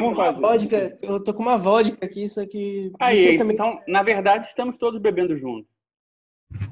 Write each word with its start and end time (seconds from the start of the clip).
Vamos 0.00 0.16
Uma 0.18 0.24
fazer. 0.26 0.40
vodka, 0.40 0.98
eu 1.02 1.20
tô 1.22 1.34
com 1.34 1.42
uma 1.42 1.58
vodka 1.58 2.04
aqui, 2.04 2.24
isso 2.24 2.40
aqui. 2.40 2.92
Aí, 3.00 3.16
você 3.16 3.36
também 3.36 3.54
então, 3.54 3.80
na 3.88 4.02
verdade, 4.02 4.46
estamos 4.48 4.76
todos 4.76 5.00
bebendo 5.00 5.36
juntos. 5.38 5.70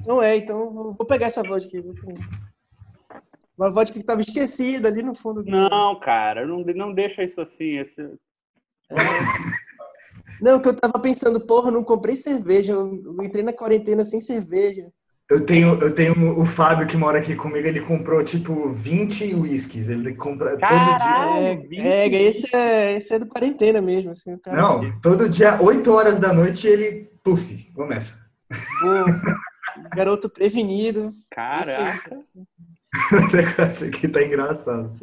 não 0.06 0.22
é, 0.22 0.36
então 0.36 0.70
vou 0.72 0.92
vou 0.92 1.06
pegar 1.06 1.26
essa 1.26 1.42
vodka 1.42 1.78
aqui. 1.78 1.88
Uma 3.58 3.70
vodka 3.70 3.98
que 3.98 4.04
tava 4.04 4.20
esquecida 4.20 4.88
ali 4.88 5.02
no 5.02 5.14
fundo. 5.14 5.42
do- 5.42 5.50
Não, 5.50 5.98
cara, 6.00 6.46
não, 6.46 6.60
não 6.60 6.92
deixa 6.94 7.22
isso 7.22 7.40
assim. 7.40 7.78
esse- 7.78 8.00
É. 8.90 8.96
Não, 10.40 10.58
que 10.58 10.68
eu 10.68 10.74
tava 10.76 10.98
pensando, 10.98 11.38
porra, 11.40 11.70
não 11.70 11.84
comprei 11.84 12.16
cerveja. 12.16 12.72
Eu 12.72 13.16
entrei 13.22 13.44
na 13.44 13.52
quarentena 13.52 14.02
sem 14.04 14.20
cerveja. 14.20 14.90
Eu 15.30 15.46
tenho, 15.46 15.78
eu 15.80 15.94
tenho 15.94 16.40
o 16.40 16.44
Fábio 16.44 16.88
que 16.88 16.96
mora 16.96 17.20
aqui 17.20 17.36
comigo, 17.36 17.64
ele 17.64 17.80
comprou 17.80 18.24
tipo 18.24 18.72
20 18.72 19.32
whiskies. 19.36 19.88
Ele 19.88 20.12
compra 20.14 20.50
todo 20.50 20.58
dia. 20.58 20.68
Caralho! 20.68 21.46
É, 21.46 21.54
vinte. 21.56 21.80
é, 21.80 22.08
esse 22.08 22.56
é, 22.56 22.96
esse 22.96 23.14
é 23.14 23.18
do 23.20 23.26
quarentena 23.26 23.80
mesmo. 23.80 24.10
Assim, 24.10 24.34
o 24.34 24.40
cara, 24.40 24.60
Não, 24.60 25.00
todo 25.00 25.28
dia, 25.28 25.62
8 25.62 25.92
horas 25.92 26.18
da 26.18 26.32
noite, 26.32 26.66
ele. 26.66 27.08
Puf, 27.22 27.70
começa. 27.72 28.18
pô, 28.80 29.04
garoto 29.94 30.28
prevenido. 30.28 31.12
Caraca! 31.30 32.16
Isso 32.16 32.36
aí. 32.36 32.44
O 33.12 33.36
negócio 33.36 33.86
aqui 33.86 34.08
tá 34.08 34.20
engraçado. 34.20 34.96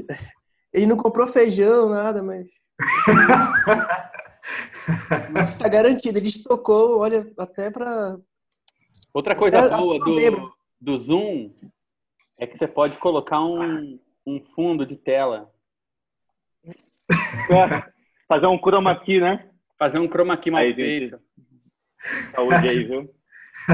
Ele 0.73 0.85
não 0.85 0.97
comprou 0.97 1.25
feijão, 1.25 1.87
nada, 1.87 2.21
mas. 2.21 2.45
mas 5.31 5.55
tá 5.55 5.69
garantido. 5.69 6.17
Ele 6.17 6.27
estocou, 6.27 6.99
olha, 6.99 7.25
até 7.37 7.71
pra. 7.71 8.17
Outra 9.13 9.35
coisa 9.35 9.57
É, 9.57 9.69
boa 9.77 9.95
eu 9.95 9.99
do, 10.31 10.53
do 10.79 10.97
Zoom 10.99 11.51
é 12.39 12.45
que 12.45 12.57
você 12.57 12.67
pode 12.67 12.97
colocar 12.99 13.43
um, 13.43 13.99
um 14.25 14.39
fundo 14.55 14.85
de 14.85 14.95
tela. 14.95 15.51
É, 17.49 17.91
Fazer 18.27 18.47
um 18.47 18.57
chroma 18.59 18.93
key, 18.99 19.21
né? 19.21 19.49
Fazer 19.79 20.01
um 20.01 20.07
chroma 20.09 20.35
key 20.35 20.51
mal 20.51 20.61
Aí, 20.61 20.71
gente. 20.71 21.09
feito. 21.11 21.19
Saúde 22.35 22.67
aí, 22.67 22.83
viu? 22.83 23.09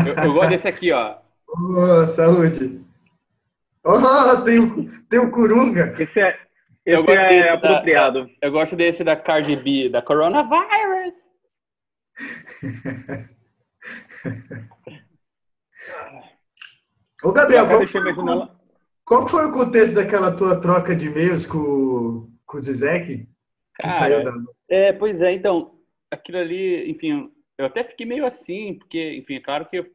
Eu, 0.05 0.23
eu 0.25 0.33
gosto 0.33 0.49
desse 0.49 0.67
aqui, 0.67 0.91
ó. 0.91 1.17
Ô, 1.47 2.05
saúde. 2.15 2.86
Oh, 3.83 4.41
tem 4.43 4.59
o, 4.59 5.03
tem 5.09 5.19
o 5.19 5.31
Curunga. 5.31 5.95
Esse 5.99 6.19
é, 6.19 6.39
Eu 6.86 6.99
esse 6.99 7.08
gosto 7.08 7.19
é 7.19 7.30
desse 7.30 7.47
da- 7.47 7.53
apropriado. 7.55 8.30
Eu 8.41 8.52
gosto 8.52 8.75
desse 8.75 9.03
da 9.03 9.15
Cardi 9.15 9.55
B, 9.55 9.89
da 9.89 10.02
Coronavirus. 10.03 11.15
Ô, 17.23 17.31
Gabriel, 17.31 17.67
qual 17.67 17.86
foi, 17.86 18.14
qual 19.06 19.28
foi 19.28 19.45
o 19.45 19.52
contexto 19.52 19.95
daquela 19.95 20.36
tua 20.36 20.59
troca 20.59 20.95
de 20.95 21.08
e-mails 21.08 21.45
com, 21.45 21.58
o- 21.58 22.31
com 22.45 22.58
o 22.58 22.62
Zizek? 22.62 23.26
Que 23.26 23.28
Cara, 23.81 23.98
saiu 23.98 24.23
da. 24.23 24.31
É, 24.70 24.94
pois 24.94 25.22
é, 25.22 25.31
então, 25.34 25.80
aquilo 26.11 26.38
ali, 26.38 26.89
enfim, 26.89 27.31
eu 27.58 27.66
até 27.66 27.84
fiquei 27.84 28.06
meio 28.06 28.26
assim, 28.26 28.76
porque, 28.78 29.16
enfim, 29.16 29.36
é 29.36 29.39
claro 29.39 29.67
que, 29.70 29.78
eu- 29.80 29.92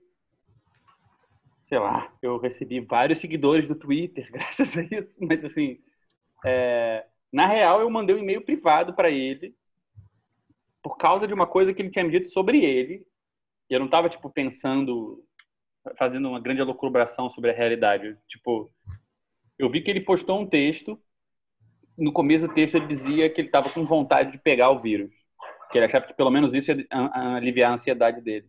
sei 1.65 1.79
lá, 1.79 2.11
eu 2.23 2.39
recebi 2.39 2.81
vários 2.81 3.19
seguidores 3.19 3.69
do 3.69 3.75
Twitter 3.75 4.29
graças 4.33 4.77
a 4.77 4.83
isso, 4.83 5.09
mas 5.21 5.45
assim, 5.45 5.79
é, 6.45 7.05
na 7.33 7.47
real 7.47 7.81
eu 7.81 7.91
mandei 7.91 8.15
um 8.17 8.19
e-mail 8.21 8.43
privado 8.45 8.95
para 8.95 9.11
ele 9.11 9.55
por 10.83 10.97
causa 10.97 11.27
de 11.27 11.35
uma 11.35 11.47
coisa 11.47 11.75
que 11.75 11.83
ele 11.83 11.91
tinha 11.91 12.05
me 12.05 12.11
dito 12.11 12.31
sobre 12.31 12.65
ele, 12.65 13.07
e 13.69 13.75
eu 13.75 13.81
não 13.81 13.89
tava, 13.89 14.09
tipo, 14.09 14.31
pensando, 14.31 15.23
fazendo 15.97 16.29
uma 16.29 16.41
grande 16.41 16.61
elucubração 16.61 17.31
sobre 17.31 17.51
a 17.51 17.55
realidade, 17.55 18.17
tipo, 18.29 18.71
eu 19.59 19.71
vi 19.71 19.81
que 19.81 19.91
ele 19.91 20.01
postou 20.01 20.41
um 20.41 20.47
texto 20.47 21.01
no 21.99 22.13
começo 22.13 22.47
do 22.47 22.55
texto 22.55 22.77
ele 22.77 22.87
dizia 22.87 23.29
que 23.29 23.41
ele 23.41 23.49
estava 23.49 23.69
com 23.69 23.85
vontade 23.85 24.33
de 24.33 24.39
pegar 24.39 24.71
o 24.71 24.81
vírus. 24.81 25.11
Que 25.71 25.79
ele 25.79 25.87
achava 25.87 26.07
que 26.07 26.15
pelo 26.15 26.31
menos 26.31 26.55
isso 26.55 26.71
ia 26.71 26.87
aliviar 27.37 27.73
a 27.73 27.75
ansiedade 27.75 28.21
dele. 28.23 28.49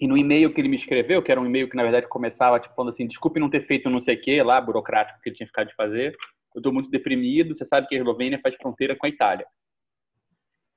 E 0.00 0.08
no 0.08 0.16
e-mail 0.16 0.52
que 0.52 0.60
ele 0.60 0.68
me 0.68 0.76
escreveu, 0.76 1.22
que 1.22 1.30
era 1.30 1.40
um 1.40 1.46
e-mail 1.46 1.68
que 1.68 1.76
na 1.76 1.82
verdade 1.82 2.08
começava 2.08 2.58
tipo 2.58 2.74
falando 2.74 2.90
assim, 2.90 3.06
desculpe 3.06 3.38
não 3.38 3.48
ter 3.48 3.60
feito 3.64 3.88
não 3.88 4.00
sei 4.00 4.16
o 4.16 4.20
que 4.20 4.42
lá, 4.42 4.60
burocrático 4.60 5.20
que 5.20 5.28
ele 5.28 5.36
tinha 5.36 5.46
ficado 5.46 5.68
de 5.68 5.74
fazer. 5.74 6.16
Eu 6.54 6.58
estou 6.58 6.72
muito 6.72 6.90
deprimido, 6.90 7.54
você 7.54 7.64
sabe 7.64 7.86
que 7.86 7.94
a 7.94 7.98
Eslovênia 7.98 8.40
faz 8.42 8.56
fronteira 8.56 8.96
com 8.96 9.06
a 9.06 9.08
Itália. 9.08 9.46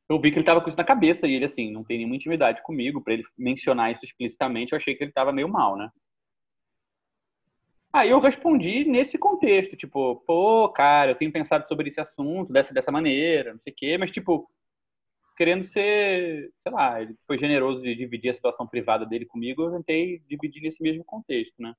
Eu 0.09 0.19
vi 0.19 0.29
que 0.31 0.35
ele 0.35 0.43
estava 0.43 0.61
com 0.61 0.69
isso 0.69 0.77
na 0.77 0.83
cabeça 0.83 1.27
e 1.27 1.33
ele 1.33 1.45
assim, 1.45 1.71
não 1.71 1.83
tem 1.83 1.97
nenhuma 1.97 2.15
intimidade 2.15 2.61
comigo 2.63 3.01
para 3.01 3.13
ele 3.13 3.23
mencionar 3.37 3.91
isso 3.91 4.05
explicitamente, 4.05 4.71
eu 4.71 4.77
achei 4.77 4.95
que 4.95 5.03
ele 5.03 5.11
estava 5.11 5.33
meio 5.33 5.49
mal, 5.49 5.75
né? 5.75 5.89
Aí 7.91 8.09
eu 8.09 8.19
respondi 8.19 8.85
nesse 8.85 9.17
contexto, 9.17 9.75
tipo, 9.75 10.17
pô, 10.25 10.69
cara, 10.69 11.11
eu 11.11 11.15
tenho 11.15 11.31
pensado 11.31 11.67
sobre 11.67 11.89
esse 11.89 11.99
assunto 11.99 12.53
dessa, 12.53 12.73
dessa 12.73 12.91
maneira, 12.91 13.53
não 13.53 13.59
sei 13.59 13.73
o 13.73 13.75
quê, 13.75 13.97
mas, 13.97 14.11
tipo, 14.11 14.49
querendo 15.35 15.65
ser, 15.65 16.51
sei 16.59 16.71
lá, 16.71 17.01
ele 17.01 17.15
foi 17.25 17.37
generoso 17.37 17.81
de 17.81 17.95
dividir 17.95 18.29
a 18.29 18.33
situação 18.33 18.67
privada 18.67 19.05
dele 19.05 19.25
comigo, 19.25 19.63
eu 19.63 19.71
tentei 19.71 20.19
dividir 20.27 20.61
nesse 20.61 20.81
mesmo 20.81 21.03
contexto, 21.03 21.53
né? 21.59 21.73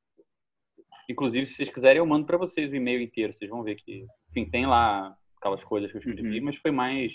Inclusive, 1.09 1.47
se 1.47 1.55
vocês 1.55 1.71
quiserem, 1.71 1.99
eu 1.99 2.07
mando 2.07 2.27
pra 2.27 2.37
vocês 2.37 2.71
o 2.71 2.77
e-mail 2.77 3.01
inteiro, 3.01 3.33
vocês 3.33 3.51
vão 3.51 3.63
ver 3.63 3.77
que, 3.77 4.07
enfim, 4.31 4.49
tem 4.49 4.67
lá 4.67 5.17
aquelas 5.37 5.63
coisas 5.65 5.91
que 5.91 5.97
eu 5.97 6.01
escrevi, 6.01 6.41
mas 6.41 6.57
foi 6.57 6.71
mais. 6.71 7.13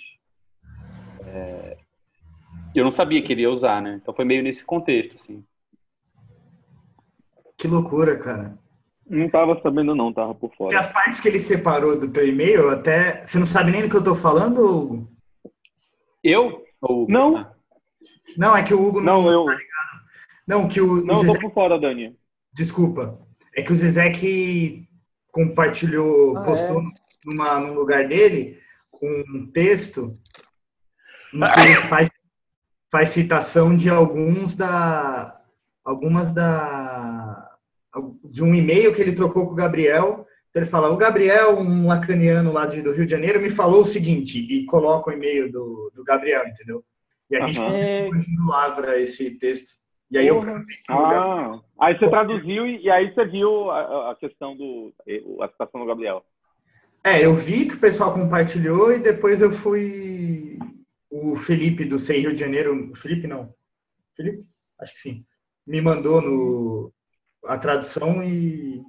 É, 1.28 1.78
Eu 2.76 2.84
não 2.84 2.92
sabia 2.92 3.22
que 3.22 3.32
ele 3.34 3.42
ia 3.42 3.52
usar, 3.52 3.82
né? 3.82 4.00
Então 4.02 4.14
foi 4.14 4.26
meio 4.26 4.44
nesse 4.44 4.64
contexto, 4.64 5.18
assim. 5.20 5.44
Que 7.58 7.68
loucura, 7.68 8.18
cara. 8.18 8.58
Não 9.08 9.30
tava 9.30 9.60
sabendo, 9.62 9.94
não, 9.94 10.14
tava 10.14 10.34
por 10.34 10.54
fora. 10.56 10.78
as 10.78 10.92
partes 10.92 11.20
que 11.20 11.28
ele 11.28 11.40
separou 11.40 12.00
do 12.00 12.10
teu 12.10 12.28
e-mail, 12.28 12.70
até. 12.70 13.24
Você 13.24 13.38
não 13.38 13.46
sabe 13.46 13.72
nem 13.72 13.82
do 13.82 13.90
que 13.90 13.96
eu 13.96 14.04
tô 14.04 14.16
falando? 14.16 14.60
Ou... 14.60 15.08
Eu? 16.24 16.64
Ou... 16.82 17.08
Não. 17.10 17.38
Ah, 17.38 17.54
Não, 18.38 18.56
é 18.56 18.64
que 18.64 18.74
o 18.74 18.82
Hugo 18.82 19.02
não. 19.02 19.24
Não, 19.24 19.32
eu. 19.32 19.46
Não, 20.48 20.68
que 20.68 20.82
o. 20.82 21.06
Não, 21.06 21.22
o 21.22 21.26
eu 21.26 21.34
tô 21.34 21.40
por 21.40 21.54
fora, 21.54 21.80
Dani. 21.80 22.16
Desculpa. 22.54 23.20
É 23.56 23.62
que 23.62 23.72
o 23.72 23.76
Zizek 23.76 24.88
compartilhou, 25.32 26.38
Ah, 26.38 26.44
postou 26.44 26.82
numa, 27.26 27.60
num 27.60 27.74
lugar 27.74 28.08
dele 28.08 28.60
um 29.02 29.50
texto 29.52 30.14
faz, 31.90 32.10
faz 32.92 33.10
citação 33.10 33.76
de 33.76 33.90
alguns 33.90 34.56
da. 34.56 35.40
Algumas 35.84 36.32
da. 36.32 37.50
De 38.24 38.44
um 38.44 38.56
e-mail 38.56 38.94
que 38.94 39.02
ele 39.02 39.14
trocou 39.14 39.46
com 39.46 39.54
o 39.54 39.56
Gabriel. 39.56 40.26
Então 40.50 40.62
ele 40.62 40.70
fala: 40.70 40.90
O 40.90 40.98
Gabriel, 40.98 41.58
um 41.58 41.88
lacaniano 41.88 42.52
lá 42.52 42.66
de, 42.66 42.82
do 42.82 42.92
Rio 42.92 43.06
de 43.06 43.12
Janeiro, 43.12 43.42
me 43.42 43.50
falou 43.50 43.82
o 43.82 43.86
seguinte, 43.86 44.40
e 44.40 44.66
coloca 44.66 45.10
o 45.10 45.14
e-mail 45.14 45.52
do, 45.52 45.92
do 45.96 46.04
Gabriel, 46.04 46.48
entendeu? 46.48 46.84
E 47.30 47.36
a 47.36 47.48
gente 47.48 47.60
Aham. 47.60 47.74
É, 47.74 48.10
no 48.10 48.48
Lavra 48.48 49.02
esse 49.02 49.32
texto. 49.32 49.82
E 50.12 50.18
aí 50.18 50.28
eu. 50.28 50.40
Ah, 50.88 51.60
aí 51.82 51.98
você 51.98 52.08
traduziu 52.08 52.68
e, 52.68 52.84
e 52.84 52.90
aí 52.92 53.12
você 53.12 53.26
viu 53.26 53.72
a, 53.72 54.12
a 54.12 54.16
questão 54.16 54.56
do. 54.56 54.94
a 55.42 55.48
citação 55.48 55.82
do 55.82 55.88
Gabriel. 55.88 56.24
É, 57.04 57.26
eu 57.26 57.34
vi 57.34 57.68
que 57.68 57.74
o 57.74 57.80
pessoal 57.80 58.14
compartilhou 58.14 58.94
e 58.94 59.00
depois 59.00 59.42
eu 59.42 59.52
fui. 59.52 60.60
O 61.16 61.36
Felipe 61.36 61.86
do 61.86 62.00
Sei 62.00 62.22
Rio 62.22 62.34
de 62.34 62.40
Janeiro. 62.40 62.92
Felipe 62.96 63.28
não. 63.28 63.54
Felipe? 64.16 64.44
Acho 64.80 64.94
que 64.94 65.00
sim. 65.00 65.26
Me 65.66 65.80
mandou 65.80 66.22
no, 66.22 66.92
a 67.46 67.58
tradução 67.58 68.24
e, 68.24 68.82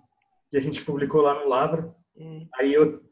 e 0.52 0.56
a 0.56 0.60
gente 0.60 0.82
publicou 0.82 1.20
lá 1.20 1.34
no 1.34 1.48
Lavra. 1.48 1.94
hum, 2.16 2.46
Aí 2.54 2.72
eu 2.72 3.02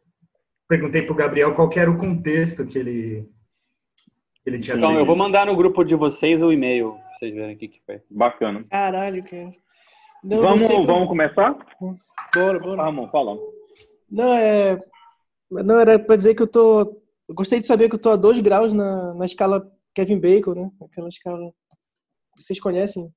perguntei 0.67 1.03
pro 1.03 1.15
Gabriel 1.15 1.55
qual 1.55 1.69
que 1.69 1.79
era 1.79 1.91
o 1.91 1.99
contexto 1.99 2.67
que 2.67 2.79
ele, 2.79 3.29
que 4.43 4.49
ele 4.51 4.59
tinha 4.59 4.77
Então, 4.77 4.89
feito. 4.89 5.01
eu 5.01 5.05
vou 5.07 5.17
mandar 5.17 5.45
no 5.47 5.55
grupo 5.57 5.85
de 5.85 5.95
vocês 5.95 6.41
o 6.43 6.51
e-mail, 6.51 6.93
pra 6.93 7.19
vocês 7.19 7.35
verem 7.35 7.55
o 7.55 7.59
que 7.59 7.81
foi. 7.85 8.01
Bacana. 8.11 8.65
caralho, 8.71 9.23
cara. 9.25 9.51
Não, 10.25 10.37
não 10.37 10.43
vamos, 10.43 10.67
pra- 10.67 10.83
vamos 10.83 11.09
começar? 11.09 11.59
Bora, 12.35 12.59
bora. 12.61 12.83
Ramon, 12.85 13.09
fala. 13.11 13.37
Não, 14.11 14.33
é. 14.35 14.79
Não, 15.51 15.79
era 15.81 15.99
pra 15.99 16.17
dizer 16.17 16.35
que 16.35 16.43
eu 16.43 16.47
tô. 16.47 17.02
Eu 17.33 17.35
gostei 17.35 17.61
de 17.61 17.67
saber 17.67 17.89
que 17.89 17.95
eu 17.95 17.99
tô 17.99 18.11
a 18.11 18.17
2 18.17 18.41
graus 18.41 18.75
na, 18.75 19.15
na 19.15 19.25
escala 19.25 19.67
Kevin 19.95 20.21
Bacon, 20.21 20.53
né? 20.55 20.71
Aquela 20.83 21.09
escala. 21.09 21.51
Vocês 22.37 22.61
conhecem? 22.61 23.11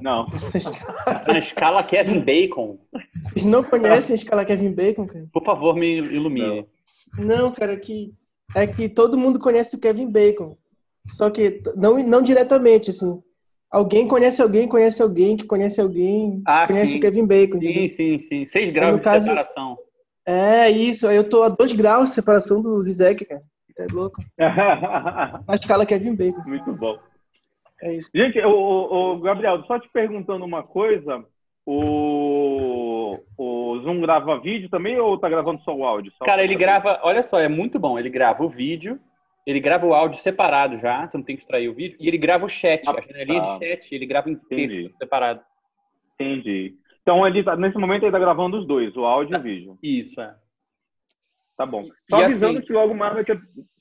Não. 0.00 0.28
Na 1.26 1.36
escala 1.36 1.82
Kevin 1.82 2.20
Bacon, 2.20 2.78
vocês 3.20 3.44
não 3.44 3.64
conhecem 3.64 4.14
a 4.14 4.16
escala 4.16 4.44
Kevin 4.44 4.70
Bacon, 4.72 5.04
cara? 5.04 5.26
por 5.32 5.42
favor, 5.44 5.74
me 5.74 5.96
ilumine. 5.96 6.64
Não, 7.18 7.50
cara, 7.50 7.76
que 7.76 8.14
é 8.54 8.68
que 8.68 8.88
todo 8.88 9.18
mundo 9.18 9.40
conhece 9.40 9.74
o 9.74 9.80
Kevin 9.80 10.08
Bacon. 10.08 10.56
Só 11.08 11.28
que 11.28 11.60
não, 11.74 11.98
não 11.98 12.22
diretamente, 12.22 12.90
assim. 12.90 13.20
Alguém 13.68 14.06
conhece 14.06 14.40
alguém, 14.40 14.68
conhece 14.68 15.02
alguém 15.02 15.36
que 15.36 15.44
conhece 15.44 15.80
alguém, 15.80 16.40
Ah, 16.46 16.68
conhece 16.68 16.92
sim. 16.92 16.98
o 16.98 17.00
Kevin 17.00 17.26
Bacon. 17.26 17.58
Sim, 17.58 17.66
entendeu? 17.68 17.88
sim, 17.88 18.18
sim. 18.20 18.46
Seis 18.46 18.70
graus 18.70 18.98
de 18.98 19.02
caso- 19.02 19.26
separação. 19.26 19.76
É 20.30 20.70
isso, 20.70 21.08
aí 21.08 21.16
eu 21.16 21.26
tô 21.26 21.42
a 21.42 21.48
2 21.48 21.72
graus 21.72 22.10
de 22.10 22.14
separação 22.14 22.60
do 22.60 22.82
Zizek, 22.82 23.24
cara. 23.24 23.40
Tá 23.74 23.86
louco? 23.92 24.20
Na 24.36 25.54
escala 25.54 25.86
Kevin 25.86 26.14
Bacon. 26.14 26.42
Muito 26.46 26.70
bom. 26.74 26.98
É 27.80 27.94
isso. 27.94 28.10
Gente, 28.14 28.38
o, 28.40 28.50
o- 28.50 29.12
o 29.14 29.20
Gabriel, 29.20 29.62
só 29.64 29.78
te 29.78 29.88
perguntando 29.88 30.44
uma 30.44 30.62
coisa. 30.62 31.24
O, 31.64 33.18
o, 33.36 33.78
Zoom 33.82 34.00
grava 34.00 34.38
vídeo 34.40 34.68
também 34.68 34.98
ou 34.98 35.16
tá 35.18 35.28
gravando 35.28 35.62
só 35.62 35.74
o 35.74 35.84
áudio? 35.84 36.12
Só 36.18 36.24
Cara, 36.24 36.42
ele 36.42 36.56
grava, 36.56 36.98
olha 37.02 37.22
só, 37.22 37.38
é 37.38 37.48
muito 37.48 37.78
bom. 37.78 37.98
Ele 37.98 38.10
grava 38.10 38.44
o 38.44 38.48
vídeo, 38.48 38.98
ele 39.46 39.60
grava 39.60 39.86
o 39.86 39.94
áudio 39.94 40.20
separado 40.20 40.78
já, 40.78 41.06
você 41.06 41.16
não 41.16 41.24
tem 41.24 41.36
que 41.36 41.42
extrair 41.42 41.68
o 41.68 41.74
vídeo, 41.74 41.96
e 42.00 42.08
ele 42.08 42.18
grava 42.18 42.44
o 42.44 42.48
chat, 42.48 42.82
Ah, 42.86 42.92
a 42.98 43.00
janelinha 43.00 43.40
tá. 43.40 43.58
de 43.58 43.66
chat, 43.68 43.94
ele 43.94 44.06
grava 44.06 44.28
em 44.28 44.32
Entendi. 44.32 44.82
texto 44.84 44.98
separado. 44.98 45.40
Entendi. 46.18 46.74
Então, 47.10 47.26
ele 47.26 47.42
tá, 47.42 47.56
nesse 47.56 47.78
momento, 47.78 48.02
ele 48.02 48.12
tá 48.12 48.18
gravando 48.18 48.58
os 48.58 48.66
dois, 48.66 48.94
o 48.94 49.06
áudio 49.06 49.34
e 49.34 49.38
o 49.38 49.42
vídeo. 49.42 49.78
Isso, 49.82 50.20
é. 50.20 50.34
Tá 51.56 51.64
bom. 51.64 51.88
Só 52.08 52.20
E 52.20 52.24
avisando 52.24 52.58
assim- 52.58 52.66
que 52.66 52.72
logo 52.74 52.94
mais 52.94 53.14
vai 53.14 53.24
ter, 53.24 53.40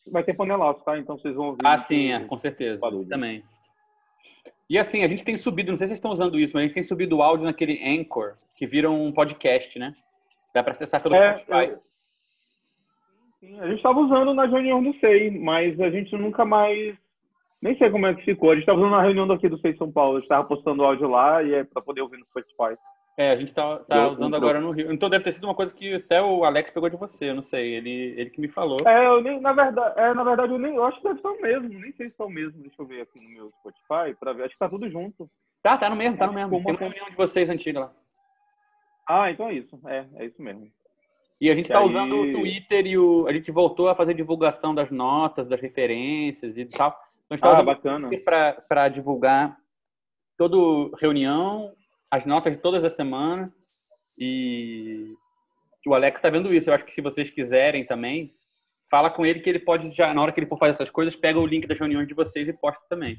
vai 0.10 0.24
ter 0.24 0.34
panelaço, 0.34 0.82
tá? 0.86 0.98
Então 0.98 1.18
vocês 1.18 1.36
vão 1.36 1.48
ouvir. 1.48 1.60
Ah, 1.66 1.78
sim, 1.78 2.14
é, 2.14 2.22
com 2.24 2.38
certeza. 2.38 2.80
Barulho. 2.80 3.06
Também. 3.10 3.44
E 4.70 4.78
assim, 4.80 5.04
a 5.04 5.10
gente 5.10 5.26
tem 5.26 5.36
subido, 5.38 5.72
não 5.72 5.78
sei 5.78 5.88
se 5.88 5.90
vocês 5.92 5.98
estão 5.98 6.12
usando 6.12 6.40
isso, 6.40 6.54
mas 6.54 6.64
a 6.64 6.66
gente 6.68 6.74
tem 6.76 6.84
subido 6.84 7.18
o 7.18 7.22
áudio 7.22 7.46
naquele 7.46 7.82
Anchor, 7.86 8.36
que 8.56 8.66
vira 8.66 8.90
um 8.90 9.12
podcast, 9.12 9.78
né? 9.78 9.94
Dá 10.54 10.64
pra 10.64 10.72
acessar 10.72 11.04
pelo 11.04 11.16
É, 11.16 11.34
Spotify. 11.40 11.72
eu- 11.72 11.80
Sim, 13.42 13.60
a 13.60 13.68
gente 13.68 13.76
estava 13.78 14.00
usando 14.00 14.34
na 14.34 14.46
reunião 14.46 14.82
do 14.82 14.94
SEI, 15.00 15.32
mas 15.32 15.78
a 15.82 15.90
gente 15.90 16.16
nunca 16.16 16.46
mais. 16.46 16.98
Nem 17.62 17.78
sei 17.78 17.90
como 17.90 18.08
é 18.08 18.16
que 18.16 18.24
ficou. 18.24 18.52
A 18.52 18.54
gente 18.54 18.64
estava 18.64 18.80
usando 18.80 18.92
na 18.92 19.02
reunião 19.02 19.28
daqui 19.28 19.48
do 19.50 19.58
SEI 19.60 19.76
São 19.76 19.92
Paulo. 19.92 20.14
A 20.14 20.20
gente 20.20 20.24
estava 20.26 20.48
postando 20.48 20.84
áudio 20.84 21.10
lá 21.10 21.44
e 21.44 21.54
é 21.54 21.64
para 21.66 21.82
poder 21.82 22.02
ouvir 22.02 22.18
no 22.18 22.26
Spotify. 22.26 22.76
É, 23.20 23.32
a 23.32 23.36
gente 23.36 23.52
tá, 23.52 23.80
tá 23.80 23.98
Eu- 23.98 24.12
usando 24.12 24.34
eu- 24.34 24.38
agora 24.38 24.62
no 24.62 24.70
Rio. 24.70 24.92
Então 24.94 25.10
deve 25.10 25.24
ter 25.24 25.32
sido 25.34 25.46
uma 25.46 25.56
coisa 25.56 25.74
que 25.74 25.96
até 25.96 26.22
o 26.22 26.44
Alex 26.46 26.70
pegou 26.70 26.88
de 26.88 26.96
você, 26.98 27.32
eu 27.32 27.36
não 27.36 27.42
sei. 27.42 27.74
Ele, 27.74 28.14
ele 28.16 28.30
que 28.30 28.40
me 28.40 28.48
falou. 28.48 28.88
É, 28.88 29.08
eu 29.08 29.22
nem, 29.24 29.40
na 29.42 29.54
verdade, 29.54 30.00
é, 30.00 30.14
na 30.14 30.24
verdade 30.24 30.52
eu 30.54 30.60
nem, 30.60 30.76
eu 30.76 30.84
acho 30.86 30.98
que 31.02 31.04
deve 31.08 31.20
ser 31.20 31.28
o 31.28 31.42
mesmo. 31.42 31.68
Nem 31.80 31.92
sei 31.94 32.10
se 32.10 32.16
é 32.20 32.24
o 32.24 32.30
mesmo. 32.30 32.62
Deixa 32.62 32.80
eu 32.80 32.86
ver 32.86 33.02
aqui 33.02 33.20
no 33.20 33.28
meu 33.30 33.52
Spotify 33.60 34.16
para 34.20 34.34
ver. 34.34 34.44
Acho 34.44 34.54
que 34.54 34.60
tá 34.60 34.70
tudo 34.70 34.88
junto. 34.88 35.28
Tá, 35.64 35.76
tá 35.78 35.90
no 35.90 35.96
mesmo, 35.96 36.16
tá 36.16 36.28
no 36.28 36.34
Acho 36.38 36.40
mesmo. 36.52 36.64
Tem 36.64 36.72
uma- 36.74 36.80
reunião 36.80 37.10
de 37.10 37.16
vocês 37.16 37.50
antiga 37.50 37.80
lá. 37.80 37.92
Ah, 39.10 39.32
então 39.32 39.48
é 39.50 39.54
isso. 39.54 39.80
É, 39.88 40.06
é 40.18 40.26
isso 40.26 40.40
mesmo. 40.40 40.70
E 41.42 41.50
a 41.50 41.56
gente 41.56 41.68
Que 41.68 41.74
tá 41.74 41.80
aí- 41.80 41.88
usando 41.88 42.14
o 42.22 42.32
Twitter 42.34 42.86
e 42.86 42.98
o. 43.00 43.26
A 43.28 43.34
gente 43.34 43.50
voltou 43.52 43.90
a 43.90 43.96
fazer 43.96 44.14
divulgação 44.14 44.76
das 44.76 44.92
notas, 44.92 45.48
das 45.48 45.60
referências 45.60 46.56
e 46.56 46.66
tal. 46.66 46.90
Então 47.26 47.32
a 47.32 47.34
gente 47.36 47.42
tá 47.42 47.50
Ah, 47.50 47.54
usando 47.54 47.66
bacana. 47.66 48.10
para 48.70 48.90
divulgar 48.90 49.58
toda 50.38 50.56
reunião, 51.02 51.72
as 52.12 52.26
notas 52.26 52.54
de 52.54 52.62
todas 52.62 52.84
as 52.84 52.96
semanas. 52.96 53.52
E 54.18 55.14
o 55.86 55.94
Alex 55.94 56.18
está 56.18 56.30
vendo 56.30 56.54
isso. 56.54 56.70
Eu 56.70 56.74
acho 56.74 56.86
que 56.86 56.94
se 56.94 57.02
vocês 57.02 57.30
quiserem 57.30 57.86
também, 57.86 58.32
fala 58.90 59.10
com 59.10 59.26
ele 59.26 59.40
que 59.40 59.50
ele 59.50 59.60
pode 59.60 59.92
já, 59.92 60.14
na 60.14 60.22
hora 60.22 60.32
que 60.32 60.40
ele 60.40 60.48
for 60.48 60.58
fazer 60.58 60.72
essas 60.72 60.90
coisas, 60.90 61.16
pega 61.16 61.40
o 61.40 61.46
link 61.46 61.68
das 61.68 61.78
reuniões 61.80 62.08
de 62.08 62.14
vocês 62.14 62.48
e 62.48 62.54
posta 62.54 62.84
também. 62.90 63.18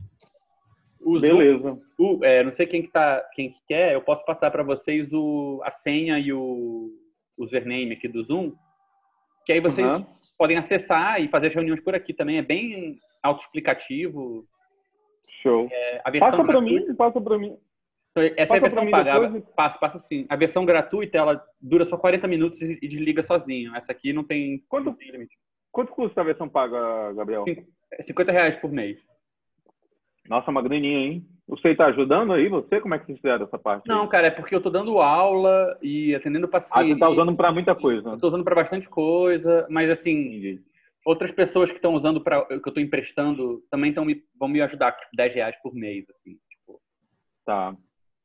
O 1.01 1.19
Zoom- 1.19 1.39
Beleza. 1.39 1.79
o- 1.99 2.25
é, 2.25 2.43
não 2.43 2.53
sei 2.53 2.67
quem 2.67 2.83
que 2.83 2.89
tá, 2.89 3.25
quem 3.35 3.51
que 3.53 3.59
quer, 3.69 3.95
eu 3.95 4.01
posso 4.03 4.25
passar 4.25 4.51
para 4.51 4.65
vocês 4.65 5.13
o, 5.13 5.61
a 5.65 5.71
senha 5.71 6.19
e 6.19 6.33
o 6.33 6.91
username 7.39 7.93
aqui 7.93 8.09
do 8.09 8.25
Zoom, 8.25 8.53
que 9.47 9.53
aí 9.53 9.61
vocês 9.61 9.87
Aham. 9.87 10.07
podem 10.37 10.57
acessar 10.57 11.23
e 11.23 11.29
fazer 11.29 11.47
as 11.47 11.55
reuniões 11.55 11.81
por 11.81 11.95
aqui 11.95 12.13
também. 12.13 12.39
É 12.39 12.43
bem 12.43 12.99
autoexplicativo. 13.23 14.45
Show. 15.41 15.69
É, 15.71 16.03
Passa 16.19 16.43
para 16.45 16.61
mim, 16.61 16.95
passa 16.97 17.21
para 17.21 17.39
mim. 17.39 17.57
Então, 18.27 18.35
Essa 18.43 18.55
é 18.55 18.57
a 18.57 18.61
versão 18.61 18.91
paga. 18.91 19.21
depois. 19.21 19.45
Passa, 19.55 19.79
passa 19.79 19.99
sim. 19.99 20.27
A 20.29 20.37
versão 20.37 20.65
gratuita, 20.65 21.17
ela 21.19 21.45
dura 21.61 21.85
só 21.85 21.97
40 21.97 22.27
minutos 22.29 22.61
e 22.61 22.79
e 22.83 22.89
desliga 22.89 23.23
sozinho. 23.23 23.75
Essa 23.77 23.93
aqui 23.93 24.13
não 24.13 24.25
tem, 24.25 24.59
Quanto- 24.69 24.87
não 24.87 24.95
tem 24.95 25.11
limite. 25.11 25.37
Quanto 25.73 25.93
custa 25.93 26.21
a 26.21 26.25
versão 26.25 26.49
paga, 26.49 27.13
Gabriel? 27.15 27.45
É 27.93 28.03
50 28.03 28.33
reais 28.33 28.57
por 28.57 28.71
mês. 28.73 28.99
Nossa, 30.29 30.51
uma 30.51 30.63
graninha, 30.63 30.99
hein? 30.99 31.27
Você 31.47 31.75
tá 31.75 31.87
ajudando 31.87 32.35
aí? 32.35 32.49
Você? 32.49 32.81
Como 32.81 32.95
é 32.95 32.99
que 32.99 33.07
vocês 33.07 33.19
fizeram 33.19 33.45
essa 33.47 33.59
parte? 33.59 33.89
Não, 33.89 34.07
cara, 34.07 34.27
é 34.27 34.31
porque 34.31 34.55
eu 34.55 34.61
tô 34.61 34.69
dando 34.69 34.99
aula 34.99 35.79
e 35.83 36.15
atendendo 36.15 36.47
paciente. 36.47 36.73
Ah, 36.75 36.85
você 36.85 36.99
tá 36.99 37.09
usando 37.09 37.35
para 37.35 37.51
muita 37.51 37.75
coisa. 37.75 38.19
Tô 38.19 38.29
usando 38.29 38.45
para 38.45 38.55
bastante 38.55 38.87
coisa, 38.89 39.67
mas 39.71 39.89
assim, 39.91 40.11
Entendi. 40.11 40.61
outras 41.07 41.33
pessoas 41.33 41.71
que 41.71 41.77
estão 41.79 41.95
usando 41.95 42.21
para 42.23 42.45
que 42.45 42.69
eu 42.69 42.73
tô 42.75 42.81
emprestando 42.81 43.63
também 43.71 43.95
tão 43.95 44.05
vão 44.39 44.49
me 44.49 44.61
ajudar, 44.61 44.93
tipo, 44.93 45.09
10 45.17 45.35
reais 45.35 45.57
por 45.63 45.75
mês, 45.75 46.05
assim. 46.11 46.33
Tipo. 46.51 46.79
Tá, 47.47 47.75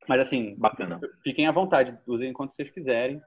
Mas 0.07 0.19
assim, 0.21 0.55
bacana. 0.57 0.99
fiquem 1.23 1.47
à 1.47 1.51
vontade, 1.51 1.97
usem 2.07 2.29
enquanto 2.29 2.55
vocês 2.55 2.69
quiserem. 2.71 3.21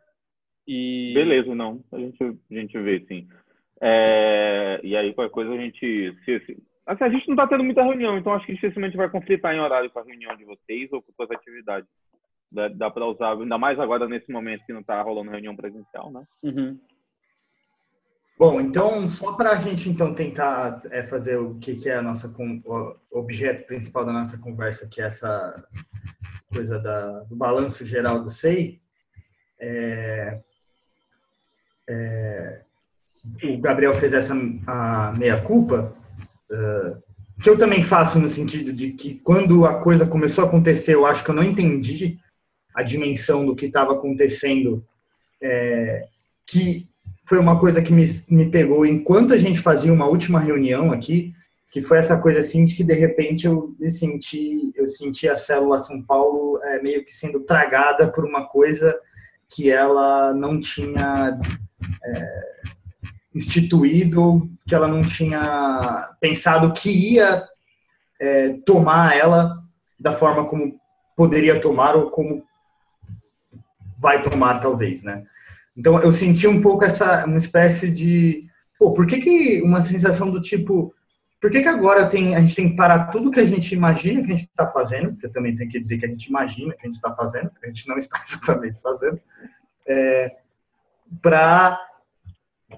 E 0.67 1.13
Beleza, 1.15 1.55
não. 1.55 1.83
A 1.93 1.99
gente, 1.99 2.23
a 2.23 2.55
gente 2.55 2.79
vê, 2.81 3.05
sim. 3.07 3.29
É, 3.81 4.81
e 4.83 4.97
aí, 4.97 5.15
qualquer 5.15 5.33
coisa, 5.33 5.53
a 5.53 5.57
gente... 5.57 6.17
Se, 6.25 6.41
se- 6.41 6.63
assim, 6.87 7.05
a 7.05 7.09
gente 7.09 7.29
não 7.29 7.37
tá 7.37 7.47
tendo 7.47 7.63
muita 7.65 7.83
reunião, 7.83 8.19
então 8.19 8.33
acho 8.33 8.47
que 8.47 8.55
dificilmente 8.55 8.97
vai 8.97 9.09
conflitar 9.09 9.55
em 9.55 9.61
horário 9.61 9.91
com 9.91 9.99
a 10.01 10.05
reunião 10.05 10.37
de 10.37 10.45
vocês 10.45 10.93
ou 10.93 11.03
com 11.03 11.13
suas 11.13 11.31
atividades. 11.31 11.89
Dá, 12.51 12.69
dá 12.69 12.91
para 12.91 13.07
usar, 13.07 13.33
ainda 13.33 13.59
mais 13.59 13.79
agora 13.79 14.09
nesse 14.09 14.31
momento 14.31 14.65
que 14.65 14.73
não 14.73 14.83
tá 14.83 15.01
rolando 15.03 15.31
reunião 15.31 15.55
presencial, 15.57 16.11
né? 16.13 16.23
Uhum. 16.43 16.79
Bom, 18.39 18.61
então, 18.61 19.09
só 19.09 19.33
para 19.33 19.51
a 19.53 19.57
gente 19.57 19.89
então 19.89 20.15
tentar 20.15 20.83
é, 20.91 21.03
fazer 21.03 21.37
o 21.39 21.59
que, 21.59 21.75
que 21.77 21.89
é 21.89 21.97
a 21.97 22.03
nossa 22.03 22.29
o 22.29 22.95
objeto 23.11 23.67
principal 23.67 24.05
da 24.05 24.13
nossa 24.13 24.39
conversa, 24.39 24.89
que 24.89 25.01
é 25.01 25.07
essa 25.07 25.67
coisa 26.57 26.79
da, 26.79 27.21
do 27.21 27.37
balanço 27.37 27.85
geral 27.85 28.23
do 28.23 28.31
SEI, 28.31 28.81
é, 29.61 30.39
é, 31.89 32.61
o 33.45 33.59
Gabriel 33.59 33.95
fez 33.95 34.15
essa 34.15 34.35
meia-culpa, 35.17 35.95
é, 36.51 36.97
que 37.43 37.51
eu 37.51 37.59
também 37.59 37.83
faço 37.83 38.19
no 38.19 38.29
sentido 38.29 38.73
de 38.73 38.93
que 38.93 39.17
quando 39.17 39.67
a 39.67 39.83
coisa 39.83 40.07
começou 40.07 40.45
a 40.45 40.47
acontecer, 40.47 40.95
eu 40.95 41.05
acho 41.05 41.23
que 41.23 41.31
eu 41.31 41.35
não 41.35 41.43
entendi 41.43 42.19
a 42.75 42.83
dimensão 42.83 43.45
do 43.45 43.55
que 43.55 43.67
estava 43.67 43.93
acontecendo, 43.93 44.85
é, 45.43 46.07
que 46.47 46.87
foi 47.27 47.39
uma 47.39 47.59
coisa 47.59 47.83
que 47.83 47.93
me, 47.93 48.05
me 48.31 48.51
pegou. 48.51 48.87
Enquanto 48.87 49.35
a 49.35 49.39
gente 49.39 49.61
fazia 49.61 49.93
uma 49.93 50.07
última 50.07 50.41
reunião 50.41 50.93
aqui, 50.93 51.35
que 51.71 51.81
foi 51.81 51.99
essa 51.99 52.19
coisa 52.19 52.41
assim 52.41 52.65
de 52.65 52.75
que 52.75 52.85
de 52.85 52.95
repente 52.95 53.47
eu 53.47 53.75
me 53.79 53.91
senti, 53.91 54.73
eu 54.75 54.87
senti 54.89 55.29
a 55.29 55.37
célula 55.37 55.79
São 55.79 56.03
Paulo 56.03 56.61
é, 56.63 56.81
meio 56.81 57.05
que 57.05 57.13
sendo 57.13 57.41
tragada 57.41 58.11
por 58.11 58.25
uma 58.25 58.47
coisa 58.47 58.99
que 59.49 59.71
ela 59.71 60.33
não 60.35 60.61
tinha 60.61 61.39
é, 62.05 62.53
instituído, 63.35 64.51
que 64.67 64.75
ela 64.75 64.89
não 64.89 65.03
tinha 65.03 66.15
pensado 66.21 66.73
que 66.73 66.91
ia 66.91 67.47
é, 68.21 68.55
tomar 68.65 69.17
ela 69.17 69.63
da 70.01 70.13
forma 70.13 70.47
como 70.47 70.79
poderia 71.17 71.61
tomar 71.61 71.97
ou 71.97 72.11
como 72.11 72.45
vai 73.99 74.23
tomar 74.23 74.61
talvez, 74.61 75.03
né? 75.03 75.25
Então 75.77 76.01
eu 76.01 76.13
senti 76.13 76.47
um 76.47 76.61
pouco 76.61 76.85
essa 76.85 77.25
uma 77.27 77.37
espécie 77.37 77.91
de, 77.91 78.47
pô, 78.79 78.93
por 78.93 79.07
que 79.07 79.19
que 79.21 79.63
uma 79.63 79.83
sensação 79.83 80.31
do 80.31 80.41
tipo, 80.41 80.95
por 81.41 81.51
que 81.51 81.63
que 81.63 81.69
agora 81.69 82.07
tem 82.07 82.35
a 82.35 82.41
gente 82.41 82.57
tem 82.57 82.71
que 82.71 82.77
parar 82.77 83.07
tudo 83.07 83.31
que 83.31 83.41
a 83.41 83.45
gente 83.45 83.75
imagina 83.75 84.23
que 84.23 84.33
a 84.33 84.37
gente 84.37 84.49
está 84.49 84.67
fazendo, 84.67 85.13
porque 85.13 85.29
também 85.29 85.55
tem 85.55 85.69
que 85.69 85.79
dizer 85.79 85.99
que 85.99 86.07
a 86.07 86.09
gente 86.09 86.27
imagina 86.27 86.75
que 86.75 86.83
a 86.83 86.87
gente 86.87 86.97
está 86.97 87.15
fazendo, 87.15 87.51
porque 87.51 87.67
a 87.67 87.69
gente 87.69 87.89
não 87.89 87.99
está 87.99 88.19
exatamente 88.27 88.81
fazendo, 88.81 89.21
é, 89.87 90.37
para 91.23 91.79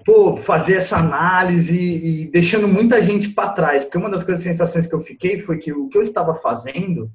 pô, 0.05 0.37
fazer 0.37 0.75
essa 0.75 0.97
análise 0.97 1.77
e 1.77 2.25
deixando 2.27 2.67
muita 2.67 3.01
gente 3.01 3.29
para 3.29 3.53
trás, 3.53 3.83
porque 3.83 3.97
uma 3.97 4.09
das 4.09 4.23
coisas, 4.23 4.43
sensações 4.43 4.85
que 4.85 4.93
eu 4.93 5.01
fiquei 5.01 5.39
foi 5.39 5.57
que 5.57 5.71
o 5.73 5.87
que 5.87 5.97
eu 5.97 6.01
estava 6.01 6.35
fazendo 6.35 7.11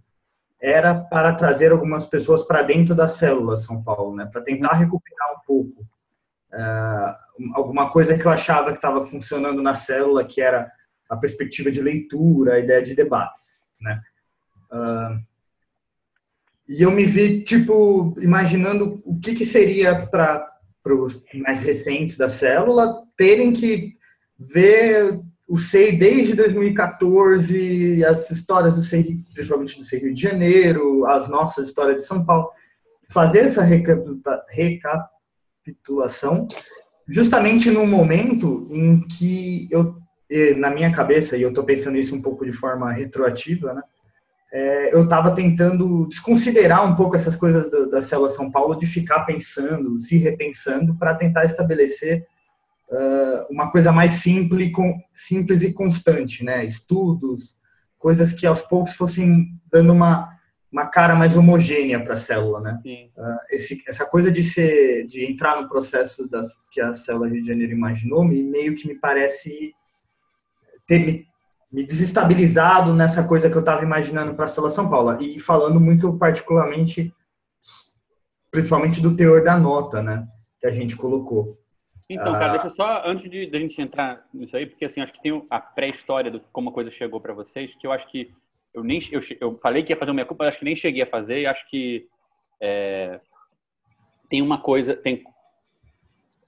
era 0.60 0.94
para 0.94 1.34
trazer 1.34 1.72
algumas 1.72 2.06
pessoas 2.06 2.42
para 2.42 2.62
dentro 2.62 2.94
da 2.94 3.06
célula 3.06 3.58
São 3.58 3.82
Paulo, 3.82 4.16
né, 4.16 4.26
para 4.26 4.40
tentar 4.40 4.72
recuperar 4.74 5.32
um 5.34 5.40
pouco 5.46 5.82
uh, 6.52 7.54
alguma 7.54 7.90
coisa 7.90 8.16
que 8.16 8.24
eu 8.24 8.30
achava 8.30 8.70
que 8.70 8.78
estava 8.78 9.02
funcionando 9.02 9.62
na 9.62 9.74
célula, 9.74 10.24
que 10.24 10.40
era 10.40 10.70
a 11.08 11.16
perspectiva 11.16 11.70
de 11.70 11.80
leitura, 11.80 12.54
a 12.54 12.58
ideia 12.58 12.82
de 12.82 12.94
debates, 12.94 13.56
né. 13.80 14.02
Uh, 14.70 15.34
e 16.68 16.82
eu 16.82 16.90
me 16.90 17.04
vi 17.04 17.42
tipo 17.42 18.14
imaginando 18.18 19.00
o 19.04 19.20
que, 19.20 19.34
que 19.34 19.44
seria 19.44 20.06
para 20.06 20.50
os 20.86 21.22
mais 21.34 21.62
recentes 21.62 22.16
da 22.16 22.28
célula 22.28 23.02
terem 23.16 23.52
que 23.52 23.96
ver 24.38 25.20
o 25.46 25.58
SEI 25.58 25.96
desde 25.96 26.34
2014, 26.34 28.02
as 28.04 28.30
histórias 28.30 28.76
do 28.76 28.82
SEI, 28.82 29.18
principalmente 29.34 29.78
do 29.78 29.84
SEI 29.84 30.00
Rio 30.00 30.14
de 30.14 30.20
Janeiro, 30.20 31.06
as 31.06 31.28
nossas 31.28 31.68
histórias 31.68 31.96
de 31.96 32.06
São 32.06 32.24
Paulo, 32.24 32.50
fazer 33.10 33.40
essa 33.40 33.62
recapitulação 34.48 36.48
justamente 37.06 37.70
num 37.70 37.86
momento 37.86 38.66
em 38.70 39.06
que 39.06 39.68
eu, 39.70 39.94
na 40.56 40.70
minha 40.70 40.92
cabeça, 40.92 41.36
e 41.36 41.42
eu 41.42 41.50
estou 41.50 41.64
pensando 41.64 41.96
isso 41.96 42.14
um 42.14 42.22
pouco 42.22 42.44
de 42.44 42.52
forma 42.52 42.92
retroativa, 42.92 43.74
né, 43.74 43.82
é, 44.54 44.94
eu 44.94 45.02
estava 45.02 45.34
tentando 45.34 46.06
desconsiderar 46.06 46.88
um 46.88 46.94
pouco 46.94 47.16
essas 47.16 47.34
coisas 47.34 47.68
da, 47.68 47.86
da 47.86 48.00
célula 48.00 48.28
São 48.28 48.52
Paulo, 48.52 48.78
de 48.78 48.86
ficar 48.86 49.24
pensando, 49.24 49.98
se 49.98 50.16
repensando, 50.16 50.94
para 50.94 51.12
tentar 51.12 51.44
estabelecer 51.44 52.24
uh, 52.88 53.52
uma 53.52 53.72
coisa 53.72 53.90
mais 53.90 54.12
simples, 54.12 54.70
com, 54.70 54.96
simples 55.12 55.64
e 55.64 55.72
constante, 55.72 56.44
né? 56.44 56.64
Estudos, 56.64 57.56
coisas 57.98 58.32
que 58.32 58.46
aos 58.46 58.62
poucos 58.62 58.94
fossem 58.94 59.48
dando 59.72 59.92
uma, 59.92 60.30
uma 60.70 60.86
cara 60.86 61.16
mais 61.16 61.36
homogênea 61.36 61.98
para 61.98 62.12
a 62.12 62.16
célula, 62.16 62.60
né? 62.60 62.78
Uh, 62.84 63.38
esse, 63.50 63.82
essa 63.88 64.06
coisa 64.06 64.30
de 64.30 64.44
ser, 64.44 65.04
de 65.08 65.28
entrar 65.28 65.60
no 65.60 65.68
processo 65.68 66.30
das, 66.30 66.64
que 66.70 66.80
a 66.80 66.94
célula 66.94 67.28
Rio 67.28 67.42
de 67.42 67.48
Janeiro 67.48 67.72
imaginou, 67.72 68.24
me, 68.24 68.40
meio 68.40 68.76
que 68.76 68.86
me 68.86 68.94
parece 68.94 69.74
ter 70.86 70.98
me, 70.98 71.26
me 71.72 71.84
desestabilizado 71.84 72.94
nessa 72.94 73.26
coisa 73.26 73.50
que 73.50 73.56
eu 73.56 73.60
estava 73.60 73.82
imaginando 73.82 74.34
para 74.34 74.44
a 74.44 74.48
célula 74.48 74.70
São 74.70 74.88
Paulo. 74.88 75.20
E 75.22 75.38
falando 75.40 75.80
muito 75.80 76.16
particularmente, 76.16 77.12
principalmente 78.50 79.00
do 79.00 79.16
teor 79.16 79.42
da 79.42 79.56
nota, 79.56 80.02
né? 80.02 80.26
Que 80.60 80.66
a 80.66 80.72
gente 80.72 80.96
colocou. 80.96 81.58
Então, 82.08 82.34
cara, 82.34 82.52
deixa 82.52 82.66
eu 82.66 82.70
só, 82.70 83.02
antes 83.06 83.30
de, 83.30 83.46
de 83.46 83.56
a 83.56 83.60
gente 83.60 83.80
entrar 83.80 84.26
nisso 84.32 84.56
aí, 84.56 84.66
porque 84.66 84.84
assim, 84.84 85.00
acho 85.00 85.12
que 85.12 85.22
tem 85.22 85.44
a 85.48 85.58
pré-história 85.58 86.30
de 86.30 86.40
como 86.52 86.68
a 86.68 86.72
coisa 86.72 86.90
chegou 86.90 87.20
para 87.20 87.32
vocês, 87.32 87.74
que 87.76 87.86
eu 87.86 87.92
acho 87.92 88.06
que 88.08 88.30
eu 88.74 88.84
nem 88.84 89.00
eu, 89.10 89.20
eu 89.40 89.58
falei 89.58 89.82
que 89.82 89.92
ia 89.92 89.96
fazer 89.96 90.10
uma 90.10 90.16
minha 90.16 90.26
culpa, 90.26 90.44
acho 90.44 90.58
que 90.58 90.64
nem 90.64 90.76
cheguei 90.76 91.02
a 91.02 91.06
fazer 91.06 91.40
e 91.40 91.46
acho 91.46 91.68
que 91.70 92.06
é, 92.60 93.20
tem 94.28 94.42
uma 94.42 94.60
coisa 94.60 94.94
tem 94.94 95.24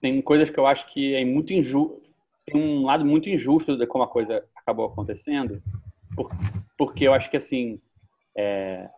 tem 0.00 0.21
coisas 0.21 0.50
que 0.50 0.59
eu 0.59 0.66
acho 0.66 0.93
que 0.93 1.14
é 1.14 1.25
muito 1.25 1.52
injusto 1.55 2.06
tem 2.47 2.61
um 2.61 2.85
lado 2.85 3.05
muito 3.05 3.29
injusto 3.29 3.76
de 3.76 3.87
como 3.87 4.05
a 4.05 4.09
coisa 4.09 4.45
acabou 4.55 4.87
acontecendo 4.87 5.61
por, 6.15 6.31
porque 6.79 7.07
eu 7.07 7.12
acho 7.12 7.29
que 7.29 7.37
assim 7.37 7.81
é, 8.37 8.88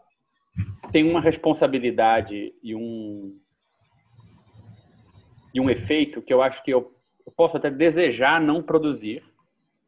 tem 0.93 1.09
uma 1.09 1.21
responsabilidade 1.21 2.55
e 2.63 2.75
um 2.75 3.31
e 5.55 5.61
um 5.61 5.71
efeito 5.71 6.21
que 6.21 6.33
eu 6.33 6.43
acho 6.43 6.63
que 6.63 6.71
eu, 6.71 6.87
eu 7.25 7.33
posso 7.33 7.57
até 7.57 7.71
desejar 7.71 8.41
não 8.41 8.63
produzir 8.63 9.25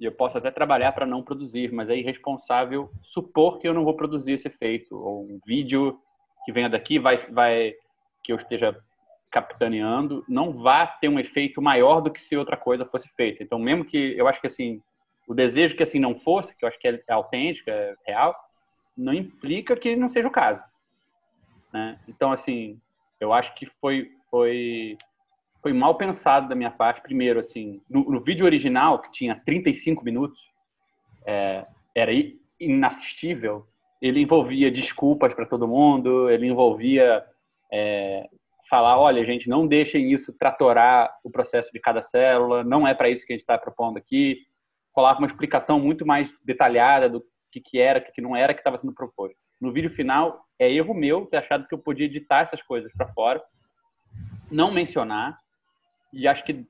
e 0.00 0.06
eu 0.06 0.12
posso 0.12 0.38
até 0.38 0.50
trabalhar 0.50 0.92
para 0.92 1.04
não 1.04 1.22
produzir, 1.22 1.70
mas 1.70 1.90
é 1.90 1.96
irresponsável 1.96 2.90
supor 3.02 3.58
que 3.58 3.68
eu 3.68 3.74
não 3.74 3.84
vou 3.84 3.94
produzir 3.94 4.32
esse 4.32 4.48
efeito 4.48 4.96
ou 4.96 5.24
um 5.24 5.38
vídeo 5.46 6.00
que 6.44 6.52
venha 6.52 6.70
daqui 6.70 6.98
vai 6.98 7.18
vai 7.18 7.74
que 8.24 8.32
eu 8.32 8.36
esteja 8.36 8.74
capitaneando 9.30 10.24
não 10.28 10.52
vá 10.52 10.86
ter 10.86 11.08
um 11.08 11.18
efeito 11.18 11.62
maior 11.62 12.00
do 12.00 12.10
que 12.10 12.20
se 12.22 12.36
outra 12.36 12.56
coisa 12.56 12.84
fosse 12.84 13.08
feita. 13.16 13.42
Então, 13.42 13.58
mesmo 13.58 13.84
que 13.84 14.14
eu 14.16 14.26
acho 14.26 14.40
que 14.40 14.46
assim 14.46 14.82
o 15.28 15.34
desejo 15.34 15.76
que 15.76 15.82
assim 15.82 16.00
não 16.00 16.18
fosse, 16.18 16.56
que 16.56 16.64
eu 16.64 16.68
acho 16.68 16.78
que 16.78 16.88
é 16.88 17.12
autêntico, 17.12 17.70
é 17.70 17.94
real, 18.04 18.34
não 18.96 19.14
implica 19.14 19.76
que 19.76 19.94
não 19.94 20.08
seja 20.08 20.26
o 20.26 20.32
caso. 20.32 20.62
Né? 21.72 21.98
Então, 22.08 22.32
assim, 22.32 22.80
eu 23.20 23.32
acho 23.32 23.54
que 23.54 23.66
foi 23.66 24.10
foi 24.28 24.98
foi 25.62 25.72
mal 25.72 25.94
pensado 25.94 26.48
da 26.48 26.54
minha 26.54 26.70
parte. 26.70 27.02
Primeiro, 27.02 27.38
assim, 27.38 27.80
no, 27.88 28.10
no 28.10 28.20
vídeo 28.20 28.44
original, 28.44 28.98
que 29.00 29.12
tinha 29.12 29.40
35 29.44 30.04
minutos, 30.04 30.50
é, 31.24 31.66
era 31.94 32.10
inassistível. 32.58 33.66
Ele 34.00 34.20
envolvia 34.20 34.70
desculpas 34.70 35.34
para 35.34 35.46
todo 35.46 35.68
mundo, 35.68 36.30
ele 36.30 36.46
envolvia 36.46 37.24
é, 37.70 38.28
falar: 38.70 38.96
olha, 38.98 39.24
gente, 39.24 39.48
não 39.48 39.66
deixem 39.66 40.12
isso 40.12 40.32
tratorar 40.32 41.12
o 41.24 41.30
processo 41.30 41.70
de 41.72 41.80
cada 41.80 42.00
célula, 42.00 42.62
não 42.62 42.86
é 42.86 42.94
para 42.94 43.10
isso 43.10 43.26
que 43.26 43.32
a 43.32 43.34
gente 43.34 43.42
está 43.42 43.58
propondo 43.58 43.98
aqui. 43.98 44.46
Falava 44.94 45.18
uma 45.18 45.26
explicação 45.26 45.78
muito 45.78 46.06
mais 46.06 46.38
detalhada 46.44 47.08
do 47.08 47.24
que, 47.50 47.60
que 47.60 47.80
era, 47.80 47.98
o 47.98 48.02
que, 48.02 48.12
que 48.12 48.20
não 48.20 48.36
era 48.36 48.54
que 48.54 48.60
estava 48.60 48.78
sendo 48.78 48.94
proposto. 48.94 49.36
No 49.60 49.72
vídeo 49.72 49.90
final, 49.90 50.46
é 50.58 50.72
erro 50.72 50.94
meu 50.94 51.26
ter 51.26 51.38
achado 51.38 51.66
que 51.66 51.74
eu 51.74 51.78
podia 51.78 52.06
editar 52.06 52.40
essas 52.40 52.62
coisas 52.62 52.92
para 52.94 53.08
fora, 53.08 53.42
não 54.50 54.70
mencionar, 54.70 55.38
e 56.12 56.26
acho 56.26 56.44
que 56.44 56.64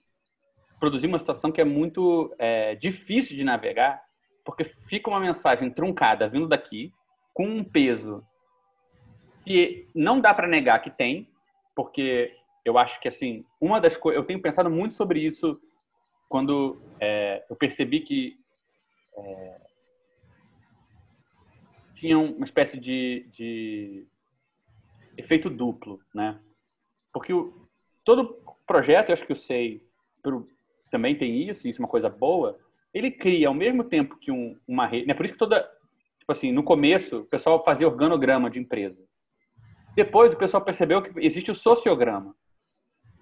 produzir 0.79 1.07
uma 1.07 1.19
situação 1.19 1.53
que 1.53 1.61
é 1.61 1.65
muito 1.65 2.35
é, 2.39 2.75
difícil 2.75 3.37
de 3.37 3.45
navegar, 3.45 4.03
porque 4.45 4.65
fica 4.65 5.11
uma 5.11 5.21
mensagem 5.21 5.71
truncada 5.71 6.29
vindo 6.29 6.49
daqui, 6.49 6.93
com 7.35 7.47
um 7.47 7.63
peso 7.63 8.25
que 9.45 9.87
não 9.95 10.21
dá 10.21 10.33
para 10.35 10.49
negar 10.49 10.81
que 10.81 10.91
tem, 10.91 11.29
porque 11.75 12.35
eu 12.65 12.77
acho 12.79 13.01
que 13.01 13.09
assim 13.09 13.45
uma 13.61 13.81
das 13.81 13.97
coisas 13.97 14.21
eu 14.21 14.27
tenho 14.27 14.43
pensado 14.43 14.71
muito 14.71 14.95
sobre 14.95 15.21
isso 15.21 15.61
quando 16.29 16.79
é, 17.01 17.45
eu 17.49 17.57
percebi 17.57 18.01
que 18.01 18.39
é, 19.17 19.61
tinha 21.97 22.19
uma 22.19 22.45
espécie 22.45 22.79
de, 22.79 23.27
de 23.31 24.07
efeito 25.19 25.51
duplo, 25.51 26.01
né? 26.15 26.41
Porque 27.13 27.33
o, 27.33 27.53
todo 28.05 28.39
projeto, 28.67 29.11
eu 29.11 29.13
acho 29.13 29.27
que 29.27 29.33
eu 29.33 29.37
sei, 29.37 29.85
também 30.91 31.17
tem 31.17 31.49
isso, 31.49 31.69
isso 31.69 31.81
é 31.81 31.85
uma 31.85 31.91
coisa 31.91 32.09
boa. 32.09 32.59
Ele 32.95 33.11
cria 33.11 33.49
ao 33.49 33.55
mesmo 33.55 33.85
tempo 33.85 34.17
que 34.17 34.31
um, 34.31 34.57
uma 34.67 34.87
rede. 34.87 35.07
Né? 35.07 35.15
Por 35.15 35.25
isso 35.25 35.35
que 35.35 35.39
toda. 35.39 35.63
Tipo 36.19 36.33
assim, 36.33 36.53
no 36.53 36.63
começo, 36.63 37.19
o 37.19 37.25
pessoal 37.25 37.63
fazia 37.65 37.87
organograma 37.87 38.49
de 38.49 38.59
empresa. 38.59 39.03
Depois, 39.95 40.33
o 40.33 40.37
pessoal 40.37 40.63
percebeu 40.63 41.03
que 41.03 41.13
existe 41.25 41.51
o 41.51 41.55
sociograma. 41.55 42.35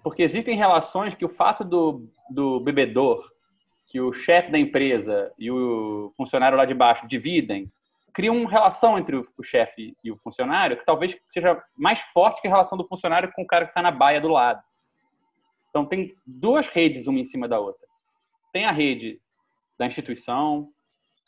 Porque 0.03 0.23
existem 0.23 0.55
relações 0.55 1.13
que 1.13 1.25
o 1.25 1.29
fato 1.29 1.63
do, 1.63 2.09
do 2.29 2.59
bebedor, 2.59 3.29
que 3.87 3.99
o 3.99 4.13
chefe 4.13 4.51
da 4.51 4.57
empresa 4.57 5.31
e 5.37 5.51
o 5.51 6.11
funcionário 6.15 6.57
lá 6.57 6.65
de 6.65 6.73
baixo 6.73 7.07
dividem, 7.07 7.71
criam 8.13 8.35
uma 8.35 8.49
relação 8.49 8.97
entre 8.97 9.15
o 9.15 9.43
chefe 9.43 9.95
e 10.03 10.11
o 10.11 10.17
funcionário 10.17 10.77
que 10.77 10.85
talvez 10.85 11.17
seja 11.29 11.61
mais 11.77 11.99
forte 11.99 12.41
que 12.41 12.47
a 12.47 12.51
relação 12.51 12.77
do 12.77 12.85
funcionário 12.85 13.31
com 13.33 13.43
o 13.43 13.47
cara 13.47 13.65
que 13.65 13.71
está 13.71 13.81
na 13.81 13.91
baia 13.91 14.21
do 14.21 14.27
lado. 14.27 14.61
Então, 15.69 15.85
tem 15.85 16.15
duas 16.25 16.67
redes, 16.67 17.07
uma 17.07 17.19
em 17.19 17.25
cima 17.25 17.47
da 17.47 17.59
outra. 17.59 17.87
Tem 18.51 18.65
a 18.65 18.71
rede 18.71 19.21
da 19.77 19.85
instituição, 19.85 20.69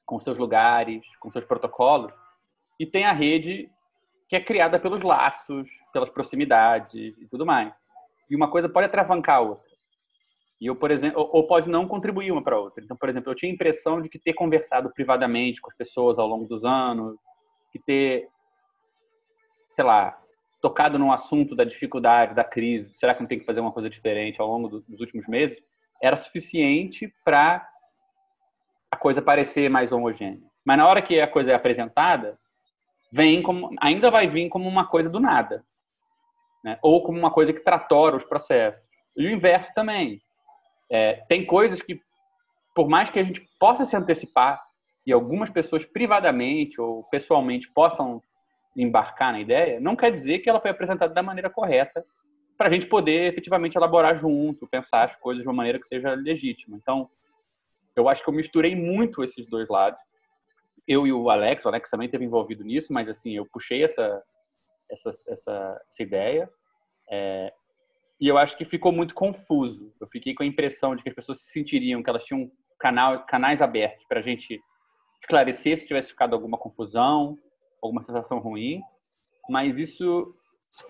com 0.05 0.19
seus 0.19 0.37
lugares, 0.37 1.01
com 1.19 1.29
seus 1.29 1.45
protocolos, 1.45 2.11
e 2.79 2.85
tem 2.85 3.05
a 3.05 3.13
rede 3.13 3.69
que 4.31 4.37
é 4.37 4.39
criada 4.39 4.79
pelos 4.79 5.01
laços, 5.01 5.69
pelas 5.91 6.09
proximidades 6.09 7.17
e 7.19 7.27
tudo 7.27 7.45
mais. 7.45 7.73
E 8.29 8.35
uma 8.35 8.49
coisa 8.49 8.69
pode 8.69 8.85
atravancar 8.85 9.35
a 9.35 9.41
outra. 9.41 9.69
E 10.61 10.67
eu, 10.67 10.73
por 10.73 10.89
exemplo, 10.89 11.27
ou 11.33 11.45
pode 11.45 11.67
não 11.67 11.85
contribuir 11.85 12.31
uma 12.31 12.41
para 12.41 12.57
outra. 12.57 12.81
Então, 12.81 12.95
por 12.95 13.09
exemplo, 13.09 13.29
eu 13.29 13.35
tinha 13.35 13.51
a 13.51 13.53
impressão 13.53 13.99
de 13.99 14.07
que 14.07 14.17
ter 14.17 14.31
conversado 14.31 14.89
privadamente 14.93 15.59
com 15.59 15.69
as 15.69 15.75
pessoas 15.75 16.17
ao 16.17 16.25
longo 16.27 16.45
dos 16.45 16.63
anos, 16.63 17.17
que 17.73 17.79
ter, 17.79 18.29
sei 19.75 19.83
lá, 19.83 20.17
tocado 20.61 20.97
no 20.97 21.11
assunto 21.11 21.53
da 21.53 21.65
dificuldade, 21.65 22.33
da 22.33 22.45
crise, 22.45 22.89
será 22.95 23.13
que 23.13 23.19
não 23.19 23.27
tem 23.27 23.39
que 23.39 23.45
fazer 23.45 23.59
uma 23.59 23.73
coisa 23.73 23.89
diferente 23.89 24.39
ao 24.39 24.47
longo 24.47 24.69
dos 24.69 25.01
últimos 25.01 25.27
meses, 25.27 25.61
era 26.01 26.15
suficiente 26.15 27.13
para 27.25 27.67
a 28.89 28.95
coisa 28.95 29.21
parecer 29.21 29.69
mais 29.69 29.91
homogênea. 29.91 30.39
Mas 30.63 30.77
na 30.77 30.87
hora 30.87 31.01
que 31.01 31.19
a 31.19 31.27
coisa 31.27 31.51
é 31.51 31.53
apresentada, 31.53 32.39
vem 33.11 33.41
como, 33.41 33.75
ainda 33.79 34.09
vai 34.09 34.27
vir 34.27 34.49
como 34.49 34.67
uma 34.67 34.87
coisa 34.87 35.09
do 35.09 35.19
nada, 35.19 35.63
né? 36.63 36.77
ou 36.81 37.03
como 37.03 37.17
uma 37.17 37.31
coisa 37.31 37.51
que 37.51 37.63
tratora 37.63 38.15
os 38.15 38.23
processos. 38.23 38.81
E 39.17 39.25
o 39.25 39.31
inverso 39.31 39.71
também. 39.73 40.21
É, 40.89 41.23
tem 41.27 41.45
coisas 41.45 41.81
que, 41.81 41.99
por 42.75 42.87
mais 42.87 43.09
que 43.09 43.19
a 43.19 43.23
gente 43.23 43.41
possa 43.59 43.85
se 43.85 43.95
antecipar, 43.95 44.61
e 45.05 45.11
algumas 45.11 45.49
pessoas 45.49 45.85
privadamente 45.85 46.79
ou 46.79 47.03
pessoalmente 47.05 47.69
possam 47.71 48.21
embarcar 48.75 49.33
na 49.33 49.39
ideia, 49.39 49.79
não 49.79 49.95
quer 49.95 50.11
dizer 50.11 50.39
que 50.39 50.49
ela 50.49 50.61
foi 50.61 50.71
apresentada 50.71 51.13
da 51.13 51.23
maneira 51.23 51.49
correta 51.49 52.05
para 52.57 52.67
a 52.67 52.71
gente 52.71 52.85
poder 52.85 53.27
efetivamente 53.27 53.75
elaborar 53.75 54.17
junto, 54.17 54.67
pensar 54.67 55.05
as 55.05 55.15
coisas 55.15 55.41
de 55.41 55.49
uma 55.49 55.55
maneira 55.55 55.79
que 55.79 55.87
seja 55.87 56.13
legítima. 56.13 56.77
Então, 56.77 57.09
eu 57.95 58.07
acho 58.07 58.23
que 58.23 58.29
eu 58.29 58.33
misturei 58.33 58.75
muito 58.75 59.23
esses 59.23 59.47
dois 59.47 59.67
lados. 59.67 59.99
Eu 60.87 61.05
e 61.05 61.13
o 61.13 61.29
Alex, 61.29 61.63
o 61.63 61.67
Alex 61.67 61.89
também 61.89 62.05
esteve 62.05 62.25
envolvido 62.25 62.63
nisso, 62.63 62.91
mas 62.91 63.07
assim, 63.07 63.35
eu 63.35 63.45
puxei 63.45 63.83
essa, 63.83 64.23
essa, 64.89 65.09
essa, 65.27 65.81
essa 65.89 66.03
ideia 66.03 66.49
é, 67.09 67.53
e 68.19 68.27
eu 68.27 68.37
acho 68.37 68.55
que 68.55 68.63
ficou 68.63 68.91
muito 68.91 69.15
confuso. 69.15 69.93
Eu 69.99 70.07
fiquei 70.07 70.33
com 70.33 70.43
a 70.43 70.45
impressão 70.45 70.95
de 70.95 71.01
que 71.01 71.09
as 71.09 71.15
pessoas 71.15 71.39
se 71.39 71.51
sentiriam 71.51 72.03
que 72.03 72.09
elas 72.09 72.23
tinham 72.23 72.51
canal, 72.79 73.25
canais 73.25 73.61
abertos 73.61 74.05
para 74.05 74.19
a 74.19 74.23
gente 74.23 74.61
esclarecer 75.19 75.77
se 75.77 75.87
tivesse 75.87 76.09
ficado 76.09 76.33
alguma 76.33 76.57
confusão, 76.57 77.37
alguma 77.81 78.01
sensação 78.01 78.39
ruim, 78.39 78.81
mas 79.49 79.77
isso, 79.77 80.35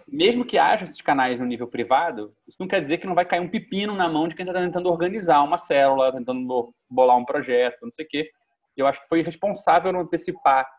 mesmo 0.08 0.46
que 0.46 0.58
haja 0.58 0.84
esses 0.84 1.02
canais 1.02 1.40
no 1.40 1.46
nível 1.46 1.68
privado, 1.68 2.34
isso 2.48 2.58
não 2.60 2.68
quer 2.68 2.82
dizer 2.82 2.98
que 2.98 3.08
não 3.08 3.16
vai 3.16 3.26
cair 3.26 3.40
um 3.40 3.50
pepino 3.50 3.96
na 3.96 4.10
mão 4.10 4.28
de 4.28 4.36
quem 4.36 4.46
está 4.46 4.60
tentando 4.60 4.90
organizar 4.90 5.42
uma 5.42 5.58
célula, 5.58 6.12
tentando 6.12 6.74
bolar 6.90 7.18
um 7.18 7.26
projeto, 7.26 7.80
não 7.82 7.92
sei 7.92 8.06
o 8.06 8.08
quê. 8.08 8.30
Eu 8.76 8.88
acho 8.88 9.02
que 9.02 9.08
foi 9.08 9.20
irresponsável 9.20 9.92
não 9.92 10.02
antecipar 10.02 10.70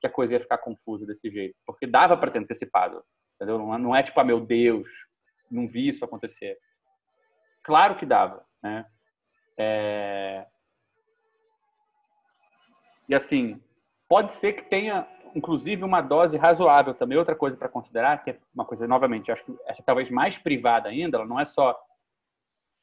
que 0.00 0.06
a 0.06 0.10
coisa 0.10 0.34
ia 0.34 0.40
ficar 0.40 0.58
confusa 0.58 1.06
desse 1.06 1.30
jeito, 1.30 1.54
porque 1.66 1.86
dava 1.86 2.16
para 2.16 2.30
ter 2.30 2.38
antecipado, 2.38 3.02
entendeu? 3.34 3.58
Não 3.58 3.74
é, 3.74 3.78
não 3.78 3.96
é 3.96 4.02
tipo, 4.02 4.18
ah, 4.18 4.24
meu 4.24 4.40
Deus, 4.40 4.88
não 5.50 5.66
vi 5.66 5.88
isso 5.88 6.04
acontecer. 6.04 6.58
Claro 7.62 7.96
que 7.96 8.06
dava, 8.06 8.44
né? 8.62 8.86
É... 9.58 10.46
E 13.08 13.14
assim, 13.14 13.62
pode 14.08 14.32
ser 14.32 14.54
que 14.54 14.62
tenha 14.62 15.06
inclusive 15.34 15.84
uma 15.84 16.00
dose 16.00 16.36
razoável 16.36 16.94
também. 16.94 17.18
Outra 17.18 17.34
coisa 17.34 17.56
para 17.56 17.68
considerar, 17.68 18.22
que 18.22 18.30
é 18.30 18.38
uma 18.54 18.64
coisa, 18.64 18.86
novamente, 18.86 19.30
acho 19.30 19.44
que 19.44 19.56
essa 19.66 19.82
talvez 19.82 20.10
mais 20.10 20.38
privada 20.38 20.88
ainda, 20.88 21.18
ela 21.18 21.26
não 21.26 21.38
é 21.38 21.44
só 21.44 21.78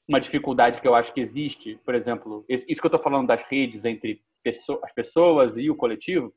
uma 0.08 0.20
dificuldade 0.20 0.80
que 0.80 0.88
eu 0.88 0.96
acho 0.96 1.14
que 1.14 1.20
existe, 1.20 1.76
por 1.84 1.94
exemplo, 1.94 2.46
isso 2.48 2.66
que 2.66 2.86
eu 2.86 2.88
estou 2.90 3.02
falando 3.02 3.28
das 3.28 3.44
redes 3.44 3.84
entre 3.84 4.24
as 4.50 4.94
pessoas 4.94 5.58
e 5.58 5.70
o 5.70 5.76
coletivo, 5.76 6.34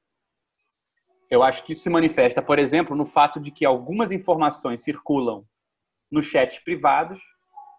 eu 1.31 1.43
acho 1.43 1.64
que 1.64 1.73
isso 1.73 1.83
se 1.83 1.90
manifesta, 1.90 2.43
por 2.43 2.59
exemplo, 2.59 2.97
no 2.97 3.07
fato 3.07 3.38
de 3.38 3.50
que 3.50 3.64
algumas 3.64 4.11
informações 4.11 4.83
circulam 4.83 5.45
nos 6.11 6.26
chats 6.26 6.59
privados, 6.59 7.21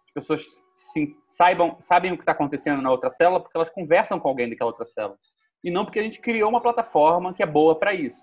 as 0.08 0.14
pessoas 0.14 0.46
sim, 0.76 1.16
saibam, 1.30 1.78
sabem 1.82 2.12
o 2.12 2.16
que 2.16 2.22
está 2.22 2.32
acontecendo 2.32 2.82
na 2.82 2.90
outra 2.90 3.12
célula 3.12 3.42
porque 3.42 3.58
elas 3.58 3.70
conversam 3.70 4.20
com 4.20 4.30
alguém 4.30 4.50
daquela 4.50 4.70
outra 4.70 4.86
célula. 4.86 5.18
E 5.64 5.70
não 5.70 5.86
porque 5.86 6.00
a 6.00 6.04
gente 6.04 6.20
criou 6.20 6.50
uma 6.50 6.62
plataforma 6.62 7.34
que 7.34 7.44
é 7.44 7.46
boa 7.46 7.78
para 7.78 7.94
isso. 7.94 8.22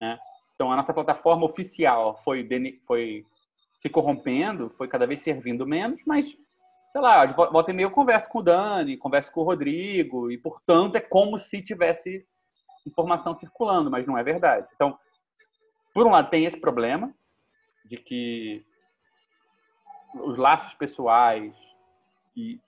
Né? 0.00 0.18
Então, 0.54 0.70
a 0.70 0.76
nossa 0.76 0.92
plataforma 0.92 1.44
oficial 1.44 2.16
foi, 2.22 2.46
foi 2.86 3.26
se 3.78 3.88
corrompendo, 3.88 4.70
foi 4.76 4.86
cada 4.88 5.06
vez 5.06 5.20
servindo 5.20 5.66
menos, 5.66 6.00
mas, 6.06 6.36
sei 6.92 7.00
lá, 7.00 7.26
volta 7.26 7.70
e 7.70 7.74
meia 7.74 7.86
eu 7.86 7.90
converso 7.90 8.28
com 8.28 8.38
o 8.38 8.42
Dani, 8.42 8.98
converso 8.98 9.32
com 9.32 9.40
o 9.40 9.44
Rodrigo, 9.44 10.30
e, 10.30 10.36
portanto, 10.36 10.96
é 10.96 11.00
como 11.00 11.38
se 11.38 11.62
tivesse 11.62 12.26
informação 12.86 13.36
circulando, 13.36 13.90
mas 13.90 14.06
não 14.06 14.18
é 14.18 14.22
verdade. 14.22 14.68
Então, 14.74 14.98
por 15.94 16.06
um 16.06 16.10
lado, 16.10 16.28
tem 16.28 16.44
esse 16.44 16.60
problema 16.60 17.14
de 17.84 17.96
que 17.96 18.64
os 20.14 20.36
laços 20.36 20.74
pessoais 20.74 21.54
e 22.36 22.60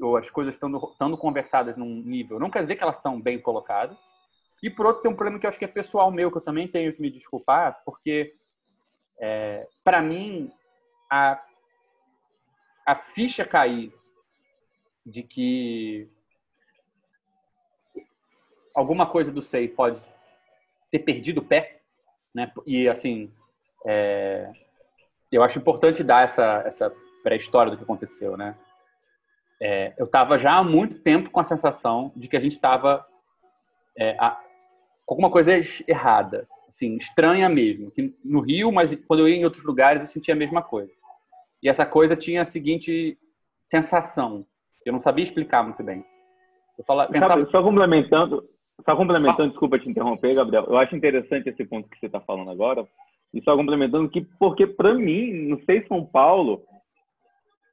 ou 0.00 0.16
as 0.16 0.28
coisas 0.28 0.54
estando, 0.54 0.76
estando 0.90 1.16
conversadas 1.16 1.76
num 1.76 2.02
nível, 2.02 2.40
não 2.40 2.50
quer 2.50 2.62
dizer 2.62 2.74
que 2.74 2.82
elas 2.82 2.96
estão 2.96 3.20
bem 3.20 3.40
colocadas. 3.40 3.96
E 4.60 4.68
por 4.68 4.86
outro, 4.86 5.02
tem 5.02 5.10
um 5.10 5.14
problema 5.14 5.38
que 5.38 5.46
eu 5.46 5.50
acho 5.50 5.58
que 5.58 5.64
é 5.64 5.68
pessoal 5.68 6.10
meu, 6.10 6.32
que 6.32 6.38
eu 6.38 6.42
também 6.42 6.66
tenho 6.66 6.92
que 6.92 7.00
me 7.00 7.10
desculpar, 7.10 7.80
porque 7.84 8.34
é, 9.20 9.68
para 9.84 10.02
mim 10.02 10.50
a, 11.08 11.40
a 12.86 12.94
ficha 12.94 13.44
cair 13.44 13.92
de 15.04 15.22
que 15.22 16.08
alguma 18.74 19.06
coisa 19.06 19.30
do 19.30 19.42
SEI 19.42 19.68
pode 19.68 20.00
ter 20.90 20.98
perdido 21.00 21.38
o 21.38 21.44
pé, 21.44 21.80
né? 22.34 22.52
E 22.66 22.88
assim, 22.88 23.32
é, 23.86 24.50
eu 25.30 25.42
acho 25.42 25.58
importante 25.58 26.02
dar 26.02 26.24
essa, 26.24 26.62
essa 26.66 26.92
pré-história 27.22 27.70
do 27.70 27.76
que 27.76 27.84
aconteceu, 27.84 28.36
né? 28.36 28.56
É, 29.60 29.94
eu 29.96 30.06
estava 30.06 30.38
já 30.38 30.54
há 30.56 30.64
muito 30.64 30.98
tempo 30.98 31.30
com 31.30 31.40
a 31.40 31.44
sensação 31.44 32.12
de 32.16 32.28
que 32.28 32.36
a 32.36 32.40
gente 32.40 32.52
estava 32.52 33.06
é, 33.98 34.16
com 35.06 35.14
alguma 35.14 35.30
coisa 35.30 35.52
errada, 35.86 36.46
assim, 36.68 36.96
estranha 36.96 37.48
mesmo. 37.48 37.90
Que 37.90 38.12
no 38.24 38.40
Rio, 38.40 38.72
mas 38.72 38.94
quando 39.06 39.20
eu 39.20 39.28
ia 39.28 39.36
em 39.36 39.44
outros 39.44 39.64
lugares 39.64 40.02
eu 40.02 40.08
sentia 40.08 40.34
a 40.34 40.36
mesma 40.36 40.62
coisa. 40.62 40.92
E 41.64 41.68
essa 41.68 41.86
coisa 41.86 42.14
tinha 42.14 42.42
a 42.42 42.44
seguinte 42.44 43.18
sensação, 43.66 44.44
eu 44.84 44.92
não 44.92 45.00
sabia 45.00 45.24
explicar 45.24 45.64
muito 45.64 45.82
bem. 45.82 46.04
Eu 46.76 46.84
falava, 46.84 47.10
pensava... 47.10 47.40
Sabe, 47.40 47.50
só 47.50 47.62
complementando, 47.62 48.46
só 48.84 48.94
complementando, 48.94 49.48
desculpa 49.48 49.78
te 49.78 49.88
interromper, 49.88 50.34
Gabriel. 50.34 50.64
Eu 50.64 50.76
acho 50.76 50.94
interessante 50.94 51.48
esse 51.48 51.64
ponto 51.64 51.88
que 51.88 51.98
você 51.98 52.06
está 52.06 52.20
falando 52.20 52.50
agora. 52.50 52.86
E 53.32 53.42
só 53.42 53.56
complementando 53.56 54.10
que, 54.10 54.20
porque 54.38 54.66
para 54.66 54.92
mim, 54.92 55.48
não 55.48 55.58
sei 55.64 55.86
São 55.86 56.04
Paulo, 56.04 56.62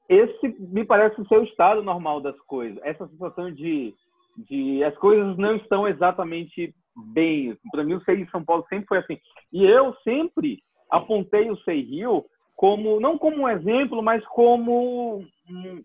esse 0.08 0.56
me 0.60 0.86
parece 0.86 1.24
ser 1.28 1.40
o 1.40 1.44
estado 1.44 1.84
normal 1.84 2.22
das 2.22 2.40
coisas. 2.42 2.80
Essa 2.84 3.06
sensação 3.08 3.52
de, 3.52 3.94
de 4.38 4.84
as 4.86 4.98
coisas 4.98 5.38
não 5.38 5.58
estão 5.58 5.86
exatamente 5.86 6.74
bem. 7.14 7.58
Para 7.72 7.84
mim, 7.84 7.96
o 7.96 8.04
SEI 8.06 8.26
São 8.32 8.44
Paulo 8.44 8.66
sempre 8.70 8.88
foi 8.88 9.00
assim. 9.00 9.20
E 9.52 9.66
eu 9.66 9.94
sempre 10.04 10.64
apontei 10.90 11.52
o 11.52 11.58
SEI 11.58 11.82
Rio 11.82 12.26
como, 12.62 13.00
não 13.00 13.18
como 13.18 13.38
um 13.38 13.50
exemplo, 13.50 14.04
mas 14.04 14.24
como 14.28 15.26
um, 15.50 15.84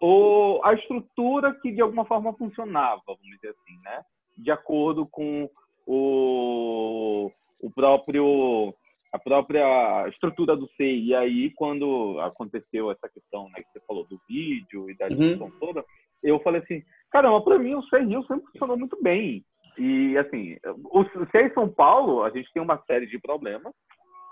o, 0.00 0.60
a 0.64 0.72
estrutura 0.72 1.52
que 1.60 1.70
de 1.70 1.82
alguma 1.82 2.06
forma 2.06 2.32
funcionava, 2.32 3.02
vamos 3.06 3.20
dizer 3.22 3.50
assim, 3.50 3.78
né? 3.82 4.02
De 4.34 4.50
acordo 4.50 5.06
com 5.06 5.46
o, 5.86 7.30
o 7.60 7.70
próprio 7.70 8.74
a 9.12 9.18
própria 9.18 10.08
estrutura 10.08 10.56
do 10.56 10.66
CI. 10.68 11.08
E 11.08 11.14
aí, 11.14 11.50
quando 11.50 12.18
aconteceu 12.20 12.90
essa 12.90 13.06
questão 13.06 13.50
né, 13.50 13.60
que 13.60 13.70
você 13.70 13.80
falou 13.86 14.06
do 14.06 14.18
vídeo 14.26 14.90
e 14.90 14.96
da 14.96 15.08
uhum. 15.08 15.16
discussão 15.16 15.46
uhum. 15.48 15.58
toda, 15.60 15.84
eu 16.22 16.40
falei 16.40 16.62
assim, 16.62 16.82
caramba, 17.10 17.42
para 17.42 17.58
mim 17.58 17.74
o 17.74 17.82
CI 17.82 18.04
Rio 18.06 18.22
sempre 18.22 18.50
funcionou 18.52 18.78
muito 18.78 18.96
bem. 19.02 19.44
E, 19.76 20.16
assim, 20.16 20.56
o 20.64 21.04
CI 21.04 21.52
São 21.52 21.68
Paulo, 21.68 22.24
a 22.24 22.30
gente 22.30 22.50
tem 22.54 22.62
uma 22.62 22.82
série 22.86 23.06
de 23.06 23.18
problemas, 23.18 23.74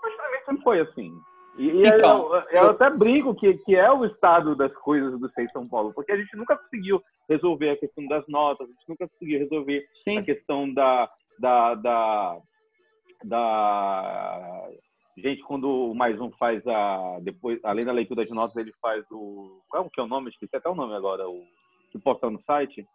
mas 0.02 0.16
também 0.16 0.35
sempre 0.46 0.62
foi 0.62 0.80
assim. 0.80 1.12
E 1.58 1.86
então, 1.86 2.34
eu, 2.34 2.42
eu, 2.50 2.70
até 2.70 2.90
brinco 2.90 3.34
que, 3.34 3.54
que 3.58 3.74
é 3.74 3.90
o 3.90 4.04
estado 4.04 4.54
das 4.54 4.72
coisas 4.74 5.18
do 5.18 5.28
SEI 5.30 5.48
São 5.48 5.66
Paulo, 5.66 5.92
porque 5.94 6.12
a 6.12 6.16
gente 6.16 6.36
nunca 6.36 6.56
conseguiu 6.56 7.02
resolver 7.28 7.70
a 7.70 7.76
questão 7.76 8.06
das 8.06 8.26
notas, 8.28 8.68
a 8.68 8.72
gente 8.72 8.88
nunca 8.88 9.08
conseguiu 9.08 9.38
resolver 9.38 9.86
sim. 10.04 10.18
a 10.18 10.22
questão 10.22 10.72
da, 10.72 11.10
da, 11.38 11.74
da, 11.74 12.38
da... 13.24 14.68
Gente, 15.16 15.42
quando 15.44 15.64
o 15.64 15.94
mais 15.94 16.20
um 16.20 16.30
faz 16.32 16.66
a. 16.66 17.18
Depois, 17.22 17.58
além 17.64 17.86
da 17.86 17.92
leitura 17.92 18.26
de 18.26 18.34
notas, 18.34 18.54
ele 18.56 18.72
faz 18.82 19.02
o. 19.10 19.62
Qual 19.70 19.88
que 19.88 19.98
é 19.98 20.02
o 20.02 20.06
nome? 20.06 20.28
Esqueci 20.28 20.54
até 20.54 20.68
o 20.68 20.74
nome 20.74 20.94
agora, 20.94 21.26
o 21.26 21.42
que 21.90 21.98
posta 21.98 22.28
no 22.28 22.38
site 22.42 22.86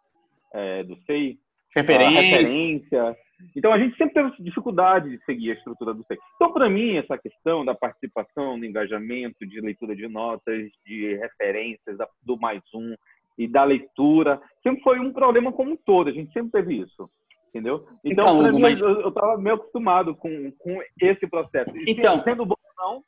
é, 0.54 0.84
do 0.84 0.96
SEI. 0.98 1.36
Referência. 1.74 2.20
referência. 2.20 3.16
Então, 3.56 3.72
a 3.72 3.78
gente 3.78 3.96
sempre 3.96 4.14
teve 4.14 4.30
dificuldade 4.42 5.10
de 5.10 5.24
seguir 5.24 5.50
a 5.50 5.54
estrutura 5.54 5.92
do 5.92 6.04
SEI. 6.04 6.18
Então, 6.36 6.52
para 6.52 6.68
mim, 6.68 6.96
essa 6.96 7.18
questão 7.18 7.64
da 7.64 7.74
participação, 7.74 8.58
do 8.58 8.64
engajamento, 8.64 9.46
de 9.46 9.60
leitura 9.60 9.96
de 9.96 10.06
notas, 10.06 10.70
de 10.86 11.16
referências, 11.16 11.98
do 12.22 12.38
mais 12.38 12.62
um 12.74 12.94
e 13.36 13.48
da 13.48 13.64
leitura, 13.64 14.40
sempre 14.62 14.82
foi 14.82 15.00
um 15.00 15.12
problema 15.12 15.52
como 15.52 15.72
um 15.72 15.76
todo. 15.76 16.08
A 16.08 16.12
gente 16.12 16.32
sempre 16.32 16.52
teve 16.52 16.80
isso. 16.80 17.10
Entendeu? 17.48 17.86
Então, 18.04 18.40
então 18.40 18.52
mim, 18.52 18.60
mas... 18.60 18.80
eu 18.80 19.08
estava 19.08 19.36
meio 19.36 19.56
acostumado 19.56 20.14
com, 20.14 20.50
com 20.52 20.82
esse 21.00 21.26
processo. 21.26 21.70
E 21.76 21.90
então, 21.90 22.22
sendo 22.22 22.46
bom 22.46 22.56
não. 22.78 23.02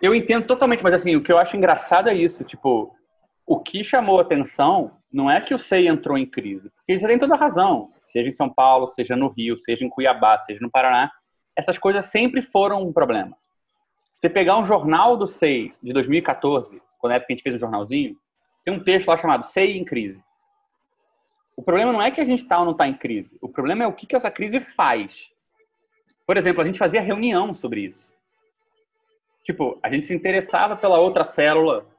Eu 0.00 0.14
entendo 0.14 0.46
totalmente, 0.46 0.82
mas 0.82 0.94
assim, 0.94 1.16
o 1.16 1.22
que 1.22 1.32
eu 1.32 1.38
acho 1.38 1.56
engraçado 1.56 2.08
é 2.08 2.14
isso. 2.14 2.44
Tipo, 2.44 2.94
o 3.46 3.58
que 3.58 3.82
chamou 3.82 4.20
atenção 4.20 4.92
não 5.12 5.30
é 5.30 5.40
que 5.40 5.54
o 5.54 5.58
SEI 5.58 5.88
entrou 5.88 6.16
em 6.16 6.26
crise, 6.26 6.70
porque 6.70 6.98
você 6.98 7.06
tem 7.06 7.18
toda 7.18 7.34
a 7.34 7.38
razão, 7.38 7.92
seja 8.06 8.28
em 8.28 8.32
São 8.32 8.48
Paulo, 8.48 8.86
seja 8.86 9.14
no 9.14 9.28
Rio, 9.28 9.56
seja 9.56 9.84
em 9.84 9.88
Cuiabá, 9.88 10.38
seja 10.38 10.60
no 10.60 10.70
Paraná, 10.70 11.10
essas 11.54 11.76
coisas 11.76 12.06
sempre 12.06 12.40
foram 12.40 12.82
um 12.82 12.92
problema. 12.92 13.36
Você 14.16 14.30
pegar 14.30 14.56
um 14.56 14.64
jornal 14.64 15.16
do 15.16 15.26
SEI 15.26 15.74
de 15.82 15.92
2014, 15.92 16.80
quando 16.98 17.12
é 17.12 17.20
que 17.20 17.26
a 17.28 17.32
gente 17.34 17.42
fez 17.42 17.56
um 17.56 17.58
jornalzinho, 17.58 18.16
tem 18.64 18.72
um 18.72 18.82
texto 18.82 19.08
lá 19.08 19.16
chamado 19.18 19.44
SEI 19.44 19.76
em 19.76 19.84
crise. 19.84 20.22
O 21.56 21.62
problema 21.62 21.92
não 21.92 22.00
é 22.00 22.10
que 22.10 22.20
a 22.20 22.24
gente 22.24 22.42
está 22.42 22.58
ou 22.58 22.64
não 22.64 22.72
está 22.72 22.86
em 22.86 22.94
crise, 22.94 23.36
o 23.42 23.48
problema 23.48 23.84
é 23.84 23.86
o 23.86 23.92
que, 23.92 24.06
que 24.06 24.16
essa 24.16 24.30
crise 24.30 24.60
faz. 24.60 25.30
Por 26.26 26.36
exemplo, 26.36 26.62
a 26.62 26.64
gente 26.64 26.78
fazia 26.78 27.00
reunião 27.00 27.52
sobre 27.52 27.80
isso. 27.82 28.10
Tipo, 29.42 29.78
a 29.82 29.90
gente 29.90 30.06
se 30.06 30.14
interessava 30.14 30.76
pela 30.76 30.98
outra 30.98 31.24
célula 31.24 31.91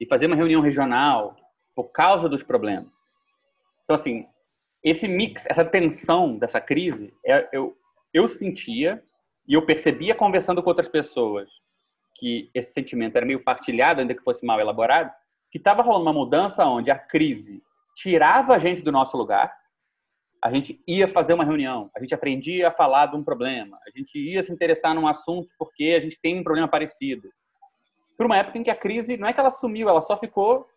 e 0.00 0.06
fazia 0.06 0.28
uma 0.28 0.36
reunião 0.36 0.60
regional, 0.60 1.36
por 1.74 1.92
causa 1.92 2.28
dos 2.28 2.42
problemas. 2.42 2.92
Então, 3.84 3.94
assim, 3.94 4.26
esse 4.82 5.06
mix, 5.06 5.46
essa 5.46 5.64
tensão 5.64 6.36
dessa 6.36 6.60
crise, 6.60 7.14
é, 7.24 7.48
eu, 7.52 7.76
eu 8.12 8.28
sentia 8.28 9.02
e 9.46 9.54
eu 9.54 9.64
percebia 9.64 10.14
conversando 10.14 10.62
com 10.62 10.68
outras 10.68 10.88
pessoas 10.88 11.48
que 12.18 12.50
esse 12.52 12.72
sentimento 12.72 13.16
era 13.16 13.24
meio 13.24 13.42
partilhado, 13.42 14.00
ainda 14.00 14.14
que 14.14 14.22
fosse 14.22 14.44
mal 14.44 14.60
elaborado, 14.60 15.12
que 15.50 15.58
estava 15.58 15.82
rolando 15.82 16.04
uma 16.04 16.12
mudança 16.12 16.64
onde 16.64 16.90
a 16.90 16.98
crise 16.98 17.62
tirava 17.96 18.54
a 18.54 18.58
gente 18.58 18.82
do 18.82 18.92
nosso 18.92 19.16
lugar, 19.16 19.52
a 20.42 20.50
gente 20.50 20.80
ia 20.86 21.08
fazer 21.08 21.34
uma 21.34 21.44
reunião, 21.44 21.90
a 21.96 22.00
gente 22.00 22.14
aprendia 22.14 22.68
a 22.68 22.72
falar 22.72 23.06
de 23.06 23.16
um 23.16 23.24
problema, 23.24 23.78
a 23.86 23.96
gente 23.96 24.18
ia 24.18 24.42
se 24.42 24.52
interessar 24.52 24.94
num 24.94 25.06
assunto 25.06 25.48
porque 25.58 25.94
a 25.96 26.00
gente 26.00 26.20
tem 26.20 26.38
um 26.38 26.44
problema 26.44 26.68
parecido. 26.68 27.28
Por 28.18 28.26
uma 28.26 28.36
época 28.36 28.58
em 28.58 28.64
que 28.64 28.70
a 28.70 28.76
crise 28.76 29.16
não 29.16 29.28
é 29.28 29.32
que 29.32 29.38
ela 29.38 29.52
sumiu, 29.52 29.88
ela 29.88 30.02
só 30.02 30.18
ficou 30.18 30.68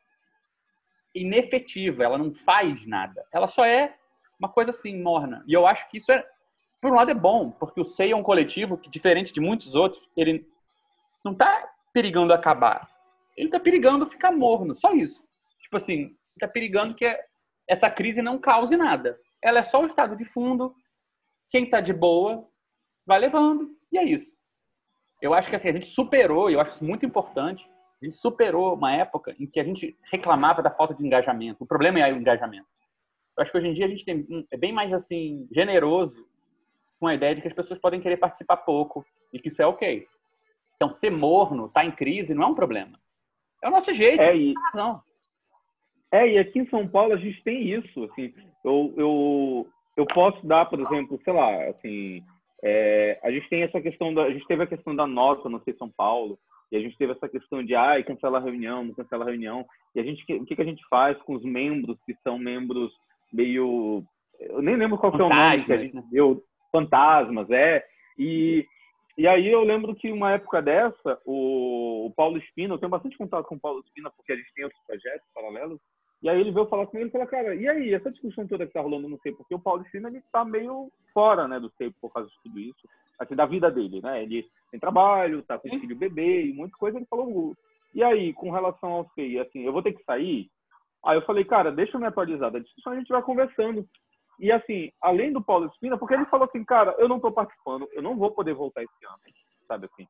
inefetiva, 1.13 2.04
ela 2.04 2.17
não 2.17 2.34
faz 2.36 2.86
nada. 2.86 3.25
Ela 3.34 3.47
só 3.47 3.65
é 3.65 3.97
uma 4.39 4.47
coisa 4.47 4.69
assim, 4.69 5.01
morna. 5.01 5.43
E 5.47 5.54
eu 5.54 5.65
acho 5.65 5.89
que 5.89 5.97
isso 5.97 6.12
é, 6.12 6.23
por 6.80 6.91
um 6.91 6.95
lado, 6.95 7.10
é 7.10 7.15
bom, 7.15 7.49
porque 7.49 7.82
o 7.82 7.86
SEI 7.86 8.12
é 8.12 8.15
um 8.15 8.21
coletivo 8.21 8.77
que, 8.77 8.91
diferente 8.91 9.34
de 9.34 9.41
muitos 9.41 9.73
outros, 9.73 10.08
ele 10.15 10.47
não 11.25 11.32
está 11.32 11.67
perigando 11.91 12.32
acabar. 12.32 12.88
Ele 13.36 13.47
está 13.47 13.60
perigando 13.60 14.08
ficar 14.08 14.32
morno, 14.32 14.75
só 14.75 14.93
isso. 14.93 15.23
Tipo 15.63 15.77
assim, 15.77 16.15
está 16.36 16.47
perigando 16.47 16.93
que 16.93 17.06
essa 17.67 17.89
crise 17.89 18.21
não 18.21 18.38
cause 18.38 18.77
nada. 18.77 19.19
Ela 19.41 19.60
é 19.60 19.63
só 19.63 19.82
o 19.82 19.88
estado 19.88 20.15
de 20.15 20.25
fundo. 20.25 20.75
Quem 21.49 21.63
está 21.63 21.82
de 21.82 21.91
boa 21.91 22.47
vai 23.04 23.17
levando, 23.17 23.75
e 23.91 23.97
é 23.97 24.04
isso. 24.04 24.32
Eu 25.21 25.34
acho 25.34 25.49
que 25.49 25.55
assim, 25.55 25.69
a 25.69 25.73
gente 25.73 25.86
superou, 25.86 26.49
e 26.49 26.53
eu 26.53 26.60
acho 26.60 26.73
isso 26.73 26.84
muito 26.84 27.05
importante, 27.05 27.69
a 28.01 28.05
gente 28.05 28.17
superou 28.17 28.73
uma 28.73 28.93
época 28.93 29.36
em 29.39 29.45
que 29.45 29.60
a 29.60 29.63
gente 29.63 29.95
reclamava 30.12 30.63
da 30.63 30.71
falta 30.71 30.93
de 30.93 31.05
engajamento. 31.05 31.63
O 31.63 31.67
problema 31.67 31.99
é 31.99 32.12
o 32.12 32.17
engajamento. 32.17 32.67
Eu 33.38 33.43
acho 33.43 33.51
que 33.51 33.57
hoje 33.57 33.67
em 33.67 33.73
dia 33.73 33.86
a 33.86 33.89
gente 33.89 34.03
tem, 34.03 34.25
é 34.51 34.57
bem 34.57 34.73
mais 34.73 34.91
assim 34.91 35.47
generoso 35.51 36.25
com 36.99 37.07
a 37.07 37.15
ideia 37.15 37.36
de 37.36 37.41
que 37.41 37.47
as 37.47 37.53
pessoas 37.53 37.79
podem 37.79 38.01
querer 38.01 38.17
participar 38.17 38.57
pouco 38.57 39.05
e 39.31 39.39
que 39.39 39.49
isso 39.49 39.62
é 39.62 39.65
ok. 39.65 40.07
Então, 40.75 40.93
ser 40.93 41.12
morno, 41.12 41.67
estar 41.67 41.81
tá 41.81 41.86
em 41.86 41.91
crise, 41.91 42.34
não 42.34 42.43
é 42.43 42.47
um 42.47 42.55
problema. 42.55 42.99
É 43.63 43.67
o 43.67 43.71
nosso 43.71 43.93
jeito. 43.93 44.21
É, 44.21 44.36
e, 44.36 44.53
razão. 44.65 45.01
é, 46.12 46.27
e 46.27 46.39
aqui 46.39 46.60
em 46.60 46.69
São 46.69 46.88
Paulo 46.88 47.13
a 47.13 47.17
gente 47.17 47.43
tem 47.43 47.69
isso. 47.69 48.03
Assim, 48.05 48.34
eu, 48.63 48.93
eu, 48.97 49.67
eu 49.95 50.05
posso 50.07 50.45
dar, 50.45 50.65
por 50.65 50.79
exemplo, 50.79 51.19
sei 51.23 51.34
lá, 51.34 51.69
assim, 51.69 52.23
é, 52.63 53.19
a 53.24 53.32
gente 53.32 53.50
tem 53.50 53.63
essa 53.63 53.82
questão 53.82 54.13
da, 54.13 54.24
a 54.24 54.32
gente 54.32 54.45
teve 54.47 54.63
a 54.63 54.67
questão 54.67 54.95
da 54.95 55.08
nota 55.08 55.50
no 55.50 55.62
sei 55.63 55.74
São 55.76 55.89
Paulo 55.89 56.38
e 56.71 56.78
a 56.78 56.80
gente 56.80 56.97
teve 56.97 57.12
essa 57.13 57.28
questão 57.28 57.63
de 57.63 57.76
ai 57.76 58.04
cancela 58.04 58.38
a 58.38 58.41
reunião, 58.41 58.84
não 58.84 58.93
cancela 58.93 59.24
a 59.26 59.28
reunião 59.28 59.65
e 59.95 60.00
a 60.00 60.04
gente 60.04 60.21
o 60.34 60.45
que, 60.45 60.56
que 60.56 60.62
a 60.62 60.65
gente 60.65 60.84
faz 60.89 61.17
com 61.24 61.36
os 61.36 61.43
membros 61.43 61.97
que 62.06 62.15
são 62.24 62.38
membros 62.38 62.91
meio 63.32 64.04
eu 64.39 64.62
nem 64.62 64.76
lembro 64.76 64.97
qual 64.97 65.12
que 65.12 65.21
é 65.21 65.24
o 65.24 65.30
nome 65.30 65.65
que 65.65 65.74
a 65.74 65.78
gente 65.78 66.02
deu, 66.10 66.36
né? 66.36 66.41
fantasmas, 66.71 67.50
é 67.50 67.84
e 68.17 68.65
e 69.17 69.28
aí 69.28 69.52
eu 69.52 69.63
lembro 69.63 69.93
que 69.93 70.12
uma 70.12 70.32
época 70.32 70.62
dessa, 70.62 71.19
o, 71.26 72.08
o 72.08 72.13
Paulo 72.15 72.38
Espina, 72.38 72.74
eu 72.74 72.78
tenho 72.78 72.89
bastante 72.89 73.17
contato 73.17 73.45
com 73.45 73.56
o 73.56 73.60
Paulo 73.60 73.82
Espina, 73.82 74.10
porque 74.10 74.32
a 74.32 74.36
gente 74.36 74.54
tem 74.54 74.63
outros 74.63 74.82
projetos 74.88 75.28
paralelos, 75.34 75.80
e 76.21 76.29
aí 76.29 76.39
ele 76.39 76.51
veio 76.51 76.67
falar 76.67 76.86
comigo 76.86 77.10
e 77.10 77.12
falou, 77.12 77.27
cara, 77.27 77.55
e 77.55 77.67
aí, 77.67 77.93
essa 77.93 78.12
discussão 78.12 78.47
toda 78.47 78.67
que 78.67 78.73
tá 78.73 78.81
rolando 78.81 79.10
no 79.10 79.19
SEI, 79.21 79.34
porque 79.34 79.55
o 79.55 79.60
Paulo 79.60 79.81
Espina, 79.84 80.07
ele 80.07 80.21
tá 80.31 80.45
meio 80.45 80.91
fora, 81.13 81.47
né, 81.47 81.60
do 81.60 81.71
SEI 81.77 81.91
por 81.99 82.13
causa 82.13 82.29
de 82.29 82.36
tudo 82.43 82.60
isso, 82.60 82.88
assim, 83.19 83.36
da 83.36 83.45
vida 83.45 83.71
dele, 83.71 84.01
né, 84.01 84.21
ele 84.21 84.47
tem 84.69 84.79
trabalho, 84.79 85.41
tá 85.41 85.57
com 85.57 85.69
filho 85.69 85.95
bebê 85.95 86.45
e 86.45 86.53
muita 86.53 86.77
coisa, 86.77 86.97
ele 86.97 87.07
falou, 87.07 87.55
e 87.93 88.03
aí, 88.03 88.34
com 88.34 88.51
relação 88.51 88.91
ao 88.91 89.10
SEI, 89.15 89.39
assim, 89.39 89.63
eu 89.65 89.73
vou 89.73 89.81
ter 89.81 89.93
que 89.93 90.03
sair? 90.03 90.49
Aí 91.07 91.17
eu 91.17 91.23
falei, 91.23 91.43
cara, 91.43 91.71
deixa 91.71 91.97
eu 91.97 91.99
me 91.99 92.05
atualizar 92.07 92.51
da 92.51 92.60
discussão, 92.60 92.93
a 92.93 92.95
gente 92.95 93.10
vai 93.10 93.21
conversando. 93.23 93.88
E 94.39 94.51
assim, 94.51 94.91
além 95.01 95.34
do 95.34 95.41
Paulo 95.41 95.65
Espina, 95.67 95.97
porque 95.97 96.13
ele 96.13 96.25
falou 96.25 96.47
assim, 96.47 96.63
cara, 96.63 96.95
eu 96.97 97.07
não 97.07 97.19
tô 97.19 97.31
participando, 97.31 97.88
eu 97.91 98.01
não 98.01 98.15
vou 98.15 98.31
poder 98.31 98.53
voltar 98.53 98.84
esse 98.84 99.05
ano, 99.05 99.17
sabe 99.67 99.88
assim. 99.88 100.07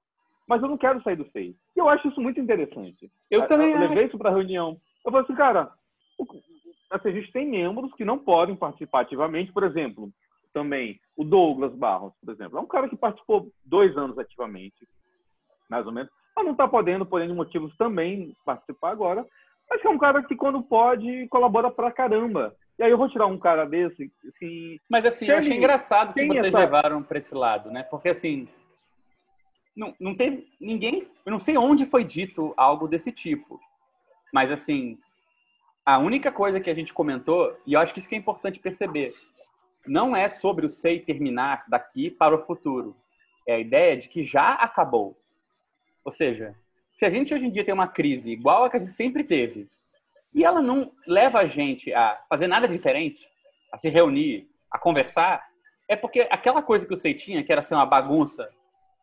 Mas 0.47 0.61
eu 0.61 0.67
não 0.67 0.77
quero 0.77 1.01
sair 1.01 1.15
do 1.15 1.29
SEI. 1.31 1.55
E 1.75 1.79
eu 1.79 1.87
acho 1.87 2.07
isso 2.07 2.21
muito 2.21 2.39
interessante. 2.39 3.09
Eu, 3.29 3.47
também 3.47 3.71
eu 3.71 3.79
levei 3.79 4.05
isso 4.05 4.17
pra 4.17 4.29
reunião. 4.29 4.77
Eu 5.05 5.11
falei 5.11 5.25
assim, 5.25 5.35
cara, 5.35 5.71
assim, 6.89 7.09
a 7.09 7.11
gente 7.11 7.31
tem 7.31 7.47
membros 7.47 7.93
que 7.93 8.05
não 8.05 8.17
podem 8.17 8.55
participar 8.55 9.01
ativamente, 9.01 9.51
por 9.51 9.63
exemplo, 9.63 10.11
também 10.53 10.99
o 11.15 11.23
Douglas 11.23 11.73
Barros, 11.73 12.13
por 12.23 12.33
exemplo, 12.33 12.57
é 12.57 12.61
um 12.61 12.67
cara 12.67 12.89
que 12.89 12.95
participou 12.95 13.51
dois 13.65 13.97
anos 13.97 14.17
ativamente, 14.17 14.87
mais 15.69 15.85
ou 15.85 15.91
menos, 15.91 16.11
mas 16.35 16.45
não 16.45 16.51
está 16.51 16.67
podendo, 16.67 17.05
por 17.05 17.21
N 17.21 17.33
motivos, 17.33 17.75
também 17.77 18.35
participar 18.45 18.91
agora, 18.91 19.25
mas 19.69 19.83
é 19.83 19.89
um 19.89 19.97
cara 19.97 20.21
que 20.23 20.35
quando 20.35 20.61
pode 20.61 21.27
colabora 21.29 21.71
pra 21.71 21.91
caramba. 21.91 22.53
E 22.77 22.83
aí 22.83 22.91
eu 22.91 22.97
vou 22.97 23.07
tirar 23.09 23.27
um 23.27 23.37
cara 23.37 23.65
desse, 23.65 24.11
assim... 24.27 24.79
Mas 24.89 25.05
assim, 25.05 25.27
eu 25.27 25.37
achei 25.37 25.55
engraçado 25.55 26.13
que 26.13 26.25
vocês 26.25 26.45
essa... 26.45 26.57
levaram 26.57 27.03
para 27.03 27.17
esse 27.17 27.33
lado, 27.33 27.69
né? 27.69 27.83
Porque 27.83 28.09
assim, 28.09 28.47
não, 29.75 29.93
não 29.99 30.15
teve 30.15 30.47
ninguém, 30.59 31.07
eu 31.25 31.31
não 31.31 31.39
sei 31.39 31.57
onde 31.57 31.85
foi 31.85 32.03
dito 32.03 32.53
algo 32.57 32.87
desse 32.87 33.11
tipo, 33.11 33.59
mas 34.33 34.51
assim, 34.51 34.97
a 35.91 35.99
única 35.99 36.31
coisa 36.31 36.59
que 36.59 36.69
a 36.69 36.73
gente 36.73 36.93
comentou, 36.93 37.57
e 37.65 37.73
eu 37.73 37.79
acho 37.79 37.93
que 37.93 37.99
isso 37.99 38.07
que 38.07 38.15
é 38.15 38.17
importante 38.17 38.59
perceber, 38.59 39.11
não 39.85 40.15
é 40.15 40.29
sobre 40.29 40.65
o 40.65 40.69
sei 40.69 40.99
terminar 40.99 41.65
daqui 41.67 42.09
para 42.09 42.35
o 42.35 42.45
futuro. 42.45 42.95
É 43.45 43.55
a 43.55 43.59
ideia 43.59 43.97
de 43.97 44.07
que 44.07 44.23
já 44.23 44.53
acabou. 44.53 45.17
Ou 46.05 46.11
seja, 46.11 46.55
se 46.93 47.05
a 47.05 47.09
gente 47.09 47.33
hoje 47.33 47.45
em 47.45 47.51
dia 47.51 47.65
tem 47.65 47.73
uma 47.73 47.87
crise 47.87 48.31
igual 48.31 48.63
a 48.63 48.69
que 48.69 48.77
a 48.77 48.79
gente 48.79 48.93
sempre 48.93 49.23
teve, 49.23 49.67
e 50.33 50.45
ela 50.45 50.61
não 50.61 50.93
leva 51.05 51.39
a 51.39 51.45
gente 51.45 51.93
a 51.93 52.21
fazer 52.29 52.47
nada 52.47 52.67
diferente, 52.67 53.27
a 53.71 53.77
se 53.77 53.89
reunir, 53.89 54.47
a 54.71 54.79
conversar, 54.79 55.45
é 55.89 55.95
porque 55.95 56.25
aquela 56.31 56.61
coisa 56.61 56.85
que 56.85 56.93
o 56.93 56.97
sei 56.97 57.13
tinha, 57.13 57.43
que 57.43 57.51
era 57.51 57.63
ser 57.63 57.75
uma 57.75 57.85
bagunça, 57.85 58.49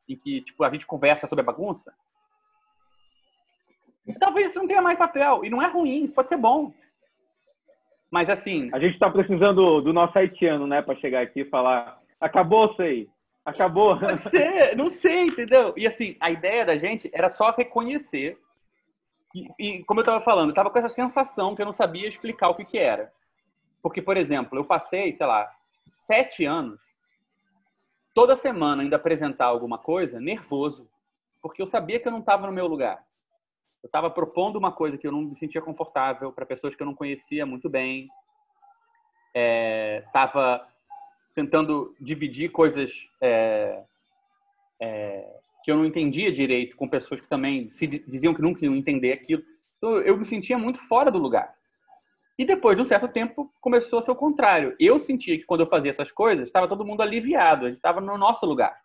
em 0.09 0.17
que 0.17 0.41
tipo, 0.41 0.65
a 0.65 0.71
gente 0.71 0.87
conversa 0.87 1.27
sobre 1.27 1.43
a 1.43 1.47
bagunça, 1.47 1.93
Talvez 4.15 4.51
isso 4.51 4.59
não 4.59 4.67
tenha 4.67 4.83
mais 4.83 4.99
papel. 4.99 5.45
E 5.45 5.51
não 5.51 5.63
é 5.63 5.67
ruim, 5.67 6.05
isso 6.05 6.15
pode 6.15 6.29
ser 6.29 6.37
bom. 6.37 6.73
Mas 8.11 8.31
assim. 8.31 8.71
A 8.73 8.79
gente 8.79 8.95
está 8.95 9.11
precisando 9.11 9.81
do 9.81 9.93
nosso 9.93 10.19
haitiano, 10.19 10.67
né, 10.67 10.81
para 10.81 10.97
chegar 10.97 11.23
aqui 11.23 11.41
e 11.41 11.51
falar: 11.51 12.01
acabou, 12.21 12.75
sei. 12.75 13.09
Acabou. 13.45 13.99
Pode 13.99 14.23
ser, 14.29 14.77
não 14.77 14.89
sei, 14.89 15.23
entendeu? 15.23 15.73
E 15.77 15.87
assim, 15.87 16.17
a 16.21 16.31
ideia 16.31 16.67
da 16.67 16.77
gente 16.77 17.11
era 17.13 17.29
só 17.29 17.51
reconhecer. 17.51 18.39
E, 19.35 19.49
e 19.59 19.85
como 19.85 20.01
eu 20.01 20.03
estava 20.03 20.23
falando, 20.23 20.49
eu 20.49 20.53
estava 20.53 20.71
com 20.71 20.79
essa 20.79 20.89
sensação 20.89 21.55
que 21.55 21.63
eu 21.63 21.67
não 21.67 21.73
sabia 21.73 22.09
explicar 22.09 22.49
o 22.49 22.55
que, 22.55 22.65
que 22.65 22.79
era. 22.79 23.11
Porque, 23.83 24.03
por 24.03 24.17
exemplo, 24.17 24.59
eu 24.59 24.65
passei, 24.65 25.13
sei 25.13 25.27
lá, 25.27 25.51
sete 25.93 26.45
anos, 26.45 26.79
toda 28.15 28.37
semana 28.37 28.83
indo 28.85 28.95
apresentar 28.95 29.47
alguma 29.47 29.79
coisa, 29.79 30.21
nervoso. 30.21 30.89
Porque 31.41 31.63
eu 31.63 31.67
sabia 31.67 32.01
que 32.01 32.09
eu 32.09 32.13
não 32.13 32.21
estava 32.21 32.47
no 32.47 32.53
meu 32.53 32.67
lugar. 32.67 33.03
Eu 33.83 33.87
estava 33.87 34.11
propondo 34.11 34.57
uma 34.57 34.73
coisa 34.73 34.99
que 34.99 35.07
eu 35.07 35.13
não 35.13 35.23
me 35.23 35.37
sentia 35.37 35.63
confortável 35.63 36.33
para 36.33 36.45
pessoas 36.45 36.75
que 36.75 36.83
eu 36.83 36.87
não 36.87 36.95
conhecia 36.95 37.47
muito 37.47 37.69
bem. 37.69 38.09
Estava 40.05 40.67
é, 40.69 41.33
tentando 41.35 41.95
dividir 42.01 42.51
coisas 42.51 43.09
é, 43.21 43.85
é, 44.81 45.41
que 45.63 45.71
eu 45.71 45.77
não 45.77 45.85
entendia 45.85 46.33
direito 46.33 46.77
com 46.77 46.89
pessoas 46.89 47.21
que 47.21 47.29
também 47.29 47.71
se 47.71 47.87
diziam 47.87 48.35
que 48.35 48.43
nunca 48.43 48.65
iam 48.65 48.75
entender 48.75 49.13
aquilo. 49.13 49.43
Então, 49.77 49.99
eu 49.99 50.17
me 50.17 50.25
sentia 50.25 50.59
muito 50.59 50.81
fora 50.81 51.11
do 51.11 51.19
lugar. 51.19 51.55
E 52.37 52.45
depois 52.45 52.77
de 52.77 52.83
um 52.83 52.87
certo 52.87 53.07
tempo 53.07 53.53
começou 53.61 54.01
a 54.01 54.03
ser 54.03 54.11
o 54.11 54.17
contrário. 54.17 54.75
Eu 54.79 54.99
sentia 54.99 55.39
que 55.39 55.45
quando 55.45 55.61
eu 55.61 55.69
fazia 55.69 55.91
essas 55.91 56.11
coisas, 56.11 56.47
estava 56.47 56.69
todo 56.69 56.85
mundo 56.85 57.01
aliviado, 57.01 57.67
a 57.67 57.69
gente 57.69 57.79
estava 57.79 58.01
no 58.01 58.19
nosso 58.19 58.45
lugar. 58.45 58.77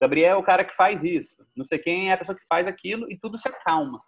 Gabriel 0.00 0.36
é 0.36 0.36
o 0.36 0.44
cara 0.44 0.64
que 0.64 0.74
faz 0.74 1.02
isso, 1.02 1.34
não 1.56 1.64
sei 1.64 1.78
quem 1.78 2.10
é 2.10 2.12
a 2.12 2.16
pessoa 2.16 2.38
que 2.38 2.46
faz 2.46 2.68
aquilo 2.68 3.10
e 3.10 3.18
tudo 3.18 3.36
se 3.36 3.48
acalma 3.48 4.00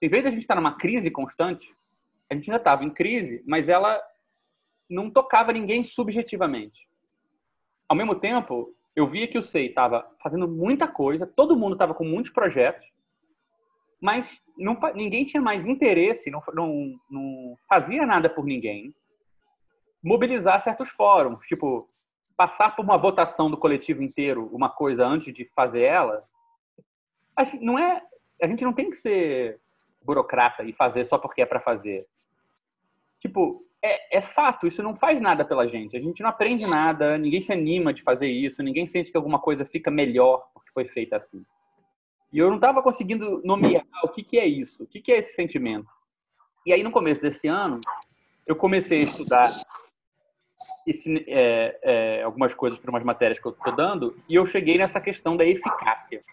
em 0.00 0.08
vez 0.08 0.22
de 0.22 0.28
a 0.28 0.30
gente 0.30 0.42
estar 0.42 0.54
numa 0.54 0.76
crise 0.76 1.10
constante, 1.10 1.72
a 2.30 2.34
gente 2.34 2.50
ainda 2.50 2.60
estava 2.60 2.84
em 2.84 2.90
crise, 2.90 3.42
mas 3.46 3.68
ela 3.68 4.00
não 4.88 5.10
tocava 5.10 5.52
ninguém 5.52 5.82
subjetivamente. 5.84 6.88
Ao 7.88 7.96
mesmo 7.96 8.14
tempo, 8.14 8.74
eu 8.96 9.06
via 9.06 9.28
que 9.28 9.38
o 9.38 9.42
SEI 9.42 9.66
estava 9.66 10.08
fazendo 10.22 10.48
muita 10.48 10.86
coisa, 10.86 11.26
todo 11.26 11.56
mundo 11.56 11.74
estava 11.74 11.94
com 11.94 12.04
muitos 12.04 12.30
projetos, 12.30 12.86
mas 14.00 14.40
não, 14.56 14.78
ninguém 14.94 15.24
tinha 15.24 15.42
mais 15.42 15.66
interesse, 15.66 16.30
não, 16.30 16.42
não, 16.52 16.94
não 17.10 17.56
fazia 17.68 18.06
nada 18.06 18.28
por 18.28 18.44
ninguém. 18.44 18.94
Mobilizar 20.02 20.60
certos 20.60 20.90
fóruns, 20.90 21.44
tipo, 21.46 21.88
passar 22.36 22.76
por 22.76 22.84
uma 22.84 22.98
votação 22.98 23.50
do 23.50 23.56
coletivo 23.56 24.02
inteiro, 24.02 24.48
uma 24.52 24.68
coisa 24.68 25.06
antes 25.06 25.32
de 25.32 25.44
fazer 25.54 25.82
ela, 25.82 26.24
não 27.60 27.78
é, 27.78 28.02
a 28.42 28.46
gente 28.46 28.64
não 28.64 28.72
tem 28.72 28.90
que 28.90 28.96
ser 28.96 29.60
burocrata 30.04 30.62
e 30.62 30.72
fazer 30.72 31.04
só 31.06 31.18
porque 31.18 31.42
é 31.42 31.46
para 31.46 31.60
fazer. 31.60 32.06
Tipo, 33.20 33.64
é, 33.82 34.18
é, 34.18 34.22
fato, 34.22 34.66
isso 34.66 34.82
não 34.82 34.94
faz 34.94 35.20
nada 35.20 35.44
pela 35.44 35.66
gente. 35.66 35.96
A 35.96 36.00
gente 36.00 36.22
não 36.22 36.30
aprende 36.30 36.66
nada, 36.68 37.18
ninguém 37.18 37.40
se 37.40 37.52
anima 37.52 37.92
de 37.92 38.02
fazer 38.02 38.28
isso, 38.28 38.62
ninguém 38.62 38.86
sente 38.86 39.10
que 39.10 39.16
alguma 39.16 39.38
coisa 39.38 39.64
fica 39.64 39.90
melhor 39.90 40.48
porque 40.52 40.70
foi 40.72 40.86
feita 40.86 41.16
assim. 41.16 41.44
E 42.32 42.38
eu 42.38 42.48
não 42.48 42.56
estava 42.56 42.82
conseguindo 42.82 43.40
nomear 43.44 43.84
o 44.02 44.08
que, 44.08 44.22
que 44.22 44.38
é 44.38 44.46
isso, 44.46 44.84
o 44.84 44.86
que, 44.86 45.00
que 45.00 45.12
é 45.12 45.18
esse 45.18 45.34
sentimento. 45.34 45.88
E 46.66 46.72
aí, 46.72 46.82
no 46.82 46.90
começo 46.90 47.20
desse 47.20 47.46
ano, 47.46 47.78
eu 48.46 48.56
comecei 48.56 49.00
a 49.00 49.02
estudar 49.02 49.48
esse, 50.86 51.24
é, 51.28 51.78
é, 51.82 52.22
algumas 52.22 52.54
coisas 52.54 52.78
para 52.78 52.90
umas 52.90 53.04
matérias 53.04 53.38
que 53.38 53.46
eu 53.46 53.52
estou 53.52 53.74
dando 53.74 54.16
e 54.28 54.34
eu 54.34 54.46
cheguei 54.46 54.78
nessa 54.78 55.00
questão 55.00 55.36
da 55.36 55.44
eficácia. 55.44 56.24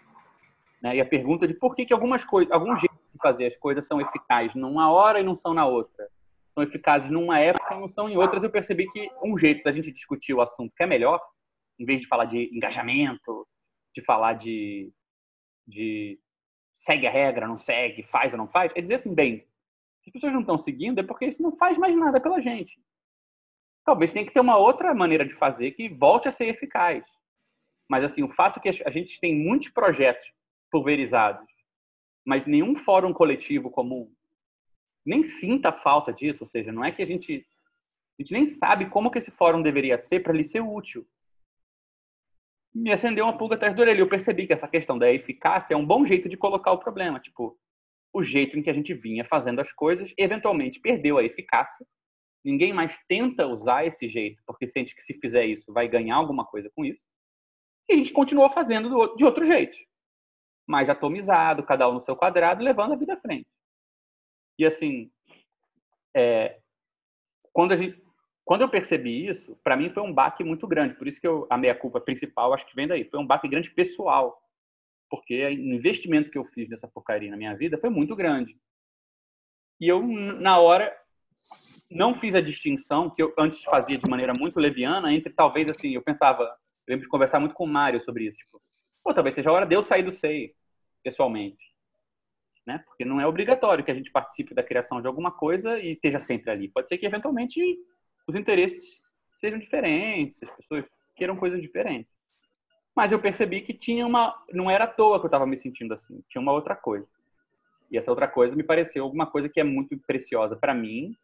Né? 0.81 0.95
E 0.95 1.01
a 1.01 1.05
pergunta 1.05 1.47
de 1.47 1.53
por 1.53 1.75
que, 1.75 1.85
que 1.85 1.93
algumas 1.93 2.23
coisas, 2.25 2.51
alguns 2.51 2.79
jeitos 2.79 3.00
fazer 3.21 3.45
as 3.45 3.55
coisas 3.57 3.87
são 3.87 4.01
eficazes 4.01 4.55
numa 4.55 4.91
hora 4.91 5.19
e 5.19 5.23
não 5.23 5.35
são 5.35 5.53
na 5.53 5.65
outra. 5.65 6.07
São 6.53 6.63
eficazes 6.63 7.09
numa 7.09 7.39
época 7.39 7.73
e 7.73 7.79
não 7.79 7.87
são 7.87 8.09
em 8.09 8.17
outras. 8.17 8.43
Eu 8.43 8.49
percebi 8.49 8.87
que 8.87 9.09
um 9.23 9.37
jeito 9.37 9.63
da 9.63 9.71
gente 9.71 9.91
discutir 9.91 10.33
o 10.33 10.41
assunto 10.41 10.73
que 10.75 10.83
é 10.83 10.87
melhor, 10.87 11.21
em 11.79 11.85
vez 11.85 12.01
de 12.01 12.07
falar 12.07 12.25
de 12.25 12.49
engajamento, 12.55 13.47
de 13.95 14.03
falar 14.03 14.33
de, 14.33 14.91
de 15.67 16.19
segue 16.73 17.07
a 17.07 17.11
regra, 17.11 17.47
não 17.47 17.57
segue, 17.57 18.03
faz 18.03 18.33
ou 18.33 18.37
não 18.37 18.47
faz, 18.47 18.71
é 18.75 18.81
dizer 18.81 18.95
assim, 18.95 19.13
bem, 19.13 19.45
se 20.01 20.09
as 20.09 20.13
pessoas 20.13 20.33
não 20.33 20.41
estão 20.41 20.57
seguindo 20.57 20.99
é 20.99 21.03
porque 21.03 21.25
isso 21.25 21.41
não 21.41 21.51
faz 21.51 21.77
mais 21.77 21.95
nada 21.95 22.19
pela 22.19 22.41
gente. 22.41 22.79
Talvez 23.85 24.11
tenha 24.11 24.25
que 24.25 24.33
ter 24.33 24.39
uma 24.39 24.57
outra 24.57 24.93
maneira 24.93 25.25
de 25.25 25.33
fazer 25.33 25.71
que 25.71 25.89
volte 25.89 26.27
a 26.27 26.31
ser 26.31 26.47
eficaz. 26.47 27.03
Mas 27.89 28.03
assim, 28.03 28.23
o 28.23 28.29
fato 28.29 28.59
que 28.59 28.69
a 28.69 28.89
gente 28.91 29.19
tem 29.19 29.35
muitos 29.35 29.69
projetos 29.69 30.33
pulverizados, 30.71 31.50
mas 32.25 32.45
nenhum 32.45 32.75
fórum 32.75 33.13
coletivo 33.13 33.69
comum 33.69 34.11
nem 35.05 35.23
sinta 35.23 35.71
falta 35.71 36.13
disso, 36.13 36.43
ou 36.43 36.47
seja, 36.47 36.71
não 36.71 36.83
é 36.83 36.91
que 36.91 37.01
a 37.01 37.05
gente 37.05 37.45
a 38.19 38.21
gente 38.21 38.33
nem 38.33 38.45
sabe 38.45 38.89
como 38.89 39.09
que 39.09 39.17
esse 39.17 39.31
fórum 39.31 39.63
deveria 39.63 39.97
ser 39.97 40.19
para 40.19 40.33
lhe 40.33 40.43
ser 40.43 40.59
útil. 40.59 41.07
Me 42.73 42.91
acendeu 42.91 43.25
uma 43.25 43.37
pulga 43.37 43.55
atrás 43.55 43.73
do 43.73 43.81
orelha. 43.81 43.99
Eu 43.99 44.07
percebi 44.07 44.45
que 44.45 44.53
essa 44.53 44.67
questão 44.67 44.97
da 44.97 45.11
eficácia 45.11 45.73
é 45.73 45.77
um 45.77 45.85
bom 45.85 46.05
jeito 46.05 46.29
de 46.29 46.37
colocar 46.37 46.71
o 46.71 46.77
problema. 46.77 47.19
Tipo, 47.19 47.57
o 48.13 48.21
jeito 48.21 48.59
em 48.59 48.61
que 48.61 48.69
a 48.69 48.73
gente 48.73 48.93
vinha 48.93 49.25
fazendo 49.25 49.59
as 49.59 49.71
coisas, 49.71 50.13
eventualmente 50.17 50.79
perdeu 50.79 51.17
a 51.17 51.23
eficácia. 51.23 51.85
Ninguém 52.45 52.73
mais 52.73 52.99
tenta 53.07 53.47
usar 53.47 53.87
esse 53.87 54.07
jeito, 54.07 54.41
porque 54.45 54.67
sente 54.67 54.95
que 54.95 55.01
se 55.01 55.15
fizer 55.15 55.45
isso 55.45 55.73
vai 55.73 55.87
ganhar 55.87 56.15
alguma 56.15 56.45
coisa 56.45 56.69
com 56.75 56.85
isso. 56.85 57.01
E 57.89 57.93
a 57.93 57.97
gente 57.97 58.13
continuou 58.13 58.51
fazendo 58.51 59.15
de 59.15 59.25
outro 59.25 59.43
jeito 59.45 59.77
mais 60.67 60.89
atomizado, 60.89 61.63
cada 61.63 61.89
um 61.89 61.93
no 61.93 62.03
seu 62.03 62.15
quadrado, 62.15 62.63
levando 62.63 62.93
a 62.93 62.97
vida 62.97 63.13
à 63.13 63.17
frente. 63.17 63.47
E 64.57 64.65
assim, 64.65 65.11
é, 66.15 66.59
quando 67.51 67.75
gente 67.75 68.01
quando 68.43 68.63
eu 68.63 68.69
percebi 68.69 69.27
isso, 69.27 69.55
para 69.63 69.77
mim 69.77 69.89
foi 69.89 70.03
um 70.03 70.13
baque 70.13 70.43
muito 70.43 70.67
grande. 70.67 70.95
Por 70.95 71.07
isso 71.07 71.21
que 71.21 71.27
eu, 71.27 71.47
a 71.49 71.57
minha 71.57 71.73
culpa 71.73 72.01
principal, 72.01 72.53
acho 72.53 72.65
que 72.65 72.75
vem 72.75 72.87
daí. 72.87 73.05
Foi 73.05 73.19
um 73.19 73.25
baque 73.25 73.47
grande 73.47 73.71
pessoal. 73.71 74.41
Porque 75.09 75.45
o 75.45 75.51
investimento 75.51 76.29
que 76.29 76.37
eu 76.37 76.43
fiz 76.43 76.67
nessa 76.67 76.87
porcaria 76.87 77.31
na 77.31 77.37
minha 77.37 77.55
vida 77.55 77.77
foi 77.77 77.89
muito 77.89 78.15
grande. 78.15 78.57
E 79.79 79.87
eu, 79.87 80.01
na 80.01 80.59
hora, 80.59 80.93
não 81.89 82.13
fiz 82.13 82.35
a 82.35 82.41
distinção 82.41 83.09
que 83.09 83.21
eu 83.21 83.33
antes 83.37 83.63
fazia 83.63 83.97
de 83.97 84.09
maneira 84.09 84.33
muito 84.37 84.59
leviana 84.59 85.13
entre 85.13 85.31
talvez 85.31 85.69
assim, 85.69 85.91
eu 85.91 86.01
pensava, 86.01 86.43
eu 86.43 86.49
lembro 86.89 87.03
de 87.03 87.09
conversar 87.09 87.39
muito 87.39 87.55
com 87.55 87.63
o 87.63 87.67
Mário 87.67 88.01
sobre 88.01 88.25
isso, 88.25 88.37
tipo, 88.37 88.61
pô, 89.03 89.13
talvez 89.13 89.35
seja 89.35 89.49
a 89.49 89.53
hora 89.53 89.65
de 89.65 89.75
eu 89.75 89.83
sair 89.83 90.03
do 90.03 90.11
SEI, 90.11 90.53
pessoalmente. 91.03 91.71
Né? 92.65 92.83
Porque 92.85 93.03
não 93.03 93.19
é 93.19 93.25
obrigatório 93.25 93.83
que 93.83 93.91
a 93.91 93.95
gente 93.95 94.11
participe 94.11 94.53
da 94.53 94.63
criação 94.63 95.01
de 95.01 95.07
alguma 95.07 95.31
coisa 95.31 95.79
e 95.79 95.93
esteja 95.93 96.19
sempre 96.19 96.51
ali. 96.51 96.69
Pode 96.69 96.87
ser 96.87 96.97
que 96.97 97.05
eventualmente 97.05 97.59
os 98.27 98.35
interesses 98.35 99.01
sejam 99.33 99.57
diferentes, 99.57 100.41
as 100.43 100.51
pessoas 100.51 100.85
queiram 101.15 101.35
coisas 101.35 101.61
diferentes. 101.61 102.11
Mas 102.95 103.11
eu 103.11 103.19
percebi 103.19 103.61
que 103.61 103.73
tinha 103.73 104.05
uma, 104.05 104.35
não 104.51 104.69
era 104.69 104.83
à 104.83 104.87
toa 104.87 105.19
que 105.19 105.25
eu 105.25 105.29
estava 105.29 105.47
me 105.47 105.57
sentindo 105.57 105.93
assim, 105.93 106.23
tinha 106.29 106.41
uma 106.41 106.51
outra 106.51 106.75
coisa. 106.75 107.07
E 107.89 107.97
essa 107.97 108.11
outra 108.11 108.27
coisa 108.27 108.55
me 108.55 108.63
pareceu 108.63 109.03
alguma 109.03 109.25
coisa 109.25 109.49
que 109.49 109.59
é 109.59 109.63
muito 109.63 109.97
preciosa 110.05 110.55
para 110.55 110.73
mim, 110.73 111.15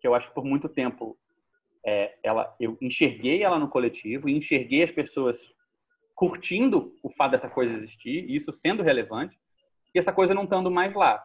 que 0.00 0.06
eu 0.06 0.14
acho 0.14 0.28
que 0.28 0.34
por 0.34 0.44
muito 0.44 0.68
tempo 0.68 1.18
é, 1.84 2.16
ela, 2.22 2.54
eu 2.60 2.76
enxerguei 2.80 3.42
ela 3.42 3.58
no 3.58 3.68
coletivo 3.68 4.28
e 4.28 4.36
enxerguei 4.36 4.82
as 4.82 4.90
pessoas 4.90 5.54
curtindo 6.16 6.96
o 7.02 7.10
fato 7.10 7.32
dessa 7.32 7.48
coisa 7.48 7.74
existir, 7.74 8.28
isso 8.28 8.50
sendo 8.50 8.82
relevante, 8.82 9.38
e 9.94 9.98
essa 9.98 10.12
coisa 10.12 10.32
não 10.34 10.44
estando 10.44 10.70
mais 10.70 10.94
lá. 10.94 11.22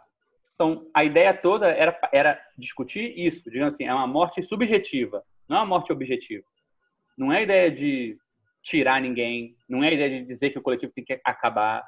Então, 0.54 0.86
a 0.94 1.04
ideia 1.04 1.34
toda 1.34 1.68
era, 1.68 1.98
era 2.14 2.40
discutir 2.58 3.18
isso, 3.18 3.50
digamos 3.50 3.74
assim, 3.74 3.86
é 3.86 3.94
uma 3.94 4.06
morte 4.06 4.44
subjetiva, 4.44 5.24
não 5.48 5.58
é 5.58 5.60
uma 5.62 5.66
morte 5.66 5.92
objetiva. 5.92 6.46
Não 7.18 7.32
é 7.32 7.40
a 7.40 7.42
ideia 7.42 7.72
de 7.72 8.18
tirar 8.62 9.02
ninguém, 9.02 9.56
não 9.68 9.84
é 9.84 9.90
a 9.90 9.94
ideia 9.94 10.10
de 10.22 10.26
dizer 10.26 10.52
que 10.52 10.60
o 10.60 10.62
coletivo 10.62 10.92
tem 10.94 11.04
que 11.04 11.20
acabar. 11.26 11.84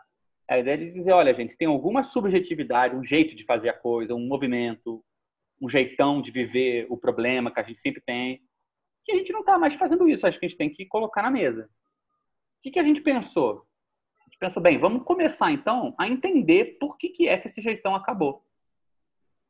É 0.49 0.55
a 0.55 0.59
ideia 0.59 0.77
de 0.77 0.91
dizer, 0.91 1.11
olha, 1.11 1.33
gente, 1.33 1.57
tem 1.57 1.67
alguma 1.67 2.03
subjetividade, 2.03 2.95
um 2.95 3.03
jeito 3.03 3.35
de 3.35 3.43
fazer 3.43 3.69
a 3.69 3.73
coisa, 3.73 4.15
um 4.15 4.27
movimento, 4.27 5.03
um 5.61 5.69
jeitão 5.69 6.21
de 6.21 6.31
viver 6.31 6.87
o 6.89 6.97
problema 6.97 7.51
que 7.51 7.59
a 7.59 7.63
gente 7.63 7.79
sempre 7.79 8.01
tem, 8.01 8.41
que 9.05 9.11
a 9.11 9.15
gente 9.15 9.31
não 9.31 9.41
está 9.41 9.57
mais 9.57 9.73
fazendo 9.75 10.07
isso. 10.07 10.25
Acho 10.25 10.39
que 10.39 10.45
a 10.45 10.49
gente 10.49 10.57
tem 10.57 10.69
que 10.69 10.85
colocar 10.85 11.21
na 11.21 11.31
mesa. 11.31 11.69
Que, 12.63 12.71
que 12.71 12.79
a 12.79 12.83
gente 12.83 13.01
pensou? 13.01 13.67
A 14.21 14.23
gente 14.23 14.39
pensou, 14.39 14.63
bem, 14.63 14.77
vamos 14.77 15.03
começar 15.03 15.51
então 15.51 15.93
a 15.97 16.07
entender 16.07 16.77
por 16.79 16.97
que, 16.97 17.09
que 17.09 17.27
é 17.27 17.37
que 17.37 17.49
esse 17.49 17.59
jeitão 17.59 17.93
acabou. 17.93 18.41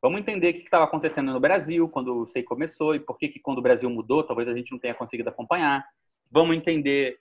Vamos 0.02 0.20
entender 0.20 0.50
o 0.50 0.54
que 0.54 0.60
estava 0.60 0.84
acontecendo 0.84 1.32
no 1.32 1.38
Brasil 1.38 1.88
quando 1.88 2.14
o 2.14 2.26
SEI 2.26 2.42
começou 2.42 2.92
e 2.92 2.98
por 2.98 3.16
que, 3.16 3.28
que 3.28 3.38
quando 3.38 3.58
o 3.58 3.62
Brasil 3.62 3.88
mudou, 3.88 4.24
talvez 4.24 4.48
a 4.48 4.54
gente 4.54 4.72
não 4.72 4.80
tenha 4.80 4.94
conseguido 4.94 5.28
acompanhar. 5.28 5.88
Vamos 6.28 6.56
entender 6.56 7.20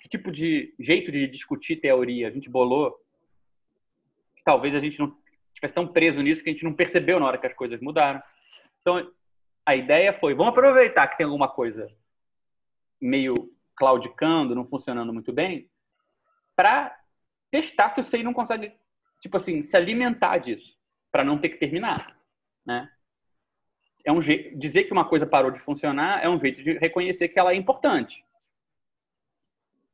que 0.00 0.08
tipo 0.08 0.32
de 0.32 0.74
jeito 0.78 1.12
de 1.12 1.28
discutir 1.28 1.76
teoria 1.76 2.26
a 2.26 2.30
gente 2.32 2.50
bolou, 2.50 3.00
que 4.34 4.42
talvez 4.42 4.74
a 4.74 4.80
gente 4.80 4.98
não 4.98 5.16
estivesse 5.50 5.72
tão 5.72 5.86
preso 5.86 6.20
nisso 6.20 6.42
que 6.42 6.50
a 6.50 6.52
gente 6.52 6.64
não 6.64 6.74
percebeu 6.74 7.20
na 7.20 7.26
hora 7.26 7.38
que 7.38 7.46
as 7.46 7.54
coisas 7.54 7.80
mudaram. 7.80 8.20
Então, 8.80 9.08
a 9.64 9.76
ideia 9.76 10.12
foi, 10.12 10.34
vamos 10.34 10.50
aproveitar 10.50 11.06
que 11.06 11.16
tem 11.16 11.24
alguma 11.24 11.48
coisa 11.48 11.88
meio 13.00 13.54
claudicando, 13.80 14.54
não 14.54 14.66
funcionando 14.66 15.10
muito 15.10 15.32
bem, 15.32 15.70
para 16.54 16.94
testar 17.50 17.88
se 17.88 17.98
o 17.98 18.04
SEI 18.04 18.22
não 18.22 18.34
consegue, 18.34 18.74
tipo 19.22 19.38
assim, 19.38 19.62
se 19.62 19.74
alimentar 19.74 20.36
disso 20.36 20.78
para 21.10 21.24
não 21.24 21.38
ter 21.38 21.48
que 21.48 21.56
terminar, 21.56 22.14
né? 22.64 22.92
É 24.04 24.12
um 24.12 24.20
jeito 24.20 24.56
dizer 24.58 24.84
que 24.84 24.92
uma 24.92 25.08
coisa 25.08 25.26
parou 25.26 25.50
de 25.50 25.58
funcionar 25.58 26.22
é 26.22 26.28
um 26.28 26.38
jeito 26.38 26.62
de 26.62 26.74
reconhecer 26.74 27.28
que 27.28 27.38
ela 27.38 27.52
é 27.52 27.54
importante. 27.54 28.22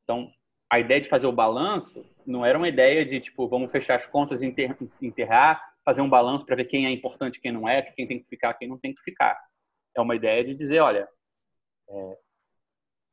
Então, 0.03 0.31
a 0.69 0.79
ideia 0.79 0.99
de 0.99 1.09
fazer 1.09 1.27
o 1.27 1.31
balanço 1.31 2.05
não 2.25 2.45
era 2.45 2.57
uma 2.57 2.67
ideia 2.67 3.05
de 3.05 3.21
tipo 3.21 3.47
vamos 3.47 3.71
fechar 3.71 3.95
as 3.95 4.05
contas 4.05 4.41
e 4.41 4.53
enterrar, 5.01 5.75
fazer 5.85 6.01
um 6.01 6.09
balanço 6.09 6.45
para 6.45 6.57
ver 6.57 6.65
quem 6.65 6.85
é 6.85 6.91
importante, 6.91 7.39
quem 7.39 7.53
não 7.53 7.67
é, 7.67 7.81
quem 7.81 8.05
tem 8.05 8.19
que 8.19 8.27
ficar, 8.27 8.53
quem 8.55 8.67
não 8.67 8.77
tem 8.77 8.93
que 8.93 9.01
ficar. 9.01 9.41
É 9.95 10.01
uma 10.01 10.15
ideia 10.15 10.43
de 10.43 10.53
dizer, 10.53 10.79
olha, 10.79 11.07
é, 11.89 12.17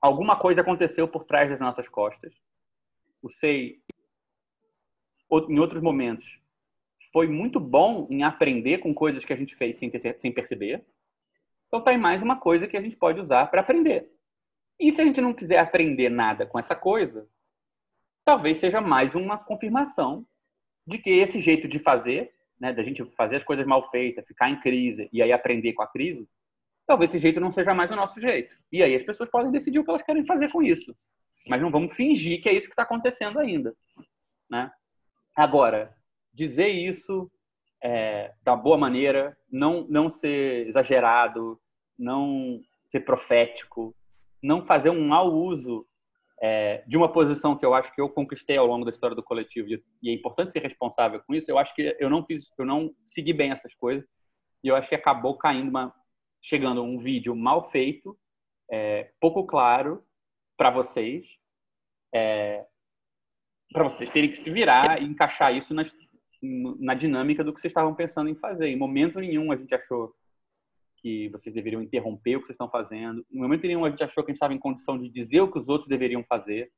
alguma 0.04 0.36
coisa 0.36 0.60
aconteceu 0.60 1.08
por 1.08 1.24
trás 1.24 1.48
das 1.48 1.58
nossas 1.58 1.88
costas. 1.88 2.34
O 3.22 3.30
SEI, 3.30 3.80
em 5.48 5.58
outros 5.58 5.80
momentos, 5.80 6.38
foi 7.10 7.26
muito 7.26 7.58
bom 7.58 8.06
em 8.10 8.22
aprender 8.22 8.78
com 8.78 8.92
coisas 8.92 9.24
que 9.24 9.32
a 9.32 9.36
gente 9.36 9.56
fez 9.56 9.78
sem, 9.78 9.88
ter, 9.88 10.18
sem 10.20 10.30
perceber. 10.30 10.84
Então 11.68 11.80
tem 11.80 11.96
mais 11.96 12.20
uma 12.20 12.38
coisa 12.38 12.68
que 12.68 12.76
a 12.76 12.82
gente 12.82 12.96
pode 12.96 13.18
usar 13.18 13.46
para 13.46 13.62
aprender. 13.62 14.10
E 14.78 14.90
se 14.90 15.00
a 15.00 15.04
gente 15.06 15.22
não 15.22 15.32
quiser 15.32 15.58
aprender 15.58 16.10
nada 16.10 16.44
com 16.44 16.58
essa 16.58 16.76
coisa, 16.76 17.26
talvez 18.26 18.58
seja 18.58 18.82
mais 18.82 19.14
uma 19.14 19.38
confirmação 19.38 20.26
de 20.86 20.98
que 20.98 21.10
esse 21.10 21.40
jeito 21.40 21.66
de 21.66 21.78
fazer, 21.78 22.34
né, 22.60 22.74
da 22.74 22.82
gente 22.82 23.02
fazer 23.16 23.36
as 23.36 23.44
coisas 23.44 23.64
mal 23.64 23.88
feitas, 23.88 24.26
ficar 24.26 24.50
em 24.50 24.60
crise 24.60 25.08
e 25.10 25.22
aí 25.22 25.32
aprender 25.32 25.72
com 25.72 25.82
a 25.82 25.86
crise, 25.86 26.28
talvez 26.87 27.11
esse 27.11 27.18
jeito 27.18 27.40
não 27.40 27.51
seja 27.51 27.75
mais 27.75 27.90
o 27.90 27.97
nosso 27.97 28.20
jeito. 28.20 28.55
E 28.73 28.83
aí 28.83 28.94
as 28.94 29.03
pessoas 29.03 29.31
podem 29.31 29.51
decidir 29.51 29.79
o 29.79 29.85
que 29.85 29.90
elas 29.90 30.03
querem 30.03 30.27
fazer 30.27 30.51
com 30.51 30.62
isso. 30.62 30.94
Mas 31.49 31.61
não 31.61 31.70
vamos 31.70 31.94
fingir 31.94 32.40
que 32.40 32.49
é 32.49 32.53
isso 32.53 32.66
que 32.66 32.73
está 32.73 32.83
acontecendo 32.83 33.38
ainda. 33.38 33.75
Né? 34.51 34.70
Agora, 35.37 35.94
dizer 36.33 36.68
isso 36.68 37.31
é, 37.83 38.33
da 38.42 38.57
boa 38.57 38.79
maneira, 38.79 39.37
não, 39.51 39.87
não 39.88 40.09
ser 40.09 40.66
exagerado, 40.66 41.61
não 41.99 42.61
ser 42.87 43.01
profético, 43.01 43.94
não 44.42 44.64
fazer 44.64 44.90
um 44.90 45.07
mau 45.07 45.33
uso 45.33 45.87
é, 46.42 46.83
de 46.87 46.97
uma 46.97 47.11
posição 47.11 47.57
que 47.57 47.64
eu 47.64 47.75
acho 47.75 47.94
que 47.94 48.01
eu 48.01 48.09
conquistei 48.09 48.57
ao 48.57 48.66
longo 48.66 48.85
da 48.85 48.90
história 48.90 49.16
do 49.16 49.23
coletivo 49.23 49.68
e 50.03 50.11
é 50.11 50.12
importante 50.12 50.51
ser 50.51 50.61
responsável 50.61 51.20
com 51.27 51.35
isso. 51.35 51.51
Eu 51.51 51.59
acho 51.59 51.75
que 51.75 51.97
eu 51.99 52.11
não 52.11 52.25
fiz, 52.25 52.51
eu 52.59 52.64
não 52.64 52.94
segui 53.05 53.33
bem 53.33 53.51
essas 53.51 53.75
coisas 53.75 54.07
e 54.62 54.68
eu 54.68 54.77
acho 54.77 54.88
que 54.88 54.94
acabou 54.94 55.37
caindo 55.37 55.68
uma, 55.68 55.94
chegando 56.44 56.83
um 56.83 56.98
vídeo 56.98 57.35
mal 57.35 57.70
feito, 57.70 58.18
é, 58.70 59.11
pouco 59.18 59.46
claro 59.46 60.04
para 60.59 60.70
vocês, 60.70 61.26
é, 62.14 62.66
para 63.72 63.85
vocês 63.85 64.11
terem 64.11 64.30
que 64.30 64.37
se 64.37 64.50
virar 64.50 65.00
e 65.00 65.07
encaixar 65.07 65.57
isso 65.57 65.72
nas, 65.72 65.90
na 66.42 66.92
dinâmica 66.92 67.42
do 67.42 67.52
que 67.52 67.61
vocês 67.61 67.70
estavam 67.70 67.94
pensando 67.94 68.28
em 68.28 68.35
fazer. 68.35 68.68
Em 68.68 68.76
momento 68.76 69.18
nenhum 69.18 69.50
a 69.50 69.57
gente 69.57 69.74
achou 69.74 70.14
que 70.98 71.30
vocês 71.30 71.54
deveriam 71.54 71.80
interromper 71.80 72.37
o 72.37 72.40
que 72.40 72.46
vocês 72.46 72.54
estão 72.54 72.68
fazendo. 72.68 73.24
Em 73.33 73.38
momento 73.38 73.66
nenhum 73.66 73.87
a 73.87 73.90
gente 73.90 74.04
achou 74.04 74.22
que 74.22 74.30
a 74.30 74.33
gente 74.33 74.37
estava 74.37 74.52
em 74.52 74.59
condição 74.59 74.98
de 74.98 75.09
dizer 75.09 75.40
o 75.40 75.50
que 75.50 75.59
os 75.59 75.68
outros 75.68 75.88
deveriam 75.88 76.22
fazer, 76.24 76.70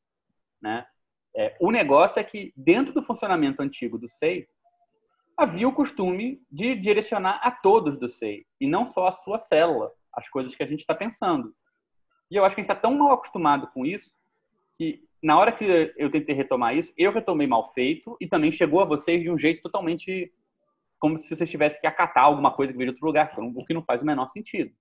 né? 0.62 0.86
É, 1.34 1.56
o 1.60 1.72
negócio 1.72 2.20
é 2.20 2.24
que 2.24 2.52
dentro 2.56 2.94
do 2.94 3.02
funcionamento 3.02 3.60
antigo 3.60 3.98
do 3.98 4.08
SEI 4.08 4.48
havia 5.36 5.68
o 5.68 5.72
costume 5.72 6.42
de 6.50 6.74
direcionar 6.74 7.40
a 7.42 7.50
todos 7.50 7.98
do 7.98 8.08
SEI 8.08 8.46
e 8.60 8.66
não 8.66 8.86
só 8.86 9.08
a 9.08 9.12
sua 9.12 9.38
célula, 9.38 9.92
as 10.12 10.28
coisas 10.28 10.54
que 10.54 10.62
a 10.62 10.66
gente 10.66 10.80
está 10.80 10.94
pensando. 10.94 11.54
E 12.30 12.36
eu 12.36 12.44
acho 12.44 12.54
que 12.54 12.60
a 12.60 12.64
gente 12.64 12.70
está 12.70 12.80
tão 12.80 12.96
mal 12.96 13.12
acostumado 13.12 13.68
com 13.68 13.84
isso 13.84 14.14
que 14.74 15.04
na 15.22 15.38
hora 15.38 15.52
que 15.52 15.92
eu 15.96 16.10
tentei 16.10 16.34
retomar 16.34 16.76
isso, 16.76 16.92
eu 16.96 17.12
retomei 17.12 17.46
mal 17.46 17.72
feito 17.72 18.16
e 18.20 18.28
também 18.28 18.52
chegou 18.52 18.80
a 18.80 18.84
vocês 18.84 19.22
de 19.22 19.30
um 19.30 19.38
jeito 19.38 19.62
totalmente 19.62 20.32
como 20.98 21.18
se 21.18 21.34
vocês 21.34 21.50
tivessem 21.50 21.80
que 21.80 21.86
acatar 21.86 22.24
alguma 22.24 22.52
coisa 22.52 22.72
que 22.72 22.78
veio 22.78 22.90
de 22.90 22.94
outro 22.94 23.06
lugar, 23.06 23.34
o 23.38 23.64
que 23.64 23.74
não 23.74 23.82
faz 23.82 24.02
o 24.02 24.06
menor 24.06 24.28
sentido, 24.28 24.72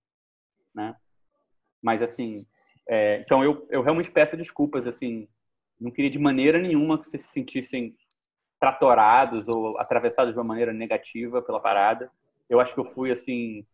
né? 0.74 0.96
Mas 1.82 2.02
assim, 2.02 2.46
é, 2.88 3.20
então 3.20 3.44
eu, 3.44 3.68
eu 3.70 3.82
realmente 3.82 4.12
peço 4.12 4.38
desculpas, 4.38 4.88
assim, 4.88 5.28
não 5.80 5.92
queria 5.92 6.10
de 6.10 6.20
maneira 6.20 6.58
nenhuma 6.58 6.98
que 6.98 7.10
vocês 7.10 7.24
se 7.24 7.34
sentissem 7.34 7.96
tratorados 8.60 9.48
ou 9.48 9.78
atravessados 9.80 10.34
de 10.34 10.40
uma 10.40 10.46
maneira 10.46 10.74
negativa 10.74 11.42
pela 11.42 11.60
parada. 11.60 12.10
Eu 12.50 12.60
acho 12.60 12.74
que 12.74 12.80
eu 12.80 12.86
fui 12.86 13.12
assim 13.12 13.66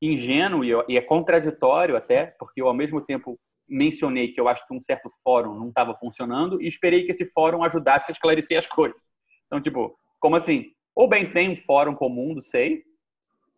ingênuo 0.00 0.64
e, 0.64 0.70
e 0.88 0.96
é 0.96 1.00
contraditório 1.00 1.96
até, 1.96 2.26
porque 2.38 2.60
eu 2.60 2.68
ao 2.68 2.74
mesmo 2.74 3.00
tempo 3.00 3.38
mencionei 3.68 4.28
que 4.28 4.40
eu 4.40 4.48
acho 4.48 4.66
que 4.66 4.74
um 4.74 4.80
certo 4.80 5.10
fórum 5.24 5.54
não 5.54 5.68
estava 5.68 5.94
funcionando 5.94 6.60
e 6.60 6.68
esperei 6.68 7.04
que 7.04 7.12
esse 7.12 7.26
fórum 7.26 7.64
ajudasse 7.64 8.06
a 8.08 8.12
esclarecer 8.12 8.58
as 8.58 8.66
coisas. 8.66 9.02
Então, 9.46 9.60
tipo, 9.60 9.98
como 10.20 10.36
assim? 10.36 10.72
Ou 10.94 11.08
bem 11.08 11.30
tem 11.30 11.50
um 11.50 11.56
fórum 11.56 11.94
comum 11.94 12.34
do 12.34 12.42
SEI, 12.42 12.82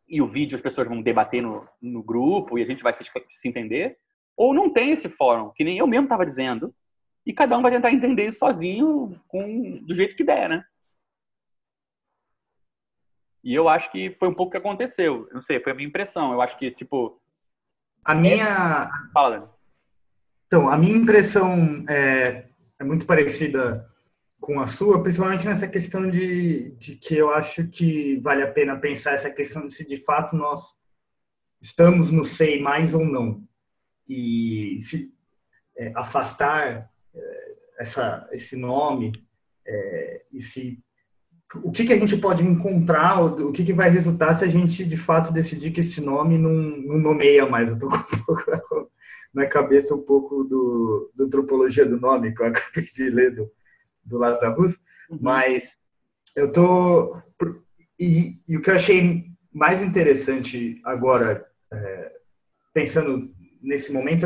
e 0.09 0.23
o 0.23 0.27
vídeo 0.27 0.57
as 0.57 0.63
pessoas 0.63 0.89
vão 0.89 1.03
debater 1.03 1.43
no, 1.43 1.69
no 1.83 2.03
grupo 2.03 2.59
e 2.59 2.63
a 2.63 2.67
gente 2.67 2.83
vai 2.83 2.95
se, 2.95 3.05
se 3.05 3.49
entender, 3.49 3.99
ou 4.37 4.55
não 4.55 4.73
tem 4.73 4.91
esse 4.91 5.09
fórum, 5.09 5.51
que 5.55 5.65
nem 5.65 5.79
eu 5.79 5.87
mesmo 5.87 6.05
estava 6.05 6.25
dizendo, 6.25 6.75
e 7.29 7.33
cada 7.35 7.59
um 7.59 7.63
vai 7.63 7.71
tentar 7.71 7.93
entender 7.93 8.27
isso 8.29 8.39
sozinho 8.39 9.21
com, 9.29 9.85
do 9.85 9.95
jeito 9.95 10.17
que 10.17 10.25
der, 10.25 10.49
né? 10.49 10.65
E 13.45 13.55
eu 13.55 13.69
acho 13.69 13.93
que 13.93 14.17
foi 14.19 14.29
um 14.29 14.35
pouco 14.35 14.49
o 14.49 14.51
que 14.53 14.57
aconteceu. 14.57 15.29
Não 15.31 15.43
sei, 15.43 15.61
foi 15.61 15.73
a 15.73 15.75
minha 15.75 15.87
impressão. 15.87 16.33
Eu 16.33 16.41
acho 16.41 16.59
que, 16.59 16.71
tipo. 16.71 17.21
A 18.03 18.15
minha. 18.15 18.91
Fala, 19.13 19.41
Dani. 19.41 19.53
Então, 20.47 20.71
a 20.71 20.79
minha 20.79 20.97
impressão 20.97 21.85
é, 21.87 22.49
é 22.79 22.85
muito 22.85 23.05
parecida 23.05 23.87
com 24.41 24.59
a 24.59 24.67
sua, 24.67 25.03
principalmente 25.03 25.45
nessa 25.45 25.69
questão 25.69 26.11
de, 26.11 26.71
de 26.77 26.97
que 26.97 27.15
eu 27.15 27.31
acho 27.35 27.69
que 27.69 28.19
vale 28.21 28.43
a 28.43 28.51
pena 28.51 28.81
pensar 28.81 29.13
essa 29.13 29.31
questão 29.31 29.67
de 29.67 29.75
se 29.75 29.87
de 29.87 29.99
fato 29.99 30.35
nós 30.35 30.79
estamos 31.61 32.11
no 32.11 32.25
SEI 32.25 32.63
mais 32.63 32.95
ou 32.95 33.05
não, 33.05 33.47
e 34.09 34.79
se 34.81 35.13
é, 35.77 35.93
afastar 35.95 36.67
é, 36.67 36.89
essa, 37.79 38.29
esse 38.33 38.57
nome, 38.57 39.13
é, 39.67 40.23
e 40.33 40.41
se 40.41 40.83
o 41.63 41.71
que, 41.73 41.87
que 41.87 41.93
a 41.93 41.99
gente 41.99 42.17
pode 42.17 42.43
encontrar, 42.43 43.23
o 43.23 43.53
que, 43.53 43.65
que 43.65 43.73
vai 43.73 43.89
resultar 43.89 44.35
se 44.35 44.45
a 44.45 44.49
gente 44.49 44.85
de 44.85 44.97
fato 44.97 45.33
decidir 45.33 45.71
que 45.71 45.81
esse 45.81 46.01
nome 46.01 46.37
não, 46.37 46.53
não 46.53 46.99
nomeia 46.99 47.47
mais. 47.47 47.69
Eu 47.69 47.75
estou 47.75 47.89
com 47.89 47.97
um 47.97 48.25
pouco 48.25 48.91
na 49.33 49.47
cabeça 49.47 49.95
um 49.95 50.03
pouco 50.03 50.45
do, 50.45 51.11
do 51.15 51.25
antropologia 51.25 51.87
do 51.87 51.99
nome, 51.99 52.35
que 52.35 52.43
eu 52.43 52.47
acabei 52.49 52.85
de 52.85 53.11
ler 53.11 53.35
do, 53.35 53.51
do 54.05 54.19
Lazarus, 54.19 54.77
uhum. 55.11 55.19
mas 55.21 55.73
eu 56.37 56.53
tô 56.53 57.17
e, 57.99 58.39
e, 58.47 58.57
o 58.57 58.63
que 58.63 58.71
eu 58.71 58.75
achei 58.75 59.25
mais 59.53 59.83
interessante 59.83 60.81
agora, 60.85 61.45
é, 61.73 62.13
pensando 62.73 63.35
nesse 63.61 63.93
momento, 63.93 64.25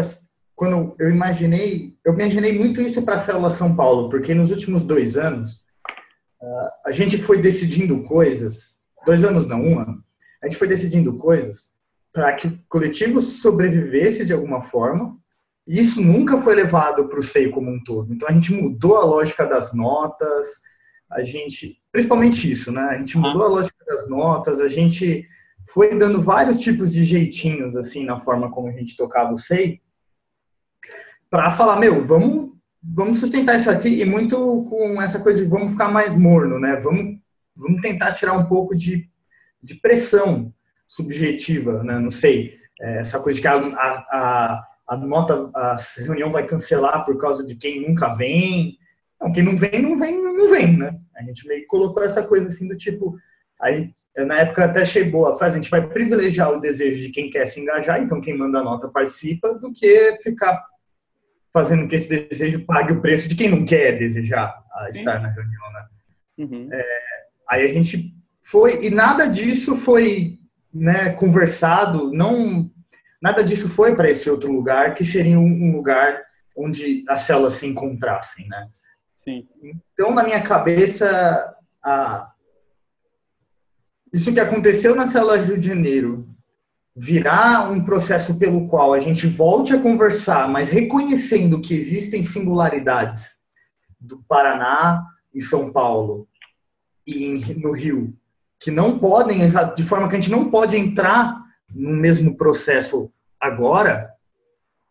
quando 0.55 0.95
eu 0.99 1.11
imaginei, 1.11 1.95
eu 2.05 2.15
imaginei 2.15 2.57
muito 2.57 2.81
isso 2.81 3.03
para 3.03 3.15
a 3.15 3.19
célula 3.19 3.51
São 3.51 3.75
Paulo, 3.75 4.09
porque 4.09 4.35
nos 4.35 4.51
últimos 4.51 4.83
dois 4.83 5.17
anos 5.17 5.63
a 6.85 6.91
gente 6.91 7.19
foi 7.19 7.41
decidindo 7.41 8.03
coisas, 8.03 8.79
dois 9.07 9.25
anos 9.25 9.47
não, 9.47 9.63
um 9.63 9.79
ano, 9.79 10.03
a 10.43 10.47
gente 10.47 10.59
foi 10.59 10.67
decidindo 10.67 11.17
coisas 11.17 11.73
para 12.13 12.33
que 12.35 12.49
o 12.49 12.59
coletivo 12.69 13.21
sobrevivesse 13.21 14.27
de 14.27 14.33
alguma 14.33 14.61
forma, 14.61 15.17
e 15.67 15.81
isso 15.81 16.03
nunca 16.03 16.39
foi 16.39 16.55
levado 16.55 17.09
para 17.09 17.19
o 17.19 17.23
SEI 17.23 17.49
como 17.51 17.71
um 17.71 17.83
todo. 17.83 18.13
Então 18.13 18.29
a 18.29 18.33
gente 18.33 18.53
mudou 18.53 18.97
a 18.97 19.05
lógica 19.05 19.47
das 19.47 19.73
notas, 19.73 20.49
a 21.11 21.23
gente, 21.23 21.79
principalmente 21.91 22.51
isso, 22.51 22.73
né? 22.73 22.83
A 22.83 22.99
gente 22.99 23.17
mudou 23.17 23.45
a 23.45 23.49
lógica 23.49 23.85
das 23.87 24.09
notas, 24.09 24.61
a 24.61 24.69
gente 24.69 25.27
foi 25.71 25.97
dando 25.97 26.21
vários 26.21 26.59
tipos 26.59 26.93
de 26.93 27.05
jeitinhos 27.05 27.77
assim 27.77 28.05
na 28.05 28.19
forma 28.19 28.51
como 28.51 28.69
a 28.69 28.73
gente 28.73 28.97
tocava 28.97 29.33
o 29.33 29.39
SEI, 29.39 29.81
para 31.33 31.51
falar, 31.51 31.81
meu, 31.81 32.05
vamos 32.05 32.53
vamos 32.83 33.21
sustentar 33.21 33.57
isso 33.57 33.71
aqui 33.71 34.03
e 34.03 34.05
muito 34.05 34.67
com 34.69 35.01
essa 35.01 35.19
coisa 35.19 35.43
de 35.43 35.49
vamos 35.49 35.73
ficar 35.73 35.91
mais 35.91 36.15
morno, 36.15 36.59
né? 36.59 36.77
Vamos, 36.77 37.19
vamos 37.57 37.81
tentar 37.81 38.13
tirar 38.13 38.35
um 38.35 38.45
pouco 38.45 38.77
de, 38.77 39.09
de 39.63 39.77
pressão 39.77 40.53
subjetiva, 40.87 41.83
né? 41.83 41.99
Não 41.99 42.11
sei, 42.11 42.59
é, 42.79 42.99
essa 42.99 43.19
coisa 43.19 43.37
de 43.37 43.41
que 43.41 43.49
a, 43.49 43.57
a, 43.57 44.67
a 44.89 44.97
nota, 44.99 45.51
a 45.55 45.79
reunião 45.99 46.31
vai 46.31 46.47
cancelar 46.47 47.03
por 47.07 47.17
causa 47.17 47.47
de 47.47 47.55
quem 47.55 47.89
nunca 47.89 48.13
vem. 48.13 48.77
Não, 49.19 49.33
quem 49.33 49.43
não 49.43 49.57
vem, 49.57 49.81
não 49.81 49.99
vem, 49.99 50.23
não 50.23 50.51
vem, 50.51 50.77
né? 50.77 50.99
A 51.17 51.23
gente 51.23 51.49
meio 51.49 51.63
que 51.63 51.67
colocou 51.67 52.03
essa 52.03 52.23
coisa 52.23 52.49
assim 52.49 52.69
do 52.69 52.77
tipo, 52.77 53.17
aí 53.59 53.91
na 54.19 54.41
época 54.41 54.67
até 54.67 54.83
achei 54.83 55.05
boa 55.05 55.33
a 55.33 55.39
frase, 55.39 55.57
a 55.57 55.63
gente 55.63 55.71
vai 55.71 55.89
privilegiar 55.89 56.53
o 56.53 56.61
desejo 56.61 57.01
de 57.01 57.11
quem 57.11 57.31
quer 57.31 57.47
se 57.47 57.59
engajar, 57.59 58.03
então 58.03 58.21
quem 58.21 58.37
manda 58.37 58.59
a 58.59 58.63
nota 58.65 58.89
participa, 58.89 59.55
do 59.55 59.73
que 59.73 60.19
ficar 60.23 60.63
fazendo 61.53 61.87
que 61.87 61.97
esse 61.97 62.09
desejo 62.09 62.65
pague 62.65 62.93
o 62.93 63.01
preço 63.01 63.29
de 63.29 63.35
quem 63.35 63.51
não 63.51 63.65
quer 63.65 63.99
desejar 63.99 64.63
estar 64.91 65.17
Sim. 65.17 65.23
na 65.23 65.29
reunião, 65.29 65.73
né? 65.73 65.87
Uhum. 66.39 66.69
É, 66.73 66.85
aí 67.49 67.65
a 67.65 67.73
gente 67.73 68.15
foi 68.43 68.85
e 68.85 68.91
nada 68.91 69.27
disso 69.27 69.77
foi 69.77 70.39
né, 70.73 71.11
conversado, 71.11 72.11
não 72.13 72.71
nada 73.21 73.45
disso 73.45 73.69
foi 73.69 73.95
para 73.95 74.11
esse 74.11 74.29
outro 74.31 74.51
lugar 74.51 74.95
que 74.95 75.05
seria 75.05 75.39
um, 75.39 75.47
um, 75.47 75.77
lugar 75.77 76.21
onde 76.57 77.05
as 77.09 77.21
células 77.21 77.55
se 77.55 77.67
encontrassem, 77.67 78.49
né? 78.49 78.69
Sim. 79.19 79.47
Então 79.93 80.13
na 80.13 80.25
minha 80.25 80.43
cabeça 80.43 81.55
a 81.85 82.31
isso 84.13 84.33
que 84.33 84.41
aconteceu 84.41 84.95
na 84.95 85.07
célula 85.07 85.37
Rio 85.37 85.59
de 85.59 85.69
Janeiro 85.69 86.29
virar 86.95 87.71
um 87.71 87.83
processo 87.83 88.35
pelo 88.39 88.69
qual 88.69 88.93
a 88.93 89.01
gente 89.01 89.27
volte 89.27 89.73
a 89.73 89.81
conversar, 89.81 90.49
mas 90.49 90.69
reconhecendo 90.69 91.61
que 91.61 91.75
existem 91.75 92.23
singularidades 92.23 93.41
do 93.99 94.23
Paraná 94.29 95.03
e 95.35 95.41
São 95.41 95.73
Paulo 95.73 96.29
e 97.07 97.55
no 97.57 97.73
Rio, 97.73 98.15
que 98.61 98.71
não 98.71 98.99
podem, 98.99 99.41
de 99.75 99.83
forma 99.83 100.09
que 100.09 100.17
a 100.17 100.21
gente 100.21 100.31
não 100.31 100.51
pode 100.51 100.77
entrar 100.77 101.41
no 101.75 101.91
mesmo 101.97 102.37
processo 102.37 103.11
agora, 103.41 104.11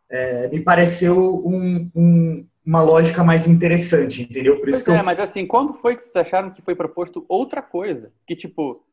é, 0.09 0.49
me 0.49 0.59
pareceu 0.59 1.41
um, 1.45 1.89
um, 1.95 2.45
uma 2.65 2.81
lógica 2.81 3.23
mais 3.23 3.47
interessante, 3.47 4.23
entendeu? 4.23 4.59
Por 4.59 4.69
isso 4.69 4.83
pois 4.83 4.97
é, 4.97 4.99
eu... 4.99 5.05
mas 5.05 5.19
assim, 5.19 5.45
quando 5.45 5.73
foi 5.73 5.95
que 5.95 6.03
vocês 6.03 6.15
acharam 6.15 6.49
que 6.49 6.61
foi 6.61 6.75
proposto 6.75 7.25
outra 7.29 7.61
coisa? 7.61 8.11
Que 8.27 8.35
tipo, 8.35 8.83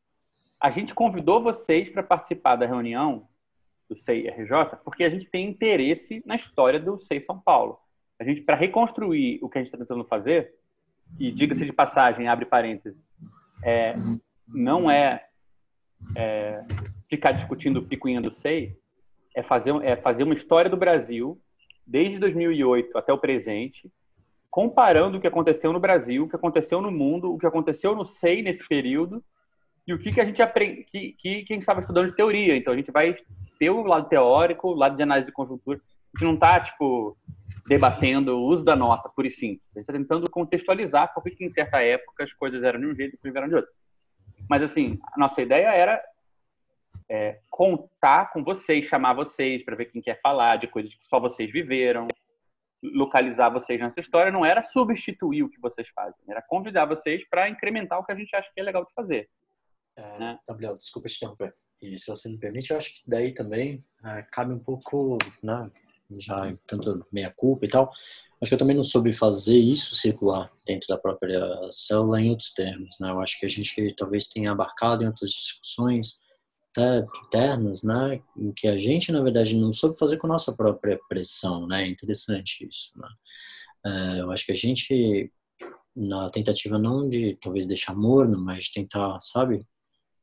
a 0.61 0.71
gente 0.71 0.95
convidou 0.95 1.43
vocês 1.43 1.89
para 1.89 2.03
participar 2.03 2.57
da 2.57 2.67
reunião 2.67 3.29
do 3.89 3.97
CIRJ 3.97 4.51
porque 4.85 5.05
a 5.05 5.11
gente 5.11 5.31
tem 5.31 5.49
interesse 5.49 6.23
na 6.27 6.35
história 6.35 6.81
do 6.81 6.99
CEI 6.99 7.21
São 7.21 7.39
Paulo. 7.39 7.79
A 8.19 8.25
gente, 8.25 8.41
para 8.41 8.57
reconstruir 8.57 9.39
o 9.43 9.49
que 9.49 9.59
a 9.59 9.61
gente 9.61 9.69
está 9.69 9.79
tentando 9.79 10.05
fazer, 10.05 10.55
e 11.19 11.31
diga-se 11.31 11.65
de 11.65 11.73
passagem, 11.73 12.29
abre 12.29 12.45
parênteses, 12.45 12.99
é, 13.63 13.95
não 14.47 14.91
é, 14.91 15.25
é, 16.17 16.65
ficar 17.09 17.33
discutindo 17.33 17.79
o 17.79 17.87
picuinha 17.87 18.21
do 18.21 18.31
SEI, 18.31 18.77
é 19.35 19.43
fazer, 19.43 19.73
é 19.85 19.97
fazer 19.97 20.25
uma 20.25 20.35
história 20.35 20.69
do 20.69 20.77
Brasil, 20.77 21.41
desde 21.87 22.19
2008 22.19 22.99
até 22.99 23.13
o 23.13 23.19
presente, 23.19 23.91
comparando 24.51 25.19
o 25.19 25.21
que 25.21 25.27
aconteceu 25.27 25.73
no 25.73 25.81
Brasil, 25.81 26.25
o 26.25 26.29
que 26.29 26.37
aconteceu 26.37 26.83
no 26.83 26.91
mundo, 26.91 27.33
o 27.33 27.39
que 27.39 27.47
aconteceu 27.47 27.95
no 27.95 28.05
SEI 28.05 28.43
nesse 28.43 28.67
período, 28.67 29.23
e 29.89 29.95
o 29.95 29.99
que, 29.99 30.13
que 30.13 30.21
a 30.21 30.25
gente 30.25 30.43
aprende, 30.43 30.85
que, 30.85 31.13
que, 31.15 31.43
que 31.45 31.53
a 31.53 31.57
gente 31.57 31.63
estava 31.63 31.81
estudando 31.81 32.09
de 32.09 32.15
teoria. 32.15 32.55
Então 32.55 32.75
a 32.75 32.77
gente 32.77 32.93
vai 32.93 33.17
ter 33.59 33.71
o 33.71 33.83
lado 33.83 34.07
teórico, 34.07 34.69
o 34.69 34.75
lado 34.75 34.95
de 34.95 35.03
análise 35.03 35.29
de 35.29 35.33
conjuntura. 35.33 35.79
A 35.79 36.19
gente 36.19 36.27
não 36.27 36.35
está, 36.35 36.61
tipo, 36.61 37.17
debatendo 37.67 38.37
o 38.37 38.45
uso 38.45 38.63
da 38.63 38.77
nota, 38.77 39.09
por 39.09 39.25
e 39.25 39.31
simples. 39.31 39.63
A 39.75 39.79
gente 39.79 39.89
está 39.89 39.93
tentando 39.95 40.31
contextualizar 40.31 41.15
por 41.15 41.23
que 41.23 41.43
em 41.43 41.49
certa 41.49 41.83
época 41.83 42.23
as 42.23 42.33
coisas 42.35 42.63
eram 42.63 42.79
de 42.79 42.87
um 42.87 42.95
jeito 42.95 43.17
e 43.17 43.29
eram 43.29 43.49
de 43.49 43.55
outro. 43.55 43.71
Mas, 44.47 44.63
assim, 44.63 44.99
a 45.15 45.19
nossa 45.19 45.41
ideia 45.41 45.69
era 45.69 46.03
é, 47.09 47.39
contar 47.51 48.31
com 48.31 48.45
vocês, 48.45 48.85
chamar 48.85 49.15
vocês 49.15 49.65
para 49.65 49.75
ver 49.75 49.87
quem 49.87 50.03
quer 50.03 50.21
falar 50.21 50.57
de 50.57 50.67
coisas 50.67 50.95
que 50.95 51.09
só 51.09 51.19
vocês 51.19 51.51
viveram, 51.51 52.09
localizar 52.83 53.49
vocês 53.49 53.81
nessa 53.81 54.01
história. 54.01 54.31
Não 54.31 54.45
era 54.45 54.63
substituir 54.63 55.45
o 55.45 55.49
que 55.49 55.59
vocês 55.59 55.89
fazem, 55.89 56.21
era 56.29 56.43
convidar 56.43 56.85
vocês 56.85 57.27
para 57.27 57.49
incrementar 57.49 57.99
o 57.99 58.05
que 58.05 58.13
a 58.13 58.17
gente 58.17 58.37
acha 58.37 58.51
que 58.55 58.61
é 58.61 58.63
legal 58.63 58.85
de 58.85 58.93
fazer. 58.93 59.31
É, 59.99 60.19
né? 60.19 60.39
Gabriel, 60.47 60.77
desculpa 60.77 61.09
te 61.09 61.17
interromper. 61.17 61.53
E 61.83 61.99
se 61.99 62.07
você 62.07 62.29
me 62.29 62.39
permite, 62.39 62.71
eu 62.71 62.77
acho 62.77 62.91
que 62.91 63.03
daí 63.07 63.33
também 63.33 63.85
é, 64.05 64.23
cabe 64.23 64.53
um 64.53 64.59
pouco, 64.59 65.19
né, 65.43 65.71
já 66.17 66.57
tanto 66.67 67.05
meia 67.13 67.33
culpa 67.37 67.67
e 67.67 67.69
tal, 67.69 67.91
acho 68.41 68.49
que 68.49 68.55
eu 68.55 68.59
também 68.59 68.77
não 68.77 68.85
soube 68.85 69.13
fazer 69.13 69.57
isso 69.57 69.97
circular 69.97 70.53
dentro 70.65 70.87
da 70.89 70.97
própria 70.97 71.41
célula 71.73 72.21
em 72.21 72.31
outros 72.31 72.53
termos, 72.53 72.97
né? 73.01 73.11
Eu 73.11 73.21
acho 73.21 73.39
que 73.39 73.47
a 73.47 73.49
gente 73.49 73.95
talvez 73.97 74.29
tenha 74.29 74.53
abarcado 74.53 75.03
em 75.03 75.09
outras 75.09 75.33
discussões 75.33 76.21
até 76.71 77.05
internas, 77.27 77.83
né, 77.83 78.23
em 78.37 78.53
que 78.53 78.69
a 78.69 78.79
gente 78.79 79.11
na 79.11 79.23
verdade 79.23 79.57
não 79.57 79.73
soube 79.73 79.99
fazer 79.99 80.17
com 80.19 80.29
a 80.29 80.31
nossa 80.31 80.53
própria 80.55 80.99
pressão, 81.09 81.67
né? 81.67 81.85
É 81.85 81.89
interessante 81.89 82.67
isso, 82.69 82.93
né? 82.97 83.09
É, 83.87 84.21
eu 84.21 84.31
acho 84.31 84.47
que 84.47 84.53
a 84.53 84.57
gente 84.57 85.33
na 85.97 86.31
tentativa 86.31 86.79
não 86.79 87.09
de 87.09 87.37
talvez 87.41 87.67
deixar 87.67 87.95
morno, 87.95 88.41
mas 88.41 88.65
de 88.65 88.73
tentar, 88.75 89.21
sabe, 89.21 89.67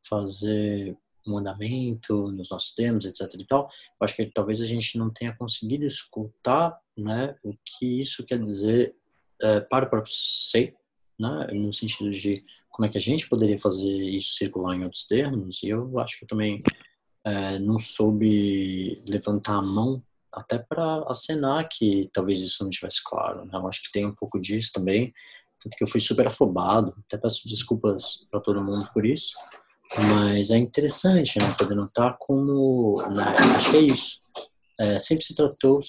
fazer 0.07 0.97
um 1.27 1.37
andamento 1.37 2.31
nos 2.31 2.49
nossos 2.49 2.73
termos, 2.73 3.05
etc 3.05 3.33
e 3.33 3.45
tal, 3.45 3.63
eu 3.63 4.05
acho 4.05 4.15
que 4.15 4.25
talvez 4.27 4.61
a 4.61 4.65
gente 4.65 4.97
não 4.97 5.09
tenha 5.09 5.35
conseguido 5.35 5.83
escutar, 5.83 6.79
né, 6.95 7.35
o 7.43 7.53
que 7.65 8.01
isso 8.01 8.23
quer 8.23 8.39
dizer 8.39 8.95
é, 9.41 9.59
para 9.61 9.85
o 9.85 9.89
próprio 9.89 10.13
SEI, 10.13 10.73
né, 11.19 11.47
no 11.53 11.73
sentido 11.73 12.11
de 12.11 12.45
como 12.69 12.85
é 12.85 12.89
que 12.89 12.97
a 12.97 13.01
gente 13.01 13.27
poderia 13.27 13.57
fazer 13.57 13.89
isso 13.89 14.35
circular 14.35 14.75
em 14.75 14.83
outros 14.83 15.07
termos, 15.07 15.63
e 15.63 15.69
eu 15.69 15.97
acho 15.99 16.19
que 16.19 16.25
eu 16.25 16.27
também 16.27 16.61
é, 17.23 17.57
não 17.57 17.79
soube 17.79 19.01
levantar 19.07 19.55
a 19.55 19.61
mão 19.61 20.03
até 20.31 20.59
para 20.59 21.03
acenar 21.07 21.67
que 21.69 22.09
talvez 22.13 22.41
isso 22.41 22.61
não 22.63 22.69
estivesse 22.69 23.01
claro, 23.03 23.45
né, 23.45 23.51
eu 23.53 23.67
acho 23.67 23.81
que 23.81 23.91
tem 23.91 24.05
um 24.05 24.13
pouco 24.13 24.39
disso 24.39 24.71
também, 24.73 25.13
tanto 25.59 25.75
que 25.75 25.83
eu 25.83 25.87
fui 25.87 26.01
super 26.01 26.27
afobado, 26.27 26.93
até 27.07 27.17
peço 27.17 27.47
desculpas 27.47 28.27
para 28.29 28.39
todo 28.39 28.63
mundo 28.63 28.87
por 28.93 29.05
isso, 29.05 29.35
mas 29.97 30.51
é 30.51 30.57
interessante, 30.57 31.39
né? 31.39 31.55
Poder 31.57 31.75
notar 31.75 32.17
como, 32.19 33.01
né? 33.13 33.35
Acho 33.57 33.71
que 33.71 33.77
é 33.77 33.81
isso. 33.81 34.21
É, 34.79 34.99
sempre 34.99 35.23
se 35.23 35.33
tratou, 35.33 35.79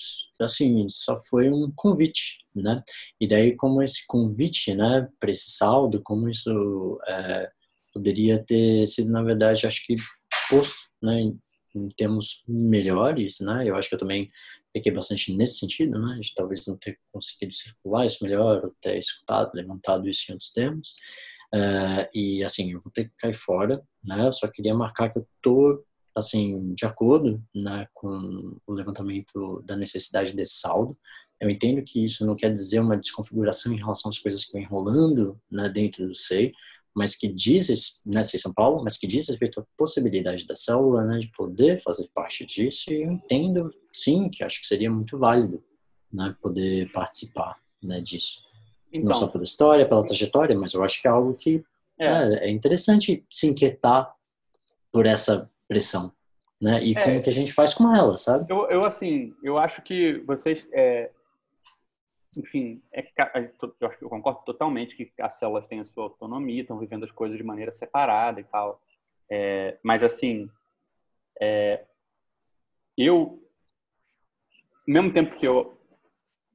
assim, 0.40 0.86
só 0.88 1.20
foi 1.28 1.50
um 1.50 1.72
convite, 1.74 2.44
né? 2.54 2.82
E 3.20 3.26
daí 3.26 3.56
como 3.56 3.82
esse 3.82 4.06
convite, 4.06 4.74
né, 4.74 5.08
para 5.18 5.32
esse 5.32 5.50
saldo, 5.50 6.00
como 6.04 6.28
isso 6.28 7.00
é, 7.08 7.50
poderia 7.92 8.44
ter 8.44 8.86
sido, 8.86 9.10
na 9.10 9.22
verdade, 9.22 9.66
acho 9.66 9.84
que 9.84 9.94
posto, 10.48 10.76
né, 11.02 11.20
em, 11.20 11.38
em 11.74 11.88
termos 11.96 12.44
melhores, 12.46 13.40
né? 13.40 13.68
Eu 13.68 13.74
acho 13.74 13.88
que 13.88 13.96
eu 13.96 13.98
também 13.98 14.30
peguei 14.72 14.92
bastante 14.92 15.34
nesse 15.34 15.58
sentido, 15.58 15.98
né? 15.98 16.18
De 16.20 16.32
talvez 16.34 16.64
não 16.66 16.76
ter 16.76 16.98
conseguido 17.10 17.54
circular 17.54 18.06
isso 18.06 18.22
melhor, 18.22 18.64
ou 18.64 18.74
ter 18.80 18.98
escutado, 18.98 19.50
levantado 19.54 20.08
isso 20.08 20.26
em 20.28 20.34
outros 20.34 20.52
termos. 20.52 20.92
Uh, 21.54 22.06
e 22.14 22.44
assim, 22.44 22.72
eu 22.72 22.80
vou 22.80 22.92
ter 22.92 23.04
que 23.04 23.16
cair 23.18 23.34
fora, 23.34 23.82
né? 24.04 24.26
Eu 24.26 24.32
só 24.32 24.48
queria 24.48 24.74
marcar 24.74 25.10
que 25.12 25.18
eu 25.18 25.26
tô 25.42 25.84
assim, 26.16 26.72
de 26.72 26.86
acordo 26.86 27.42
né, 27.54 27.86
com 27.92 28.58
o 28.66 28.72
levantamento 28.72 29.62
da 29.66 29.76
necessidade 29.76 30.32
desse 30.32 30.54
saldo. 30.54 30.96
Eu 31.38 31.50
entendo 31.50 31.84
que 31.84 32.02
isso 32.02 32.24
não 32.24 32.34
quer 32.34 32.50
dizer 32.50 32.80
uma 32.80 32.96
desconfiguração 32.96 33.72
em 33.72 33.76
relação 33.76 34.10
às 34.10 34.18
coisas 34.18 34.42
que 34.44 34.52
vão 34.52 34.62
enrolando 34.62 35.38
né, 35.50 35.68
dentro 35.68 36.06
do 36.06 36.14
SEI, 36.14 36.52
mas 36.94 37.14
que 37.14 37.28
diz, 37.28 38.00
né, 38.06 38.24
SEI 38.24 38.40
São 38.40 38.54
Paulo, 38.54 38.82
mas 38.82 38.96
que 38.96 39.06
diz 39.06 39.28
respeito 39.28 39.60
à 39.60 39.66
possibilidade 39.76 40.46
da 40.46 40.56
célula 40.56 41.04
né, 41.04 41.18
de 41.18 41.28
poder 41.28 41.82
fazer 41.82 42.08
parte 42.14 42.46
disso, 42.46 42.90
e 42.90 43.02
eu 43.02 43.12
entendo, 43.12 43.70
sim, 43.92 44.30
que 44.30 44.42
acho 44.42 44.62
que 44.62 44.66
seria 44.66 44.90
muito 44.90 45.18
válido 45.18 45.62
né, 46.10 46.34
poder 46.40 46.90
participar 46.92 47.60
né, 47.82 48.00
disso. 48.00 48.45
Então, 48.96 49.08
não 49.08 49.14
só 49.14 49.28
pela 49.28 49.44
história, 49.44 49.88
pela 49.88 50.04
trajetória, 50.04 50.58
mas 50.58 50.72
eu 50.74 50.82
acho 50.82 51.00
que 51.00 51.08
é 51.08 51.10
algo 51.10 51.34
que 51.34 51.64
é, 51.98 52.06
é, 52.06 52.48
é 52.48 52.50
interessante 52.50 53.24
se 53.30 53.46
inquietar 53.46 54.14
por 54.92 55.06
essa 55.06 55.50
pressão, 55.68 56.12
né? 56.60 56.82
E 56.84 56.96
é, 56.96 57.02
como 57.02 57.22
que 57.22 57.30
a 57.30 57.32
gente 57.32 57.52
faz 57.52 57.74
com 57.74 57.94
ela, 57.94 58.16
sabe? 58.16 58.50
Eu, 58.50 58.68
eu 58.70 58.84
assim, 58.84 59.34
eu 59.42 59.58
acho 59.58 59.82
que 59.82 60.22
vocês, 60.26 60.66
é, 60.72 61.10
enfim, 62.36 62.82
é, 62.92 63.06
eu, 63.80 63.92
eu 64.00 64.08
concordo 64.08 64.40
totalmente 64.44 64.96
que 64.96 65.10
as 65.20 65.38
células 65.38 65.66
têm 65.66 65.80
a 65.80 65.84
sua 65.84 66.04
autonomia, 66.04 66.62
estão 66.62 66.78
vivendo 66.78 67.04
as 67.04 67.10
coisas 67.10 67.36
de 67.36 67.44
maneira 67.44 67.72
separada 67.72 68.40
e 68.40 68.44
tal. 68.44 68.80
É, 69.30 69.76
mas 69.82 70.02
assim, 70.02 70.48
é, 71.40 71.84
eu, 72.96 73.42
ao 74.86 74.94
mesmo 74.94 75.12
tempo 75.12 75.36
que 75.36 75.46
eu 75.46 75.76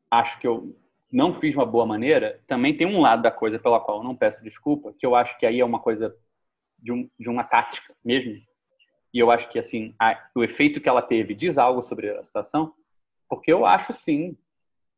acho 0.09 0.39
que 0.39 0.47
eu 0.47 0.75
não 1.11 1.33
fiz 1.33 1.55
uma 1.55 1.65
boa 1.65 1.85
maneira, 1.85 2.41
também 2.47 2.75
tem 2.75 2.87
um 2.87 3.01
lado 3.01 3.21
da 3.21 3.31
coisa 3.31 3.59
pela 3.59 3.79
qual 3.79 3.97
eu 3.97 4.03
não 4.03 4.15
peço 4.15 4.41
desculpa, 4.43 4.93
que 4.97 5.05
eu 5.05 5.15
acho 5.15 5.37
que 5.37 5.45
aí 5.45 5.59
é 5.59 5.65
uma 5.65 5.79
coisa 5.79 6.15
de, 6.79 6.91
um, 6.91 7.09
de 7.19 7.29
uma 7.29 7.43
tática 7.43 7.93
mesmo, 8.03 8.33
e 9.13 9.19
eu 9.19 9.29
acho 9.29 9.49
que 9.49 9.59
assim 9.59 9.93
a, 9.99 10.29
o 10.35 10.43
efeito 10.43 10.79
que 10.79 10.87
ela 10.87 11.01
teve 11.01 11.35
diz 11.35 11.57
algo 11.57 11.81
sobre 11.81 12.09
a 12.09 12.23
situação, 12.23 12.73
porque 13.29 13.51
eu 13.51 13.65
acho 13.65 13.93
sim 13.93 14.37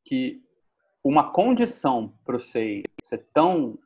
que 0.05 0.41
uma 1.03 1.31
condição 1.31 2.13
para 2.23 2.35
o 2.35 2.39
SEI 2.39 2.83
ser 3.03 3.25
tão 3.33 3.77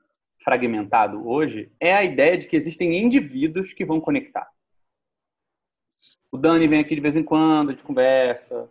fragmentado 0.43 1.27
hoje 1.27 1.71
é 1.79 1.93
a 1.93 2.03
ideia 2.03 2.37
de 2.37 2.47
que 2.47 2.55
existem 2.55 2.97
indivíduos 2.97 3.73
que 3.73 3.83
vão 3.83 3.99
conectar. 3.99 4.49
O 6.31 6.37
Dani 6.37 6.67
vem 6.67 6.79
aqui 6.79 6.93
de 6.93 7.01
vez 7.01 7.15
em 7.15 7.23
quando, 7.23 7.69
a 7.69 7.71
gente 7.71 7.83
conversa. 7.83 8.69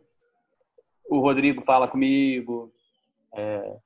O 1.09 1.19
Rodrigo 1.19 1.63
fala 1.63 1.89
comigo. 1.89 2.73
É, 3.37 3.77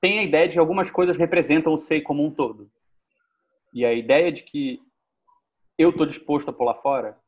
tem 0.00 0.18
a 0.18 0.22
ideia 0.22 0.46
de 0.46 0.54
que 0.54 0.58
algumas 0.58 0.90
coisas 0.90 1.16
representam 1.16 1.72
o 1.72 1.78
SEI 1.78 2.00
como 2.00 2.24
um 2.24 2.30
todo. 2.30 2.70
E 3.72 3.84
a 3.84 3.92
ideia 3.92 4.32
de 4.32 4.42
que 4.42 4.80
eu 5.78 5.90
estou 5.90 6.06
disposto 6.06 6.48
a 6.48 6.52
pular 6.52 6.74
fora, 6.74 7.18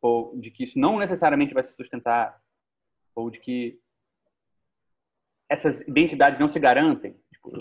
ou 0.00 0.36
de 0.38 0.50
que 0.50 0.64
isso 0.64 0.78
não 0.78 0.98
necessariamente 0.98 1.54
vai 1.54 1.64
se 1.64 1.74
sustentar, 1.74 2.40
ou 3.14 3.30
de 3.30 3.38
que 3.38 3.78
essas 5.48 5.80
identidades 5.82 6.38
não 6.38 6.48
se 6.48 6.58
garantem. 6.60 7.16
Tipo, 7.32 7.52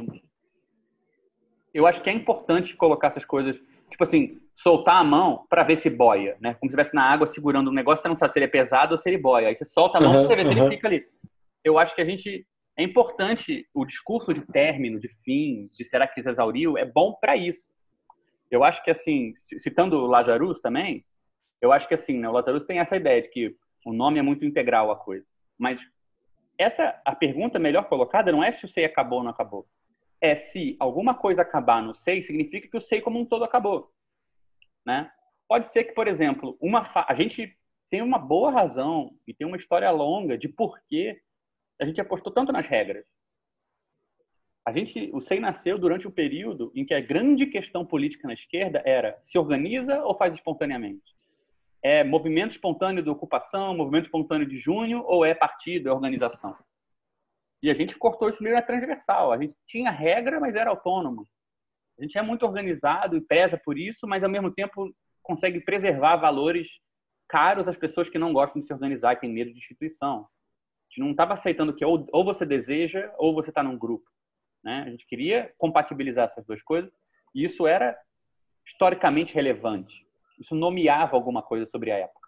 eu 1.73 1.87
acho 1.87 2.01
que 2.01 2.09
é 2.09 2.13
importante 2.13 2.75
colocar 2.75 3.07
essas 3.07 3.25
coisas, 3.25 3.57
tipo 3.89 4.03
assim, 4.03 4.41
soltar 4.55 4.97
a 4.97 5.03
mão 5.03 5.45
para 5.49 5.63
ver 5.63 5.77
se 5.77 5.89
boia, 5.89 6.37
né? 6.39 6.53
Como 6.55 6.69
se 6.69 6.75
estivesse 6.75 6.95
na 6.95 7.03
água 7.03 7.25
segurando 7.25 7.69
um 7.69 7.73
negócio, 7.73 8.01
você 8.01 8.09
não 8.09 8.17
sabe 8.17 8.33
se 8.33 8.39
ele 8.39 8.45
é 8.45 8.49
pesado 8.49 8.93
ou 8.93 8.97
se 8.97 9.09
ele 9.09 9.17
boia. 9.17 9.47
Aí 9.47 9.55
você 9.55 9.65
solta 9.65 9.97
a 9.97 10.01
mão 10.01 10.21
uhum, 10.21 10.27
para 10.27 10.35
ver 10.35 10.45
uhum. 10.45 10.53
se 10.53 10.59
ele 10.59 10.69
fica 10.69 10.87
ali. 10.87 11.07
Eu 11.63 11.77
acho 11.77 11.95
que 11.95 12.01
a 12.01 12.05
gente 12.05 12.45
é 12.77 12.83
importante 12.83 13.67
o 13.73 13.83
discurso 13.83 14.31
de 14.33 14.41
término, 14.45 14.99
de 14.99 15.09
fim, 15.23 15.67
de 15.67 15.83
será 15.83 16.07
que 16.07 16.21
se 16.21 16.29
exauriu, 16.29 16.77
é 16.77 16.85
bom 16.85 17.13
para 17.19 17.35
isso. 17.35 17.65
Eu 18.51 18.63
acho 18.63 18.83
que, 18.83 18.91
assim, 18.91 19.33
citando 19.57 19.97
o 19.97 20.05
Lazarus 20.05 20.61
também, 20.61 21.03
eu 21.59 21.73
acho 21.73 21.87
que, 21.87 21.95
assim, 21.95 22.19
né, 22.19 22.29
o 22.29 22.31
Lazarus 22.31 22.65
tem 22.65 22.79
essa 22.79 22.95
ideia 22.95 23.21
de 23.21 23.29
que 23.29 23.55
o 23.83 23.91
nome 23.91 24.19
é 24.19 24.21
muito 24.21 24.45
integral 24.45 24.91
a 24.91 24.95
coisa. 24.95 25.25
Mas 25.57 25.81
essa, 26.55 27.01
a 27.03 27.15
pergunta 27.15 27.57
melhor 27.57 27.89
colocada 27.89 28.31
não 28.31 28.43
é 28.43 28.51
se 28.51 28.65
o 28.65 28.69
SEI 28.69 28.85
acabou 28.85 29.19
ou 29.19 29.23
não 29.23 29.31
acabou. 29.31 29.67
É 30.21 30.35
se 30.35 30.75
alguma 30.79 31.15
coisa 31.15 31.41
acabar 31.41 31.81
no 31.81 31.95
SEI, 31.95 32.21
significa 32.21 32.67
que 32.67 32.77
o 32.77 32.81
SEI 32.81 33.01
como 33.01 33.19
um 33.19 33.25
todo 33.25 33.43
acabou. 33.43 33.91
Né? 34.85 35.09
Pode 35.47 35.67
ser 35.67 35.83
que, 35.83 35.93
por 35.93 36.07
exemplo, 36.07 36.55
uma 36.61 36.85
fa... 36.85 37.05
a 37.09 37.15
gente 37.15 37.57
tem 37.89 38.03
uma 38.03 38.19
boa 38.19 38.51
razão 38.51 39.15
e 39.25 39.33
tem 39.33 39.47
uma 39.47 39.57
história 39.57 39.89
longa 39.89 40.37
de 40.37 40.47
por 40.47 40.79
que 40.87 41.19
a 41.79 41.85
gente 41.85 42.01
apostou 42.01 42.33
tanto 42.33 42.51
nas 42.51 42.67
regras 42.67 43.05
a 44.67 44.71
gente, 44.73 45.09
o 45.13 45.21
SEI 45.21 45.39
nasceu 45.39 45.79
durante 45.79 46.09
o 46.09 46.11
período 46.11 46.73
em 46.75 46.85
que 46.85 46.93
a 46.93 46.99
grande 46.99 47.45
questão 47.45 47.85
política 47.85 48.27
na 48.27 48.33
esquerda 48.33 48.83
era 48.85 49.17
se 49.23 49.39
organiza 49.39 50.03
ou 50.03 50.13
faz 50.13 50.35
espontaneamente? 50.35 51.15
É 51.81 52.03
movimento 52.03 52.51
espontâneo 52.51 53.01
de 53.01 53.09
ocupação, 53.09 53.73
movimento 53.73 54.07
espontâneo 54.07 54.45
de 54.45 54.57
junho 54.57 55.05
ou 55.07 55.23
é 55.23 55.33
partido, 55.33 55.87
é 55.87 55.93
organização? 55.93 56.53
E 57.63 57.71
a 57.71 57.73
gente 57.73 57.97
cortou 57.97 58.27
isso 58.27 58.43
meio 58.43 58.55
na 58.55 58.61
transversal. 58.61 59.31
A 59.31 59.37
gente 59.37 59.55
tinha 59.65 59.89
regra, 59.89 60.37
mas 60.37 60.53
era 60.53 60.69
autônomo. 60.69 61.25
A 61.97 62.01
gente 62.01 62.17
é 62.17 62.21
muito 62.21 62.45
organizado 62.45 63.15
e 63.15 63.21
pesa 63.21 63.57
por 63.57 63.77
isso, 63.77 64.05
mas 64.05 64.21
ao 64.21 64.29
mesmo 64.29 64.51
tempo 64.51 64.93
consegue 65.23 65.61
preservar 65.61 66.17
valores 66.17 66.67
caros 67.29 67.69
às 67.69 67.77
pessoas 67.77 68.09
que 68.09 68.19
não 68.19 68.33
gostam 68.33 68.61
de 68.61 68.67
se 68.67 68.73
organizar 68.73 69.13
e 69.13 69.19
têm 69.21 69.31
medo 69.31 69.53
de 69.53 69.59
instituição. 69.59 70.27
Gente 70.97 71.05
não 71.05 71.11
estava 71.11 71.33
aceitando 71.33 71.75
que 71.75 71.85
ou, 71.85 72.07
ou 72.11 72.25
você 72.25 72.43
deseja 72.43 73.13
ou 73.19 73.35
você 73.35 73.49
está 73.49 73.61
num 73.61 73.77
grupo. 73.77 74.09
Né? 74.63 74.83
A 74.87 74.89
gente 74.89 75.05
queria 75.05 75.53
compatibilizar 75.55 76.27
essas 76.27 76.43
duas 76.43 76.61
coisas 76.63 76.91
e 77.35 77.43
isso 77.43 77.67
era 77.67 77.95
historicamente 78.65 79.31
relevante. 79.31 80.07
Isso 80.39 80.55
nomeava 80.55 81.15
alguma 81.15 81.43
coisa 81.43 81.67
sobre 81.67 81.91
a 81.91 81.97
época. 81.97 82.27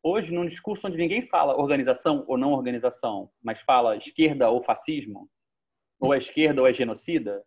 Hoje, 0.00 0.32
num 0.32 0.46
discurso 0.46 0.86
onde 0.86 0.96
ninguém 0.96 1.26
fala 1.26 1.60
organização 1.60 2.24
ou 2.28 2.38
não 2.38 2.52
organização, 2.52 3.28
mas 3.42 3.60
fala 3.62 3.96
esquerda 3.96 4.48
ou 4.48 4.62
fascismo, 4.62 5.28
ou 5.98 6.14
é 6.14 6.18
esquerda 6.18 6.60
ou 6.60 6.68
é 6.68 6.72
genocida, 6.72 7.42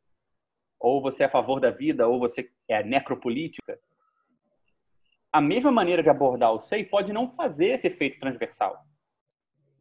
ou 0.78 1.02
você 1.02 1.24
é 1.24 1.28
a 1.28 1.32
favor 1.32 1.62
da 1.62 1.72
vida, 1.72 2.06
ou 2.10 2.20
você 2.20 2.52
é 2.68 2.84
necropolítica, 2.84 3.80
a 5.32 5.40
mesma 5.40 5.72
maneira 5.72 6.04
de 6.04 6.10
abordar 6.10 6.52
o 6.52 6.60
SEI 6.60 6.84
pode 6.84 7.14
não 7.14 7.32
fazer 7.32 7.68
esse 7.68 7.88
efeito 7.88 8.20
transversal. 8.20 8.89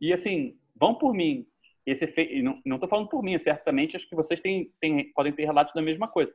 E 0.01 0.13
assim, 0.13 0.59
vão 0.75 0.95
por 0.95 1.13
mim, 1.13 1.47
esse 1.85 2.05
efeito, 2.05 2.61
não 2.65 2.77
estou 2.77 2.89
falando 2.89 3.09
por 3.09 3.23
mim, 3.23 3.39
certamente 3.39 3.97
acho 3.97 4.09
que 4.09 4.15
vocês 4.15 4.41
têm, 4.41 4.73
têm, 4.81 5.13
podem 5.13 5.33
ter 5.33 5.45
relatos 5.45 5.73
da 5.75 5.83
mesma 5.83 6.07
coisa. 6.07 6.33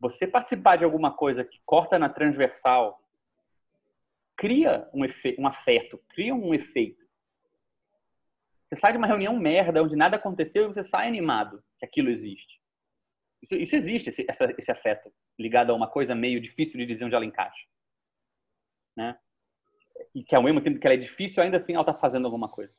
Você 0.00 0.26
participar 0.26 0.76
de 0.76 0.84
alguma 0.84 1.12
coisa 1.12 1.44
que 1.44 1.60
corta 1.64 1.98
na 1.98 2.08
transversal 2.08 3.00
cria 4.36 4.88
um, 4.92 5.04
efe, 5.04 5.34
um 5.38 5.46
afeto, 5.46 5.98
cria 6.08 6.34
um 6.34 6.52
efeito. 6.52 7.04
Você 8.66 8.76
sai 8.76 8.92
de 8.92 8.98
uma 8.98 9.06
reunião 9.06 9.36
merda 9.38 9.82
onde 9.82 9.96
nada 9.96 10.16
aconteceu 10.16 10.64
e 10.64 10.66
você 10.68 10.84
sai 10.84 11.06
animado 11.06 11.62
que 11.78 11.86
aquilo 11.86 12.10
existe. 12.10 12.60
Isso, 13.42 13.54
isso 13.54 13.76
existe, 13.76 14.10
esse, 14.10 14.26
essa, 14.28 14.52
esse 14.58 14.70
afeto 14.70 15.12
ligado 15.38 15.70
a 15.70 15.74
uma 15.74 15.88
coisa 15.88 16.14
meio 16.14 16.40
difícil 16.40 16.78
de 16.78 16.86
dizer 16.86 17.04
onde 17.04 17.14
ela 17.14 17.24
encaixa. 17.24 17.66
Né? 18.96 19.16
E 20.14 20.22
que 20.24 20.34
ao 20.34 20.42
mesmo 20.42 20.60
tempo 20.60 20.78
que 20.78 20.86
ela 20.86 20.94
é 20.94 20.98
difícil, 20.98 21.42
ainda 21.42 21.58
assim 21.58 21.74
ela 21.74 21.82
está 21.82 21.94
fazendo 21.94 22.24
alguma 22.24 22.48
coisa. 22.48 22.74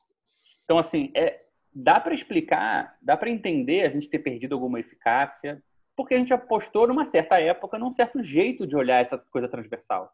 Então, 0.68 0.78
assim, 0.78 1.09
é, 1.15 1.45
dá 1.74 1.97
para 1.97 2.13
explicar, 2.13 2.97
dá 3.01 3.15
para 3.15 3.30
entender 3.30 3.86
a 3.86 3.89
gente 3.89 4.09
ter 4.09 4.20
perdido 4.20 4.53
alguma 4.53 4.82
eficácia, 4.82 5.63
porque 5.95 6.13
a 6.13 6.18
gente 6.18 6.34
apostou 6.34 6.86
numa 6.86 7.05
certa 7.05 7.39
época 7.39 7.80
num 7.80 7.93
certo 7.93 8.22
jeito 8.22 8.68
de 8.68 8.76
olhar 8.76 8.99
essa 8.99 9.18
coisa 9.18 9.47
transversal. 9.47 10.11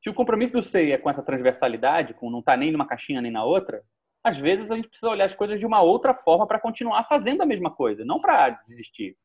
Se 0.00 0.08
o 0.08 0.14
compromisso 0.14 0.52
do 0.52 0.62
SEI 0.62 0.92
é 0.92 0.98
com 0.98 1.10
essa 1.10 1.24
transversalidade, 1.24 2.14
com 2.14 2.30
não 2.30 2.38
estar 2.38 2.52
tá 2.52 2.56
nem 2.56 2.70
numa 2.70 2.86
caixinha 2.86 3.20
nem 3.20 3.32
na 3.32 3.42
outra, 3.42 3.82
às 4.22 4.38
vezes 4.38 4.70
a 4.70 4.76
gente 4.76 4.88
precisa 4.88 5.10
olhar 5.10 5.24
as 5.24 5.34
coisas 5.34 5.58
de 5.58 5.66
uma 5.66 5.82
outra 5.82 6.14
forma 6.14 6.46
para 6.46 6.60
continuar 6.60 7.02
fazendo 7.08 7.42
a 7.42 7.46
mesma 7.46 7.70
coisa, 7.70 8.04
não 8.04 8.20
para 8.20 8.50
desistir. 8.50 9.16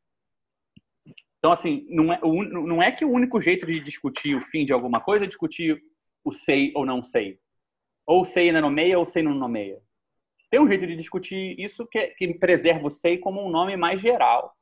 Então, 1.38 1.52
assim, 1.52 1.86
não 1.90 2.12
é, 2.12 2.20
não 2.22 2.82
é 2.82 2.92
que 2.92 3.06
o 3.06 3.12
único 3.12 3.40
jeito 3.40 3.68
de 3.68 3.80
discutir 3.82 4.36
o 4.36 4.42
fim 4.42 4.66
de 4.66 4.74
alguma 4.74 5.00
coisa 5.00 5.26
é 5.26 5.28
discutir 5.28 5.80
o 6.24 6.32
sei 6.32 6.72
ou 6.74 6.88
não 6.88 7.04
sei. 7.04 7.38
Ou 8.08 8.26
sei 8.26 8.48
ainda 8.48 8.62
nomeia 8.62 8.98
ou 8.98 9.06
sei 9.06 9.22
não 9.22 9.36
nomeia 9.36 9.80
tem 10.54 10.62
um 10.62 10.68
jeito 10.68 10.86
de 10.86 10.96
discutir 10.96 11.60
isso 11.60 11.84
que, 11.88 12.10
que 12.10 12.32
preserva 12.36 12.86
o 12.86 12.92
SEI 12.92 13.18
como 13.18 13.44
um 13.44 13.50
nome 13.50 13.76
mais 13.76 14.00
geral, 14.00 14.56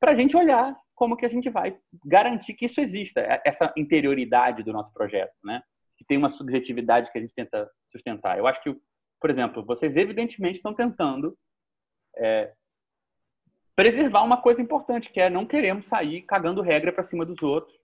para 0.00 0.12
a 0.12 0.14
gente 0.14 0.34
olhar 0.34 0.74
como 0.94 1.14
que 1.14 1.26
a 1.26 1.28
gente 1.28 1.50
vai 1.50 1.78
garantir 2.06 2.54
que 2.54 2.64
isso 2.64 2.80
exista, 2.80 3.20
é, 3.20 3.42
essa 3.44 3.70
interioridade 3.76 4.62
do 4.62 4.72
nosso 4.72 4.90
projeto, 4.94 5.34
né? 5.44 5.62
Que 5.98 6.06
tem 6.06 6.16
uma 6.16 6.30
subjetividade 6.30 7.12
que 7.12 7.18
a 7.18 7.20
gente 7.20 7.34
tenta 7.34 7.70
sustentar. 7.92 8.38
Eu 8.38 8.46
acho 8.46 8.62
que, 8.62 8.74
por 9.20 9.28
exemplo, 9.28 9.62
vocês 9.62 9.94
evidentemente 9.94 10.56
estão 10.56 10.72
tentando 10.72 11.36
é, 12.16 12.54
preservar 13.76 14.22
uma 14.22 14.40
coisa 14.40 14.62
importante, 14.62 15.10
que 15.10 15.20
é 15.20 15.28
não 15.28 15.44
queremos 15.44 15.84
sair 15.84 16.22
cagando 16.22 16.62
regra 16.62 16.94
para 16.94 17.02
cima 17.02 17.26
dos 17.26 17.42
outros, 17.42 17.78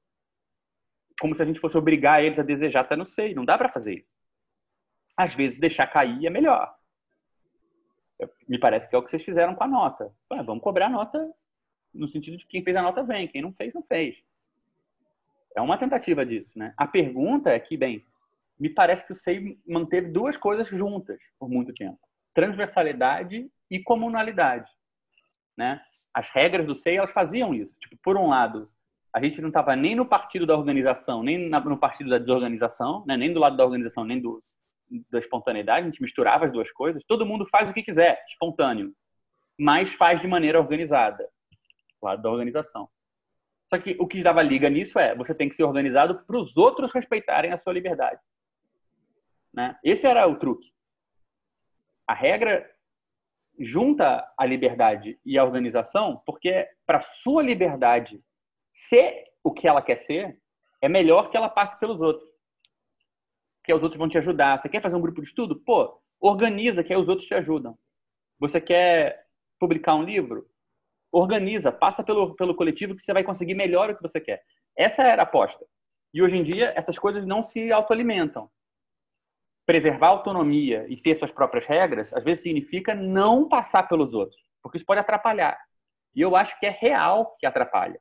como 1.20 1.34
se 1.34 1.43
a 1.43 1.45
gente 1.45 1.61
fosse 1.61 1.76
obrigar 1.76 2.24
eles 2.24 2.39
a 2.39 2.43
desejar 2.43 2.84
estar 2.84 2.97
no 2.97 3.05
SEI. 3.05 3.34
Não 3.34 3.45
dá 3.45 3.59
para 3.59 3.68
fazer 3.68 3.93
isso. 3.93 4.16
Às 5.14 5.34
vezes, 5.34 5.59
deixar 5.59 5.87
cair 5.87 6.26
é 6.26 6.30
melhor 6.30 6.74
me 8.49 8.59
parece 8.59 8.89
que 8.89 8.95
é 8.95 8.99
o 8.99 9.03
que 9.03 9.11
vocês 9.11 9.23
fizeram 9.23 9.55
com 9.55 9.64
a 9.64 9.69
nota. 9.69 10.12
vamos 10.31 10.62
cobrar 10.62 10.87
a 10.87 10.91
nota 10.91 11.31
no 11.93 12.09
sentido 12.09 12.37
de 12.37 12.47
quem 12.47 12.62
fez 12.62 12.77
a 12.77 12.83
nota 12.83 13.03
vem, 13.03 13.29
quem 13.29 13.43
não 13.43 13.53
fez, 13.53 13.73
não 13.75 13.83
fez. 13.83 14.17
É 15.57 15.61
uma 15.61 15.79
tentativa 15.79 16.25
disso, 16.25 16.51
né? 16.55 16.75
A 16.77 16.87
pergunta 16.87 17.51
é 17.51 17.59
que, 17.59 17.77
bem, 17.77 18.05
me 18.59 18.69
parece 18.69 19.07
que 19.07 19.12
o 19.12 19.17
SEI 19.17 19.59
manteve 19.67 20.09
duas 20.09 20.37
coisas 20.37 20.69
juntas 20.69 21.19
por 21.39 21.49
muito 21.49 21.73
tempo: 21.73 21.99
transversalidade 22.35 23.51
e 23.71 23.83
comunalidade, 23.83 24.71
né? 25.57 25.79
As 26.12 26.29
regras 26.31 26.67
do 26.67 26.77
SEI 26.77 26.97
elas 26.97 27.12
faziam 27.12 27.55
isso. 27.55 27.75
Tipo, 27.79 27.97
por 28.03 28.17
um 28.17 28.29
lado, 28.29 28.71
a 29.12 29.23
gente 29.23 29.41
não 29.41 29.49
estava 29.49 29.75
nem 29.75 29.95
no 29.95 30.05
partido 30.05 30.47
da 30.47 30.57
organização, 30.57 31.23
nem 31.23 31.49
no 31.49 31.79
partido 31.79 32.11
da 32.11 32.19
desorganização, 32.19 33.03
né? 33.07 33.17
nem 33.17 33.33
do 33.33 33.41
lado 33.41 33.57
da 33.57 33.64
organização, 33.64 34.05
nem 34.05 34.21
do, 34.21 34.43
da 35.11 35.18
espontaneidade. 35.18 35.82
A 35.82 35.91
gente 35.91 36.03
misturava 36.03 36.47
as 36.47 36.53
duas 36.53 36.70
coisas. 36.72 37.05
Todo 37.05 37.26
mundo 37.26 37.47
faz 37.47 37.68
o 37.68 37.72
que 37.72 37.82
quiser, 37.82 38.22
espontâneo, 38.28 38.95
mas 39.59 39.93
faz 39.93 40.20
de 40.20 40.28
maneira 40.28 40.61
organizada, 40.61 41.24
do 41.24 42.07
lado 42.07 42.22
da 42.22 42.30
organização. 42.30 42.89
Só 43.68 43.78
que 43.78 43.97
o 43.99 44.07
que 44.07 44.22
dava 44.22 44.43
liga 44.43 44.70
nisso 44.70 44.99
é 44.99 45.14
você 45.14 45.34
tem 45.34 45.49
que 45.49 45.57
ser 45.57 45.64
organizado 45.64 46.24
para 46.24 46.37
os 46.37 46.57
outros 46.57 46.93
respeitarem 46.93 47.53
a 47.53 47.59
sua 47.59 47.72
liberdade. 47.72 48.20
Né? 49.53 49.76
Esse 49.82 50.07
era 50.07 50.26
o 50.26 50.37
truque. 50.37 50.72
A 52.07 52.14
regra 52.14 52.70
junta 53.59 54.24
a 54.37 54.45
liberdade 54.45 55.18
e 55.24 55.39
a 55.39 55.45
organização, 55.45 56.22
porque 56.26 56.68
para 56.84 57.01
sua 57.01 57.43
liberdade 57.43 58.22
ser 58.72 59.24
o 59.43 59.53
que 59.53 59.66
ela 59.66 59.82
quer 59.82 59.97
ser, 59.97 60.39
é 60.80 60.89
melhor 60.89 61.30
que 61.30 61.37
ela 61.37 61.49
passe 61.49 61.78
pelos 61.80 62.01
outros. 62.01 62.28
Que 63.67 63.75
os 63.75 63.83
outros 63.83 63.99
vão 63.99 64.09
te 64.09 64.17
ajudar. 64.17 64.61
Você 64.61 64.69
quer 64.69 64.81
fazer 64.81 64.97
um 64.97 65.01
grupo 65.01 65.21
de 65.21 65.29
estudo? 65.29 65.57
Pô, 65.57 66.01
organiza 66.21 66.83
que 66.83 66.93
aí 66.93 66.99
os 66.99 67.09
outros 67.09 67.27
te 67.27 67.35
ajudam. 67.35 67.77
Você 68.39 68.61
quer 68.61 69.27
publicar 69.59 69.95
um 69.95 70.05
livro? 70.05 70.47
Organiza, 71.12 71.73
passa 71.73 72.03
pelo, 72.03 72.35
pelo 72.37 72.55
coletivo 72.55 72.95
que 72.95 73.03
você 73.03 73.12
vai 73.12 73.25
conseguir 73.25 73.55
melhor 73.55 73.91
o 73.91 73.97
que 73.97 74.03
você 74.03 74.21
quer. 74.21 74.43
Essa 74.77 75.03
era 75.03 75.23
a 75.23 75.25
aposta. 75.25 75.67
E 76.14 76.23
hoje 76.23 76.37
em 76.37 76.43
dia, 76.43 76.73
essas 76.77 76.99
coisas 76.99 77.27
não 77.27 77.43
se 77.43 77.73
autoalimentam 77.73 78.49
preservar 79.67 80.07
a 80.07 80.11
autonomia 80.11 80.87
e 80.89 80.97
ter 80.97 81.17
suas 81.17 81.33
próprias 81.33 81.67
regras, 81.67 82.12
às 82.14 82.23
vezes 82.23 82.45
significa 82.45 82.95
não 82.95 83.49
passar 83.49 83.83
pelos 83.89 84.14
outros, 84.14 84.41
porque 84.62 84.79
isso 84.79 84.87
pode 84.87 85.01
atrapalhar. 85.01 85.59
E 86.14 86.21
eu 86.21 86.37
acho 86.37 86.59
que 86.61 86.67
é 86.67 86.71
real 86.71 87.37
que 87.39 87.45
atrapalha. 87.45 88.01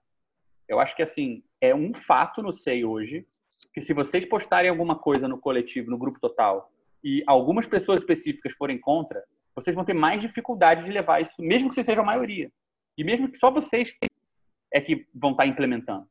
Eu 0.68 0.80
acho 0.80 0.96
que 0.96 1.02
assim, 1.02 1.44
é 1.60 1.74
um 1.74 1.94
fato 1.94 2.42
no 2.42 2.54
SEI 2.54 2.86
hoje 2.86 3.28
que 3.74 3.82
se 3.82 3.94
vocês 3.94 4.26
postarem 4.26 4.70
alguma 4.70 4.98
coisa 4.98 5.28
no 5.28 5.38
coletivo, 5.38 5.90
no 5.90 5.98
grupo 5.98 6.20
total, 6.20 6.72
e 7.04 7.24
algumas 7.28 7.66
pessoas 7.66 8.00
específicas 8.00 8.54
forem 8.54 8.80
contra, 8.80 9.24
vocês 9.56 9.76
vão 9.76 9.86
ter 9.86 9.94
mais 9.94 10.20
dificuldade 10.22 10.84
de 10.84 10.92
levar 10.92 11.22
isso, 11.22 11.34
mesmo 11.40 11.70
que 11.70 11.76
vocês 11.76 11.86
sejam 11.86 12.04
a 12.04 12.06
maioria. 12.06 12.52
E 12.98 13.04
mesmo 13.04 13.30
que 13.30 13.38
só 13.38 13.52
vocês 13.52 13.96
é 14.74 14.82
que 14.82 15.08
vão 15.14 15.32
estar 15.32 15.46
implementando. 15.46 16.08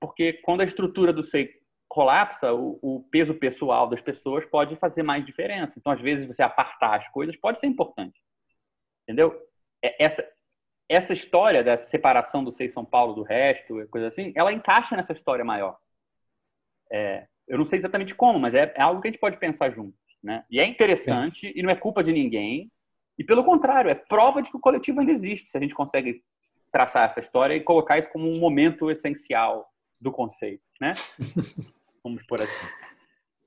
Porque 0.00 0.34
quando 0.34 0.60
a 0.62 0.64
estrutura 0.64 1.12
do 1.12 1.22
SEI 1.22 1.50
colapsa, 1.88 2.52
o, 2.52 2.78
o, 2.82 3.02
peso 3.10 3.34
pessoal 3.34 3.88
das 3.88 4.00
pessoas 4.00 4.44
pode 4.44 4.76
fazer 4.76 5.02
mais 5.02 5.24
diferença. 5.24 5.74
Então, 5.76 5.92
às 5.92 6.00
vezes, 6.00 6.26
você 6.26 6.42
apartar 6.42 6.96
as 6.96 7.08
coisas 7.08 7.36
pode 7.36 7.60
ser 7.60 7.66
importante. 7.66 8.20
Entendeu? 9.04 9.40
É, 9.82 10.04
essa, 10.04 10.28
essa 10.88 11.12
história 11.12 11.62
da 11.62 11.76
separação 11.76 12.42
do 12.42 12.52
Sei 12.52 12.68
São 12.68 12.84
Paulo 12.84 13.14
do 13.14 13.22
resto, 13.22 13.86
coisa 13.88 14.08
assim, 14.08 14.32
ela 14.34 14.52
encaixa 14.52 14.96
nessa 14.96 15.12
história 15.12 15.44
maior. 15.44 15.78
É, 16.90 17.26
eu 17.46 17.58
não 17.58 17.64
sei 17.64 17.78
exatamente 17.78 18.14
como, 18.14 18.38
mas 18.38 18.54
é, 18.54 18.72
é, 18.76 18.82
algo 18.82 19.00
que 19.00 19.08
a 19.08 19.10
gente 19.10 19.20
pode 19.20 19.38
pensar 19.38 19.70
juntos. 19.70 19.98
Né? 20.22 20.44
E 20.50 20.58
é 20.58 20.66
interessante, 20.66 21.48
Sim. 21.48 21.52
e 21.54 21.62
não 21.62 21.70
é 21.70 21.76
culpa 21.76 22.02
de 22.02 22.12
ninguém. 22.12 22.70
E, 23.18 23.24
pelo 23.24 23.44
contrário, 23.44 23.90
é 23.90 23.94
prova 23.94 24.42
de 24.42 24.50
que 24.50 24.56
o 24.56 24.60
coletivo 24.60 25.00
ainda 25.00 25.12
existe, 25.12 25.48
se 25.48 25.56
a 25.56 25.60
gente 25.60 25.74
consegue 25.74 26.22
traçar 26.70 27.06
essa 27.06 27.20
história 27.20 27.54
e 27.54 27.60
colocar 27.60 27.98
isso 27.98 28.10
como 28.10 28.28
um 28.28 28.38
momento 28.38 28.90
essencial 28.90 29.66
do 30.00 30.12
conceito, 30.12 30.62
né? 30.80 30.92
Vamos 32.04 32.22
por 32.26 32.40
assim. 32.40 32.66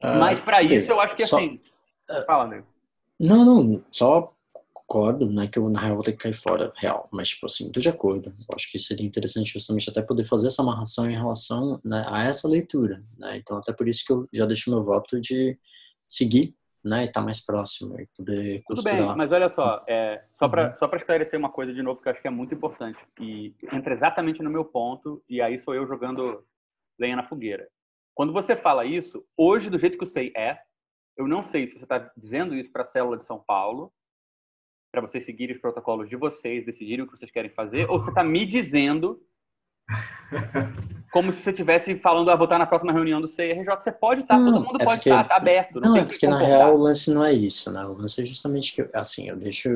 Uh, 0.04 0.20
Mas 0.20 0.40
para 0.40 0.64
isso 0.64 0.92
eu 0.92 1.00
acho 1.00 1.16
que 1.16 1.26
só, 1.26 1.38
assim. 1.38 1.60
Fala, 2.26 2.46
amigo. 2.46 2.66
Não, 3.20 3.46
não, 3.46 3.84
só 3.92 4.34
concordo, 4.90 5.32
né? 5.32 5.48
Que 5.48 5.60
eu 5.60 5.70
na 5.70 5.80
real 5.80 5.96
vou 5.96 6.04
ter 6.04 6.14
que 6.14 6.18
cair 6.18 6.34
fora, 6.34 6.74
real. 6.76 7.08
Mas, 7.14 7.30
tipo 7.30 7.46
assim, 7.46 7.72
tô 7.72 7.80
de 7.80 7.90
acordo. 7.90 8.30
Eu 8.30 8.56
acho 8.56 8.72
que 8.72 8.80
seria 8.80 9.06
interessante 9.06 9.54
justamente 9.54 9.90
até 9.90 10.02
poder 10.02 10.26
fazer 10.26 10.48
essa 10.48 10.64
amarração 10.64 11.10
em 11.10 11.16
relação 11.16 11.80
né, 11.86 12.04
a 12.08 12.24
essa 12.24 12.48
leitura, 12.48 13.04
né? 13.18 13.38
Então, 13.38 13.58
até 13.58 13.72
por 13.72 13.88
isso 13.88 14.04
que 14.04 14.12
eu 14.12 14.28
já 14.34 14.48
deixo 14.48 14.72
meu 14.72 14.84
voto 14.84 15.22
de 15.22 15.58
seguir 16.08 16.56
né, 16.84 17.02
e 17.02 17.06
estar 17.06 17.20
tá 17.20 17.26
mais 17.26 17.40
próximo 17.40 18.00
e 18.00 18.08
poder 18.18 18.64
Tudo 18.66 18.82
bem, 18.82 19.02
mas 19.16 19.32
olha 19.32 19.50
só, 19.50 19.84
é, 19.88 20.24
só 20.34 20.48
para 20.48 20.70
uhum. 20.70 20.76
só 20.78 20.90
esclarecer 20.96 21.38
uma 21.38 21.50
coisa 21.50 21.74
de 21.74 21.84
novo 21.84 22.02
que 22.02 22.08
eu 22.08 22.12
acho 22.12 22.22
que 22.22 22.28
é 22.28 22.32
muito 22.32 22.56
importante 22.56 22.98
e 23.20 23.54
entra 23.72 23.92
exatamente 23.92 24.42
no 24.42 24.50
meu 24.50 24.64
ponto 24.64 25.22
e 25.30 25.42
aí 25.42 25.60
sou 25.60 25.76
eu 25.76 25.86
jogando 25.86 26.44
lenha 26.98 27.18
na 27.18 27.24
fogueira. 27.24 27.68
Quando 28.16 28.32
você 28.32 28.56
fala 28.56 28.86
isso, 28.86 29.24
hoje 29.38 29.70
do 29.70 29.78
jeito 29.78 29.98
que 29.98 30.04
eu 30.04 30.08
sei 30.08 30.32
é, 30.36 30.58
eu 31.18 31.28
não 31.28 31.44
sei 31.44 31.68
se 31.68 31.74
você 31.74 31.84
está 31.84 32.12
dizendo 32.16 32.56
isso 32.56 32.72
para 32.72 32.84
a 32.84 32.86
célula 32.86 33.18
de 33.18 33.26
São 33.26 33.44
Paulo, 33.46 33.92
para 34.92 35.02
vocês 35.02 35.26
seguirem 35.26 35.56
os 35.56 35.62
protocolos 35.62 36.10
de 36.10 36.16
vocês, 36.16 36.66
decidirem 36.66 37.04
o 37.04 37.08
que 37.08 37.18
vocês 37.18 37.32
querem 37.32 37.52
fazer, 37.52 37.90
ou 37.90 38.00
você 38.00 38.10
está 38.10 38.24
me 38.24 38.46
dizendo 38.46 39.22
como 41.12 41.34
se 41.34 41.42
você 41.42 41.50
estivesse 41.52 41.96
falando, 42.00 42.30
a 42.30 42.34
ah, 42.34 42.38
votar 42.38 42.60
na 42.60 42.66
próxima 42.66 42.92
reunião 42.92 43.22
do 43.22 43.28
CIRJ. 43.28 43.66
Você 43.66 43.92
pode 43.92 44.22
estar, 44.22 44.38
tá, 44.38 44.44
todo 44.44 44.66
mundo 44.66 44.82
é 44.82 44.86
pode 44.86 44.98
porque, 44.98 45.10
estar, 45.10 45.24
tá, 45.24 45.36
aberto. 45.36 45.80
Não, 45.80 45.90
não 45.90 45.98
é 45.98 46.06
porque 46.06 46.28
na 46.28 46.40
real 46.40 46.76
o 46.76 46.82
lance 46.82 47.12
não 47.12 47.24
é 47.24 47.34
isso, 47.34 47.72
né? 47.72 47.86
O 47.86 47.94
lance 47.94 48.22
é 48.22 48.26
justamente 48.26 48.74
que, 48.74 48.90
assim, 48.94 49.30
eu 49.30 49.36
deixo 49.36 49.70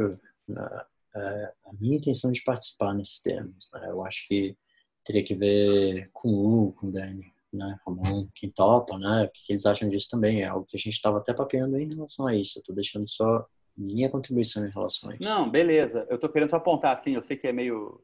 uh, 0.50 0.86
a 1.16 1.74
minha 1.80 1.98
intenção 1.98 2.32
de 2.32 2.44
participar 2.44 2.94
nesses 2.94 3.22
termos. 3.22 3.70
Né? 3.74 3.88
Eu 3.90 4.06
acho 4.06 4.28
que 4.28 4.56
teria 5.04 5.24
que 5.24 5.36
ver 5.36 6.10
com 6.14 6.30
o 6.30 6.46
Hugo, 6.46 6.74
com 6.74 6.88
o 6.88 6.92
Dani, 6.92 7.32
né? 7.52 7.80
Ramon, 7.86 8.28
quem 8.36 8.50
topa, 8.50 8.98
né? 8.98 9.24
O 9.24 9.30
que 9.30 9.54
eles 9.54 9.66
acham 9.66 9.90
disso 9.90 10.10
também. 10.10 10.42
É 10.42 10.48
algo 10.48 10.66
que 10.66 10.78
a 10.78 10.80
gente 10.80 10.94
estava 10.94 11.18
até 11.18 11.34
papeando 11.34 11.78
em 11.78 11.94
relação 11.94 12.28
a 12.28 12.36
isso. 12.36 12.60
Eu 12.60 12.64
tô 12.64 12.74
deixando 12.74 13.08
só 13.08 13.46
minha 13.76 14.10
contribuição 14.10 14.66
em 14.66 14.72
relação 14.72 15.10
a 15.10 15.16
isso. 15.16 15.24
Não, 15.24 15.50
beleza. 15.50 16.06
Eu 16.10 16.20
tô 16.20 16.30
querendo 16.30 16.50
só 16.50 16.58
apontar, 16.58 16.94
assim, 16.94 17.16
eu 17.16 17.22
sei 17.22 17.38
que 17.38 17.48
é 17.48 17.52
meio, 17.52 18.02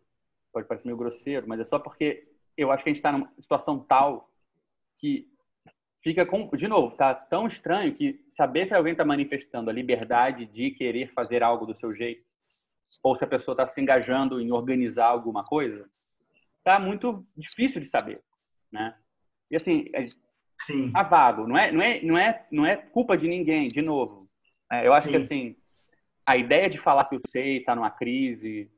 pode 0.51 0.67
parecer 0.67 0.87
meio 0.87 0.97
grosseiro, 0.97 1.47
mas 1.47 1.59
é 1.59 1.65
só 1.65 1.79
porque 1.79 2.21
eu 2.57 2.71
acho 2.71 2.83
que 2.83 2.89
a 2.89 2.93
gente 2.93 2.99
está 2.99 3.11
numa 3.11 3.31
situação 3.39 3.79
tal 3.79 4.29
que 4.97 5.27
fica 6.01 6.25
com, 6.25 6.49
de 6.49 6.67
novo, 6.67 6.95
tá 6.95 7.13
tão 7.13 7.47
estranho 7.47 7.93
que 7.93 8.23
saber 8.29 8.67
se 8.67 8.73
alguém 8.73 8.93
está 8.93 9.05
manifestando 9.05 9.69
a 9.69 9.73
liberdade 9.73 10.45
de 10.45 10.71
querer 10.71 11.11
fazer 11.13 11.43
algo 11.43 11.65
do 11.65 11.75
seu 11.75 11.93
jeito 11.93 12.27
ou 13.03 13.15
se 13.15 13.23
a 13.23 13.27
pessoa 13.27 13.53
está 13.53 13.67
se 13.67 13.79
engajando 13.79 14.41
em 14.41 14.51
organizar 14.51 15.11
alguma 15.11 15.43
coisa, 15.43 15.87
tá 16.63 16.79
muito 16.79 17.25
difícil 17.37 17.79
de 17.79 17.87
saber, 17.87 18.19
né? 18.71 18.95
E 19.51 19.55
assim, 19.55 19.89
é, 19.93 20.03
Sim. 20.61 20.91
tá 20.91 21.03
vago, 21.03 21.47
não 21.47 21.57
é, 21.57 21.71
não 21.71 21.81
é, 21.81 22.01
não 22.01 22.17
é, 22.17 22.47
não 22.51 22.65
é 22.65 22.75
culpa 22.75 23.17
de 23.17 23.27
ninguém, 23.27 23.67
de 23.67 23.81
novo. 23.81 24.28
É, 24.71 24.85
eu 24.85 24.93
acho 24.93 25.07
Sim. 25.07 25.11
que 25.11 25.17
assim, 25.17 25.55
a 26.25 26.37
ideia 26.37 26.69
de 26.69 26.77
falar 26.77 27.05
que 27.05 27.15
o 27.15 27.21
SEI 27.27 27.57
está 27.57 27.75
numa 27.75 27.89
crise, 27.89 28.71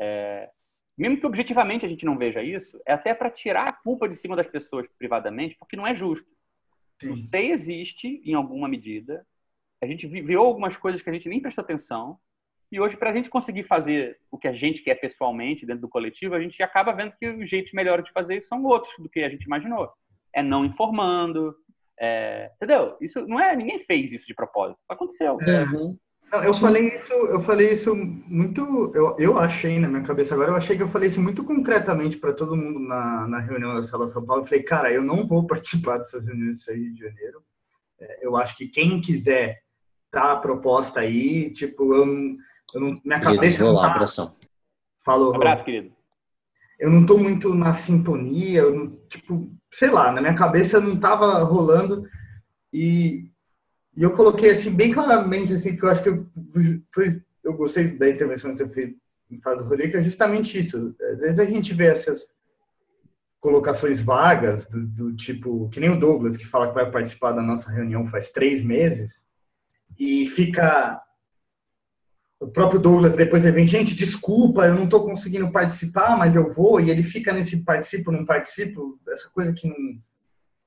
é, 0.00 0.50
mesmo 0.96 1.18
que 1.18 1.26
objetivamente 1.26 1.84
a 1.84 1.88
gente 1.88 2.06
não 2.06 2.16
veja 2.16 2.42
isso, 2.42 2.80
é 2.86 2.92
até 2.92 3.12
para 3.14 3.30
tirar 3.30 3.68
a 3.68 3.72
culpa 3.72 4.08
de 4.08 4.16
cima 4.16 4.36
das 4.36 4.46
pessoas 4.46 4.86
privadamente, 4.98 5.56
porque 5.58 5.76
não 5.76 5.86
é 5.86 5.94
justo. 5.94 6.30
Sim. 7.00 7.10
O 7.10 7.16
SEI 7.16 7.50
existe 7.50 8.22
em 8.24 8.34
alguma 8.34 8.68
medida, 8.68 9.26
a 9.82 9.86
gente 9.86 10.06
viu 10.06 10.40
algumas 10.40 10.76
coisas 10.76 11.02
que 11.02 11.10
a 11.10 11.12
gente 11.12 11.28
nem 11.28 11.40
prestou 11.40 11.62
atenção, 11.62 12.18
e 12.74 12.80
hoje, 12.80 12.96
para 12.96 13.10
a 13.10 13.12
gente 13.12 13.30
conseguir 13.30 13.62
fazer 13.62 14.18
o 14.32 14.36
que 14.36 14.48
a 14.48 14.52
gente 14.52 14.82
quer 14.82 14.96
pessoalmente 14.96 15.64
dentro 15.64 15.82
do 15.82 15.88
coletivo, 15.88 16.34
a 16.34 16.40
gente 16.40 16.60
acaba 16.60 16.92
vendo 16.92 17.12
que 17.12 17.28
os 17.28 17.48
jeitos 17.48 17.72
melhores 17.72 18.04
de 18.04 18.10
fazer 18.10 18.38
isso 18.38 18.48
são 18.48 18.64
outros 18.64 18.92
do 18.98 19.08
que 19.08 19.20
a 19.20 19.28
gente 19.28 19.44
imaginou. 19.44 19.88
É 20.32 20.42
não 20.42 20.64
informando, 20.64 21.54
é... 22.04 22.50
entendeu? 22.56 22.96
Isso 23.00 23.26
não 23.26 23.40
é, 23.40 23.56
ninguém 23.56 23.84
fez 23.84 24.12
isso 24.12 24.26
de 24.26 24.34
propósito, 24.34 24.78
aconteceu. 24.88 25.36
Uhum. 25.36 25.96
Eu 26.42 26.54
falei 26.54 26.96
isso, 26.96 27.12
eu 27.12 27.40
falei 27.40 27.72
isso 27.72 27.94
muito, 27.94 28.90
eu, 28.94 29.14
eu 29.18 29.38
achei 29.38 29.78
na 29.78 29.86
minha 29.86 30.02
cabeça 30.02 30.34
agora, 30.34 30.50
eu 30.50 30.56
achei 30.56 30.76
que 30.76 30.82
eu 30.82 30.88
falei 30.88 31.08
isso 31.08 31.20
muito 31.20 31.44
concretamente 31.44 32.16
para 32.16 32.32
todo 32.32 32.56
mundo 32.56 32.80
na, 32.80 33.28
na 33.28 33.38
reunião 33.38 33.74
da 33.74 33.82
Sala 33.82 34.08
São 34.08 34.24
Paulo. 34.24 34.42
Eu 34.42 34.46
falei, 34.46 34.62
cara, 34.64 34.92
eu 34.92 35.02
não 35.02 35.24
vou 35.24 35.46
participar 35.46 35.98
dessas 35.98 36.24
reuniões 36.24 36.66
aí 36.68 36.90
de 36.90 37.00
janeiro. 37.00 37.42
É, 38.00 38.26
eu 38.26 38.36
acho 38.36 38.56
que 38.56 38.66
quem 38.66 39.00
quiser 39.00 39.60
tá 40.10 40.32
a 40.32 40.36
proposta 40.36 41.00
aí, 41.00 41.52
tipo, 41.52 41.94
eu 41.94 42.06
não, 42.06 42.36
eu 42.74 42.80
não 42.80 43.00
minha 43.04 43.20
cabeça 43.20 43.62
não 43.62 43.76
tá... 43.76 43.86
abração. 43.86 44.34
Falou. 45.04 45.34
Abraço, 45.34 45.64
querido. 45.64 45.92
Eu 46.80 46.90
não 46.90 47.06
tô 47.06 47.16
muito 47.16 47.54
na 47.54 47.74
sintonia, 47.74 48.62
eu 48.62 48.74
não, 48.74 48.96
tipo, 49.08 49.54
sei 49.74 49.90
lá, 49.90 50.10
na 50.10 50.20
minha 50.20 50.34
cabeça 50.34 50.80
não 50.80 50.98
tava 50.98 51.42
rolando 51.42 52.08
e 52.72 53.28
e 53.96 54.02
eu 54.02 54.10
coloquei 54.16 54.50
assim 54.50 54.74
bem 54.74 54.92
claramente 54.92 55.52
assim, 55.52 55.70
porque 55.72 55.84
eu 55.84 55.90
acho 55.90 56.02
que 56.02 56.08
eu, 56.08 56.26
foi, 56.92 57.22
eu 57.44 57.52
gostei 57.54 57.96
da 57.96 58.08
intervenção 58.08 58.50
que 58.50 58.56
você 58.56 58.68
fez 58.68 58.92
em 59.30 59.40
fala 59.40 59.58
do 59.58 59.64
Rodrigo, 59.64 59.92
que 59.92 59.98
é 59.98 60.02
justamente 60.02 60.58
isso. 60.58 60.94
Às 61.00 61.18
vezes 61.18 61.38
a 61.38 61.44
gente 61.44 61.72
vê 61.72 61.86
essas 61.86 62.34
colocações 63.40 64.02
vagas 64.02 64.66
do, 64.66 64.84
do, 64.86 65.16
tipo, 65.16 65.68
que 65.68 65.78
nem 65.78 65.90
o 65.90 66.00
Douglas 66.00 66.36
que 66.36 66.46
fala 66.46 66.68
que 66.68 66.74
vai 66.74 66.90
participar 66.90 67.32
da 67.32 67.42
nossa 67.42 67.70
reunião 67.70 68.06
faz 68.06 68.30
três 68.30 68.64
meses 68.64 69.24
e 69.98 70.26
fica 70.26 71.00
o 72.44 72.50
próprio 72.52 72.80
Douglas 72.80 73.16
depois 73.16 73.44
ele 73.44 73.54
vem, 73.56 73.66
gente, 73.66 73.94
desculpa, 73.94 74.66
eu 74.66 74.74
não 74.74 74.84
estou 74.84 75.04
conseguindo 75.04 75.50
participar, 75.50 76.16
mas 76.18 76.36
eu 76.36 76.48
vou, 76.52 76.80
e 76.80 76.90
ele 76.90 77.02
fica 77.02 77.32
nesse 77.32 77.64
participo, 77.64 78.12
não 78.12 78.24
participo, 78.24 78.98
essa 79.08 79.28
coisa 79.30 79.52
que 79.52 79.66
não, 79.68 79.76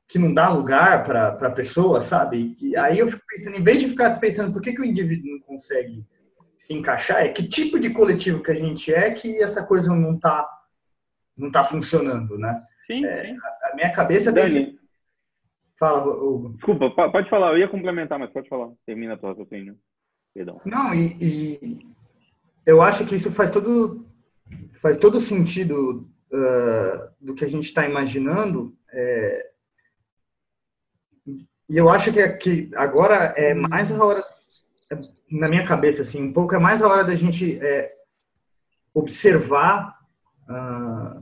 que 0.08 0.20
não 0.20 0.34
dá 0.34 0.50
lugar 0.50 1.04
para 1.04 1.30
a 1.30 1.52
pessoa, 1.52 2.02
sabe? 2.02 2.56
E 2.62 2.76
aí 2.78 3.00
eu 3.00 3.08
fico 3.10 3.24
pensando, 3.28 3.58
em 3.58 3.64
vez 3.64 3.80
de 3.80 3.90
ficar 3.90 4.20
pensando 4.20 4.52
por 4.54 4.62
que, 4.62 4.74
que 4.74 4.82
o 4.82 4.86
indivíduo 4.86 5.32
não 5.32 5.40
consegue 5.42 6.06
se 6.58 6.74
encaixar, 6.74 7.22
é 7.24 7.30
que 7.30 7.48
tipo 7.48 7.80
de 7.80 7.90
coletivo 7.92 8.42
que 8.42 8.52
a 8.52 8.56
gente 8.56 8.94
é 8.94 9.12
que 9.12 9.42
essa 9.42 9.64
coisa 9.66 9.94
não 9.96 10.16
está 10.16 10.48
não 11.38 11.52
tá 11.52 11.64
funcionando, 11.64 12.38
né? 12.38 12.60
Sim, 12.88 13.06
É, 13.06 13.26
sim. 13.28 13.38
A 13.72 13.76
minha 13.76 13.92
cabeça. 13.92 14.32
Dani, 14.32 14.76
Fala, 15.80 16.08
Hugo. 16.08 16.54
desculpa, 16.54 16.90
po- 16.90 17.12
pode 17.12 17.30
falar. 17.30 17.52
Eu 17.52 17.60
ia 17.60 17.68
complementar, 17.68 18.18
mas 18.18 18.32
pode 18.32 18.50
falar. 18.50 18.70
Termina 18.88 19.14
a 19.14 19.18
tua 19.18 19.30
raciocínio. 19.30 19.76
Perdão. 20.38 20.62
Não, 20.64 20.94
e, 20.94 21.18
e 21.20 21.88
eu 22.64 22.80
acho 22.80 23.08
que 23.08 23.16
isso 23.16 23.32
faz 23.32 23.50
todo 23.50 24.06
faz 24.80 24.96
todo 24.96 25.20
sentido 25.20 26.08
ah, 26.32 27.12
do 27.20 27.34
que 27.34 27.44
a 27.44 27.48
gente 27.48 27.64
está 27.64 27.88
imaginando. 27.88 28.78
é, 28.94 29.50
e 31.68 31.76
eu 31.76 31.90
acho 31.90 32.14
que, 32.14 32.30
que 32.34 32.70
agora 32.76 33.34
é 33.36 33.56
mais 33.56 33.92
a 33.92 34.06
hora, 34.06 34.24
na 35.32 35.50
minha 35.50 35.66
cabeça, 35.68 36.04
assim, 36.04 36.22
um 36.22 36.32
pouco 36.32 36.54
é 36.54 36.60
mais 36.60 36.84
a 36.84 36.88
hora 36.88 37.04
da 37.04 37.16
gente 37.16 37.58
é, 37.60 37.96
observar 38.94 39.98
ah, 40.48 41.20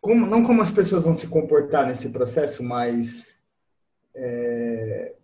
como, 0.00 0.26
não 0.28 0.44
como 0.44 0.62
as 0.62 0.70
pessoas 0.70 1.02
vão 1.02 1.18
se 1.18 1.26
comportar 1.26 1.88
nesse 1.88 2.08
processo, 2.10 2.62
mas 2.62 3.42
é, 4.14 5.17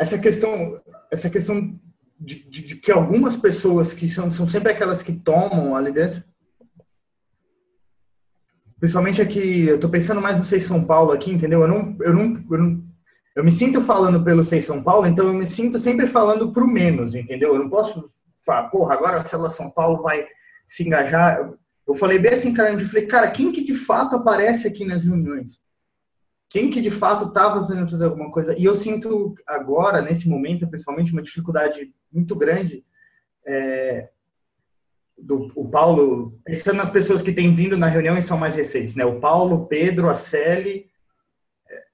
essa 0.00 0.18
questão, 0.18 0.80
essa 1.12 1.28
questão 1.30 1.78
de, 2.18 2.36
de- 2.48 2.62
de 2.68 2.76
que 2.76 2.90
algumas 2.90 3.36
pessoas 3.36 3.92
que 3.92 4.08
são, 4.08 4.30
são 4.30 4.46
sempre 4.48 4.72
aquelas 4.72 5.02
que 5.02 5.12
tomam 5.12 5.76
a 5.76 5.80
liderança, 5.80 6.24
principalmente 8.78 9.20
aqui, 9.20 9.66
eu 9.68 9.74
estou 9.76 9.90
pensando 9.90 10.20
mais 10.20 10.38
no 10.38 10.44
Sei 10.44 10.58
São 10.60 10.82
Paulo 10.84 11.12
aqui, 11.12 11.30
entendeu? 11.30 11.60
Eu 11.62 11.68
não, 11.68 11.96
eu 12.00 12.14
não, 12.14 12.44
eu 12.50 12.58
não, 12.58 12.84
eu 13.36 13.44
me 13.44 13.52
sinto 13.52 13.80
falando 13.80 14.24
pelo 14.24 14.42
Sei 14.44 14.60
São 14.60 14.82
Paulo, 14.82 15.06
então 15.06 15.26
eu 15.26 15.34
me 15.34 15.46
sinto 15.46 15.78
sempre 15.78 16.06
falando 16.06 16.52
pro 16.52 16.66
menos, 16.66 17.14
entendeu? 17.14 17.54
Eu 17.54 17.60
não 17.60 17.68
posso 17.70 18.06
falar, 18.44 18.68
porra, 18.70 18.94
agora 18.94 19.18
a 19.20 19.24
Célula 19.24 19.50
São 19.50 19.70
Paulo 19.70 20.02
vai 20.02 20.26
se 20.68 20.82
engajar. 20.86 21.52
Eu 21.86 21.94
falei 21.94 22.18
bem 22.18 22.32
assim, 22.32 22.54
cara, 22.54 22.72
eu 22.72 22.86
falei, 22.86 23.06
cara, 23.06 23.30
quem 23.30 23.52
que 23.52 23.62
de 23.64 23.74
fato 23.74 24.16
aparece 24.16 24.66
aqui 24.66 24.84
nas 24.84 25.04
reuniões? 25.04 25.60
Quem 26.50 26.68
que 26.68 26.82
de 26.82 26.90
fato 26.90 27.26
estava 27.26 27.64
tentando 27.64 27.88
fazer 27.88 28.04
alguma 28.06 28.32
coisa? 28.32 28.58
E 28.58 28.64
eu 28.64 28.74
sinto 28.74 29.36
agora, 29.46 30.02
nesse 30.02 30.28
momento, 30.28 30.66
principalmente, 30.66 31.12
uma 31.12 31.22
dificuldade 31.22 31.94
muito 32.12 32.34
grande 32.34 32.84
é, 33.46 34.08
do 35.16 35.52
o 35.54 35.68
Paulo, 35.68 36.40
pensando 36.44 36.76
nas 36.76 36.90
pessoas 36.90 37.22
que 37.22 37.32
têm 37.32 37.54
vindo 37.54 37.78
na 37.78 37.86
reunião 37.86 38.18
e 38.18 38.22
são 38.22 38.36
mais 38.36 38.56
recentes, 38.56 38.96
né? 38.96 39.04
O 39.04 39.20
Paulo, 39.20 39.66
Pedro, 39.66 40.08
a 40.08 40.16
Celi. 40.16 40.90
É, 41.68 41.84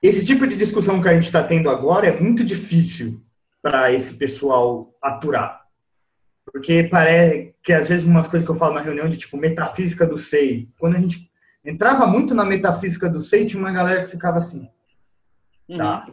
Esse 0.00 0.24
tipo 0.24 0.46
de 0.46 0.54
discussão 0.54 1.02
que 1.02 1.08
a 1.08 1.14
gente 1.14 1.24
está 1.24 1.42
tendo 1.42 1.68
agora 1.68 2.06
é 2.06 2.20
muito 2.20 2.44
difícil 2.44 3.20
para 3.60 3.92
esse 3.92 4.16
pessoal 4.16 4.96
aturar. 5.02 5.62
Porque 6.44 6.84
parece 6.84 7.56
que 7.60 7.72
às 7.72 7.88
vezes 7.88 8.06
umas 8.06 8.28
coisas 8.28 8.46
que 8.46 8.52
eu 8.52 8.58
falo 8.58 8.74
na 8.74 8.80
reunião 8.80 9.08
de 9.08 9.18
tipo 9.18 9.36
metafísica 9.36 10.06
do 10.06 10.16
SEI, 10.16 10.68
quando 10.78 10.96
a 10.96 11.00
gente 11.00 11.31
entrava 11.64 12.06
muito 12.06 12.34
na 12.34 12.44
metafísica 12.44 13.08
do 13.08 13.20
SEI, 13.20 13.46
tinha 13.46 13.62
uma 13.62 13.72
galera 13.72 14.02
que 14.02 14.10
ficava 14.10 14.38
assim. 14.38 14.68
Uhum. 15.68 15.78
Tá. 15.78 16.06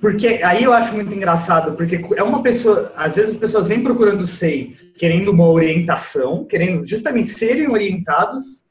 Porque 0.00 0.26
aí 0.42 0.62
eu 0.62 0.72
acho 0.72 0.94
muito 0.94 1.12
engraçado, 1.14 1.76
porque 1.76 2.00
é 2.16 2.22
uma 2.22 2.42
pessoa, 2.42 2.92
às 2.96 3.16
vezes 3.16 3.34
as 3.34 3.40
pessoas 3.40 3.68
vêm 3.68 3.82
procurando 3.82 4.22
o 4.22 4.26
SEI, 4.26 4.76
querendo 4.96 5.30
uma 5.30 5.48
orientação, 5.48 6.44
querendo 6.44 6.84
justamente 6.84 7.30
serem 7.30 7.68
orientados 7.68 8.64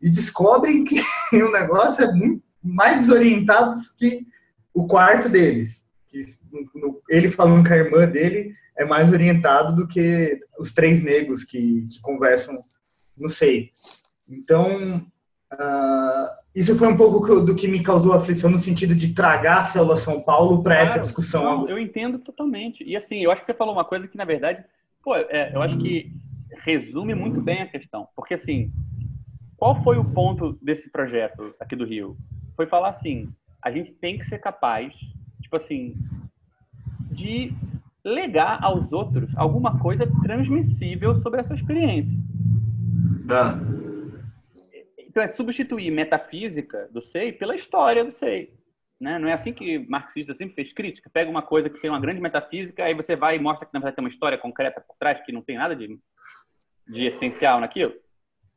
e 0.00 0.08
descobrem 0.08 0.84
que 0.84 1.00
o 1.34 1.52
negócio 1.52 2.04
é 2.04 2.12
muito 2.12 2.42
mais 2.62 3.02
desorientado 3.02 3.74
que 3.98 4.26
o 4.72 4.86
quarto 4.86 5.28
deles. 5.28 5.84
Que 6.08 6.20
ele 7.10 7.28
falando 7.30 7.66
com 7.66 7.74
a 7.74 7.76
irmã 7.76 8.06
dele 8.06 8.54
é 8.76 8.84
mais 8.84 9.12
orientado 9.12 9.74
do 9.74 9.86
que 9.86 10.40
os 10.58 10.72
três 10.72 11.02
negros 11.02 11.44
que, 11.44 11.86
que 11.90 12.00
conversam 12.00 12.56
no 13.16 13.28
SEI. 13.28 13.70
Então, 14.28 15.04
ah, 15.50 16.30
isso 16.54 16.76
foi 16.76 16.88
um 16.88 16.96
pouco 16.96 17.40
do 17.40 17.54
que 17.54 17.68
me 17.68 17.82
causou 17.82 18.12
aflição 18.12 18.50
no 18.50 18.58
sentido 18.58 18.94
de 18.94 19.14
tragar 19.14 19.58
a 19.58 19.62
célula 19.64 19.96
São 19.96 20.20
Paulo 20.20 20.62
para 20.62 20.76
essa 20.76 20.92
Claro. 20.94 21.02
discussão. 21.02 21.42
Não, 21.44 21.68
eu 21.68 21.78
entendo 21.78 22.18
totalmente. 22.18 22.84
E 22.84 22.96
assim, 22.96 23.22
eu 23.22 23.30
acho 23.30 23.40
que 23.42 23.46
você 23.46 23.54
falou 23.54 23.74
uma 23.74 23.84
coisa 23.84 24.06
que, 24.08 24.16
na 24.16 24.24
verdade, 24.24 24.64
pô, 25.02 25.14
é, 25.16 25.52
eu 25.54 25.62
acho 25.62 25.78
que 25.78 26.12
resume 26.64 27.14
muito 27.14 27.40
bem 27.40 27.62
a 27.62 27.66
questão. 27.66 28.08
Porque 28.14 28.34
assim, 28.34 28.70
qual 29.56 29.74
foi 29.82 29.98
o 29.98 30.04
ponto 30.04 30.58
desse 30.62 30.90
projeto 30.90 31.54
aqui 31.60 31.74
do 31.76 31.84
Rio? 31.84 32.16
Foi 32.56 32.66
falar 32.66 32.88
assim, 32.90 33.28
a 33.62 33.70
gente 33.70 33.92
tem 33.92 34.18
que 34.18 34.24
ser 34.24 34.38
capaz, 34.38 34.92
tipo 35.40 35.56
assim, 35.56 35.94
de 37.10 37.52
legar 38.04 38.58
aos 38.62 38.92
outros 38.92 39.30
alguma 39.36 39.78
coisa 39.78 40.06
transmissível 40.22 41.14
sobre 41.16 41.40
essa 41.40 41.54
experiência. 41.54 42.12
Tá. 43.26 43.58
Então 45.18 45.24
é 45.24 45.26
substituir 45.26 45.90
metafísica 45.90 46.88
do 46.92 47.00
SEI 47.00 47.32
pela 47.32 47.56
história 47.56 48.04
do 48.04 48.12
SEI. 48.12 48.54
Né? 49.00 49.18
Não 49.18 49.28
é 49.28 49.32
assim 49.32 49.52
que 49.52 49.76
marxista 49.88 50.32
sempre 50.32 50.54
fez 50.54 50.72
crítica. 50.72 51.10
Pega 51.12 51.28
uma 51.28 51.42
coisa 51.42 51.68
que 51.68 51.80
tem 51.80 51.90
uma 51.90 51.98
grande 51.98 52.20
metafísica, 52.20 52.84
aí 52.84 52.94
você 52.94 53.16
vai 53.16 53.34
e 53.34 53.40
mostra 53.40 53.66
que 53.66 53.74
na 53.74 53.80
verdade 53.80 53.96
tem 53.96 54.04
uma 54.04 54.08
história 54.10 54.38
concreta 54.38 54.80
por 54.80 54.94
trás, 54.96 55.20
que 55.22 55.32
não 55.32 55.42
tem 55.42 55.56
nada 55.56 55.74
de, 55.74 55.98
de 56.86 57.06
essencial 57.06 57.58
naquilo. 57.58 57.94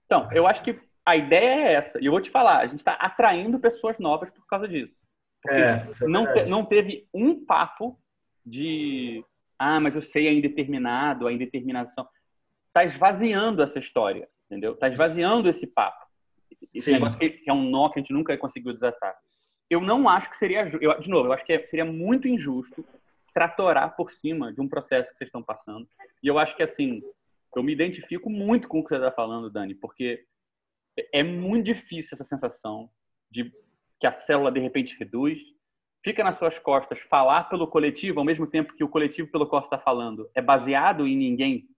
Então, 0.05 0.29
eu 0.31 0.45
acho 0.45 0.61
que 0.61 0.79
a 1.03 1.15
ideia 1.15 1.67
é 1.67 1.73
essa. 1.73 1.99
E 1.99 2.05
eu 2.05 2.11
vou 2.11 2.21
te 2.21 2.29
falar, 2.29 2.59
a 2.59 2.67
gente 2.67 2.77
está 2.77 2.93
atraindo 2.93 3.59
pessoas 3.59 3.97
novas 3.97 4.29
por 4.29 4.45
causa 4.45 4.67
disso. 4.67 4.93
Porque 5.41 5.59
É, 5.59 5.87
é 6.03 6.07
não, 6.07 6.31
te- 6.31 6.45
não 6.47 6.63
teve 6.63 7.07
um 7.11 7.43
papo 7.43 7.99
de 8.45 9.25
ah, 9.57 9.79
mas 9.79 9.95
eu 9.95 10.01
sei 10.03 10.27
a 10.27 10.31
indeterminado, 10.31 11.25
a 11.25 11.33
indeterminação. 11.33 12.07
Está 12.67 12.83
esvaziando 12.83 13.63
essa 13.63 13.79
história, 13.79 14.29
entendeu? 14.45 14.73
Está 14.73 14.89
esvaziando 14.89 15.49
esse 15.49 15.65
papo. 15.65 16.00
Esse 16.73 16.85
Sim. 16.85 16.93
negócio 16.93 17.19
que, 17.19 17.29
que 17.29 17.49
é 17.49 17.53
um 17.53 17.69
nó 17.69 17.89
que 17.89 17.99
a 17.99 18.01
gente 18.01 18.13
nunca 18.13 18.37
conseguiu 18.37 18.73
desatar. 18.73 19.15
Eu 19.69 19.81
não 19.81 20.07
acho 20.09 20.29
que 20.29 20.37
seria. 20.37 20.67
Eu, 20.81 20.99
de 20.99 21.09
novo, 21.09 21.29
eu 21.29 21.33
acho 21.33 21.45
que 21.45 21.53
é- 21.53 21.65
seria 21.67 21.85
muito 21.85 22.27
injusto 22.27 22.85
tratorar 23.33 23.95
por 23.95 24.11
cima 24.11 24.53
de 24.53 24.59
um 24.59 24.67
processo 24.67 25.09
que 25.11 25.17
vocês 25.17 25.27
estão 25.27 25.41
passando. 25.41 25.87
E 26.21 26.27
eu 26.27 26.37
acho 26.37 26.55
que, 26.55 26.63
assim, 26.63 27.01
eu 27.55 27.63
me 27.63 27.71
identifico 27.71 28.29
muito 28.29 28.67
com 28.67 28.79
o 28.79 28.83
que 28.83 28.89
você 28.89 28.95
está 28.95 29.11
falando, 29.11 29.49
Dani, 29.49 29.75
porque 29.75 30.25
é 31.13 31.23
muito 31.23 31.65
difícil 31.65 32.15
essa 32.15 32.25
sensação 32.25 32.89
de 33.29 33.51
que 33.99 34.07
a 34.07 34.11
célula 34.11 34.51
de 34.51 34.59
repente 34.59 34.97
reduz, 34.97 35.39
fica 36.03 36.23
nas 36.23 36.37
suas 36.37 36.57
costas 36.59 36.99
falar 36.99 37.45
pelo 37.45 37.67
coletivo, 37.67 38.19
ao 38.19 38.25
mesmo 38.25 38.47
tempo 38.47 38.73
que 38.73 38.83
o 38.83 38.89
coletivo 38.89 39.31
pelo 39.31 39.47
qual 39.47 39.61
você 39.61 39.67
está 39.67 39.77
falando 39.77 40.29
é 40.33 40.41
baseado 40.41 41.07
em 41.07 41.15
ninguém 41.15 41.69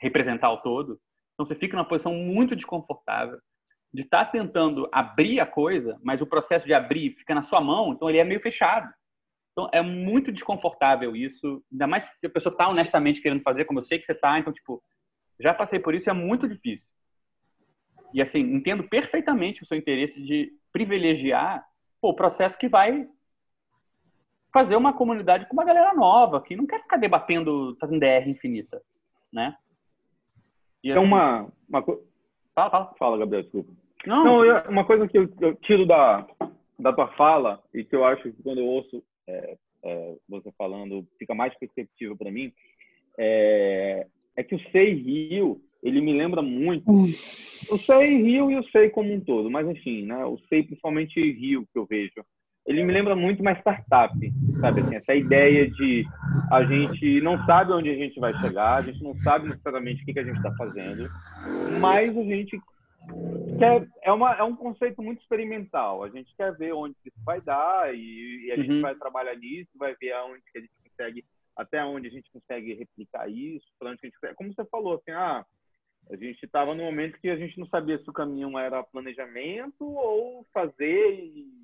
representar 0.00 0.50
o 0.50 0.58
todo. 0.58 1.00
Então 1.34 1.46
você 1.46 1.54
fica 1.54 1.76
numa 1.76 1.88
posição 1.88 2.14
muito 2.14 2.56
desconfortável 2.56 3.38
de 3.92 4.02
estar 4.02 4.24
tentando 4.26 4.88
abrir 4.90 5.38
a 5.38 5.46
coisa, 5.46 5.98
mas 6.02 6.22
o 6.22 6.26
processo 6.26 6.64
de 6.64 6.72
abrir 6.72 7.14
fica 7.16 7.34
na 7.34 7.42
sua 7.42 7.60
mão, 7.60 7.92
então 7.92 8.08
ele 8.08 8.18
é 8.18 8.24
meio 8.24 8.40
fechado. 8.40 8.92
Então 9.52 9.68
é 9.70 9.82
muito 9.82 10.32
desconfortável 10.32 11.14
isso, 11.14 11.62
ainda 11.70 11.86
mais 11.86 12.08
que 12.18 12.26
a 12.26 12.30
pessoa 12.30 12.52
está 12.52 12.68
honestamente 12.68 13.20
querendo 13.20 13.42
fazer, 13.42 13.66
como 13.66 13.80
eu 13.80 13.82
sei 13.82 13.98
que 13.98 14.06
você 14.06 14.12
está, 14.12 14.38
então 14.38 14.52
tipo, 14.52 14.82
já 15.38 15.52
passei 15.52 15.78
por 15.78 15.94
isso, 15.94 16.08
é 16.08 16.12
muito 16.12 16.48
difícil. 16.48 16.88
E 18.14 18.22
assim, 18.22 18.40
entendo 18.40 18.84
perfeitamente 18.84 19.62
o 19.62 19.66
seu 19.66 19.76
interesse 19.76 20.22
de 20.22 20.52
privilegiar 20.72 21.66
pô, 22.00 22.10
o 22.10 22.16
processo 22.16 22.56
que 22.56 22.68
vai 22.68 23.06
fazer 24.52 24.76
uma 24.76 24.92
comunidade 24.92 25.46
com 25.46 25.52
uma 25.52 25.64
galera 25.64 25.94
nova, 25.94 26.40
que 26.42 26.56
não 26.56 26.66
quer 26.66 26.80
ficar 26.80 26.96
debatendo, 26.96 27.76
fazendo 27.78 28.00
DR 28.00 28.28
infinita, 28.28 28.82
né? 29.30 29.56
E, 30.82 30.90
Então, 30.90 31.02
assim, 31.02 31.12
uma, 31.12 31.52
uma 31.68 31.82
Fala, 32.54 32.70
fala. 32.70 32.94
Fala, 32.98 33.18
Gabriel, 33.18 33.42
desculpa. 33.42 33.72
Não, 34.06 34.24
Não, 34.24 34.44
eu- 34.44 34.62
uma 34.70 34.84
coisa 34.84 35.06
que 35.08 35.16
eu, 35.18 35.28
eu 35.40 35.54
tiro 35.56 35.86
da, 35.86 36.26
da 36.78 36.92
tua 36.92 37.08
fala 37.08 37.62
e 37.72 37.84
que 37.84 37.94
eu 37.94 38.04
acho 38.04 38.22
que 38.22 38.42
quando 38.42 38.58
eu 38.58 38.66
ouço 38.66 39.02
é, 39.28 39.56
é, 39.84 40.12
você 40.28 40.50
falando 40.58 41.06
fica 41.18 41.34
mais 41.34 41.56
perceptível 41.58 42.16
para 42.16 42.30
mim 42.30 42.52
é, 43.18 44.06
é 44.36 44.42
que 44.42 44.54
o 44.54 44.70
Sei 44.70 44.94
Rio 44.94 45.60
ele 45.82 46.00
me 46.00 46.12
lembra 46.12 46.42
muito 46.42 46.84
o 47.68 47.78
Sei 47.86 48.16
Rio 48.22 48.50
e 48.50 48.58
o 48.58 48.64
Sei 48.70 48.90
como 48.90 49.12
um 49.12 49.20
todo, 49.20 49.50
mas 49.50 49.68
enfim, 49.68 50.04
né? 50.04 50.24
O 50.24 50.38
Sei 50.48 50.62
principalmente 50.62 51.20
Rio 51.20 51.66
que 51.72 51.78
eu 51.78 51.86
vejo, 51.86 52.24
ele 52.66 52.84
me 52.84 52.92
lembra 52.92 53.16
muito 53.16 53.40
uma 53.40 53.52
startup, 53.52 54.14
sabe? 54.60 54.80
Assim, 54.80 54.94
essa 54.94 55.14
ideia 55.14 55.70
de 55.70 56.06
a 56.50 56.64
gente 56.64 57.20
não 57.22 57.42
sabe 57.44 57.72
onde 57.72 57.88
a 57.88 57.94
gente 57.94 58.20
vai 58.20 58.34
chegar, 58.34 58.74
a 58.76 58.82
gente 58.82 59.02
não 59.02 59.16
sabe 59.22 59.48
necessariamente 59.48 60.02
o 60.02 60.04
que, 60.04 60.12
que 60.12 60.18
a 60.18 60.24
gente 60.24 60.36
está 60.36 60.50
fazendo, 60.52 61.08
mas 61.80 62.16
a 62.16 62.22
gente 62.22 62.60
quer, 63.58 63.88
é, 64.02 64.12
uma, 64.12 64.34
é 64.34 64.42
um 64.42 64.56
conceito 64.56 65.02
muito 65.02 65.20
experimental. 65.20 66.02
A 66.02 66.08
gente 66.08 66.34
quer 66.36 66.56
ver 66.56 66.72
onde 66.72 66.96
isso 67.04 67.18
vai 67.24 67.40
dar 67.40 67.94
e, 67.94 68.46
e 68.46 68.52
a 68.52 68.56
uhum. 68.56 68.62
gente 68.62 68.80
vai 68.80 68.94
trabalhar 68.94 69.36
nisso, 69.36 69.70
vai 69.76 69.94
ver 69.94 70.12
aonde 70.12 70.42
que 70.52 70.58
a 70.58 70.60
gente 70.60 70.72
consegue, 70.82 71.24
até 71.56 71.84
onde 71.84 72.08
a 72.08 72.10
gente 72.10 72.30
consegue 72.32 72.74
replicar 72.74 73.28
isso, 73.28 73.66
para 73.78 73.90
onde 73.90 74.00
a 74.02 74.06
gente 74.06 74.34
Como 74.34 74.52
você 74.52 74.64
falou, 74.66 74.94
assim, 74.94 75.12
ah, 75.12 75.44
a 76.10 76.16
gente 76.16 76.44
estava 76.44 76.74
no 76.74 76.82
momento 76.82 77.20
que 77.20 77.28
a 77.28 77.36
gente 77.36 77.58
não 77.58 77.66
sabia 77.66 77.98
se 77.98 78.08
o 78.10 78.12
caminho 78.12 78.58
era 78.58 78.82
planejamento 78.82 79.84
ou 79.84 80.44
fazer 80.52 81.14
e 81.14 81.62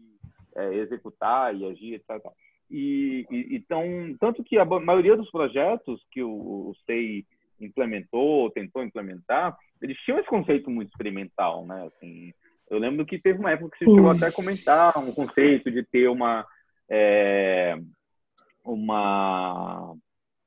é, 0.56 0.74
executar 0.74 1.54
e 1.54 1.66
agir, 1.66 1.94
etc. 1.94 2.24
E, 2.70 3.26
e, 3.30 3.56
então, 3.56 3.82
tanto 4.20 4.44
que 4.44 4.58
a 4.58 4.64
maioria 4.64 5.16
dos 5.16 5.30
projetos 5.30 6.04
que 6.10 6.22
o, 6.22 6.30
o 6.30 6.74
SEI 6.86 7.26
implementou, 7.60 8.50
tentou 8.50 8.82
implementar, 8.82 9.56
eles 9.80 9.96
tinham 9.98 10.18
esse 10.18 10.28
conceito 10.28 10.70
muito 10.70 10.88
experimental, 10.88 11.66
né? 11.66 11.86
Assim, 11.86 12.32
eu 12.70 12.78
lembro 12.78 13.06
que 13.06 13.18
teve 13.18 13.38
uma 13.38 13.52
época 13.52 13.76
que 13.76 13.84
você 13.84 13.90
chegou 13.90 14.10
até 14.10 14.26
a 14.26 14.32
comentar 14.32 14.98
um 14.98 15.12
conceito 15.12 15.70
de 15.70 15.82
ter 15.84 16.08
uma 16.08 16.46
é, 16.90 17.78
uma, 18.64 19.94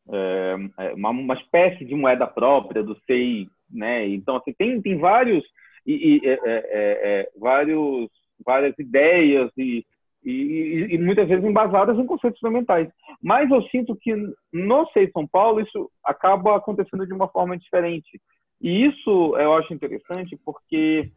é, 0.10 0.94
uma, 0.96 1.10
uma 1.10 1.34
espécie 1.36 1.86
de 1.86 1.96
moeda 1.96 2.28
própria 2.28 2.84
do 2.84 2.98
SEI, 3.06 3.48
né? 3.70 4.08
Então 4.08 4.36
assim 4.36 4.54
tem 4.54 4.82
tem 4.82 4.98
vários 4.98 5.44
e, 5.86 6.18
e 6.18 6.28
é, 6.28 6.34
é, 6.34 6.40
é, 6.44 7.30
vários 7.38 8.10
várias 8.44 8.78
ideias 8.78 9.52
e, 9.58 9.86
e, 10.24 10.88
e, 10.92 10.98
muitas 10.98 11.28
vezes 11.28 11.44
embasadas 11.44 11.98
em 11.98 12.06
conceitos 12.06 12.38
experimentais. 12.38 12.90
Mas 13.22 13.50
eu 13.50 13.62
sinto 13.64 13.96
que 13.96 14.14
no 14.54 14.88
SEI 14.92 15.10
São 15.12 15.28
Paulo 15.28 15.60
isso 15.60 15.90
acaba 16.04 16.56
acontecendo 16.56 17.08
de 17.08 17.14
uma 17.14 17.28
forma 17.28 17.58
diferente. 17.58 18.22
E 18.62 18.86
isso 18.86 19.36
eu 19.38 19.54
acho 19.54 19.74
interessante 19.74 20.38
porque 20.46 21.12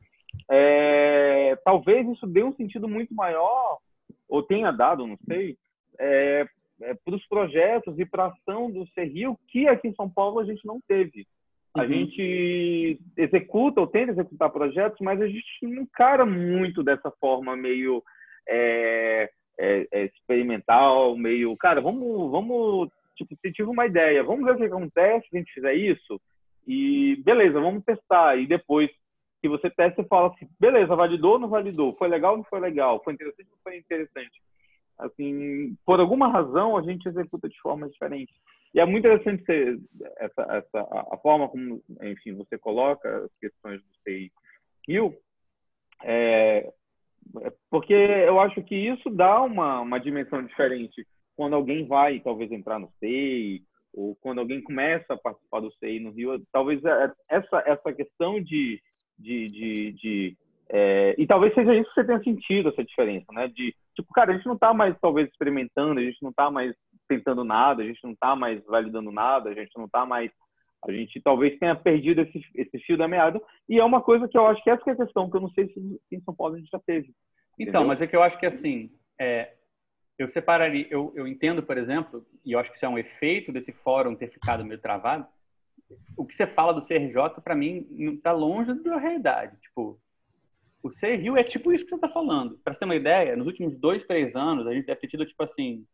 é, 0.50 1.56
talvez 1.64 2.08
isso 2.08 2.26
dê 2.26 2.42
um 2.42 2.54
sentido 2.54 2.88
muito 2.88 3.14
maior, 3.14 3.78
ou 4.28 4.42
tenha 4.42 4.70
dado, 4.70 5.06
não 5.06 5.18
sei, 5.26 5.56
é, 5.98 6.46
é, 6.82 6.94
para 6.94 7.14
os 7.14 7.26
projetos 7.26 7.98
e 7.98 8.04
para 8.04 8.24
a 8.24 8.28
ação 8.28 8.70
do 8.70 8.86
Serrio, 8.88 9.38
que 9.48 9.68
aqui 9.68 9.88
em 9.88 9.94
São 9.94 10.08
Paulo 10.08 10.40
a 10.40 10.44
gente 10.44 10.66
não 10.66 10.80
teve. 10.88 11.26
A 11.74 11.82
uhum. 11.82 11.88
gente 11.88 13.00
executa 13.16 13.80
ou 13.80 13.86
tenta 13.86 14.12
executar 14.12 14.50
projetos, 14.50 14.98
mas 15.00 15.20
a 15.20 15.26
gente 15.26 15.44
não 15.62 15.82
encara 15.82 16.24
muito 16.24 16.82
dessa 16.82 17.10
forma 17.20 17.56
meio 17.56 18.02
é, 18.48 19.30
é, 19.58 19.86
é 19.92 20.04
experimental, 20.04 21.16
meio, 21.16 21.56
cara, 21.56 21.80
vamos, 21.80 22.30
vamos, 22.30 22.90
tipo, 23.16 23.36
se 23.36 23.52
tive 23.52 23.68
uma 23.68 23.86
ideia, 23.86 24.22
vamos 24.22 24.44
ver 24.44 24.52
o 24.52 24.56
que 24.56 24.64
acontece 24.64 25.28
se 25.28 25.36
a 25.36 25.38
gente 25.38 25.52
fizer 25.52 25.74
isso. 25.74 26.20
E 26.66 27.16
beleza, 27.24 27.60
vamos 27.60 27.84
testar. 27.84 28.36
E 28.36 28.46
depois 28.46 28.90
que 29.40 29.48
você 29.48 29.68
testa, 29.70 30.02
você 30.02 30.08
fala 30.08 30.28
assim, 30.28 30.48
beleza, 30.58 30.96
validou 30.96 31.32
ou 31.32 31.38
não 31.38 31.48
validou? 31.48 31.94
Foi 31.96 32.08
legal 32.08 32.32
ou 32.32 32.38
não 32.38 32.44
foi 32.44 32.60
legal? 32.60 33.02
Foi 33.04 33.12
interessante 33.12 33.46
ou 33.46 33.52
não 33.52 33.62
foi 33.62 33.76
interessante? 33.76 34.42
Assim, 34.98 35.76
por 35.84 36.00
alguma 36.00 36.28
razão, 36.28 36.76
a 36.76 36.82
gente 36.82 37.06
executa 37.06 37.48
de 37.48 37.60
forma 37.60 37.88
diferente. 37.88 38.32
E 38.72 38.80
é 38.80 38.84
muito 38.84 39.06
interessante 39.06 39.44
ser 39.44 39.78
essa, 40.16 40.42
essa, 40.42 40.88
a 41.12 41.16
forma 41.18 41.48
como, 41.48 41.82
enfim, 42.02 42.34
você 42.34 42.58
coloca 42.58 43.24
as 43.24 43.30
questões 43.38 43.80
do 43.80 43.88
CI 44.02 44.32
Rio, 44.86 45.16
é, 46.02 46.72
porque 47.70 47.92
eu 47.92 48.38
acho 48.40 48.62
que 48.62 48.74
isso 48.74 49.10
dá 49.10 49.42
uma, 49.42 49.80
uma 49.80 49.98
dimensão 49.98 50.42
diferente 50.42 51.06
quando 51.36 51.54
alguém 51.54 51.86
vai, 51.86 52.20
talvez, 52.20 52.50
entrar 52.52 52.78
no 52.78 52.90
SEI, 53.00 53.62
ou 53.92 54.16
quando 54.16 54.40
alguém 54.40 54.60
começa 54.60 55.14
a 55.14 55.16
participar 55.16 55.60
do 55.60 55.72
CI 55.72 56.00
no 56.00 56.10
Rio, 56.10 56.42
talvez 56.52 56.84
é, 56.84 57.12
essa, 57.30 57.62
essa 57.66 57.92
questão 57.92 58.40
de. 58.42 58.80
de, 59.18 59.44
de, 59.46 59.92
de 59.92 60.36
é, 60.70 61.14
e 61.18 61.26
talvez 61.26 61.54
seja 61.54 61.74
isso 61.74 61.88
que 61.90 61.94
você 61.94 62.04
tenha 62.04 62.22
sentido, 62.22 62.70
essa 62.70 62.84
diferença, 62.84 63.26
né? 63.32 63.48
De, 63.48 63.74
tipo, 63.94 64.12
cara, 64.12 64.32
a 64.32 64.36
gente 64.36 64.46
não 64.46 64.54
está 64.54 64.74
mais, 64.74 64.98
talvez, 65.00 65.28
experimentando, 65.28 66.00
a 66.00 66.02
gente 66.02 66.22
não 66.22 66.30
está 66.30 66.50
mais 66.50 66.74
tentando 67.08 67.44
nada, 67.44 67.82
a 67.82 67.86
gente 67.86 68.02
não 68.02 68.12
está 68.12 68.34
mais 68.34 68.64
validando 68.64 69.12
nada, 69.12 69.50
a 69.50 69.54
gente 69.54 69.76
não 69.76 69.84
está 69.84 70.04
mais. 70.04 70.30
A 70.86 70.92
gente 70.92 71.20
talvez 71.20 71.58
tenha 71.58 71.74
perdido 71.74 72.20
esse, 72.20 72.44
esse 72.54 72.78
fio 72.80 72.96
da 72.96 73.08
meada. 73.08 73.40
E 73.68 73.78
é 73.78 73.84
uma 73.84 74.00
coisa 74.00 74.28
que 74.28 74.36
eu 74.36 74.46
acho 74.46 74.62
que 74.62 74.70
essa 74.70 74.82
que 74.82 74.90
é 74.90 74.92
a 74.92 74.96
questão, 74.96 75.30
que 75.30 75.36
eu 75.36 75.40
não 75.40 75.50
sei 75.50 75.68
se 75.68 76.00
em 76.12 76.20
São 76.20 76.34
Paulo 76.34 76.54
a 76.54 76.58
gente 76.58 76.70
já 76.70 76.78
teve. 76.78 77.14
Então, 77.58 77.82
entendeu? 77.82 77.86
mas 77.88 78.02
é 78.02 78.06
que 78.06 78.16
eu 78.16 78.22
acho 78.22 78.38
que 78.38 78.46
assim. 78.46 78.90
É, 79.18 79.54
eu 80.18 80.28
separaria, 80.28 80.86
eu, 80.90 81.12
eu 81.16 81.26
entendo, 81.26 81.62
por 81.62 81.76
exemplo, 81.76 82.24
e 82.44 82.52
eu 82.52 82.58
acho 82.58 82.70
que 82.70 82.76
isso 82.76 82.86
é 82.86 82.88
um 82.88 82.98
efeito 82.98 83.52
desse 83.52 83.72
fórum 83.72 84.14
ter 84.14 84.30
ficado 84.30 84.64
meio 84.64 84.80
travado. 84.80 85.26
O 86.16 86.24
que 86.24 86.34
você 86.34 86.46
fala 86.46 86.72
do 86.72 86.86
CRJ, 86.86 87.40
para 87.42 87.54
mim, 87.54 87.86
está 88.14 88.32
longe 88.32 88.72
da 88.82 88.96
realidade. 88.96 89.56
Tipo, 89.60 89.98
o 90.82 90.90
CRIO 90.90 91.36
é 91.36 91.42
tipo 91.42 91.72
isso 91.72 91.84
que 91.84 91.90
você 91.90 91.96
está 91.96 92.08
falando. 92.08 92.58
Para 92.62 92.72
você 92.72 92.78
ter 92.78 92.84
uma 92.84 92.94
ideia, 92.94 93.36
nos 93.36 93.46
últimos 93.46 93.76
dois, 93.76 94.06
três 94.06 94.36
anos, 94.36 94.66
a 94.66 94.72
gente 94.72 94.86
deve 94.86 95.00
ter 95.00 95.08
tido, 95.08 95.26
tipo 95.26 95.42
assim, 95.42 95.84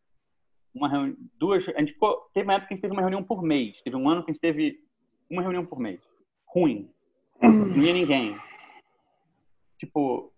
uma 0.75 0.89
reunião, 0.89 1.17
duas. 1.39 1.69
A 1.69 1.81
gente 1.81 1.93
ficou. 1.93 2.29
Teve 2.33 2.45
uma 2.45 2.55
época 2.55 2.69
que 2.69 2.75
a 2.75 2.77
gente 2.77 2.83
teve 2.83 2.95
uma 2.95 3.03
reunião 3.03 3.23
por 3.23 3.43
mês. 3.43 3.81
Teve 3.83 3.97
um 3.97 4.09
ano 4.09 4.25
que 4.25 4.31
a 4.31 4.33
gente 4.33 4.41
teve 4.41 4.81
uma 5.29 5.43
reunião 5.43 5.65
por 5.65 5.79
mês. 5.79 6.01
Ruim. 6.47 6.91
Não 7.41 7.83
ia 7.83 7.93
ninguém. 7.93 8.37
Tipo, 9.79 10.33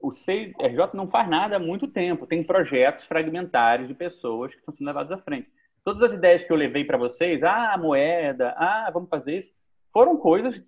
o 0.00 0.10
CRJ 0.10 0.94
não 0.94 1.08
faz 1.08 1.28
nada 1.28 1.56
há 1.56 1.58
muito 1.58 1.88
tempo. 1.88 2.26
Tem 2.26 2.42
projetos 2.44 3.04
fragmentários 3.06 3.88
de 3.88 3.94
pessoas 3.94 4.52
que 4.52 4.60
estão 4.60 4.74
sendo 4.74 4.86
levados 4.86 5.12
à 5.12 5.18
frente. 5.18 5.48
Todas 5.84 6.02
as 6.02 6.16
ideias 6.16 6.44
que 6.44 6.52
eu 6.52 6.56
levei 6.56 6.84
para 6.84 6.98
vocês, 6.98 7.42
ah, 7.42 7.76
moeda, 7.78 8.54
ah, 8.56 8.90
vamos 8.92 9.08
fazer 9.08 9.38
isso, 9.38 9.52
foram 9.92 10.16
coisas 10.16 10.62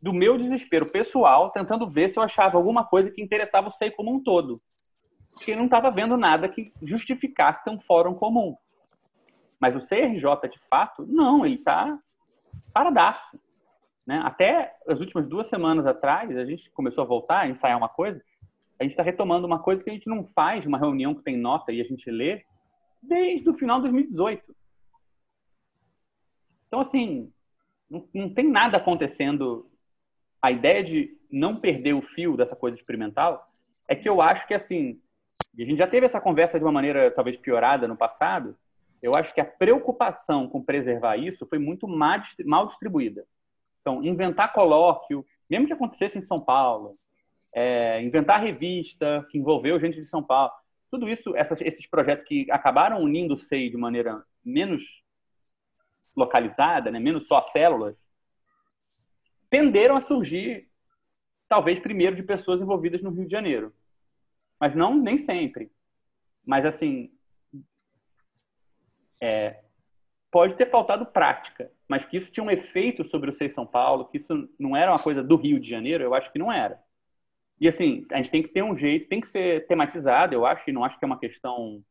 do 0.00 0.12
meu 0.12 0.38
desespero 0.38 0.90
pessoal, 0.90 1.50
tentando 1.50 1.88
ver 1.88 2.10
se 2.10 2.18
eu 2.18 2.22
achava 2.22 2.56
alguma 2.56 2.84
coisa 2.84 3.10
que 3.10 3.22
interessava 3.22 3.68
o 3.68 3.70
SEI 3.70 3.90
como 3.90 4.14
um 4.14 4.22
todo. 4.22 4.60
Porque 5.32 5.54
não 5.54 5.64
estava 5.64 5.90
vendo 5.90 6.16
nada 6.16 6.48
que 6.48 6.72
justificasse 6.82 7.62
ter 7.64 7.70
um 7.70 7.80
fórum 7.80 8.14
comum. 8.14 8.56
Mas 9.58 9.76
o 9.76 9.86
CRJ, 9.86 10.48
de 10.50 10.58
fato, 10.68 11.06
não, 11.06 11.44
ele 11.44 11.56
está 11.56 11.98
paradaço. 12.72 13.38
Né? 14.06 14.20
Até 14.24 14.74
as 14.88 15.00
últimas 15.00 15.28
duas 15.28 15.48
semanas 15.48 15.86
atrás, 15.86 16.36
a 16.36 16.44
gente 16.44 16.70
começou 16.70 17.04
a 17.04 17.06
voltar 17.06 17.40
a 17.40 17.48
ensaiar 17.48 17.78
uma 17.78 17.88
coisa 17.88 18.22
a 18.80 18.82
gente 18.82 18.92
está 18.92 19.02
retomando 19.02 19.46
uma 19.46 19.58
coisa 19.58 19.84
que 19.84 19.90
a 19.90 19.92
gente 19.92 20.08
não 20.08 20.24
faz, 20.24 20.64
uma 20.64 20.78
reunião 20.78 21.14
que 21.14 21.22
tem 21.22 21.36
nota 21.36 21.70
e 21.70 21.82
a 21.82 21.84
gente 21.84 22.10
lê, 22.10 22.42
desde 23.02 23.46
o 23.50 23.52
final 23.52 23.76
de 23.76 23.90
2018. 23.90 24.56
Então, 26.66 26.80
assim, 26.80 27.30
não, 27.90 28.08
não 28.14 28.32
tem 28.32 28.48
nada 28.48 28.78
acontecendo. 28.78 29.70
A 30.40 30.50
ideia 30.50 30.82
de 30.82 31.14
não 31.30 31.60
perder 31.60 31.92
o 31.92 32.00
fio 32.00 32.38
dessa 32.38 32.56
coisa 32.56 32.74
experimental 32.74 33.52
é 33.86 33.94
que 33.94 34.08
eu 34.08 34.22
acho 34.22 34.46
que, 34.46 34.54
assim, 34.54 34.98
a 35.58 35.64
gente 35.64 35.78
já 35.78 35.86
teve 35.86 36.06
essa 36.06 36.20
conversa 36.20 36.58
de 36.58 36.64
uma 36.64 36.72
maneira 36.72 37.10
talvez 37.10 37.36
piorada 37.36 37.86
no 37.88 37.96
passado, 37.96 38.56
eu 39.02 39.16
acho 39.16 39.34
que 39.34 39.40
a 39.40 39.44
preocupação 39.44 40.48
com 40.48 40.62
preservar 40.62 41.16
isso 41.16 41.46
foi 41.46 41.58
muito 41.58 41.88
mal 41.88 42.66
distribuída. 42.66 43.26
Então, 43.80 44.04
inventar 44.04 44.52
colóquio, 44.52 45.24
mesmo 45.48 45.66
que 45.66 45.72
acontecesse 45.72 46.18
em 46.18 46.22
São 46.22 46.38
Paulo, 46.38 46.98
é, 47.54 48.02
inventar 48.02 48.42
revista 48.42 49.26
que 49.30 49.38
envolveu 49.38 49.80
gente 49.80 50.00
de 50.00 50.06
São 50.06 50.22
Paulo. 50.22 50.52
Tudo 50.90 51.08
isso, 51.08 51.34
essas, 51.34 51.60
esses 51.60 51.86
projetos 51.86 52.26
que 52.26 52.50
acabaram 52.50 53.00
unindo 53.00 53.34
o 53.34 53.38
SEI 53.38 53.70
de 53.70 53.76
maneira 53.76 54.22
menos 54.44 54.82
localizada, 56.16 56.90
né, 56.90 56.98
menos 56.98 57.26
só 57.26 57.42
células, 57.42 57.96
tenderam 59.48 59.96
a 59.96 60.00
surgir, 60.00 60.68
talvez 61.48 61.80
primeiro, 61.80 62.16
de 62.16 62.22
pessoas 62.22 62.60
envolvidas 62.60 63.02
no 63.02 63.10
Rio 63.10 63.24
de 63.24 63.32
Janeiro. 63.32 63.72
Mas 64.60 64.74
não 64.74 64.94
nem 64.94 65.18
sempre. 65.18 65.72
Mas, 66.44 66.66
assim, 66.66 67.10
é, 69.20 69.62
pode 70.30 70.54
ter 70.56 70.70
faltado 70.70 71.06
prática, 71.06 71.70
mas 71.88 72.04
que 72.04 72.16
isso 72.16 72.30
tinha 72.30 72.44
um 72.44 72.50
efeito 72.50 73.04
sobre 73.04 73.30
o 73.30 73.32
SEI 73.32 73.50
São 73.50 73.66
Paulo, 73.66 74.06
que 74.06 74.18
isso 74.18 74.48
não 74.58 74.76
era 74.76 74.92
uma 74.92 74.98
coisa 74.98 75.22
do 75.22 75.36
Rio 75.36 75.58
de 75.58 75.68
Janeiro, 75.68 76.04
eu 76.04 76.14
acho 76.14 76.30
que 76.32 76.38
não 76.38 76.52
era. 76.52 76.80
E 77.60 77.68
assim, 77.68 78.06
a 78.12 78.16
gente 78.16 78.30
tem 78.30 78.42
que 78.42 78.48
ter 78.48 78.62
um 78.62 78.74
jeito, 78.74 79.08
tem 79.08 79.20
que 79.20 79.28
ser 79.28 79.66
tematizado, 79.66 80.34
eu 80.34 80.46
acho, 80.46 80.68
e 80.68 80.72
não 80.72 80.84
acho 80.84 80.98
que 80.98 81.04
é 81.04 81.06
uma 81.06 81.18
questão 81.18 81.84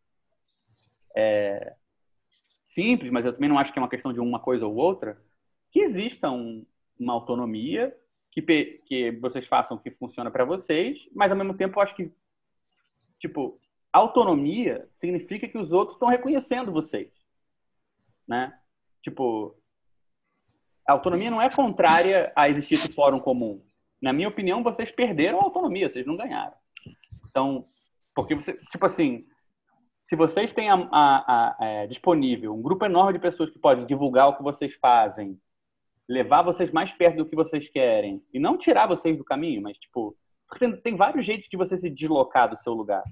é, 1.15 1.75
simples, 2.65 3.11
mas 3.11 3.25
eu 3.25 3.33
também 3.33 3.49
não 3.49 3.59
acho 3.59 3.71
que 3.71 3.77
é 3.77 3.81
uma 3.81 3.89
questão 3.89 4.13
de 4.13 4.19
uma 4.19 4.39
coisa 4.39 4.65
ou 4.65 4.75
outra, 4.75 5.21
que 5.71 5.81
exista 5.81 6.31
um, 6.31 6.65
uma 6.99 7.13
autonomia, 7.13 7.95
que, 8.31 8.41
que 8.85 9.11
vocês 9.19 9.45
façam 9.45 9.77
o 9.77 9.79
que 9.79 9.91
funciona 9.91 10.31
para 10.31 10.45
vocês, 10.45 10.97
mas 11.13 11.31
ao 11.31 11.37
mesmo 11.37 11.53
tempo 11.53 11.77
eu 11.77 11.83
acho 11.83 11.95
que, 11.95 12.11
tipo, 13.19 13.59
autonomia 13.91 14.87
significa 14.95 15.47
que 15.47 15.57
os 15.57 15.71
outros 15.71 15.95
estão 15.95 16.07
reconhecendo 16.07 16.71
vocês, 16.71 17.11
né? 18.27 18.57
Tipo, 19.01 19.55
a 20.87 20.93
autonomia 20.93 21.29
não 21.29 21.41
é 21.41 21.49
contrária 21.49 22.31
a 22.35 22.49
existir 22.49 22.75
esse 22.75 22.91
fórum 22.91 23.19
comum 23.19 23.61
na 24.01 24.13
minha 24.13 24.27
opinião, 24.27 24.63
vocês 24.63 24.91
perderam 24.91 25.39
a 25.39 25.43
autonomia, 25.43 25.89
vocês 25.89 26.05
não 26.05 26.15
ganharam. 26.15 26.53
Então, 27.29 27.65
porque 28.15 28.35
você, 28.35 28.53
tipo 28.71 28.85
assim, 28.85 29.25
se 30.03 30.15
vocês 30.15 30.53
têm 30.53 30.69
a, 30.69 30.75
a, 30.91 31.55
a, 31.59 31.65
é, 31.65 31.87
disponível 31.87 32.53
um 32.53 32.61
grupo 32.61 32.85
enorme 32.85 33.13
de 33.13 33.19
pessoas 33.19 33.49
que 33.49 33.59
podem 33.59 33.85
divulgar 33.85 34.29
o 34.29 34.37
que 34.37 34.43
vocês 34.43 34.73
fazem 34.75 35.39
levar 36.07 36.41
vocês 36.41 36.71
mais 36.71 36.91
perto 36.91 37.17
do 37.17 37.25
que 37.25 37.35
vocês 37.35 37.69
querem 37.69 38.23
e 38.33 38.39
não 38.39 38.57
tirar 38.57 38.87
vocês 38.87 39.15
do 39.15 39.23
caminho, 39.23 39.61
mas 39.61 39.77
tipo, 39.77 40.17
tem, 40.57 40.75
tem 40.77 40.95
vários 40.95 41.25
jeitos 41.25 41.47
de 41.49 41.57
você 41.57 41.77
se 41.77 41.89
deslocar 41.89 42.49
do 42.49 42.57
seu 42.57 42.73
lugar. 42.73 43.03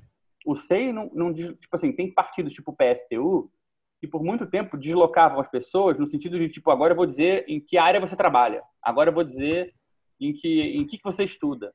O 0.45 0.55
SEI 0.55 0.93
não, 0.93 1.09
não 1.13 1.33
tipo 1.33 1.57
assim, 1.73 1.91
tem 1.91 2.13
partidos 2.13 2.53
tipo 2.53 2.75
PSTU 2.75 3.51
que 3.99 4.07
por 4.07 4.23
muito 4.23 4.45
tempo 4.45 4.77
deslocavam 4.77 5.39
as 5.39 5.49
pessoas 5.49 5.97
no 5.97 6.05
sentido 6.05 6.37
de 6.37 6.49
tipo, 6.49 6.69
agora 6.71 6.93
eu 6.93 6.95
vou 6.95 7.05
dizer 7.05 7.45
em 7.47 7.59
que 7.59 7.77
área 7.77 7.99
você 7.99 8.15
trabalha, 8.15 8.63
agora 8.81 9.09
eu 9.09 9.13
vou 9.13 9.23
dizer 9.23 9.73
em 10.19 10.33
que 10.33 10.61
em 10.61 10.85
que, 10.85 10.99
você 11.03 11.23
estuda. 11.23 11.73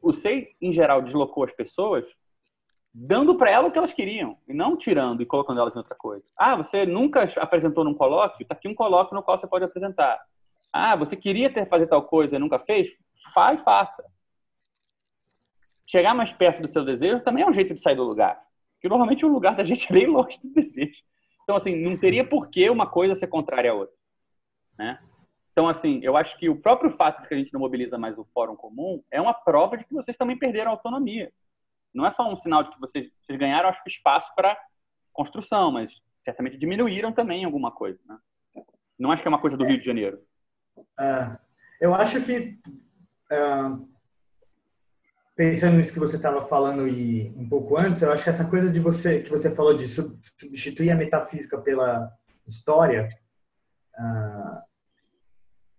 O 0.00 0.12
SEI 0.12 0.48
em 0.60 0.72
geral 0.72 1.02
deslocou 1.02 1.44
as 1.44 1.52
pessoas 1.52 2.06
dando 2.92 3.36
para 3.36 3.50
elas 3.50 3.68
o 3.68 3.72
que 3.72 3.78
elas 3.78 3.92
queriam 3.92 4.38
e 4.48 4.54
não 4.54 4.76
tirando 4.76 5.22
e 5.22 5.26
colocando 5.26 5.60
elas 5.60 5.74
em 5.74 5.78
outra 5.78 5.94
coisa. 5.94 6.24
Ah, 6.36 6.56
você 6.56 6.86
nunca 6.86 7.24
apresentou 7.36 7.84
num 7.84 7.94
colóquio? 7.94 8.42
Está 8.42 8.54
aqui 8.54 8.68
um 8.68 8.74
colóquio 8.74 9.14
no 9.14 9.22
qual 9.22 9.38
você 9.38 9.46
pode 9.46 9.64
apresentar. 9.64 10.20
Ah, 10.72 10.96
você 10.96 11.16
queria 11.16 11.52
ter 11.52 11.68
fazer 11.68 11.86
tal 11.86 12.02
coisa 12.02 12.36
e 12.36 12.38
nunca 12.38 12.58
fez? 12.58 12.88
Faz, 13.34 13.62
faça. 13.62 14.04
Chegar 15.86 16.14
mais 16.14 16.32
perto 16.32 16.62
do 16.62 16.68
seu 16.68 16.84
desejo 16.84 17.22
também 17.22 17.44
é 17.44 17.48
um 17.48 17.52
jeito 17.52 17.72
de 17.72 17.80
sair 17.80 17.96
do 17.96 18.04
lugar. 18.04 18.40
Porque 18.74 18.88
normalmente 18.88 19.24
o 19.24 19.28
lugar 19.28 19.54
da 19.54 19.64
gente 19.64 19.86
é 19.90 19.92
bem 19.92 20.06
longe 20.06 20.38
do 20.40 20.52
desejo. 20.52 21.02
Então, 21.42 21.56
assim, 21.56 21.76
não 21.76 21.96
teria 21.96 22.28
por 22.28 22.50
que 22.50 22.68
uma 22.68 22.88
coisa 22.88 23.14
ser 23.14 23.28
contrária 23.28 23.70
à 23.70 23.74
outra. 23.74 23.94
Né? 24.76 24.98
Então, 25.52 25.68
assim, 25.68 26.00
eu 26.02 26.16
acho 26.16 26.36
que 26.38 26.48
o 26.48 26.60
próprio 26.60 26.90
fato 26.90 27.22
de 27.22 27.28
que 27.28 27.34
a 27.34 27.38
gente 27.38 27.52
não 27.52 27.60
mobiliza 27.60 27.96
mais 27.96 28.18
o 28.18 28.26
fórum 28.34 28.56
comum 28.56 29.02
é 29.10 29.20
uma 29.20 29.32
prova 29.32 29.76
de 29.76 29.84
que 29.84 29.94
vocês 29.94 30.16
também 30.16 30.38
perderam 30.38 30.72
a 30.72 30.74
autonomia 30.74 31.32
não 31.96 32.06
é 32.06 32.10
só 32.10 32.30
um 32.30 32.36
sinal 32.36 32.62
de 32.62 32.70
que 32.70 32.78
vocês, 32.78 33.10
vocês 33.22 33.38
ganharam, 33.38 33.70
acho 33.70 33.82
que, 33.82 33.88
espaço 33.88 34.30
para 34.36 34.56
construção, 35.12 35.72
mas 35.72 35.98
certamente 36.22 36.58
diminuíram 36.58 37.10
também 37.10 37.44
alguma 37.44 37.72
coisa. 37.72 37.98
Né? 38.06 38.18
Não 38.98 39.10
acho 39.10 39.22
que 39.22 39.28
é 39.28 39.30
uma 39.30 39.40
coisa 39.40 39.56
do 39.56 39.64
Rio 39.64 39.78
de 39.78 39.86
Janeiro. 39.86 40.22
Uh, 40.76 41.38
eu 41.80 41.94
acho 41.94 42.22
que, 42.22 42.58
uh, 43.32 43.88
pensando 45.36 45.76
nisso 45.76 45.92
que 45.92 45.98
você 45.98 46.16
estava 46.16 46.48
falando 46.48 46.88
e 46.88 47.28
um 47.36 47.46
pouco 47.46 47.76
antes, 47.76 48.00
eu 48.00 48.10
acho 48.10 48.24
que 48.24 48.30
essa 48.30 48.46
coisa 48.46 48.70
de 48.70 48.80
você 48.80 49.20
que 49.20 49.30
você 49.30 49.54
falou 49.54 49.76
de 49.76 49.86
substituir 49.86 50.90
a 50.90 50.96
metafísica 50.96 51.58
pela 51.58 52.10
história, 52.48 53.08
uh, 53.98 54.58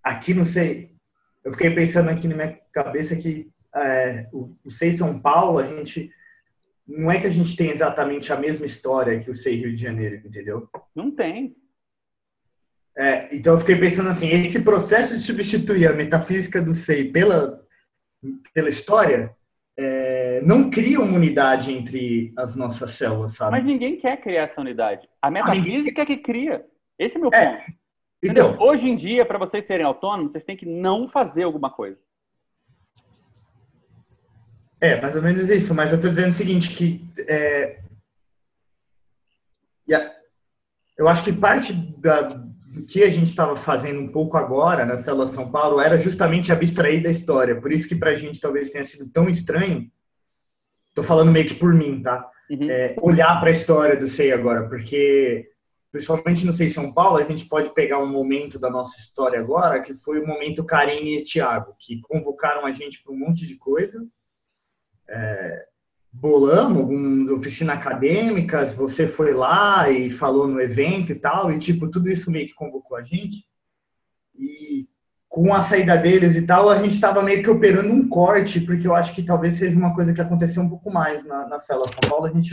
aqui 0.04 0.36
não 0.36 0.46
sei, 0.46 0.96
eu 1.44 1.52
fiquei 1.52 1.72
pensando 1.72 2.10
aqui 2.10 2.28
na 2.28 2.36
minha 2.36 2.60
cabeça 2.72 3.16
que 3.16 3.52
é, 3.76 4.30
o, 4.32 4.56
o 4.64 4.70
SEI 4.70 4.94
São 4.94 5.20
Paulo, 5.20 5.58
a 5.58 5.66
gente 5.66 6.12
não 6.88 7.12
é 7.12 7.20
que 7.20 7.28
a 7.28 7.32
gente 7.32 7.56
tem 7.56 7.70
exatamente 7.70 8.32
a 8.32 8.38
mesma 8.38 8.66
história 8.66 9.20
que 9.20 9.30
o 9.30 9.36
SEI 9.36 9.56
Rio 9.56 9.76
de 9.76 9.82
Janeiro, 9.82 10.16
entendeu? 10.18 10.70
Não 10.96 11.12
tem. 11.12 11.56
É, 12.96 13.36
então 13.36 13.54
eu 13.54 13.60
fiquei 13.60 13.76
pensando 13.76 14.10
assim, 14.10 14.30
esse 14.30 14.62
processo 14.62 15.16
de 15.16 15.22
substituir 15.22 15.88
a 15.88 15.94
metafísica 15.94 16.62
do 16.62 16.74
SEI 16.74 17.12
pela, 17.12 17.62
pela 18.54 18.70
história 18.70 19.36
é, 19.78 20.42
não 20.44 20.70
cria 20.70 21.00
uma 21.00 21.16
unidade 21.16 21.72
entre 21.72 22.34
as 22.38 22.56
nossas 22.56 22.92
células, 22.92 23.34
sabe? 23.34 23.52
Mas 23.52 23.66
ninguém 23.66 23.98
quer 23.98 24.18
criar 24.18 24.44
essa 24.44 24.60
unidade. 24.60 25.08
A 25.22 25.30
metafísica 25.30 26.02
é 26.02 26.06
que 26.06 26.18
cria. 26.18 26.66
Esse 26.98 27.18
é 27.18 27.20
meu 27.20 27.30
é, 27.32 27.58
ponto. 27.58 27.78
Então, 28.24 28.58
Hoje 28.60 28.90
em 28.90 28.96
dia, 28.96 29.26
para 29.26 29.38
vocês 29.38 29.66
serem 29.66 29.86
autônomos, 29.86 30.32
vocês 30.32 30.44
têm 30.44 30.58
que 30.58 30.66
não 30.66 31.08
fazer 31.08 31.44
alguma 31.44 31.70
coisa. 31.70 32.00
É, 34.82 35.00
mais 35.00 35.16
ou 35.16 35.22
menos 35.22 35.50
isso, 35.50 35.74
mas 35.74 35.92
eu 35.92 35.96
estou 35.96 36.10
dizendo 36.10 36.30
o 36.30 36.34
seguinte, 36.34 36.76
que 36.76 37.02
é, 37.28 37.80
eu 40.98 41.08
acho 41.08 41.24
que 41.24 41.32
parte 41.32 41.72
da, 41.74 42.44
do 42.78 42.86
que 42.86 43.04
a 43.04 43.10
gente 43.10 43.30
estava 43.30 43.56
fazendo 43.56 44.00
um 44.00 44.08
pouco 44.08 44.38
agora 44.38 44.86
na 44.86 44.98
Célula 44.98 45.26
São 45.26 45.52
Paulo 45.52 45.80
era 45.80 46.00
justamente 46.00 46.52
abstrair 46.52 47.02
da 47.02 47.10
história, 47.10 47.60
por 47.60 47.72
isso 47.72 47.88
que 47.88 47.96
para 47.96 48.12
a 48.12 48.16
gente 48.16 48.40
talvez 48.40 48.70
tenha 48.70 48.84
sido 48.84 49.10
tão 49.10 49.28
estranho, 49.30 49.90
estou 50.90 51.04
falando 51.04 51.32
meio 51.32 51.48
que 51.48 51.56
por 51.56 51.74
mim, 51.74 52.02
tá? 52.02 52.30
Uhum. 52.50 52.70
É, 52.70 52.96
olhar 53.02 53.40
para 53.40 53.50
a 53.50 53.52
história 53.52 53.98
do 53.98 54.08
SEI 54.08 54.32
agora, 54.32 54.68
porque 54.70 55.50
principalmente 55.92 56.46
no 56.46 56.54
SEI 56.54 56.70
São 56.70 56.94
Paulo, 56.94 57.18
a 57.18 57.24
gente 57.24 57.46
pode 57.46 57.74
pegar 57.74 58.00
um 58.00 58.08
momento 58.08 58.60
da 58.60 58.70
nossa 58.70 59.00
história 59.00 59.40
agora, 59.40 59.82
que 59.82 59.94
foi 59.94 60.20
o 60.20 60.28
momento 60.28 60.66
Karine 60.66 61.18
e 61.18 61.24
Thiago, 61.24 61.76
que 61.80 62.00
convocaram 62.02 62.66
a 62.66 62.72
gente 62.72 63.02
para 63.04 63.14
um 63.14 63.18
monte 63.18 63.48
de 63.48 63.56
coisa, 63.56 64.06
é, 65.10 65.66
bolamos 66.20 66.78
algumas 66.78 67.30
oficinas 67.32 67.78
acadêmicas, 67.78 68.74
você 68.74 69.08
foi 69.08 69.34
lá 69.34 69.90
e 69.90 70.12
falou 70.12 70.48
no 70.48 70.60
evento 70.60 71.12
e 71.12 71.16
tal, 71.16 71.52
e 71.52 71.60
tipo, 71.60 71.90
tudo 71.90 72.10
isso 72.10 72.32
meio 72.32 72.48
que 72.48 72.56
convocou 72.56 72.98
a 72.98 73.02
gente. 73.02 73.46
E 74.36 74.88
com 75.30 75.54
a 75.54 75.62
saída 75.62 75.96
deles 75.96 76.36
e 76.36 76.42
tal, 76.42 76.70
a 76.70 76.82
gente 76.82 76.96
estava 76.96 77.22
meio 77.22 77.44
que 77.44 77.50
operando 77.50 77.94
um 77.94 78.10
corte, 78.10 78.60
porque 78.62 78.88
eu 78.88 78.96
acho 78.96 79.14
que 79.14 79.22
talvez 79.22 79.56
seja 79.56 79.78
uma 79.78 79.94
coisa 79.94 80.14
que 80.14 80.22
aconteceu 80.22 80.64
um 80.64 80.70
pouco 80.70 80.92
mais 80.92 81.24
na, 81.24 81.48
na 81.48 81.60
célula 81.60 81.88
São 81.88 82.10
Paulo, 82.10 82.26
a 82.26 82.32
gente 82.32 82.52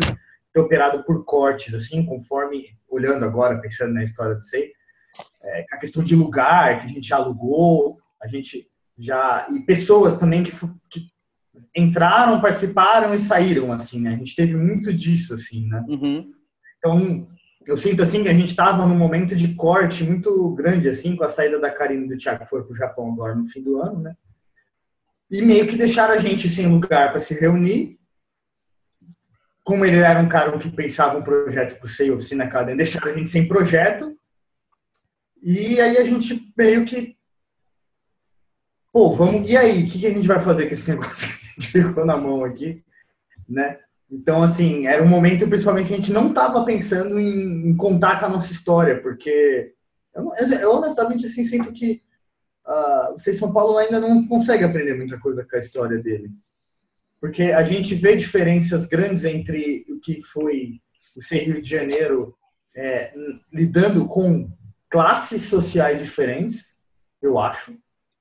ter 0.53 0.61
operado 0.61 1.03
por 1.05 1.25
cortes, 1.25 1.73
assim, 1.73 2.05
conforme, 2.05 2.67
olhando 2.89 3.25
agora, 3.25 3.61
pensando 3.61 3.95
na 3.95 4.05
história 4.05 4.35
do 4.35 4.45
SEI, 4.45 4.71
é, 5.43 5.65
a 5.73 5.79
questão 5.79 6.05
de 6.05 6.15
lugar 6.15 6.81
que 6.81 6.87
a 6.87 6.89
gente 6.89 7.13
alugou, 7.15 7.97
a 8.23 8.27
gente 8.27 8.69
já. 8.99 9.47
E 9.51 9.61
pessoas 9.61 10.19
também 10.19 10.43
que, 10.43 10.53
que 10.91 11.14
entraram, 11.75 12.41
participaram 12.41 13.15
e 13.15 13.19
saíram, 13.19 13.73
assim, 13.73 14.01
né? 14.01 14.15
A 14.15 14.17
gente 14.17 14.37
teve 14.37 14.57
muito 14.57 14.93
disso, 14.93 15.35
assim, 15.35 15.67
né? 15.67 15.85
Uhum. 15.89 16.33
Então, 16.79 17.29
eu 17.67 17.77
sinto, 17.77 18.03
assim, 18.03 18.23
que 18.23 18.29
a 18.29 18.35
gente 18.35 18.49
estava 18.49 18.87
num 18.87 18.97
momento 18.97 19.35
de 19.35 19.55
corte 19.55 20.05
muito 20.05 20.51
grande, 20.55 20.89
assim, 20.89 21.17
com 21.17 21.25
a 21.25 21.29
saída 21.29 21.59
da 21.59 21.71
Karine 21.71 22.05
e 22.05 22.09
do 22.09 22.17
Thiago, 22.17 22.45
que 22.45 22.51
foram 22.51 22.65
para 22.65 22.73
o 22.73 22.77
Japão 22.77 23.13
agora 23.13 23.35
no 23.35 23.47
fim 23.47 23.63
do 23.63 23.81
ano, 23.81 24.01
né? 24.01 24.15
E 25.31 25.43
meio 25.43 25.67
que 25.67 25.77
deixaram 25.77 26.15
a 26.15 26.19
gente 26.19 26.49
sem 26.49 26.67
lugar 26.67 27.11
para 27.11 27.21
se 27.21 27.35
reunir. 27.35 27.99
Como 29.65 29.85
ele 29.85 29.97
era 29.97 30.21
um 30.21 30.29
cara 30.29 30.57
que 30.59 30.71
pensava 30.71 31.19
um 31.19 31.23
projeto 31.23 31.79
para 31.79 31.87
o 31.87 31.89
SEI 31.89 32.11
Oficina 32.11 32.45
Academy, 32.45 32.77
deixaram 32.77 33.11
a 33.11 33.15
gente 33.15 33.31
sem 33.31 33.49
projeto. 33.49 34.15
E 35.43 35.81
aí 35.81 35.97
a 35.97 36.05
gente 36.05 36.53
meio 36.57 36.85
que 36.85 37.17
pô, 38.95 39.13
vamos, 39.13 39.51
e 39.51 39.57
aí, 39.57 39.83
o 39.83 39.89
que, 39.89 39.99
que, 39.99 40.07
a 40.07 40.13
gente 40.13 40.29
vai 40.29 40.41
fazer 40.41 40.69
com 40.69 40.73
esse 40.73 40.89
negócio 40.93 41.44
ficou 41.61 42.05
na 42.05 42.17
mão 42.17 42.45
aqui, 42.45 42.83
né? 43.49 43.79
Então, 44.11 44.43
assim, 44.43 44.87
era 44.87 45.03
um 45.03 45.09
momento, 45.09 45.49
principalmente, 45.49 45.89
que 45.89 45.95
a 45.95 45.97
gente 45.97 46.13
não 46.13 46.29
estava 46.29 46.65
pensando 46.65 47.19
em, 47.19 47.69
em, 47.69 47.77
contar 47.77 48.21
com 48.21 48.27
a 48.27 48.29
nossa 48.29 48.53
história, 48.53 49.01
porque 49.01 49.73
eu, 50.15 50.31
eu 50.61 50.71
honestamente, 50.73 51.27
assim, 51.27 51.43
sinto 51.43 51.73
que 51.73 52.03
uh, 52.67 53.15
o 53.15 53.19
Sei 53.19 53.35
São 53.35 53.53
Paulo 53.53 53.77
ainda 53.77 53.99
não 53.99 54.27
consegue 54.27 54.63
aprender 54.63 54.95
muita 54.95 55.19
coisa 55.19 55.45
com 55.45 55.57
a 55.57 55.61
história 55.61 55.99
dele. 55.99 56.31
Porque 57.21 57.45
a 57.45 57.65
gente 57.65 57.95
vê 57.95 58.15
diferenças 58.15 58.87
grandes 58.87 59.25
entre 59.25 59.87
o 59.89 59.99
que 59.99 60.23
foi 60.23 60.81
o 61.17 61.23
Ser 61.23 61.39
Rio 61.39 61.63
de 61.63 61.69
Janeiro 61.69 62.37
é, 62.77 63.13
lidando 63.53 64.07
com 64.07 64.51
classes 64.91 65.43
sociais 65.43 66.01
diferentes, 66.01 66.77
eu 67.23 67.39
acho. 67.39 67.77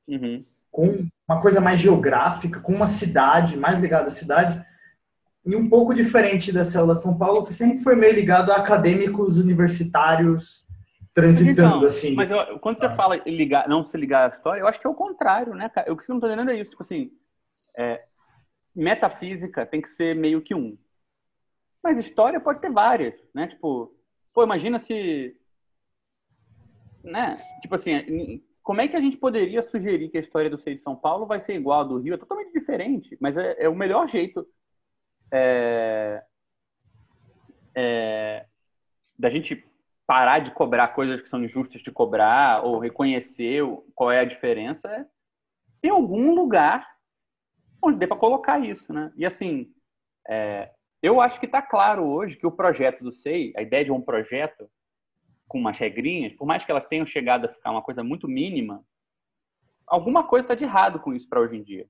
Uhum 0.07 0.43
com 0.73 1.07
uma 1.28 1.41
coisa 1.41 1.61
mais 1.61 1.80
geográfica, 1.80 2.59
com 2.59 2.74
uma 2.74 2.88
cidade 2.88 3.57
mais 3.57 3.80
ligada 3.80 4.07
à 4.07 4.11
cidade, 4.11 4.63
e 5.45 5.55
um 5.55 5.69
pouco 5.69 5.93
diferente 5.93 6.51
da 6.51 6.63
célula 6.63 6.95
São 6.95 7.17
Paulo, 7.17 7.45
que 7.45 7.53
sempre 7.53 7.80
foi 7.80 7.95
meio 7.95 8.13
ligado 8.13 8.51
a 8.51 8.57
acadêmicos 8.57 9.38
universitários 9.38 10.65
transitando 11.13 11.78
então, 11.78 11.88
assim. 11.88 12.15
Mas 12.15 12.32
eu, 12.32 12.59
quando 12.59 12.80
você 12.80 12.86
ah. 12.86 12.93
fala 12.93 13.17
ligar, 13.26 13.67
não 13.67 13.86
se 13.86 13.97
ligar 13.97 14.26
à 14.26 14.36
história, 14.36 14.61
eu 14.61 14.67
acho 14.67 14.80
que 14.80 14.88
é 14.88 14.89
o 14.89 14.95
contrário, 14.95 15.53
né? 15.53 15.69
O 15.88 15.95
que 15.97 16.03
eu 16.03 16.05
não 16.09 16.17
estou 16.17 16.30
entendendo 16.30 16.51
é 16.51 16.59
isso, 16.59 16.71
tipo 16.71 16.84
assim, 16.84 17.11
é, 17.78 18.03
metafísica 18.76 19.65
tem 19.65 19.82
que 19.82 19.89
ser 19.89 20.15
meio 20.15 20.41
que 20.41 20.55
um. 20.55 20.78
Mas 21.84 21.97
história 21.97 22.39
pode 22.39 22.61
ter 22.61 22.71
várias, 22.71 23.13
né? 23.34 23.47
Tipo, 23.47 23.93
pô, 24.34 24.43
imagina 24.43 24.80
se 24.80 25.36
né? 27.03 27.38
Tipo 27.61 27.76
assim, 27.76 28.41
como 28.64 28.82
é 28.82 28.88
que 28.88 28.95
a 28.95 29.01
gente 29.01 29.18
poderia 29.18 29.61
sugerir 29.61 30.09
que 30.09 30.18
a 30.18 30.22
história 30.22 30.49
do 30.49 30.57
Sei 30.57 30.76
de 30.76 30.82
São 30.82 30.95
Paulo 30.95 31.26
vai 31.26 31.39
ser 31.39 31.53
igual 31.53 31.82
a 31.82 31.84
do 31.84 31.99
Rio? 31.99 32.14
É 32.14 32.18
totalmente 32.18 32.53
diferente, 32.53 33.18
mas 33.20 33.38
é, 33.38 33.55
é 33.59 33.70
o 33.70 33.76
melhor 33.76 34.07
jeito 34.07 34.47
é, 35.32 36.24
é, 37.76 38.45
da 39.20 39.30
gente 39.30 39.66
parar 40.07 40.39
de 40.39 40.51
cobrar 40.51 40.89
coisas 40.89 41.22
que 41.22 41.30
são 41.30 41.43
injustas 41.43 41.82
de 41.82 41.91
cobrar 41.91 42.64
ou 42.64 42.80
reconhecer 42.80 43.61
qual 43.93 44.11
é 44.11 44.20
a 44.20 44.26
diferença 44.26 44.88
é 44.89 45.05
ter 45.82 45.89
algum 45.89 46.34
lugar 46.34 46.88
onde 47.82 47.99
dê 47.99 48.07
para 48.07 48.16
colocar 48.16 48.59
isso, 48.59 48.93
né? 48.93 49.11
E 49.18 49.26
assim, 49.26 49.74
é, 50.30 50.72
eu 51.01 51.20
acho 51.20 51.38
que 51.38 51.45
está 51.45 51.61
claro 51.61 52.05
hoje 52.05 52.38
que 52.38 52.47
o 52.47 52.51
projeto 52.51 53.03
do 53.03 53.11
SEI, 53.11 53.51
a 53.57 53.61
ideia 53.61 53.84
de 53.84 53.91
um 53.91 54.01
projeto, 54.01 54.70
com 55.47 55.59
umas 55.59 55.77
regrinhas, 55.77 56.33
por 56.33 56.45
mais 56.45 56.63
que 56.65 56.71
elas 56.71 56.87
tenham 56.87 57.05
chegado 57.05 57.45
a 57.45 57.49
ficar 57.49 57.71
uma 57.71 57.81
coisa 57.81 58.03
muito 58.03 58.27
mínima, 58.27 58.83
alguma 59.85 60.23
coisa 60.23 60.45
está 60.45 60.55
de 60.55 60.63
errado 60.63 60.99
com 60.99 61.13
isso 61.13 61.27
para 61.27 61.39
hoje 61.39 61.57
em 61.57 61.63
dia. 61.63 61.87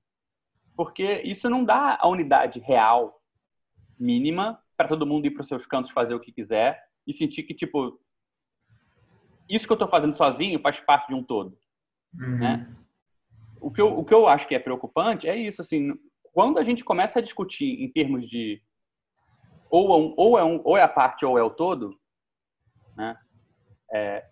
Porque 0.76 1.22
isso 1.24 1.48
não 1.48 1.64
dá 1.64 1.96
a 2.00 2.08
unidade 2.08 2.60
real 2.60 3.20
mínima 3.98 4.60
para 4.76 4.88
todo 4.88 5.06
mundo 5.06 5.26
ir 5.26 5.30
para 5.30 5.42
os 5.42 5.48
seus 5.48 5.64
cantos 5.66 5.92
fazer 5.92 6.14
o 6.14 6.20
que 6.20 6.32
quiser 6.32 6.82
e 7.06 7.12
sentir 7.12 7.44
que, 7.44 7.54
tipo, 7.54 8.00
isso 9.48 9.66
que 9.66 9.72
eu 9.72 9.76
estou 9.76 9.88
fazendo 9.88 10.16
sozinho 10.16 10.58
faz 10.60 10.80
parte 10.80 11.08
de 11.08 11.14
um 11.14 11.22
todo, 11.22 11.56
Uhum. 12.14 12.38
né? 12.38 12.76
O 13.60 13.70
que, 13.70 13.80
eu, 13.80 13.98
o 13.98 14.04
que 14.04 14.12
eu 14.12 14.28
acho 14.28 14.46
que 14.46 14.54
é 14.54 14.58
preocupante 14.58 15.26
é 15.28 15.36
isso, 15.36 15.62
assim, 15.62 15.98
quando 16.32 16.58
a 16.58 16.62
gente 16.62 16.84
começa 16.84 17.18
a 17.18 17.22
discutir 17.22 17.82
em 17.82 17.90
termos 17.90 18.28
de 18.28 18.62
ou 19.70 19.92
é, 19.92 19.96
um, 19.96 20.14
ou 20.16 20.38
é, 20.38 20.44
um, 20.44 20.60
ou 20.64 20.76
é 20.76 20.82
a 20.82 20.88
parte 20.88 21.24
ou 21.24 21.38
é 21.38 21.42
o 21.42 21.50
todo, 21.50 21.98
né? 22.96 23.16
É, 23.92 24.24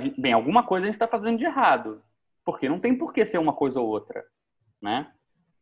gente, 0.00 0.20
bem, 0.20 0.32
alguma 0.32 0.62
coisa 0.62 0.84
a 0.84 0.86
gente 0.86 0.94
está 0.94 1.08
fazendo 1.08 1.38
de 1.38 1.44
errado, 1.44 2.02
porque 2.44 2.68
não 2.68 2.80
tem 2.80 2.96
por 2.96 3.12
que 3.12 3.24
ser 3.24 3.38
uma 3.38 3.52
coisa 3.52 3.80
ou 3.80 3.88
outra, 3.88 4.24
né? 4.80 5.12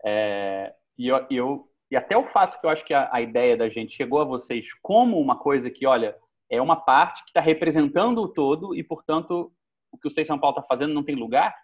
É, 0.05 0.75
e 0.99 1.09
eu, 1.09 1.27
eu 1.31 1.71
e 1.91 1.97
até 1.97 2.17
o 2.17 2.25
fato 2.25 2.61
que 2.61 2.67
eu 2.67 2.71
acho 2.71 2.85
que 2.85 2.93
a, 2.95 3.09
a 3.13 3.21
ideia 3.21 3.57
da 3.57 3.69
gente 3.69 3.95
chegou 3.95 4.21
a 4.21 4.25
vocês 4.25 4.73
como 4.83 5.21
uma 5.21 5.39
coisa 5.39 5.71
que, 5.71 5.87
olha, 5.87 6.17
é 6.51 6.61
uma 6.61 6.77
parte 6.77 7.23
que 7.25 7.31
está 7.31 7.41
representando 7.41 8.19
o 8.23 8.29
todo 8.29 8.75
e, 8.75 8.83
portanto, 8.83 9.53
o 9.91 9.99
que 9.99 10.09
o 10.09 10.11
Sei 10.11 10.25
São 10.25 10.39
Paulo 10.39 10.57
está 10.59 10.67
fazendo 10.67 10.93
não 10.95 11.05
tem 11.05 11.15
lugar. 11.15 11.55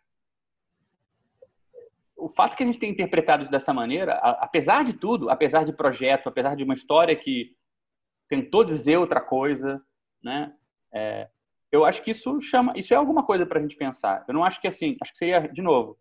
O 2.17 2.29
fato 2.29 2.57
que 2.57 2.63
a 2.63 2.67
gente 2.67 2.79
tem 2.79 2.91
interpretado 2.91 3.49
dessa 3.51 3.73
maneira, 3.73 4.15
a- 4.15 4.45
apesar 4.45 4.85
de 4.85 4.93
tudo, 4.93 5.29
apesar 5.29 5.65
de 5.65 5.73
projeto, 5.73 6.29
apesar 6.29 6.55
de 6.55 6.63
uma 6.63 6.75
história 6.75 7.17
que 7.17 7.57
tentou 8.29 8.65
dizer 8.65 8.97
outra 8.97 9.21
coisa, 9.21 9.85
né? 10.23 10.55
É, 10.95 11.29
eu 11.73 11.87
acho 11.87 12.03
que 12.03 12.11
isso 12.11 12.41
chama, 12.43 12.75
isso 12.77 12.93
é 12.93 12.97
alguma 12.97 13.25
coisa 13.25 13.47
para 13.47 13.59
a 13.59 13.63
gente 13.63 13.77
pensar. 13.77 14.25
Eu 14.29 14.35
não 14.35 14.45
acho 14.45 14.61
que 14.61 14.69
assim, 14.69 14.97
acho 15.03 15.13
que 15.13 15.19
seria 15.19 15.41
de 15.49 15.63
novo, 15.63 15.99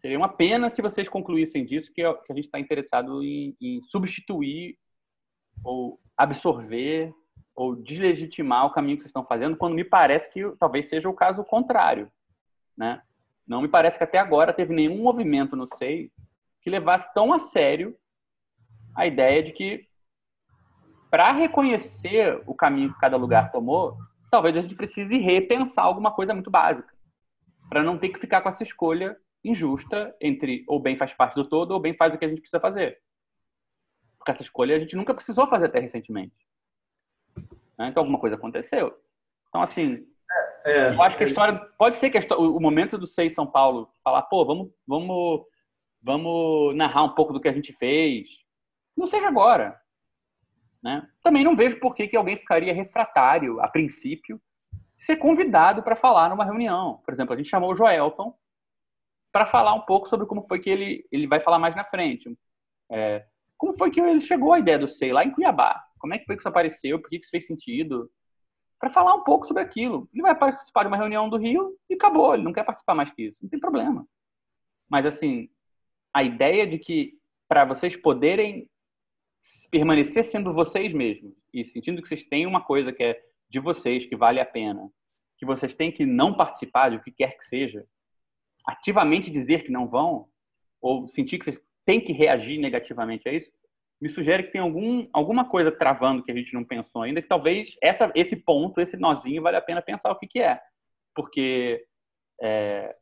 seria 0.00 0.16
uma 0.16 0.28
pena 0.28 0.70
se 0.70 0.80
vocês 0.80 1.08
concluíssem 1.08 1.64
disso 1.64 1.92
que, 1.92 2.00
é- 2.00 2.14
que 2.14 2.32
a 2.32 2.34
gente 2.34 2.44
está 2.44 2.60
interessado 2.60 3.22
em, 3.22 3.56
em 3.60 3.82
substituir 3.82 4.78
ou 5.64 6.00
absorver 6.16 7.12
ou 7.56 7.74
deslegitimar 7.74 8.66
o 8.66 8.72
caminho 8.72 8.96
que 8.96 9.02
vocês 9.02 9.10
estão 9.10 9.26
fazendo, 9.26 9.56
quando 9.56 9.74
me 9.74 9.84
parece 9.84 10.32
que 10.32 10.42
talvez 10.58 10.88
seja 10.88 11.08
o 11.08 11.14
caso 11.14 11.44
contrário, 11.44 12.10
né? 12.76 13.02
Não 13.46 13.60
me 13.60 13.68
parece 13.68 13.98
que 13.98 14.04
até 14.04 14.18
agora 14.18 14.52
teve 14.52 14.74
nenhum 14.74 15.02
movimento 15.02 15.54
no 15.54 15.66
SEI 15.66 16.10
que 16.62 16.70
levasse 16.70 17.12
tão 17.12 17.32
a 17.32 17.38
sério 17.38 17.96
a 18.96 19.06
ideia 19.06 19.42
de 19.42 19.52
que 19.52 19.86
para 21.10 21.30
reconhecer 21.32 22.42
o 22.46 22.54
caminho 22.54 22.92
que 22.92 22.98
cada 22.98 23.16
lugar 23.16 23.52
tomou, 23.52 23.96
talvez 24.34 24.56
a 24.56 24.62
gente 24.62 24.74
precise 24.74 25.16
repensar 25.16 25.84
alguma 25.84 26.10
coisa 26.12 26.34
muito 26.34 26.50
básica, 26.50 26.92
para 27.68 27.84
não 27.84 27.96
ter 27.96 28.08
que 28.08 28.18
ficar 28.18 28.40
com 28.40 28.48
essa 28.48 28.64
escolha 28.64 29.16
injusta 29.44 30.12
entre 30.20 30.64
ou 30.66 30.80
bem 30.80 30.96
faz 30.96 31.14
parte 31.14 31.36
do 31.36 31.48
todo 31.48 31.70
ou 31.70 31.78
bem 31.78 31.94
faz 31.94 32.12
o 32.12 32.18
que 32.18 32.24
a 32.24 32.28
gente 32.28 32.40
precisa 32.40 32.58
fazer. 32.58 33.00
Porque 34.18 34.32
essa 34.32 34.42
escolha 34.42 34.74
a 34.74 34.80
gente 34.80 34.96
nunca 34.96 35.14
precisou 35.14 35.46
fazer 35.46 35.66
até 35.66 35.78
recentemente. 35.78 36.34
Né? 37.78 37.90
Então 37.90 38.00
alguma 38.00 38.18
coisa 38.18 38.34
aconteceu. 38.34 38.92
Então 39.48 39.62
assim, 39.62 40.04
É, 40.66 40.92
eu 40.92 41.00
acho 41.00 41.16
que 41.16 41.22
a 41.22 41.26
história 41.28 41.56
pode 41.78 41.94
ser 41.96 42.10
que 42.10 42.16
a 42.16 42.20
histó- 42.20 42.36
o 42.36 42.56
o 42.56 42.60
momento 42.60 42.98
do 42.98 43.06
Sei 43.06 43.30
São 43.30 43.46
Paulo 43.46 43.88
falar, 44.02 44.22
pô, 44.22 44.44
vamos, 44.44 44.72
vamos, 44.84 45.46
vamos 46.02 46.74
narrar 46.74 47.04
um 47.04 47.14
pouco 47.14 47.32
do 47.32 47.40
que 47.40 47.48
a 47.48 47.52
gente 47.52 47.72
fez. 47.74 48.28
Não 48.96 49.06
seja 49.06 49.28
agora, 49.28 49.80
né? 50.84 51.08
Também 51.22 51.42
não 51.42 51.56
vejo 51.56 51.80
por 51.80 51.94
que, 51.94 52.06
que 52.06 52.16
alguém 52.16 52.36
ficaria 52.36 52.74
refratário, 52.74 53.60
a 53.60 53.66
princípio, 53.66 54.40
ser 54.98 55.16
convidado 55.16 55.82
para 55.82 55.96
falar 55.96 56.28
numa 56.28 56.44
reunião. 56.44 57.00
Por 57.04 57.12
exemplo, 57.12 57.32
a 57.34 57.36
gente 57.36 57.48
chamou 57.48 57.72
o 57.72 57.76
Joelton 57.76 58.36
para 59.32 59.46
falar 59.46 59.74
um 59.74 59.80
pouco 59.80 60.08
sobre 60.08 60.26
como 60.26 60.42
foi 60.42 60.60
que 60.60 60.70
ele 60.70 61.08
ele 61.10 61.26
vai 61.26 61.40
falar 61.40 61.58
mais 61.58 61.74
na 61.74 61.84
frente. 61.84 62.38
É, 62.92 63.24
como 63.56 63.76
foi 63.76 63.90
que 63.90 64.00
ele 64.00 64.20
chegou 64.20 64.52
à 64.52 64.58
ideia 64.58 64.78
do 64.78 64.86
Sei 64.86 65.12
lá 65.12 65.24
em 65.24 65.30
Cuiabá? 65.32 65.82
Como 65.98 66.12
é 66.14 66.18
que 66.18 66.26
foi 66.26 66.36
que 66.36 66.42
isso 66.42 66.48
apareceu? 66.48 67.00
Por 67.00 67.08
que 67.08 67.18
que 67.18 67.24
isso 67.24 67.30
fez 67.30 67.46
sentido? 67.46 68.10
para 68.84 68.90
falar 68.90 69.14
um 69.14 69.24
pouco 69.24 69.46
sobre 69.46 69.62
aquilo. 69.62 70.06
Ele 70.12 70.20
vai 70.20 70.34
participar 70.34 70.82
de 70.82 70.88
uma 70.88 70.96
reunião 70.98 71.30
do 71.30 71.38
Rio 71.38 71.74
e 71.88 71.94
acabou, 71.94 72.34
ele 72.34 72.42
não 72.42 72.52
quer 72.52 72.64
participar 72.64 72.94
mais 72.94 73.10
que 73.10 73.22
isso. 73.22 73.38
Não 73.40 73.48
tem 73.48 73.58
problema. 73.58 74.06
Mas, 74.90 75.06
assim, 75.06 75.48
a 76.12 76.22
ideia 76.22 76.66
de 76.66 76.78
que 76.78 77.18
para 77.48 77.64
vocês 77.64 77.96
poderem 77.96 78.68
permanecer 79.70 80.24
sendo 80.24 80.52
vocês 80.52 80.92
mesmos 80.92 81.34
e 81.52 81.64
sentindo 81.64 82.00
que 82.00 82.08
vocês 82.08 82.24
têm 82.24 82.46
uma 82.46 82.62
coisa 82.62 82.92
que 82.92 83.02
é 83.02 83.20
de 83.48 83.60
vocês, 83.60 84.06
que 84.06 84.16
vale 84.16 84.40
a 84.40 84.46
pena, 84.46 84.90
que 85.36 85.46
vocês 85.46 85.74
têm 85.74 85.92
que 85.92 86.06
não 86.06 86.36
participar 86.36 86.90
de 86.90 86.96
o 86.96 87.02
que 87.02 87.10
quer 87.10 87.36
que 87.36 87.44
seja, 87.44 87.84
ativamente 88.66 89.30
dizer 89.30 89.64
que 89.64 89.70
não 89.72 89.88
vão, 89.88 90.28
ou 90.80 91.08
sentir 91.08 91.38
que 91.38 91.44
vocês 91.44 91.60
têm 91.84 92.00
que 92.00 92.12
reagir 92.12 92.58
negativamente 92.58 93.28
a 93.28 93.32
isso, 93.32 93.50
me 94.00 94.08
sugere 94.08 94.44
que 94.44 94.52
tem 94.52 94.60
algum, 94.60 95.08
alguma 95.12 95.48
coisa 95.48 95.70
travando 95.70 96.22
que 96.22 96.30
a 96.30 96.34
gente 96.34 96.52
não 96.52 96.64
pensou 96.64 97.02
ainda, 97.02 97.22
que 97.22 97.28
talvez 97.28 97.76
essa, 97.82 98.12
esse 98.14 98.36
ponto, 98.36 98.80
esse 98.80 98.96
nozinho, 98.96 99.42
vale 99.42 99.56
a 99.56 99.62
pena 99.62 99.80
pensar 99.80 100.10
o 100.10 100.18
que, 100.18 100.26
que 100.26 100.40
é. 100.40 100.60
Porque, 101.14 101.86
é, 102.40 102.96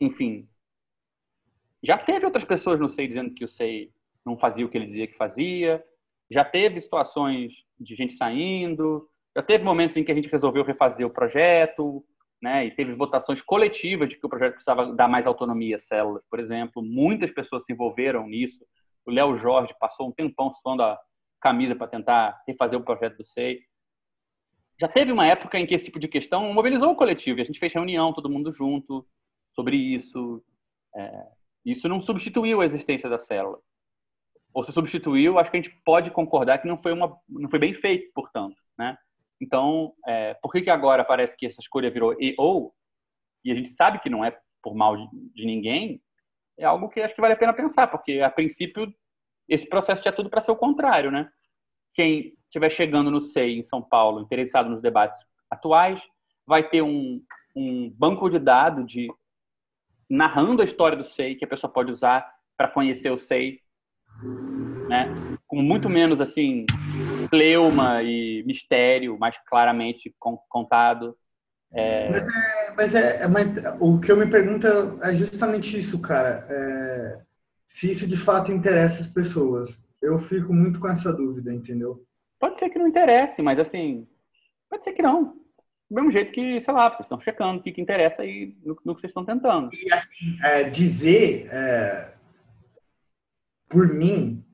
enfim, 0.00 0.48
já 1.82 1.98
teve 1.98 2.24
outras 2.24 2.44
pessoas 2.44 2.80
no 2.80 2.88
SEI 2.88 3.08
dizendo 3.08 3.34
que 3.34 3.44
o 3.44 3.48
SEI 3.48 3.92
não 4.24 4.38
fazia 4.38 4.64
o 4.64 4.68
que 4.68 4.78
ele 4.78 4.86
dizia 4.86 5.06
que 5.06 5.16
fazia, 5.16 5.84
já 6.30 6.44
teve 6.44 6.80
situações 6.80 7.52
de 7.78 7.94
gente 7.94 8.14
saindo, 8.14 9.08
já 9.36 9.42
teve 9.42 9.64
momentos 9.64 9.96
em 9.96 10.04
que 10.04 10.12
a 10.12 10.14
gente 10.14 10.28
resolveu 10.28 10.64
refazer 10.64 11.06
o 11.06 11.10
projeto, 11.10 12.04
né, 12.42 12.66
e 12.66 12.70
teve 12.70 12.94
votações 12.94 13.40
coletivas 13.40 14.08
de 14.08 14.18
que 14.18 14.26
o 14.26 14.28
projeto 14.28 14.54
precisava 14.54 14.92
dar 14.94 15.08
mais 15.08 15.26
autonomia 15.26 15.76
às 15.76 15.86
células, 15.86 16.22
por 16.30 16.38
exemplo. 16.38 16.82
Muitas 16.82 17.30
pessoas 17.30 17.64
se 17.64 17.72
envolveram 17.72 18.26
nisso. 18.26 18.64
O 19.06 19.10
Léo 19.10 19.36
Jorge 19.36 19.74
passou 19.80 20.08
um 20.08 20.12
tempão 20.12 20.52
suando 20.62 20.82
a 20.82 20.98
camisa 21.40 21.74
para 21.74 21.88
tentar 21.88 22.42
refazer 22.46 22.78
o 22.78 22.84
projeto 22.84 23.16
do 23.16 23.24
SEI. 23.24 23.60
Já 24.80 24.88
teve 24.88 25.12
uma 25.12 25.26
época 25.26 25.58
em 25.58 25.66
que 25.66 25.74
esse 25.74 25.84
tipo 25.84 25.98
de 25.98 26.08
questão 26.08 26.52
mobilizou 26.52 26.92
o 26.92 26.96
coletivo. 26.96 27.40
A 27.40 27.44
gente 27.44 27.58
fez 27.58 27.72
reunião, 27.72 28.12
todo 28.12 28.30
mundo 28.30 28.50
junto, 28.50 29.06
sobre 29.52 29.76
isso. 29.76 30.42
É, 30.94 31.26
isso 31.64 31.88
não 31.88 32.00
substituiu 32.00 32.60
a 32.60 32.66
existência 32.66 33.08
da 33.08 33.18
célula. 33.18 33.58
Ou 34.54 34.62
se 34.62 34.72
substituiu, 34.72 35.38
acho 35.38 35.50
que 35.50 35.56
a 35.56 35.60
gente 35.60 35.76
pode 35.84 36.10
concordar 36.12 36.58
que 36.58 36.68
não 36.68 36.78
foi, 36.78 36.92
uma, 36.92 37.18
não 37.28 37.50
foi 37.50 37.58
bem 37.58 37.74
feito, 37.74 38.10
portanto. 38.14 38.56
Né? 38.78 38.96
Então, 39.40 39.92
é, 40.06 40.34
por 40.34 40.52
que, 40.52 40.62
que 40.62 40.70
agora 40.70 41.04
parece 41.04 41.36
que 41.36 41.44
essa 41.44 41.60
escolha 41.60 41.90
virou 41.90 42.14
e 42.20 42.34
ou, 42.38 42.72
e 43.44 43.50
a 43.50 43.54
gente 43.54 43.68
sabe 43.68 43.98
que 43.98 44.08
não 44.08 44.24
é 44.24 44.38
por 44.62 44.74
mal 44.74 44.96
de, 44.96 45.08
de 45.34 45.44
ninguém, 45.44 46.00
é 46.56 46.64
algo 46.64 46.88
que 46.88 47.00
acho 47.00 47.14
que 47.14 47.20
vale 47.20 47.34
a 47.34 47.36
pena 47.36 47.52
pensar, 47.52 47.88
porque 47.88 48.20
a 48.20 48.30
princípio 48.30 48.94
esse 49.48 49.68
processo 49.68 50.00
tinha 50.00 50.12
tudo 50.12 50.30
para 50.30 50.40
ser 50.40 50.52
o 50.52 50.56
contrário, 50.56 51.10
né? 51.10 51.28
Quem 51.92 52.34
estiver 52.44 52.70
chegando 52.70 53.10
no 53.10 53.20
SEI 53.20 53.58
em 53.58 53.62
São 53.62 53.82
Paulo, 53.82 54.20
interessado 54.20 54.70
nos 54.70 54.80
debates 54.80 55.20
atuais, 55.50 56.00
vai 56.46 56.66
ter 56.66 56.82
um, 56.82 57.22
um 57.54 57.90
banco 57.90 58.28
de 58.30 58.38
dados 58.38 58.90
de 58.90 59.12
narrando 60.08 60.62
a 60.62 60.64
história 60.64 60.96
do 60.96 61.04
SEI 61.04 61.34
que 61.34 61.44
a 61.44 61.48
pessoa 61.48 61.72
pode 61.72 61.90
usar 61.90 62.32
para 62.56 62.68
conhecer 62.68 63.10
o 63.10 63.16
SEI, 63.16 63.60
né? 64.88 65.12
Com 65.46 65.62
muito 65.62 65.88
menos 65.88 66.20
assim 66.20 66.66
pleuma 67.30 68.02
e 68.02 68.42
mistério, 68.46 69.18
mais 69.18 69.36
claramente 69.46 70.14
contado. 70.48 71.16
É... 71.72 72.10
Mas, 72.10 72.24
é, 72.24 72.74
mas, 72.76 72.94
é, 72.94 73.28
mas 73.28 73.80
o 73.80 73.98
que 73.98 74.12
eu 74.12 74.16
me 74.16 74.26
pergunto 74.26 74.66
é 75.02 75.14
justamente 75.14 75.76
isso, 75.78 76.00
cara. 76.00 76.46
É, 76.48 77.22
se 77.68 77.90
isso 77.90 78.06
de 78.06 78.16
fato 78.16 78.52
interessa 78.52 79.00
as 79.00 79.08
pessoas. 79.08 79.84
Eu 80.00 80.18
fico 80.18 80.52
muito 80.52 80.78
com 80.78 80.88
essa 80.88 81.12
dúvida, 81.12 81.52
entendeu? 81.52 82.04
Pode 82.38 82.58
ser 82.58 82.68
que 82.68 82.78
não 82.78 82.86
interesse, 82.86 83.40
mas 83.40 83.58
assim, 83.58 84.06
pode 84.68 84.84
ser 84.84 84.92
que 84.92 85.02
não. 85.02 85.34
Do 85.90 85.94
mesmo 85.96 86.10
jeito 86.10 86.32
que, 86.32 86.60
sei 86.60 86.74
lá, 86.74 86.88
vocês 86.90 87.00
estão 87.00 87.18
checando 87.18 87.58
o 87.58 87.62
que, 87.62 87.72
que 87.72 87.80
interessa 87.80 88.22
aí 88.22 88.56
no, 88.64 88.76
no, 88.84 88.94
que 88.94 89.00
vocês 89.00 89.10
estão 89.10 89.24
tentando. 89.24 89.70
E 89.72 89.92
assim, 89.92 90.38
é, 90.42 90.64
dizer 90.64 91.46
é, 91.50 92.13
por 93.74 93.92
mim, 93.92 94.44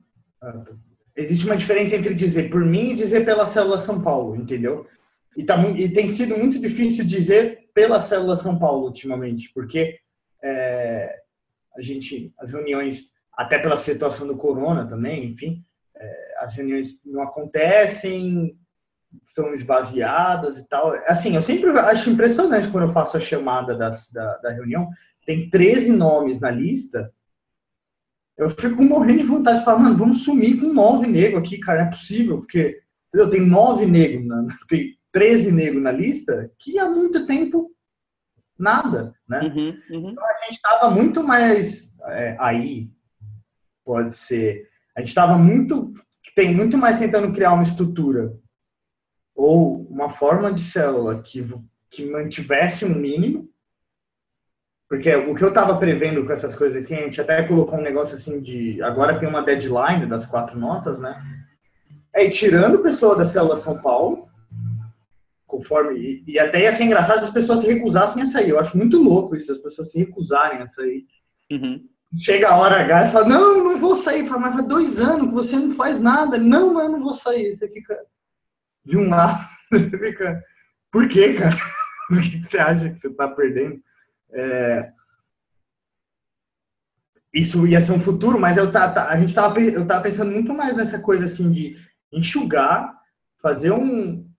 existe 1.15 1.45
uma 1.45 1.55
diferença 1.55 1.95
entre 1.95 2.15
dizer 2.15 2.49
por 2.49 2.65
mim 2.65 2.89
e 2.89 2.95
dizer 2.95 3.23
pela 3.23 3.45
célula 3.45 3.77
São 3.77 4.01
Paulo, 4.01 4.35
entendeu? 4.35 4.87
E, 5.37 5.43
tá, 5.43 5.55
e 5.69 5.87
tem 5.89 6.07
sido 6.07 6.35
muito 6.35 6.59
difícil 6.59 7.05
dizer 7.05 7.69
pela 7.71 8.01
célula 8.01 8.35
São 8.35 8.57
Paulo 8.57 8.87
ultimamente, 8.87 9.51
porque 9.53 9.99
é, 10.43 11.19
a 11.77 11.81
gente, 11.81 12.33
as 12.39 12.51
reuniões, 12.51 13.11
até 13.37 13.59
pela 13.59 13.77
situação 13.77 14.25
do 14.25 14.35
corona 14.35 14.87
também, 14.87 15.25
enfim, 15.25 15.63
é, 15.95 16.35
as 16.39 16.55
reuniões 16.55 16.99
não 17.05 17.21
acontecem, 17.21 18.57
são 19.27 19.53
esvaziadas 19.53 20.57
e 20.57 20.67
tal. 20.67 20.93
Assim, 21.05 21.35
eu 21.35 21.43
sempre 21.43 21.69
acho 21.69 22.09
impressionante 22.09 22.69
quando 22.69 22.87
eu 22.87 22.93
faço 22.93 23.17
a 23.17 23.21
chamada 23.21 23.75
das, 23.75 24.11
da, 24.11 24.37
da 24.37 24.49
reunião, 24.49 24.89
tem 25.27 25.47
13 25.47 25.91
nomes 25.91 26.39
na 26.39 26.49
lista, 26.49 27.13
eu 28.37 28.49
fico 28.49 28.83
morrendo 28.83 29.21
de 29.21 29.27
vontade 29.27 29.59
de 29.59 29.65
falar, 29.65 29.79
mano, 29.79 29.97
vamos 29.97 30.23
sumir 30.23 30.59
com 30.59 30.73
nove 30.73 31.07
negros 31.07 31.41
aqui, 31.41 31.59
cara, 31.59 31.81
não 31.81 31.87
é 31.87 31.91
possível, 31.91 32.39
porque 32.39 32.81
eu 33.13 33.29
tenho 33.29 33.45
nove 33.45 33.85
negros, 33.85 34.25
na, 34.25 34.47
tem 34.67 34.97
13 35.11 35.51
negros 35.51 35.81
na 35.81 35.91
lista, 35.91 36.51
que 36.57 36.79
há 36.79 36.89
muito 36.89 37.25
tempo 37.25 37.71
nada, 38.57 39.13
né? 39.27 39.41
Uhum, 39.41 39.79
uhum. 39.89 40.09
Então 40.11 40.23
a 40.25 40.33
gente 40.43 40.55
estava 40.55 40.91
muito 40.91 41.23
mais 41.23 41.91
é, 42.05 42.35
aí, 42.39 42.89
pode 43.83 44.15
ser, 44.15 44.69
a 44.95 45.01
gente 45.01 45.09
estava 45.09 45.37
muito, 45.37 45.93
tem 46.35 46.53
muito 46.53 46.77
mais 46.77 46.99
tentando 46.99 47.33
criar 47.33 47.53
uma 47.53 47.63
estrutura 47.63 48.33
ou 49.35 49.81
uma 49.89 50.09
forma 50.09 50.53
de 50.53 50.61
célula 50.61 51.21
que, 51.21 51.43
que 51.89 52.05
mantivesse 52.05 52.85
um 52.85 52.95
mínimo, 52.95 53.50
porque 54.91 55.15
o 55.15 55.33
que 55.33 55.41
eu 55.41 55.47
estava 55.47 55.77
prevendo 55.77 56.25
com 56.25 56.33
essas 56.33 56.53
coisas 56.53 56.83
assim, 56.83 56.95
a 56.95 57.03
gente 57.03 57.21
até 57.21 57.43
colocou 57.43 57.79
um 57.79 57.81
negócio 57.81 58.17
assim 58.17 58.41
de, 58.41 58.83
agora 58.83 59.17
tem 59.17 59.29
uma 59.29 59.41
deadline 59.41 60.05
das 60.05 60.25
quatro 60.25 60.59
notas, 60.59 60.99
né? 60.99 61.17
É 62.13 62.25
ir 62.25 62.29
tirando 62.29 62.83
pessoa 62.83 63.15
da 63.15 63.23
célula 63.23 63.55
São 63.55 63.81
Paulo, 63.81 64.27
conforme, 65.47 65.97
e, 65.97 66.23
e 66.33 66.37
até 66.37 66.63
ia 66.63 66.73
ser 66.73 66.83
engraçado 66.83 67.19
se 67.19 67.23
as 67.23 67.33
pessoas 67.33 67.61
se 67.61 67.71
recusassem 67.71 68.21
a 68.21 68.25
sair. 68.25 68.49
Eu 68.49 68.59
acho 68.59 68.77
muito 68.77 69.01
louco 69.01 69.33
isso, 69.33 69.49
as 69.49 69.59
pessoas 69.59 69.93
se 69.93 69.99
recusarem 69.99 70.61
a 70.61 70.67
sair. 70.67 71.05
Uhum. 71.49 71.87
Chega 72.17 72.49
a 72.49 72.57
hora 72.57 72.81
H 72.81 73.07
e 73.07 73.11
fala, 73.11 73.27
não, 73.29 73.63
não 73.63 73.77
vou 73.77 73.95
sair. 73.95 74.27
Fala, 74.27 74.41
mas 74.41 74.55
faz 74.55 74.67
dois 74.67 74.99
anos 74.99 75.29
que 75.29 75.33
você 75.33 75.55
não 75.55 75.71
faz 75.71 76.01
nada. 76.01 76.37
Não, 76.37 76.73
mas 76.73 76.83
eu 76.83 76.91
não 76.91 77.01
vou 77.01 77.13
sair. 77.13 77.55
Você 77.55 77.69
fica 77.69 77.97
de 78.83 78.97
um 78.97 79.07
lado, 79.07 79.39
você 79.71 79.97
fica, 79.97 80.43
por 80.91 81.07
quê, 81.07 81.35
cara? 81.35 81.55
O 82.11 82.19
que 82.19 82.43
você 82.43 82.57
acha 82.57 82.89
que 82.89 82.99
você 82.99 83.07
está 83.07 83.25
perdendo? 83.25 83.81
É... 84.33 84.91
Isso 87.33 87.65
ia 87.65 87.79
ser 87.79 87.93
um 87.93 87.99
futuro, 87.99 88.39
mas 88.39 88.57
eu 88.57 88.71
tá, 88.71 89.07
a 89.07 89.17
gente 89.17 89.33
tava, 89.33 89.59
eu 89.61 89.87
tava 89.87 90.03
pensando 90.03 90.31
muito 90.31 90.53
mais 90.53 90.75
nessa 90.75 90.99
coisa 90.99 91.25
assim 91.25 91.49
de 91.49 91.77
enxugar, 92.11 92.93
fazer 93.41 93.71
um, 93.71 94.29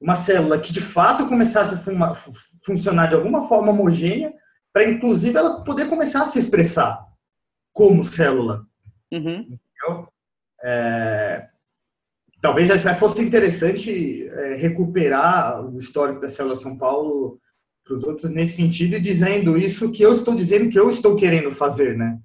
uma 0.00 0.16
célula 0.16 0.58
que 0.58 0.72
de 0.72 0.80
fato 0.80 1.28
começasse 1.28 1.74
a 1.74 1.78
fuma, 1.78 2.12
funcionar 2.64 3.06
de 3.06 3.14
alguma 3.14 3.46
forma 3.46 3.70
homogênea, 3.70 4.32
para 4.72 4.88
inclusive 4.88 5.36
ela 5.36 5.62
poder 5.62 5.88
começar 5.88 6.22
a 6.22 6.26
se 6.26 6.38
expressar 6.38 7.06
como 7.72 8.02
célula. 8.02 8.66
Uhum. 9.12 9.58
É, 10.62 11.48
talvez 12.40 12.68
fosse 12.98 13.22
interessante 13.22 14.28
é, 14.28 14.54
recuperar 14.54 15.64
o 15.64 15.78
histórico 15.78 16.20
da 16.20 16.30
célula 16.30 16.56
São 16.56 16.76
Paulo 16.76 17.40
para 17.90 17.96
os 17.96 18.04
outros 18.04 18.30
nesse 18.30 18.54
sentido 18.54 18.94
e 18.94 19.00
dizendo 19.00 19.58
isso 19.58 19.90
que 19.90 20.00
eu 20.00 20.12
estou 20.12 20.36
dizendo 20.36 20.70
que 20.70 20.78
eu 20.78 20.88
estou 20.88 21.16
querendo 21.16 21.50
fazer, 21.50 21.96
né? 21.96 22.20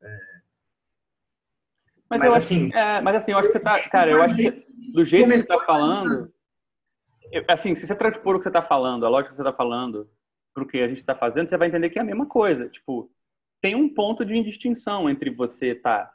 É, 0.00 0.18
mas, 2.08 2.20
mas, 2.20 2.24
eu 2.24 2.34
assim, 2.34 2.68
acho, 2.68 2.78
é, 2.78 3.00
mas 3.00 3.16
assim, 3.16 3.32
eu 3.32 3.38
acho 3.38 3.48
que 3.48 3.52
você 3.54 3.60
tá, 3.60 3.88
cara, 3.88 4.10
eu 4.12 4.22
acho 4.22 4.36
que 4.36 4.66
do 4.92 5.04
jeito 5.04 5.28
que 5.28 5.38
você 5.38 5.42
está 5.42 5.58
falando, 5.64 6.32
assim, 7.48 7.74
se 7.74 7.84
você 7.84 7.96
transpor 7.96 8.36
o 8.36 8.38
que 8.38 8.44
você 8.44 8.48
está 8.48 8.62
falando, 8.62 9.04
a 9.04 9.08
lógica 9.08 9.30
que 9.30 9.36
você 9.36 9.42
está 9.42 9.52
falando, 9.52 10.08
para 10.54 10.62
o 10.62 10.66
que 10.66 10.78
a 10.78 10.86
gente 10.86 10.98
está 10.98 11.16
fazendo, 11.16 11.48
você 11.48 11.56
vai 11.56 11.66
entender 11.66 11.90
que 11.90 11.98
é 11.98 12.02
a 12.02 12.04
mesma 12.04 12.26
coisa. 12.26 12.68
Tipo, 12.68 13.10
tem 13.60 13.74
um 13.74 13.92
ponto 13.92 14.24
de 14.24 14.36
indistinção 14.36 15.10
entre 15.10 15.30
você 15.30 15.74
tá 15.74 16.12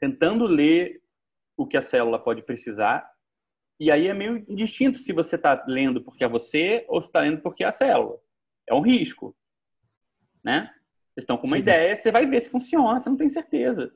tentando 0.00 0.46
ler 0.46 1.00
o 1.56 1.66
que 1.66 1.76
a 1.76 1.82
célula 1.82 2.18
pode 2.18 2.42
precisar 2.42 3.08
e 3.78 3.90
aí 3.90 4.06
é 4.08 4.14
meio 4.14 4.44
indistinto 4.48 4.98
se 4.98 5.12
você 5.12 5.36
está 5.36 5.64
lendo 5.66 6.02
porque 6.02 6.24
é 6.24 6.28
você 6.28 6.84
ou 6.88 7.00
se 7.00 7.08
está 7.08 7.20
lendo 7.20 7.42
porque 7.42 7.62
é 7.62 7.66
a 7.66 7.72
célula. 7.72 8.18
É 8.66 8.74
um 8.74 8.80
risco, 8.80 9.36
né? 10.42 10.72
Vocês 11.12 11.24
estão 11.24 11.36
com 11.36 11.46
uma 11.46 11.56
Sim. 11.56 11.62
ideia, 11.62 11.96
você 11.96 12.10
vai 12.10 12.26
ver 12.26 12.40
se 12.40 12.50
funciona, 12.50 13.00
você 13.00 13.08
não 13.08 13.16
tem 13.16 13.30
certeza. 13.30 13.92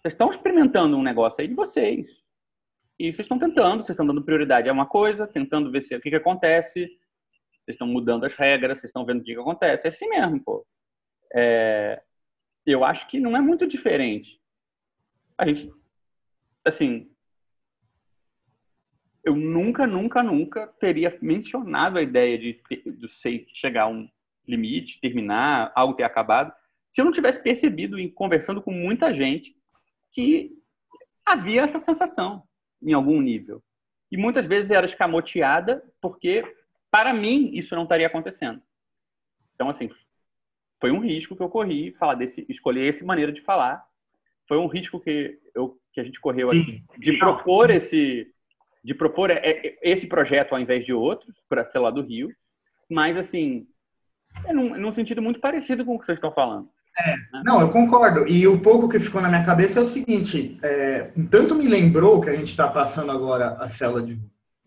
Vocês 0.00 0.14
estão 0.14 0.30
experimentando 0.30 0.96
um 0.96 1.02
negócio 1.02 1.40
aí 1.40 1.46
de 1.46 1.54
vocês. 1.54 2.22
E 2.98 3.12
vocês 3.12 3.24
estão 3.24 3.38
tentando, 3.38 3.78
vocês 3.78 3.90
estão 3.90 4.06
dando 4.06 4.24
prioridade 4.24 4.68
a 4.68 4.72
uma 4.72 4.86
coisa, 4.86 5.26
tentando 5.26 5.70
ver 5.70 5.82
se, 5.82 5.94
o 5.94 6.00
que, 6.00 6.10
que 6.10 6.16
acontece. 6.16 6.86
Vocês 6.86 7.74
estão 7.74 7.86
mudando 7.86 8.24
as 8.24 8.34
regras, 8.34 8.78
vocês 8.78 8.90
estão 8.90 9.04
vendo 9.04 9.20
o 9.20 9.24
que, 9.24 9.34
que 9.34 9.40
acontece. 9.40 9.86
É 9.86 9.88
assim 9.88 10.08
mesmo, 10.08 10.42
pô. 10.42 10.66
É, 11.34 12.02
eu 12.66 12.84
acho 12.84 13.06
que 13.08 13.20
não 13.20 13.36
é 13.36 13.40
muito 13.40 13.66
diferente. 13.66 14.40
A 15.38 15.46
gente, 15.46 15.72
assim, 16.64 17.11
eu 19.24 19.36
nunca, 19.36 19.86
nunca, 19.86 20.22
nunca 20.22 20.66
teria 20.80 21.16
mencionado 21.22 21.98
a 21.98 22.02
ideia 22.02 22.38
de, 22.38 22.60
de 22.84 23.08
sei, 23.08 23.46
chegar 23.52 23.84
a 23.84 23.88
um 23.88 24.08
limite, 24.46 25.00
terminar, 25.00 25.72
algo 25.74 25.94
ter 25.94 26.02
acabado, 26.02 26.52
se 26.88 27.00
eu 27.00 27.04
não 27.04 27.12
tivesse 27.12 27.42
percebido 27.42 27.98
em 27.98 28.10
conversando 28.10 28.60
com 28.60 28.72
muita 28.72 29.14
gente 29.14 29.56
que 30.10 30.58
havia 31.24 31.62
essa 31.62 31.78
sensação 31.78 32.42
em 32.82 32.92
algum 32.92 33.20
nível. 33.20 33.62
E 34.10 34.16
muitas 34.16 34.46
vezes 34.46 34.70
era 34.70 34.84
escamoteada 34.84 35.82
porque, 36.00 36.44
para 36.90 37.14
mim, 37.14 37.50
isso 37.54 37.74
não 37.74 37.84
estaria 37.84 38.06
acontecendo. 38.06 38.60
Então, 39.54 39.70
assim, 39.70 39.88
foi 40.80 40.90
um 40.90 40.98
risco 40.98 41.36
que 41.36 41.42
eu 41.42 41.48
corri, 41.48 41.92
falar 41.92 42.14
desse, 42.14 42.44
escolher 42.48 42.88
essa 42.88 43.04
maneira 43.04 43.32
de 43.32 43.40
falar. 43.40 43.86
Foi 44.46 44.58
um 44.58 44.66
risco 44.66 45.00
que, 45.00 45.38
eu, 45.54 45.80
que 45.92 46.00
a 46.00 46.04
gente 46.04 46.20
correu 46.20 46.48
aqui, 46.50 46.84
de 46.98 47.16
propor 47.18 47.70
esse, 47.70 48.30
de 48.82 48.94
propor 48.94 49.30
é, 49.30 49.40
é, 49.44 49.78
esse 49.82 50.06
projeto 50.06 50.52
ao 50.52 50.60
invés 50.60 50.84
de 50.84 50.92
outros, 50.92 51.36
para 51.48 51.64
ser 51.64 51.78
lá 51.78 51.90
do 51.90 52.02
Rio, 52.02 52.30
mas, 52.90 53.16
assim, 53.16 53.66
é 54.44 54.52
num, 54.52 54.76
num, 54.78 54.92
sentido 54.92 55.22
muito 55.22 55.40
parecido 55.40 55.84
com 55.84 55.94
o 55.94 55.98
que 55.98 56.06
vocês 56.06 56.18
estão 56.18 56.32
falando. 56.32 56.68
É, 56.98 57.16
né? 57.16 57.42
Não, 57.44 57.60
eu 57.60 57.70
concordo. 57.70 58.26
E 58.28 58.46
o 58.46 58.60
pouco 58.60 58.88
que 58.88 59.00
ficou 59.00 59.22
na 59.22 59.28
minha 59.28 59.44
cabeça 59.44 59.78
é 59.78 59.82
o 59.82 59.86
seguinte: 59.86 60.58
é, 60.62 61.10
tanto 61.30 61.54
me 61.54 61.66
lembrou 61.66 62.20
que 62.20 62.28
a 62.28 62.36
gente 62.36 62.48
está 62.48 62.68
passando 62.68 63.10
agora 63.10 63.56
a 63.58 63.68
célula 63.68 64.02
de, 64.02 64.20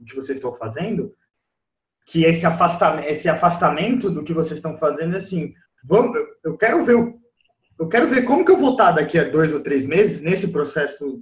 que 0.07 0.16
vocês 0.16 0.38
estão 0.38 0.53
fazendo, 0.53 1.13
que 2.07 2.24
esse 2.24 2.45
afastamento, 2.45 3.07
esse 3.07 3.30
afastamento 3.30 4.09
do 4.09 4.24
que 4.24 4.34
vocês 4.34 4.57
estão 4.57 4.76
fazendo, 4.78 5.16
assim, 5.16 5.53
vamos, 5.84 6.16
eu 6.43 6.57
quero 6.57 6.84
ver 6.84 6.95
eu 7.78 7.89
quero 7.89 8.07
ver 8.07 8.24
como 8.24 8.45
que 8.45 8.51
eu 8.51 8.57
vou 8.57 8.72
estar 8.72 8.93
daqui 8.93 9.20
a 9.20 9.30
dois 9.30 9.53
ou 9.53 9.59
três 9.59 9.86
meses 9.86 10.22
nesse 10.22 10.47
processo 10.47 11.22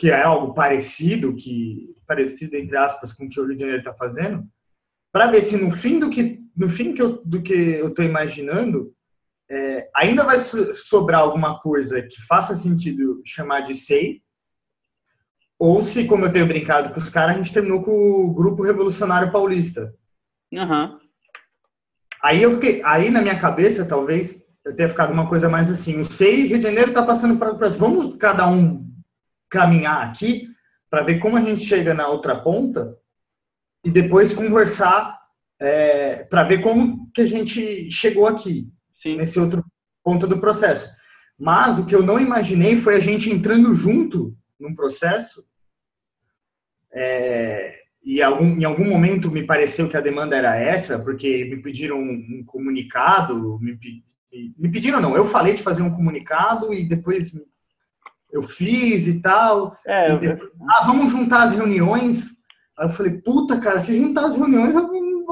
que 0.00 0.10
é 0.10 0.22
algo 0.22 0.54
parecido, 0.54 1.36
que 1.36 1.94
parecido 2.06 2.56
entre 2.56 2.74
aspas 2.74 3.12
com 3.12 3.26
o 3.26 3.28
que 3.28 3.38
o 3.38 3.44
Rio 3.44 3.54
de 3.54 3.60
Janeiro 3.60 3.82
está 3.82 3.92
fazendo, 3.92 4.48
para 5.12 5.30
ver 5.30 5.42
se 5.42 5.58
no 5.58 5.70
fim 5.70 5.98
do 5.98 6.08
que 6.08 6.40
no 6.56 6.70
fim 6.70 6.94
que 6.94 7.02
eu, 7.02 7.22
do 7.22 7.42
que 7.42 7.52
eu 7.52 7.88
estou 7.88 8.02
imaginando 8.02 8.94
é, 9.50 9.90
ainda 9.94 10.24
vai 10.24 10.38
sobrar 10.38 11.20
alguma 11.20 11.60
coisa 11.60 12.00
que 12.00 12.22
faça 12.22 12.56
sentido 12.56 13.20
chamar 13.26 13.60
de 13.60 13.74
SEI, 13.74 14.22
ou 15.58 15.82
se, 15.84 16.06
como 16.06 16.24
eu 16.24 16.32
tenho 16.32 16.46
brincado 16.46 16.94
com 16.94 17.00
os 17.00 17.10
caras, 17.10 17.34
a 17.34 17.38
gente 17.38 17.52
terminou 17.52 17.82
com 17.82 17.92
o 17.92 18.32
Grupo 18.32 18.62
Revolucionário 18.62 19.30
Paulista. 19.30 19.92
Uhum. 20.50 20.98
Aí 22.22 22.42
eu 22.42 22.52
fiquei, 22.52 22.80
aí 22.84 23.10
na 23.10 23.20
minha 23.20 23.38
cabeça, 23.38 23.84
talvez, 23.84 24.42
eu 24.64 24.74
tenha 24.74 24.88
ficado 24.88 25.12
uma 25.12 25.28
coisa 25.28 25.48
mais 25.48 25.68
assim, 25.68 26.00
o 26.00 26.04
SEI 26.06 26.46
Rio 26.46 26.56
de 26.56 26.62
Janeiro 26.62 26.90
está 26.90 27.02
passando 27.02 27.36
para 27.36 27.52
vamos 27.70 28.14
cada 28.14 28.48
um 28.48 28.89
caminhar 29.50 30.06
aqui 30.06 30.48
para 30.88 31.02
ver 31.02 31.18
como 31.18 31.36
a 31.36 31.40
gente 31.40 31.64
chega 31.64 31.92
na 31.92 32.08
outra 32.08 32.36
ponta 32.40 32.96
e 33.84 33.90
depois 33.90 34.32
conversar 34.32 35.18
é, 35.60 36.24
para 36.24 36.44
ver 36.44 36.62
como 36.62 37.10
que 37.12 37.20
a 37.20 37.26
gente 37.26 37.90
chegou 37.90 38.26
aqui, 38.26 38.72
Sim. 38.94 39.16
nesse 39.16 39.38
outro 39.38 39.64
ponto 40.02 40.26
do 40.26 40.40
processo. 40.40 40.90
Mas 41.38 41.78
o 41.78 41.86
que 41.86 41.94
eu 41.94 42.02
não 42.02 42.18
imaginei 42.18 42.76
foi 42.76 42.96
a 42.96 43.00
gente 43.00 43.30
entrando 43.30 43.74
junto 43.74 44.36
num 44.58 44.74
processo 44.74 45.44
é, 46.92 47.78
e 48.02 48.22
algum, 48.22 48.58
em 48.58 48.64
algum 48.64 48.88
momento 48.88 49.30
me 49.30 49.44
pareceu 49.44 49.88
que 49.88 49.96
a 49.96 50.00
demanda 50.00 50.36
era 50.36 50.56
essa, 50.56 50.98
porque 50.98 51.44
me 51.44 51.62
pediram 51.62 51.98
um, 51.98 52.40
um 52.40 52.44
comunicado, 52.44 53.58
me, 53.60 53.78
me, 54.58 54.70
pediram 54.70 55.00
não, 55.00 55.16
eu 55.16 55.24
falei 55.24 55.54
de 55.54 55.62
fazer 55.62 55.82
um 55.82 55.94
comunicado 55.94 56.72
e 56.72 56.84
depois 56.84 57.32
eu 58.32 58.42
fiz 58.42 59.06
e 59.06 59.20
tal. 59.20 59.76
É, 59.86 60.12
e 60.12 60.18
depois, 60.18 60.50
eu... 60.50 60.66
Ah, 60.68 60.86
vamos 60.86 61.10
juntar 61.10 61.44
as 61.44 61.52
reuniões. 61.52 62.24
Aí 62.78 62.88
eu 62.88 62.92
falei, 62.92 63.12
puta, 63.20 63.60
cara, 63.60 63.80
se 63.80 63.96
juntar 63.96 64.26
as 64.26 64.36
reuniões, 64.36 64.74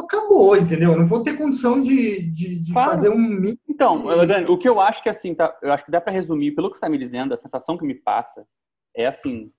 acabou, 0.00 0.56
entendeu? 0.56 0.92
Eu 0.92 0.98
não 0.98 1.06
vou 1.06 1.22
ter 1.22 1.36
condição 1.36 1.80
de, 1.80 2.34
de, 2.34 2.62
de 2.62 2.72
claro. 2.72 2.90
fazer 2.90 3.10
um. 3.10 3.54
Então, 3.68 4.04
Dani, 4.26 4.46
o 4.48 4.58
que 4.58 4.68
eu 4.68 4.80
acho 4.80 5.02
que 5.02 5.08
assim, 5.08 5.34
tá, 5.34 5.56
eu 5.62 5.72
acho 5.72 5.84
que 5.84 5.90
dá 5.90 6.00
para 6.00 6.12
resumir, 6.12 6.52
pelo 6.52 6.68
que 6.68 6.74
você 6.74 6.78
está 6.78 6.88
me 6.88 6.98
dizendo, 6.98 7.34
a 7.34 7.36
sensação 7.36 7.76
que 7.76 7.84
me 7.84 7.94
passa 7.94 8.46
é 8.94 9.06
assim. 9.06 9.52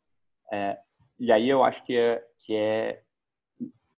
É, 0.51 0.77
e 1.19 1.31
aí 1.31 1.49
eu 1.49 1.63
acho 1.63 1.83
que 1.83 1.95
é, 1.95 2.23
que 2.45 2.55
é 2.55 3.01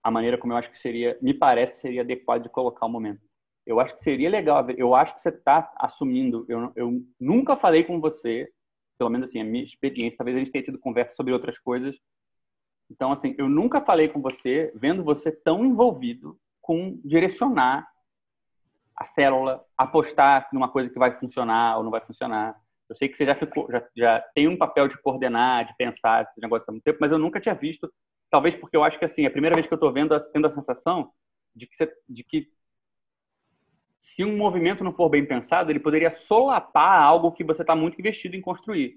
a 0.02 0.10
maneira 0.10 0.39
como 0.39 0.52
eu 0.52 0.56
acho 0.56 0.70
que 0.70 0.78
seria, 0.78 1.19
me 1.20 1.35
parece, 1.35 1.81
seria 1.81 2.02
adequado 2.02 2.43
de 2.43 2.48
colocar 2.48 2.86
o 2.86 2.90
momento. 2.90 3.20
Eu 3.66 3.78
acho 3.78 3.94
que 3.94 4.02
seria 4.02 4.31
legal, 4.31 4.69
eu 4.70 4.94
acho 4.94 5.14
que 5.14 5.20
você 5.20 5.28
está 5.28 5.70
assumindo, 5.77 6.44
eu, 6.48 6.73
eu 6.74 7.02
nunca 7.20 7.55
falei 7.56 7.85
com 7.85 8.01
você 8.01 8.48
pelo 9.01 9.09
menos 9.09 9.31
assim, 9.31 9.40
a 9.40 9.44
minha 9.44 9.64
experiência, 9.64 10.18
talvez 10.18 10.36
a 10.36 10.40
gente 10.40 10.52
tenha 10.52 10.62
tido 10.62 10.78
conversa 10.78 11.14
sobre 11.14 11.32
outras 11.32 11.59
coisas. 11.59 11.97
Então, 12.90 13.10
assim, 13.10 13.35
eu 13.39 13.48
nunca 13.48 13.81
falei 13.81 14.09
com 14.09 14.20
você, 14.20 14.70
vendo 14.74 15.02
você 15.02 15.32
tão 15.32 15.64
envolvido 15.64 16.39
com 16.60 17.01
direcionar 17.02 17.89
a 18.94 19.06
célula, 19.06 19.64
apostar 19.74 20.51
numa 20.52 20.70
coisa 20.70 20.90
que 20.90 20.98
vai 20.98 21.16
funcionar 21.16 21.78
ou 21.78 21.82
não 21.82 21.90
vai 21.90 22.02
funcionar. 22.02 22.55
Eu 22.90 22.94
sei 22.94 23.09
que 23.09 23.16
você 23.16 23.24
já 23.24 23.35
ficou, 23.35 23.66
já, 23.70 23.89
já 23.97 24.20
tem 24.35 24.47
um 24.47 24.59
papel 24.59 24.86
de 24.86 25.01
coordenar, 25.01 25.66
de 25.66 25.74
pensar 25.78 26.24
esse 26.24 26.39
negócio 26.39 26.66
há 26.68 26.72
muito 26.72 26.85
tempo, 26.85 26.98
mas 27.01 27.10
eu 27.10 27.18
nunca 27.18 27.40
tinha 27.40 27.55
visto. 27.55 27.90
Talvez 28.31 28.55
porque 28.55 28.77
eu 28.77 28.85
acho 28.85 28.98
que 28.98 29.06
assim, 29.06 29.24
é 29.24 29.28
a 29.28 29.32
primeira 29.32 29.55
vez 29.55 29.66
que 29.66 29.72
eu 29.72 29.77
estou 29.77 29.90
vendo, 29.94 30.14
tendo 30.31 30.47
a 30.47 30.51
sensação 30.51 31.10
de 31.56 31.66
que, 31.66 31.74
você, 31.74 31.90
de 32.06 32.22
que 32.22 32.48
se 34.01 34.24
um 34.24 34.35
movimento 34.35 34.82
não 34.82 34.94
for 34.94 35.10
bem 35.10 35.27
pensado, 35.27 35.70
ele 35.70 35.78
poderia 35.78 36.10
solapar 36.10 37.02
algo 37.02 37.32
que 37.32 37.44
você 37.44 37.60
está 37.60 37.77
muito 37.77 37.98
investido 38.01 38.35
em 38.35 38.40
construir. 38.40 38.97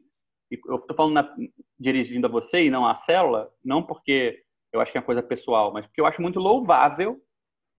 E 0.50 0.58
eu 0.66 0.78
estou 0.78 0.96
falando 0.96 1.14
na, 1.14 1.36
dirigindo 1.78 2.26
a 2.26 2.30
você 2.30 2.64
e 2.64 2.70
não 2.70 2.86
à 2.86 2.96
célula, 2.96 3.52
não 3.64 3.84
porque 3.84 4.42
eu 4.72 4.80
acho 4.80 4.94
que 4.94 4.98
é 4.98 5.02
uma 5.02 5.06
coisa 5.06 5.22
pessoal, 5.22 5.74
mas 5.74 5.86
porque 5.86 6.00
eu 6.00 6.06
acho 6.06 6.22
muito 6.22 6.40
louvável, 6.40 7.22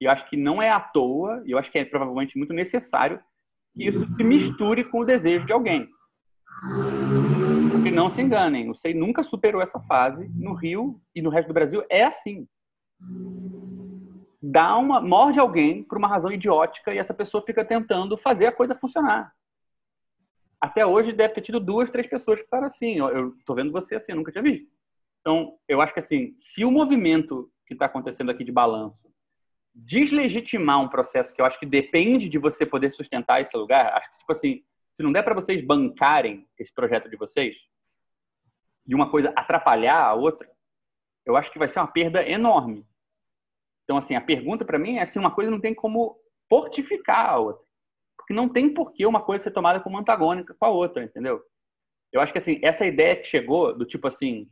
e 0.01 0.05
eu 0.05 0.10
acho 0.10 0.28
que 0.28 0.36
não 0.36 0.60
é 0.60 0.68
à 0.68 0.78
toa, 0.78 1.42
e 1.46 1.52
eu 1.52 1.59
acho 1.59 1.72
que 1.72 1.78
é 1.78 1.84
provavelmente 1.84 2.36
muito 2.36 2.52
necessário 2.52 3.18
que 3.74 3.84
isso 3.84 4.06
se 4.10 4.22
misture 4.22 4.84
com 4.84 5.01
o 5.01 5.05
desejo 5.05 5.46
de 5.46 5.52
alguém. 5.52 5.88
Porque 7.72 7.90
não 7.90 8.10
se 8.10 8.20
enganem, 8.20 8.68
o 8.68 8.74
SEI 8.74 8.92
nunca 8.92 9.22
superou 9.22 9.62
essa 9.62 9.80
fase. 9.80 10.28
No 10.34 10.52
Rio 10.52 11.01
e 11.14 11.22
no 11.22 11.30
resto 11.30 11.48
do 11.48 11.55
Brasil 11.55 11.82
é 11.88 12.05
assim. 12.05 12.46
Dá 14.46 14.76
uma, 14.76 15.00
morde 15.00 15.40
alguém 15.40 15.82
por 15.82 15.96
uma 15.96 16.06
razão 16.06 16.30
idiótica 16.30 16.92
e 16.92 16.98
essa 16.98 17.14
pessoa 17.14 17.42
fica 17.46 17.64
tentando 17.64 18.14
fazer 18.18 18.46
a 18.46 18.52
coisa 18.52 18.74
funcionar. 18.74 19.32
Até 20.60 20.84
hoje 20.84 21.12
deve 21.12 21.32
ter 21.32 21.40
tido 21.40 21.58
duas, 21.58 21.88
três 21.88 22.06
pessoas 22.06 22.42
que 22.42 22.48
falaram 22.48 22.66
assim. 22.66 22.98
Eu, 22.98 23.30
estou 23.36 23.56
vendo 23.56 23.72
você 23.72 23.96
assim, 23.96 24.12
eu 24.12 24.16
nunca 24.16 24.30
tinha 24.30 24.42
visto. 24.42 24.68
Então, 25.20 25.56
eu 25.66 25.80
acho 25.80 25.94
que 25.94 26.00
assim, 26.00 26.34
se 26.36 26.62
o 26.62 26.70
movimento 26.70 27.50
que 27.66 27.72
está 27.72 27.86
acontecendo 27.86 28.30
aqui 28.30 28.44
de 28.44 28.52
balanço 28.52 29.10
deslegitimar 29.74 30.78
um 30.78 30.88
processo 30.88 31.34
que 31.34 31.40
eu 31.40 31.46
acho 31.46 31.58
que 31.58 31.64
depende 31.64 32.28
de 32.28 32.38
você 32.38 32.66
poder 32.66 32.90
sustentar 32.92 33.40
esse 33.40 33.56
lugar, 33.56 33.94
acho 33.94 34.10
que, 34.12 34.18
tipo 34.18 34.30
assim, 34.30 34.62
se 34.92 35.02
não 35.02 35.10
der 35.10 35.22
para 35.22 35.34
vocês 35.34 35.64
bancarem 35.64 36.46
esse 36.58 36.72
projeto 36.72 37.08
de 37.08 37.16
vocês 37.16 37.56
e 38.86 38.94
uma 38.94 39.10
coisa 39.10 39.32
atrapalhar 39.34 40.04
a 40.04 40.12
outra, 40.12 40.48
eu 41.24 41.34
acho 41.34 41.50
que 41.50 41.58
vai 41.58 41.66
ser 41.66 41.80
uma 41.80 41.86
perda 41.86 42.22
enorme. 42.28 42.86
Então, 43.85 43.97
assim, 43.97 44.15
a 44.15 44.20
pergunta 44.20 44.65
para 44.65 44.78
mim 44.78 44.98
é 44.98 45.05
se 45.05 45.19
uma 45.19 45.35
coisa 45.35 45.51
não 45.51 45.61
tem 45.61 45.74
como 45.74 46.19
fortificar 46.48 47.31
a 47.31 47.39
outra. 47.39 47.65
Porque 48.16 48.32
não 48.32 48.48
tem 48.48 48.73
por 48.73 48.93
que 48.93 49.05
uma 49.05 49.23
coisa 49.23 49.44
ser 49.44 49.51
tomada 49.51 49.81
como 49.81 49.98
antagônica 49.98 50.55
com 50.59 50.65
a 50.65 50.70
outra, 50.70 51.05
entendeu? 51.05 51.43
Eu 52.12 52.20
acho 52.20 52.32
que 52.32 52.39
assim, 52.39 52.59
essa 52.62 52.86
ideia 52.86 53.16
que 53.16 53.27
chegou 53.27 53.77
do 53.77 53.85
tipo 53.85 54.06
assim, 54.06 54.48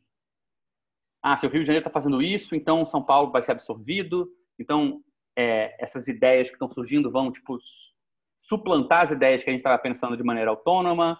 ah, 1.23 1.37
se 1.37 1.47
o 1.47 1.49
Rio 1.49 1.61
de 1.61 1.67
Janeiro 1.67 1.87
está 1.87 1.91
fazendo 1.91 2.21
isso, 2.21 2.55
então 2.55 2.85
São 2.85 3.03
Paulo 3.03 3.31
vai 3.31 3.43
ser 3.43 3.53
absorvido, 3.53 4.29
então 4.59 5.03
é, 5.39 5.77
essas 5.83 6.09
ideias 6.09 6.49
que 6.49 6.55
estão 6.55 6.69
surgindo 6.69 7.11
vão 7.11 7.31
tipo 7.31 7.57
suplantar 8.41 9.05
as 9.05 9.13
ideias 9.13 9.43
que 9.43 9.49
a 9.49 9.53
gente 9.53 9.61
estava 9.61 9.79
pensando 9.79 10.17
de 10.17 10.25
maneira 10.25 10.51
autônoma. 10.51 11.19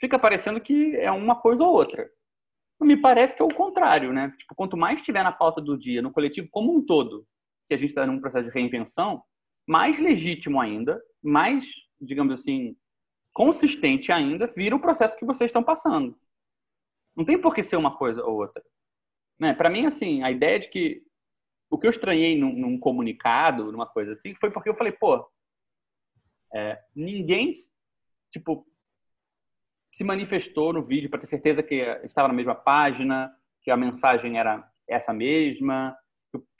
Fica 0.00 0.18
parecendo 0.18 0.60
que 0.60 0.96
é 0.96 1.10
uma 1.10 1.34
coisa 1.40 1.64
ou 1.64 1.74
outra. 1.74 2.08
Me 2.82 2.96
parece 2.96 3.34
que 3.34 3.42
é 3.42 3.44
o 3.44 3.54
contrário, 3.54 4.12
né? 4.12 4.34
Tipo, 4.38 4.54
quanto 4.54 4.76
mais 4.76 5.00
estiver 5.00 5.22
na 5.22 5.32
pauta 5.32 5.60
do 5.60 5.78
dia, 5.78 6.02
no 6.02 6.12
coletivo 6.12 6.48
como 6.50 6.76
um 6.76 6.84
todo, 6.84 7.26
que 7.68 7.74
a 7.74 7.76
gente 7.76 7.90
está 7.90 8.06
num 8.06 8.20
processo 8.20 8.48
de 8.48 8.54
reinvenção, 8.54 9.22
mais 9.66 9.98
legítimo 9.98 10.60
ainda, 10.60 11.00
mais, 11.22 11.64
digamos 12.00 12.34
assim, 12.34 12.76
consistente 13.32 14.12
ainda, 14.12 14.52
vira 14.56 14.76
o 14.76 14.80
processo 14.80 15.16
que 15.16 15.24
vocês 15.24 15.48
estão 15.48 15.62
passando. 15.62 16.18
Não 17.16 17.24
tem 17.24 17.40
por 17.40 17.54
que 17.54 17.62
ser 17.62 17.76
uma 17.76 17.96
coisa 17.96 18.24
ou 18.24 18.36
outra. 18.36 18.62
Né? 19.38 19.54
Para 19.54 19.70
mim, 19.70 19.86
assim, 19.86 20.22
a 20.22 20.30
ideia 20.30 20.58
de 20.58 20.68
que 20.68 21.02
o 21.70 21.78
que 21.78 21.86
eu 21.86 21.90
estranhei 21.90 22.38
num, 22.38 22.52
num, 22.52 22.78
comunicado, 22.78 23.72
numa 23.72 23.86
coisa 23.86 24.12
assim, 24.12 24.34
foi 24.34 24.50
porque 24.50 24.68
eu 24.68 24.74
falei, 24.74 24.92
pô, 24.92 25.26
é, 26.54 26.78
ninguém, 26.94 27.54
tipo, 28.30 28.66
se 29.92 30.04
manifestou 30.04 30.72
no 30.72 30.82
vídeo 30.82 31.10
para 31.10 31.20
ter 31.20 31.26
certeza 31.26 31.62
que 31.62 31.74
estava 32.04 32.28
na 32.28 32.34
mesma 32.34 32.54
página, 32.54 33.30
que 33.62 33.70
a 33.70 33.76
mensagem 33.76 34.38
era 34.38 34.66
essa 34.88 35.12
mesma, 35.12 35.96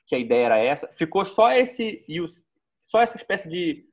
que 0.07 0.15
a 0.15 0.19
ideia 0.19 0.47
era 0.47 0.59
essa. 0.59 0.89
Ficou 0.89 1.25
só 1.25 1.51
esse 1.53 2.03
só 2.83 3.01
essa 3.01 3.17
espécie 3.17 3.49
de 3.49 3.85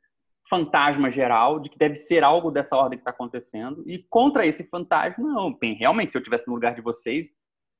fantasma 0.49 1.11
geral 1.11 1.59
de 1.59 1.69
que 1.69 1.77
deve 1.77 1.95
ser 1.95 2.23
algo 2.23 2.51
dessa 2.51 2.75
ordem 2.75 2.97
que 2.97 3.01
está 3.01 3.11
acontecendo. 3.11 3.83
E 3.87 3.99
contra 4.09 4.45
esse 4.45 4.63
fantasma, 4.63 5.25
não. 5.25 5.53
Bem, 5.53 5.75
realmente, 5.75 6.11
se 6.11 6.17
eu 6.17 6.23
tivesse 6.23 6.47
no 6.47 6.55
lugar 6.55 6.73
de 6.73 6.81
vocês 6.81 7.29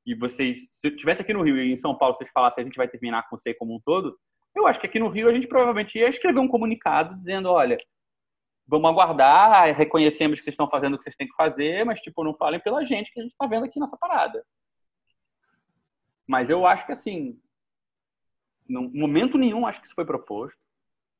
e 0.06 0.16
vocês, 0.16 0.70
se 0.72 0.88
eu 0.88 0.96
tivesse 0.96 1.22
aqui 1.22 1.34
no 1.34 1.42
Rio 1.42 1.58
e 1.58 1.74
em 1.74 1.78
São 1.78 1.98
Paulo, 1.98 2.16
vocês 2.16 2.30
falassem 2.32 2.62
a 2.62 2.66
gente 2.66 2.78
vai 2.78 2.88
terminar 2.88 3.28
com 3.28 3.38
você 3.38 3.54
como 3.54 3.76
um 3.76 3.82
todo, 3.84 4.16
eu 4.56 4.68
acho 4.68 4.80
que 4.80 4.86
aqui 4.86 5.00
no 5.00 5.10
Rio 5.10 5.28
a 5.28 5.34
gente 5.34 5.48
provavelmente 5.48 5.98
ia 5.98 6.08
escrever 6.08 6.40
um 6.40 6.48
comunicado 6.48 7.16
dizendo, 7.16 7.50
olha, 7.50 7.78
vamos 8.70 8.92
aguardar, 8.92 9.76
reconhecemos 9.76 10.38
que 10.38 10.46
vocês 10.46 10.54
estão 10.54 10.70
fazendo 10.70 10.94
o 10.94 10.98
que 10.98 11.04
vocês 11.04 11.16
têm 11.16 11.28
que 11.28 11.36
fazer, 11.36 11.84
mas 11.84 12.00
tipo 12.00 12.24
não 12.24 12.36
falem 12.36 12.60
pela 12.60 12.86
gente 12.86 13.12
que 13.12 13.20
a 13.20 13.24
gente 13.24 13.32
está 13.32 13.48
vendo 13.48 13.66
aqui 13.66 13.80
nessa 13.80 13.98
parada. 13.98 14.46
Mas 16.28 16.52
eu 16.52 16.68
acho 16.68 16.86
que 16.86 16.92
assim, 16.92 17.42
no 18.68 18.90
momento 18.90 19.38
nenhum 19.38 19.66
acho 19.66 19.82
que 19.82 19.88
isso 19.88 19.96
foi 19.96 20.06
proposto. 20.06 20.58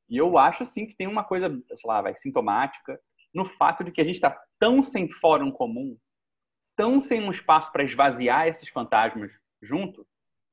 E 0.08 0.16
eu 0.16 0.38
acho, 0.38 0.64
sim, 0.64 0.86
que 0.86 0.94
tem 0.94 1.06
uma 1.06 1.22
coisa, 1.22 1.48
sei 1.48 1.76
lá, 1.88 2.00
vai, 2.02 2.16
sintomática 2.16 3.00
no 3.32 3.44
fato 3.44 3.84
de 3.84 3.92
que 3.92 4.00
a 4.00 4.04
gente 4.04 4.16
está 4.16 4.36
tão 4.58 4.82
sem 4.82 5.08
fórum 5.08 5.52
comum, 5.52 5.96
tão 6.76 7.00
sem 7.00 7.22
um 7.22 7.30
espaço 7.30 7.70
para 7.70 7.84
esvaziar 7.84 8.48
esses 8.48 8.68
fantasmas 8.68 9.30
junto, 9.62 10.06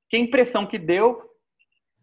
que 0.10 0.15
a 0.15 0.19
impressão 0.19 0.65
que 0.65 0.78
deu 0.78 1.24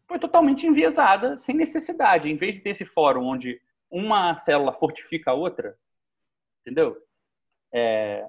foi 0.07 0.19
totalmente 0.19 0.67
enviesada, 0.67 1.39
sem 1.39 1.55
necessidade. 1.55 2.29
Em 2.29 2.37
vez 2.37 2.55
de 2.55 2.61
ter 2.61 2.71
esse 2.71 2.85
fórum 2.85 3.25
onde 3.25 3.61
uma 3.91 4.37
célula 4.37 4.73
fortifica 4.73 5.31
a 5.31 5.35
outra, 5.35 5.79
entendeu? 6.61 6.97
É... 7.73 8.29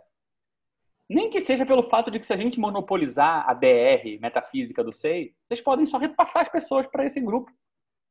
Nem 1.08 1.30
que 1.30 1.40
seja 1.40 1.66
pelo 1.66 1.84
fato 1.84 2.10
de 2.10 2.20
que 2.20 2.26
se 2.26 2.34
a 2.34 2.38
gente 2.38 2.60
monopolizar 2.60 3.48
a 3.48 3.54
DR, 3.54 4.20
metafísica 4.20 4.84
do 4.84 4.92
SEI, 4.92 5.36
vocês 5.48 5.62
podem 5.62 5.86
só 5.86 5.98
repassar 5.98 6.42
as 6.42 6.50
pessoas 6.50 6.88
para 6.88 7.06
esse 7.06 7.20
grupo 7.20 7.52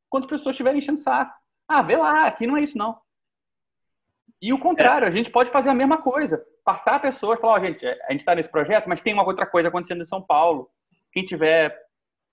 quando 0.08 0.24
as 0.24 0.30
pessoas 0.30 0.54
estiverem 0.54 0.78
enchendo 0.78 0.98
o 0.98 1.02
saco. 1.02 1.34
Ah, 1.66 1.82
vê 1.82 1.96
lá, 1.96 2.26
aqui 2.26 2.46
não 2.46 2.56
é 2.56 2.62
isso 2.62 2.78
não. 2.78 2.96
E 4.40 4.52
o 4.52 4.58
contrário, 4.58 5.06
é. 5.06 5.08
a 5.08 5.10
gente 5.10 5.30
pode 5.30 5.50
fazer 5.50 5.70
a 5.70 5.74
mesma 5.74 6.00
coisa. 6.00 6.44
Passar 6.64 6.96
a 6.96 7.00
pessoa 7.00 7.34
e 7.34 7.38
falar, 7.38 7.54
ó, 7.54 7.56
oh, 7.56 7.66
gente, 7.66 7.84
a 7.84 8.12
gente 8.12 8.20
está 8.20 8.34
nesse 8.34 8.50
projeto, 8.50 8.88
mas 8.88 9.00
tem 9.00 9.12
uma 9.12 9.24
outra 9.24 9.46
coisa 9.46 9.68
acontecendo 9.68 10.02
em 10.02 10.06
São 10.06 10.22
Paulo. 10.22 10.70
Quem 11.12 11.24
tiver 11.24 11.76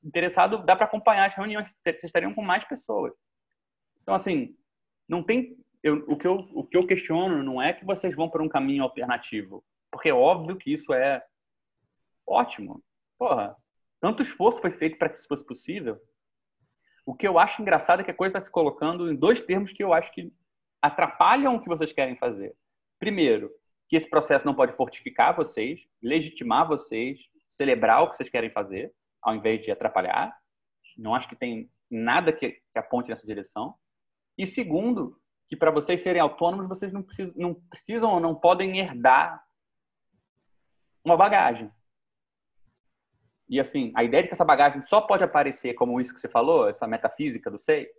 interessado, 0.03 0.63
dá 0.63 0.75
para 0.75 0.85
acompanhar 0.85 1.27
as 1.27 1.35
reuniões. 1.35 1.67
Vocês 1.83 2.03
estariam 2.03 2.33
com 2.33 2.41
mais 2.41 2.63
pessoas. 2.65 3.13
Então, 4.01 4.13
assim, 4.13 4.55
não 5.11 5.21
tem... 5.21 5.57
Eu, 5.83 6.05
o, 6.07 6.15
que 6.15 6.25
eu, 6.25 6.35
o 6.53 6.63
que 6.63 6.77
eu 6.77 6.87
questiono 6.87 7.43
não 7.43 7.61
é 7.61 7.73
que 7.73 7.83
vocês 7.83 8.15
vão 8.15 8.29
para 8.29 8.41
um 8.41 8.47
caminho 8.47 8.83
alternativo. 8.83 9.63
Porque 9.91 10.07
é 10.09 10.13
óbvio 10.13 10.55
que 10.55 10.71
isso 10.71 10.93
é 10.93 11.21
ótimo. 12.25 12.81
Porra, 13.19 13.55
tanto 13.99 14.23
esforço 14.23 14.61
foi 14.61 14.71
feito 14.71 14.97
para 14.97 15.09
que 15.09 15.19
isso 15.19 15.27
fosse 15.27 15.45
possível. 15.45 15.99
O 17.05 17.13
que 17.13 17.27
eu 17.27 17.37
acho 17.37 17.61
engraçado 17.61 17.99
é 17.99 18.03
que 18.05 18.11
a 18.11 18.15
coisa 18.15 18.37
está 18.37 18.45
se 18.45 18.51
colocando 18.51 19.11
em 19.11 19.15
dois 19.15 19.41
termos 19.41 19.73
que 19.73 19.83
eu 19.83 19.91
acho 19.91 20.13
que 20.13 20.31
atrapalham 20.81 21.55
o 21.55 21.61
que 21.61 21.67
vocês 21.67 21.91
querem 21.91 22.15
fazer. 22.15 22.55
Primeiro, 22.97 23.51
que 23.89 23.97
esse 23.97 24.09
processo 24.09 24.45
não 24.45 24.55
pode 24.55 24.73
fortificar 24.77 25.35
vocês, 25.35 25.81
legitimar 26.01 26.67
vocês, 26.67 27.19
celebrar 27.49 28.03
o 28.03 28.09
que 28.09 28.15
vocês 28.15 28.29
querem 28.29 28.49
fazer, 28.49 28.93
ao 29.21 29.35
invés 29.35 29.61
de 29.61 29.71
atrapalhar. 29.71 30.33
Não 30.97 31.13
acho 31.13 31.27
que 31.27 31.35
tem 31.35 31.69
nada 31.89 32.31
que, 32.31 32.51
que 32.51 32.79
aponte 32.79 33.09
nessa 33.09 33.27
direção. 33.27 33.75
E 34.37 34.47
segundo, 34.47 35.19
que 35.47 35.55
para 35.55 35.71
vocês 35.71 36.01
serem 36.01 36.21
autônomos, 36.21 36.67
vocês 36.67 36.93
não 36.93 37.03
precisam, 37.03 37.33
não 37.35 37.53
precisam 37.53 38.11
ou 38.11 38.19
não 38.19 38.33
podem 38.33 38.79
herdar 38.79 39.43
uma 41.03 41.17
bagagem. 41.17 41.71
E 43.49 43.59
assim, 43.59 43.91
a 43.95 44.03
ideia 44.03 44.23
de 44.23 44.29
que 44.29 44.33
essa 44.33 44.45
bagagem 44.45 44.81
só 44.85 45.01
pode 45.01 45.23
aparecer 45.23 45.73
como 45.73 45.99
isso 45.99 46.13
que 46.13 46.21
você 46.21 46.29
falou, 46.29 46.69
essa 46.69 46.87
metafísica 46.87 47.51
do 47.51 47.59
sei, 47.59 47.89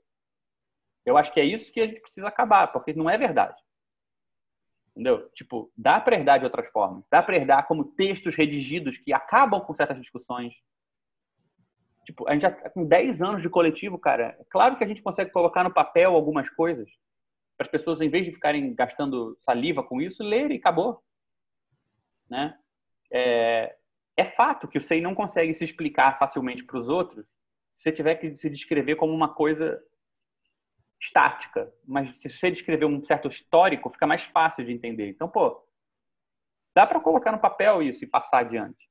eu 1.05 1.19
acho 1.19 1.33
que 1.33 1.41
é 1.41 1.45
isso 1.45 1.71
que 1.71 1.81
a 1.81 1.87
gente 1.87 2.01
precisa 2.01 2.29
acabar, 2.29 2.69
porque 2.69 2.95
não 2.95 3.11
é 3.11 3.19
verdade. 3.19 3.61
Entendeu? 4.93 5.29
Tipo, 5.31 5.71
dá 5.77 6.01
para 6.01 6.17
herdar 6.17 6.39
de 6.39 6.45
outras 6.45 6.69
formas. 6.69 7.05
Dá 7.11 7.23
para 7.23 7.37
herdar 7.37 7.67
como 7.67 7.85
textos 7.85 8.35
redigidos 8.35 8.99
que 8.99 9.13
acabam 9.13 9.61
com 9.61 9.75
certas 9.75 10.01
discussões. 10.01 10.55
Tipo, 12.05 12.29
a 12.29 12.33
gente 12.33 12.43
já 12.43 12.51
tá 12.51 12.71
com 12.71 12.85
10 12.85 13.23
anos 13.23 13.43
de 13.43 13.49
coletivo, 13.49 13.99
cara, 13.99 14.37
é 14.39 14.45
claro 14.51 14.77
que 14.77 14.85
a 14.85 14.87
gente 14.87 15.03
consegue 15.03 15.31
colocar 15.31 15.63
no 15.63 15.73
papel 15.73 16.15
algumas 16.15 16.49
coisas 16.51 16.91
para 17.57 17.67
as 17.67 17.71
pessoas, 17.71 18.01
em 18.01 18.09
vez 18.09 18.25
de 18.25 18.33
ficarem 18.33 18.75
gastando 18.75 19.39
saliva 19.43 19.83
com 19.83 20.01
isso, 20.01 20.23
lerem 20.23 20.57
e 20.57 20.61
acabou. 20.61 21.03
Né? 22.29 22.59
É, 23.13 23.77
é 24.17 24.25
fato 24.25 24.67
que 24.67 24.79
o 24.79 24.81
SEI 24.81 25.01
não 25.01 25.15
consegue 25.15 25.55
se 25.55 25.65
explicar 25.65 26.19
facilmente 26.19 26.65
para 26.65 26.79
os 26.79 26.89
outros 26.89 27.27
se 27.75 27.83
você 27.83 27.93
tiver 27.93 28.17
que 28.17 28.37
se 28.37 28.49
descrever 28.51 28.97
como 28.97 29.13
uma 29.13 29.35
coisa 29.35 29.83
estática. 31.01 31.73
Mas 31.85 32.21
se 32.21 32.31
você 32.31 32.51
descrever 32.51 32.85
um 32.85 33.05
certo 33.05 33.29
histórico, 33.29 33.91
fica 33.91 34.07
mais 34.07 34.23
fácil 34.23 34.65
de 34.65 34.73
entender. 34.73 35.09
Então, 35.09 35.29
pô, 35.29 35.67
dá 36.75 36.87
para 36.87 37.01
colocar 37.01 37.33
no 37.33 37.41
papel 37.41 37.83
isso 37.83 38.05
e 38.05 38.07
passar 38.07 38.39
adiante. 38.39 38.89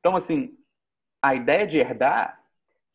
Então, 0.00 0.14
assim, 0.16 0.56
a 1.22 1.34
ideia 1.34 1.66
de 1.66 1.78
herdar 1.78 2.42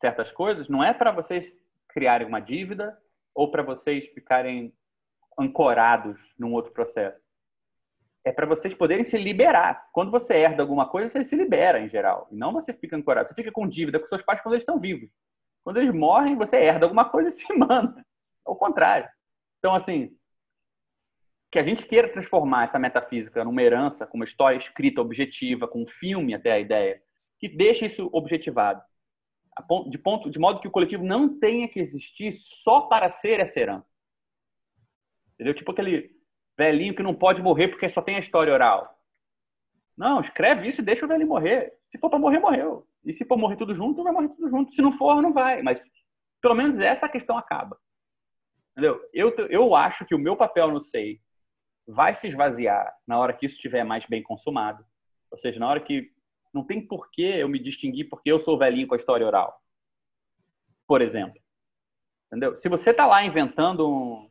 certas 0.00 0.32
coisas 0.32 0.68
não 0.68 0.82
é 0.82 0.92
para 0.92 1.12
vocês 1.12 1.54
criarem 1.88 2.26
uma 2.26 2.40
dívida 2.40 2.98
ou 3.34 3.50
para 3.50 3.62
vocês 3.62 4.06
ficarem 4.06 4.74
ancorados 5.38 6.20
num 6.38 6.52
outro 6.52 6.72
processo 6.72 7.22
é 8.24 8.32
para 8.32 8.46
vocês 8.46 8.72
poderem 8.72 9.04
se 9.04 9.18
liberar. 9.18 9.88
Quando 9.92 10.10
você 10.10 10.34
herda 10.34 10.62
alguma 10.62 10.88
coisa, 10.88 11.08
você 11.08 11.24
se 11.24 11.34
libera 11.34 11.80
em 11.80 11.88
geral. 11.88 12.28
E 12.30 12.36
não 12.36 12.52
você 12.52 12.72
fica 12.72 12.96
ancorado. 12.96 13.28
Você 13.28 13.34
fica 13.34 13.50
com 13.50 13.66
dívida 13.66 13.98
com 13.98 14.06
seus 14.06 14.22
pais 14.22 14.40
quando 14.40 14.54
eles 14.54 14.62
estão 14.62 14.78
vivos. 14.78 15.10
Quando 15.64 15.78
eles 15.78 15.92
morrem, 15.92 16.36
você 16.36 16.56
herda 16.56 16.86
alguma 16.86 17.04
coisa 17.08 17.28
e 17.28 17.32
se 17.32 17.52
manda. 17.54 18.04
Ao 18.44 18.54
contrário. 18.54 19.08
Então, 19.58 19.74
assim, 19.74 20.16
que 21.50 21.58
a 21.58 21.62
gente 21.62 21.84
queira 21.84 22.08
transformar 22.08 22.64
essa 22.64 22.78
metafísica 22.78 23.44
numa 23.44 23.62
herança, 23.62 24.06
com 24.06 24.16
uma 24.16 24.24
história 24.24 24.56
escrita 24.56 25.00
objetiva, 25.00 25.66
com 25.66 25.82
um 25.82 25.86
filme 25.86 26.34
até 26.34 26.52
a 26.52 26.60
ideia, 26.60 27.02
que 27.42 27.48
deixa 27.48 27.84
isso 27.84 28.08
objetivado. 28.12 28.80
De, 29.90 29.98
ponto, 29.98 30.30
de 30.30 30.38
modo 30.38 30.60
que 30.60 30.68
o 30.68 30.70
coletivo 30.70 31.02
não 31.02 31.40
tenha 31.40 31.68
que 31.68 31.80
existir 31.80 32.30
só 32.30 32.82
para 32.82 33.10
ser 33.10 33.40
essa 33.40 33.58
herança. 33.58 33.86
Entendeu? 35.34 35.52
Tipo 35.52 35.72
aquele 35.72 36.16
velhinho 36.56 36.94
que 36.94 37.02
não 37.02 37.12
pode 37.12 37.42
morrer 37.42 37.66
porque 37.66 37.88
só 37.88 38.00
tem 38.00 38.14
a 38.14 38.20
história 38.20 38.54
oral. 38.54 38.96
Não, 39.96 40.20
escreve 40.20 40.68
isso 40.68 40.80
e 40.80 40.84
deixa 40.84 41.04
o 41.04 41.08
velhinho 41.08 41.28
morrer. 41.28 41.76
Se 41.90 41.98
for 41.98 42.08
para 42.08 42.20
morrer, 42.20 42.38
morreu. 42.38 42.86
E 43.04 43.12
se 43.12 43.24
for 43.24 43.36
morrer 43.36 43.56
tudo 43.56 43.74
junto, 43.74 44.04
vai 44.04 44.12
morrer 44.12 44.28
tudo 44.28 44.48
junto. 44.48 44.72
Se 44.72 44.80
não 44.80 44.92
for, 44.92 45.20
não 45.20 45.32
vai. 45.32 45.62
Mas 45.62 45.82
pelo 46.40 46.54
menos 46.54 46.78
essa 46.78 47.08
questão 47.08 47.36
acaba. 47.36 47.76
Entendeu? 48.70 49.00
Eu, 49.12 49.34
eu 49.50 49.74
acho 49.74 50.06
que 50.06 50.14
o 50.14 50.18
meu 50.18 50.36
papel 50.36 50.70
no 50.70 50.80
SEI 50.80 51.20
vai 51.88 52.14
se 52.14 52.28
esvaziar 52.28 52.96
na 53.04 53.18
hora 53.18 53.32
que 53.32 53.46
isso 53.46 53.56
estiver 53.56 53.82
mais 53.82 54.06
bem 54.06 54.22
consumado. 54.22 54.86
Ou 55.28 55.36
seja, 55.36 55.58
na 55.58 55.68
hora 55.68 55.80
que 55.80 56.12
não 56.52 56.64
tem 56.64 56.86
porquê 56.86 57.36
eu 57.38 57.48
me 57.48 57.58
distinguir 57.58 58.08
porque 58.08 58.30
eu 58.30 58.40
sou 58.40 58.58
velhinho 58.58 58.86
com 58.86 58.94
a 58.94 58.98
história 58.98 59.26
oral. 59.26 59.60
Por 60.86 61.00
exemplo. 61.00 61.40
Entendeu? 62.26 62.58
Se 62.58 62.68
você 62.68 62.90
está 62.90 63.06
lá 63.06 63.24
inventando 63.24 63.88
um, 63.88 64.30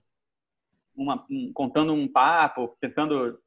uma, 0.95 1.26
um, 1.30 1.52
contando 1.53 1.93
um 1.93 2.07
papo, 2.07 2.76
tentando 2.80 3.39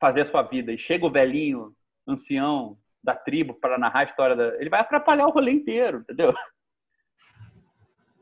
fazer 0.00 0.22
a 0.22 0.24
sua 0.24 0.42
vida, 0.42 0.72
e 0.72 0.78
chega 0.78 1.06
o 1.06 1.10
velhinho, 1.10 1.74
ancião 2.06 2.78
da 3.02 3.14
tribo 3.14 3.54
para 3.54 3.78
narrar 3.78 4.00
a 4.00 4.04
história 4.04 4.34
da. 4.34 4.56
Ele 4.60 4.70
vai 4.70 4.80
atrapalhar 4.80 5.26
o 5.26 5.30
rolê 5.30 5.52
inteiro, 5.52 5.98
entendeu? 5.98 6.32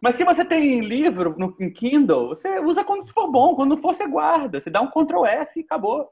Mas 0.01 0.17
se 0.17 0.25
você 0.25 0.45
tem 0.45 0.81
livro 0.81 1.37
no 1.39 1.57
em 1.61 1.73
Kindle, 1.73 2.31
você 2.31 2.59
usa 2.59 2.85
quando 2.85 3.09
for 3.13 3.31
bom, 3.31 3.55
quando 3.55 3.71
não 3.71 3.77
for, 3.77 3.95
você 3.95 4.07
guarda. 4.07 4.61
Você 4.61 4.69
dá 4.69 4.81
um 4.81 4.91
Ctrl 4.91 5.25
F 5.25 5.61
e 5.61 5.63
acabou. 5.63 6.11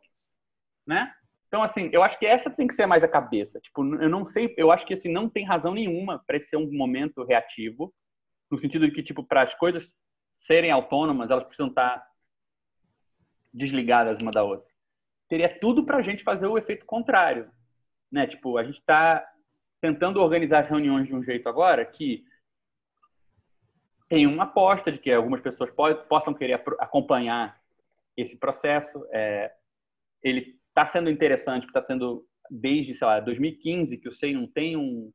Né? 0.86 1.12
Então, 1.51 1.64
assim, 1.64 1.90
eu 1.93 2.01
acho 2.05 2.16
que 2.16 2.24
essa 2.24 2.48
tem 2.48 2.68
que 2.68 2.74
ser 2.74 2.86
mais 2.86 3.02
a 3.02 3.09
cabeça. 3.09 3.59
Tipo, 3.59 3.82
eu 3.97 4.09
não 4.09 4.24
sei, 4.24 4.55
eu 4.56 4.70
acho 4.70 4.86
que 4.86 4.94
assim, 4.94 5.10
não 5.10 5.28
tem 5.28 5.44
razão 5.44 5.74
nenhuma 5.74 6.22
para 6.24 6.40
ser 6.40 6.56
um 6.56 6.72
momento 6.72 7.24
reativo, 7.24 7.93
no 8.48 8.56
sentido 8.56 8.86
de 8.86 8.93
que, 8.93 9.02
tipo, 9.02 9.24
para 9.24 9.43
as 9.43 9.52
coisas 9.55 9.97
serem 10.32 10.70
autônomas, 10.70 11.28
elas 11.28 11.43
precisam 11.43 11.66
estar 11.66 11.98
tá 11.98 12.06
desligadas 13.52 14.22
uma 14.22 14.31
da 14.31 14.44
outra. 14.44 14.70
Teria 15.28 15.48
tudo 15.59 15.85
para 15.85 15.97
a 15.97 16.02
gente 16.02 16.22
fazer 16.22 16.47
o 16.47 16.56
efeito 16.56 16.86
contrário, 16.86 17.51
né? 18.12 18.28
Tipo, 18.28 18.56
a 18.56 18.62
gente 18.62 18.78
está 18.78 19.28
tentando 19.81 20.22
organizar 20.22 20.60
as 20.60 20.68
reuniões 20.68 21.09
de 21.09 21.14
um 21.16 21.22
jeito 21.22 21.48
agora 21.48 21.85
que 21.85 22.24
tem 24.09 24.24
uma 24.24 24.44
aposta 24.44 24.93
de 24.93 25.01
que 25.01 25.12
algumas 25.12 25.40
pessoas 25.40 25.72
possam 26.09 26.32
querer 26.32 26.62
acompanhar 26.78 27.60
esse 28.16 28.36
processo. 28.36 29.05
É, 29.10 29.52
ele 30.22 30.60
está 30.70 30.86
sendo 30.86 31.10
interessante, 31.10 31.66
está 31.66 31.82
sendo 31.82 32.24
desde, 32.51 32.94
sei 32.94 33.06
lá, 33.06 33.20
2015 33.20 33.98
que 33.98 34.09
o 34.09 34.12
SEI 34.12 34.32
não 34.32 34.47
tem 34.47 34.76
um, 34.76 35.12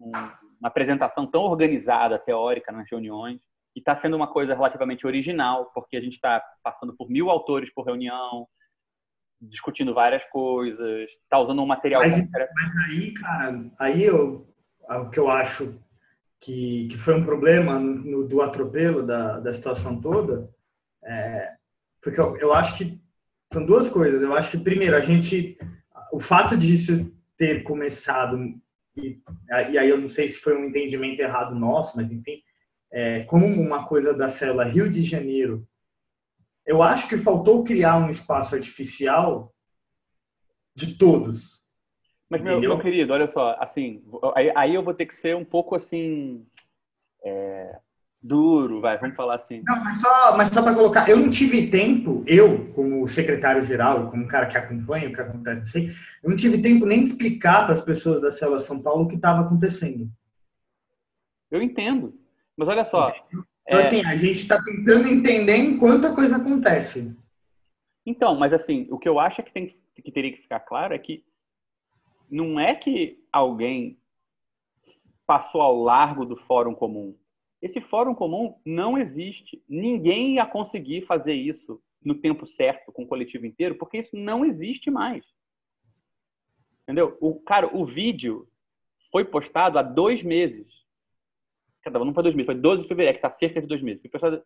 um, 0.00 0.12
uma 0.60 0.68
apresentação 0.68 1.26
tão 1.26 1.42
organizada, 1.42 2.18
teórica 2.18 2.70
nas 2.70 2.88
reuniões. 2.90 3.40
E 3.74 3.78
está 3.78 3.94
sendo 3.94 4.16
uma 4.16 4.32
coisa 4.32 4.54
relativamente 4.54 5.06
original, 5.06 5.70
porque 5.74 5.96
a 5.96 6.00
gente 6.00 6.14
está 6.14 6.42
passando 6.62 6.96
por 6.96 7.10
mil 7.10 7.28
autores 7.28 7.72
por 7.74 7.84
reunião, 7.84 8.46
discutindo 9.40 9.92
várias 9.92 10.24
coisas, 10.26 11.10
está 11.22 11.38
usando 11.38 11.62
um 11.62 11.66
material. 11.66 12.02
Mas, 12.02 12.16
mas 12.16 12.76
aí, 12.86 13.12
cara, 13.14 13.70
aí 13.78 14.02
eu, 14.02 14.48
o 14.88 15.10
que 15.10 15.20
eu 15.20 15.28
acho 15.28 15.78
que, 16.40 16.88
que 16.88 16.96
foi 16.96 17.14
um 17.14 17.24
problema 17.24 17.78
no, 17.78 17.94
no, 17.96 18.28
do 18.28 18.40
atropelo 18.40 19.06
da, 19.06 19.40
da 19.40 19.52
situação 19.52 20.00
toda, 20.00 20.50
é, 21.04 21.54
porque 22.00 22.18
eu, 22.18 22.36
eu 22.38 22.54
acho 22.54 22.78
que 22.78 22.98
são 23.52 23.64
duas 23.64 23.88
coisas. 23.88 24.22
Eu 24.22 24.34
acho 24.34 24.50
que, 24.50 24.58
primeiro, 24.58 24.96
a 24.96 25.00
gente. 25.00 25.58
O 26.12 26.20
fato 26.20 26.56
de 26.56 26.74
isso 26.74 27.12
ter 27.36 27.62
começado, 27.62 28.38
e, 28.96 29.20
e 29.70 29.78
aí 29.78 29.88
eu 29.88 30.00
não 30.00 30.08
sei 30.08 30.28
se 30.28 30.38
foi 30.38 30.56
um 30.56 30.66
entendimento 30.66 31.20
errado 31.20 31.54
nosso, 31.54 31.96
mas 31.96 32.10
enfim, 32.10 32.42
é, 32.90 33.24
como 33.24 33.46
uma 33.46 33.86
coisa 33.86 34.14
da 34.14 34.28
célula 34.28 34.64
Rio 34.64 34.88
de 34.88 35.02
Janeiro, 35.02 35.66
eu 36.64 36.82
acho 36.82 37.08
que 37.08 37.16
faltou 37.16 37.64
criar 37.64 37.98
um 37.98 38.10
espaço 38.10 38.54
artificial 38.54 39.54
de 40.74 40.96
todos. 40.96 41.62
Mas, 42.28 42.42
meu, 42.42 42.58
meu 42.58 42.78
querido, 42.78 43.12
olha 43.12 43.28
só, 43.28 43.56
assim, 43.60 44.02
aí, 44.34 44.52
aí, 44.56 44.74
eu 44.74 44.82
vou 44.82 44.92
ter 44.92 45.06
que 45.06 45.14
ser 45.14 45.36
um 45.36 45.44
pouco 45.44 45.76
assim. 45.76 46.44
É, 47.24 47.78
duro, 48.26 48.80
vai, 48.80 48.98
vamos 48.98 49.16
falar 49.16 49.36
assim. 49.36 49.62
Não, 49.64 49.82
mas 49.84 50.00
só, 50.00 50.36
mas 50.36 50.48
só 50.48 50.62
para 50.62 50.74
colocar, 50.74 51.08
eu 51.08 51.16
não 51.16 51.30
tive 51.30 51.70
tempo, 51.70 52.24
eu, 52.26 52.72
como 52.72 53.06
secretário-geral, 53.06 54.10
como 54.10 54.26
cara 54.26 54.46
que 54.46 54.56
acompanha 54.56 55.08
o 55.08 55.12
que 55.12 55.20
acontece, 55.20 55.62
assim, 55.62 55.88
eu 56.22 56.30
não 56.30 56.36
tive 56.36 56.60
tempo 56.60 56.84
nem 56.84 57.04
de 57.04 57.10
explicar 57.10 57.64
para 57.64 57.74
as 57.74 57.82
pessoas 57.82 58.20
da 58.20 58.32
Célula 58.32 58.60
São 58.60 58.82
Paulo 58.82 59.04
o 59.04 59.08
que 59.08 59.16
estava 59.16 59.42
acontecendo. 59.42 60.10
Eu 61.50 61.62
entendo. 61.62 62.18
Mas 62.56 62.68
olha 62.68 62.84
só. 62.84 63.14
Então, 63.66 63.78
é... 63.78 63.82
assim, 63.82 64.04
a 64.04 64.16
gente 64.16 64.40
está 64.40 64.62
tentando 64.62 65.08
entender 65.08 65.56
enquanto 65.56 66.06
a 66.06 66.14
coisa 66.14 66.36
acontece. 66.36 67.14
Então, 68.04 68.34
mas 68.36 68.52
assim, 68.52 68.86
o 68.90 68.98
que 68.98 69.08
eu 69.08 69.18
acho 69.18 69.40
é 69.40 69.44
que, 69.44 69.52
tem, 69.52 69.76
que 69.94 70.12
teria 70.12 70.32
que 70.32 70.42
ficar 70.42 70.60
claro 70.60 70.94
é 70.94 70.98
que 70.98 71.24
não 72.30 72.58
é 72.58 72.74
que 72.74 73.22
alguém 73.32 73.98
passou 75.26 75.60
ao 75.60 75.82
largo 75.82 76.24
do 76.24 76.36
fórum 76.36 76.74
comum. 76.74 77.16
Esse 77.60 77.80
fórum 77.80 78.14
comum 78.14 78.58
não 78.64 78.98
existe. 78.98 79.62
Ninguém 79.68 80.34
ia 80.34 80.46
conseguir 80.46 81.02
fazer 81.06 81.34
isso 81.34 81.82
no 82.02 82.14
tempo 82.14 82.46
certo 82.46 82.92
com 82.92 83.02
o 83.02 83.06
coletivo 83.06 83.46
inteiro, 83.46 83.76
porque 83.76 83.98
isso 83.98 84.16
não 84.16 84.44
existe 84.44 84.90
mais. 84.90 85.24
Entendeu? 86.82 87.16
O, 87.20 87.40
cara, 87.40 87.74
o 87.76 87.84
vídeo 87.84 88.48
foi 89.10 89.24
postado 89.24 89.78
há 89.78 89.82
dois 89.82 90.22
meses 90.22 90.86
não 91.90 92.14
foi 92.14 92.22
dois 92.22 92.34
meses, 92.34 92.46
foi 92.46 92.54
12 92.54 92.82
de 92.82 92.88
fevereiro, 92.88 93.18
que 93.18 93.26
está 93.26 93.30
cerca 93.30 93.60
de 93.60 93.66
dois 93.66 93.82
meses. 93.82 94.00
Foi 94.02 94.10
postado 94.10 94.42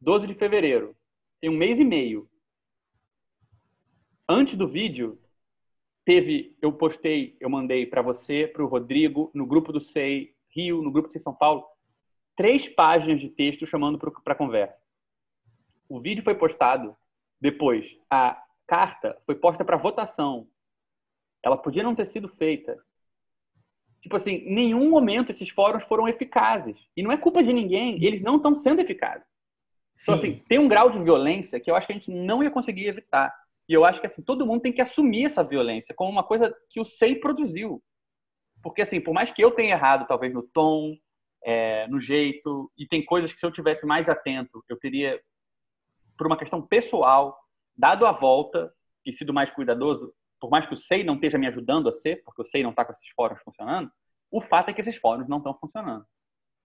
12 0.00 0.26
de 0.26 0.34
fevereiro. 0.34 0.96
Tem 1.40 1.50
um 1.50 1.56
mês 1.56 1.78
e 1.80 1.84
meio. 1.84 2.28
Antes 4.28 4.56
do 4.56 4.68
vídeo, 4.68 5.18
teve, 6.04 6.56
eu 6.60 6.72
postei, 6.72 7.36
eu 7.40 7.50
mandei 7.50 7.86
para 7.86 8.02
você, 8.02 8.46
para 8.46 8.62
o 8.62 8.68
Rodrigo, 8.68 9.30
no 9.34 9.46
grupo 9.46 9.72
do 9.72 9.80
SEI 9.80 10.34
Rio, 10.48 10.82
no 10.82 10.90
grupo 10.90 11.08
do 11.08 11.12
SEI 11.12 11.22
São 11.22 11.34
Paulo, 11.34 11.64
três 12.36 12.68
páginas 12.68 13.20
de 13.20 13.28
texto 13.28 13.66
chamando 13.66 13.98
para 13.98 14.34
conversa. 14.34 14.80
O 15.88 16.00
vídeo 16.00 16.24
foi 16.24 16.34
postado 16.34 16.96
depois. 17.40 17.86
A 18.10 18.42
carta 18.66 19.20
foi 19.26 19.34
posta 19.34 19.64
para 19.64 19.76
votação. 19.76 20.48
Ela 21.42 21.56
podia 21.56 21.82
não 21.82 21.94
ter 21.94 22.06
sido 22.06 22.28
feita 22.28 22.82
tipo 24.02 24.16
assim, 24.16 24.32
em 24.32 24.54
nenhum 24.54 24.90
momento 24.90 25.30
esses 25.30 25.48
fóruns 25.48 25.84
foram 25.84 26.08
eficazes. 26.08 26.76
E 26.96 27.02
não 27.02 27.12
é 27.12 27.16
culpa 27.16 27.42
de 27.42 27.52
ninguém, 27.52 28.04
eles 28.04 28.20
não 28.20 28.36
estão 28.36 28.54
sendo 28.56 28.80
eficazes. 28.80 29.26
Então, 30.02 30.16
assim, 30.16 30.42
tem 30.48 30.58
um 30.58 30.68
grau 30.68 30.90
de 30.90 30.98
violência 30.98 31.60
que 31.60 31.70
eu 31.70 31.76
acho 31.76 31.86
que 31.86 31.92
a 31.92 31.96
gente 31.96 32.10
não 32.10 32.42
ia 32.42 32.50
conseguir 32.50 32.86
evitar. 32.86 33.32
E 33.68 33.72
eu 33.72 33.84
acho 33.84 34.00
que, 34.00 34.06
assim, 34.06 34.22
todo 34.22 34.44
mundo 34.44 34.62
tem 34.62 34.72
que 34.72 34.82
assumir 34.82 35.26
essa 35.26 35.44
violência 35.44 35.94
como 35.94 36.10
uma 36.10 36.24
coisa 36.24 36.52
que 36.68 36.80
o 36.80 36.84
SEI 36.84 37.16
produziu. 37.16 37.80
Porque, 38.62 38.82
assim, 38.82 39.00
por 39.00 39.14
mais 39.14 39.30
que 39.30 39.42
eu 39.42 39.52
tenha 39.52 39.74
errado, 39.74 40.06
talvez, 40.06 40.34
no 40.34 40.42
tom, 40.42 40.96
é, 41.44 41.86
no 41.88 42.00
jeito, 42.00 42.70
e 42.76 42.86
tem 42.86 43.04
coisas 43.04 43.32
que 43.32 43.40
se 43.40 43.46
eu 43.46 43.50
tivesse 43.50 43.84
mais 43.86 44.08
atento, 44.08 44.64
eu 44.68 44.78
teria, 44.78 45.20
por 46.16 46.26
uma 46.26 46.36
questão 46.36 46.62
pessoal, 46.62 47.36
dado 47.76 48.06
a 48.06 48.12
volta 48.12 48.72
e 49.04 49.12
sido 49.12 49.32
mais 49.32 49.50
cuidadoso, 49.50 50.12
por 50.40 50.50
mais 50.50 50.66
que 50.66 50.74
o 50.74 50.76
SEI 50.76 51.04
não 51.04 51.14
esteja 51.14 51.38
me 51.38 51.46
ajudando 51.46 51.88
a 51.88 51.92
ser, 51.92 52.22
porque 52.24 52.42
o 52.42 52.44
SEI 52.44 52.62
não 52.62 52.70
está 52.70 52.84
com 52.84 52.92
esses 52.92 53.08
fóruns 53.10 53.40
funcionando, 53.42 53.90
o 54.30 54.40
fato 54.40 54.70
é 54.70 54.72
que 54.72 54.80
esses 54.80 54.96
fóruns 54.96 55.28
não 55.28 55.38
estão 55.38 55.54
funcionando. 55.54 56.04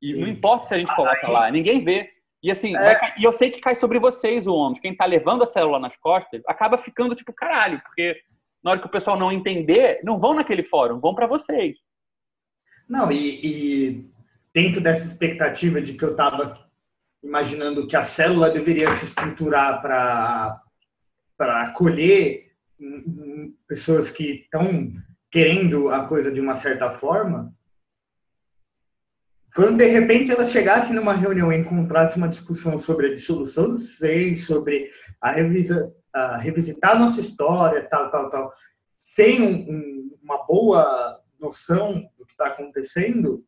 E 0.02 0.14
Sim. 0.14 0.22
não 0.22 0.28
importa 0.28 0.68
se 0.68 0.74
a 0.76 0.80
gente 0.80 0.96
coloca 0.96 1.28
lá, 1.28 1.52
ninguém 1.52 1.84
vê. 1.84 2.10
E 2.42 2.52
assim, 2.52 2.76
é. 2.76 3.16
e 3.18 3.24
eu 3.24 3.34
sei 3.34 3.50
que 3.50 3.60
cai 3.60 3.76
sobre 3.76 4.00
vocês 4.00 4.46
o 4.46 4.54
ônibus. 4.54 4.80
Quem 4.80 4.92
está 4.92 5.06
levando 5.06 5.44
a 5.44 5.48
célula 5.48 5.80
nas 5.80 5.98
costas 5.98 6.42
acaba 6.48 6.78
ficando 6.78 7.16
tipo 7.16 7.34
caralho, 7.34 7.82
porque 7.82 8.20
na 8.64 8.72
hora 8.72 8.80
que 8.80 8.88
o 8.88 8.92
pessoal 8.92 9.18
não 9.18 9.32
entender, 9.32 10.00
não 10.04 10.20
vão 10.20 10.34
naquele 10.34 10.64
fórum, 10.64 11.00
vão 11.00 11.16
para 11.16 11.28
vocês. 11.28 11.78
Não, 12.88 13.12
e, 13.12 13.40
e, 13.46 14.12
dentro 14.58 14.82
dessa 14.82 15.06
expectativa 15.06 15.80
de 15.80 15.94
que 15.94 16.04
eu 16.04 16.14
estava 16.14 16.68
imaginando 17.24 17.86
que 17.86 17.96
a 17.96 18.02
célula 18.02 18.50
deveria 18.50 18.92
se 18.96 19.06
estruturar 19.06 19.80
para 21.38 21.62
acolher 21.62 22.54
pessoas 23.68 24.10
que 24.10 24.42
estão 24.42 24.92
querendo 25.30 25.90
a 25.90 26.08
coisa 26.08 26.32
de 26.32 26.42
uma 26.42 26.56
certa 26.56 26.90
forma, 26.90 27.54
quando 29.54 29.78
de 29.78 29.86
repente 29.86 30.32
elas 30.32 30.50
chegassem 30.50 30.96
numa 30.96 31.14
reunião 31.14 31.54
e 31.54 31.58
encontrassem 31.58 32.18
uma 32.18 32.28
discussão 32.28 32.80
sobre 32.80 33.12
a 33.12 33.14
dissolução 33.14 33.70
do 33.70 33.78
SEI, 33.78 34.36
sobre 34.36 34.90
a, 35.22 35.34
revisa, 35.34 35.94
a 36.12 36.36
revisitar 36.38 36.96
a 36.96 37.00
nossa 37.00 37.20
história, 37.20 37.88
tal, 37.88 38.10
tal, 38.10 38.32
tal, 38.32 38.54
sem 38.98 39.40
um, 39.40 39.72
um, 39.72 40.18
uma 40.24 40.44
boa 40.48 41.22
noção 41.40 42.10
do 42.18 42.26
que 42.26 42.32
está 42.32 42.48
acontecendo, 42.48 43.46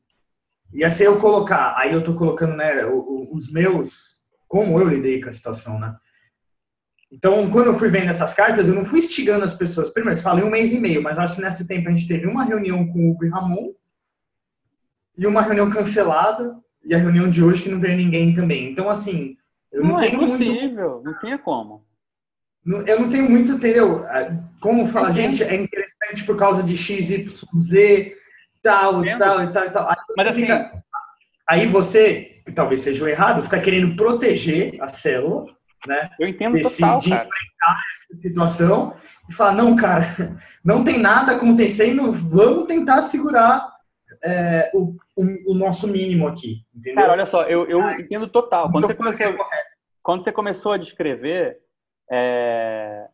ia 0.73 0.89
ser 0.91 1.07
eu 1.07 1.19
colocar, 1.19 1.75
aí 1.77 1.91
eu 1.93 1.99
estou 1.99 2.15
colocando 2.15 2.55
né, 2.55 2.85
os 2.85 3.51
meus, 3.51 4.19
como 4.47 4.79
eu 4.79 4.87
lidei 4.87 5.21
com 5.21 5.29
a 5.29 5.33
situação, 5.33 5.79
né? 5.79 5.95
Então, 7.11 7.49
quando 7.49 7.67
eu 7.67 7.73
fui 7.73 7.89
vendo 7.89 8.09
essas 8.09 8.35
cartas, 8.35 8.67
eu 8.67 8.75
não 8.75 8.85
fui 8.85 8.99
instigando 8.99 9.43
as 9.43 9.55
pessoas. 9.55 9.89
Primeiro, 9.89 10.19
falei 10.21 10.43
um 10.43 10.49
mês 10.49 10.71
e 10.71 10.79
meio, 10.79 11.01
mas 11.01 11.17
acho 11.17 11.35
que 11.37 11.41
nesse 11.41 11.67
tempo 11.67 11.89
a 11.89 11.91
gente 11.91 12.07
teve 12.07 12.27
uma 12.27 12.43
reunião 12.43 12.85
com 12.87 12.99
o 12.99 13.11
Hugo 13.11 13.25
e 13.25 13.29
Ramon, 13.29 13.73
e 15.17 15.25
uma 15.25 15.41
reunião 15.41 15.69
cancelada, 15.71 16.55
e 16.85 16.93
a 16.93 16.97
reunião 16.99 17.27
de 17.29 17.43
hoje 17.43 17.63
que 17.63 17.69
não 17.69 17.79
veio 17.79 17.97
ninguém 17.97 18.35
também. 18.35 18.71
Então, 18.71 18.87
assim, 18.89 19.35
eu 19.71 19.81
não, 19.83 19.89
Não, 19.93 19.99
é 20.01 20.07
tenho 20.09 20.21
muito. 20.21 20.43
impossível, 20.43 21.01
não 21.03 21.19
tinha 21.19 21.37
como. 21.39 21.83
Eu 22.65 22.99
não 22.99 23.09
tenho 23.09 23.27
muito, 23.29 23.53
entendeu? 23.53 24.05
Ah, 24.05 24.37
Como 24.61 24.85
falar, 24.85 25.09
Entendo. 25.11 25.35
gente, 25.37 25.43
é 25.43 25.55
interessante 25.55 26.23
por 26.25 26.37
causa 26.37 26.61
de 26.61 26.77
X, 26.77 27.09
Y, 27.09 27.33
Z, 27.59 28.15
tal, 28.61 28.99
Entendo. 29.01 29.19
tal 29.19 29.43
e 29.43 29.53
tal 29.53 29.65
e 29.65 29.69
tal. 29.71 29.89
Aí 29.89 29.95
você 29.95 30.13
Mas 30.17 30.27
assim, 30.27 30.41
fica- 30.41 30.83
aí 31.47 31.67
você, 31.67 32.41
que 32.45 32.51
talvez 32.51 32.81
seja 32.81 33.03
o 33.03 33.07
errado, 33.07 33.43
fica 33.43 33.59
querendo 33.61 33.95
proteger 33.95 34.81
a 34.81 34.89
célula, 34.89 35.45
né? 35.87 36.09
eu 36.19 36.27
entendo 36.27 36.53
Decide 36.53 36.77
total, 36.81 36.99
cara. 37.01 37.27
enfrentar 37.27 37.83
essa 38.11 38.21
situação 38.21 38.93
e 39.29 39.33
falar, 39.33 39.53
não, 39.53 39.75
cara, 39.75 40.03
não 40.63 40.83
tem 40.83 40.97
nada 40.99 41.33
acontecendo, 41.35 42.11
vamos 42.11 42.67
tentar 42.67 43.01
segurar 43.01 43.69
é, 44.23 44.69
o, 44.73 44.95
o- 45.15 45.51
o 45.51 45.53
nosso 45.53 45.87
mínimo 45.87 46.27
aqui, 46.27 46.65
entendeu? 46.75 46.95
Cara, 47.01 47.11
olha 47.13 47.25
só, 47.25 47.43
eu, 47.43 47.65
eu 47.69 47.79
entendo 47.91 48.27
total. 48.27 48.69
Quando 48.71 48.81
Não 48.83 48.89
você 48.89 48.93
é 48.93 48.97
começou, 49.31 49.45
quando 50.03 50.23
você 50.23 50.31
começou 50.31 50.71
a 50.73 50.77
descrever, 50.77 51.57
é, 52.11 53.05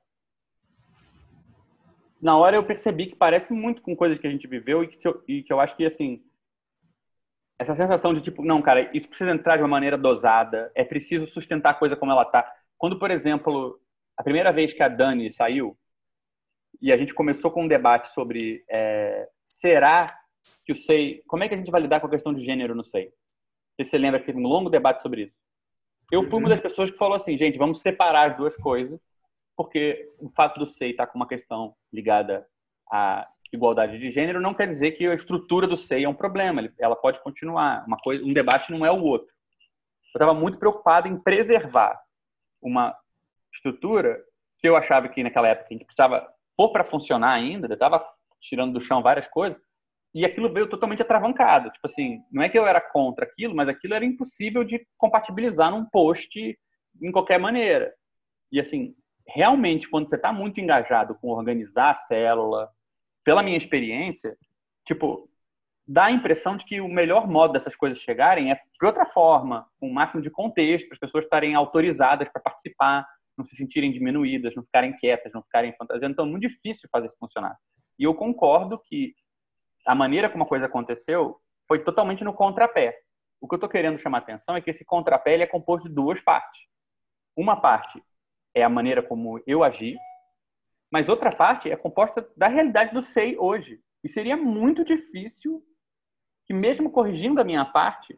na 2.22 2.38
hora 2.38 2.56
eu 2.56 2.64
percebi 2.64 3.08
que 3.08 3.16
parece 3.16 3.52
muito 3.54 3.82
com 3.82 3.96
coisas 3.96 4.18
que 4.18 4.28
a 4.28 4.30
gente 4.30 4.48
viveu 4.48 4.84
e 4.84 4.88
que, 4.88 5.08
eu, 5.08 5.24
e 5.28 5.44
que 5.44 5.52
eu 5.52 5.60
acho 5.60 5.76
que, 5.76 5.86
assim, 5.86 6.24
essa 7.58 7.76
sensação 7.76 8.14
de 8.14 8.22
tipo, 8.22 8.44
não, 8.44 8.62
cara, 8.62 8.90
isso 8.96 9.08
precisa 9.08 9.32
entrar 9.32 9.58
de 9.58 9.64
uma 9.64 9.70
maneira 9.70 9.98
dosada, 9.98 10.72
é 10.76 10.84
preciso 10.84 11.28
sustentar 11.28 11.72
a 11.72 11.76
coisa 11.76 11.96
como 11.96 12.12
ela 12.12 12.26
tá. 12.26 12.50
Quando, 12.78 13.00
por 13.00 13.12
exemplo, 13.12 13.80
a 14.18 14.24
primeira 14.24 14.52
vez 14.52 14.74
que 14.74 14.84
a 14.84 14.90
Dani 14.90 15.32
saiu 15.32 15.78
e 16.82 16.92
a 16.92 16.98
gente 16.98 17.14
começou 17.14 17.52
com 17.52 17.64
um 17.64 17.68
debate 17.68 18.10
sobre 18.10 18.64
é, 18.70 19.28
será 19.46 20.08
que 20.66 20.74
o 20.74 20.76
SEI, 20.76 21.22
como 21.28 21.44
é 21.44 21.48
que 21.48 21.56
a 21.56 21.58
gente 21.58 21.72
vai 21.72 21.82
lidar 21.82 22.00
com 22.00 22.08
a 22.08 22.10
questão 22.10 22.34
de 22.34 22.44
gênero 22.44 22.76
no 22.76 22.84
SEI? 22.84 23.12
Sei 23.76 23.86
se 23.86 23.92
você 23.92 23.98
lembra 23.98 24.20
que 24.20 24.26
teve 24.26 24.40
um 24.40 24.48
longo 24.48 24.70
debate 24.70 25.02
sobre 25.02 25.24
isso. 25.24 25.36
Eu 26.12 26.24
fui 26.24 26.40
uma 26.40 26.50
das 26.50 26.62
pessoas 26.62 26.92
que 26.92 26.98
falou 26.98 27.16
assim, 27.16 27.38
gente, 27.38 27.58
vamos 27.58 27.82
separar 27.82 28.30
as 28.30 28.38
duas 28.38 28.56
coisas, 28.58 29.00
porque 29.56 30.12
o 30.20 30.30
fato 30.30 30.60
do 30.60 30.66
SEI 30.66 30.92
estar 30.92 31.08
com 31.08 31.18
uma 31.18 31.28
questão 31.28 31.76
ligada 31.92 32.48
à 32.92 33.28
igualdade 33.54 33.98
de 33.98 34.10
gênero 34.12 34.42
não 34.42 34.54
quer 34.54 34.68
dizer 34.68 34.92
que 34.92 35.08
a 35.08 35.14
estrutura 35.14 35.68
do 35.68 35.78
SEI 35.78 36.04
é 36.04 36.10
um 36.10 36.14
problema, 36.14 36.70
ela 36.80 36.96
pode 36.96 37.22
continuar. 37.22 37.86
Uma 37.88 37.98
coisa, 37.98 38.24
um 38.24 38.34
debate 38.34 38.72
não 38.72 38.86
é 38.86 38.92
o 38.92 39.04
outro. 39.04 39.28
Eu 39.28 40.20
estava 40.20 40.34
muito 40.34 40.58
preocupado 40.58 41.08
em 41.08 41.18
preservar 41.18 42.02
uma 42.62 42.96
estrutura 43.54 44.22
que 44.60 44.68
eu 44.68 44.76
achava 44.76 45.10
que 45.10 45.24
naquela 45.24 45.48
época 45.48 45.68
a 45.70 45.74
gente 45.74 45.86
precisava 45.86 46.28
pôr 46.56 46.72
para 46.72 46.84
funcionar 46.84 47.34
ainda, 47.34 47.68
eu 47.68 47.74
estava 47.74 48.06
tirando 48.40 48.74
do 48.74 48.82
chão 48.82 49.02
várias 49.02 49.28
coisas, 49.28 49.60
e 50.14 50.24
aquilo 50.24 50.52
veio 50.52 50.70
totalmente 50.70 51.02
atravancado. 51.02 51.70
Tipo 51.72 51.86
assim, 51.86 52.22
não 52.32 52.42
é 52.42 52.48
que 52.48 52.58
eu 52.58 52.66
era 52.66 52.80
contra 52.80 53.26
aquilo, 53.26 53.54
mas 53.54 53.68
aquilo 53.68 53.94
era 53.94 54.06
impossível 54.06 54.64
de 54.64 54.88
compatibilizar 54.98 55.70
num 55.70 55.86
post 55.86 56.58
em 57.02 57.12
qualquer 57.12 57.38
maneira. 57.38 57.94
E 58.50 58.60
assim, 58.60 58.96
realmente, 59.28 59.90
quando 59.90 60.10
você 60.10 60.16
está 60.16 60.32
muito 60.32 60.60
engajado 60.60 61.16
com 61.16 61.30
organizar 61.30 61.92
a 61.92 61.96
célula, 61.96 62.70
pela 63.24 63.42
minha 63.42 63.58
experiência, 63.58 64.38
tipo, 64.86 65.30
dá 65.88 66.06
a 66.06 66.12
impressão 66.12 66.56
de 66.56 66.66
que 66.66 66.80
o 66.80 66.88
melhor 66.88 67.28
modo 67.28 67.54
dessas 67.54 67.76
coisas 67.76 68.00
chegarem 68.00 68.52
é 68.52 68.56
de 68.56 68.86
outra 68.86 69.06
forma, 69.06 69.68
com 69.80 69.90
o 69.90 69.94
máximo 69.94 70.22
de 70.22 70.30
contexto, 70.30 70.88
para 70.88 70.96
as 70.96 71.00
pessoas 71.00 71.26
estarem 71.26 71.56
autorizadas 71.56 72.30
para 72.30 72.42
participar, 72.42 73.08
não 73.38 73.46
se 73.46 73.56
sentirem 73.56 73.92
diminuídas, 73.92 74.56
não 74.56 74.64
ficarem 74.64 74.96
quietas, 74.96 75.34
não 75.34 75.44
ficarem 75.44 75.74
fantasiando. 75.78 76.14
Então, 76.14 76.26
é 76.26 76.30
muito 76.30 76.48
difícil 76.48 76.88
fazer 76.92 77.08
isso 77.08 77.18
funcionar. 77.20 77.58
E 78.00 78.04
eu 78.04 78.14
concordo 78.14 78.80
que 78.86 79.14
a 79.86 79.96
maneira 79.96 80.30
como 80.30 80.44
a 80.44 80.48
coisa 80.48 80.66
aconteceu 80.66 81.40
foi 81.68 81.84
totalmente 81.84 82.24
no 82.24 82.34
contrapé. 82.34 82.98
O 83.42 83.48
que 83.48 83.56
eu 83.56 83.58
estou 83.58 83.70
querendo 83.70 83.98
chamar 83.98 84.20
a 84.20 84.22
atenção 84.22 84.56
é 84.56 84.62
que 84.62 84.70
esse 84.70 84.86
contrapé 84.86 85.40
é 85.40 85.48
composto 85.48 85.88
de 85.88 85.94
duas 85.94 86.22
partes. 86.22 86.62
Uma 87.36 87.60
parte 87.60 88.02
é 88.56 88.64
a 88.64 88.70
maneira 88.70 89.04
como 89.04 89.44
eu 89.46 89.64
agi, 89.64 89.96
mas 90.90 91.10
outra 91.10 91.30
parte 91.30 91.70
é 91.70 91.76
composta 91.76 92.28
da 92.38 92.48
realidade 92.48 92.94
do 92.94 93.02
SEI 93.02 93.38
hoje. 93.38 93.82
E 94.02 94.08
seria 94.08 94.38
muito 94.38 94.84
difícil 94.86 95.62
que, 96.46 96.54
mesmo 96.54 96.90
corrigindo 96.90 97.42
a 97.42 97.44
minha 97.44 97.66
parte, 97.66 98.18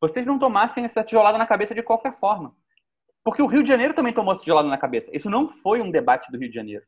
vocês 0.00 0.24
não 0.24 0.38
tomassem 0.38 0.84
essa 0.84 1.02
tijolada 1.02 1.36
na 1.36 1.46
cabeça 1.46 1.74
de 1.74 1.82
qualquer 1.82 2.16
forma. 2.18 2.54
Porque 3.24 3.42
o 3.42 3.46
Rio 3.46 3.62
de 3.62 3.68
Janeiro 3.68 3.94
também 3.94 4.12
tomou 4.12 4.32
essa 4.32 4.42
tijolada 4.42 4.68
na 4.68 4.78
cabeça. 4.78 5.10
Isso 5.12 5.28
não 5.28 5.48
foi 5.48 5.80
um 5.80 5.90
debate 5.90 6.30
do 6.30 6.38
Rio 6.38 6.48
de 6.48 6.54
Janeiro. 6.54 6.84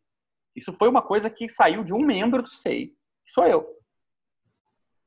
Isso 0.55 0.73
foi 0.73 0.89
uma 0.89 1.03
coisa 1.03 1.29
que 1.29 1.49
saiu 1.49 1.83
de 1.83 1.93
um 1.93 1.99
membro 2.05 2.43
do 2.43 2.51
SEI, 2.51 2.89
que 3.25 3.33
sou 3.33 3.47
eu. 3.47 3.67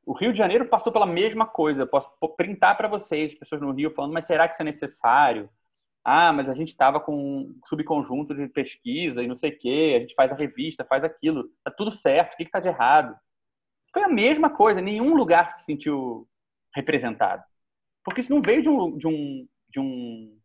O 0.06 0.14
Rio 0.14 0.32
de 0.32 0.38
Janeiro 0.38 0.68
passou 0.68 0.92
pela 0.92 1.06
mesma 1.06 1.46
coisa. 1.46 1.84
Eu 1.84 1.88
posso 1.88 2.10
printar 2.36 2.76
para 2.76 2.88
vocês, 2.88 3.38
pessoas 3.38 3.62
no 3.62 3.72
Rio, 3.72 3.94
falando, 3.94 4.14
mas 4.14 4.26
será 4.26 4.48
que 4.48 4.54
isso 4.54 4.62
é 4.62 4.66
necessário? 4.66 5.50
Ah, 6.10 6.32
mas 6.32 6.48
a 6.48 6.54
gente 6.54 6.70
estava 6.70 7.02
com 7.02 7.14
um 7.14 7.60
subconjunto 7.66 8.34
de 8.34 8.48
pesquisa 8.48 9.22
e 9.22 9.28
não 9.28 9.36
sei 9.36 9.50
o 9.50 9.60
quê, 9.60 9.96
a 9.98 10.00
gente 10.00 10.16
faz 10.16 10.32
a 10.32 10.38
revista, 10.38 10.86
faz 10.86 11.04
aquilo, 11.04 11.50
tá 11.66 11.70
tudo 11.70 11.92
certo, 11.92 12.34
o 12.34 12.38
que 12.38 12.44
está 12.44 12.62
de 12.62 12.70
errado? 12.70 13.14
Foi 13.92 14.04
a 14.04 14.08
mesma 14.08 14.50
coisa, 14.50 14.80
nenhum 14.80 15.14
lugar 15.16 15.52
se 15.52 15.66
sentiu 15.66 16.26
representado. 16.74 17.44
Porque 18.06 18.22
isso 18.22 18.34
não 18.34 18.42
veio 18.42 18.62
de 18.62 18.70
um, 18.70 18.98
de 18.98 19.06
um, 19.06 19.48
de 19.70 19.80
um 19.82 20.40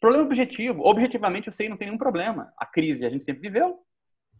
problema 0.00 0.24
objetivo. 0.24 0.82
Objetivamente, 0.82 1.46
eu 1.46 1.52
sei, 1.52 1.68
não 1.68 1.76
tem 1.76 1.86
nenhum 1.86 1.98
problema. 1.98 2.52
A 2.58 2.66
crise 2.66 3.06
a 3.06 3.08
gente 3.08 3.22
sempre 3.22 3.42
viveu, 3.42 3.78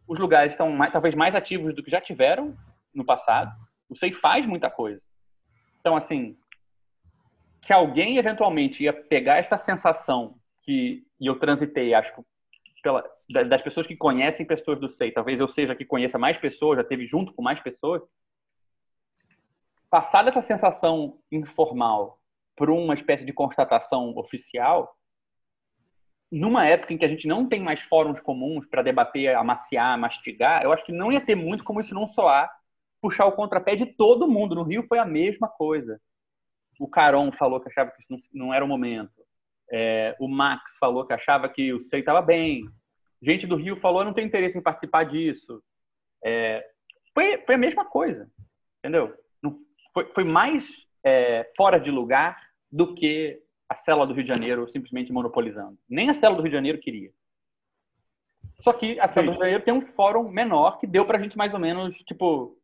os 0.09 0.19
lugares 0.19 0.55
estão 0.55 0.73
mais, 0.73 0.93
talvez 0.93 1.15
mais 1.15 1.37
ativos 1.37 1.73
do 1.73 1.85
que 1.85 1.91
já 1.91 2.01
tiveram 2.01 2.53
no 2.93 3.05
passado. 3.05 3.55
O 3.89 3.95
SEI 3.95 4.13
faz 4.13 4.45
muita 4.45 4.69
coisa. 4.69 5.01
Então, 5.79 5.95
assim, 5.95 6.37
que 7.63 7.73
alguém 7.73 8.19
eventualmente 8.19 8.83
ia 8.83 8.93
pegar 8.93 9.37
essa 9.37 9.57
sensação 9.57 10.35
que 10.65 11.07
e 11.21 11.27
eu 11.27 11.39
transitei, 11.39 11.95
acho, 11.95 12.25
pela, 12.83 13.05
das 13.49 13.63
pessoas 13.63 13.87
que 13.87 13.97
conhecem 13.97 14.47
pessoas 14.47 14.79
do 14.79 14.89
SEI, 14.89 15.13
talvez 15.13 15.41
eu 15.41 15.49
seja 15.49 15.75
que 15.75 15.85
conheça 15.85 16.19
mais 16.19 16.39
pessoas, 16.39 16.79
já 16.79 16.85
teve 16.85 17.07
junto 17.07 17.33
com 17.33 17.43
mais 17.43 17.61
pessoas, 17.61 18.03
passar 19.89 20.23
dessa 20.23 20.41
sensação 20.41 21.19
informal 21.31 22.19
por 22.57 22.71
uma 22.71 22.95
espécie 22.95 23.25
de 23.25 23.33
constatação 23.33 24.17
oficial, 24.17 24.97
numa 26.31 26.67
época 26.67 26.93
em 26.93 26.99
que 26.99 27.05
a 27.05 27.09
gente 27.09 27.29
não 27.29 27.49
tem 27.49 27.61
mais 27.61 27.81
fóruns 27.81 28.21
comuns 28.21 28.67
para 28.67 28.83
debater, 28.83 29.37
amaciar, 29.37 29.99
mastigar, 29.99 30.63
eu 30.63 30.73
acho 30.73 30.85
que 30.85 30.93
não 30.93 31.13
ia 31.13 31.21
ter 31.21 31.35
muito 31.35 31.63
como 31.63 31.81
isso 31.81 31.95
não 31.95 32.07
soar 32.07 32.51
puxar 33.01 33.27
o 33.27 33.33
contrapé 33.33 33.77
de 33.77 33.85
todo 33.85 34.27
mundo. 34.27 34.55
No 34.55 34.63
Rio 34.63 34.83
foi 34.83 34.99
a 34.99 35.05
mesma 35.05 35.47
coisa. 35.47 36.01
O 36.81 36.89
Caron 36.89 37.31
falou 37.31 37.61
que 37.61 37.69
achava 37.69 37.91
que 37.91 38.01
isso 38.01 38.11
não, 38.11 38.47
não 38.47 38.55
era 38.55 38.65
o 38.65 38.69
momento. 38.69 39.24
É, 39.73 40.15
o 40.21 40.29
Max 40.29 40.77
falou 40.79 41.07
que 41.07 41.13
achava 41.13 41.49
que 41.49 41.73
o 41.73 41.81
SEI 41.81 42.01
estava 42.01 42.21
bem. 42.21 42.65
Gente 43.23 43.47
do 43.47 43.57
Rio 43.57 43.77
falou 43.77 44.05
não 44.05 44.13
tem 44.13 44.27
interesse 44.27 44.59
em 44.59 44.63
participar 44.63 45.05
disso. 45.05 45.63
É, 46.25 46.65
foi, 47.15 47.39
foi 47.45 47.55
a 47.55 47.59
mesma 47.59 47.85
coisa, 47.85 48.31
entendeu? 48.79 49.15
Não, 49.43 49.53
foi, 49.93 50.13
foi 50.13 50.25
mais 50.25 50.87
é, 51.05 51.49
fora 51.57 51.79
de 51.79 51.91
lugar 51.91 52.37
do 52.71 52.95
que 52.95 53.41
a 53.69 53.75
célula 53.75 54.07
do 54.07 54.15
Rio 54.15 54.23
de 54.23 54.29
Janeiro 54.29 54.69
simplesmente 54.69 55.13
monopolizando. 55.13 55.79
Nem 55.89 56.11
a 56.11 56.15
célula 56.15 56.39
do 56.39 56.43
Rio 56.43 56.51
de 56.51 56.57
Janeiro 56.57 56.79
queria. 56.79 57.11
Só 58.61 58.73
que 58.73 58.99
a 59.01 59.09
célula 59.09 59.33
do 59.33 59.37
Rio 59.37 59.39
de 59.39 59.45
Janeiro 59.45 59.65
tem 59.65 59.75
um 59.75 59.81
fórum 59.81 60.29
menor 60.29 60.79
que 60.79 60.87
deu 60.87 61.05
pra 61.07 61.19
gente 61.19 61.37
mais 61.37 61.53
ou 61.55 61.61
menos, 61.61 61.99
tipo, 61.99 62.59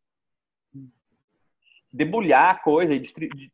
debulhar 1.93 2.51
a 2.51 2.59
coisa 2.59 2.95
e 2.95 3.03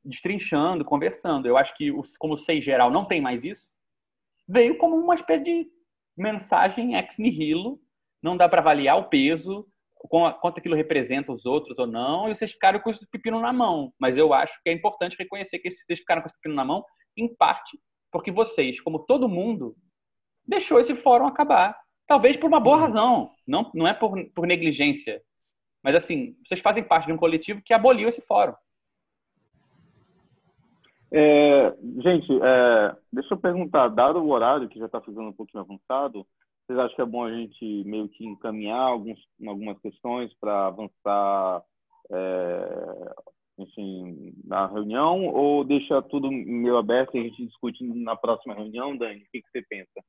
destrinchando, 0.05 0.85
conversando. 0.85 1.47
Eu 1.47 1.57
acho 1.57 1.75
que, 1.77 1.93
como 2.19 2.35
o 2.35 2.37
SEI 2.37 2.61
geral 2.61 2.91
não 2.91 3.05
tem 3.05 3.21
mais 3.21 3.45
isso, 3.45 3.69
veio 4.49 4.77
como 4.79 4.97
uma 4.97 5.15
espécie 5.15 5.45
de 5.45 5.67
mensagem 6.17 6.95
ex 6.95 7.19
nihilo, 7.19 7.81
não 8.23 8.37
dá 8.37 8.49
para 8.49 8.61
avaliar 8.61 8.99
o 8.99 9.09
peso, 9.09 9.67
quanto 10.09 10.59
aquilo 10.59 10.75
representa 10.75 11.33
os 11.33 11.47
outros 11.47 11.79
ou 11.79 11.87
não, 11.87 12.29
e 12.29 12.35
vocês 12.35 12.53
ficaram 12.53 12.79
com 12.81 12.91
esse 12.91 13.07
pepino 13.11 13.41
na 13.41 13.53
mão. 13.53 13.93
Mas 13.99 14.17
eu 14.17 14.33
acho 14.33 14.61
que 14.63 14.71
é 14.71 14.73
importante 14.73 15.17
reconhecer 15.19 15.59
que 15.59 15.71
vocês 15.71 15.99
ficaram 15.99 16.23
com 16.23 16.29
esse 16.29 16.37
pepino 16.37 16.55
na 16.55 16.65
mão, 16.65 16.85
em 17.17 17.35
parte, 17.35 17.79
porque 18.13 18.31
vocês, 18.31 18.81
como 18.81 19.01
todo 19.01 19.29
mundo, 19.29 19.75
deixou 20.47 20.79
esse 20.79 20.95
fórum 20.95 21.27
acabar. 21.27 21.77
Talvez 22.07 22.37
por 22.37 22.47
uma 22.47 22.61
boa 22.61 22.77
razão, 22.77 23.31
não, 23.47 23.71
não 23.75 23.87
é 23.87 23.93
por, 23.93 24.13
por 24.33 24.47
negligência, 24.47 25.21
mas, 25.87 25.95
assim, 25.95 26.35
vocês 26.45 26.61
fazem 26.61 26.83
parte 26.83 27.07
de 27.07 27.13
um 27.13 27.17
coletivo 27.17 27.63
que 27.63 27.73
aboliu 27.73 28.09
esse 28.09 28.21
fórum. 28.21 28.53
É, 31.13 31.77
gente, 32.03 32.27
é, 32.43 32.97
deixa 33.13 33.35
eu 33.35 33.39
perguntar, 33.39 33.87
dado 33.87 34.19
o 34.19 34.31
horário 34.31 34.69
que 34.69 34.81
já 34.81 34.87
está 34.87 35.01
ficando 35.01 35.29
um 35.29 35.33
pouquinho 35.33 35.63
avançado, 35.63 36.27
vocês 36.67 36.77
acham 36.77 36.97
que 36.97 37.03
é 37.03 37.07
bom 37.07 37.25
a 37.25 37.31
gente 37.31 37.85
meio 37.85 38.09
que 38.09 38.27
encaminhar 38.27 38.81
alguns, 38.81 39.17
algumas 39.47 39.79
questões 39.79 40.35
para 40.41 40.67
avançar, 40.67 41.63
é, 42.11 43.15
enfim, 43.57 44.35
na 44.45 44.67
reunião, 44.67 45.27
ou 45.27 45.63
deixa 45.63 46.03
tudo 46.03 46.33
meio 46.33 46.79
aberto 46.79 47.17
e 47.17 47.21
a 47.21 47.23
gente 47.23 47.47
discute 47.47 47.85
na 47.85 48.17
próxima 48.17 48.57
reunião, 48.57 48.97
Dani? 48.97 49.21
O 49.21 49.31
que, 49.31 49.41
que 49.41 49.51
você 49.53 49.63
pensa? 49.63 50.03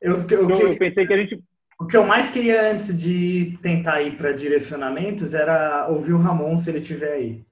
Eu, 0.00 0.14
eu, 0.30 0.48
eu, 0.48 0.68
eu 0.70 0.78
pensei 0.78 1.06
que 1.06 1.12
a 1.12 1.18
gente 1.18 1.44
o 1.84 1.86
que 1.86 1.96
eu 1.96 2.04
mais 2.04 2.30
queria 2.30 2.72
antes 2.72 2.98
de 2.98 3.58
tentar 3.62 4.00
ir 4.00 4.16
para 4.16 4.32
direcionamentos 4.32 5.34
era 5.34 5.88
ouvir 5.90 6.14
o 6.14 6.18
Ramon 6.18 6.56
se 6.56 6.70
ele 6.70 6.78
estiver 6.78 7.12
aí. 7.12 7.44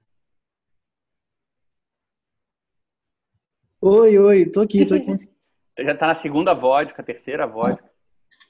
Oi, 3.79 4.17
oi, 4.17 4.45
tô 4.47 4.61
aqui, 4.61 4.85
tô 4.85 4.95
aqui. 4.95 5.11
Você 5.75 5.83
já 5.85 5.95
tá 5.95 6.07
na 6.07 6.15
segunda 6.15 6.53
vodka, 6.53 7.03
terceira 7.03 7.45
vodka. 7.45 7.83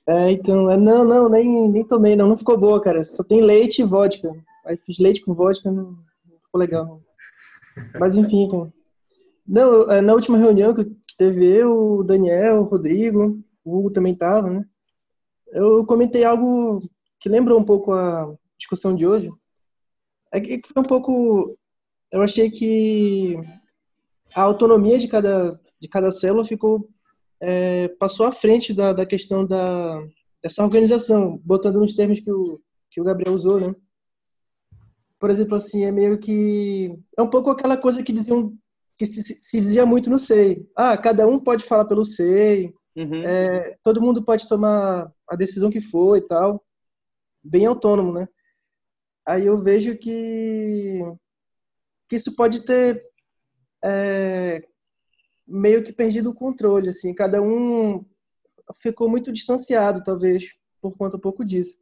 É, 0.08 0.32
então, 0.32 0.70
é, 0.70 0.78
não, 0.78 1.06
não, 1.06 1.30
nem, 1.30 1.70
nem 1.70 1.86
tomei, 1.86 2.16
não, 2.16 2.28
não 2.28 2.38
ficou 2.38 2.58
boa, 2.58 2.82
cara. 2.82 3.04
Só 3.06 3.24
tem 3.24 3.42
leite 3.42 3.82
e 3.82 3.86
vodka. 3.86 4.30
Aí 4.66 4.78
fiz 4.78 5.00
leite 5.00 5.24
com 5.24 5.34
vodka, 5.34 5.72
não, 5.72 5.84
não 5.84 6.40
ficou 6.44 6.60
legal. 6.60 6.86
Não. 6.86 8.00
Mas 8.00 8.18
enfim, 8.18 8.50
cara. 8.50 8.74
Não, 9.48 9.92
é, 9.92 10.02
na 10.02 10.14
última 10.14 10.38
reunião 10.38 10.74
que 10.74 10.86
que 10.86 11.18
teve 11.18 11.46
eu, 11.46 12.00
o 12.00 12.04
Daniel, 12.04 12.62
o 12.62 12.64
Rodrigo, 12.64 13.40
o 13.64 13.78
Hugo 13.78 13.92
também 13.92 14.16
tava, 14.16 14.50
né? 14.50 14.66
Eu 15.54 15.86
comentei 15.86 16.24
algo 16.24 16.82
que 17.20 17.30
lembra 17.30 17.56
um 17.56 17.64
pouco 17.64 17.94
a 17.94 18.36
discussão 18.58 18.96
de 18.96 19.06
hoje. 19.06 19.32
É 20.32 20.42
que 20.42 20.62
foi 20.68 20.82
um 20.82 20.86
pouco. 20.86 21.56
Eu 22.12 22.24
achei 22.24 22.50
que 22.50 23.40
a 24.36 24.42
autonomia 24.42 24.98
de 24.98 25.08
cada, 25.08 25.60
de 25.80 25.88
cada 25.88 26.12
célula 26.12 26.44
ficou. 26.44 26.90
É, 27.40 27.90
passou 28.00 28.26
à 28.26 28.32
frente 28.32 28.74
da, 28.74 28.94
da 28.94 29.06
questão 29.06 29.46
da, 29.46 30.02
dessa 30.42 30.64
organização, 30.64 31.40
botando 31.44 31.80
nos 31.80 31.94
termos 31.94 32.20
que 32.20 32.32
o, 32.32 32.60
que 32.90 33.02
o 33.02 33.04
Gabriel 33.04 33.34
usou, 33.34 33.60
né? 33.60 33.76
Por 35.20 35.30
exemplo, 35.30 35.56
assim, 35.56 35.86
é 35.86 35.92
meio 35.92 36.18
que. 36.18 36.98
É 37.18 37.22
um 37.22 37.30
pouco 37.30 37.52
aquela 37.52 37.78
coisa 37.78 38.02
que 38.02 38.12
diziam 38.12 38.58
que 38.98 39.06
se, 39.06 39.22
se, 39.24 39.58
dizia 39.58 39.86
muito 39.86 40.10
no 40.10 40.18
SEI. 40.18 40.66
Ah, 40.76 40.98
cada 40.98 41.28
um 41.28 41.40
pode 41.40 41.64
falar 41.64 41.86
pelo 41.86 42.06
SEI, 42.06 42.74
uhum. 42.96 43.24
é, 43.24 43.78
todo 43.84 44.02
mundo 44.02 44.24
pode 44.24 44.48
tomar 44.48 45.12
a 45.28 45.36
decisão 45.36 45.70
que 45.70 45.82
for 45.82 46.18
e 46.18 46.22
tal. 46.22 46.64
Bem 47.44 47.66
autônomo, 47.66 48.14
né? 48.14 48.28
Aí 49.26 49.46
eu 49.46 49.58
vejo 49.62 49.98
que, 49.98 51.00
que 52.08 52.16
isso 52.16 52.36
pode 52.36 52.66
ter 52.66 53.02
é, 53.84 54.64
meio 55.48 55.84
que 55.84 55.94
perdido 55.94 56.30
o 56.30 56.36
controle, 56.36 56.90
assim. 56.90 57.14
Cada 57.14 57.42
um 57.42 58.06
ficou 58.82 59.10
muito 59.10 59.32
distanciado, 59.32 60.04
talvez, 60.04 60.46
por 60.82 60.98
conta 60.98 61.18
um 61.18 61.22
pouco 61.22 61.46
disso. 61.46 61.78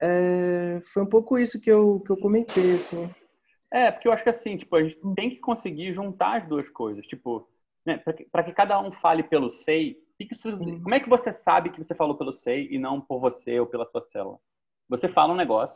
É, 0.00 0.80
foi 0.92 1.02
um 1.02 1.08
pouco 1.08 1.38
isso 1.38 1.60
que 1.60 1.70
eu, 1.70 2.00
que 2.00 2.10
eu 2.10 2.16
comentei, 2.16 2.76
assim. 2.76 3.10
É, 3.72 3.90
porque 3.90 4.06
eu 4.06 4.12
acho 4.12 4.22
que 4.22 4.30
assim, 4.30 4.56
tipo, 4.56 4.76
a 4.76 4.82
gente 4.82 5.00
tem 5.16 5.30
que 5.30 5.36
conseguir 5.36 5.92
juntar 5.92 6.42
as 6.42 6.48
duas 6.48 6.68
coisas. 6.68 7.06
Tipo, 7.06 7.48
né, 7.84 7.98
para 7.98 8.12
que, 8.12 8.24
que, 8.24 8.52
cada 8.52 8.80
um 8.80 8.90
fale 8.92 9.22
pelo 9.22 9.50
SEI, 9.50 9.96
que 10.18 10.26
que 10.26 10.34
isso, 10.34 10.56
como 10.56 10.94
é 10.94 11.00
que 11.00 11.08
você 11.08 11.32
sabe 11.32 11.70
que 11.70 11.82
você 11.82 11.94
falou 11.94 12.16
pelo 12.16 12.32
SEI 12.32 12.68
e 12.70 12.78
não 12.78 13.00
por 13.00 13.20
você 13.20 13.58
ou 13.60 13.66
pela 13.66 13.86
sua 13.86 14.00
célula? 14.02 14.38
Você 14.88 15.08
fala 15.08 15.32
um 15.32 15.36
negócio, 15.36 15.74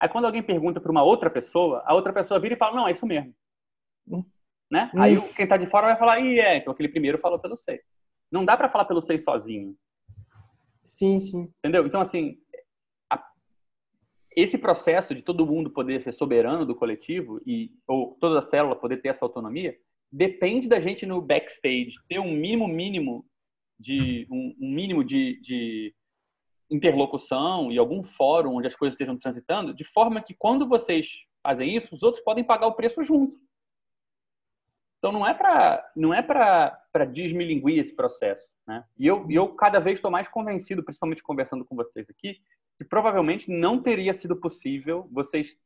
aí 0.00 0.08
quando 0.08 0.24
alguém 0.24 0.42
pergunta 0.42 0.80
para 0.80 0.90
uma 0.90 1.02
outra 1.02 1.30
pessoa, 1.30 1.82
a 1.84 1.94
outra 1.94 2.12
pessoa 2.12 2.40
vira 2.40 2.54
e 2.54 2.58
fala, 2.58 2.76
não, 2.76 2.88
é 2.88 2.92
isso 2.92 3.06
mesmo. 3.06 3.34
Hum. 4.08 4.24
Né? 4.70 4.90
Hum. 4.94 5.00
Aí 5.00 5.20
quem 5.34 5.44
está 5.44 5.56
de 5.56 5.66
fora 5.66 5.86
vai 5.86 5.96
falar, 5.96 6.20
e 6.20 6.38
é, 6.38 6.56
então 6.56 6.72
aquele 6.72 6.88
primeiro 6.88 7.18
falou 7.18 7.38
pelo 7.38 7.56
SEI. 7.56 7.80
Não 8.30 8.44
dá 8.44 8.56
para 8.56 8.68
falar 8.68 8.84
pelo 8.84 9.02
SEI 9.02 9.18
sozinho. 9.20 9.76
Sim, 10.82 11.20
sim. 11.20 11.52
Entendeu? 11.60 11.86
Então, 11.86 12.00
assim, 12.00 12.38
esse 14.36 14.58
processo 14.58 15.14
de 15.14 15.22
todo 15.22 15.46
mundo 15.46 15.70
poder 15.70 16.02
ser 16.02 16.12
soberano 16.12 16.66
do 16.66 16.74
coletivo 16.74 17.40
e 17.46 17.70
ou 17.86 18.16
toda 18.20 18.40
a 18.40 18.42
célula 18.42 18.74
poder 18.76 19.00
ter 19.00 19.08
essa 19.08 19.24
autonomia 19.24 19.76
depende 20.14 20.68
da 20.68 20.78
gente 20.78 21.04
no 21.04 21.20
backstage 21.20 21.96
ter 22.08 22.20
um 22.20 22.30
mínimo 22.30 22.68
mínimo 22.68 23.26
de 23.78 24.28
um, 24.30 24.54
um 24.60 24.70
mínimo 24.70 25.02
de, 25.02 25.40
de, 25.40 25.94
interlocução 26.70 27.70
e 27.70 27.78
algum 27.78 28.02
fórum 28.02 28.56
onde 28.56 28.66
as 28.66 28.76
coisas 28.76 28.94
estejam 28.94 29.18
transitando 29.18 29.74
de 29.74 29.84
forma 29.84 30.22
que 30.22 30.34
quando 30.34 30.68
vocês 30.68 31.08
fazem 31.42 31.74
isso 31.74 31.94
os 31.94 32.02
outros 32.02 32.22
podem 32.22 32.44
pagar 32.44 32.68
o 32.68 32.74
preço 32.74 33.02
junto. 33.02 33.38
Então 34.98 35.12
não 35.12 35.26
é 35.26 35.34
para 35.34 35.92
não 35.96 36.14
é 36.14 36.22
para 36.22 37.04
desmilinguir 37.12 37.80
esse 37.80 37.94
processo 37.94 38.48
né? 38.66 38.84
E 38.96 39.06
eu, 39.06 39.26
eu 39.28 39.54
cada 39.54 39.80
vez 39.80 39.98
estou 39.98 40.10
mais 40.10 40.28
convencido 40.28 40.84
principalmente 40.84 41.22
conversando 41.22 41.64
com 41.64 41.74
vocês 41.74 42.08
aqui 42.08 42.40
que 42.78 42.84
provavelmente 42.84 43.50
não 43.50 43.82
teria 43.82 44.14
sido 44.14 44.36
possível 44.36 45.08
vocês 45.12 45.58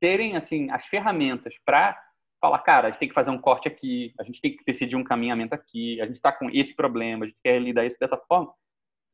terem 0.00 0.36
assim 0.36 0.68
as 0.70 0.84
ferramentas 0.86 1.54
para 1.64 2.07
falar, 2.40 2.58
cara, 2.60 2.88
a 2.88 2.90
gente 2.90 3.00
tem 3.00 3.08
que 3.08 3.14
fazer 3.14 3.30
um 3.30 3.40
corte 3.40 3.68
aqui, 3.68 4.14
a 4.18 4.22
gente 4.22 4.40
tem 4.40 4.56
que 4.56 4.64
decidir 4.64 4.96
um 4.96 5.04
caminhamento 5.04 5.54
aqui, 5.54 6.00
a 6.00 6.06
gente 6.06 6.16
está 6.16 6.32
com 6.32 6.48
esse 6.50 6.74
problema, 6.74 7.24
a 7.24 7.28
gente 7.28 7.38
quer 7.42 7.60
lidar 7.60 7.86
isso 7.86 7.96
dessa 7.98 8.16
forma, 8.16 8.52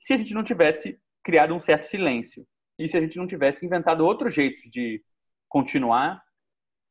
se 0.00 0.12
a 0.12 0.16
gente 0.16 0.34
não 0.34 0.44
tivesse 0.44 1.00
criado 1.22 1.54
um 1.54 1.60
certo 1.60 1.84
silêncio 1.84 2.46
e 2.78 2.88
se 2.88 2.96
a 2.96 3.00
gente 3.00 3.16
não 3.16 3.26
tivesse 3.26 3.64
inventado 3.64 4.04
outros 4.04 4.34
jeitos 4.34 4.62
de 4.70 5.02
continuar 5.48 6.22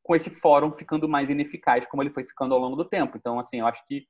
com 0.01 0.15
esse 0.15 0.29
fórum 0.29 0.71
ficando 0.73 1.07
mais 1.07 1.29
ineficaz, 1.29 1.85
como 1.85 2.01
ele 2.03 2.09
foi 2.09 2.23
ficando 2.23 2.53
ao 2.53 2.59
longo 2.59 2.75
do 2.75 2.85
tempo. 2.85 3.17
Então, 3.17 3.39
assim, 3.39 3.59
eu 3.59 3.67
acho 3.67 3.85
que 3.87 4.05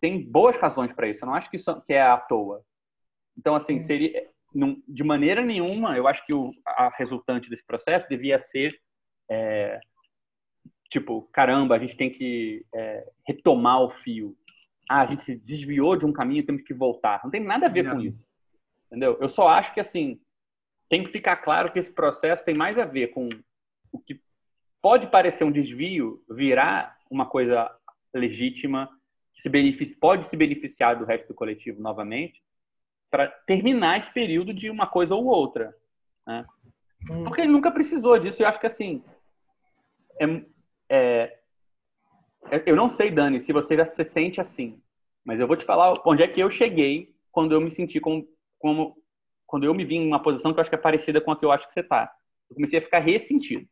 tem 0.00 0.22
boas 0.24 0.56
razões 0.56 0.92
para 0.92 1.08
isso. 1.08 1.24
Eu 1.24 1.26
não 1.26 1.34
acho 1.34 1.48
que 1.50 1.56
isso 1.56 1.80
que 1.82 1.92
é 1.92 2.02
à 2.02 2.16
toa. 2.16 2.62
Então, 3.36 3.54
assim, 3.54 3.80
seria 3.80 4.28
não, 4.54 4.82
de 4.88 5.04
maneira 5.04 5.44
nenhuma, 5.44 5.96
eu 5.96 6.08
acho 6.08 6.24
que 6.24 6.32
o, 6.32 6.50
a 6.66 6.90
resultante 6.96 7.50
desse 7.50 7.64
processo 7.64 8.08
devia 8.08 8.38
ser 8.38 8.74
é, 9.30 9.78
tipo, 10.98 11.28
caramba, 11.32 11.74
a 11.74 11.78
gente 11.78 11.96
tem 11.96 12.10
que 12.10 12.64
é, 12.74 13.06
retomar 13.26 13.82
o 13.82 13.90
fio. 13.90 14.36
Ah, 14.88 15.02
a 15.02 15.06
gente 15.06 15.24
se 15.24 15.36
desviou 15.36 15.96
de 15.96 16.06
um 16.06 16.12
caminho, 16.12 16.44
temos 16.44 16.62
que 16.62 16.72
voltar. 16.72 17.20
Não 17.22 17.30
tem 17.30 17.42
nada 17.42 17.66
a 17.66 17.68
ver 17.68 17.84
não. 17.84 17.92
com 17.92 18.00
isso. 18.00 18.26
Entendeu? 18.86 19.18
Eu 19.20 19.28
só 19.28 19.48
acho 19.48 19.74
que, 19.74 19.80
assim, 19.80 20.18
tem 20.88 21.04
que 21.04 21.10
ficar 21.10 21.36
claro 21.36 21.70
que 21.72 21.78
esse 21.78 21.92
processo 21.92 22.44
tem 22.44 22.54
mais 22.54 22.78
a 22.78 22.84
ver 22.84 23.08
com 23.08 23.28
o 23.92 23.98
que 23.98 24.20
pode 24.80 25.08
parecer 25.08 25.44
um 25.44 25.52
desvio 25.52 26.22
virar 26.30 26.96
uma 27.10 27.26
coisa 27.26 27.70
legítima, 28.14 28.88
que 29.34 29.42
se 29.42 29.96
pode 29.96 30.26
se 30.28 30.36
beneficiar 30.36 30.98
do 30.98 31.04
resto 31.04 31.28
do 31.28 31.34
coletivo 31.34 31.82
novamente, 31.82 32.42
para 33.10 33.28
terminar 33.46 33.98
esse 33.98 34.10
período 34.10 34.54
de 34.54 34.70
uma 34.70 34.86
coisa 34.86 35.14
ou 35.14 35.26
outra. 35.26 35.76
Né? 36.26 36.46
Hum. 37.10 37.24
Porque 37.24 37.42
ele 37.42 37.52
nunca 37.52 37.70
precisou 37.70 38.18
disso. 38.18 38.42
Eu 38.42 38.48
acho 38.48 38.58
que 38.60 38.66
assim. 38.66 39.04
É, 40.18 40.24
é, 40.88 41.38
eu 42.64 42.76
não 42.76 42.88
sei, 42.88 43.10
Dani, 43.10 43.40
se 43.40 43.52
você 43.52 43.76
já 43.76 43.84
se 43.84 44.04
sente 44.04 44.40
assim, 44.40 44.80
mas 45.24 45.40
eu 45.40 45.46
vou 45.46 45.56
te 45.56 45.64
falar 45.64 45.94
onde 46.06 46.22
é 46.22 46.28
que 46.28 46.40
eu 46.40 46.50
cheguei 46.50 47.14
quando 47.32 47.52
eu 47.52 47.60
me 47.60 47.70
senti 47.70 48.00
como, 48.00 48.26
como 48.58 48.96
quando 49.46 49.64
eu 49.64 49.74
me 49.74 49.84
vi 49.84 49.96
em 49.96 50.06
uma 50.06 50.22
posição 50.22 50.52
que 50.52 50.58
eu 50.58 50.60
acho 50.62 50.70
que 50.70 50.76
é 50.76 50.78
parecida 50.78 51.20
com 51.20 51.30
a 51.30 51.36
que 51.36 51.44
eu 51.44 51.52
acho 51.52 51.66
que 51.66 51.74
você 51.74 51.80
está. 51.80 52.12
Eu 52.48 52.54
comecei 52.54 52.78
a 52.78 52.82
ficar 52.82 53.00
ressentido, 53.00 53.66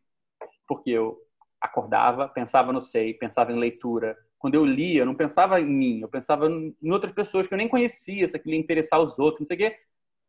porque 0.67 0.91
eu 0.91 1.19
acordava, 1.61 2.29
pensava 2.29 2.73
no 2.73 2.81
SEI, 2.81 3.15
pensava 3.15 3.53
em 3.53 3.59
leitura, 3.59 4.17
quando 4.39 4.57
eu 4.57 4.65
lia, 4.65 5.03
eu 5.03 5.07
não 5.07 5.15
pensava 5.15 5.61
em 5.61 5.65
mim, 5.65 6.01
eu 6.01 6.09
pensava 6.09 6.49
em 6.51 6.91
outras 6.91 7.13
pessoas 7.13 7.47
que 7.47 7.55
eu 7.55 7.59
nem 7.59 7.69
conhecia, 7.69 8.29
se 8.29 8.37
aquilo 8.37 8.55
ia 8.55 8.61
interessar 8.61 9.01
os 9.01 9.19
outros, 9.19 9.41
não 9.41 9.47
sei 9.47 9.57
o 9.57 9.59
quê. 9.59 9.79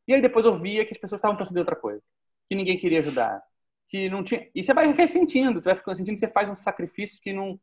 E 0.08 0.14
aí 0.14 0.22
depois 0.22 0.46
eu 0.46 0.56
via 0.56 0.86
que 0.86 0.94
as 0.94 1.00
pessoas 1.00 1.20
estavam 1.20 1.36
pensando 1.36 1.58
em 1.58 1.60
outra 1.60 1.76
coisa, 1.76 2.02
que 2.50 2.56
ninguém 2.56 2.78
queria 2.78 3.00
ajudar, 3.00 3.44
que 3.88 4.10
não 4.10 4.24
tinha. 4.24 4.50
E 4.54 4.64
você 4.64 4.74
vai 4.74 4.92
ressentindo, 4.92 5.62
você 5.62 5.70
vai 5.70 5.78
ficando 5.78 5.98
sentindo 5.98 6.14
que 6.16 6.20
você 6.20 6.28
faz 6.28 6.50
um 6.50 6.56
sacrifício 6.56 7.22
que 7.22 7.34
não 7.34 7.60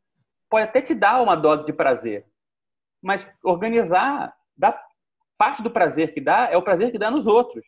pode 0.49 0.65
até 0.65 0.81
te 0.81 0.93
dar 0.93 1.21
uma 1.21 1.35
dose 1.35 1.65
de 1.65 1.73
prazer, 1.73 2.25
mas 3.01 3.27
organizar 3.43 4.33
dá 4.55 4.79
parte 5.37 5.63
do 5.63 5.71
prazer 5.71 6.13
que 6.13 6.21
dá 6.21 6.49
é 6.49 6.57
o 6.57 6.61
prazer 6.61 6.91
que 6.91 6.99
dá 6.99 7.09
nos 7.09 7.27
outros, 7.27 7.65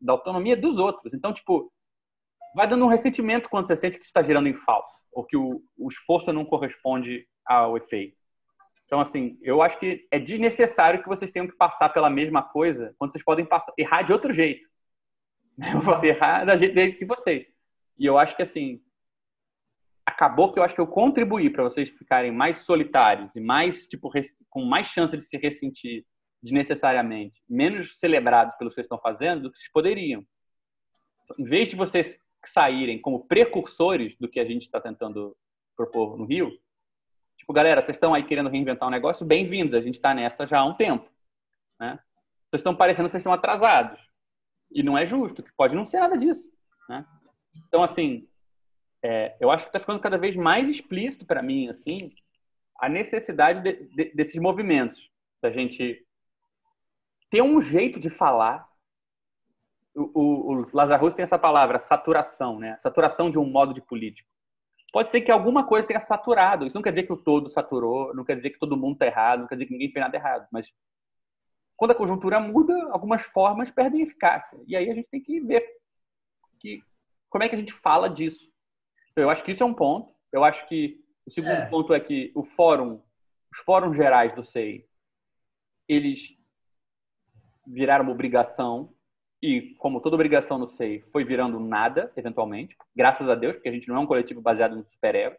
da 0.00 0.12
autonomia 0.12 0.56
dos 0.56 0.78
outros. 0.78 1.12
Então, 1.14 1.32
tipo, 1.32 1.72
vai 2.54 2.68
dando 2.68 2.84
um 2.84 2.88
ressentimento 2.88 3.48
quando 3.48 3.66
você 3.66 3.76
sente 3.76 3.98
que 3.98 4.04
está 4.04 4.22
girando 4.22 4.48
em 4.48 4.54
falso, 4.54 5.02
ou 5.12 5.24
que 5.24 5.36
o, 5.36 5.62
o 5.76 5.88
esforço 5.88 6.32
não 6.32 6.44
corresponde 6.44 7.26
ao 7.44 7.76
efeito. 7.76 8.16
Então, 8.86 9.00
assim, 9.00 9.38
eu 9.42 9.60
acho 9.60 9.78
que 9.78 10.06
é 10.10 10.18
desnecessário 10.18 11.02
que 11.02 11.08
vocês 11.08 11.30
tenham 11.30 11.46
que 11.46 11.56
passar 11.56 11.90
pela 11.90 12.08
mesma 12.08 12.42
coisa 12.42 12.94
quando 12.98 13.12
vocês 13.12 13.24
podem 13.24 13.44
passar, 13.44 13.72
errar 13.76 14.02
de 14.02 14.12
outro 14.12 14.32
jeito. 14.32 14.66
Eu 15.74 15.80
vou 15.80 16.02
errar 16.04 16.44
da 16.44 16.56
jeito 16.56 16.98
de 16.98 17.04
vocês. 17.04 17.46
E 17.98 18.06
eu 18.06 18.18
acho 18.18 18.36
que, 18.36 18.42
assim, 18.42 18.80
acabou 20.06 20.52
que 20.52 20.58
eu 20.58 20.62
acho 20.62 20.74
que 20.74 20.80
eu 20.80 20.86
contribuí 20.86 21.50
para 21.50 21.64
vocês 21.64 21.88
ficarem 21.90 22.32
mais 22.32 22.58
solitários 22.58 23.30
e 23.34 23.40
mais, 23.40 23.86
tipo, 23.86 24.10
com 24.48 24.64
mais 24.64 24.86
chance 24.86 25.16
de 25.16 25.24
se 25.24 25.36
ressentir 25.36 26.06
desnecessariamente, 26.42 27.42
menos 27.48 27.98
celebrados 27.98 28.54
pelo 28.56 28.70
que 28.70 28.74
vocês 28.74 28.84
estão 28.84 29.00
fazendo 29.00 29.42
do 29.42 29.50
que 29.50 29.58
vocês 29.58 29.72
poderiam. 29.72 30.24
Em 31.38 31.44
vez 31.44 31.68
de 31.68 31.76
vocês 31.76 32.18
saírem 32.44 33.00
como 33.00 33.26
precursores 33.26 34.16
do 34.18 34.28
que 34.28 34.38
a 34.38 34.44
gente 34.44 34.62
está 34.62 34.80
tentando 34.80 35.36
propor 35.76 36.16
no 36.16 36.24
Rio, 36.24 36.56
Tipo, 37.48 37.52
galera, 37.54 37.80
vocês 37.80 37.96
estão 37.96 38.12
aí 38.12 38.24
querendo 38.24 38.50
reinventar 38.50 38.86
um 38.86 38.90
negócio? 38.90 39.24
Bem-vindos, 39.24 39.74
a 39.74 39.80
gente 39.80 39.94
está 39.94 40.12
nessa 40.12 40.46
já 40.46 40.58
há 40.58 40.66
um 40.66 40.74
tempo. 40.74 41.08
Né? 41.80 41.98
Vocês 42.50 42.60
estão 42.60 42.76
parecendo 42.76 43.08
que 43.08 43.12
vocês 43.12 43.22
estão 43.22 43.32
atrasados. 43.32 43.98
E 44.70 44.82
não 44.82 44.98
é 44.98 45.06
justo, 45.06 45.42
que 45.42 45.50
pode 45.56 45.74
não 45.74 45.86
ser 45.86 45.98
nada 46.00 46.18
disso. 46.18 46.46
Né? 46.90 47.06
Então, 47.66 47.82
assim, 47.82 48.28
é, 49.02 49.36
eu 49.40 49.50
acho 49.50 49.64
que 49.64 49.68
está 49.70 49.80
ficando 49.80 50.00
cada 50.00 50.18
vez 50.18 50.36
mais 50.36 50.68
explícito 50.68 51.24
para 51.24 51.42
mim, 51.42 51.68
assim, 51.68 52.10
a 52.78 52.88
necessidade 52.88 53.62
de, 53.62 53.88
de, 53.88 54.14
desses 54.14 54.36
movimentos, 54.40 55.10
da 55.42 55.50
gente 55.50 56.06
ter 57.30 57.42
um 57.42 57.60
jeito 57.60 57.98
de 58.00 58.08
falar. 58.08 58.68
O, 59.94 60.10
o, 60.14 60.52
o 60.52 60.66
Lazarus 60.72 61.14
tem 61.14 61.24
essa 61.24 61.38
palavra, 61.38 61.78
saturação, 61.78 62.58
né? 62.58 62.76
Saturação 62.80 63.30
de 63.30 63.38
um 63.38 63.44
modo 63.44 63.74
de 63.74 63.82
político. 63.82 64.28
pode 64.92 65.10
ser 65.10 65.20
que 65.22 65.30
alguma 65.30 65.66
coisa 65.66 65.86
tenha 65.86 66.00
saturado. 66.00 66.66
Isso 66.66 66.76
não 66.76 66.82
quer 66.82 66.90
dizer 66.90 67.04
que 67.04 67.12
o 67.12 67.16
todo 67.16 67.50
saturou, 67.50 68.14
não 68.14 68.24
quer 68.24 68.36
dizer 68.36 68.50
que 68.50 68.58
todo 68.58 68.76
mundo 68.76 68.94
está 68.94 69.06
errado, 69.06 69.40
não 69.40 69.48
quer 69.48 69.56
dizer 69.56 69.66
que 69.66 69.72
ninguém 69.72 69.90
fez 69.90 70.04
nada 70.04 70.16
errado. 70.16 70.46
Mas 70.52 70.72
quando 71.76 71.92
a 71.92 71.94
conjuntura 71.94 72.40
muda, 72.40 72.74
algumas 72.90 73.22
formas 73.22 73.70
perdem 73.70 74.02
eficácia. 74.02 74.58
E 74.66 74.76
aí 74.76 74.90
a 74.90 74.94
gente 74.94 75.08
tem 75.10 75.22
que 75.22 75.40
ver 75.40 75.64
que, 76.60 76.82
como 77.28 77.44
é 77.44 77.48
que 77.48 77.54
a 77.54 77.58
gente 77.58 77.72
fala 77.72 78.08
disso. 78.08 78.50
Então, 79.12 79.24
eu 79.24 79.30
acho 79.30 79.42
que 79.44 79.52
isso 79.52 79.62
é 79.62 79.66
um 79.66 79.74
ponto. 79.74 80.14
Eu 80.32 80.44
acho 80.44 80.66
que 80.68 81.00
o 81.26 81.30
segundo 81.30 81.52
é. 81.52 81.66
ponto 81.66 81.92
é 81.92 82.00
que 82.00 82.32
o 82.34 82.42
fórum, 82.42 83.02
os 83.52 83.58
fóruns 83.58 83.96
gerais 83.96 84.34
do 84.34 84.42
SEI, 84.42 84.86
eles 85.88 86.36
viraram 87.66 88.04
uma 88.04 88.12
obrigação 88.12 88.94
e, 89.42 89.74
como 89.78 90.00
toda 90.00 90.16
obrigação 90.16 90.58
no 90.58 90.68
SEI, 90.68 91.04
foi 91.12 91.24
virando 91.24 91.60
nada, 91.60 92.12
eventualmente, 92.16 92.76
graças 92.94 93.28
a 93.28 93.34
Deus, 93.34 93.56
porque 93.56 93.68
a 93.68 93.72
gente 93.72 93.88
não 93.88 93.96
é 93.96 93.98
um 94.00 94.06
coletivo 94.06 94.40
baseado 94.40 94.76
no 94.76 94.84
super-ego. 94.88 95.36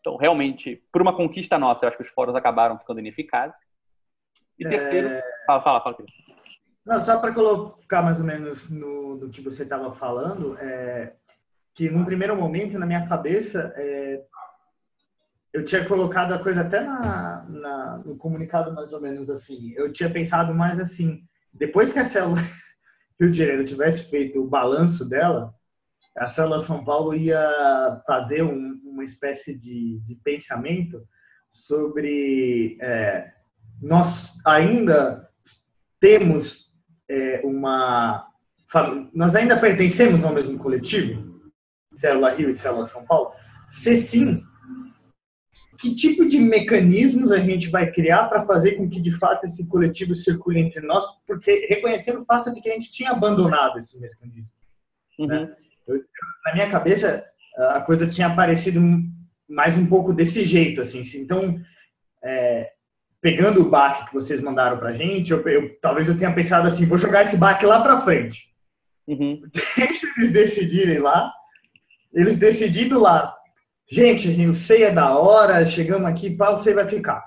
Então, 0.00 0.16
realmente, 0.16 0.82
por 0.90 1.02
uma 1.02 1.14
conquista 1.14 1.58
nossa, 1.58 1.84
eu 1.84 1.88
acho 1.88 1.98
que 1.98 2.02
os 2.02 2.08
fóruns 2.08 2.34
acabaram 2.34 2.78
ficando 2.78 3.00
ineficazes. 3.00 3.56
E 4.58 4.64
terceiro, 4.68 5.08
é... 5.08 5.22
fala, 5.46 5.62
fala, 5.62 5.80
fala. 5.82 5.96
Não, 6.90 7.00
só 7.00 7.20
para 7.20 7.32
colocar 7.32 8.02
mais 8.02 8.18
ou 8.18 8.26
menos 8.26 8.68
no, 8.68 9.14
no 9.14 9.30
que 9.30 9.40
você 9.40 9.62
estava 9.62 9.92
falando, 9.92 10.58
é, 10.58 11.14
que 11.72 11.88
num 11.88 12.04
primeiro 12.04 12.34
momento, 12.34 12.80
na 12.80 12.84
minha 12.84 13.06
cabeça, 13.06 13.72
é, 13.76 14.24
eu 15.52 15.64
tinha 15.64 15.84
colocado 15.84 16.32
a 16.32 16.42
coisa 16.42 16.62
até 16.62 16.80
na, 16.80 17.46
na, 17.48 17.98
no 17.98 18.16
comunicado 18.16 18.74
mais 18.74 18.92
ou 18.92 19.00
menos 19.00 19.30
assim. 19.30 19.72
Eu 19.76 19.92
tinha 19.92 20.10
pensado 20.10 20.52
mais 20.52 20.80
assim, 20.80 21.22
depois 21.54 21.92
que 21.92 22.00
a 22.00 22.04
célula 22.04 22.40
Rio 23.20 23.30
de 23.30 23.38
Janeiro 23.38 23.64
tivesse 23.64 24.10
feito 24.10 24.40
o 24.40 24.48
balanço 24.48 25.08
dela, 25.08 25.54
a 26.18 26.26
célula 26.26 26.58
São 26.58 26.84
Paulo 26.84 27.14
ia 27.14 28.02
fazer 28.04 28.42
um, 28.42 28.80
uma 28.82 29.04
espécie 29.04 29.56
de, 29.56 30.00
de 30.00 30.16
pensamento 30.24 31.06
sobre 31.52 32.76
é, 32.80 33.30
nós 33.80 34.44
ainda 34.44 35.30
temos 36.00 36.69
é, 37.10 37.40
uma 37.44 38.26
nós 39.12 39.34
ainda 39.34 39.58
pertencemos 39.58 40.22
ao 40.22 40.32
mesmo 40.32 40.56
coletivo 40.56 41.40
célula 41.94 42.30
Rio 42.30 42.50
e 42.50 42.54
célula 42.54 42.86
São 42.86 43.04
Paulo 43.04 43.32
se 43.70 43.96
sim 43.96 44.44
que 45.80 45.94
tipo 45.94 46.28
de 46.28 46.38
mecanismos 46.38 47.32
a 47.32 47.38
gente 47.38 47.70
vai 47.70 47.90
criar 47.90 48.28
para 48.28 48.44
fazer 48.44 48.72
com 48.72 48.88
que 48.88 49.00
de 49.00 49.10
fato 49.10 49.44
esse 49.44 49.66
coletivo 49.66 50.14
circule 50.14 50.60
entre 50.60 50.82
nós, 50.82 51.06
porque 51.26 51.66
reconhecendo 51.70 52.20
o 52.20 52.24
fato 52.26 52.52
de 52.52 52.60
que 52.60 52.68
a 52.68 52.74
gente 52.74 52.92
tinha 52.92 53.12
abandonado 53.12 53.78
esse 53.78 53.98
mecanismo. 53.98 54.46
Uhum. 55.18 55.26
Né? 55.26 55.56
Eu, 55.88 56.04
na 56.44 56.52
minha 56.52 56.70
cabeça, 56.70 57.24
a 57.56 57.80
coisa 57.80 58.06
tinha 58.06 58.26
aparecido 58.26 58.78
mais 59.48 59.78
um 59.78 59.86
pouco 59.86 60.12
desse 60.12 60.44
jeito, 60.44 60.82
assim. 60.82 61.00
Então, 61.16 61.58
é, 62.22 62.70
pegando 63.20 63.60
o 63.60 63.68
baque 63.68 64.06
que 64.06 64.14
vocês 64.14 64.40
mandaram 64.40 64.78
para 64.78 64.90
a 64.90 64.92
gente, 64.92 65.30
eu, 65.30 65.46
eu, 65.48 65.78
talvez 65.80 66.08
eu 66.08 66.16
tenha 66.16 66.32
pensado 66.32 66.68
assim, 66.68 66.86
vou 66.86 66.98
jogar 66.98 67.22
esse 67.22 67.36
baque 67.36 67.66
lá 67.66 67.82
para 67.82 68.00
frente. 68.00 68.48
Uhum. 69.06 69.42
Deixa 69.76 70.06
eles 70.16 70.32
decidirem 70.32 70.98
lá. 70.98 71.32
Eles 72.12 72.38
decidindo 72.38 72.98
lá 72.98 73.34
Gente, 73.90 74.28
o 74.46 74.54
SEI 74.54 74.84
é 74.84 74.92
da 74.92 75.18
hora, 75.18 75.66
chegamos 75.66 76.08
aqui, 76.08 76.30
pá, 76.30 76.50
o 76.50 76.58
SEI 76.58 76.74
vai 76.74 76.88
ficar. 76.88 77.24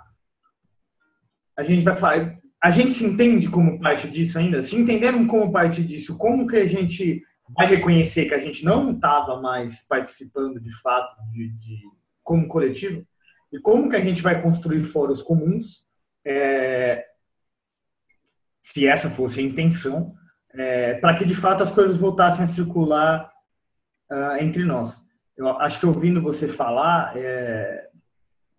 A 1.57 1.63
gente 1.63 1.83
vai 1.83 1.97
falar. 1.97 2.39
A 2.63 2.71
gente 2.71 2.93
se 2.93 3.05
entende 3.05 3.49
como 3.49 3.81
parte 3.81 4.09
disso 4.09 4.39
ainda? 4.39 4.63
Se 4.63 4.77
entendemos 4.77 5.29
como 5.29 5.51
parte 5.51 5.83
disso, 5.83 6.17
como 6.17 6.47
que 6.47 6.55
a 6.55 6.65
gente 6.65 7.21
vai 7.53 7.67
reconhecer 7.67 8.27
que 8.27 8.33
a 8.33 8.39
gente 8.39 8.63
não 8.63 8.91
estava 8.91 9.41
mais 9.41 9.85
participando 9.85 10.61
de 10.61 10.73
fato 10.81 11.13
de, 11.33 11.49
de, 11.49 11.79
como 12.23 12.47
coletivo? 12.47 13.05
E 13.53 13.59
como 13.59 13.89
que 13.89 13.95
a 13.95 14.01
gente 14.01 14.21
vai 14.21 14.41
construir 14.41 14.81
fóruns 14.81 15.21
comuns, 15.21 15.85
é, 16.25 17.05
se 18.61 18.87
essa 18.87 19.09
fosse 19.09 19.39
a 19.39 19.43
intenção, 19.43 20.13
é, 20.53 20.95
para 20.95 21.15
que 21.15 21.25
de 21.25 21.35
fato 21.35 21.63
as 21.63 21.71
coisas 21.71 21.95
voltassem 21.95 22.43
a 22.43 22.47
circular 22.47 23.31
uh, 24.11 24.37
entre 24.41 24.65
nós? 24.65 25.03
eu 25.37 25.47
acho 25.59 25.79
que 25.79 25.85
ouvindo 25.85 26.21
você 26.21 26.47
falar, 26.47 27.13
é, 27.15 27.89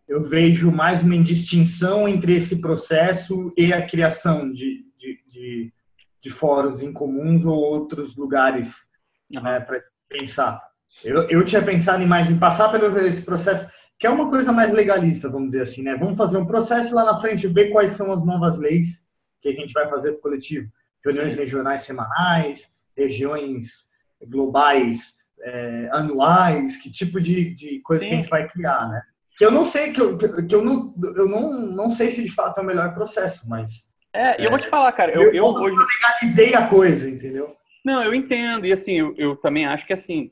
eu 0.08 0.28
vejo 0.28 0.70
mais 0.70 1.02
uma 1.02 1.14
indistinção 1.14 2.08
entre 2.08 2.36
esse 2.36 2.60
processo 2.60 3.52
e 3.56 3.72
a 3.72 3.86
criação 3.86 4.52
de, 4.52 4.84
de, 4.98 5.20
de, 5.30 5.72
de 6.20 6.30
fóruns 6.30 6.82
em 6.82 6.92
comuns 6.92 7.44
ou 7.44 7.54
outros 7.54 8.16
lugares 8.16 8.90
uhum. 9.34 9.42
né, 9.42 9.60
para 9.60 9.80
pensar. 10.08 10.60
Eu, 11.04 11.28
eu 11.28 11.44
tinha 11.44 11.62
pensado 11.62 12.02
em 12.02 12.06
mais 12.06 12.30
em 12.30 12.38
passar 12.38 12.70
pelo 12.70 12.96
esse 12.98 13.22
processo, 13.22 13.68
que 13.98 14.06
é 14.06 14.10
uma 14.10 14.28
coisa 14.28 14.52
mais 14.52 14.72
legalista, 14.72 15.28
vamos 15.28 15.48
dizer 15.48 15.62
assim, 15.62 15.82
né? 15.82 15.96
Vamos 15.96 16.16
fazer 16.16 16.36
um 16.36 16.46
processo 16.46 16.94
lá 16.94 17.04
na 17.04 17.18
frente, 17.18 17.46
ver 17.46 17.70
quais 17.70 17.92
são 17.92 18.12
as 18.12 18.24
novas 18.24 18.58
leis 18.58 19.06
que 19.40 19.48
a 19.48 19.52
gente 19.52 19.72
vai 19.72 19.88
fazer 19.88 20.12
para 20.12 20.18
o 20.18 20.22
coletivo. 20.22 20.68
Reuniões 21.04 21.32
Sim. 21.32 21.38
regionais 21.38 21.82
semanais, 21.82 22.68
regiões 22.96 23.88
globais 24.26 25.14
é, 25.42 25.88
anuais, 25.92 26.76
que 26.78 26.90
tipo 26.90 27.20
de, 27.20 27.54
de 27.54 27.80
coisa 27.80 28.02
Sim. 28.02 28.08
que 28.08 28.14
a 28.14 28.16
gente 28.16 28.30
vai 28.30 28.48
criar, 28.48 28.88
né? 28.88 29.02
Que 29.36 29.44
eu 29.44 29.50
não 29.50 29.64
sei, 29.64 29.92
que 29.92 30.00
eu, 30.00 30.16
que 30.16 30.54
eu, 30.54 30.64
não, 30.64 30.94
eu 31.16 31.28
não, 31.28 31.52
não 31.52 31.90
sei 31.90 32.08
se 32.10 32.22
de 32.22 32.30
fato 32.30 32.58
é 32.58 32.62
o 32.62 32.66
melhor 32.66 32.94
processo, 32.94 33.48
mas. 33.48 33.90
É, 34.12 34.40
e 34.40 34.44
eu 34.44 34.50
vou 34.50 34.58
te 34.58 34.68
falar, 34.68 34.92
cara, 34.92 35.12
eu, 35.12 35.22
eu, 35.22 35.34
eu 35.34 35.44
hoje. 35.44 35.76
legalizei 35.76 36.54
a 36.54 36.68
coisa, 36.68 37.10
entendeu? 37.10 37.56
Não, 37.84 38.02
eu 38.02 38.14
entendo, 38.14 38.64
e 38.64 38.72
assim, 38.72 38.92
eu, 38.92 39.14
eu 39.16 39.36
também 39.36 39.66
acho 39.66 39.86
que 39.86 39.92
assim, 39.92 40.30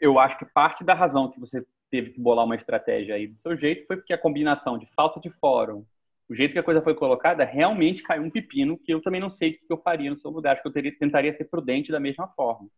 eu 0.00 0.18
acho 0.18 0.36
que 0.36 0.44
parte 0.44 0.82
da 0.82 0.94
razão 0.94 1.30
que 1.30 1.38
você 1.38 1.64
teve 1.90 2.10
que 2.10 2.20
bolar 2.20 2.44
uma 2.44 2.54
estratégia 2.54 3.14
aí 3.14 3.26
do 3.26 3.40
seu 3.40 3.56
jeito 3.56 3.86
foi 3.86 3.96
porque 3.96 4.12
a 4.12 4.18
combinação 4.18 4.78
de 4.78 4.86
falta 4.86 5.18
de 5.20 5.28
fórum, 5.28 5.84
o 6.28 6.34
jeito 6.34 6.52
que 6.52 6.58
a 6.58 6.62
coisa 6.62 6.80
foi 6.80 6.94
colocada, 6.94 7.44
realmente 7.44 8.04
caiu 8.04 8.22
um 8.22 8.30
pepino 8.30 8.78
que 8.78 8.94
eu 8.94 9.02
também 9.02 9.20
não 9.20 9.28
sei 9.28 9.50
o 9.50 9.52
que 9.66 9.72
eu 9.72 9.78
faria 9.78 10.10
no 10.10 10.16
seu 10.16 10.30
lugar. 10.30 10.52
Acho 10.52 10.62
que 10.62 10.68
eu 10.68 10.72
teria, 10.72 10.96
tentaria 10.96 11.32
ser 11.32 11.46
prudente 11.46 11.90
da 11.90 11.98
mesma 11.98 12.28
forma. 12.28 12.68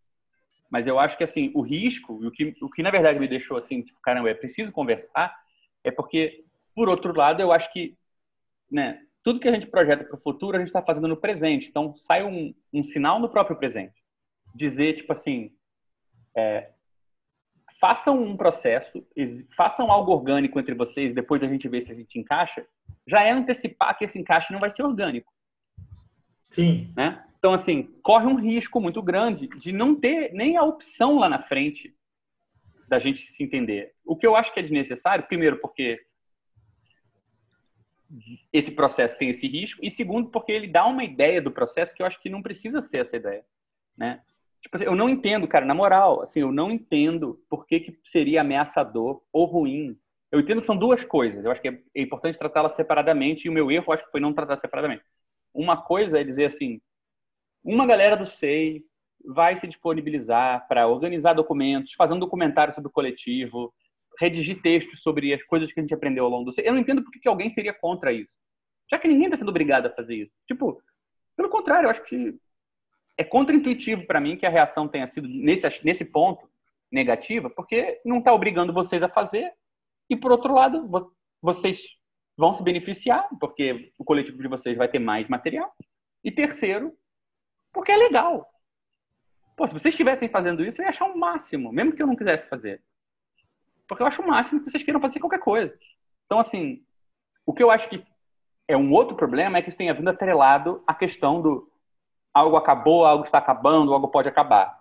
Mas 0.70 0.86
eu 0.86 0.98
acho 0.98 1.18
que, 1.18 1.24
assim, 1.24 1.52
o 1.54 1.60
risco, 1.60 2.14
o 2.14 2.30
que, 2.30 2.56
o 2.62 2.70
que 2.70 2.82
na 2.82 2.90
verdade 2.90 3.18
me 3.20 3.28
deixou 3.28 3.58
assim, 3.58 3.82
tipo, 3.82 4.00
caramba, 4.00 4.30
é 4.30 4.34
preciso 4.34 4.72
conversar, 4.72 5.38
é 5.84 5.90
porque, 5.90 6.46
por 6.74 6.88
outro 6.88 7.14
lado, 7.14 7.42
eu 7.42 7.52
acho 7.52 7.70
que, 7.74 7.94
né, 8.70 9.02
tudo 9.22 9.38
que 9.38 9.48
a 9.48 9.52
gente 9.52 9.66
projeta 9.66 10.02
para 10.02 10.16
o 10.16 10.22
futuro, 10.22 10.56
a 10.56 10.58
gente 10.58 10.68
está 10.68 10.80
fazendo 10.80 11.06
no 11.06 11.16
presente. 11.18 11.68
Então, 11.68 11.94
sai 11.94 12.24
um, 12.24 12.54
um 12.72 12.82
sinal 12.82 13.20
no 13.20 13.28
próprio 13.28 13.58
presente. 13.58 14.02
Dizer, 14.54 14.94
tipo 14.94 15.12
assim, 15.12 15.52
é, 16.34 16.70
façam 17.82 18.22
um 18.22 18.36
processo, 18.36 19.04
façam 19.56 19.90
algo 19.90 20.12
orgânico 20.12 20.60
entre 20.60 20.72
vocês, 20.72 21.12
depois 21.12 21.40
da 21.40 21.48
gente 21.48 21.68
ver 21.68 21.80
se 21.80 21.90
a 21.90 21.94
gente 21.96 22.16
encaixa, 22.16 22.64
já 23.04 23.24
é 23.24 23.32
antecipar 23.32 23.98
que 23.98 24.04
esse 24.04 24.16
encaixe 24.20 24.52
não 24.52 24.60
vai 24.60 24.70
ser 24.70 24.84
orgânico. 24.84 25.32
Sim. 26.48 26.92
Né? 26.96 27.24
Então, 27.36 27.52
assim, 27.52 27.82
corre 28.00 28.26
um 28.26 28.36
risco 28.36 28.80
muito 28.80 29.02
grande 29.02 29.48
de 29.48 29.72
não 29.72 29.96
ter 29.96 30.32
nem 30.32 30.56
a 30.56 30.62
opção 30.62 31.18
lá 31.18 31.28
na 31.28 31.42
frente 31.42 31.92
da 32.86 33.00
gente 33.00 33.26
se 33.32 33.42
entender. 33.42 33.96
O 34.04 34.14
que 34.14 34.28
eu 34.28 34.36
acho 34.36 34.54
que 34.54 34.60
é 34.60 34.62
desnecessário, 34.62 35.26
primeiro, 35.26 35.58
porque 35.58 36.00
esse 38.52 38.70
processo 38.70 39.18
tem 39.18 39.30
esse 39.30 39.48
risco, 39.48 39.80
e 39.82 39.90
segundo, 39.90 40.30
porque 40.30 40.52
ele 40.52 40.68
dá 40.68 40.86
uma 40.86 41.02
ideia 41.02 41.42
do 41.42 41.50
processo 41.50 41.92
que 41.92 42.02
eu 42.02 42.06
acho 42.06 42.20
que 42.22 42.30
não 42.30 42.42
precisa 42.42 42.80
ser 42.80 43.00
essa 43.00 43.16
ideia, 43.16 43.44
né? 43.98 44.22
Tipo 44.62 44.76
assim, 44.76 44.84
eu 44.84 44.94
não 44.94 45.08
entendo, 45.08 45.48
cara, 45.48 45.66
na 45.66 45.74
moral, 45.74 46.22
assim, 46.22 46.40
eu 46.40 46.52
não 46.52 46.70
entendo 46.70 47.42
por 47.50 47.66
que, 47.66 47.80
que 47.80 47.98
seria 48.04 48.42
ameaçador 48.42 49.20
ou 49.32 49.44
ruim. 49.44 49.98
Eu 50.30 50.40
entendo 50.40 50.60
que 50.60 50.66
são 50.66 50.76
duas 50.76 51.04
coisas, 51.04 51.44
eu 51.44 51.50
acho 51.50 51.60
que 51.60 51.68
é, 51.68 51.82
importante 51.96 52.38
tratá-las 52.38 52.74
separadamente, 52.74 53.46
e 53.46 53.50
o 53.50 53.52
meu 53.52 53.70
erro 53.70 53.92
acho 53.92 54.04
que 54.04 54.10
foi 54.10 54.20
não 54.20 54.32
tratar 54.32 54.56
separadamente. 54.56 55.02
Uma 55.52 55.82
coisa 55.82 56.20
é 56.20 56.24
dizer 56.24 56.46
assim, 56.46 56.80
uma 57.62 57.84
galera 57.84 58.16
do 58.16 58.24
SEI 58.24 58.84
vai 59.24 59.56
se 59.56 59.66
disponibilizar 59.66 60.66
para 60.68 60.86
organizar 60.86 61.34
documentos, 61.34 61.92
fazer 61.94 62.14
um 62.14 62.18
documentário 62.18 62.74
sobre 62.74 62.88
o 62.88 62.92
coletivo, 62.92 63.74
redigir 64.18 64.62
textos 64.62 65.02
sobre 65.02 65.34
as 65.34 65.42
coisas 65.42 65.72
que 65.72 65.80
a 65.80 65.82
gente 65.82 65.94
aprendeu 65.94 66.24
ao 66.24 66.30
longo 66.30 66.44
do 66.44 66.52
SEI. 66.52 66.68
Eu 66.68 66.72
não 66.72 66.80
entendo 66.80 67.02
por 67.02 67.10
que 67.10 67.28
alguém 67.28 67.50
seria 67.50 67.74
contra 67.74 68.12
isso. 68.12 68.32
Já 68.90 68.98
que 68.98 69.08
ninguém 69.08 69.26
está 69.26 69.36
sendo 69.36 69.50
obrigado 69.50 69.86
a 69.86 69.90
fazer 69.90 70.14
isso. 70.14 70.32
Tipo, 70.46 70.80
pelo 71.36 71.48
contrário, 71.48 71.86
eu 71.86 71.90
acho 71.90 72.04
que 72.04 72.34
é 73.16 73.24
contraintuitivo 73.24 74.06
para 74.06 74.20
mim 74.20 74.36
que 74.36 74.46
a 74.46 74.50
reação 74.50 74.88
tenha 74.88 75.06
sido 75.06 75.28
nesse, 75.28 75.84
nesse 75.84 76.04
ponto 76.04 76.48
negativa, 76.90 77.48
porque 77.48 78.00
não 78.04 78.18
está 78.18 78.32
obrigando 78.32 78.72
vocês 78.72 79.02
a 79.02 79.08
fazer. 79.08 79.52
E, 80.10 80.16
por 80.16 80.30
outro 80.30 80.54
lado, 80.54 80.88
vocês 81.40 81.96
vão 82.36 82.52
se 82.52 82.62
beneficiar, 82.62 83.28
porque 83.40 83.92
o 83.98 84.04
coletivo 84.04 84.42
de 84.42 84.48
vocês 84.48 84.76
vai 84.76 84.88
ter 84.88 84.98
mais 84.98 85.28
material. 85.28 85.72
E 86.24 86.30
terceiro, 86.30 86.96
porque 87.72 87.92
é 87.92 87.96
legal. 87.96 88.48
Pô, 89.56 89.66
se 89.66 89.72
vocês 89.72 89.94
estivessem 89.94 90.28
fazendo 90.28 90.64
isso, 90.64 90.80
eu 90.80 90.84
ia 90.84 90.88
achar 90.90 91.08
o 91.08 91.12
um 91.12 91.18
máximo, 91.18 91.72
mesmo 91.72 91.92
que 91.92 92.02
eu 92.02 92.06
não 92.06 92.16
quisesse 92.16 92.48
fazer. 92.48 92.82
Porque 93.86 94.02
eu 94.02 94.06
acho 94.06 94.22
o 94.22 94.26
máximo 94.26 94.60
que 94.60 94.70
vocês 94.70 94.82
queiram 94.82 95.00
fazer 95.00 95.20
qualquer 95.20 95.40
coisa. 95.40 95.74
Então, 96.26 96.38
assim, 96.38 96.84
o 97.44 97.52
que 97.52 97.62
eu 97.62 97.70
acho 97.70 97.88
que 97.88 98.04
é 98.68 98.76
um 98.76 98.92
outro 98.92 99.16
problema 99.16 99.58
é 99.58 99.62
que 99.62 99.68
isso 99.68 99.78
tenha 99.78 99.94
vindo 99.94 100.08
atrelado 100.08 100.82
à 100.86 100.94
questão 100.94 101.42
do 101.42 101.71
algo 102.32 102.56
acabou, 102.56 103.04
algo 103.04 103.24
está 103.24 103.38
acabando, 103.38 103.92
algo 103.92 104.08
pode 104.08 104.28
acabar. 104.28 104.80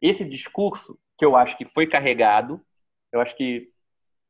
Esse 0.00 0.24
discurso 0.24 0.98
que 1.18 1.24
eu 1.24 1.36
acho 1.36 1.56
que 1.58 1.66
foi 1.66 1.86
carregado 1.86 2.64
Eu 3.12 3.20
acho 3.20 3.36
que 3.36 3.68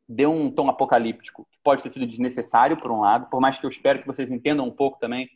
deu 0.09 0.33
um 0.33 0.51
tom 0.51 0.69
apocalíptico, 0.69 1.47
que 1.51 1.59
pode 1.63 1.83
ter 1.83 1.91
sido 1.91 2.07
desnecessário, 2.07 2.77
por 2.77 2.91
um 2.91 3.01
lado, 3.01 3.29
por 3.31 3.41
mais 3.41 3.59
que 3.59 3.65
eu 3.65 3.71
espero 3.71 4.01
que 4.01 4.07
vocês 4.07 4.31
entendam 4.31 4.67
um 4.67 4.75
pouco 4.75 4.99
também, 4.99 5.29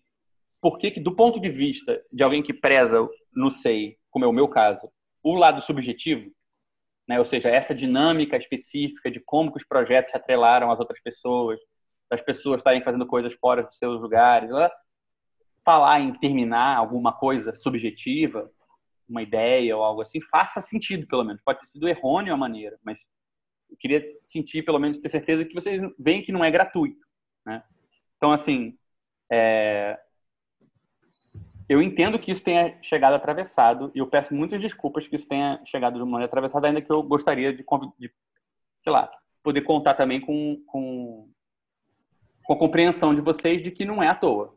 por 0.60 0.78
que, 0.78 0.98
do 0.98 1.14
ponto 1.14 1.38
de 1.40 1.48
vista 1.48 2.02
de 2.12 2.24
alguém 2.24 2.42
que 2.42 2.52
preza 2.52 3.08
no 3.32 3.50
SEI, 3.50 3.96
como 4.10 4.24
é 4.24 4.28
o 4.28 4.32
meu 4.32 4.48
caso, 4.48 4.90
o 5.22 5.34
lado 5.36 5.60
subjetivo, 5.60 6.30
né, 7.06 7.18
ou 7.18 7.24
seja, 7.24 7.50
essa 7.50 7.74
dinâmica 7.74 8.36
específica 8.36 9.10
de 9.10 9.20
como 9.20 9.52
que 9.52 9.58
os 9.58 9.64
projetos 9.64 10.10
se 10.10 10.16
atrelaram 10.16 10.72
às 10.72 10.80
outras 10.80 11.00
pessoas, 11.02 11.60
das 12.10 12.20
pessoas 12.22 12.58
estarem 12.58 12.82
fazendo 12.82 13.06
coisas 13.06 13.34
fora 13.34 13.62
dos 13.62 13.76
seus 13.76 14.00
lugares, 14.00 14.50
falar 15.64 16.00
em 16.00 16.12
terminar 16.14 16.76
alguma 16.76 17.12
coisa 17.12 17.54
subjetiva, 17.56 18.50
uma 19.08 19.22
ideia 19.22 19.76
ou 19.76 19.82
algo 19.82 20.02
assim, 20.02 20.20
faça 20.20 20.60
sentido, 20.60 21.06
pelo 21.06 21.24
menos. 21.24 21.42
Pode 21.42 21.60
ter 21.60 21.66
sido 21.66 21.88
errôneo 21.88 22.32
a 22.32 22.36
maneira, 22.36 22.78
mas 22.84 23.00
eu 23.70 23.76
queria 23.76 24.04
sentir, 24.24 24.62
pelo 24.62 24.78
menos, 24.78 24.98
ter 24.98 25.08
certeza 25.08 25.44
que 25.44 25.54
vocês 25.54 25.80
veem 25.98 26.22
que 26.22 26.32
não 26.32 26.44
é 26.44 26.50
gratuito. 26.50 27.04
Né? 27.46 27.62
Então, 28.16 28.32
assim, 28.32 28.76
é... 29.30 29.98
eu 31.68 31.82
entendo 31.82 32.18
que 32.18 32.30
isso 32.30 32.42
tenha 32.42 32.78
chegado 32.82 33.14
atravessado 33.14 33.90
e 33.94 33.98
eu 33.98 34.06
peço 34.06 34.34
muitas 34.34 34.60
desculpas 34.60 35.06
que 35.06 35.16
isso 35.16 35.28
tenha 35.28 35.60
chegado 35.64 35.94
de 35.94 36.02
uma 36.02 36.12
maneira 36.12 36.28
atravessada, 36.28 36.66
ainda 36.66 36.82
que 36.82 36.92
eu 36.92 37.02
gostaria 37.02 37.52
de, 37.52 37.64
de 37.98 38.12
sei 38.82 38.92
lá, 38.92 39.10
poder 39.42 39.62
contar 39.62 39.94
também 39.94 40.20
com, 40.20 40.62
com, 40.66 41.30
com 42.44 42.52
a 42.52 42.58
compreensão 42.58 43.14
de 43.14 43.20
vocês 43.20 43.62
de 43.62 43.70
que 43.70 43.84
não 43.84 44.02
é 44.02 44.08
à 44.08 44.14
toa. 44.14 44.56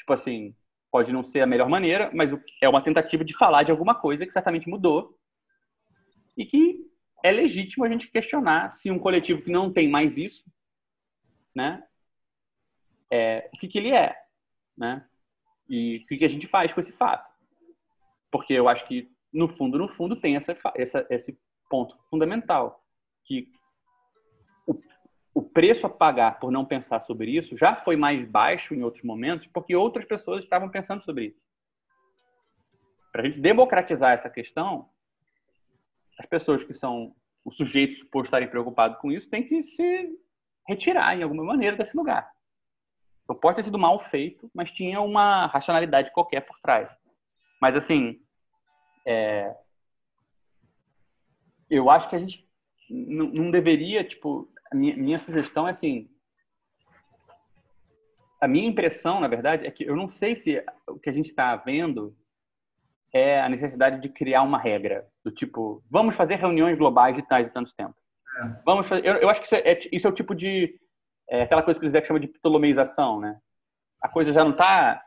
Tipo 0.00 0.14
assim, 0.14 0.56
pode 0.90 1.12
não 1.12 1.22
ser 1.22 1.42
a 1.42 1.46
melhor 1.46 1.68
maneira, 1.68 2.10
mas 2.14 2.30
é 2.62 2.68
uma 2.68 2.82
tentativa 2.82 3.22
de 3.22 3.36
falar 3.36 3.64
de 3.64 3.70
alguma 3.70 3.94
coisa 3.94 4.24
que 4.24 4.32
certamente 4.32 4.68
mudou 4.68 5.14
e 6.36 6.46
que 6.46 6.80
é 7.22 7.30
legítimo 7.30 7.84
a 7.84 7.88
gente 7.88 8.10
questionar 8.10 8.70
se 8.70 8.90
um 8.90 8.98
coletivo 8.98 9.42
que 9.42 9.50
não 9.50 9.70
tem 9.70 9.90
mais 9.90 10.16
isso, 10.16 10.42
né, 11.54 11.82
é, 13.10 13.50
o 13.52 13.58
que, 13.58 13.68
que 13.68 13.76
ele 13.76 13.90
é, 13.90 14.16
né, 14.74 15.06
e 15.68 15.98
o 15.98 16.06
que, 16.06 16.16
que 16.16 16.24
a 16.24 16.28
gente 16.28 16.46
faz 16.46 16.72
com 16.72 16.80
esse 16.80 16.92
fato. 16.92 17.30
Porque 18.30 18.54
eu 18.54 18.70
acho 18.70 18.86
que, 18.86 19.12
no 19.30 19.48
fundo, 19.48 19.76
no 19.76 19.88
fundo, 19.88 20.18
tem 20.18 20.34
essa, 20.34 20.56
essa, 20.74 21.06
esse 21.10 21.38
ponto 21.68 21.94
fundamental, 22.08 22.82
que 23.26 23.52
o 25.32 25.42
preço 25.42 25.86
a 25.86 25.90
pagar 25.90 26.38
por 26.40 26.50
não 26.50 26.64
pensar 26.64 27.00
sobre 27.00 27.30
isso 27.30 27.56
já 27.56 27.76
foi 27.76 27.96
mais 27.96 28.28
baixo 28.28 28.74
em 28.74 28.82
outros 28.82 29.04
momentos, 29.04 29.46
porque 29.46 29.76
outras 29.76 30.04
pessoas 30.04 30.42
estavam 30.42 30.68
pensando 30.68 31.04
sobre 31.04 31.26
isso. 31.26 31.40
Para 33.12 33.22
a 33.22 33.24
gente 33.26 33.40
democratizar 33.40 34.12
essa 34.12 34.30
questão, 34.30 34.88
as 36.18 36.26
pessoas 36.26 36.62
que 36.64 36.74
são 36.74 37.14
os 37.44 37.56
sujeitos 37.56 38.02
por 38.02 38.24
estarem 38.24 38.48
preocupados 38.48 38.98
com 38.98 39.10
isso 39.10 39.30
têm 39.30 39.46
que 39.46 39.62
se 39.62 40.18
retirar 40.68 41.16
em 41.16 41.22
alguma 41.22 41.44
maneira 41.44 41.76
desse 41.76 41.96
lugar. 41.96 42.30
Então, 43.24 43.36
pode 43.36 43.56
ter 43.56 43.62
sido 43.62 43.78
mal 43.78 43.98
feito, 43.98 44.50
mas 44.52 44.70
tinha 44.70 45.00
uma 45.00 45.46
racionalidade 45.46 46.12
qualquer 46.12 46.40
por 46.40 46.58
trás. 46.60 46.94
Mas, 47.60 47.76
assim, 47.76 48.20
é... 49.06 49.54
eu 51.68 51.88
acho 51.88 52.08
que 52.08 52.16
a 52.16 52.18
gente 52.18 52.48
não 52.90 53.50
deveria, 53.50 54.02
tipo, 54.02 54.52
minha, 54.74 54.96
minha 54.96 55.18
sugestão 55.18 55.66
é 55.66 55.70
assim, 55.70 56.08
a 58.40 58.48
minha 58.48 58.66
impressão, 58.66 59.20
na 59.20 59.28
verdade, 59.28 59.66
é 59.66 59.70
que 59.70 59.84
eu 59.84 59.94
não 59.94 60.08
sei 60.08 60.34
se 60.34 60.64
o 60.86 60.98
que 60.98 61.10
a 61.10 61.12
gente 61.12 61.28
está 61.28 61.54
vendo 61.56 62.16
é 63.12 63.40
a 63.40 63.48
necessidade 63.48 64.00
de 64.00 64.08
criar 64.08 64.42
uma 64.42 64.58
regra 64.58 65.06
do 65.24 65.30
tipo, 65.30 65.82
vamos 65.90 66.14
fazer 66.14 66.36
reuniões 66.36 66.78
globais 66.78 67.14
de 67.14 67.22
tais 67.22 67.46
e 67.46 67.50
tantos 67.50 67.74
tempos. 67.74 68.00
É. 68.38 68.62
Vamos 68.64 68.86
fazer, 68.86 69.04
eu, 69.04 69.16
eu, 69.16 69.28
acho 69.28 69.40
que 69.40 69.46
isso 69.46 69.54
é, 69.56 69.78
isso 69.92 70.06
é 70.06 70.10
o 70.10 70.14
tipo 70.14 70.34
de 70.34 70.78
é, 71.28 71.42
aquela 71.42 71.62
coisa 71.62 71.78
que 71.78 71.86
o 71.86 71.90
Zé 71.90 72.02
chama 72.02 72.20
de 72.20 72.28
ptolomeização, 72.28 73.20
né? 73.20 73.38
A 74.00 74.08
coisa 74.08 74.32
já 74.32 74.42
não 74.42 74.52
está, 74.52 75.02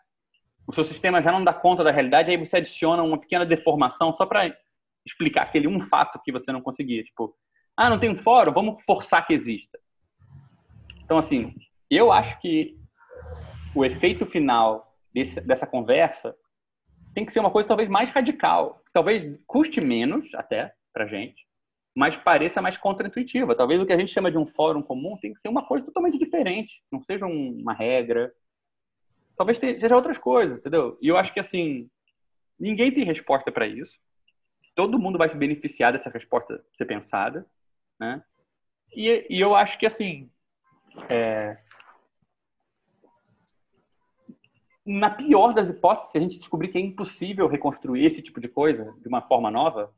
o 0.68 0.74
seu 0.74 0.84
sistema 0.84 1.22
já 1.22 1.32
não 1.32 1.44
dá 1.44 1.54
conta 1.54 1.84
da 1.84 1.92
realidade, 1.92 2.30
aí 2.30 2.38
você 2.38 2.58
adiciona 2.58 3.02
uma 3.02 3.20
pequena 3.20 3.46
deformação 3.46 4.12
só 4.12 4.26
para 4.26 4.56
explicar 5.06 5.44
aquele 5.44 5.68
um 5.68 5.82
fato 5.82 6.22
que 6.24 6.32
você 6.32 6.52
não 6.52 6.62
conseguia, 6.62 7.04
tipo, 7.04 7.36
ah, 7.76 7.90
não 7.90 8.00
tem 8.00 8.10
um 8.10 8.18
fórum? 8.18 8.54
Vamos 8.54 8.84
forçar 8.84 9.26
que 9.26 9.34
exista. 9.34 9.80
Então, 11.04 11.18
assim, 11.18 11.56
eu 11.90 12.12
acho 12.12 12.40
que 12.40 12.78
o 13.76 13.84
efeito 13.84 14.26
final 14.26 14.96
desse, 15.14 15.42
dessa 15.42 15.66
conversa 15.66 16.36
tem 17.14 17.26
que 17.26 17.32
ser 17.32 17.40
uma 17.40 17.52
coisa 17.52 17.68
talvez 17.68 17.90
mais 17.90 18.10
radical. 18.10 18.82
Talvez 18.94 19.40
custe 19.48 19.82
menos 19.82 20.34
até 20.36 20.74
pra 20.94 21.08
gente, 21.08 21.48
mas 21.96 22.16
pareça 22.16 22.62
mais 22.62 22.78
contraintuitiva. 22.78 23.56
Talvez 23.56 23.82
o 23.82 23.86
que 23.86 23.94
a 23.94 23.98
gente 23.98 24.14
chama 24.14 24.32
de 24.32 24.38
um 24.38 24.46
fórum 24.46 24.82
comum 24.82 25.18
tem 25.18 25.34
que 25.34 25.42
ser 25.42 25.50
uma 25.50 25.66
coisa 25.66 25.86
totalmente 25.86 26.18
diferente. 26.18 26.84
Não 26.92 27.02
seja 27.02 27.26
uma 27.26 27.74
regra. 27.74 28.32
Talvez 29.36 29.58
seja 29.58 29.96
outras 29.96 30.20
coisas, 30.20 30.60
entendeu? 30.60 30.98
E 31.02 31.08
eu 31.08 31.18
acho 31.18 31.34
que, 31.34 31.40
assim, 31.40 31.90
ninguém 32.60 32.92
tem 32.92 33.04
resposta 33.04 33.52
para 33.52 33.66
isso. 33.66 34.00
Todo 34.76 35.00
mundo 35.00 35.18
vai 35.18 35.30
se 35.30 35.36
beneficiar 35.36 35.92
dessa 35.92 36.10
resposta 36.10 36.64
ser 36.78 36.86
pensada 36.86 37.48
né? 38.00 38.24
E, 38.96 39.26
e 39.30 39.42
eu 39.42 39.56
acho 39.56 39.78
que, 39.78 39.86
assim, 39.86 40.30
é... 41.10 41.58
na 44.86 45.10
pior 45.10 45.54
das 45.54 45.70
hipóteses, 45.70 46.12
se 46.12 46.18
a 46.18 46.22
gente 46.22 46.38
descobrir 46.38 46.70
que 46.70 46.78
é 46.78 46.82
impossível 46.82 47.48
reconstruir 47.48 48.06
esse 48.06 48.22
tipo 48.22 48.40
de 48.40 48.48
coisa 48.48 48.94
de 49.02 49.08
uma 49.08 49.22
forma 49.22 49.50
nova, 49.50 49.94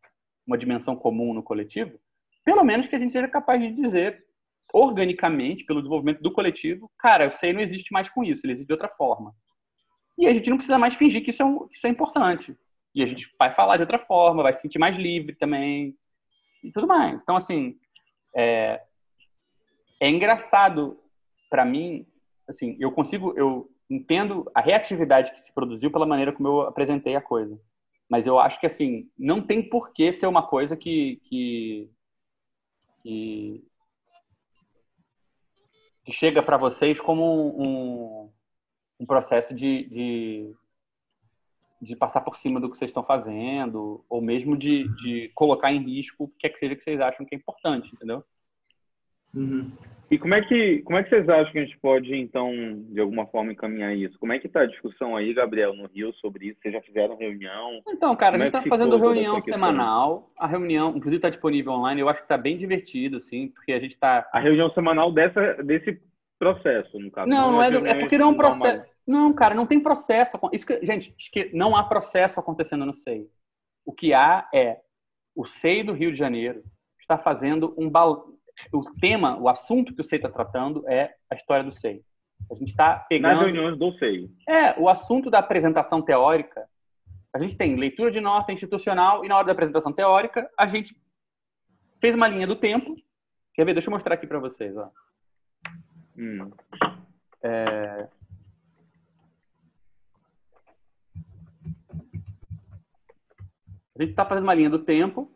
uma 0.46 0.58
dimensão 0.58 0.96
comum 0.96 1.34
no 1.34 1.44
coletivo, 1.44 2.00
pelo 2.44 2.64
menos 2.64 2.88
que 2.88 2.96
a 2.96 3.00
gente 3.00 3.12
seja 3.12 3.28
capaz 3.28 3.60
de 3.60 3.72
dizer 3.72 4.24
organicamente, 4.72 5.64
pelo 5.64 5.82
desenvolvimento 5.82 6.22
do 6.22 6.32
coletivo, 6.32 6.92
cara, 6.98 7.26
eu 7.26 7.32
sei 7.32 7.54
não 7.54 7.62
existe 7.62 7.92
mais 7.92 8.10
com 8.10 8.24
isso, 8.24 8.42
ele 8.44 8.54
existe 8.54 8.68
de 8.68 8.74
outra 8.74 8.90
forma. 8.90 9.34
E 10.18 10.28
a 10.28 10.34
gente 10.34 10.50
não 10.50 10.58
precisa 10.58 10.78
mais 10.78 10.94
fingir 10.94 11.24
que 11.24 11.30
isso 11.32 11.42
é, 11.42 11.46
um, 11.46 11.68
que 11.68 11.76
isso 11.76 11.88
é 11.88 11.90
importante. 11.90 12.58
E 12.94 13.04
a 13.04 13.08
gente 13.08 13.34
vai 13.38 13.54
falar 13.54 13.78
de 13.78 13.84
outra 13.84 14.00
forma, 14.00 14.44
vai 14.44 14.54
se 14.54 14.62
sentir 14.62 14.80
mais 14.80 14.96
livre 14.96 15.36
também, 15.36 15.98
e 16.64 16.72
tudo 16.72 16.88
mais. 16.88 17.22
Então, 17.22 17.36
assim, 17.36 17.78
é, 18.36 18.82
é 20.00 20.10
engraçado 20.10 21.00
para 21.50 21.64
mim, 21.64 22.06
assim, 22.48 22.76
eu 22.80 22.92
consigo, 22.92 23.34
eu 23.38 23.70
entendo 23.90 24.50
a 24.54 24.62
reatividade 24.62 25.32
que 25.32 25.40
se 25.40 25.54
produziu 25.54 25.92
pela 25.92 26.06
maneira 26.06 26.34
como 26.34 26.48
eu 26.48 26.62
apresentei 26.62 27.16
a 27.16 27.22
coisa. 27.22 27.60
Mas 28.10 28.28
eu 28.28 28.40
acho 28.40 28.60
que, 28.60 28.68
assim, 28.68 29.10
não 29.18 29.42
tem 29.42 29.68
por 29.68 29.92
que 29.92 30.12
ser 30.12 30.28
uma 30.28 30.46
coisa 30.46 30.78
que, 30.78 31.20
que, 31.24 31.90
que, 33.02 33.64
que 36.04 36.12
chega 36.12 36.44
para 36.44 36.58
vocês 36.58 37.02
como 37.02 37.60
um, 37.60 38.32
um 39.00 39.06
processo 39.06 39.54
de, 39.56 39.86
de, 39.90 40.56
de, 41.86 41.96
passar 41.96 42.22
por 42.22 42.36
cima 42.36 42.60
do 42.60 42.70
que 42.70 42.78
vocês 42.78 42.90
estão 42.90 43.04
fazendo, 43.04 44.04
ou 44.10 44.22
mesmo 44.22 44.58
de, 44.58 44.88
de 44.96 45.32
colocar 45.34 45.72
em 45.72 45.84
risco 45.84 46.26
o 46.26 46.28
que 46.28 46.48
é 46.48 46.50
que 46.50 46.60
seja 46.60 46.76
que 46.76 46.84
vocês 46.84 47.00
acham 47.00 47.26
que 47.26 47.36
é 47.36 47.38
importante, 47.38 47.94
entendeu? 47.94 48.24
Uhum. 49.34 49.72
E 50.10 50.20
como 50.20 50.36
é, 50.36 50.42
que, 50.42 50.82
como 50.84 51.00
é 51.00 51.04
que 51.04 51.10
vocês 51.10 51.28
acham 51.28 51.52
que 51.52 51.60
a 51.60 51.66
gente 51.66 51.78
pode, 51.80 52.16
então, 52.16 52.52
de 52.90 53.02
alguma 53.02 53.26
forma, 53.26 53.52
encaminhar 53.52 53.96
isso? 53.96 54.20
Como 54.20 54.32
é 54.32 54.40
que 54.40 54.46
está 54.46 54.62
a 54.62 54.68
discussão 54.68 55.16
aí, 55.16 55.34
Gabriel, 55.34 55.74
no 55.74 55.88
Rio 55.88 56.14
sobre 56.14 56.48
isso? 56.48 56.60
Vocês 56.62 56.74
já 56.74 56.82
fizeram 56.82 57.18
reunião? 57.18 57.82
Então, 57.88 58.16
cara, 58.16 58.34
como 58.34 58.44
a 58.44 58.46
gente 58.46 58.56
está 58.56 58.68
é 58.68 58.70
fazendo 58.70 58.98
reunião 58.98 59.42
semanal. 59.42 60.32
A 60.40 60.46
reunião, 60.48 60.90
inclusive, 60.90 61.16
está 61.16 61.30
disponível 61.30 61.74
online. 61.74 62.02
Eu 62.02 62.08
acho 62.08 62.20
que 62.20 62.26
está 62.26 62.38
bem 62.38 62.58
divertido, 62.58 63.18
assim, 63.18 63.48
porque 63.48 63.74
a 63.74 63.80
gente 63.80 63.94
está... 63.94 64.30
A 64.32 64.40
reunião 64.40 64.70
semanal 64.74 65.12
dessa, 65.12 65.56
desse 65.64 66.00
processo, 66.38 67.00
no 67.00 67.10
caso. 67.10 67.28
Não, 67.28 67.54
não, 67.54 67.64
é, 67.64 67.72
do, 67.72 67.86
é 67.86 67.96
porque 67.96 68.18
não 68.18 68.28
é 68.28 68.32
um 68.32 68.38
processo... 68.38 68.95
Não, 69.08 69.34
cara, 69.34 69.54
não 69.54 69.68
tem 69.68 69.80
processo. 69.80 70.38
Isso 70.52 70.66
que, 70.66 70.84
gente, 70.86 71.14
que 71.32 71.52
não 71.54 71.76
há 71.76 71.84
processo 71.84 72.40
acontecendo 72.40 72.86
no 72.86 72.94
SEI. 72.94 73.30
O 73.86 73.94
que 73.94 74.14
há 74.14 74.50
é 74.54 74.82
o 75.36 75.46
SEI 75.46 75.84
do 75.84 75.94
Rio 75.94 76.12
de 76.12 76.18
Janeiro 76.18 76.64
está 77.00 77.18
fazendo 77.18 77.76
um, 77.78 77.92
o 78.72 78.84
tema, 79.00 79.38
o 79.38 79.48
assunto 79.48 79.94
que 79.94 80.02
o 80.02 80.04
SEI 80.04 80.18
está 80.18 80.30
tratando 80.30 80.88
é 80.88 81.16
a 81.30 81.36
história 81.36 81.64
do 81.64 81.72
SEI. 81.72 82.02
A 82.50 82.56
gente 82.56 82.70
está 82.70 82.98
pegando... 82.98 83.36
Nas 83.36 83.44
reuniões 83.44 83.78
do 83.78 83.92
SEI. 83.98 84.30
É, 84.48 84.80
o 84.80 84.90
assunto 84.90 85.30
da 85.30 85.40
apresentação 85.40 86.02
teórica, 86.02 86.68
a 87.34 87.40
gente 87.40 87.56
tem 87.56 87.76
leitura 87.76 88.10
de 88.10 88.22
nota 88.22 88.52
institucional 88.52 89.24
e 89.24 89.28
na 89.28 89.38
hora 89.38 89.46
da 89.46 89.52
apresentação 89.52 89.92
teórica, 89.92 90.50
a 90.58 90.66
gente 90.68 90.96
fez 92.00 92.16
uma 92.16 92.28
linha 92.28 92.48
do 92.48 92.56
tempo. 92.56 92.96
Quer 93.54 93.66
ver? 93.66 93.74
Deixa 93.74 93.90
eu 93.90 93.94
mostrar 93.94 94.16
aqui 94.16 94.28
para 94.28 94.40
vocês. 94.40 94.76
Ó. 94.76 94.90
Hum. 96.18 96.52
É... 97.44 98.08
A 103.98 104.02
gente 104.02 104.12
está 104.12 104.26
fazendo 104.26 104.44
uma 104.44 104.54
linha 104.54 104.70
do 104.70 104.80
tempo. 104.80 105.32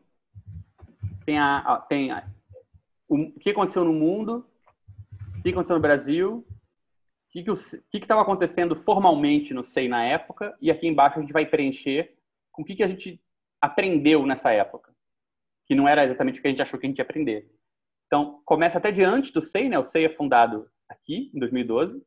Tem 1.26 1.38
a, 1.38 1.86
tem 1.88 2.12
a 2.12 2.28
o 3.08 3.32
que 3.40 3.50
aconteceu 3.50 3.84
no 3.84 3.94
mundo, 3.94 4.46
o 5.38 5.42
que 5.42 5.50
aconteceu 5.50 5.76
no 5.76 5.82
Brasil, 5.82 6.46
o 7.36 7.56
que 7.90 7.98
estava 7.98 8.22
acontecendo 8.22 8.76
formalmente 8.76 9.54
no 9.54 9.64
SEI 9.64 9.88
na 9.88 10.04
época, 10.04 10.56
e 10.62 10.70
aqui 10.70 10.88
embaixo 10.88 11.18
a 11.18 11.22
gente 11.22 11.34
vai 11.34 11.46
preencher 11.46 12.16
com 12.52 12.62
o 12.62 12.66
que, 12.66 12.76
que 12.76 12.84
a 12.84 12.88
gente 12.88 13.20
aprendeu 13.60 14.26
nessa 14.28 14.52
época, 14.52 14.94
que 15.66 15.74
não 15.74 15.88
era 15.88 16.06
exatamente 16.06 16.40
o 16.40 16.42
que 16.42 16.48
a 16.48 16.52
gente 16.52 16.62
achou 16.62 16.80
que 16.80 16.86
a 16.86 16.90
gente 16.90 17.00
ia 17.00 17.04
aprender. 17.04 17.50
Então, 18.06 18.42
começa 18.46 18.78
até 18.78 18.92
de 18.92 19.04
antes 19.04 19.32
do 19.32 19.42
SEI, 19.42 19.70
né? 19.70 19.80
O 19.80 19.84
SEI 19.84 20.06
é 20.06 20.10
fundado 20.10 20.70
aqui, 20.88 21.32
em 21.34 21.40
2012. 21.40 22.04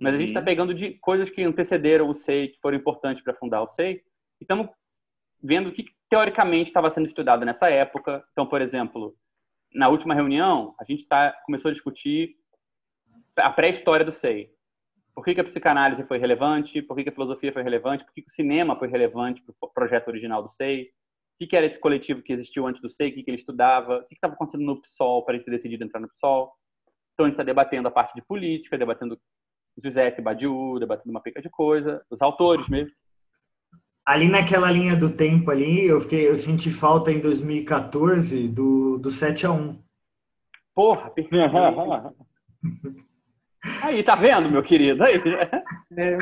Mas 0.00 0.14
a 0.14 0.18
gente 0.18 0.28
está 0.28 0.40
Uhum. 0.40 0.46
pegando 0.46 0.74
de 0.74 0.94
coisas 0.94 1.30
que 1.30 1.42
antecederam 1.42 2.08
o 2.08 2.14
SEI, 2.14 2.48
que 2.48 2.60
foram 2.60 2.78
importantes 2.78 3.22
para 3.22 3.34
fundar 3.34 3.62
o 3.62 3.68
SEI. 3.68 3.94
E 4.40 4.44
estamos 4.44 4.68
vendo 5.42 5.68
o 5.68 5.72
que 5.72 5.86
teoricamente 6.08 6.70
estava 6.70 6.90
sendo 6.90 7.06
estudado 7.06 7.44
nessa 7.44 7.70
época. 7.70 8.24
Então, 8.32 8.46
por 8.46 8.60
exemplo, 8.60 9.16
na 9.72 9.88
última 9.88 10.14
reunião, 10.14 10.74
a 10.78 10.84
gente 10.84 11.06
tá, 11.06 11.32
começou 11.44 11.70
a 11.70 11.72
discutir 11.72 12.36
a 13.36 13.50
pré-história 13.50 14.04
do 14.04 14.12
SEI. 14.12 14.50
Por 15.14 15.24
que, 15.24 15.34
que 15.34 15.40
a 15.40 15.44
psicanálise 15.44 16.04
foi 16.04 16.18
relevante? 16.18 16.82
Por 16.82 16.96
que, 16.96 17.04
que 17.04 17.10
a 17.10 17.12
filosofia 17.12 17.52
foi 17.52 17.62
relevante? 17.62 18.04
Por 18.04 18.12
que, 18.12 18.22
que 18.22 18.30
o 18.30 18.34
cinema 18.34 18.76
foi 18.76 18.88
relevante 18.88 19.42
para 19.42 19.54
o 19.60 19.72
projeto 19.72 20.08
original 20.08 20.42
do 20.42 20.48
SEI? 20.48 20.90
O 21.40 21.46
que, 21.46 21.56
era 21.56 21.66
esse 21.66 21.78
coletivo 21.78 22.22
que 22.22 22.32
existiu 22.32 22.66
antes 22.66 22.82
do 22.82 22.88
SEI? 22.88 23.10
O 23.10 23.14
que, 23.14 23.22
que 23.22 23.30
ele 23.30 23.38
estudava? 23.38 23.98
O 23.98 24.06
que 24.06 24.14
estava 24.14 24.34
acontecendo 24.34 24.64
no 24.64 24.80
PSOL 24.80 25.24
para 25.24 25.34
ele 25.34 25.44
ter 25.44 25.50
decidido 25.50 25.84
entrar 25.84 26.00
no 26.00 26.08
PSOL? 26.08 26.52
Então, 27.14 27.26
a 27.26 27.28
gente 27.28 27.34
está 27.34 27.44
debatendo 27.44 27.88
a 27.88 27.90
parte 27.90 28.14
de 28.14 28.22
política, 28.22 28.78
debatendo 28.78 29.20
Giuseppe 29.82 30.22
Badiou, 30.22 30.78
debatendo 30.78 31.10
uma 31.10 31.22
pica 31.22 31.40
de 31.40 31.48
coisa, 31.48 32.04
os 32.10 32.20
autores 32.20 32.68
mesmo. 32.68 32.94
Ali 34.06 34.28
naquela 34.28 34.70
linha 34.70 34.96
do 34.96 35.10
tempo 35.10 35.50
ali, 35.50 35.86
eu, 35.86 36.00
fiquei, 36.00 36.28
eu 36.28 36.34
senti 36.36 36.70
falta 36.70 37.12
em 37.12 37.20
2014 37.20 38.48
do, 38.48 38.98
do 38.98 39.10
7 39.10 39.46
a 39.46 39.52
1 39.52 39.78
Porra. 40.74 41.12
Aí, 43.82 44.02
tá 44.02 44.14
vendo, 44.16 44.50
meu 44.50 44.62
querido? 44.62 45.04
Aí, 45.04 45.20
É, 45.96 46.16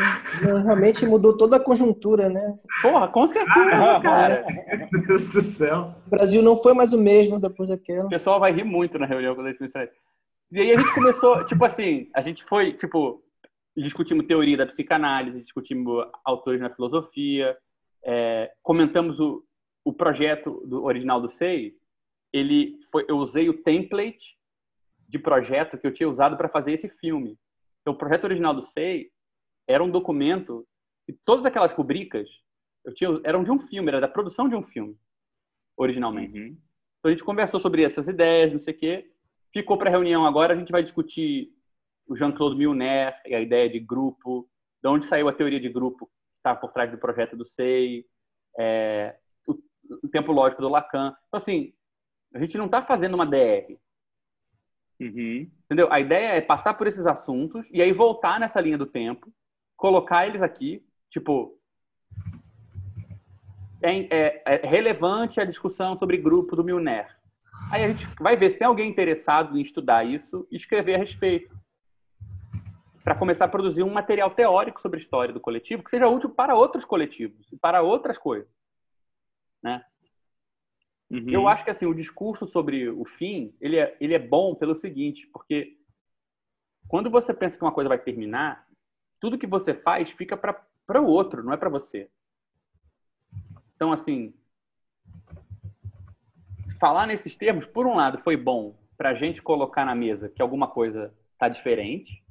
realmente 0.64 1.06
mudou 1.06 1.36
toda 1.36 1.56
a 1.56 1.60
conjuntura, 1.60 2.28
né? 2.28 2.56
porra, 2.82 3.06
com 3.06 3.28
certeza, 3.28 4.00
cara. 4.02 4.44
Meu 4.92 5.06
Deus 5.06 5.28
do 5.28 5.42
céu. 5.42 5.94
O 6.08 6.10
Brasil 6.10 6.42
não 6.42 6.56
foi 6.60 6.74
mais 6.74 6.92
o 6.92 6.98
mesmo 7.00 7.40
depois 7.40 7.68
O 7.70 7.72
daquela. 7.76 8.08
pessoal 8.08 8.40
vai 8.40 8.50
rir 8.52 8.64
muito 8.64 8.98
na 8.98 9.06
reunião 9.06 9.36
quando 9.36 9.46
a 9.46 9.50
gente 9.52 9.64
isso. 9.84 9.92
E 10.50 10.60
aí 10.60 10.72
a 10.72 10.76
gente 10.76 10.92
começou, 10.92 11.44
tipo 11.46 11.64
assim, 11.64 12.08
a 12.12 12.20
gente 12.22 12.42
foi, 12.42 12.72
tipo, 12.72 13.22
discutimos 13.76 14.26
teoria 14.26 14.56
da 14.56 14.66
psicanálise, 14.66 15.42
discutimos 15.42 16.06
autores 16.24 16.60
na 16.60 16.70
filosofia, 16.70 17.56
é, 18.04 18.52
comentamos 18.62 19.18
o, 19.20 19.44
o 19.84 19.92
projeto 19.92 20.62
do 20.66 20.84
original 20.84 21.20
do 21.20 21.28
SEI. 21.28 21.74
Ele 22.32 22.78
foi, 22.90 23.04
eu 23.08 23.16
usei 23.18 23.48
o 23.48 23.62
template 23.62 24.36
de 25.08 25.18
projeto 25.18 25.78
que 25.78 25.86
eu 25.86 25.94
tinha 25.94 26.08
usado 26.08 26.36
para 26.36 26.48
fazer 26.48 26.72
esse 26.72 26.88
filme. 26.88 27.38
Então, 27.80 27.94
o 27.94 27.98
projeto 27.98 28.24
original 28.24 28.54
do 28.54 28.62
SEI 28.62 29.10
era 29.66 29.82
um 29.82 29.90
documento 29.90 30.66
e 31.08 31.12
todas 31.12 31.46
aquelas 31.46 31.72
rubricas 31.72 32.28
eu 32.84 32.94
tinha, 32.94 33.20
eram 33.24 33.42
de 33.42 33.50
um 33.50 33.58
filme, 33.58 33.88
era 33.88 34.00
da 34.00 34.08
produção 34.08 34.48
de 34.48 34.54
um 34.54 34.62
filme, 34.62 34.96
originalmente. 35.76 36.38
Uhum. 36.38 36.56
Então 36.98 37.08
a 37.08 37.10
gente 37.10 37.24
conversou 37.24 37.60
sobre 37.60 37.82
essas 37.82 38.08
ideias, 38.08 38.52
não 38.52 38.58
sei 38.58 38.74
o 38.74 38.78
quê. 38.78 39.10
Ficou 39.52 39.78
para 39.78 39.88
a 39.88 39.92
reunião 39.92 40.26
agora, 40.26 40.54
a 40.54 40.56
gente 40.56 40.72
vai 40.72 40.82
discutir 40.82 41.50
o 42.06 42.16
Jean-Claude 42.16 42.56
Milner 42.56 43.14
e 43.26 43.34
a 43.34 43.40
ideia 43.40 43.68
de 43.68 43.78
grupo, 43.78 44.48
de 44.82 44.88
onde 44.88 45.06
saiu 45.06 45.28
a 45.28 45.32
teoria 45.32 45.60
de 45.60 45.68
grupo 45.68 46.10
está 46.52 46.54
por 46.60 46.72
trás 46.72 46.90
do 46.90 46.98
projeto 46.98 47.36
do 47.36 47.44
SEI, 47.44 48.04
é, 48.58 49.16
o, 49.46 49.52
o 50.02 50.08
tempo 50.08 50.32
lógico 50.32 50.62
do 50.62 50.68
Lacan. 50.68 51.14
Então, 51.28 51.38
assim, 51.38 51.72
a 52.34 52.38
gente 52.38 52.56
não 52.56 52.66
está 52.66 52.82
fazendo 52.82 53.14
uma 53.14 53.26
DR, 53.26 53.78
Uhum. 55.00 55.48
entendeu? 55.64 55.92
A 55.92 56.00
ideia 56.00 56.32
é 56.36 56.40
passar 56.40 56.74
por 56.74 56.86
esses 56.88 57.06
assuntos 57.06 57.68
e 57.72 57.80
aí 57.80 57.92
voltar 57.92 58.40
nessa 58.40 58.60
linha 58.60 58.76
do 58.76 58.84
tempo, 58.86 59.32
colocar 59.76 60.26
eles 60.26 60.42
aqui, 60.42 60.84
tipo, 61.08 61.56
é, 63.80 63.92
é- 64.10 64.42
é 64.44 64.66
relevante 64.66 65.40
a 65.40 65.44
discussão 65.44 65.96
sobre 65.96 66.16
grupo 66.16 66.56
do 66.56 66.64
Milner. 66.64 67.16
Aí 67.70 67.84
a 67.84 67.88
gente 67.88 68.08
vai 68.20 68.36
ver 68.36 68.50
se 68.50 68.58
tem 68.58 68.66
alguém 68.66 68.90
interessado 68.90 69.56
em 69.56 69.60
estudar 69.60 70.04
isso 70.04 70.46
e 70.50 70.56
escrever 70.56 70.96
a 70.96 70.98
respeito. 70.98 71.56
Para 73.08 73.14
começar 73.14 73.46
a 73.46 73.48
produzir 73.48 73.82
um 73.82 73.90
material 73.90 74.30
teórico 74.32 74.82
sobre 74.82 74.98
a 74.98 75.00
história 75.00 75.32
do 75.32 75.40
coletivo 75.40 75.82
que 75.82 75.88
seja 75.88 76.06
útil 76.06 76.28
para 76.28 76.54
outros 76.54 76.84
coletivos 76.84 77.50
e 77.50 77.56
para 77.56 77.80
outras 77.80 78.18
coisas. 78.18 78.52
Né? 79.62 79.82
Uhum. 81.08 81.30
Eu 81.30 81.48
acho 81.48 81.64
que 81.64 81.70
assim 81.70 81.86
o 81.86 81.94
discurso 81.94 82.46
sobre 82.46 82.86
o 82.90 83.06
fim 83.06 83.56
ele 83.62 83.78
é, 83.78 83.96
ele 83.98 84.12
é 84.12 84.18
bom 84.18 84.54
pelo 84.54 84.74
seguinte, 84.74 85.26
porque 85.28 85.78
quando 86.86 87.08
você 87.08 87.32
pensa 87.32 87.56
que 87.56 87.64
uma 87.64 87.72
coisa 87.72 87.88
vai 87.88 87.98
terminar, 87.98 88.68
tudo 89.18 89.38
que 89.38 89.46
você 89.46 89.72
faz 89.72 90.10
fica 90.10 90.36
para 90.36 91.02
o 91.02 91.06
outro, 91.06 91.42
não 91.42 91.54
é 91.54 91.56
para 91.56 91.70
você. 91.70 92.10
Então 93.74 93.90
assim, 93.90 94.34
falar 96.78 97.06
nesses 97.06 97.34
termos, 97.34 97.64
por 97.64 97.86
um 97.86 97.96
lado, 97.96 98.18
foi 98.18 98.36
bom 98.36 98.78
para 98.98 99.08
a 99.08 99.14
gente 99.14 99.40
colocar 99.40 99.86
na 99.86 99.94
mesa 99.94 100.28
que 100.28 100.42
alguma 100.42 100.68
coisa 100.68 101.10
está 101.32 101.48
diferente, 101.48 102.22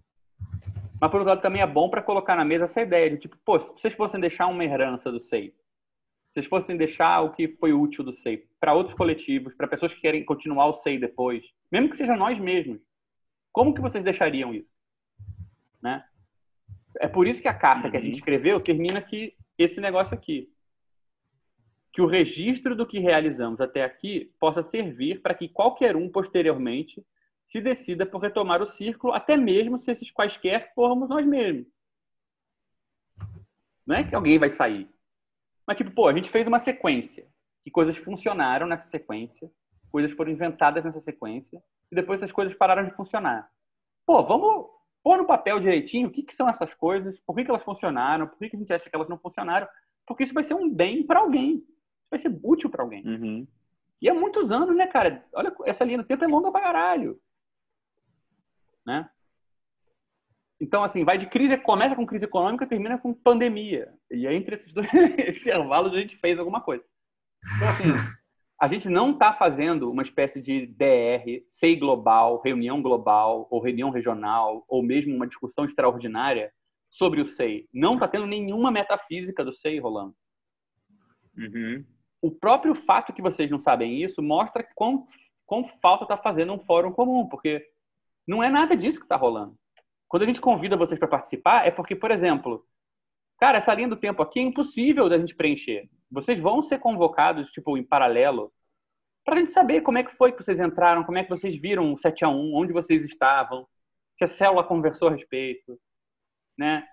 mas 0.99 1.11
por 1.11 1.18
outro 1.18 1.30
lado 1.30 1.41
também 1.41 1.61
é 1.61 1.68
bom 1.68 1.90
para 1.90 2.02
colocar 2.02 2.36
na 2.36 2.45
mesa 2.45 2.65
essa 2.65 2.82
ideia 2.82 3.10
de 3.10 3.18
tipo, 3.18 3.38
pô, 3.45 3.60
se 3.60 3.68
vocês 3.68 3.94
fossem 3.94 4.19
deixar 4.19 4.48
uma 4.48 4.64
herança 4.64 5.11
do 5.11 5.19
SEI, 5.19 5.49
se 5.49 6.34
vocês 6.34 6.48
fossem 6.48 6.76
deixar 6.76 7.22
o 7.22 7.32
que 7.32 7.48
foi 7.48 7.74
útil 7.74 8.03
do 8.03 8.14
SEI 8.14 8.48
para 8.60 8.74
outros 8.74 8.95
coletivos, 8.95 9.56
para 9.56 9.68
pessoas 9.68 9.94
que 9.94 10.02
querem 10.02 10.26
continuar 10.26 10.68
o 10.68 10.74
SEI 10.74 10.98
depois, 10.98 11.45
mesmo 11.72 11.90
que 11.90 11.98
seja 11.98 12.15
nós 12.15 12.40
mesmos, 12.40 12.80
como 13.52 13.74
que 13.74 13.82
vocês 13.82 14.03
deixariam 14.03 14.53
isso? 14.53 14.69
Né? 15.82 16.03
É 16.99 17.07
por 17.07 17.28
isso 17.28 17.41
que 17.41 17.48
a 17.48 17.53
carta 17.53 17.90
que 17.90 17.98
a 17.98 18.02
gente 18.02 18.15
escreveu 18.15 18.60
termina 18.60 18.99
aqui 18.99 19.36
esse 19.57 19.80
negócio 19.80 20.14
aqui. 20.14 20.52
Que 21.91 22.02
o 22.02 22.07
registro 22.07 22.76
do 22.76 22.86
que 22.86 22.99
realizamos 22.99 23.61
até 23.61 23.84
aqui 23.84 24.32
possa 24.40 24.64
servir 24.64 25.22
para 25.22 25.34
que 25.34 25.49
qualquer 25.49 25.95
um 25.95 26.10
posteriormente 26.10 27.03
se 27.48 27.61
decida 27.61 28.06
por 28.06 28.22
retomar 28.22 28.61
o 28.61 28.65
círculo, 28.65 29.14
até 29.14 29.38
mesmo 29.38 29.80
se 29.80 29.90
esses 29.90 30.11
quaisquer 30.11 30.74
formos 30.74 31.10
nós 31.10 31.26
mesmos. 31.26 31.65
Não 33.86 33.95
é 33.95 34.03
que 34.03 34.14
alguém 34.14 34.38
vai 34.38 34.49
sair. 34.49 34.90
Mas, 35.65 35.78
tipo, 35.78 35.91
pô, 35.91 36.07
a 36.07 36.14
gente 36.14 36.30
fez 36.30 36.45
uma 36.45 36.60
sequência. 36.60 37.26
Que 37.64 37.72
coisas 37.72 37.95
funcionaram 37.95 38.68
nessa 38.68 38.90
sequência, 38.90 39.49
coisas 39.90 40.11
foram 40.11 40.32
inventadas 40.32 40.84
nessa 40.84 40.99
sequência, 40.99 41.64
e 41.91 41.95
depois 41.95 42.22
essas 42.22 42.34
coisas 42.34 42.53
pararam 42.53 42.86
de 42.86 42.95
funcionar. 42.95 43.49
Pô, 44.06 44.24
vamos 44.24 44.68
pôr 45.02 45.18
no 45.18 45.26
papel 45.26 45.60
direitinho 45.60 46.10
o 46.10 46.11
que, 46.11 46.24
que 46.24 46.34
são 46.34 46.49
essas 46.49 46.74
coisas, 46.74 47.19
por 47.22 47.36
que, 47.36 47.45
que 47.45 47.49
elas 47.49 47.64
funcionaram, 47.64 48.28
por 48.28 48.38
que, 48.38 48.49
que 48.49 48.56
a 48.57 48.60
gente 48.60 48.74
acha 48.74 48.90
que 48.90 48.95
elas 48.95 49.10
não 49.10 49.18
funcionaram, 49.18 49.68
porque 50.06 50.24
isso 50.24 50.34
vai 50.34 50.44
ser 50.44 50.53
um 50.53 50.69
bem 50.69 51.06
para 51.06 51.19
alguém. 51.19 51.56
Isso 51.56 52.10
vai 52.10 52.19
ser 52.19 52.40
útil 52.44 52.69
para 52.69 52.84
alguém. 52.84 53.06
Uhum. 53.06 53.48
E 54.02 54.10
há 54.10 54.14
muitos 54.14 54.52
anos, 54.52 54.76
né, 54.76 54.86
cara? 54.88 55.26
Olha, 55.34 55.53
essa 55.65 55.84
linha 55.84 55.98
do 55.98 56.03
tempo 56.03 56.24
é 56.24 56.28
longa 56.28 56.52
pra 56.52 56.61
caralho. 56.61 57.19
Né? 58.88 59.10
Então, 60.60 60.84
assim, 60.84 61.04
vai 61.04 61.18
de 61.18 61.28
crise, 61.28 61.58
começa 61.58 61.96
com 61.96 62.06
crise 62.06 62.26
econômica 62.26 62.66
termina 62.66 62.98
com 62.98 63.14
pandemia. 63.14 63.94
E 64.10 64.26
aí, 64.26 64.36
entre 64.36 64.56
esses 64.56 64.72
dois 64.74 64.92
intervalos, 64.94 65.94
a 65.94 66.00
gente 66.00 66.16
fez 66.16 66.40
alguma 66.40 66.62
coisa. 66.62 66.84
Então, 67.58 67.68
assim, 67.68 68.14
a 68.60 68.68
gente 68.68 68.90
não 68.90 69.12
está 69.12 69.34
fazendo 69.34 69.92
uma 69.92 70.02
espécie 70.02 70.42
de 70.42 70.66
DR, 70.66 71.44
SEI 71.48 71.76
global, 71.76 72.42
reunião 72.42 72.82
global, 72.82 73.46
ou 73.52 73.62
reunião 73.62 73.90
regional, 73.92 74.66
ou 74.68 74.82
mesmo 74.82 75.14
uma 75.14 75.28
discussão 75.28 75.66
extraordinária 75.66 76.52
sobre 76.90 77.22
o 77.22 77.26
SEI. 77.26 77.68
Não 77.72 77.96
está 77.96 78.08
tendo 78.08 78.26
nenhuma 78.26 78.72
metafísica 78.72 79.44
do 79.44 79.52
SEI 79.52 79.80
rolando 79.80 80.16
Uhum. 81.38 81.86
o 82.20 82.32
próprio 82.32 82.74
fato 82.74 83.14
que 83.14 83.22
vocês 83.22 83.52
não 83.52 83.60
sabem 83.60 84.02
isso 84.02 84.24
mostra 84.24 84.68
quão, 84.74 85.06
quão 85.46 85.64
falta 85.80 86.04
está 86.04 86.18
fazendo 86.18 86.52
um 86.52 86.60
fórum 86.60 86.92
comum, 86.92 87.30
porque 87.30 87.64
não 88.28 88.44
é 88.44 88.49
nada 88.49 88.76
disso 88.76 88.99
que 88.99 89.06
está 89.06 89.16
rolando. 89.16 89.58
Quando 90.08 90.24
a 90.24 90.26
gente 90.26 90.41
convida 90.41 90.78
vocês 90.78 90.99
para 90.99 91.08
participar, 91.08 91.66
é 91.66 91.72
porque, 91.72 91.95
por 91.95 92.12
exemplo, 92.12 92.66
cara, 93.40 93.58
essa 93.58 93.74
linha 93.74 93.88
do 93.88 93.95
tempo 93.95 94.22
aqui 94.22 94.40
é 94.40 94.44
impossível 94.44 95.10
da 95.10 95.18
gente 95.18 95.36
preencher. 95.36 95.90
Vocês 96.12 96.40
vão 96.40 96.62
ser 96.62 96.80
convocados, 96.80 97.49
tipo, 97.49 97.78
em 97.78 97.84
paralelo, 97.84 98.52
para 99.26 99.36
a 99.36 99.40
gente 99.40 99.52
saber 99.52 99.82
como 99.82 99.98
é 99.98 100.04
que 100.04 100.12
foi 100.12 100.32
que 100.32 100.41
vocês 100.41 100.60
entraram, 100.60 101.04
como 101.04 101.18
é 101.18 101.24
que 101.24 101.30
vocês 101.30 101.56
viram 101.56 101.94
o 101.94 101.98
7 101.98 102.24
a 102.24 102.30
1 102.30 102.56
onde 102.56 102.72
vocês 102.72 103.04
estavam, 103.04 103.68
se 104.16 104.24
a 104.24 104.28
célula 104.28 104.64
conversou 104.64 105.10
a 105.10 105.12
respeito, 105.12 105.78
né? 106.58 106.88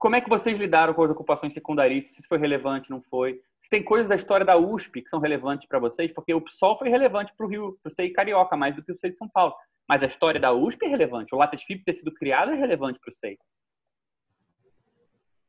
Como 0.00 0.16
é 0.16 0.20
que 0.22 0.30
vocês 0.30 0.58
lidaram 0.58 0.94
com 0.94 1.04
as 1.04 1.10
ocupações 1.10 1.52
secundaristas, 1.52 2.14
se 2.14 2.20
isso 2.20 2.28
foi 2.28 2.38
relevante, 2.38 2.88
não 2.88 3.02
foi? 3.02 3.38
Se 3.60 3.68
tem 3.68 3.84
coisas 3.84 4.08
da 4.08 4.16
história 4.16 4.46
da 4.46 4.56
USP 4.56 5.02
que 5.02 5.10
são 5.10 5.20
relevantes 5.20 5.68
para 5.68 5.78
vocês, 5.78 6.10
porque 6.10 6.32
o 6.32 6.40
PSOL 6.40 6.74
foi 6.74 6.88
relevante 6.88 7.34
para 7.36 7.44
o 7.44 7.48
Rio, 7.48 7.78
para 7.82 7.90
o 7.90 7.94
SEI 7.94 8.08
Carioca, 8.08 8.56
mais 8.56 8.74
do 8.74 8.82
que 8.82 8.90
o 8.90 8.96
SEI 8.96 9.10
de 9.10 9.18
São 9.18 9.28
Paulo. 9.28 9.54
Mas 9.86 10.02
a 10.02 10.06
história 10.06 10.40
da 10.40 10.54
USP 10.54 10.86
é 10.86 10.88
relevante. 10.88 11.34
O 11.34 11.38
Lattes 11.38 11.62
FIP 11.62 11.84
ter 11.84 11.92
sido 11.92 12.14
criado 12.14 12.50
é 12.50 12.54
relevante 12.54 12.98
para 12.98 13.10
o 13.10 13.12
SEI. 13.12 13.36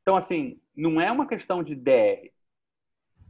Então, 0.01 0.17
assim, 0.17 0.59
não 0.75 0.99
é 0.99 1.09
uma 1.09 1.25
questão 1.25 1.63
de 1.63 1.73
DR. 1.73 2.29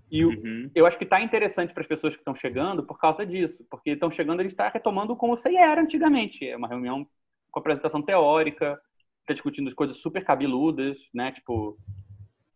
E 0.10 0.26
Uhum. 0.26 0.72
eu 0.74 0.88
acho 0.88 0.98
que 0.98 1.04
está 1.04 1.22
interessante 1.22 1.72
para 1.72 1.82
as 1.82 1.88
pessoas 1.88 2.16
que 2.16 2.22
estão 2.22 2.34
chegando 2.34 2.84
por 2.84 2.98
causa 2.98 3.24
disso, 3.24 3.64
porque 3.70 3.92
estão 3.92 4.10
chegando, 4.10 4.42
gente 4.42 4.54
está 4.54 4.70
retomando 4.70 5.16
como 5.16 5.34
o 5.34 5.38
SEI 5.38 5.56
era 5.56 5.82
antigamente. 5.82 6.50
É 6.50 6.58
uma 6.58 6.68
reunião 6.68 7.08
com 7.52 7.60
apresentação 7.60 8.02
teórica, 8.02 8.82
está 9.22 9.34
discutindo 9.34 9.68
as 9.68 9.74
coisas 9.74 9.98
super 9.98 10.24
cabeludas, 10.24 10.98
né? 11.14 11.32
Tipo, 11.32 11.78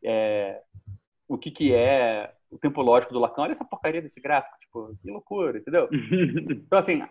é, 0.03 0.61
o 1.27 1.37
que, 1.37 1.51
que 1.51 1.73
é 1.73 2.33
o 2.49 2.57
tempo 2.57 2.81
lógico 2.81 3.13
do 3.13 3.19
Lacan. 3.19 3.43
Olha 3.43 3.51
essa 3.51 3.65
porcaria 3.65 4.01
desse 4.01 4.21
gráfico, 4.21 4.57
tipo, 4.59 4.97
que 5.01 5.11
loucura, 5.11 5.57
entendeu? 5.57 5.89
Então, 6.65 6.79
assim, 6.79 7.03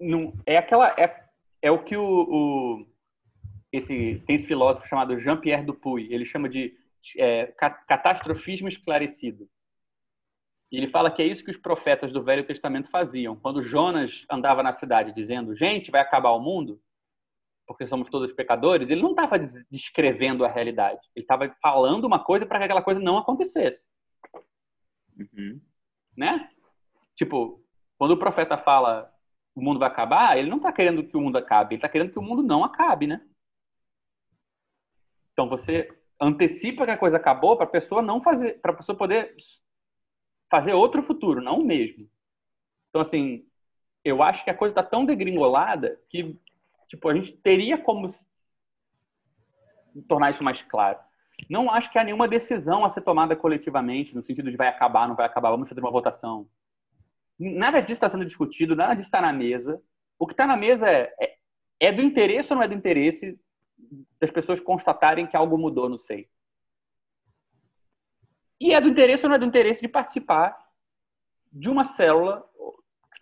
não, 0.00 0.32
é 0.46 0.56
aquela. 0.56 0.94
É, 0.98 1.24
é 1.60 1.70
o 1.70 1.82
que 1.82 1.96
o, 1.96 2.04
o 2.04 2.86
esse, 3.72 4.22
tem 4.26 4.36
esse 4.36 4.46
filósofo 4.46 4.86
chamado 4.86 5.18
Jean-Pierre 5.18 5.64
Dupuy, 5.64 6.12
ele 6.12 6.24
chama 6.24 6.48
de 6.48 6.76
é, 7.16 7.46
catastrofismo 7.88 8.68
esclarecido. 8.68 9.48
Ele 10.70 10.88
fala 10.88 11.10
que 11.10 11.20
é 11.20 11.26
isso 11.26 11.44
que 11.44 11.50
os 11.50 11.56
profetas 11.56 12.12
do 12.12 12.22
Velho 12.22 12.46
Testamento 12.46 12.90
faziam. 12.90 13.36
Quando 13.36 13.62
Jonas 13.62 14.24
andava 14.30 14.62
na 14.62 14.72
cidade 14.72 15.14
dizendo, 15.14 15.54
gente, 15.54 15.90
vai 15.90 16.00
acabar 16.00 16.30
o 16.30 16.40
mundo, 16.40 16.80
porque 17.66 17.86
somos 17.86 18.08
todos 18.08 18.32
pecadores, 18.32 18.90
ele 18.90 19.02
não 19.02 19.10
estava 19.10 19.38
descrevendo 19.70 20.44
a 20.44 20.48
realidade. 20.48 21.00
Ele 21.14 21.24
estava 21.24 21.48
falando 21.62 22.04
uma 22.04 22.22
coisa 22.22 22.44
para 22.44 22.58
que 22.58 22.64
aquela 22.64 22.82
coisa 22.82 23.00
não 23.00 23.18
acontecesse. 23.18 23.88
Uhum. 25.16 25.60
Né? 26.16 26.50
Tipo, 27.14 27.64
quando 27.96 28.12
o 28.12 28.18
profeta 28.18 28.56
fala 28.56 29.12
o 29.54 29.62
mundo 29.62 29.78
vai 29.78 29.88
acabar, 29.88 30.38
ele 30.38 30.48
não 30.48 30.56
está 30.56 30.72
querendo 30.72 31.04
que 31.04 31.16
o 31.16 31.20
mundo 31.20 31.36
acabe, 31.36 31.74
ele 31.74 31.78
está 31.78 31.88
querendo 31.88 32.10
que 32.10 32.18
o 32.18 32.22
mundo 32.22 32.42
não 32.42 32.64
acabe, 32.64 33.06
né? 33.06 33.20
Então 35.32 35.48
você 35.48 35.88
antecipa 36.20 36.84
que 36.84 36.90
a 36.90 36.96
coisa 36.96 37.16
acabou 37.16 37.56
para 37.56 37.66
a 37.66 37.70
pessoa 37.70 38.00
não 38.00 38.22
fazer, 38.22 38.60
para 38.60 38.72
a 38.72 38.76
pessoa 38.76 38.96
poder 38.96 39.34
fazer 40.50 40.72
outro 40.72 41.02
futuro, 41.02 41.40
não 41.40 41.58
o 41.58 41.64
mesmo. 41.64 42.08
Então, 42.88 43.00
assim, 43.00 43.46
eu 44.04 44.22
acho 44.22 44.44
que 44.44 44.50
a 44.50 44.56
coisa 44.56 44.72
está 44.72 44.82
tão 44.82 45.04
degringolada 45.04 45.98
que, 46.08 46.38
tipo, 46.92 47.08
a 47.08 47.14
gente 47.14 47.32
teria 47.32 47.78
como 47.78 48.14
tornar 50.06 50.30
isso 50.30 50.44
mais 50.44 50.62
claro. 50.62 50.98
Não 51.48 51.70
acho 51.70 51.90
que 51.90 51.98
há 51.98 52.04
nenhuma 52.04 52.28
decisão 52.28 52.84
a 52.84 52.90
ser 52.90 53.00
tomada 53.00 53.34
coletivamente, 53.34 54.14
no 54.14 54.22
sentido 54.22 54.50
de 54.50 54.58
vai 54.58 54.68
acabar, 54.68 55.08
não 55.08 55.16
vai 55.16 55.24
acabar, 55.24 55.50
vamos 55.50 55.70
fazer 55.70 55.80
uma 55.80 55.90
votação. 55.90 56.46
Nada 57.38 57.80
disso 57.80 57.94
está 57.94 58.10
sendo 58.10 58.26
discutido, 58.26 58.76
nada 58.76 58.92
disso 58.92 59.08
está 59.08 59.22
na 59.22 59.32
mesa. 59.32 59.82
O 60.18 60.26
que 60.26 60.34
está 60.34 60.46
na 60.46 60.54
mesa 60.56 60.86
é, 60.86 61.14
é, 61.18 61.36
é 61.80 61.92
do 61.92 62.02
interesse 62.02 62.52
ou 62.52 62.58
não 62.58 62.64
é 62.64 62.68
do 62.68 62.74
interesse 62.74 63.40
das 64.20 64.30
pessoas 64.30 64.60
constatarem 64.60 65.26
que 65.26 65.36
algo 65.36 65.56
mudou 65.56 65.88
no 65.88 65.98
seio. 65.98 66.28
E 68.60 68.74
é 68.74 68.80
do 68.80 68.88
interesse 68.88 69.24
ou 69.24 69.30
não 69.30 69.36
é 69.36 69.38
do 69.38 69.46
interesse 69.46 69.80
de 69.80 69.88
participar 69.88 70.56
de 71.50 71.70
uma 71.70 71.84
célula 71.84 72.46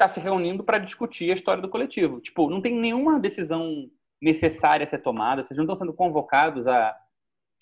está 0.01 0.09
se 0.09 0.21
reunindo 0.21 0.65
para 0.65 0.79
discutir 0.79 1.31
a 1.31 1.35
história 1.35 1.63
do 1.63 1.69
coletivo. 1.69 2.21
Tipo, 2.21 2.49
não 2.49 2.61
tem 2.61 2.75
nenhuma 2.75 3.21
decisão 3.21 3.91
necessária 4.21 4.85
a 4.85 4.87
ser 4.87 4.99
tomada, 4.99 5.43
vocês 5.43 5.57
não 5.57 5.65
estão 5.65 5.77
sendo 5.77 5.93
convocados 5.93 6.67
a 6.67 6.97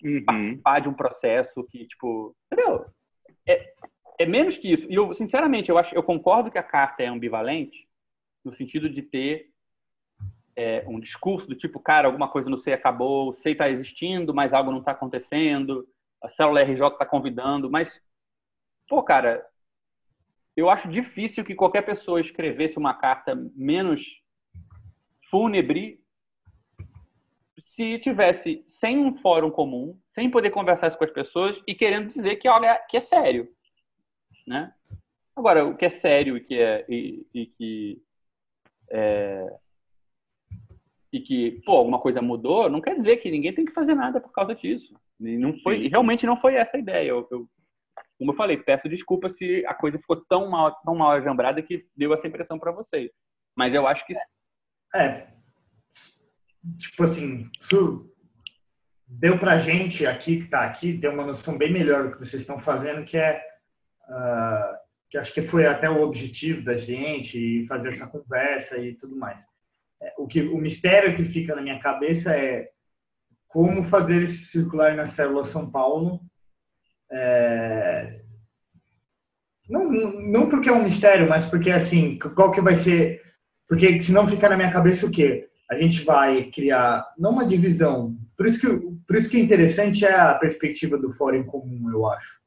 uhum. 0.03 0.23
participar 0.25 0.79
de 0.79 0.89
um 0.89 0.93
processo 0.93 1.63
que, 1.65 1.85
tipo, 1.85 2.35
entendeu? 2.51 2.85
É, 3.47 3.73
é 4.19 4.25
menos 4.25 4.57
que 4.57 4.71
isso. 4.71 4.87
E 4.89 4.95
eu, 4.95 5.13
sinceramente, 5.13 5.69
eu 5.69 5.77
acho, 5.77 5.95
eu 5.95 6.03
concordo 6.03 6.51
que 6.51 6.57
a 6.57 6.63
carta 6.63 7.03
é 7.03 7.07
ambivalente 7.07 7.87
no 8.43 8.51
sentido 8.51 8.89
de 8.89 9.01
ter 9.01 9.49
é, 10.55 10.83
um 10.87 10.99
discurso 10.99 11.47
do 11.47 11.55
tipo, 11.55 11.79
cara, 11.79 12.07
alguma 12.07 12.27
coisa 12.27 12.49
no 12.49 12.57
SEI 12.57 12.73
acabou, 12.73 13.33
SEI 13.33 13.53
está 13.53 13.69
existindo, 13.69 14.33
mas 14.33 14.53
algo 14.53 14.71
não 14.71 14.79
está 14.79 14.91
acontecendo 14.91 15.87
a 16.21 16.27
célula 16.27 16.61
RJ 16.61 16.87
está 16.87 17.05
convidando, 17.05 17.69
mas, 17.69 18.01
pô, 18.87 19.01
cara, 19.01 19.45
eu 20.59 20.69
acho 20.69 20.87
difícil 20.87 21.43
que 21.43 21.55
qualquer 21.55 21.81
pessoa 21.81 22.21
escrevesse 22.21 22.77
uma 22.77 22.93
carta 22.93 23.35
menos 23.55 24.21
fúnebre 25.29 26.01
se 27.63 27.99
tivesse 27.99 28.63
sem 28.67 28.97
um 28.97 29.15
fórum 29.15 29.51
comum, 29.51 29.99
sem 30.13 30.29
poder 30.29 30.49
conversar 30.49 30.95
com 30.95 31.03
as 31.03 31.11
pessoas 31.11 31.61
e 31.67 31.75
querendo 31.75 32.07
dizer 32.07 32.37
que, 32.37 32.49
olha, 32.49 32.75
que 32.89 32.97
é 32.97 32.99
sério, 32.99 33.47
né? 34.47 34.73
Agora, 35.35 35.65
o 35.65 35.77
que 35.77 35.85
é 35.85 35.89
sério 35.89 36.35
e 36.35 36.41
que 36.41 36.59
é 36.59 36.85
e, 36.89 37.25
e 37.33 37.45
que 37.45 38.01
é, 38.89 39.45
e 41.13 41.19
que 41.19 41.61
pô 41.65 41.73
alguma 41.73 41.99
coisa 41.99 42.21
mudou, 42.21 42.69
não 42.69 42.81
quer 42.81 42.95
dizer 42.95 43.17
que 43.17 43.31
ninguém 43.31 43.53
tem 43.53 43.65
que 43.65 43.71
fazer 43.71 43.95
nada 43.95 44.19
por 44.19 44.31
causa 44.31 44.53
disso. 44.53 44.99
E 45.19 45.37
não 45.37 45.57
foi, 45.59 45.87
realmente 45.87 46.25
não 46.25 46.35
foi 46.35 46.55
essa 46.55 46.77
a 46.77 46.79
ideia. 46.79 47.09
Eu, 47.09 47.27
eu, 47.31 47.49
como 48.19 48.31
eu 48.31 48.35
falei, 48.35 48.57
peço 48.57 48.89
desculpa 48.89 49.29
se 49.29 49.65
a 49.65 49.73
coisa 49.73 49.97
ficou 49.97 50.17
tão 50.25 50.49
mal, 50.49 50.75
tão 50.83 50.93
mal 50.93 51.11
ajambrada 51.11 51.63
que 51.63 51.87
deu 51.95 52.13
essa 52.13 52.27
impressão 52.27 52.59
para 52.59 52.73
vocês. 52.73 53.09
Mas 53.55 53.73
eu 53.73 53.87
acho 53.87 54.05
que. 54.05 54.13
É. 54.93 55.27
Tipo 56.77 57.05
assim, 57.05 57.49
isso 57.59 58.13
deu 59.07 59.39
pra 59.39 59.57
gente 59.57 60.05
aqui, 60.05 60.41
que 60.41 60.49
tá 60.49 60.65
aqui, 60.65 60.91
deu 60.91 61.13
uma 61.13 61.25
noção 61.25 61.57
bem 61.57 61.71
melhor 61.71 62.03
do 62.03 62.11
que 62.11 62.19
vocês 62.19 62.41
estão 62.41 62.59
fazendo, 62.59 63.05
que 63.05 63.17
é. 63.17 63.41
Uh, 64.09 64.77
que 65.09 65.17
acho 65.17 65.33
que 65.33 65.41
foi 65.41 65.65
até 65.65 65.89
o 65.89 66.01
objetivo 66.01 66.63
da 66.63 66.75
gente, 66.75 67.39
e 67.39 67.67
fazer 67.67 67.89
essa 67.89 68.05
conversa 68.05 68.77
e 68.77 68.95
tudo 68.95 69.15
mais. 69.15 69.41
É, 70.01 70.13
o, 70.17 70.27
que, 70.27 70.41
o 70.41 70.57
mistério 70.57 71.15
que 71.15 71.23
fica 71.23 71.55
na 71.55 71.61
minha 71.61 71.79
cabeça 71.79 72.35
é 72.35 72.69
como 73.47 73.83
fazer 73.83 74.23
esse 74.23 74.45
circular 74.45 74.95
na 74.95 75.07
célula 75.07 75.45
São 75.45 75.71
Paulo. 75.71 76.21
É... 77.11 78.21
Não, 79.69 79.91
não 79.91 80.49
porque 80.49 80.69
é 80.69 80.73
um 80.73 80.83
mistério, 80.83 81.29
mas 81.29 81.47
porque 81.47 81.69
assim, 81.69 82.17
qual 82.35 82.51
que 82.51 82.61
vai 82.61 82.75
ser? 82.75 83.21
Porque 83.67 84.01
senão 84.01 84.27
fica 84.27 84.49
na 84.49 84.57
minha 84.57 84.71
cabeça 84.71 85.05
o 85.05 85.11
quê? 85.11 85.47
A 85.69 85.75
gente 85.75 86.03
vai 86.03 86.45
criar 86.45 87.05
não 87.17 87.31
uma 87.31 87.45
divisão. 87.45 88.17
Por 88.35 88.47
isso 88.47 88.59
que 88.59 88.99
por 89.09 89.15
isso 89.15 89.29
que 89.29 89.37
é 89.37 89.39
interessante 89.39 90.05
é 90.05 90.13
a 90.13 90.35
perspectiva 90.35 90.97
do 90.97 91.11
fórum 91.11 91.43
comum, 91.43 91.89
eu 91.91 92.05
acho. 92.07 92.39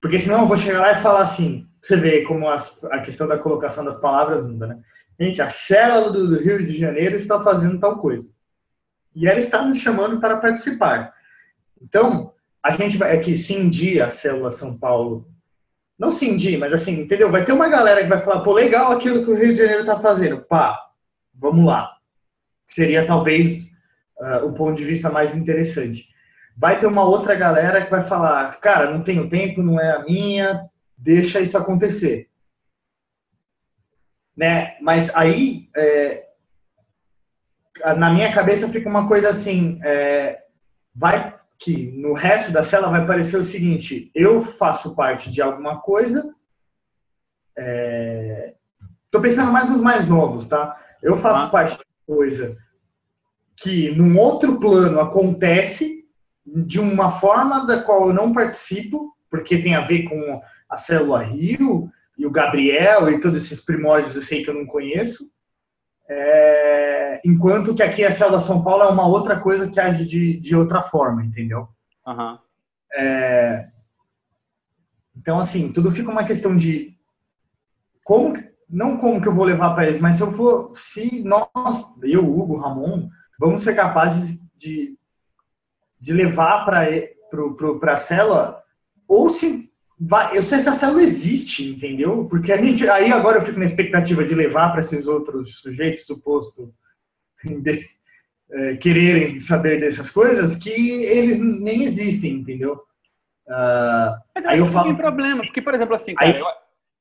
Porque 0.00 0.18
senão 0.18 0.42
eu 0.42 0.48
vou 0.48 0.56
chegar 0.56 0.80
lá 0.80 0.92
e 0.92 1.02
falar 1.02 1.22
assim, 1.22 1.66
você 1.80 1.96
vê 1.96 2.22
como 2.22 2.48
as, 2.48 2.82
a 2.84 3.00
questão 3.00 3.26
da 3.28 3.38
colocação 3.38 3.84
das 3.84 4.00
palavras 4.00 4.44
muda, 4.44 4.66
né? 4.66 4.82
Gente, 5.18 5.40
a 5.40 5.48
célula 5.50 6.10
do 6.10 6.38
Rio 6.38 6.66
de 6.66 6.76
Janeiro 6.76 7.16
está 7.16 7.42
fazendo 7.42 7.78
tal 7.78 7.98
coisa 7.98 8.34
e 9.14 9.28
ela 9.28 9.38
está 9.38 9.64
nos 9.64 9.78
chamando 9.78 10.20
para 10.20 10.38
participar. 10.38 11.14
Então, 11.80 12.33
a 12.64 12.70
gente 12.72 12.96
vai 12.96 13.14
aqui 13.14 13.36
cindir 13.36 14.02
a 14.02 14.10
célula 14.10 14.50
São 14.50 14.78
Paulo. 14.78 15.28
Não 15.98 16.10
cindir, 16.10 16.58
mas 16.58 16.72
assim, 16.72 17.02
entendeu? 17.02 17.30
Vai 17.30 17.44
ter 17.44 17.52
uma 17.52 17.68
galera 17.68 18.02
que 18.02 18.08
vai 18.08 18.22
falar, 18.22 18.40
pô, 18.40 18.54
legal 18.54 18.90
aquilo 18.90 19.22
que 19.22 19.30
o 19.30 19.36
Rio 19.36 19.52
de 19.52 19.58
Janeiro 19.58 19.82
está 19.82 20.00
fazendo. 20.00 20.40
Pá, 20.40 20.80
vamos 21.34 21.66
lá. 21.66 21.94
Seria 22.66 23.06
talvez 23.06 23.76
uh, 24.18 24.46
o 24.46 24.54
ponto 24.54 24.78
de 24.78 24.84
vista 24.84 25.10
mais 25.10 25.34
interessante. 25.34 26.08
Vai 26.56 26.80
ter 26.80 26.86
uma 26.86 27.04
outra 27.04 27.34
galera 27.34 27.84
que 27.84 27.90
vai 27.90 28.02
falar, 28.02 28.58
cara, 28.60 28.90
não 28.90 29.04
tenho 29.04 29.28
tempo, 29.28 29.62
não 29.62 29.78
é 29.78 29.96
a 29.96 30.02
minha, 30.02 30.66
deixa 30.96 31.40
isso 31.40 31.58
acontecer. 31.58 32.30
Né? 34.34 34.74
Mas 34.80 35.14
aí, 35.14 35.68
é, 35.76 36.24
na 37.98 38.10
minha 38.10 38.32
cabeça 38.32 38.70
fica 38.70 38.88
uma 38.88 39.06
coisa 39.06 39.28
assim, 39.28 39.78
é, 39.84 40.44
vai 40.94 41.38
que 41.64 41.90
no 41.92 42.12
resto 42.12 42.52
da 42.52 42.62
cela 42.62 42.90
vai 42.90 43.06
parecer 43.06 43.38
o 43.38 43.44
seguinte: 43.44 44.10
eu 44.14 44.42
faço 44.42 44.94
parte 44.94 45.32
de 45.32 45.40
alguma 45.40 45.80
coisa. 45.80 46.34
Estou 47.56 49.20
é, 49.20 49.22
pensando 49.22 49.50
mais 49.50 49.70
nos 49.70 49.80
mais 49.80 50.06
novos, 50.06 50.46
tá? 50.46 50.78
Eu 51.02 51.16
faço 51.16 51.46
ah. 51.46 51.48
parte 51.48 51.78
de 51.78 51.84
coisa 52.06 52.58
que 53.56 53.90
num 53.92 54.18
outro 54.18 54.60
plano 54.60 55.00
acontece 55.00 56.04
de 56.44 56.78
uma 56.78 57.10
forma 57.12 57.66
da 57.66 57.80
qual 57.80 58.08
eu 58.08 58.14
não 58.14 58.34
participo, 58.34 59.16
porque 59.30 59.62
tem 59.62 59.74
a 59.74 59.80
ver 59.80 60.02
com 60.02 60.42
a 60.68 60.76
célula 60.76 61.22
Rio 61.22 61.90
e 62.18 62.26
o 62.26 62.30
Gabriel 62.30 63.08
e 63.08 63.20
todos 63.20 63.42
esses 63.42 63.64
primórdios 63.64 64.14
eu 64.14 64.20
sei 64.20 64.44
que 64.44 64.50
eu 64.50 64.54
não 64.54 64.66
conheço. 64.66 65.30
É, 66.08 67.20
enquanto 67.24 67.74
que 67.74 67.82
aqui 67.82 68.04
a 68.04 68.12
célula 68.12 68.40
São 68.40 68.62
Paulo 68.62 68.82
é 68.82 68.88
uma 68.88 69.06
outra 69.06 69.40
coisa 69.40 69.68
que 69.68 69.80
age 69.80 70.04
de, 70.04 70.38
de 70.38 70.54
outra 70.54 70.82
forma, 70.82 71.24
entendeu? 71.24 71.68
Uhum. 72.06 72.38
É, 72.94 73.68
então, 75.16 75.38
assim, 75.38 75.72
tudo 75.72 75.90
fica 75.90 76.10
uma 76.10 76.24
questão 76.24 76.54
de 76.54 76.94
como, 78.04 78.34
não 78.68 78.98
como 78.98 79.22
que 79.22 79.28
eu 79.28 79.34
vou 79.34 79.44
levar 79.44 79.74
para 79.74 79.86
eles, 79.86 80.00
mas 80.00 80.16
se 80.16 80.22
eu 80.22 80.32
for, 80.32 80.72
se 80.74 81.22
nós, 81.22 81.48
eu, 82.02 82.22
Hugo, 82.22 82.56
Ramon, 82.56 83.08
vamos 83.38 83.62
ser 83.62 83.74
capazes 83.74 84.38
de, 84.56 84.98
de 85.98 86.12
levar 86.12 86.64
para 86.66 87.92
a 87.92 87.96
célula, 87.96 88.62
ou 89.08 89.30
se 89.30 89.72
vai, 89.98 90.36
eu 90.36 90.42
sei 90.42 90.60
se 90.60 90.68
a 90.68 90.74
célula 90.74 91.02
existe, 91.02 91.70
entendeu? 91.70 92.26
Porque 92.28 92.52
a 92.52 92.56
gente, 92.56 92.88
aí 92.88 93.12
agora 93.12 93.38
eu 93.38 93.42
fico 93.44 93.58
na 93.58 93.64
expectativa 93.64 94.24
de 94.24 94.34
levar 94.34 94.70
para 94.70 94.80
esses 94.80 95.06
outros 95.06 95.60
sujeitos 95.60 96.06
suposto 96.06 96.72
de, 97.44 97.84
é, 98.50 98.76
quererem 98.76 99.38
saber 99.40 99.80
dessas 99.80 100.10
coisas 100.10 100.56
que 100.56 100.70
eles 100.70 101.38
nem 101.38 101.84
existem, 101.84 102.32
entendeu? 102.32 102.74
Uh, 103.46 104.16
Mas 104.34 104.46
aí 104.46 104.58
eu 104.58 104.66
falo 104.66 104.88
não 104.88 104.94
tem 104.94 105.02
problema, 105.02 105.44
porque 105.44 105.60
por 105.60 105.74
exemplo 105.74 105.94
assim, 105.94 106.14
cara, 106.14 106.30
aí, 106.30 106.40
eu, 106.40 106.46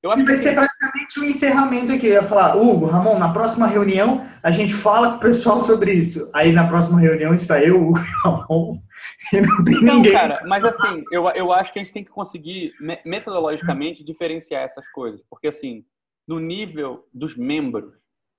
eu 0.04 0.12
acho 0.12 0.26
vai 0.26 0.36
que... 0.36 0.42
ser 0.42 0.54
praticamente 0.54 1.20
um 1.20 1.24
encerramento 1.24 1.94
aqui. 1.94 2.08
Eu 2.08 2.14
ia 2.14 2.24
falar, 2.24 2.56
Hugo, 2.56 2.86
Ramon, 2.86 3.18
na 3.18 3.32
próxima 3.32 3.66
reunião 3.66 4.28
a 4.44 4.52
gente 4.52 4.74
fala 4.74 5.12
com 5.12 5.18
o 5.18 5.22
pessoal 5.22 5.62
sobre 5.62 5.94
isso. 5.94 6.30
Aí 6.34 6.52
na 6.52 6.68
próxima 6.68 7.00
reunião 7.00 7.34
está 7.34 7.64
eu, 7.64 7.82
Hugo 7.82 8.00
e 8.00 8.12
Ramon, 8.24 8.80
e 9.34 9.42
não 9.42 9.64
tem 9.64 9.82
não, 9.82 9.96
ninguém. 9.96 10.12
cara, 10.12 10.40
mas 10.46 10.66
assim, 10.66 11.04
eu, 11.12 11.28
eu 11.30 11.54
acho 11.54 11.72
que 11.72 11.80
a 11.80 11.84
gente 11.84 11.94
tem 11.94 12.04
que 12.04 12.12
conseguir 12.12 12.74
metodologicamente 13.06 14.04
diferenciar 14.04 14.64
essas 14.64 14.88
coisas. 14.92 15.24
Porque 15.30 15.48
assim, 15.48 15.86
no 16.28 16.40
nível 16.40 17.08
dos 17.14 17.38
membros, 17.38 17.94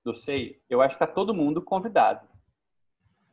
do 0.05 0.13
SEI, 0.13 0.57
eu 0.69 0.81
acho 0.81 0.95
que 0.95 1.03
está 1.03 1.11
todo 1.11 1.33
mundo 1.33 1.61
convidado. 1.61 2.27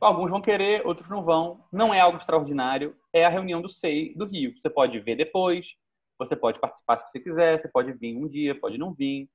Alguns 0.00 0.30
vão 0.30 0.40
querer, 0.40 0.84
outros 0.86 1.08
não 1.08 1.22
vão. 1.22 1.62
Não 1.70 1.92
é 1.92 2.00
algo 2.00 2.16
extraordinário. 2.16 2.96
É 3.12 3.24
a 3.24 3.28
reunião 3.28 3.60
do 3.60 3.68
SEI 3.68 4.14
do 4.16 4.24
Rio. 4.24 4.54
Você 4.56 4.70
pode 4.70 4.98
ver 4.98 5.14
depois, 5.14 5.76
você 6.24 6.36
pode 6.36 6.60
participar 6.60 6.98
se 6.98 7.10
você 7.10 7.20
quiser, 7.20 7.60
você 7.60 7.68
pode 7.68 7.92
vir 7.92 8.16
um 8.16 8.28
dia, 8.28 8.58
pode 8.58 8.78
não 8.78 8.92
vir. 8.92 9.28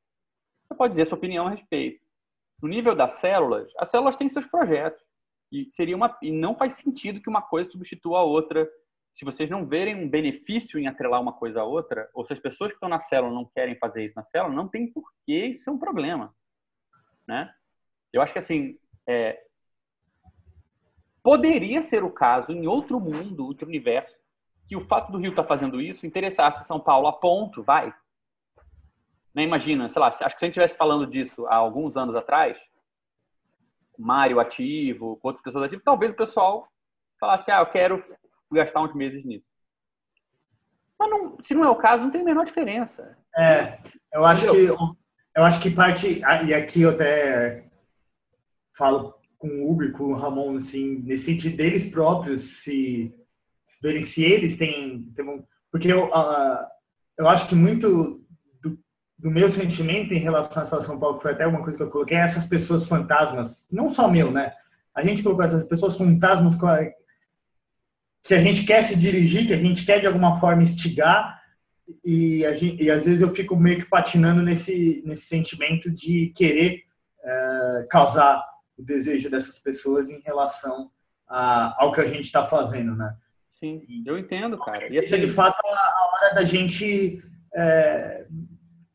Você 0.68 0.76
pode 0.76 0.93
dizer 0.93 1.07
sua 1.07 1.18
opinião 1.18 1.47
a 1.47 1.51
respeito. 1.51 2.05
No 2.61 2.68
nível 2.68 2.95
das 2.95 3.14
células, 3.14 3.72
as 3.77 3.89
células 3.89 4.15
têm 4.15 4.30
seus 4.30 4.45
projetos. 4.45 5.01
E, 5.51 5.69
seria 5.72 5.95
uma, 5.95 6.18
e 6.22 6.31
não 6.31 6.55
faz 6.55 6.76
sentido 6.76 7.22
que 7.22 7.30
uma 7.30 7.41
coisa 7.41 7.69
substitua 7.69 8.19
a 8.19 8.23
outra. 8.23 8.69
Se 9.14 9.23
vocês 9.23 9.49
não 9.49 9.65
verem 9.65 9.95
um 9.95 10.09
benefício 10.09 10.80
em 10.80 10.88
atrelar 10.88 11.22
uma 11.22 11.34
coisa 11.34 11.61
à 11.61 11.64
outra, 11.64 12.09
ou 12.14 12.26
se 12.26 12.34
as 12.34 12.39
pessoas 12.39 12.72
que 12.72 12.76
estão 12.76 12.89
na 12.89 12.99
célula 12.99 13.34
não 13.34 13.45
querem 13.45 13.77
fazer 13.77 14.05
isso 14.05 14.15
na 14.15 14.23
célula, 14.23 14.53
não 14.53 14.68
tem 14.68 14.91
porquê 14.91 15.47
isso 15.47 15.69
é 15.69 15.73
um 15.73 15.80
problema. 15.80 16.35
Né? 17.27 17.51
Eu 18.11 18.22
acho 18.22 18.34
que 18.34 18.39
assim, 18.39 18.77
é, 19.07 19.41
poderia 21.23 21.81
ser 21.81 22.03
o 22.03 22.11
caso 22.11 22.51
em 22.51 22.68
outro 22.68 22.99
mundo, 22.99 23.45
outro 23.45 23.68
universo, 23.68 24.15
que 24.68 24.76
o 24.76 24.81
fato 24.81 25.11
do 25.11 25.18
Rio 25.18 25.30
estar 25.30 25.44
tá 25.44 25.48
fazendo 25.48 25.81
isso 25.81 26.06
interessasse 26.06 26.68
São 26.68 26.80
Paulo 26.80 27.07
a 27.07 27.14
ponto, 27.14 27.64
vai. 27.64 27.94
Né? 29.34 29.44
Imagina, 29.44 29.89
sei 29.89 29.99
lá, 29.99 30.07
acho 30.07 30.18
que 30.18 30.23
se 30.23 30.27
a 30.27 30.48
gente 30.48 30.49
estivesse 30.49 30.77
falando 30.77 31.07
disso 31.07 31.48
há 31.48 31.56
alguns 31.56 31.95
anos 31.95 32.15
atrás, 32.15 32.57
Mário 33.98 34.39
ativo, 34.39 35.19
outras 35.23 35.44
pessoas 35.44 35.64
ativas, 35.64 35.84
talvez 35.84 36.11
o 36.11 36.15
pessoal 36.15 36.68
falasse, 37.19 37.49
ah, 37.49 37.61
eu 37.61 37.65
quero 37.68 38.03
gastar 38.52 38.81
uns 38.81 38.94
meses 38.94 39.23
nisso. 39.26 39.45
Mas 40.99 41.10
não, 41.10 41.38
se 41.41 41.56
não 41.56 41.64
é 41.64 41.69
o 41.69 41.76
caso, 41.76 42.03
não 42.03 42.11
tem 42.11 42.22
a 42.22 42.26
menor 42.26 42.45
diferença. 42.45 43.18
É, 43.35 43.80
eu 44.14 44.26
acho 44.26 44.45
Entendeu? 44.48 44.77
que 44.77 44.98
eu 45.38 45.44
acho 45.44 45.61
que 45.61 45.69
parte 45.69 46.22
e 46.48 46.53
aqui 46.53 46.81
eu 46.81 46.89
até 46.89 47.69
falo 48.76 49.14
com 49.38 49.48
o 49.48 49.69
Hugo 49.69 49.84
e 49.84 49.91
com 49.91 50.06
o 50.06 50.15
Ramon 50.15 50.57
assim, 50.57 50.98
nesse 51.03 51.26
sentido 51.26 51.57
deles 51.57 51.85
próprios 51.85 52.64
se 52.64 53.14
verem 53.81 54.03
se 54.03 54.23
eles 54.23 54.56
têm, 54.56 55.14
porque 55.72 55.91
eu, 55.91 56.06
uh, 56.06 56.65
eu 57.18 57.27
acho 57.27 57.48
que 57.48 57.56
muito 57.56 58.23
do, 58.61 58.80
do, 59.18 59.31
meu 59.31 59.49
sentimento 59.49 60.14
em 60.14 60.19
relação 60.19 60.64
a 60.64 60.81
São 60.81 60.99
Paulo 60.99 61.19
foi 61.19 61.31
até 61.31 61.45
uma 61.45 61.61
coisa 61.61 61.77
que 61.77 61.84
eu 61.84 61.89
coloquei 61.89 62.18
essas 62.18 62.45
pessoas 62.45 62.85
fantasmas. 62.85 63.68
Não 63.72 63.89
só 63.89 64.07
meu 64.07 64.31
né? 64.31 64.53
A 64.95 65.03
gente 65.03 65.22
colocou 65.22 65.45
essas 65.45 65.64
pessoas 65.65 65.95
fantasmas 65.95 66.56
que 68.23 68.34
a 68.34 68.41
gente 68.41 68.65
quer 68.65 68.81
se 68.81 68.95
dirigir 68.95 69.45
que 69.45 69.53
a 69.53 69.57
gente 69.57 69.85
quer 69.85 69.99
de 69.99 70.07
alguma 70.07 70.39
forma 70.39 70.64
instigar. 70.64 71.39
E, 72.03 72.44
gente, 72.56 72.84
e 72.84 72.91
às 72.91 73.06
vezes 73.06 73.22
eu 73.22 73.30
fico 73.30 73.56
meio 73.56 73.80
que 73.80 73.89
patinando 73.89 74.41
nesse 74.41 75.02
nesse 75.06 75.27
sentimento 75.27 75.89
de 75.89 76.34
querer 76.35 76.84
uh, 77.23 77.88
causar 77.89 78.44
o 78.77 78.84
desejo 78.84 79.30
dessas 79.30 79.57
pessoas 79.60 80.10
em 80.10 80.19
relação 80.22 80.91
a, 81.27 81.76
ao 81.81 81.91
que 81.91 82.02
a 82.02 82.07
gente 82.07 82.26
está 82.26 82.45
fazendo, 82.45 82.95
né? 82.95 83.15
Sim, 83.60 84.04
eu 84.06 84.18
entendo, 84.18 84.58
cara. 84.60 84.92
E 84.94 85.00
assim, 85.00 85.20
de 85.20 85.28
fato 85.28 85.60
a 85.66 86.06
hora 86.06 86.36
da 86.36 86.44
gente 86.44 87.24
é, 87.56 88.28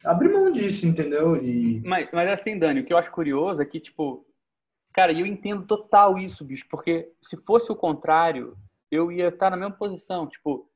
abrir 0.05 0.29
mão 0.29 0.53
disso, 0.53 0.87
entendeu? 0.87 1.37
E... 1.37 1.81
Mas, 1.85 2.09
mas 2.13 2.31
assim, 2.31 2.59
Dani, 2.59 2.81
o 2.81 2.85
que 2.85 2.93
eu 2.93 2.99
acho 2.99 3.11
curioso 3.11 3.61
é 3.61 3.67
que, 3.67 3.81
tipo, 3.81 4.25
cara, 4.93 5.13
eu 5.13 5.27
entendo 5.27 5.67
total 5.67 6.17
isso, 6.17 6.45
bicho, 6.45 6.65
porque 6.71 7.11
se 7.23 7.37
fosse 7.39 7.73
o 7.73 7.77
contrário, 7.77 8.57
eu 8.89 9.11
ia 9.11 9.29
estar 9.29 9.51
na 9.51 9.57
mesma 9.57 9.75
posição. 9.75 10.29
Tipo, 10.29 10.71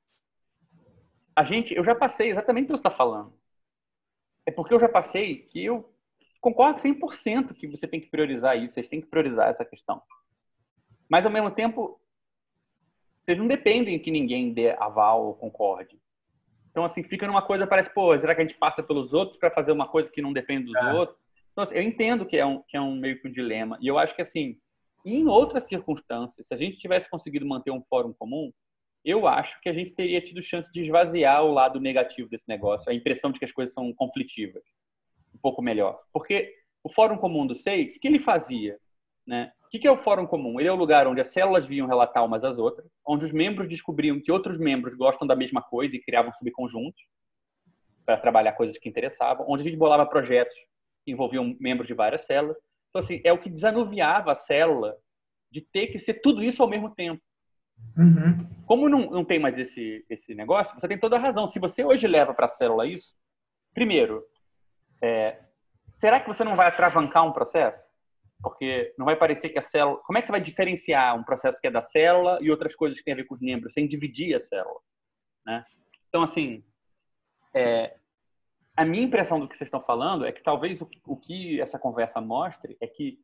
a 1.37 1.45
gente, 1.45 1.73
eu 1.73 1.85
já 1.85 1.95
passei 1.95 2.31
exatamente 2.31 2.65
o 2.65 2.67
que 2.67 2.73
você 2.73 2.81
está 2.81 2.91
falando. 2.91 3.33
É 4.45 4.51
porque 4.51 4.75
eu 4.75 4.81
já 4.81 4.89
passei 4.89 5.43
que 5.43 5.65
eu 5.65 5.93
concordo 6.41 6.81
100% 6.81 7.55
que 7.55 7.69
você 7.69 7.87
tem 7.87 8.01
que 8.01 8.09
priorizar 8.09 8.57
isso, 8.57 8.75
vocês 8.75 8.89
têm 8.89 9.01
que 9.01 9.07
priorizar 9.07 9.49
essa 9.49 9.65
questão. 9.65 10.03
Mas, 11.09 11.25
ao 11.25 11.31
mesmo 11.31 11.53
tempo, 11.53 12.01
vocês 13.27 13.37
não 13.37 13.49
dependem 13.49 13.99
que 13.99 14.09
ninguém 14.09 14.53
dê 14.53 14.71
aval 14.79 15.27
ou 15.27 15.35
concorde. 15.35 15.99
Então, 16.71 16.85
assim, 16.85 17.03
fica 17.03 17.27
numa 17.27 17.43
coisa, 17.43 17.67
parece, 17.67 17.93
pô, 17.93 18.17
será 18.17 18.37
que 18.37 18.41
a 18.41 18.45
gente 18.45 18.57
passa 18.57 18.85
pelos 18.85 19.13
outros 19.13 19.37
para 19.37 19.51
fazer 19.51 19.73
uma 19.73 19.89
coisa 19.89 20.09
que 20.09 20.23
não 20.23 20.33
depende 20.33 20.67
dos 20.67 20.77
é. 20.77 20.93
outros? 20.93 21.19
Então, 21.51 21.65
assim, 21.65 21.75
eu 21.75 21.83
entendo 21.83 22.25
que 22.25 22.37
é, 22.37 22.47
um, 22.47 22.63
que 22.69 22.77
é 22.77 22.81
um 22.81 22.95
meio 22.95 23.21
que 23.21 23.27
um 23.27 23.33
dilema. 23.33 23.79
E 23.81 23.89
eu 23.89 23.99
acho 23.99 24.15
que, 24.15 24.23
assim, 24.23 24.57
em 25.05 25.27
outras 25.27 25.65
circunstâncias, 25.65 26.47
se 26.47 26.55
a 26.55 26.57
gente 26.57 26.79
tivesse 26.79 27.11
conseguido 27.11 27.45
manter 27.45 27.73
um 27.73 27.83
fórum 27.91 28.13
comum, 28.13 28.53
eu 29.05 29.27
acho 29.27 29.61
que 29.61 29.69
a 29.69 29.73
gente 29.73 29.91
teria 29.91 30.21
tido 30.21 30.41
chance 30.41 30.71
de 30.71 30.83
esvaziar 30.83 31.43
o 31.43 31.53
lado 31.53 31.81
negativo 31.81 32.29
desse 32.29 32.47
negócio, 32.47 32.89
a 32.89 32.95
impressão 32.95 33.33
de 33.33 33.41
que 33.41 33.45
as 33.45 33.53
coisas 33.53 33.75
são 33.75 33.93
conflitivas, 33.93 34.63
um 35.35 35.39
pouco 35.39 35.61
melhor. 35.61 36.01
Porque 36.13 36.55
o 36.85 36.89
Fórum 36.89 37.17
Comum 37.17 37.45
do 37.45 37.57
SEI, 37.57 37.87
o 37.87 38.01
que 38.01 38.07
ele 38.07 38.21
fazia? 38.21 38.79
Né? 39.27 39.51
O 39.65 39.69
que 39.69 39.87
é 39.87 39.91
o 39.91 39.97
Fórum 39.97 40.27
Comum? 40.27 40.61
Ele 40.61 40.69
é 40.69 40.73
o 40.73 40.77
lugar 40.77 41.07
onde 41.07 41.21
as 41.21 41.29
células 41.29 41.67
vinham 41.67 41.87
relatar 41.87 42.25
umas 42.25 42.45
às 42.45 42.57
outras, 42.57 42.89
onde 43.07 43.25
os 43.25 43.33
membros 43.33 43.69
descobriam 43.69 44.21
que 44.21 44.31
outros 44.31 44.59
membros 44.59 44.95
gostam 44.97 45.27
da 45.27 45.35
mesma 45.35 45.61
coisa 45.61 45.97
e 45.97 46.03
criavam 46.03 46.33
subconjuntos 46.33 47.03
para 48.05 48.17
trabalhar 48.17 48.53
coisas 48.53 48.79
que 48.79 48.89
interessavam, 48.89 49.45
onde 49.49 49.63
a 49.63 49.65
gente 49.65 49.77
bolava 49.77 50.07
projetos 50.07 50.57
que 51.05 51.11
envolviam 51.11 51.57
membros 51.59 51.89
de 51.89 51.95
várias 51.95 52.25
células. 52.25 52.57
Então, 52.91 53.03
assim, 53.03 53.21
é 53.25 53.33
o 53.33 53.39
que 53.39 53.51
desanuviava 53.51 54.33
a 54.33 54.37
célula 54.37 54.97
de 55.51 55.61
ter 55.61 55.89
que 55.89 55.99
ser 55.99 56.15
tudo 56.15 56.43
isso 56.43 56.63
ao 56.63 56.69
mesmo 56.69 56.95
tempo. 56.95 57.21
Uhum. 57.97 58.47
Como 58.67 58.89
não, 58.89 59.11
não 59.11 59.25
tem 59.25 59.39
mais 59.39 59.59
esse, 59.59 60.05
esse 60.09 60.35
negócio, 60.35 60.79
você 60.79 60.89
tem 60.89 60.99
toda 60.99 61.17
a 61.17 61.19
razão. 61.19 61.49
Se 61.49 61.59
você 61.59 61.85
hoje 61.85 62.07
leva 62.07 62.33
para 62.33 62.47
a 62.47 62.49
célula 62.49 62.87
isso, 62.87 63.15
primeiro, 63.75 64.25
é, 65.03 65.41
será 65.95 66.21
que 66.21 66.29
você 66.29 66.45
não 66.45 66.55
vai 66.55 66.69
atravancar 66.69 67.27
um 67.27 67.33
processo? 67.33 67.86
Porque 68.43 68.95
não 68.99 69.07
vai 69.07 69.17
parecer 69.17 69.49
que 69.49 69.59
a 69.59 69.63
célula. 69.63 69.99
Como 70.05 70.19
é 70.19 70.21
que 70.21 70.27
você 70.27 70.33
vai 70.33 70.41
diferenciar 70.41 71.17
um 71.17 71.25
processo 71.25 71.61
que 71.61 71.67
é 71.67 71.71
da 71.71 71.83
célula 71.83 72.39
e 72.41 72.51
outras 72.51 72.75
coisas 72.75 72.99
que 72.99 73.05
têm 73.05 73.15
a 73.15 73.17
ver 73.17 73.25
com 73.25 73.35
os 73.35 73.41
membros, 73.41 73.73
sem 73.73 73.89
dividir 73.89 74.35
a 74.35 74.41
célula? 74.41 74.81
Né? 75.45 75.65
Então, 76.09 76.23
assim, 76.23 76.63
é, 77.55 77.97
a 78.77 78.85
minha 78.85 79.05
impressão 79.05 79.41
do 79.41 79.49
que 79.49 79.57
vocês 79.57 79.69
estão 79.69 79.81
falando 79.81 80.27
é 80.27 80.33
que 80.33 80.43
talvez 80.43 80.81
o, 80.83 80.89
o 81.07 81.17
que 81.17 81.61
essa 81.61 81.79
conversa 81.79 82.21
mostre 82.21 82.77
é 82.81 82.87
que 82.87 83.19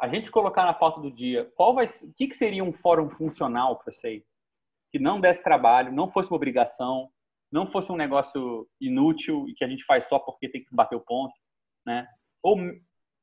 a 0.00 0.08
gente 0.08 0.30
colocar 0.30 0.64
na 0.64 0.72
pauta 0.72 1.00
do 1.00 1.10
dia 1.10 1.44
qual 1.54 1.74
vai, 1.74 1.86
o 1.86 2.12
que, 2.14 2.26
que 2.26 2.34
seria 2.34 2.64
um 2.64 2.72
fórum 2.72 3.08
funcional 3.10 3.76
para 3.76 3.92
você 3.92 4.24
que 4.90 4.98
não 4.98 5.20
desse 5.20 5.42
trabalho, 5.42 5.92
não 5.92 6.10
fosse 6.10 6.28
uma 6.30 6.36
obrigação, 6.36 7.08
não 7.52 7.66
fosse 7.66 7.92
um 7.92 7.96
negócio 7.96 8.68
inútil 8.80 9.48
e 9.48 9.54
que 9.54 9.64
a 9.64 9.68
gente 9.68 9.84
faz 9.84 10.08
só 10.08 10.18
porque 10.18 10.48
tem 10.48 10.64
que 10.64 10.74
bater 10.74 10.96
o 10.96 11.00
ponto, 11.00 11.34
né? 11.86 12.06
Ou 12.42 12.56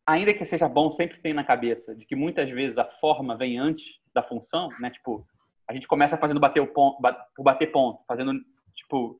ainda 0.08 0.34
que 0.34 0.46
seja 0.46 0.70
bom, 0.70 0.90
sempre 0.94 1.20
tem 1.20 1.34
na 1.34 1.44
cabeça 1.44 1.94
de 1.94 2.06
que 2.06 2.16
muitas 2.16 2.50
vezes 2.50 2.78
a 2.78 2.86
forma 2.86 3.36
vem 3.36 3.60
antes 3.60 4.00
da 4.14 4.24
função, 4.24 4.70
né? 4.80 4.90
Tipo, 4.90 5.28
a 5.68 5.74
gente 5.74 5.88
começa 5.88 6.18
fazendo 6.18 6.40
bater 6.40 6.62
o 6.62 6.68
ponto, 6.68 6.98
por 7.36 7.44
bater 7.44 7.72
ponto, 7.72 8.02
fazendo 8.08 8.34
tipo 8.74 9.20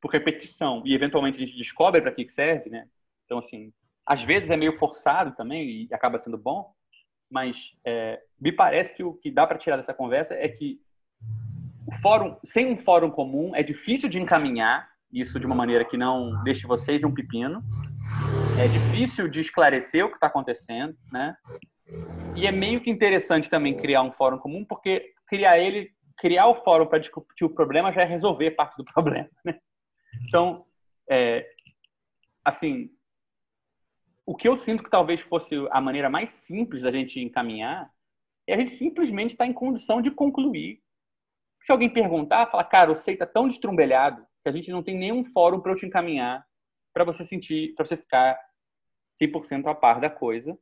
por 0.00 0.10
repetição 0.10 0.82
e 0.86 0.94
eventualmente 0.94 1.36
a 1.36 1.44
gente 1.44 1.58
descobre 1.58 2.00
para 2.00 2.12
que 2.12 2.26
serve, 2.30 2.70
né? 2.70 2.88
Então 3.26 3.38
assim, 3.38 3.72
às 4.06 4.22
vezes 4.22 4.50
é 4.50 4.56
meio 4.56 4.78
forçado 4.78 5.32
também 5.32 5.68
e 5.68 5.88
acaba 5.92 6.18
sendo 6.18 6.38
bom, 6.38 6.72
mas 7.28 7.76
é, 7.84 8.22
me 8.40 8.52
parece 8.52 8.94
que 8.94 9.02
o 9.02 9.12
que 9.14 9.30
dá 9.30 9.46
para 9.46 9.58
tirar 9.58 9.76
dessa 9.76 9.92
conversa 9.92 10.34
é 10.34 10.48
que 10.48 10.80
o 11.86 11.94
fórum, 11.96 12.38
sem 12.44 12.72
um 12.72 12.76
fórum 12.76 13.10
comum, 13.10 13.54
é 13.54 13.62
difícil 13.62 14.08
de 14.08 14.18
encaminhar 14.18 14.88
isso 15.12 15.40
de 15.40 15.46
uma 15.46 15.56
maneira 15.56 15.84
que 15.84 15.96
não 15.96 16.42
deixe 16.44 16.66
vocês 16.66 17.02
num 17.02 17.12
pepino 17.12 17.62
é 18.60 18.68
difícil 18.68 19.26
de 19.26 19.40
esclarecer 19.40 20.04
o 20.04 20.10
que 20.10 20.16
está 20.16 20.26
acontecendo, 20.26 20.94
né? 21.10 21.34
E 22.36 22.46
é 22.46 22.52
meio 22.52 22.82
que 22.82 22.90
interessante 22.90 23.48
também 23.48 23.74
criar 23.74 24.02
um 24.02 24.12
fórum 24.12 24.36
comum, 24.36 24.66
porque 24.66 25.14
criar 25.26 25.58
ele, 25.58 25.90
criar 26.18 26.46
o 26.46 26.54
fórum 26.54 26.86
para 26.86 26.98
discutir 26.98 27.42
o 27.42 27.54
problema 27.54 27.90
já 27.90 28.02
é 28.02 28.04
resolver 28.04 28.50
parte 28.50 28.76
do 28.76 28.84
problema, 28.92 29.30
né? 29.42 29.58
Então, 30.28 30.66
é, 31.08 31.48
assim, 32.44 32.90
o 34.26 34.36
que 34.36 34.46
eu 34.46 34.54
sinto 34.58 34.84
que 34.84 34.90
talvez 34.90 35.22
fosse 35.22 35.54
a 35.70 35.80
maneira 35.80 36.10
mais 36.10 36.28
simples 36.28 36.82
da 36.82 36.92
gente 36.92 37.18
encaminhar 37.18 37.90
é 38.46 38.52
a 38.52 38.58
gente 38.58 38.72
simplesmente 38.72 39.32
estar 39.32 39.46
tá 39.46 39.50
em 39.50 39.54
condição 39.54 40.02
de 40.02 40.10
concluir. 40.10 40.82
Se 41.62 41.72
alguém 41.72 41.88
perguntar, 41.88 42.50
falar, 42.50 42.64
cara, 42.64 42.92
o 42.92 42.96
SEI 42.96 43.14
está 43.14 43.26
tão 43.26 43.48
destrumbelhado 43.48 44.22
que 44.42 44.50
a 44.50 44.52
gente 44.52 44.70
não 44.70 44.82
tem 44.82 44.98
nenhum 44.98 45.24
fórum 45.24 45.60
para 45.60 45.72
eu 45.72 45.76
te 45.76 45.86
encaminhar 45.86 46.44
para 46.92 47.04
você 47.04 47.24
sentir, 47.24 47.74
para 47.74 47.86
você 47.86 47.96
ficar 47.96 48.38
100% 49.20 49.66
a 49.66 49.74
par 49.74 50.00
da 50.00 50.10
coisa. 50.10 50.56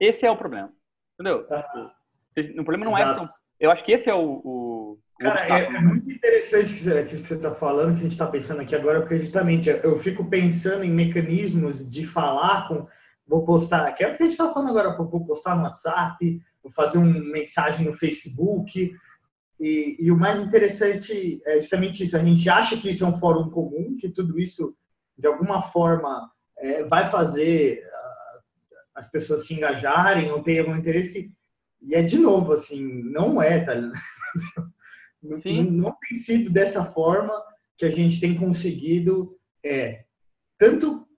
Esse 0.00 0.24
é 0.24 0.30
o 0.30 0.36
problema. 0.36 0.72
Entendeu? 1.14 1.46
Ah, 1.50 1.92
o 2.36 2.64
problema 2.64 2.84
não 2.84 2.96
é 2.96 3.02
Exato. 3.02 3.22
é. 3.22 3.26
São, 3.26 3.34
eu 3.58 3.70
acho 3.70 3.84
que 3.84 3.92
esse 3.92 4.08
é 4.08 4.14
o. 4.14 4.40
o 4.44 4.98
Cara, 5.18 5.48
é, 5.48 5.64
é, 5.64 5.80
muito 5.80 6.08
interessante 6.08 6.74
que 6.74 7.16
você 7.18 7.34
está 7.34 7.52
falando, 7.52 7.94
que 7.94 8.00
a 8.00 8.02
gente 8.04 8.12
está 8.12 8.26
pensando 8.28 8.60
aqui 8.60 8.76
agora, 8.76 9.00
porque 9.00 9.18
justamente 9.18 9.68
eu 9.68 9.96
fico 9.98 10.24
pensando 10.24 10.84
em 10.84 10.90
mecanismos 10.90 11.88
de 11.88 12.06
falar 12.06 12.68
com. 12.68 12.86
Vou 13.26 13.44
postar, 13.44 13.92
que 13.92 14.02
é 14.02 14.06
o 14.06 14.16
que 14.16 14.22
a 14.22 14.26
gente 14.26 14.32
está 14.32 14.50
falando 14.54 14.70
agora, 14.70 14.96
vou 14.96 15.26
postar 15.26 15.54
no 15.54 15.64
WhatsApp, 15.64 16.40
vou 16.62 16.72
fazer 16.72 16.96
uma 16.96 17.20
mensagem 17.20 17.84
no 17.84 17.92
Facebook. 17.92 18.94
E, 19.60 19.96
e, 19.98 20.10
o 20.10 20.16
mais 20.16 20.40
interessante 20.40 21.42
é 21.44 21.60
justamente 21.60 22.04
isso. 22.04 22.16
A 22.16 22.20
gente 22.20 22.48
acha 22.48 22.76
que 22.76 22.88
isso 22.88 23.04
é 23.04 23.06
um 23.08 23.18
fórum 23.18 23.50
comum, 23.50 23.96
que 24.00 24.08
tudo 24.08 24.38
isso, 24.38 24.74
de 25.18 25.26
alguma 25.26 25.60
forma, 25.60 26.30
é, 26.58 26.84
vai 26.84 27.06
fazer 27.08 27.82
as 28.98 29.08
pessoas 29.10 29.46
se 29.46 29.54
engajarem 29.54 30.30
ou 30.30 30.42
terem 30.42 30.60
algum 30.60 30.76
interesse. 30.76 31.32
E 31.80 31.94
é 31.94 32.02
de 32.02 32.18
novo, 32.18 32.52
assim, 32.52 32.82
não 33.04 33.40
é, 33.40 33.64
tá? 33.64 33.74
Não, 35.20 35.36
não, 35.64 35.96
tem 36.00 36.16
sido 36.16 36.48
dessa 36.48 36.84
forma 36.84 37.32
que 37.76 37.84
a 37.84 37.90
gente 37.90 38.20
tem 38.20 38.36
conseguido 38.36 39.36
é, 39.64 40.04
tanto 40.56 41.08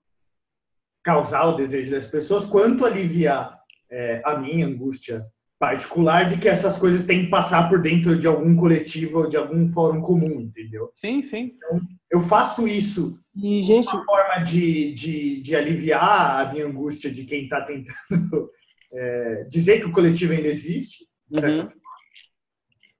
causar 1.03 1.45
o 1.45 1.55
desejo 1.55 1.91
das 1.91 2.07
pessoas, 2.07 2.43
quanto 2.43 2.83
aliviar 2.83 3.59
é, 3.91 4.19
a 4.25 4.39
minha 4.39 4.65
angústia 4.65 5.23
particular 5.59 6.25
de 6.27 6.39
que 6.39 6.49
essas 6.49 6.79
coisas 6.79 7.05
têm 7.05 7.25
que 7.25 7.29
passar 7.29 7.69
por 7.69 7.79
dentro 7.79 8.17
de 8.17 8.25
algum 8.25 8.55
coletivo 8.55 9.19
ou 9.19 9.29
de 9.29 9.37
algum 9.37 9.69
fórum 9.69 10.01
comum, 10.01 10.41
entendeu? 10.41 10.89
Sim, 10.95 11.21
sim. 11.21 11.53
Então, 11.55 11.79
eu 12.09 12.21
faço 12.21 12.67
isso 12.67 13.20
e, 13.35 13.63
gente... 13.63 13.87
uma 13.87 14.03
forma 14.05 14.43
de, 14.43 14.93
de, 14.93 15.41
de 15.41 15.55
aliviar 15.55 16.47
a 16.47 16.51
minha 16.51 16.65
angústia 16.65 17.11
de 17.11 17.23
quem 17.25 17.43
está 17.43 17.61
tentando 17.61 18.51
é, 18.93 19.43
dizer 19.49 19.79
que 19.79 19.85
o 19.85 19.91
coletivo 19.91 20.33
ainda 20.33 20.47
existe, 20.47 21.07
uhum. 21.31 21.69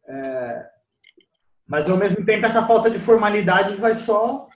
é, 0.08 0.66
mas 1.68 1.90
ao 1.90 1.98
mesmo 1.98 2.26
tempo 2.26 2.46
essa 2.46 2.66
falta 2.66 2.90
de 2.90 3.00
formalidade 3.00 3.76
vai 3.76 3.94
só 3.94 4.48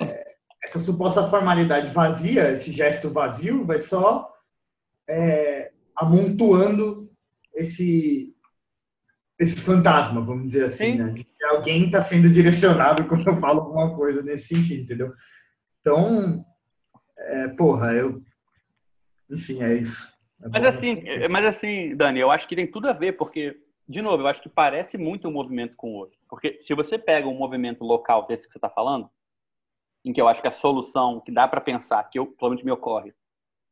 é, 0.00 0.34
essa 0.64 0.80
suposta 0.80 1.28
formalidade 1.28 1.92
vazia, 1.92 2.50
esse 2.52 2.72
gesto 2.72 3.10
vazio, 3.10 3.64
vai 3.64 3.78
só 3.78 4.32
é, 5.08 5.70
amontoando 5.94 7.10
esse 7.54 8.33
esse 9.38 9.60
fantasma, 9.60 10.20
vamos 10.20 10.48
dizer 10.48 10.64
assim, 10.64 10.96
né? 10.96 11.10
De 11.10 11.24
que 11.24 11.44
alguém 11.44 11.86
está 11.86 12.00
sendo 12.00 12.28
direcionado 12.28 13.06
quando 13.08 13.26
eu 13.26 13.36
falo 13.38 13.60
alguma 13.60 13.94
coisa 13.94 14.22
nesse 14.22 14.54
sentido, 14.54 14.82
entendeu? 14.82 15.12
Então, 15.80 16.44
é, 17.18 17.48
porra, 17.48 17.92
eu. 17.92 18.22
Enfim, 19.30 19.62
é 19.62 19.74
isso. 19.74 20.08
É 20.42 20.48
mas 20.48 20.64
assim, 20.64 21.02
é, 21.06 21.28
mas 21.28 21.44
assim, 21.46 21.96
Dani, 21.96 22.20
eu 22.20 22.30
acho 22.30 22.46
que 22.46 22.56
tem 22.56 22.70
tudo 22.70 22.88
a 22.88 22.92
ver, 22.92 23.16
porque, 23.16 23.60
de 23.88 24.00
novo, 24.00 24.22
eu 24.22 24.26
acho 24.26 24.42
que 24.42 24.48
parece 24.48 24.96
muito 24.96 25.28
um 25.28 25.32
movimento 25.32 25.74
com 25.76 25.92
o 25.92 25.96
outro. 25.96 26.18
Porque 26.28 26.60
se 26.60 26.74
você 26.74 26.98
pega 26.98 27.26
um 27.26 27.36
movimento 27.36 27.84
local 27.84 28.26
desse 28.26 28.46
que 28.46 28.52
você 28.52 28.58
está 28.58 28.70
falando, 28.70 29.10
em 30.04 30.12
que 30.12 30.20
eu 30.20 30.28
acho 30.28 30.42
que 30.42 30.48
a 30.48 30.52
solução 30.52 31.20
que 31.20 31.32
dá 31.32 31.48
para 31.48 31.60
pensar, 31.60 32.04
que 32.04 32.18
eu, 32.18 32.26
pelo 32.26 32.50
menos 32.50 32.64
me 32.64 32.70
ocorre, 32.70 33.14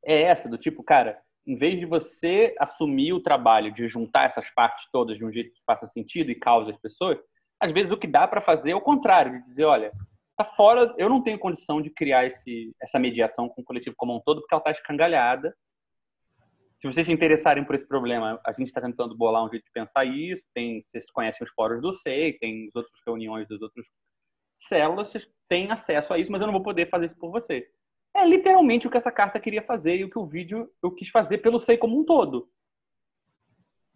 é 0.04 0.22
essa, 0.22 0.48
do 0.48 0.58
tipo, 0.58 0.82
cara, 0.82 1.20
em 1.46 1.56
vez 1.56 1.78
de 1.78 1.86
você 1.86 2.54
assumir 2.58 3.12
o 3.12 3.22
trabalho 3.22 3.72
de 3.72 3.88
juntar 3.88 4.26
essas 4.26 4.48
partes 4.50 4.88
todas 4.92 5.18
de 5.18 5.24
um 5.24 5.32
jeito 5.32 5.52
que 5.52 5.62
faça 5.66 5.86
sentido 5.86 6.30
e 6.30 6.38
cause 6.38 6.70
as 6.70 6.78
pessoas, 6.78 7.18
às 7.60 7.72
vezes 7.72 7.92
o 7.92 7.96
que 7.96 8.06
dá 8.06 8.26
para 8.26 8.40
fazer 8.40 8.72
é 8.72 8.76
o 8.76 8.80
contrário, 8.80 9.40
de 9.40 9.46
dizer, 9.46 9.64
olha, 9.64 9.92
tá 10.36 10.44
fora, 10.44 10.94
eu 10.98 11.08
não 11.08 11.22
tenho 11.22 11.38
condição 11.38 11.80
de 11.80 11.90
criar 11.90 12.26
esse, 12.26 12.74
essa 12.80 12.98
mediação 12.98 13.48
com 13.48 13.62
o 13.62 13.64
coletivo 13.64 13.94
como 13.96 14.16
um 14.16 14.20
todo, 14.20 14.40
porque 14.40 14.54
ela 14.54 14.60
está 14.60 14.70
escangalhada. 14.70 15.54
Se 16.78 16.86
vocês 16.88 17.06
se 17.06 17.12
interessarem 17.12 17.64
por 17.64 17.76
esse 17.76 17.86
problema, 17.86 18.40
a 18.44 18.52
gente 18.52 18.66
está 18.66 18.80
tentando 18.80 19.16
bolar 19.16 19.44
um 19.44 19.48
jeito 19.48 19.64
de 19.64 19.70
pensar 19.70 20.04
isso. 20.04 20.42
Tem, 20.52 20.84
vocês 20.88 21.08
conhecem 21.12 21.44
os 21.46 21.52
fóruns 21.52 21.80
do 21.80 21.92
SEI, 21.94 22.32
tem 22.34 22.66
as 22.66 22.74
outras 22.74 23.00
reuniões 23.06 23.46
das 23.46 23.62
outras 23.62 23.86
células, 24.58 25.08
vocês 25.08 25.28
têm 25.48 25.70
acesso 25.70 26.12
a 26.12 26.18
isso, 26.18 26.30
mas 26.30 26.40
eu 26.40 26.46
não 26.46 26.52
vou 26.52 26.62
poder 26.62 26.88
fazer 26.88 27.06
isso 27.06 27.18
por 27.18 27.30
você. 27.30 27.68
É 28.14 28.26
literalmente 28.26 28.86
o 28.86 28.90
que 28.90 28.98
essa 28.98 29.10
carta 29.10 29.40
queria 29.40 29.62
fazer 29.62 29.96
e 29.96 30.04
o 30.04 30.10
que 30.10 30.18
o 30.18 30.26
vídeo 30.26 30.70
eu 30.82 30.90
quis 30.90 31.08
fazer 31.08 31.38
pelo 31.38 31.58
SEI 31.58 31.78
como 31.78 31.98
um 31.98 32.04
todo. 32.04 32.48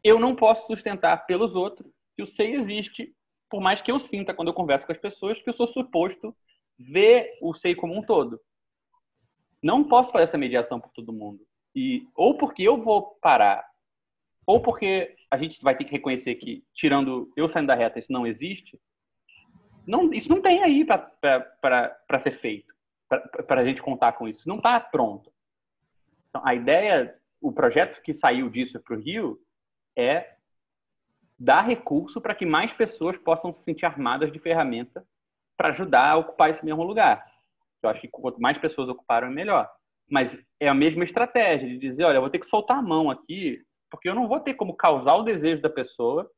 Eu 0.02 0.18
não 0.18 0.34
posso 0.34 0.66
sustentar 0.66 1.26
pelos 1.26 1.54
outros 1.54 1.92
que 2.16 2.22
o 2.22 2.26
SEI 2.26 2.54
existe, 2.54 3.14
por 3.50 3.60
mais 3.60 3.82
que 3.82 3.92
eu 3.92 3.98
sinta 3.98 4.32
quando 4.32 4.48
eu 4.48 4.54
converso 4.54 4.86
com 4.86 4.92
as 4.92 4.98
pessoas 4.98 5.40
que 5.40 5.48
eu 5.48 5.52
sou 5.52 5.66
suposto 5.66 6.34
ver 6.78 7.36
o 7.42 7.54
SEI 7.54 7.74
como 7.74 7.96
um 7.96 8.02
todo. 8.02 8.40
Não 9.62 9.84
posso 9.84 10.12
fazer 10.12 10.24
essa 10.24 10.38
mediação 10.38 10.80
por 10.80 10.90
todo 10.92 11.12
mundo. 11.12 11.46
E 11.74 12.06
ou 12.14 12.38
porque 12.38 12.62
eu 12.62 12.78
vou 12.78 13.18
parar, 13.20 13.68
ou 14.46 14.62
porque 14.62 15.14
a 15.30 15.36
gente 15.36 15.60
vai 15.60 15.76
ter 15.76 15.84
que 15.84 15.92
reconhecer 15.92 16.36
que, 16.36 16.64
tirando 16.72 17.30
eu 17.36 17.48
saindo 17.48 17.66
da 17.66 17.74
reta, 17.74 17.98
isso 17.98 18.12
não 18.12 18.26
existe. 18.26 18.80
Não, 19.86 20.12
isso 20.12 20.28
não 20.30 20.40
tem 20.40 20.62
aí 20.62 20.84
para 20.84 22.18
ser 22.20 22.32
feito 22.32 22.75
para 23.08 23.60
a 23.60 23.64
gente 23.64 23.82
contar 23.82 24.12
com 24.12 24.28
isso. 24.28 24.48
Não 24.48 24.56
está 24.56 24.78
pronto. 24.80 25.32
Então, 26.28 26.42
a 26.44 26.54
ideia, 26.54 27.16
o 27.40 27.52
projeto 27.52 28.02
que 28.02 28.12
saiu 28.12 28.50
disso 28.50 28.80
para 28.80 28.96
o 28.96 29.00
Rio 29.00 29.38
é 29.96 30.34
dar 31.38 31.62
recurso 31.62 32.20
para 32.20 32.34
que 32.34 32.46
mais 32.46 32.72
pessoas 32.72 33.16
possam 33.16 33.52
se 33.52 33.62
sentir 33.62 33.86
armadas 33.86 34.32
de 34.32 34.38
ferramenta 34.38 35.06
para 35.56 35.68
ajudar 35.68 36.10
a 36.10 36.16
ocupar 36.16 36.50
esse 36.50 36.64
mesmo 36.64 36.82
lugar. 36.82 37.24
Eu 37.82 37.90
acho 37.90 38.00
que 38.00 38.08
quanto 38.08 38.40
mais 38.40 38.58
pessoas 38.58 38.88
ocuparam, 38.88 39.30
melhor. 39.30 39.70
Mas 40.08 40.38
é 40.60 40.68
a 40.68 40.74
mesma 40.74 41.04
estratégia 41.04 41.68
de 41.68 41.78
dizer, 41.78 42.04
olha, 42.04 42.16
eu 42.16 42.20
vou 42.20 42.30
ter 42.30 42.38
que 42.38 42.46
soltar 42.46 42.78
a 42.78 42.82
mão 42.82 43.10
aqui, 43.10 43.62
porque 43.90 44.08
eu 44.08 44.14
não 44.14 44.28
vou 44.28 44.40
ter 44.40 44.54
como 44.54 44.76
causar 44.76 45.14
o 45.14 45.22
desejo 45.22 45.62
da 45.62 45.70
pessoa 45.70 46.30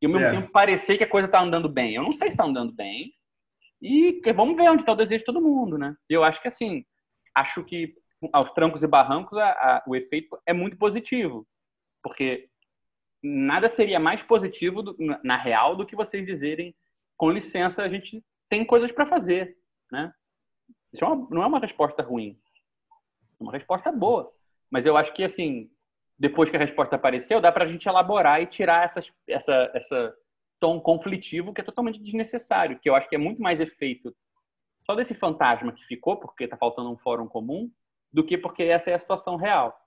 e 0.00 0.06
ao 0.06 0.12
mesmo 0.12 0.26
é. 0.26 0.30
tempo 0.32 0.52
parecer 0.52 0.98
que 0.98 1.04
a 1.04 1.08
coisa 1.08 1.26
está 1.26 1.40
andando 1.40 1.68
bem. 1.68 1.94
Eu 1.94 2.02
não 2.02 2.12
sei 2.12 2.28
se 2.28 2.34
está 2.34 2.44
andando 2.44 2.72
bem, 2.72 3.12
e 3.84 4.18
vamos 4.32 4.56
ver 4.56 4.70
onde 4.70 4.80
está 4.80 4.92
o 4.92 4.96
desejo 4.96 5.18
de 5.18 5.24
todo 5.26 5.42
mundo, 5.42 5.76
né? 5.76 5.94
Eu 6.08 6.24
acho 6.24 6.40
que 6.40 6.48
assim, 6.48 6.86
acho 7.34 7.62
que 7.62 7.94
aos 8.32 8.50
trancos 8.52 8.82
e 8.82 8.86
barrancos 8.86 9.36
a, 9.36 9.50
a, 9.50 9.84
o 9.86 9.94
efeito 9.94 10.40
é 10.46 10.54
muito 10.54 10.78
positivo, 10.78 11.46
porque 12.02 12.48
nada 13.22 13.68
seria 13.68 14.00
mais 14.00 14.22
positivo 14.22 14.82
do, 14.82 14.96
na 15.22 15.36
real 15.36 15.76
do 15.76 15.84
que 15.84 15.94
vocês 15.94 16.24
dizerem 16.24 16.74
com 17.14 17.30
licença 17.30 17.82
a 17.82 17.88
gente 17.88 18.24
tem 18.48 18.64
coisas 18.64 18.90
para 18.90 19.04
fazer, 19.04 19.54
né? 19.92 20.10
Isso 20.90 21.04
é 21.04 21.06
uma, 21.06 21.28
não 21.30 21.42
é 21.42 21.46
uma 21.46 21.60
resposta 21.60 22.02
ruim, 22.02 22.40
é 23.38 23.42
uma 23.42 23.52
resposta 23.52 23.92
boa, 23.92 24.32
mas 24.70 24.86
eu 24.86 24.96
acho 24.96 25.12
que 25.12 25.22
assim 25.22 25.70
depois 26.18 26.48
que 26.48 26.56
a 26.56 26.60
resposta 26.60 26.96
apareceu 26.96 27.38
dá 27.38 27.52
para 27.52 27.64
a 27.64 27.68
gente 27.68 27.86
elaborar 27.86 28.40
e 28.40 28.46
tirar 28.46 28.84
essas, 28.84 29.12
essa 29.28 29.70
essa 29.74 30.16
tom 30.64 30.80
conflitivo 30.80 31.52
que 31.52 31.60
é 31.60 31.64
totalmente 31.64 32.00
desnecessário, 32.00 32.78
que 32.78 32.88
eu 32.88 32.94
acho 32.94 33.06
que 33.06 33.14
é 33.14 33.18
muito 33.18 33.42
mais 33.42 33.60
efeito 33.60 34.16
só 34.80 34.94
desse 34.94 35.12
fantasma 35.12 35.72
que 35.72 35.84
ficou, 35.84 36.16
porque 36.16 36.44
está 36.44 36.56
faltando 36.56 36.90
um 36.90 36.96
fórum 36.96 37.28
comum, 37.28 37.70
do 38.10 38.24
que 38.24 38.38
porque 38.38 38.62
essa 38.62 38.90
é 38.90 38.94
a 38.94 38.98
situação 38.98 39.36
real. 39.36 39.78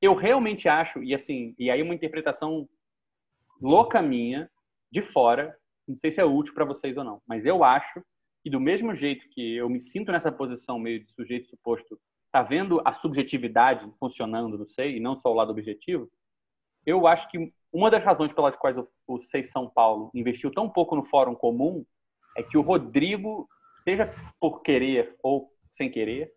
Eu 0.00 0.14
realmente 0.14 0.70
acho, 0.70 1.02
e 1.02 1.14
assim, 1.14 1.54
e 1.58 1.70
aí 1.70 1.82
uma 1.82 1.94
interpretação 1.94 2.66
louca 3.60 4.00
minha, 4.00 4.50
de 4.90 5.02
fora, 5.02 5.54
não 5.86 5.98
sei 5.98 6.10
se 6.10 6.18
é 6.18 6.24
útil 6.24 6.54
para 6.54 6.64
vocês 6.64 6.96
ou 6.96 7.04
não, 7.04 7.20
mas 7.26 7.44
eu 7.44 7.62
acho 7.62 8.02
que 8.42 8.48
do 8.48 8.58
mesmo 8.58 8.94
jeito 8.94 9.28
que 9.28 9.56
eu 9.56 9.68
me 9.68 9.80
sinto 9.80 10.10
nessa 10.10 10.32
posição 10.32 10.78
meio 10.78 11.04
de 11.04 11.12
sujeito 11.12 11.50
suposto, 11.50 12.00
tá 12.30 12.42
vendo 12.42 12.80
a 12.86 12.92
subjetividade 12.94 13.86
funcionando, 13.98 14.56
não 14.56 14.66
sei, 14.66 14.96
e 14.96 15.00
não 15.00 15.14
só 15.14 15.30
o 15.30 15.34
lado 15.34 15.50
objetivo, 15.50 16.10
eu 16.86 17.06
acho 17.06 17.28
que 17.30 17.52
uma 17.72 17.90
das 17.90 18.04
razões 18.04 18.32
pelas 18.32 18.54
quais 18.54 18.76
o, 18.76 18.86
o 19.06 19.18
SEI 19.18 19.44
São 19.44 19.68
Paulo 19.68 20.10
investiu 20.14 20.52
tão 20.52 20.68
pouco 20.68 20.94
no 20.94 21.04
Fórum 21.04 21.34
Comum 21.34 21.84
é 22.36 22.42
que 22.42 22.58
o 22.58 22.62
Rodrigo, 22.62 23.48
seja 23.80 24.12
por 24.38 24.62
querer 24.62 25.16
ou 25.22 25.50
sem 25.70 25.90
querer, 25.90 26.32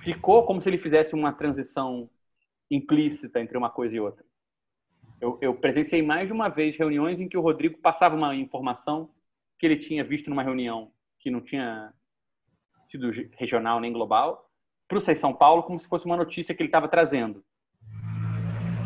ficou 0.00 0.44
como 0.44 0.60
se 0.60 0.68
ele 0.68 0.78
fizesse 0.78 1.14
uma 1.14 1.32
transição 1.32 2.08
implícita 2.70 3.40
entre 3.40 3.56
uma 3.58 3.70
coisa 3.70 3.96
e 3.96 4.00
outra. 4.00 4.24
Eu, 5.20 5.38
eu, 5.40 5.54
presenciei 5.54 6.00
mais 6.00 6.28
de 6.28 6.32
uma 6.32 6.48
vez 6.48 6.76
reuniões 6.76 7.20
em 7.20 7.28
que 7.28 7.36
o 7.36 7.40
Rodrigo 7.40 7.78
passava 7.78 8.14
uma 8.14 8.34
informação 8.34 9.10
que 9.58 9.66
ele 9.66 9.76
tinha 9.76 10.04
visto 10.04 10.30
numa 10.30 10.42
reunião 10.42 10.92
que 11.18 11.30
não 11.30 11.40
tinha 11.40 11.92
sido 12.86 13.10
regional 13.32 13.80
nem 13.80 13.92
global 13.92 14.48
para 14.86 14.98
o 14.98 15.00
SEI 15.00 15.14
São 15.14 15.34
Paulo 15.34 15.64
como 15.64 15.78
se 15.78 15.88
fosse 15.88 16.06
uma 16.06 16.16
notícia 16.16 16.54
que 16.54 16.62
ele 16.62 16.68
estava 16.68 16.88
trazendo. 16.88 17.44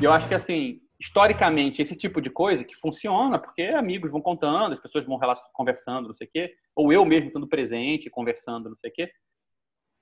E 0.00 0.04
eu 0.04 0.12
acho 0.12 0.26
que 0.26 0.34
assim 0.34 0.80
historicamente, 1.02 1.82
esse 1.82 1.96
tipo 1.96 2.20
de 2.20 2.30
coisa 2.30 2.62
que 2.62 2.76
funciona, 2.76 3.36
porque 3.36 3.62
amigos 3.62 4.12
vão 4.12 4.22
contando, 4.22 4.74
as 4.74 4.78
pessoas 4.78 5.04
vão 5.04 5.18
conversando, 5.52 6.06
não 6.06 6.14
sei 6.14 6.28
o 6.28 6.30
quê, 6.30 6.54
ou 6.76 6.92
eu 6.92 7.04
mesmo 7.04 7.26
estando 7.26 7.48
presente, 7.48 8.08
conversando, 8.08 8.68
não 8.68 8.76
sei 8.76 8.88
o 8.88 8.92
quê, 8.94 9.12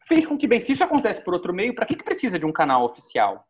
fez 0.07 0.27
com 0.27 0.37
que, 0.37 0.47
bem, 0.47 0.61
se 0.61 0.73
isso 0.73 0.85
acontece 0.85 1.25
por 1.25 1.33
outro 1.33 1.55
meio, 1.55 1.75
para 1.75 1.87
que, 1.87 1.97
que 1.97 2.05
precisa 2.05 2.39
de 2.39 2.45
um 2.45 2.53
canal 2.53 2.85
oficial? 2.85 3.47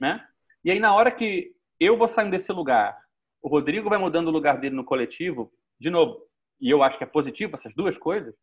Né? 0.00 0.20
E 0.64 0.72
aí, 0.72 0.80
na 0.80 0.92
hora 0.92 1.12
que 1.12 1.52
eu 1.78 1.96
vou 1.96 2.08
saindo 2.08 2.32
desse 2.32 2.50
lugar, 2.50 2.98
o 3.40 3.48
Rodrigo 3.48 3.88
vai 3.88 3.98
mudando 3.98 4.26
o 4.26 4.32
lugar 4.32 4.58
dele 4.58 4.74
no 4.74 4.84
coletivo, 4.84 5.52
de 5.78 5.90
novo, 5.90 6.26
e 6.60 6.68
eu 6.68 6.82
acho 6.82 6.98
que 6.98 7.04
é 7.04 7.06
positivo 7.06 7.54
essas 7.54 7.72
duas 7.72 7.96
coisas, 7.96 8.34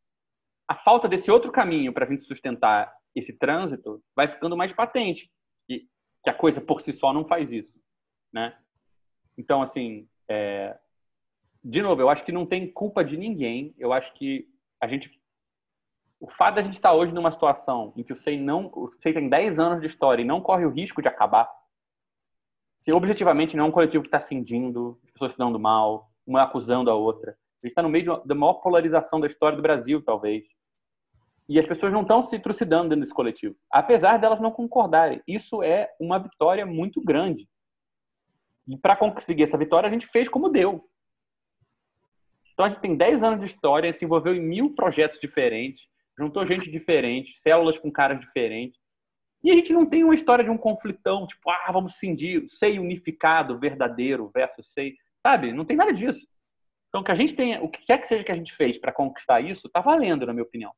a 0.69 0.75
falta 0.75 1.09
desse 1.09 1.29
outro 1.29 1.51
caminho 1.51 1.91
para 1.91 2.05
a 2.05 2.09
gente 2.09 2.21
sustentar 2.21 2.93
esse 3.13 3.33
trânsito 3.37 4.01
vai 4.15 4.29
ficando 4.29 4.55
mais 4.55 4.71
patente. 4.71 5.29
E 5.67 5.81
que 6.23 6.29
a 6.29 6.33
coisa 6.33 6.61
por 6.61 6.79
si 6.79 6.93
só 6.93 7.11
não 7.11 7.25
faz 7.25 7.51
isso 7.51 7.78
né? 8.31 8.57
Então, 9.37 9.61
assim, 9.61 10.07
é... 10.29 10.77
de 11.63 11.81
novo, 11.81 12.01
eu 12.01 12.09
acho 12.09 12.23
que 12.23 12.31
não 12.31 12.45
tem 12.45 12.71
culpa 12.71 13.03
de 13.03 13.17
ninguém. 13.17 13.73
Eu 13.77 13.93
acho 13.93 14.13
que 14.13 14.47
a 14.81 14.87
gente 14.87 15.19
o 16.19 16.29
fato 16.29 16.55
de 16.55 16.59
a 16.59 16.63
gente 16.63 16.73
estar 16.73 16.93
hoje 16.93 17.13
numa 17.13 17.31
situação 17.31 17.93
em 17.95 18.03
que 18.03 18.11
o 18.11 18.15
SEI 18.15 18.37
não, 18.37 18.69
o 18.73 18.91
SEI 19.01 19.13
tem 19.13 19.29
10 19.29 19.57
anos 19.57 19.79
de 19.79 19.87
história 19.87 20.21
e 20.21 20.25
não 20.25 20.41
corre 20.41 20.65
o 20.65 20.69
risco 20.69 21.01
de 21.01 21.07
acabar, 21.07 21.49
se 22.81 22.91
objetivamente 22.91 23.55
não 23.55 23.65
é 23.65 23.67
um 23.67 23.71
coletivo 23.71 24.03
que 24.03 24.07
está 24.07 24.19
cindindo, 24.19 24.99
as 25.03 25.11
pessoas 25.11 25.31
se 25.33 25.37
dando 25.37 25.59
mal, 25.59 26.11
uma 26.25 26.43
acusando 26.43 26.89
a 26.89 26.95
outra. 26.95 27.31
A 27.31 27.67
gente 27.67 27.71
está 27.71 27.81
no 27.81 27.89
meio 27.89 28.21
da 28.25 28.35
maior 28.35 28.55
polarização 28.55 29.19
da 29.19 29.27
história 29.27 29.55
do 29.55 29.61
Brasil, 29.61 30.01
talvez. 30.03 30.45
E 31.47 31.59
as 31.59 31.65
pessoas 31.65 31.91
não 31.91 32.01
estão 32.01 32.23
se 32.23 32.37
trucidando 32.39 32.89
dentro 32.89 33.01
desse 33.01 33.13
coletivo, 33.13 33.55
apesar 33.71 34.17
delas 34.17 34.39
não 34.39 34.51
concordarem. 34.51 35.21
Isso 35.27 35.63
é 35.63 35.89
uma 35.99 36.19
vitória 36.19 36.65
muito 36.65 37.01
grande. 37.01 37.49
E 38.69 38.77
para 38.77 38.95
conseguir 38.95 39.43
essa 39.43 39.57
vitória, 39.57 39.89
a 39.89 39.91
gente 39.91 40.05
fez 40.05 40.29
como 40.29 40.47
deu. 40.47 40.87
Então 42.53 42.65
a 42.65 42.69
gente 42.69 42.81
tem 42.81 42.95
10 42.95 43.23
anos 43.23 43.39
de 43.39 43.47
história, 43.47 43.91
se 43.91 44.05
envolveu 44.05 44.35
em 44.35 44.39
mil 44.39 44.75
projetos 44.75 45.19
diferentes, 45.19 45.87
juntou 46.15 46.45
gente 46.45 46.69
diferente, 46.69 47.39
células 47.39 47.79
com 47.79 47.91
caras 47.91 48.19
diferentes. 48.19 48.79
E 49.43 49.49
a 49.49 49.55
gente 49.55 49.73
não 49.73 49.85
tem 49.85 50.03
uma 50.03 50.13
história 50.13 50.43
de 50.43 50.51
um 50.51 50.57
conflitão, 50.57 51.25
tipo, 51.25 51.49
ah, 51.49 51.71
vamos 51.71 51.95
cindir, 51.95 52.45
sei 52.47 52.77
unificado, 52.77 53.57
verdadeiro 53.57 54.29
versus 54.29 54.71
sei, 54.71 54.95
sabe? 55.25 55.51
Não 55.51 55.65
tem 55.65 55.77
nada 55.77 55.93
disso. 55.93 56.27
Então, 56.89 57.03
que 57.03 57.11
a 57.11 57.15
gente 57.15 57.33
tenha, 57.33 57.63
o 57.63 57.69
que 57.69 57.83
quer 57.85 57.97
que 57.97 58.07
seja 58.07 58.23
que 58.23 58.31
a 58.31 58.35
gente 58.35 58.53
fez 58.53 58.77
para 58.77 58.91
conquistar 58.91 59.41
isso, 59.41 59.69
tá 59.69 59.79
valendo, 59.79 60.25
na 60.25 60.33
minha 60.33 60.43
opinião. 60.43 60.73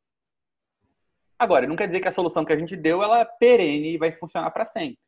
Agora, 1.40 1.66
não 1.66 1.76
quer 1.76 1.88
dizer 1.88 2.00
que 2.00 2.08
a 2.08 2.12
solução 2.12 2.46
que 2.46 2.54
a 2.54 2.58
gente 2.58 2.78
deu 2.78 3.02
ela 3.02 3.20
é 3.22 3.26
perene 3.26 3.96
e 3.96 3.98
vai 3.98 4.12
funcionar 4.12 4.52
para 4.52 4.64
sempre. 4.64 5.00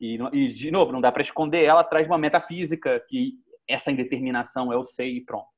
E, 0.00 0.18
e, 0.32 0.52
de 0.52 0.70
novo, 0.70 0.92
não 0.92 1.00
dá 1.00 1.10
para 1.10 1.22
esconder 1.22 1.64
ela 1.64 1.80
atrás 1.80 2.06
de 2.06 2.10
uma 2.10 2.18
metafísica 2.18 3.00
que 3.08 3.34
essa 3.68 3.90
indeterminação 3.90 4.72
é 4.72 4.76
o 4.76 4.84
sei 4.84 5.16
e 5.16 5.24
pronto. 5.24 5.48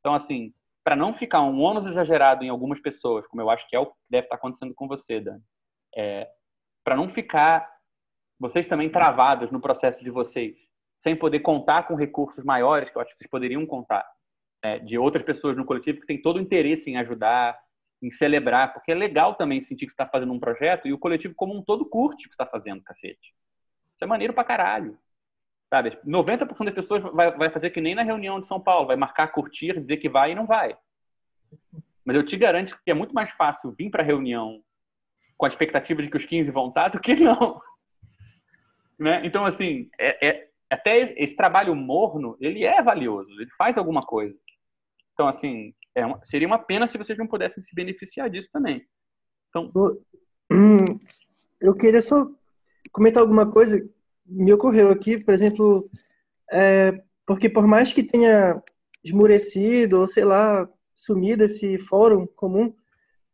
Então, 0.00 0.14
assim, 0.14 0.52
para 0.84 0.94
não 0.94 1.12
ficar 1.12 1.42
um 1.42 1.60
ônus 1.60 1.86
exagerado 1.86 2.44
em 2.44 2.50
algumas 2.50 2.78
pessoas, 2.78 3.26
como 3.26 3.40
eu 3.40 3.48
acho 3.48 3.66
que 3.68 3.74
é 3.74 3.78
o 3.78 3.86
que 3.86 3.94
deve 4.08 4.26
estar 4.26 4.36
tá 4.36 4.40
acontecendo 4.40 4.74
com 4.74 4.86
você, 4.86 5.20
Dani, 5.20 5.42
é, 5.96 6.28
para 6.84 6.94
não 6.94 7.08
ficar 7.08 7.72
vocês 8.38 8.66
também 8.66 8.90
travados 8.90 9.50
no 9.50 9.60
processo 9.60 10.04
de 10.04 10.10
vocês, 10.10 10.56
sem 10.98 11.16
poder 11.16 11.40
contar 11.40 11.84
com 11.84 11.94
recursos 11.94 12.44
maiores, 12.44 12.90
que 12.90 12.96
eu 12.96 13.02
acho 13.02 13.12
que 13.12 13.18
vocês 13.18 13.30
poderiam 13.30 13.64
contar, 13.64 14.06
né, 14.62 14.78
de 14.80 14.98
outras 14.98 15.24
pessoas 15.24 15.56
no 15.56 15.64
coletivo 15.64 16.00
que 16.00 16.06
têm 16.06 16.20
todo 16.20 16.36
o 16.36 16.40
interesse 16.40 16.90
em 16.90 16.98
ajudar, 16.98 17.58
em 18.02 18.10
celebrar, 18.10 18.74
porque 18.74 18.92
é 18.92 18.94
legal 18.94 19.34
também 19.34 19.60
sentir 19.60 19.86
que 19.86 19.92
está 19.92 20.06
fazendo 20.06 20.32
um 20.32 20.40
projeto 20.40 20.86
e 20.86 20.92
o 20.92 20.98
coletivo 20.98 21.34
como 21.34 21.56
um 21.56 21.62
todo 21.62 21.88
curte 21.88 22.26
o 22.26 22.28
que 22.28 22.34
está 22.34 22.44
fazendo, 22.44 22.82
cacete. 22.82 23.34
Isso 23.94 24.04
é 24.04 24.06
maneiro 24.06 24.32
pra 24.32 24.44
caralho. 24.44 24.98
Sabe? 25.72 25.98
90% 26.06 26.64
das 26.64 26.74
pessoas 26.74 27.02
vai, 27.02 27.36
vai 27.36 27.50
fazer 27.50 27.70
que 27.70 27.80
nem 27.80 27.94
na 27.94 28.02
reunião 28.02 28.38
de 28.38 28.46
São 28.46 28.60
Paulo, 28.60 28.86
vai 28.86 28.96
marcar, 28.96 29.28
curtir, 29.28 29.78
dizer 29.80 29.96
que 29.96 30.08
vai 30.08 30.32
e 30.32 30.34
não 30.34 30.46
vai. 30.46 30.76
Mas 32.04 32.16
eu 32.16 32.24
te 32.24 32.36
garanto 32.36 32.78
que 32.84 32.90
é 32.90 32.94
muito 32.94 33.14
mais 33.14 33.30
fácil 33.30 33.72
vir 33.72 33.90
para 33.90 34.02
a 34.02 34.06
reunião 34.06 34.62
com 35.36 35.46
a 35.46 35.48
expectativa 35.48 36.02
de 36.02 36.10
que 36.10 36.16
os 36.16 36.24
15 36.24 36.50
vão 36.50 36.68
estar 36.68 36.88
do 36.88 37.00
que 37.00 37.14
não. 37.14 37.60
Né? 38.96 39.22
Então, 39.24 39.44
assim, 39.44 39.90
é, 39.98 40.28
é, 40.28 40.48
até 40.70 41.00
esse 41.20 41.34
trabalho 41.34 41.74
morno, 41.74 42.36
ele 42.40 42.64
é 42.64 42.80
valioso, 42.80 43.28
ele 43.40 43.50
faz 43.58 43.76
alguma 43.76 44.00
coisa. 44.00 44.38
Então, 45.12 45.26
assim, 45.26 45.74
é 45.96 46.06
uma, 46.06 46.24
seria 46.24 46.46
uma 46.46 46.60
pena 46.60 46.86
se 46.86 46.96
vocês 46.96 47.18
não 47.18 47.26
pudessem 47.26 47.60
se 47.60 47.74
beneficiar 47.74 48.30
disso 48.30 48.48
também. 48.52 48.86
Então... 49.48 49.72
Eu 51.60 51.74
queria 51.74 52.02
só 52.02 52.28
comentar 52.94 53.20
alguma 53.20 53.50
coisa 53.50 53.84
me 54.24 54.52
ocorreu 54.52 54.88
aqui, 54.88 55.22
por 55.22 55.34
exemplo, 55.34 55.90
é, 56.50 57.02
porque 57.26 57.50
por 57.50 57.66
mais 57.66 57.92
que 57.92 58.04
tenha 58.04 58.62
esmurecido 59.02 60.00
ou 60.00 60.08
sei 60.08 60.24
lá 60.24 60.66
sumido 60.94 61.44
esse 61.44 61.76
fórum 61.76 62.26
comum, 62.36 62.72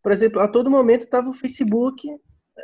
por 0.02 0.10
exemplo, 0.10 0.40
a 0.40 0.48
todo 0.48 0.70
momento 0.70 1.04
estava 1.04 1.28
o 1.28 1.34
Facebook 1.34 2.08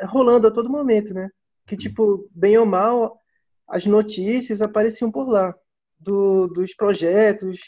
rolando 0.05 0.48
a 0.48 0.51
todo 0.51 0.70
momento, 0.70 1.12
né? 1.12 1.31
Que 1.66 1.77
tipo 1.77 2.28
bem 2.32 2.56
ou 2.56 2.66
mal 2.66 3.20
as 3.68 3.85
notícias 3.85 4.62
apareciam 4.62 5.12
por 5.12 5.28
lá 5.28 5.55
do, 5.98 6.48
dos 6.48 6.74
projetos 6.74 7.60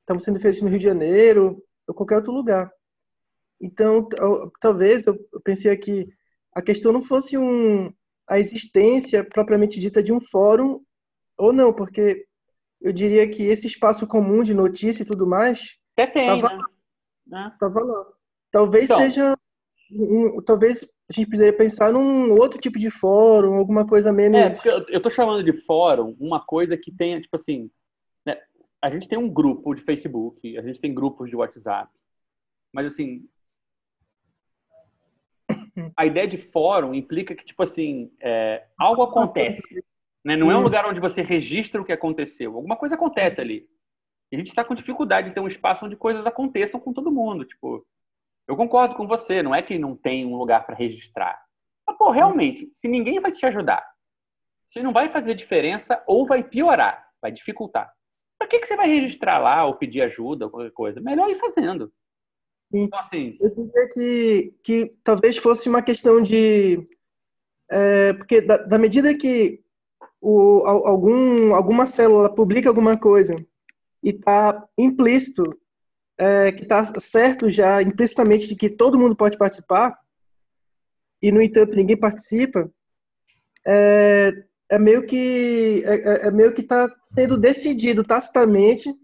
estavam 0.00 0.20
sendo 0.20 0.40
feitos 0.40 0.60
no 0.60 0.68
Rio 0.68 0.78
de 0.78 0.84
Janeiro 0.84 1.62
ou 1.86 1.94
qualquer 1.94 2.16
outro 2.16 2.32
lugar. 2.32 2.70
Então, 3.60 4.08
talvez 4.60 5.06
eu 5.06 5.18
pensei 5.42 5.70
aqui 5.70 6.08
a 6.54 6.60
questão 6.60 6.92
não 6.92 7.02
fosse 7.02 7.38
um, 7.38 7.92
a 8.30 8.38
existência 8.38 9.24
propriamente 9.24 9.80
dita 9.80 10.02
de 10.02 10.12
um 10.12 10.20
fórum 10.20 10.80
ou 11.36 11.52
não, 11.52 11.72
porque 11.72 12.26
eu 12.80 12.92
diria 12.92 13.28
que 13.28 13.42
esse 13.42 13.66
espaço 13.66 14.06
comum 14.06 14.42
de 14.42 14.54
notícia 14.54 15.02
e 15.02 15.06
tudo 15.06 15.26
mais 15.26 15.76
até 15.94 16.06
tem, 16.06 16.40
tava, 16.40 16.56
né? 16.56 16.64
né? 17.26 17.56
Tava 17.58 17.80
lá. 17.80 18.06
Talvez 18.50 18.84
então, 18.84 18.98
seja 18.98 19.36
um, 19.90 20.40
talvez 20.42 20.84
a 21.08 21.12
gente 21.12 21.26
precisaria 21.26 21.56
pensar 21.56 21.92
num 21.92 22.32
outro 22.32 22.60
tipo 22.60 22.78
de 22.78 22.88
fórum, 22.90 23.54
alguma 23.54 23.86
coisa 23.86 24.12
menos. 24.12 24.40
É, 24.40 24.50
porque 24.50 24.68
eu, 24.68 24.86
eu 24.88 25.02
tô 25.02 25.10
chamando 25.10 25.42
de 25.42 25.52
fórum 25.52 26.16
uma 26.20 26.40
coisa 26.40 26.76
que 26.76 26.92
tenha, 26.92 27.20
tipo 27.20 27.36
assim, 27.36 27.68
a 28.82 28.90
gente 28.90 29.08
tem 29.08 29.18
um 29.18 29.28
grupo 29.28 29.74
de 29.74 29.82
Facebook, 29.82 30.56
a 30.56 30.62
gente 30.62 30.80
tem 30.80 30.94
grupos 30.94 31.28
de 31.28 31.36
WhatsApp, 31.36 31.92
mas 32.72 32.86
assim, 32.86 33.28
a 35.96 36.06
ideia 36.06 36.26
de 36.26 36.38
fórum 36.38 36.94
implica 36.94 37.34
que, 37.34 37.44
tipo 37.44 37.62
assim, 37.62 38.12
é, 38.20 38.64
algo 38.78 39.02
acontece. 39.02 39.84
Né? 40.24 40.36
Não 40.36 40.50
é 40.50 40.56
um 40.56 40.62
lugar 40.62 40.86
onde 40.86 41.00
você 41.00 41.22
registra 41.22 41.80
o 41.80 41.84
que 41.84 41.92
aconteceu. 41.92 42.54
Alguma 42.54 42.76
coisa 42.76 42.94
acontece 42.94 43.40
ali. 43.40 43.68
E 44.30 44.36
a 44.36 44.38
gente 44.38 44.48
está 44.48 44.64
com 44.64 44.74
dificuldade 44.74 45.28
de 45.28 45.34
ter 45.34 45.40
um 45.40 45.46
espaço 45.46 45.86
onde 45.86 45.96
coisas 45.96 46.26
aconteçam 46.26 46.78
com 46.78 46.92
todo 46.92 47.10
mundo. 47.10 47.44
Tipo, 47.44 47.84
eu 48.46 48.56
concordo 48.56 48.94
com 48.94 49.06
você, 49.06 49.42
não 49.42 49.54
é 49.54 49.62
que 49.62 49.78
não 49.78 49.96
tem 49.96 50.26
um 50.26 50.36
lugar 50.36 50.64
para 50.64 50.76
registrar. 50.76 51.42
Mas, 51.86 51.96
pô, 51.96 52.10
realmente, 52.10 52.68
se 52.72 52.86
ninguém 52.86 53.18
vai 53.20 53.32
te 53.32 53.44
ajudar, 53.46 53.84
se 54.64 54.82
não 54.82 54.92
vai 54.92 55.08
fazer 55.08 55.34
diferença 55.34 56.02
ou 56.06 56.26
vai 56.26 56.42
piorar, 56.44 57.08
vai 57.20 57.32
dificultar. 57.32 57.92
Para 58.38 58.46
que, 58.46 58.58
que 58.58 58.66
você 58.66 58.76
vai 58.76 58.88
registrar 58.88 59.38
lá 59.38 59.64
ou 59.64 59.74
pedir 59.74 60.02
ajuda 60.02 60.46
ou 60.46 60.50
qualquer 60.50 60.72
coisa? 60.72 61.00
Melhor 61.00 61.28
ir 61.28 61.34
fazendo. 61.34 61.92
Então, 62.72 62.98
assim... 62.98 63.36
Eu 63.40 63.50
diria 63.54 63.88
que, 63.88 64.54
que 64.62 64.94
talvez 65.02 65.36
fosse 65.36 65.68
uma 65.68 65.82
questão 65.82 66.22
de. 66.22 66.86
É, 67.68 68.12
porque, 68.12 68.40
da, 68.40 68.56
da, 68.56 68.78
medida 68.78 69.14
que 69.14 69.62
o, 70.20 70.64
algum, 70.66 71.54
alguma 71.54 71.86
célula 71.86 72.32
publica 72.32 72.68
alguma 72.68 72.98
coisa 72.98 73.34
e 74.02 74.10
está 74.10 74.66
implícito, 74.76 75.44
é, 76.18 76.52
que 76.52 76.62
está 76.62 76.84
certo 77.00 77.48
já 77.48 77.80
implicitamente 77.82 78.48
de 78.48 78.56
que 78.56 78.68
todo 78.68 78.98
mundo 78.98 79.16
pode 79.16 79.38
participar, 79.38 79.96
e, 81.22 81.30
no 81.30 81.40
entanto, 81.40 81.76
ninguém 81.76 81.96
participa, 81.96 82.70
é, 83.66 84.32
é 84.68 84.78
meio 84.78 85.04
que 85.06 85.82
é, 85.84 85.94
é, 85.94 86.26
é 86.28 86.30
meio 86.30 86.52
que 86.52 86.62
está 86.62 86.90
sendo 87.04 87.36
decidido 87.36 88.02
tacitamente 88.02 88.94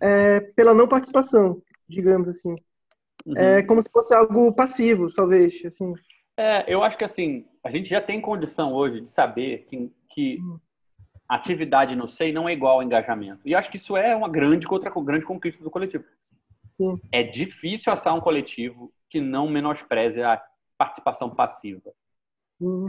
é, 0.00 0.40
pela 0.40 0.74
não 0.74 0.88
participação, 0.88 1.62
digamos 1.92 2.28
assim. 2.28 2.56
Uhum. 3.24 3.36
É 3.36 3.62
como 3.62 3.80
se 3.80 3.90
fosse 3.90 4.14
algo 4.14 4.52
passivo, 4.52 5.06
talvez, 5.14 5.64
assim. 5.64 5.94
É, 6.36 6.64
eu 6.72 6.82
acho 6.82 6.96
que 6.96 7.04
assim 7.04 7.46
a 7.62 7.70
gente 7.70 7.88
já 7.88 8.00
tem 8.00 8.20
condição 8.20 8.72
hoje 8.72 9.02
de 9.02 9.08
saber 9.08 9.66
que, 9.68 9.90
que 10.08 10.38
uhum. 10.38 10.58
atividade 11.28 11.94
no 11.94 12.08
SEI 12.08 12.32
não 12.32 12.48
é 12.48 12.52
igual 12.52 12.76
ao 12.76 12.82
engajamento. 12.82 13.40
E 13.44 13.54
acho 13.54 13.70
que 13.70 13.76
isso 13.76 13.96
é 13.96 14.16
uma 14.16 14.28
grande 14.28 14.66
outra 14.68 14.90
grande 14.90 15.24
conquista 15.24 15.62
do 15.62 15.70
coletivo. 15.70 16.04
Sim. 16.76 17.00
É 17.12 17.22
difícil 17.22 17.92
assar 17.92 18.14
um 18.14 18.20
coletivo 18.20 18.92
que 19.08 19.20
não 19.20 19.48
menospreze 19.48 20.22
a 20.22 20.42
participação 20.76 21.30
passiva. 21.30 21.92
Uhum. 22.60 22.88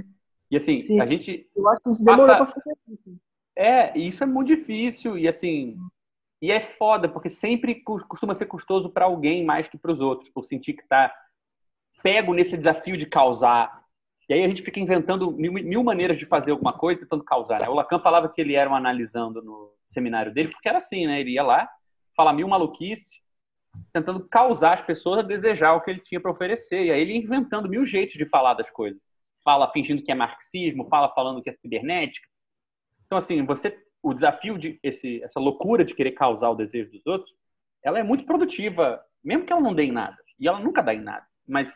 E 0.49 0.55
assim, 0.55 0.81
Sim. 0.81 0.99
a 0.99 1.05
gente. 1.05 1.47
Eu 1.55 1.67
acho 1.67 1.81
que 1.83 1.91
isso 1.91 2.05
demorou 2.05 2.27
passa... 2.27 2.53
pra 2.53 2.61
fazer 2.63 2.77
isso. 2.87 3.19
É, 3.55 3.97
isso 3.97 4.23
é 4.23 4.25
muito 4.25 4.47
difícil. 4.47 5.17
E 5.17 5.27
assim. 5.27 5.77
E 6.43 6.51
é 6.51 6.59
foda, 6.59 7.07
porque 7.07 7.29
sempre 7.29 7.81
costuma 7.83 8.35
ser 8.35 8.47
custoso 8.47 8.89
para 8.89 9.05
alguém 9.05 9.45
mais 9.45 9.65
que 9.65 9.77
para 9.77 9.93
os 9.93 10.01
outros, 10.01 10.29
por 10.29 10.43
sentir 10.43 10.73
que 10.73 10.85
tá 10.85 11.09
pego 12.01 12.33
nesse 12.33 12.57
desafio 12.57 12.97
de 12.97 13.05
causar. 13.05 13.81
E 14.27 14.33
aí 14.33 14.43
a 14.43 14.49
gente 14.49 14.61
fica 14.61 14.77
inventando 14.77 15.31
mil, 15.31 15.53
mil 15.53 15.81
maneiras 15.81 16.19
de 16.19 16.25
fazer 16.25 16.51
alguma 16.51 16.73
coisa, 16.73 16.99
tentando 16.99 17.23
causar. 17.23 17.61
Né? 17.61 17.69
O 17.69 17.73
Lacan 17.73 17.97
falava 17.97 18.27
que 18.27 18.41
ele 18.41 18.55
era 18.55 18.69
um 18.69 18.75
analisando 18.75 19.41
no 19.41 19.73
seminário 19.87 20.33
dele, 20.33 20.49
porque 20.49 20.67
era 20.67 20.79
assim, 20.79 21.07
né? 21.07 21.21
Ele 21.21 21.31
ia 21.31 21.43
lá, 21.43 21.65
falar 22.13 22.33
mil 22.33 22.49
maluquices, 22.49 23.21
tentando 23.93 24.27
causar 24.27 24.73
as 24.73 24.81
pessoas 24.81 25.19
a 25.19 25.21
desejar 25.21 25.75
o 25.75 25.81
que 25.81 25.91
ele 25.91 26.01
tinha 26.01 26.19
para 26.19 26.31
oferecer. 26.31 26.83
E 26.83 26.91
aí 26.91 26.99
ele 26.99 27.15
inventando 27.15 27.69
mil 27.69 27.85
jeitos 27.85 28.15
de 28.15 28.25
falar 28.25 28.53
das 28.53 28.69
coisas 28.69 29.01
fala 29.45 29.71
fingindo 29.71 30.03
que 30.03 30.11
é 30.11 30.15
marxismo, 30.15 30.89
fala 30.89 31.07
falando 31.13 31.41
que 31.41 31.49
é 31.49 31.53
cibernética. 31.53 32.27
Então, 33.05 33.17
assim, 33.17 33.45
você, 33.45 33.77
o 34.03 34.13
desafio 34.13 34.57
de 34.57 34.77
esse, 34.83 35.23
essa 35.23 35.39
loucura 35.39 35.85
de 35.85 35.95
querer 35.95 36.11
causar 36.11 36.49
o 36.49 36.55
desejo 36.55 36.91
dos 36.91 37.07
outros, 37.07 37.33
ela 37.81 37.97
é 37.97 38.03
muito 38.03 38.25
produtiva, 38.25 39.03
mesmo 39.23 39.45
que 39.45 39.53
ela 39.53 39.61
não 39.61 39.73
dê 39.73 39.83
em 39.83 39.91
nada. 39.91 40.17
E 40.37 40.47
ela 40.47 40.59
nunca 40.59 40.83
dá 40.83 40.93
em 40.93 41.01
nada, 41.01 41.25
mas 41.47 41.73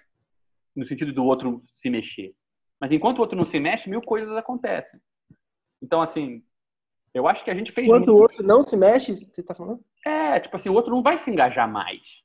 no 0.76 0.86
sentido 0.86 1.14
do 1.14 1.24
outro 1.24 1.64
se 1.76 1.90
mexer. 1.90 2.36
Mas 2.80 2.92
enquanto 2.92 3.18
o 3.18 3.22
outro 3.22 3.38
não 3.38 3.46
se 3.46 3.60
mexe, 3.60 3.90
mil 3.90 4.02
coisas 4.02 4.36
acontecem. 4.36 5.00
Então, 5.82 6.02
assim, 6.02 6.44
eu 7.14 7.28
acho 7.28 7.44
que 7.44 7.50
a 7.50 7.56
gente 7.56 7.72
fez. 7.72 7.88
Enquanto 7.88 8.08
muito... 8.08 8.18
o 8.18 8.22
outro 8.22 8.44
não 8.44 8.62
se 8.62 8.76
mexe, 8.76 9.16
você 9.16 9.42
tá 9.42 9.56
falando? 9.56 9.84
É, 10.06 10.40
tipo 10.40 10.56
assim, 10.56 10.70
o 10.70 10.74
outro 10.74 10.94
não 10.94 11.02
vai 11.02 11.18
se 11.18 11.32
engajar 11.32 11.72
mais. 11.72 12.22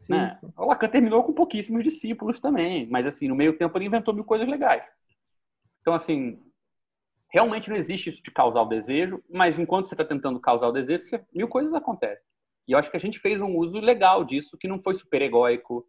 Sim, 0.00 0.12
né? 0.12 0.38
sim. 0.40 0.52
O 0.56 0.66
Lacan 0.66 0.88
terminou 0.88 1.24
com 1.24 1.32
pouquíssimos 1.32 1.82
discípulos 1.82 2.38
também, 2.38 2.86
mas 2.88 3.06
assim, 3.06 3.26
no 3.26 3.34
meio 3.34 3.56
tempo 3.56 3.76
ele 3.76 3.86
inventou 3.86 4.14
mil 4.14 4.24
coisas 4.24 4.46
legais. 4.46 4.84
Então, 5.80 5.94
assim, 5.94 6.38
realmente 7.32 7.70
não 7.70 7.76
existe 7.76 8.10
isso 8.10 8.22
de 8.22 8.30
causar 8.30 8.62
o 8.62 8.68
desejo, 8.68 9.22
mas 9.28 9.58
enquanto 9.58 9.86
você 9.86 9.94
está 9.94 10.04
tentando 10.04 10.40
causar 10.40 10.68
o 10.68 10.72
desejo, 10.72 11.24
mil 11.32 11.48
coisas 11.48 11.72
acontecem. 11.72 12.24
E 12.66 12.72
eu 12.72 12.78
acho 12.78 12.90
que 12.90 12.96
a 12.96 13.00
gente 13.00 13.18
fez 13.18 13.40
um 13.40 13.56
uso 13.56 13.80
legal 13.80 14.24
disso, 14.24 14.56
que 14.58 14.68
não 14.68 14.82
foi 14.82 14.94
super 14.94 15.22
egóico, 15.22 15.86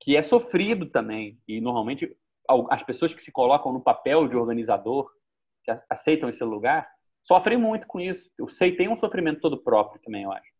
que 0.00 0.16
é 0.16 0.22
sofrido 0.22 0.86
também. 0.86 1.38
E 1.46 1.60
normalmente 1.60 2.16
as 2.70 2.82
pessoas 2.82 3.12
que 3.12 3.22
se 3.22 3.30
colocam 3.30 3.72
no 3.72 3.80
papel 3.80 4.26
de 4.26 4.36
organizador, 4.36 5.10
que 5.64 5.70
aceitam 5.90 6.28
esse 6.28 6.42
lugar, 6.42 6.88
sofrem 7.22 7.58
muito 7.58 7.86
com 7.86 8.00
isso. 8.00 8.30
O 8.40 8.48
SEI 8.48 8.72
tem 8.72 8.88
um 8.88 8.96
sofrimento 8.96 9.40
todo 9.40 9.62
próprio 9.62 10.00
também, 10.00 10.22
eu 10.22 10.32
acho. 10.32 10.50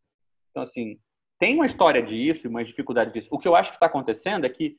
Então, 0.50 0.62
assim, 0.62 1.00
tem 1.38 1.54
uma 1.54 1.66
história 1.66 2.02
disso 2.02 2.46
e 2.46 2.50
uma 2.50 2.62
dificuldade 2.62 3.12
disso. 3.12 3.28
O 3.30 3.38
que 3.38 3.48
eu 3.48 3.56
acho 3.56 3.70
que 3.70 3.76
está 3.76 3.86
acontecendo 3.86 4.44
é 4.44 4.48
que. 4.48 4.76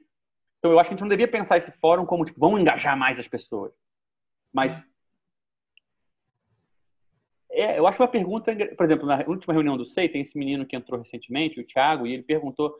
Então, 0.59 0.71
eu 0.71 0.79
acho 0.79 0.89
que 0.89 0.93
a 0.93 0.97
gente 0.97 1.01
não 1.01 1.09
devia 1.09 1.27
pensar 1.27 1.57
esse 1.57 1.71
fórum 1.71 2.05
como, 2.05 2.25
tipo, 2.25 2.39
vamos 2.39 2.59
engajar 2.59 2.97
mais 2.97 3.19
as 3.19 3.27
pessoas. 3.27 3.73
Mas. 4.53 4.85
É, 7.59 7.77
eu 7.77 7.85
acho 7.85 8.01
uma 8.01 8.07
pergunta. 8.07 8.55
Por 8.77 8.85
exemplo, 8.85 9.05
na 9.05 9.23
última 9.27 9.53
reunião 9.53 9.75
do 9.75 9.85
SEI, 9.85 10.07
tem 10.07 10.21
esse 10.21 10.37
menino 10.37 10.65
que 10.65 10.75
entrou 10.75 10.99
recentemente, 10.99 11.59
o 11.59 11.65
Thiago, 11.65 12.07
e 12.07 12.13
ele 12.13 12.23
perguntou: 12.23 12.73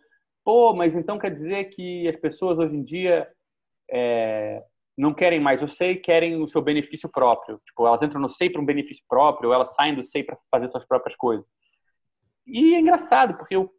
pô, 0.44 0.74
mas 0.74 0.96
então 0.96 1.20
quer 1.20 1.32
dizer 1.34 1.66
que 1.66 2.08
as 2.08 2.16
pessoas 2.16 2.58
hoje 2.58 2.76
em 2.76 2.84
dia 2.84 3.28
é, 3.92 4.64
não 4.98 5.14
querem 5.14 5.40
mais 5.40 5.62
o 5.62 5.68
SEI, 5.68 5.98
querem 5.98 6.42
o 6.42 6.48
seu 6.48 6.62
benefício 6.62 7.10
próprio. 7.10 7.60
Tipo, 7.66 7.88
elas 7.88 8.02
entram 8.02 8.22
no 8.22 8.30
SEI 8.30 8.50
para 8.50 8.62
um 8.62 8.66
benefício 8.66 9.04
próprio, 9.08 9.50
ou 9.50 9.54
elas 9.54 9.74
saem 9.76 9.96
do 9.96 10.04
SEI 10.04 10.24
para 10.24 10.38
fazer 10.50 10.70
suas 10.70 10.86
próprias 10.88 11.16
coisas. 11.16 11.46
E 12.48 12.74
é 12.76 12.80
engraçado, 12.80 13.36
porque 13.38 13.56
eu, 13.56 13.70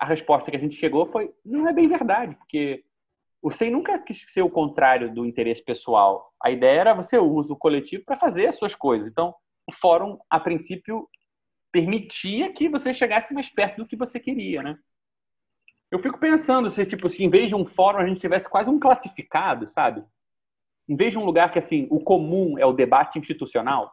a 0.00 0.06
resposta 0.06 0.50
que 0.50 0.56
a 0.56 0.60
gente 0.60 0.74
chegou 0.74 1.06
foi: 1.06 1.32
não 1.44 1.68
é 1.68 1.72
bem 1.72 1.86
verdade, 1.86 2.34
porque 2.34 2.84
o 3.40 3.50
SEI 3.50 3.70
nunca 3.70 3.96
quis 3.98 4.24
ser 4.26 4.42
o 4.42 4.50
contrário 4.50 5.14
do 5.14 5.24
interesse 5.24 5.62
pessoal. 5.62 6.32
A 6.42 6.50
ideia 6.50 6.80
era 6.80 6.94
você 6.94 7.16
usa 7.16 7.52
o 7.52 7.56
coletivo 7.56 8.04
para 8.04 8.16
fazer 8.16 8.46
as 8.48 8.56
suas 8.56 8.74
coisas. 8.74 9.08
Então, 9.08 9.32
o 9.68 9.72
fórum, 9.72 10.18
a 10.28 10.40
princípio, 10.40 11.08
permitia 11.72 12.52
que 12.52 12.68
você 12.68 12.92
chegasse 12.92 13.32
mais 13.32 13.48
perto 13.48 13.78
do 13.78 13.86
que 13.86 13.96
você 13.96 14.20
queria, 14.20 14.62
né? 14.62 14.78
Eu 15.90 15.98
fico 15.98 16.18
pensando 16.18 16.70
se, 16.70 16.86
tipo, 16.86 17.08
se 17.08 17.22
em 17.22 17.28
vez 17.28 17.48
de 17.48 17.54
um 17.54 17.66
fórum 17.66 17.98
a 17.98 18.06
gente 18.06 18.20
tivesse 18.20 18.48
quase 18.48 18.70
um 18.70 18.78
classificado, 18.78 19.66
sabe? 19.68 20.02
Em 20.88 20.96
vez 20.96 21.12
de 21.12 21.18
um 21.18 21.24
lugar 21.24 21.50
que, 21.50 21.58
assim, 21.58 21.86
o 21.90 22.00
comum 22.00 22.58
é 22.58 22.64
o 22.64 22.72
debate 22.72 23.18
institucional, 23.18 23.92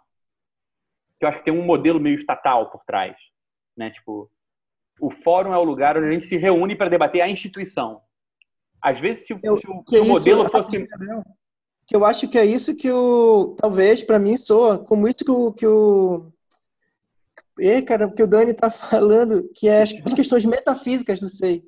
que 1.19 1.25
eu 1.25 1.29
acho 1.29 1.39
que 1.39 1.45
tem 1.45 1.53
um 1.53 1.65
modelo 1.65 1.99
meio 1.99 2.15
estatal 2.15 2.69
por 2.71 2.83
trás, 2.85 3.17
né? 3.75 3.89
Tipo, 3.91 4.31
o 5.01 5.09
fórum 5.09 5.53
é 5.53 5.57
o 5.57 5.63
lugar 5.63 5.97
onde 5.97 6.07
a 6.07 6.11
gente 6.11 6.25
se 6.25 6.37
reúne 6.37 6.75
para 6.75 6.89
debater 6.89 7.21
a 7.21 7.29
instituição. 7.29 8.01
Às 8.81 8.99
vezes, 8.99 9.27
se, 9.27 9.33
eu, 9.43 9.57
se 9.57 9.67
se 9.89 9.99
o 9.99 10.05
modelo 10.05 10.49
fosse... 10.49 10.87
Que 11.89 11.95
eu 11.95 12.05
acho 12.05 12.27
que 12.27 12.37
é 12.37 12.45
isso 12.45 12.75
que 12.75 12.91
o... 12.91 13.55
Talvez, 13.57 14.03
para 14.03 14.19
mim, 14.19 14.37
soa 14.37 14.77
como 14.77 15.07
isso 15.07 15.25
que 15.25 15.31
o... 15.31 15.51
Que 15.51 15.65
o... 15.65 16.31
E, 17.57 17.81
cara, 17.81 18.09
que 18.11 18.21
o 18.21 18.27
Dani 18.27 18.53
tá 18.53 18.69
falando, 18.71 19.49
que 19.55 19.67
é 19.67 19.81
as 19.81 19.91
questões 20.15 20.45
metafísicas 20.45 21.19
do 21.19 21.27
SEI. 21.27 21.63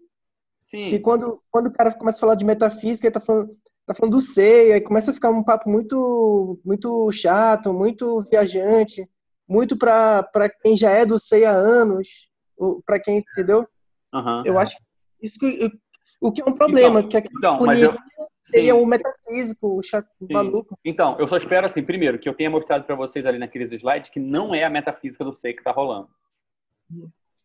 Sim. 0.62 0.92
Que 0.92 1.00
quando, 1.00 1.42
quando 1.50 1.68
o 1.68 1.74
cara 1.74 1.92
começa 1.92 2.20
a 2.20 2.22
falar 2.22 2.36
de 2.36 2.46
metafísica, 2.46 3.08
ele 3.08 3.14
tá 3.14 3.20
falando, 3.20 3.50
tá 3.86 3.96
falando 3.96 4.14
do 4.14 4.22
sei, 4.22 4.74
aí 4.74 4.80
começa 4.80 5.10
a 5.10 5.14
ficar 5.14 5.32
um 5.32 5.44
papo 5.44 5.68
muito, 5.68 6.60
muito 6.64 7.12
chato, 7.12 7.74
muito 7.74 8.22
viajante, 8.30 9.10
muito 9.48 9.76
para 9.76 10.50
quem 10.62 10.78
já 10.78 10.92
é 10.92 11.04
do 11.04 11.20
sei 11.20 11.46
há 11.46 11.52
anos, 11.52 12.08
para 12.86 13.00
quem, 13.00 13.18
entendeu? 13.18 13.68
Uhum, 14.14 14.44
eu 14.46 14.60
é. 14.60 14.62
acho 14.62 14.78
isso 15.20 15.40
que, 15.40 15.72
o 16.22 16.32
que 16.32 16.42
é 16.42 16.46
um 16.46 16.54
problema, 16.54 17.00
então, 17.00 17.10
que 17.10 17.18
aquele 17.18 17.38
então, 17.38 17.60
mas 17.66 17.82
eu, 17.82 17.98
seria 18.44 18.76
o 18.76 18.84
um 18.84 18.86
metafísico, 18.86 19.78
o 19.78 19.82
chato, 19.82 20.08
maluco. 20.30 20.78
Então, 20.84 21.18
eu 21.20 21.28
só 21.28 21.38
espero 21.38 21.66
assim, 21.66 21.84
primeiro, 21.84 22.20
que 22.20 22.28
eu 22.28 22.34
tenha 22.34 22.50
mostrado 22.50 22.84
para 22.84 22.96
vocês 22.96 23.26
ali 23.26 23.38
naqueles 23.38 23.72
slides 23.72 24.10
que 24.10 24.20
não 24.20 24.54
é 24.54 24.64
a 24.64 24.70
metafísica 24.70 25.24
do 25.24 25.34
sei 25.34 25.54
que 25.54 25.60
está 25.60 25.72
rolando. 25.72 26.10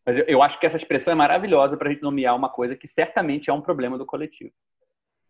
Mas 0.04 0.18
eu, 0.18 0.24
eu 0.26 0.42
acho 0.42 0.58
que 0.58 0.66
essa 0.66 0.76
expressão 0.76 1.12
é 1.12 1.16
maravilhosa 1.16 1.76
para 1.76 1.88
a 1.88 1.92
gente 1.92 2.02
nomear 2.02 2.34
uma 2.34 2.48
coisa 2.48 2.76
que 2.76 2.88
certamente 2.88 3.50
é 3.50 3.52
um 3.52 3.60
problema 3.60 3.98
do 3.98 4.06
coletivo. 4.06 4.52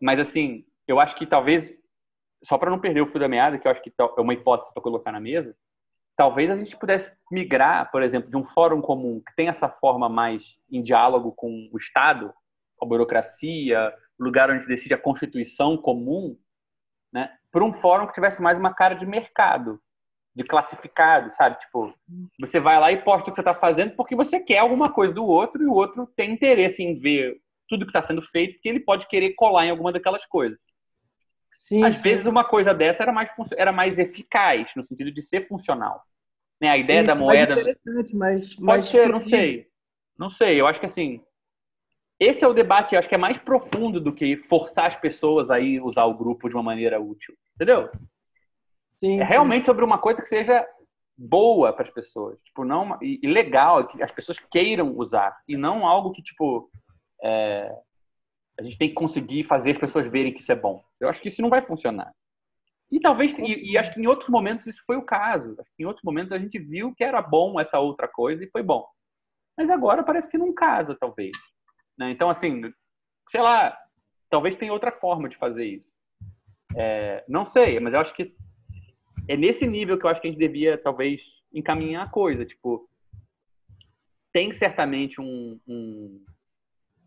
Mas, 0.00 0.20
assim, 0.20 0.64
eu 0.86 1.00
acho 1.00 1.16
que 1.16 1.26
talvez, 1.26 1.74
só 2.44 2.58
para 2.58 2.70
não 2.70 2.78
perder 2.78 3.00
o 3.00 3.06
fio 3.06 3.20
da 3.20 3.28
meada, 3.28 3.58
que 3.58 3.66
eu 3.66 3.72
acho 3.72 3.82
que 3.82 3.92
é 3.98 4.20
uma 4.20 4.34
hipótese 4.34 4.72
para 4.72 4.82
colocar 4.82 5.10
na 5.10 5.20
mesa, 5.20 5.56
talvez 6.16 6.50
a 6.50 6.56
gente 6.56 6.76
pudesse 6.76 7.10
migrar, 7.30 7.90
por 7.90 8.02
exemplo, 8.02 8.30
de 8.30 8.36
um 8.36 8.44
fórum 8.44 8.80
comum 8.80 9.20
que 9.26 9.34
tem 9.36 9.48
essa 9.48 9.68
forma 9.68 10.08
mais 10.08 10.58
em 10.70 10.82
diálogo 10.82 11.32
com 11.32 11.68
o 11.72 11.76
Estado, 11.76 12.32
com 12.76 12.86
a 12.86 12.88
burocracia, 12.88 13.92
lugar 14.18 14.50
onde 14.50 14.66
decide 14.66 14.94
a 14.94 14.98
constituição 14.98 15.76
comum, 15.76 16.38
né, 17.12 17.30
para 17.50 17.64
um 17.64 17.72
fórum 17.72 18.06
que 18.06 18.12
tivesse 18.12 18.40
mais 18.42 18.58
uma 18.58 18.74
cara 18.74 18.94
de 18.94 19.06
mercado, 19.06 19.80
de 20.34 20.44
classificado, 20.44 21.34
sabe? 21.34 21.58
Tipo, 21.60 21.94
você 22.38 22.60
vai 22.60 22.78
lá 22.78 22.92
e 22.92 23.02
posta 23.02 23.22
o 23.22 23.24
que 23.24 23.34
você 23.34 23.40
está 23.40 23.54
fazendo 23.54 23.94
porque 23.96 24.14
você 24.14 24.38
quer 24.38 24.58
alguma 24.58 24.92
coisa 24.92 25.12
do 25.12 25.24
outro 25.24 25.62
e 25.62 25.66
o 25.66 25.72
outro 25.72 26.06
tem 26.14 26.32
interesse 26.32 26.82
em 26.82 26.98
ver 26.98 27.40
tudo 27.68 27.84
que 27.84 27.90
está 27.90 28.02
sendo 28.02 28.22
feito, 28.22 28.54
porque 28.54 28.68
ele 28.68 28.80
pode 28.80 29.08
querer 29.08 29.34
colar 29.34 29.66
em 29.66 29.70
alguma 29.70 29.92
daquelas 29.92 30.26
coisas. 30.26 30.58
Sim, 31.52 31.82
Às 31.84 31.96
sim. 31.96 32.10
vezes 32.10 32.26
uma 32.26 32.44
coisa 32.44 32.74
dessa 32.74 33.02
era 33.02 33.12
mais, 33.12 33.30
era 33.56 33.72
mais 33.72 33.98
eficaz, 33.98 34.70
no 34.76 34.84
sentido 34.84 35.10
de 35.10 35.22
ser 35.22 35.42
funcional. 35.42 36.02
Né? 36.60 36.68
A 36.68 36.76
ideia 36.76 37.02
da 37.02 37.14
moeda. 37.14 37.54
Mais 37.54 37.58
interessante, 37.58 38.16
mas, 38.16 38.54
pode 38.54 38.66
mais 38.66 38.84
ser, 38.84 39.08
não 39.08 39.20
sei. 39.20 39.66
Não 40.18 40.30
sei, 40.30 40.60
eu 40.60 40.66
acho 40.66 40.80
que 40.80 40.86
assim. 40.86 41.22
Esse 42.18 42.44
é 42.44 42.48
o 42.48 42.54
debate, 42.54 42.94
eu 42.94 42.98
acho 42.98 43.08
que 43.08 43.14
é 43.14 43.18
mais 43.18 43.38
profundo 43.38 44.00
do 44.00 44.12
que 44.12 44.36
forçar 44.36 44.86
as 44.86 44.98
pessoas 44.98 45.50
a 45.50 45.56
usar 45.82 46.04
o 46.04 46.16
grupo 46.16 46.48
de 46.48 46.54
uma 46.54 46.62
maneira 46.62 47.00
útil. 47.00 47.34
Entendeu? 47.54 47.90
Sim, 48.96 49.20
é 49.20 49.24
realmente 49.24 49.64
sim. 49.64 49.66
sobre 49.66 49.84
uma 49.84 49.98
coisa 49.98 50.22
que 50.22 50.28
seja 50.28 50.66
boa 51.16 51.72
para 51.72 51.86
as 51.86 51.92
pessoas, 51.92 52.38
tipo 52.42 52.64
não 52.64 52.98
e, 53.00 53.26
legal 53.26 53.86
que 53.86 54.02
as 54.02 54.12
pessoas 54.12 54.38
queiram 54.50 54.94
usar 54.98 55.34
e 55.48 55.56
não 55.56 55.86
algo 55.86 56.12
que 56.12 56.22
tipo 56.22 56.70
é, 57.22 57.74
a 58.58 58.62
gente 58.62 58.76
tem 58.76 58.88
que 58.88 58.94
conseguir 58.94 59.44
fazer 59.44 59.70
as 59.70 59.78
pessoas 59.78 60.06
verem 60.06 60.32
que 60.32 60.40
isso 60.40 60.52
é 60.52 60.56
bom. 60.56 60.82
Eu 61.00 61.08
acho 61.08 61.20
que 61.20 61.28
isso 61.28 61.42
não 61.42 61.50
vai 61.50 61.62
funcionar. 61.62 62.12
E 62.90 63.00
talvez 63.00 63.32
e, 63.38 63.72
e 63.72 63.78
acho 63.78 63.92
que 63.92 64.00
em 64.00 64.06
outros 64.06 64.28
momentos 64.28 64.66
isso 64.66 64.82
foi 64.86 64.96
o 64.96 65.04
caso. 65.04 65.56
Acho 65.58 65.70
que 65.76 65.82
em 65.82 65.86
outros 65.86 66.04
momentos 66.04 66.32
a 66.32 66.38
gente 66.38 66.58
viu 66.58 66.94
que 66.94 67.04
era 67.04 67.20
bom 67.20 67.58
essa 67.60 67.78
outra 67.78 68.08
coisa 68.08 68.44
e 68.44 68.50
foi 68.50 68.62
bom. 68.62 68.86
Mas 69.56 69.70
agora 69.70 70.02
parece 70.02 70.28
que 70.30 70.38
não 70.38 70.54
casa, 70.54 70.96
talvez. 70.98 71.36
Né? 71.98 72.10
Então 72.10 72.30
assim, 72.30 72.62
sei 73.30 73.40
lá, 73.40 73.76
talvez 74.30 74.56
tenha 74.56 74.72
outra 74.72 74.92
forma 74.92 75.28
de 75.28 75.36
fazer 75.36 75.64
isso. 75.64 75.88
É, 76.76 77.24
não 77.28 77.44
sei, 77.44 77.80
mas 77.80 77.94
eu 77.94 78.00
acho 78.00 78.14
que 78.14 78.34
é 79.28 79.36
nesse 79.36 79.66
nível 79.66 79.98
que 79.98 80.04
eu 80.04 80.10
acho 80.10 80.20
que 80.20 80.28
a 80.28 80.30
gente 80.30 80.38
devia, 80.38 80.78
talvez, 80.78 81.22
encaminhar 81.52 82.06
a 82.06 82.10
coisa. 82.10 82.44
Tipo, 82.44 82.88
tem 84.32 84.52
certamente 84.52 85.20
um, 85.20 85.58
um, 85.66 86.24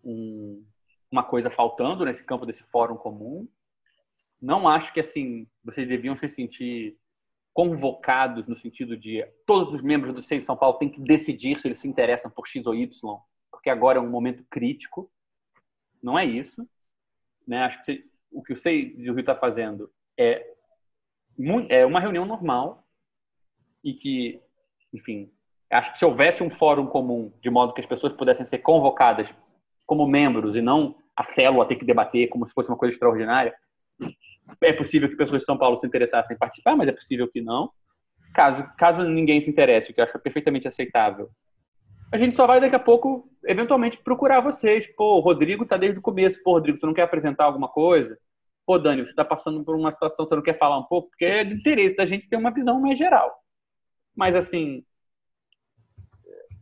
um, 0.04 0.66
uma 1.12 1.24
coisa 1.24 1.50
faltando 1.50 2.04
nesse 2.04 2.24
campo 2.24 2.46
desse 2.46 2.64
fórum 2.64 2.98
comum. 2.98 3.48
Não 4.42 4.68
acho 4.68 4.94
que, 4.94 5.00
assim, 5.00 5.48
vocês 5.64 5.88
deviam 5.88 6.16
se 6.16 6.28
sentir 6.28 6.98
convocados 7.54 8.48
no 8.48 8.56
sentido 8.56 8.96
de 8.98 9.26
todos 9.46 9.74
os 9.74 9.82
membros 9.82 10.14
do 10.14 10.22
SEI 10.22 10.40
de 10.40 10.46
São 10.46 10.56
Paulo 10.56 10.78
têm 10.78 10.90
que 10.90 11.02
decidir 11.02 11.60
se 11.60 11.68
eles 11.68 11.78
se 11.78 11.88
interessam 11.88 12.32
por 12.32 12.48
X 12.48 12.66
ou 12.66 12.76
Y, 12.76 13.20
porque 13.52 13.70
agora 13.70 13.98
é 13.98 14.02
um 14.02 14.10
momento 14.10 14.44
crítico. 14.50 15.12
Não 16.02 16.18
é 16.18 16.26
isso. 16.26 16.68
Né? 17.48 17.64
Acho 17.64 17.84
que 17.84 18.06
o 18.32 18.44
que 18.44 18.54
o 18.54 18.58
SEI 18.58 18.96
do 18.96 19.14
Rio 19.14 19.20
está 19.20 19.36
fazendo 19.36 19.92
é 20.18 20.56
é 21.70 21.86
uma 21.86 22.02
reunião 22.02 22.26
normal 22.26 22.86
e 23.82 23.94
que, 23.94 24.42
enfim, 24.94 25.32
acho 25.72 25.92
que 25.92 25.98
se 25.98 26.04
houvesse 26.04 26.44
um 26.44 26.50
fórum 26.50 26.86
comum, 26.86 27.32
de 27.42 27.50
modo 27.50 27.74
que 27.74 27.80
as 27.80 27.88
pessoas 27.88 28.12
pudessem 28.12 28.46
ser 28.46 28.58
convocadas 28.58 29.30
como 29.86 30.06
membros 30.06 30.56
e 30.56 30.62
não 30.62 30.98
a 31.16 31.24
célula 31.24 31.68
ter 31.68 31.76
que 31.76 31.86
debater 31.86 32.28
como 32.28 32.46
se 32.46 32.54
fosse 32.54 32.70
uma 32.70 32.78
coisa 32.78 32.94
extraordinária, 32.94 33.56
é 34.62 34.74
possível 34.74 35.10
que 35.10 35.16
pessoas 35.16 35.42
de 35.42 35.46
São 35.46 35.58
Paulo 35.58 35.78
se 35.78 35.88
interessassem 35.88 36.36
em 36.36 36.40
participar, 36.40 36.76
mas 36.76 36.88
é 36.88 36.92
possível 36.92 37.30
que 37.30 37.42
não. 37.42 37.72
Caso, 38.34 38.70
caso 38.78 39.04
ninguém 39.04 39.42
se 39.42 39.50
interesse, 39.50 39.92
o 39.92 39.94
que 39.94 40.00
eu 40.00 40.06
acho 40.06 40.20
perfeitamente 40.20 40.68
aceitável, 40.68 41.30
a 42.12 42.18
gente 42.18 42.36
só 42.36 42.48
vai 42.48 42.60
daqui 42.60 42.76
a 42.76 42.80
pouco, 42.80 43.30
eventualmente, 43.46 43.98
procurar 43.98 44.42
vocês. 44.42 44.88
Pô, 44.96 45.18
o 45.18 45.20
Rodrigo 45.20 45.66
tá 45.66 45.78
desde 45.78 46.00
o 46.00 46.02
começo. 46.02 46.42
Pô, 46.44 46.54
Rodrigo, 46.54 46.80
você 46.80 46.86
não 46.86 46.94
quer 46.94 47.04
apresentar 47.04 47.46
alguma 47.46 47.68
coisa? 47.68 48.18
pô, 48.70 48.78
Dani, 48.78 49.04
você 49.04 49.10
está 49.10 49.26
passando 49.26 49.64
por 49.64 49.76
uma 49.76 49.92
situação, 49.92 50.28
você 50.28 50.36
não 50.36 50.44
quer 50.44 50.56
falar 50.60 50.78
um 50.78 50.84
pouco? 50.84 51.10
Porque 51.10 51.26
é 51.26 51.44
do 51.44 51.56
interesse 51.56 51.96
da 51.96 52.06
gente 52.06 52.30
ter 52.30 52.36
uma 52.36 52.54
visão 52.54 52.80
mais 52.80 53.00
geral. 53.00 53.36
Mas, 54.16 54.36
assim, 54.36 54.86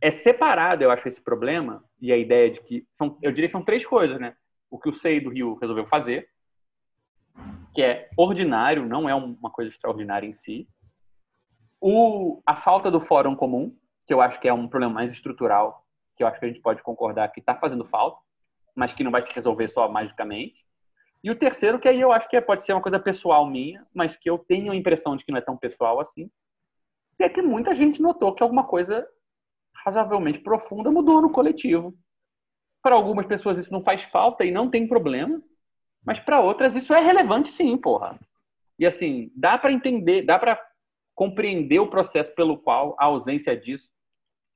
é 0.00 0.10
separado, 0.10 0.82
eu 0.82 0.90
acho, 0.90 1.06
esse 1.06 1.20
problema 1.20 1.84
e 2.00 2.10
a 2.10 2.16
ideia 2.16 2.50
de 2.50 2.62
que, 2.62 2.88
são, 2.90 3.18
eu 3.20 3.30
diria 3.30 3.46
que 3.46 3.52
são 3.52 3.62
três 3.62 3.84
coisas, 3.84 4.18
né? 4.18 4.34
O 4.70 4.78
que 4.78 4.88
o 4.88 4.92
SEI 4.94 5.20
do 5.20 5.28
Rio 5.28 5.58
resolveu 5.60 5.84
fazer, 5.84 6.30
que 7.74 7.82
é 7.82 8.08
ordinário, 8.16 8.88
não 8.88 9.06
é 9.06 9.14
uma 9.14 9.50
coisa 9.50 9.70
extraordinária 9.70 10.26
em 10.26 10.32
si. 10.32 10.66
O, 11.78 12.40
a 12.46 12.56
falta 12.56 12.90
do 12.90 13.00
fórum 13.00 13.36
comum, 13.36 13.76
que 14.08 14.14
eu 14.14 14.22
acho 14.22 14.40
que 14.40 14.48
é 14.48 14.52
um 14.52 14.66
problema 14.66 14.94
mais 14.94 15.12
estrutural, 15.12 15.86
que 16.16 16.22
eu 16.22 16.26
acho 16.26 16.40
que 16.40 16.46
a 16.46 16.48
gente 16.48 16.62
pode 16.62 16.82
concordar 16.82 17.28
que 17.28 17.40
está 17.40 17.54
fazendo 17.54 17.84
falta, 17.84 18.18
mas 18.74 18.94
que 18.94 19.04
não 19.04 19.10
vai 19.10 19.20
se 19.20 19.30
resolver 19.30 19.68
só 19.68 19.86
magicamente. 19.86 20.64
E 21.22 21.30
o 21.30 21.36
terceiro, 21.36 21.78
que 21.78 21.86
aí 21.86 22.00
eu 22.00 22.10
acho 22.10 22.26
que 22.26 22.40
pode 22.40 22.64
ser 22.64 22.72
uma 22.72 22.80
coisa 22.80 22.98
pessoal 22.98 23.46
minha, 23.46 23.82
mas 23.94 24.16
que 24.16 24.30
eu 24.30 24.38
tenho 24.38 24.72
a 24.72 24.76
impressão 24.76 25.14
de 25.14 25.24
que 25.26 25.30
não 25.30 25.38
é 25.38 25.42
tão 25.42 25.58
pessoal 25.58 26.00
assim, 26.00 26.30
é 27.18 27.28
que 27.28 27.42
muita 27.42 27.76
gente 27.76 28.00
notou 28.00 28.34
que 28.34 28.42
alguma 28.42 28.64
coisa 28.64 29.06
razoavelmente 29.84 30.38
profunda 30.38 30.90
mudou 30.90 31.20
no 31.20 31.30
coletivo. 31.30 31.94
para 32.80 32.94
algumas 32.94 33.26
pessoas 33.26 33.58
isso 33.58 33.72
não 33.72 33.82
faz 33.82 34.04
falta 34.04 34.44
e 34.44 34.50
não 34.50 34.70
tem 34.70 34.88
problema, 34.88 35.42
mas 36.02 36.18
para 36.18 36.40
outras 36.40 36.74
isso 36.74 36.94
é 36.94 37.00
relevante 37.00 37.50
sim, 37.50 37.76
porra. 37.76 38.18
E 38.78 38.86
assim, 38.86 39.30
dá 39.36 39.58
para 39.58 39.72
entender, 39.72 40.22
dá 40.22 40.38
para 40.38 40.58
compreender 41.14 41.80
o 41.80 41.90
processo 41.90 42.32
pelo 42.34 42.56
qual 42.56 42.96
a 42.98 43.06
ausência 43.06 43.54
disso 43.54 43.90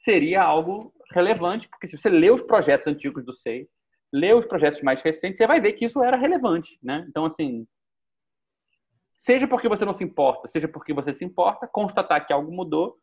seria 0.02 0.42
algo 0.42 0.92
relevante, 1.12 1.68
porque 1.68 1.86
se 1.86 1.96
você 1.96 2.10
lê 2.10 2.30
os 2.30 2.42
projetos 2.42 2.86
antigos 2.86 3.24
do 3.24 3.32
SEI, 3.32 3.68
lê 4.12 4.34
os 4.34 4.44
projetos 4.44 4.82
mais 4.82 5.00
recentes, 5.00 5.38
você 5.38 5.46
vai 5.46 5.60
ver 5.60 5.72
que 5.72 5.84
isso 5.84 6.02
era 6.02 6.16
relevante, 6.16 6.78
né? 6.82 7.06
Então, 7.08 7.24
assim, 7.24 7.66
seja 9.16 9.46
porque 9.46 9.68
você 9.68 9.84
não 9.84 9.92
se 9.92 10.04
importa, 10.04 10.48
seja 10.48 10.68
porque 10.68 10.92
você 10.92 11.14
se 11.14 11.24
importa, 11.24 11.68
constatar 11.68 12.26
que 12.26 12.32
algo 12.32 12.52
mudou, 12.52 12.98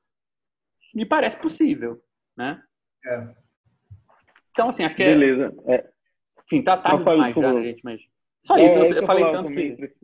me 0.94 1.06
parece 1.06 1.40
possível, 1.40 2.02
né? 2.38 2.62
É. 3.06 3.34
Então, 4.52 4.70
assim, 4.70 4.84
acho 4.84 4.96
que 4.96 5.04
Beleza. 5.04 5.56
É, 5.66 5.76
é... 5.76 5.90
Enfim, 6.44 6.64
tá 6.64 6.78
tarde 6.78 7.04
demais 7.04 7.36
já, 7.36 7.42
favor. 7.42 7.64
gente, 7.64 7.82
mas... 7.84 8.02
Só 8.42 8.58
isso, 8.58 8.78
é, 8.78 8.82
eu, 8.82 8.94
eu 8.96 9.06
falei 9.06 9.24
tanto 9.32 9.50
que... 9.52 9.96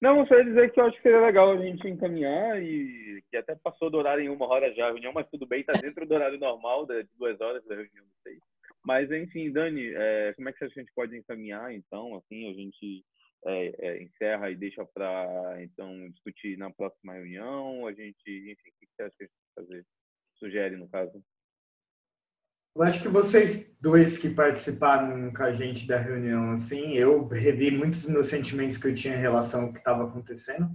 Não, 0.00 0.24
só 0.26 0.36
ia 0.36 0.44
dizer 0.44 0.72
que 0.72 0.80
eu 0.80 0.84
acho 0.84 0.96
que 0.96 1.02
seria 1.02 1.20
legal 1.20 1.50
a 1.50 1.56
gente 1.56 1.88
encaminhar 1.88 2.62
e 2.62 3.22
que 3.30 3.36
até 3.36 3.56
passou 3.56 3.90
do 3.90 3.98
horário 3.98 4.22
em 4.22 4.28
uma 4.28 4.46
hora 4.46 4.72
já 4.72 4.86
a 4.86 4.88
reunião, 4.90 5.12
mas 5.12 5.28
tudo 5.28 5.44
bem, 5.46 5.64
tá 5.64 5.72
dentro 5.72 6.06
do 6.06 6.14
horário 6.14 6.38
normal, 6.38 6.86
de 6.86 7.02
duas 7.18 7.40
horas 7.40 7.64
da 7.64 7.74
reunião, 7.74 8.04
não 8.04 8.14
sei. 8.22 8.38
Mas, 8.84 9.10
enfim, 9.10 9.50
Dani, 9.50 9.92
é, 9.94 10.32
como 10.34 10.48
é 10.48 10.52
que 10.52 10.64
a 10.64 10.68
gente 10.68 10.92
pode 10.94 11.16
encaminhar, 11.16 11.74
então, 11.74 12.14
assim, 12.16 12.48
a 12.48 12.54
gente 12.54 13.04
é, 13.46 13.74
é, 13.78 14.02
encerra 14.02 14.50
e 14.50 14.56
deixa 14.56 14.84
para, 14.86 15.56
então, 15.62 16.08
discutir 16.10 16.56
na 16.56 16.70
próxima 16.70 17.14
reunião, 17.14 17.86
a 17.86 17.92
gente, 17.92 18.22
enfim, 18.26 18.70
o 18.70 18.78
que 18.80 18.86
você 18.94 19.02
acha 19.02 19.16
que 19.18 19.24
a 19.24 19.26
gente 19.26 19.54
fazer? 19.56 19.86
Sugere, 20.38 20.76
no 20.76 20.88
caso. 20.88 21.22
Eu 22.78 22.84
acho 22.84 23.02
que 23.02 23.08
vocês 23.08 23.68
dois 23.80 24.18
que 24.18 24.30
participaram 24.30 25.32
com 25.32 25.42
a 25.42 25.50
gente 25.50 25.84
da 25.84 25.98
reunião, 25.98 26.52
assim, 26.52 26.92
eu 26.92 27.26
revi 27.26 27.72
muitos 27.72 28.02
dos 28.02 28.12
meus 28.12 28.28
sentimentos 28.28 28.78
que 28.78 28.86
eu 28.86 28.94
tinha 28.94 29.16
em 29.16 29.20
relação 29.20 29.62
ao 29.62 29.72
que 29.72 29.80
estava 29.80 30.04
acontecendo. 30.04 30.70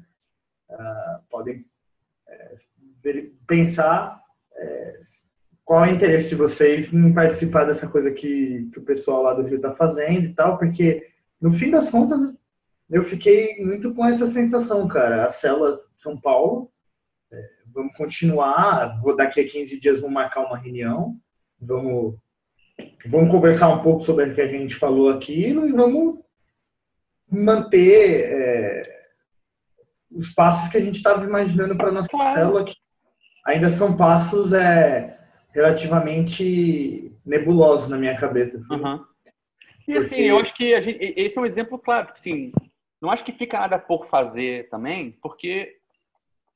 Ah, 0.70 1.22
podem 1.30 1.66
é, 2.28 2.58
pensar 3.48 4.22
é, 4.54 5.00
qual 5.64 5.86
é 5.86 5.94
o 5.94 5.96
interesse 5.96 6.28
de 6.28 6.36
vocês 6.36 6.94
em 6.94 7.14
participar 7.14 7.64
dessa 7.64 7.88
coisa 7.88 8.12
que, 8.12 8.70
que 8.74 8.80
o 8.80 8.84
pessoal 8.84 9.24
lá 9.24 9.34
do 9.34 9.44
Rio 9.44 9.56
está 9.56 9.74
fazendo 9.74 10.26
e 10.26 10.34
tal, 10.34 10.58
porque 10.58 11.08
no 11.40 11.54
fim 11.54 11.72
das 11.72 11.90
contas 11.90 12.20
eu 12.90 13.06
fiquei 13.06 13.64
muito 13.64 13.96
com 13.96 14.06
essa 14.06 14.28
sensação, 14.28 14.86
cara. 14.90 15.24
A 15.24 15.28
de 15.28 15.80
São 15.96 16.20
Paulo, 16.20 16.70
é, 17.32 17.50
vamos 17.74 17.96
continuar, 17.96 19.00
vou 19.02 19.16
daqui 19.16 19.40
a 19.40 19.50
15 19.50 19.80
dias 19.80 20.02
vamos 20.02 20.16
marcar 20.16 20.42
uma 20.42 20.58
reunião 20.58 21.18
vamos, 21.65 22.15
vamos 23.06 23.31
conversar 23.31 23.69
um 23.69 23.81
pouco 23.84 24.03
sobre 24.03 24.26
o 24.26 24.35
que 24.35 24.41
a 24.41 24.48
gente 24.48 24.76
falou 24.76 25.10
aqui 25.10 25.48
e 25.48 25.72
vamos 25.72 26.19
manter 27.30 28.26
é, 28.31 29.03
os 30.11 30.30
passos 30.34 30.69
que 30.69 30.77
a 30.77 30.81
gente 30.81 30.95
estava 30.95 31.23
imaginando 31.26 31.76
para 31.76 31.91
nossa 31.91 32.10
Claro. 32.10 32.35
célula, 32.35 32.64
que 32.65 32.76
ainda 33.45 33.69
são 33.69 33.95
passos 33.98 34.53
é, 34.53 35.19
relativamente 35.52 37.11
nebulosos 37.26 37.90
na 37.90 37.98
minha 37.98 38.15
cabeça. 38.18 38.57
assim. 38.57 38.76
Aham. 38.76 39.06
E 39.88 39.98
assim, 39.98 40.07
Porque- 40.10 40.22
eu 40.23 40.40
acho 40.40 40.53
que 40.56 40.81
gente, 40.81 41.14
esse 41.18 41.38
é 41.38 41.41
um 41.41 41.45
exemplo 41.45 41.77
claro. 41.77 42.10
Assim, 42.15 42.52
não 43.02 43.11
acho 43.11 43.23
que 43.23 43.31
fica 43.34 43.60
nada 43.60 43.77
por 43.77 44.06
fazer 44.06 44.69
também, 44.69 45.11
porque 45.22 45.77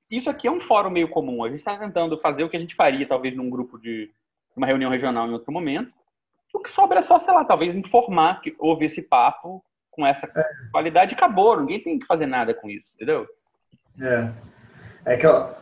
isso 0.09 0.29
aqui 0.29 0.47
é 0.47 0.51
um 0.51 0.61
fórum 0.61 0.89
meio 0.89 1.09
comum. 1.09 1.43
A 1.43 1.49
gente 1.49 1.59
está 1.59 1.75
tentando 1.77 2.17
fazer 2.19 2.43
o 2.43 2.49
que 2.49 2.55
a 2.55 2.59
gente 2.59 2.73
faria, 2.75 3.05
talvez, 3.05 3.35
num 3.35 3.49
grupo 3.49 3.77
de 3.77 4.09
uma 4.57 4.67
reunião 4.67 4.89
regional 4.91 5.27
em 5.27 5.33
outro 5.33 5.51
momento. 5.53 5.91
O 6.53 6.59
que 6.59 6.69
sobra 6.69 6.99
é 6.99 7.01
só, 7.01 7.19
sei 7.19 7.33
lá, 7.33 7.45
talvez 7.45 7.75
informar 7.75 8.41
que 8.41 8.55
houve 8.57 8.85
esse 8.85 9.01
papo 9.01 9.63
com 9.91 10.05
essa 10.05 10.27
qualidade 10.71 11.13
e 11.13 11.15
acabou. 11.15 11.59
Ninguém 11.59 11.79
tem 11.81 11.99
que 11.99 12.05
fazer 12.05 12.25
nada 12.25 12.53
com 12.53 12.69
isso, 12.69 12.87
entendeu? 12.95 13.27
É. 14.01 14.31
É 15.05 15.17
que, 15.17 15.27
ó, 15.27 15.53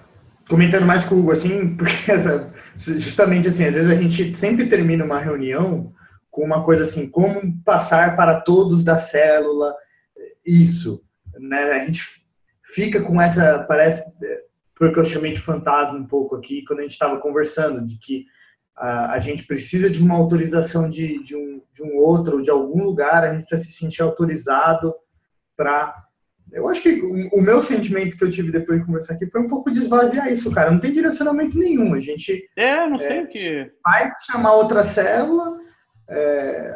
comentando 0.49 0.85
mais 0.85 1.03
com 1.05 1.15
o 1.15 1.19
Hugo, 1.19 1.31
assim, 1.31 1.75
porque 1.75 2.11
essa- 2.11 2.53
justamente 2.77 3.47
assim, 3.47 3.65
às 3.65 3.73
vezes 3.73 3.91
a 3.91 3.95
gente 3.95 4.35
sempre 4.35 4.67
termina 4.67 5.03
uma 5.03 5.19
reunião 5.19 5.93
com 6.31 6.43
uma 6.43 6.63
coisa 6.63 6.83
assim, 6.83 7.09
como 7.09 7.61
passar 7.63 8.15
para 8.15 8.41
todos 8.41 8.83
da 8.83 8.99
célula, 8.99 9.73
isso, 10.45 11.03
né? 11.39 11.63
A 11.71 11.85
gente 11.85 12.01
fica 12.63 13.01
com 13.01 13.21
essa, 13.21 13.63
parece, 13.67 14.03
é, 14.23 14.43
foi 14.77 14.89
o 14.89 14.93
que 14.93 14.99
eu 14.99 15.05
chamei 15.05 15.33
de 15.33 15.41
fantasma 15.41 15.97
um 15.97 16.05
pouco 16.05 16.35
aqui, 16.35 16.63
quando 16.65 16.79
a 16.79 16.81
gente 16.83 16.91
estava 16.91 17.17
conversando, 17.19 17.85
de 17.87 17.97
que 17.97 18.25
a, 18.77 19.19
gente 19.19 19.45
precisa 19.45 19.89
de 19.89 20.01
uma 20.01 20.15
autorização 20.15 20.89
de, 20.89 21.23
de, 21.23 21.35
um, 21.35 21.61
de 21.73 21.83
um 21.83 21.97
outro, 21.97 22.43
de 22.43 22.49
algum 22.49 22.83
lugar, 22.83 23.23
a 23.23 23.33
gente 23.33 23.47
precisa 23.47 23.69
se 23.69 23.77
sentir 23.77 24.01
autorizado 24.01 24.93
para 25.55 26.03
eu 26.51 26.69
acho 26.69 26.81
que 26.81 27.01
o, 27.01 27.39
o 27.39 27.41
meu 27.41 27.61
sentimento 27.61 28.15
que 28.15 28.23
eu 28.23 28.29
tive 28.29 28.51
depois 28.51 28.79
de 28.79 28.85
conversar 28.85 29.15
aqui 29.15 29.25
foi 29.25 29.41
um 29.41 29.49
pouco 29.49 29.71
de 29.71 29.79
esvaziar 29.79 30.31
isso, 30.31 30.51
cara. 30.51 30.71
Não 30.71 30.79
tem 30.79 30.91
direcionamento 30.91 31.57
nenhum. 31.57 31.93
A 31.93 31.99
gente 31.99 32.47
É, 32.55 32.87
não 32.87 32.99
sei 32.99 33.23
o 33.23 33.27
que. 33.27 33.71
vai 33.83 34.11
chamar 34.25 34.53
outra 34.53 34.83
célula, 34.83 35.57
é, 36.07 36.75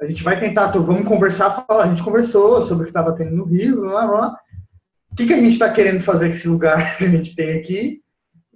a 0.00 0.06
gente 0.06 0.22
vai 0.22 0.38
tentar, 0.38 0.70
vamos 0.72 1.06
conversar, 1.06 1.64
falar, 1.66 1.84
a 1.84 1.88
gente 1.88 2.02
conversou 2.02 2.62
sobre 2.62 2.82
o 2.82 2.84
que 2.84 2.90
estava 2.90 3.14
tendo 3.14 3.34
no 3.34 3.44
Rio, 3.44 3.80
blá, 3.80 4.06
blá, 4.06 4.16
blá. 4.16 4.38
O 5.12 5.16
que, 5.16 5.26
que 5.26 5.32
a 5.32 5.40
gente 5.40 5.54
está 5.54 5.72
querendo 5.72 6.00
fazer 6.00 6.26
com 6.26 6.34
esse 6.34 6.48
lugar 6.48 6.96
que 6.98 7.04
a 7.04 7.08
gente 7.08 7.34
tem 7.34 7.58
aqui? 7.58 8.02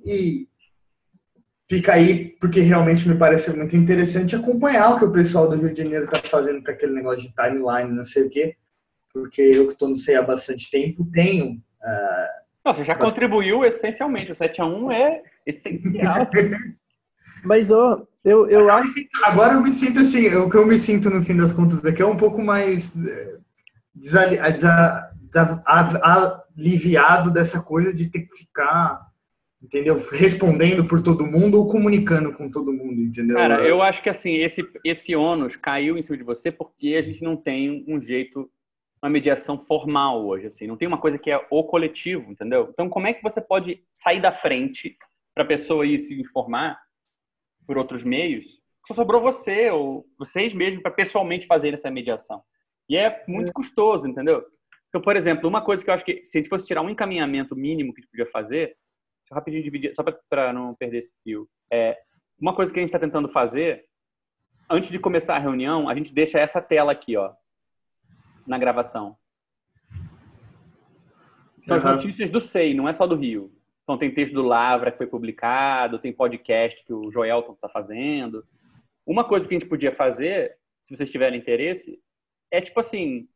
E 0.05 0.49
fica 1.70 1.92
aí, 1.92 2.36
porque 2.40 2.60
realmente 2.60 3.09
me 3.09 3.14
parece 3.16 3.51
muito 3.56 3.76
interessante 3.76 4.34
acompanhar 4.34 4.90
o 4.94 4.98
que 4.98 5.05
o 5.05 5.12
pessoal 5.12 5.48
do 5.48 5.55
Rio 5.55 5.72
de 5.72 5.80
Janeiro 5.84 6.05
está 6.06 6.18
fazendo 6.28 6.62
com 6.64 6.70
aquele 6.72 6.92
negócio 6.92 7.22
de 7.22 7.32
timeline, 7.32 7.92
não 7.97 8.05
sei 8.05 8.24
o 8.24 8.28
quê. 8.30 8.56
Porque 9.14 9.40
eu 9.40 9.68
que 9.68 9.74
estou 9.74 9.88
no 9.88 9.97
CEI 9.97 10.16
há 10.16 10.22
bastante 10.22 10.68
tempo, 10.68 11.09
tenho 11.12 11.62
Não, 12.64 12.74
você 12.74 12.82
já 12.84 12.94
Mas- 12.94 13.05
contribuiu 13.05 13.64
essencialmente. 13.64 14.32
O 14.32 14.34
7 14.34 14.60
a 14.60 14.66
1 14.66 14.90
é 14.92 15.22
essencial. 15.47 16.28
Mas, 17.44 17.70
ó, 17.70 18.05
eu, 18.24 18.47
eu 18.48 18.60
Agora, 18.68 18.82
acho. 18.82 18.94
agora 19.24 19.55
eu 19.55 19.62
me 19.62 19.72
sinto 19.72 20.01
assim, 20.01 20.26
o 20.34 20.51
que 20.51 20.56
eu 20.56 20.66
me 20.66 20.76
sinto 20.78 21.09
no 21.09 21.22
fim 21.24 21.36
das 21.36 21.52
contas 21.52 21.82
aqui 21.84 22.02
é 22.02 22.06
um 22.06 22.16
pouco 22.16 22.42
mais 22.42 22.92
eh, 22.97 23.36
desali- 23.94 24.36
desa- 24.36 25.10
desa- 25.22 25.62
a- 25.66 26.42
aliviado 26.59 27.30
dessa 27.30 27.62
coisa 27.62 27.94
de 27.94 28.10
ter 28.10 28.20
que 28.26 28.36
ficar, 28.36 29.01
entendeu? 29.62 29.97
Respondendo 30.12 30.87
por 30.87 31.03
todo 31.03 31.27
mundo 31.27 31.59
ou 31.59 31.69
comunicando 31.69 32.32
com 32.32 32.51
todo 32.51 32.73
mundo, 32.73 33.01
entendeu? 33.01 33.37
Cara, 33.37 33.66
eu 33.66 33.82
acho 33.82 34.03
que 34.03 34.09
assim, 34.09 34.35
esse, 34.37 34.66
esse 34.85 35.15
ônus 35.15 35.57
caiu 35.57 35.97
em 35.97 36.03
cima 36.03 36.16
de 36.16 36.24
você 36.24 36.51
porque 36.51 36.97
a 36.97 37.03
gente 37.03 37.23
não 37.23 37.37
tem 37.37 37.85
um 37.87 38.01
jeito, 38.01 38.51
uma 39.03 39.11
mediação 39.11 39.59
formal 39.66 40.27
hoje, 40.27 40.47
assim. 40.47 40.66
Não 40.66 40.77
tem 40.77 40.89
uma 40.89 40.99
coisa 40.99 41.19
que 41.19 41.31
é 41.31 41.47
o 41.51 41.65
coletivo, 41.65 42.31
entendeu? 42.31 42.69
Então, 42.73 42.89
como 42.89 43.07
é 43.07 43.12
que 43.12 43.23
você 43.23 43.41
pode 43.41 43.82
sair 44.03 44.20
da 44.20 44.32
frente 44.32 44.97
para 45.35 45.45
a 45.45 45.47
pessoa 45.47 45.87
ir 45.87 45.99
se 46.01 46.19
informar 46.20 46.78
por 47.66 47.78
outros 47.78 48.03
meios? 48.03 48.61
Só 48.87 48.95
sobrou 48.95 49.20
você 49.20 49.70
ou 49.70 50.07
vocês 50.19 50.55
mesmos 50.55 50.82
para 50.82 50.91
pessoalmente 50.91 51.47
fazer 51.47 51.74
essa 51.74 51.91
mediação. 51.91 52.43
E 52.89 52.97
é 52.97 53.23
muito 53.28 53.53
custoso, 53.53 54.09
entendeu? 54.09 54.45
Então, 54.89 55.01
por 55.01 55.16
exemplo, 55.16 55.49
uma 55.49 55.62
coisa 55.62 55.85
que 55.85 55.89
eu 55.89 55.95
acho 55.95 56.05
que 56.05 56.24
se 56.24 56.37
a 56.37 56.41
gente 56.41 56.49
fosse 56.49 56.66
tirar 56.66 56.82
um 56.82 56.91
encaminhamento 56.91 57.55
mínimo 57.55 57.95
que 57.95 58.01
a 58.01 58.03
gente 58.03 58.11
podia 58.11 58.27
fazer, 58.27 58.77
rapidinho 59.31 59.62
dividir, 59.62 59.94
só 59.94 60.02
para 60.28 60.52
não 60.52 60.74
perder 60.74 60.98
esse 60.98 61.12
fio. 61.23 61.48
É, 61.73 61.98
uma 62.40 62.55
coisa 62.55 62.73
que 62.73 62.78
a 62.78 62.82
gente 62.82 62.89
está 62.89 62.98
tentando 62.98 63.28
fazer, 63.28 63.85
antes 64.69 64.90
de 64.90 64.98
começar 64.98 65.36
a 65.36 65.40
reunião, 65.40 65.89
a 65.89 65.94
gente 65.94 66.12
deixa 66.12 66.39
essa 66.39 66.61
tela 66.61 66.93
aqui, 66.93 67.16
ó, 67.16 67.32
na 68.47 68.59
gravação. 68.59 69.16
São 71.62 71.77
as 71.77 71.85
Uhum. 71.85 71.93
notícias 71.93 72.31
do 72.31 72.40
SEI, 72.40 72.74
não 72.74 72.89
é 72.89 72.93
só 72.93 73.07
do 73.07 73.15
Rio. 73.16 73.52
Então 73.82 73.98
tem 73.98 74.12
texto 74.12 74.32
do 74.32 74.43
Lavra 74.43 74.90
que 74.90 74.98
foi 74.98 75.07
publicado, 75.07 75.98
tem 75.98 76.12
podcast 76.12 76.82
que 76.85 76.93
o 76.93 77.11
Joelton 77.11 77.52
está 77.52 77.69
fazendo. 77.69 78.44
Uma 79.05 79.24
coisa 79.24 79.47
que 79.48 79.55
a 79.55 79.59
gente 79.59 79.69
podia 79.69 79.94
fazer, 79.94 80.57
se 80.82 80.97
vocês 80.97 81.11
tiverem 81.11 81.39
interesse, 81.39 82.01
é 82.51 82.61
tipo 82.61 82.78
assim, 82.81 83.28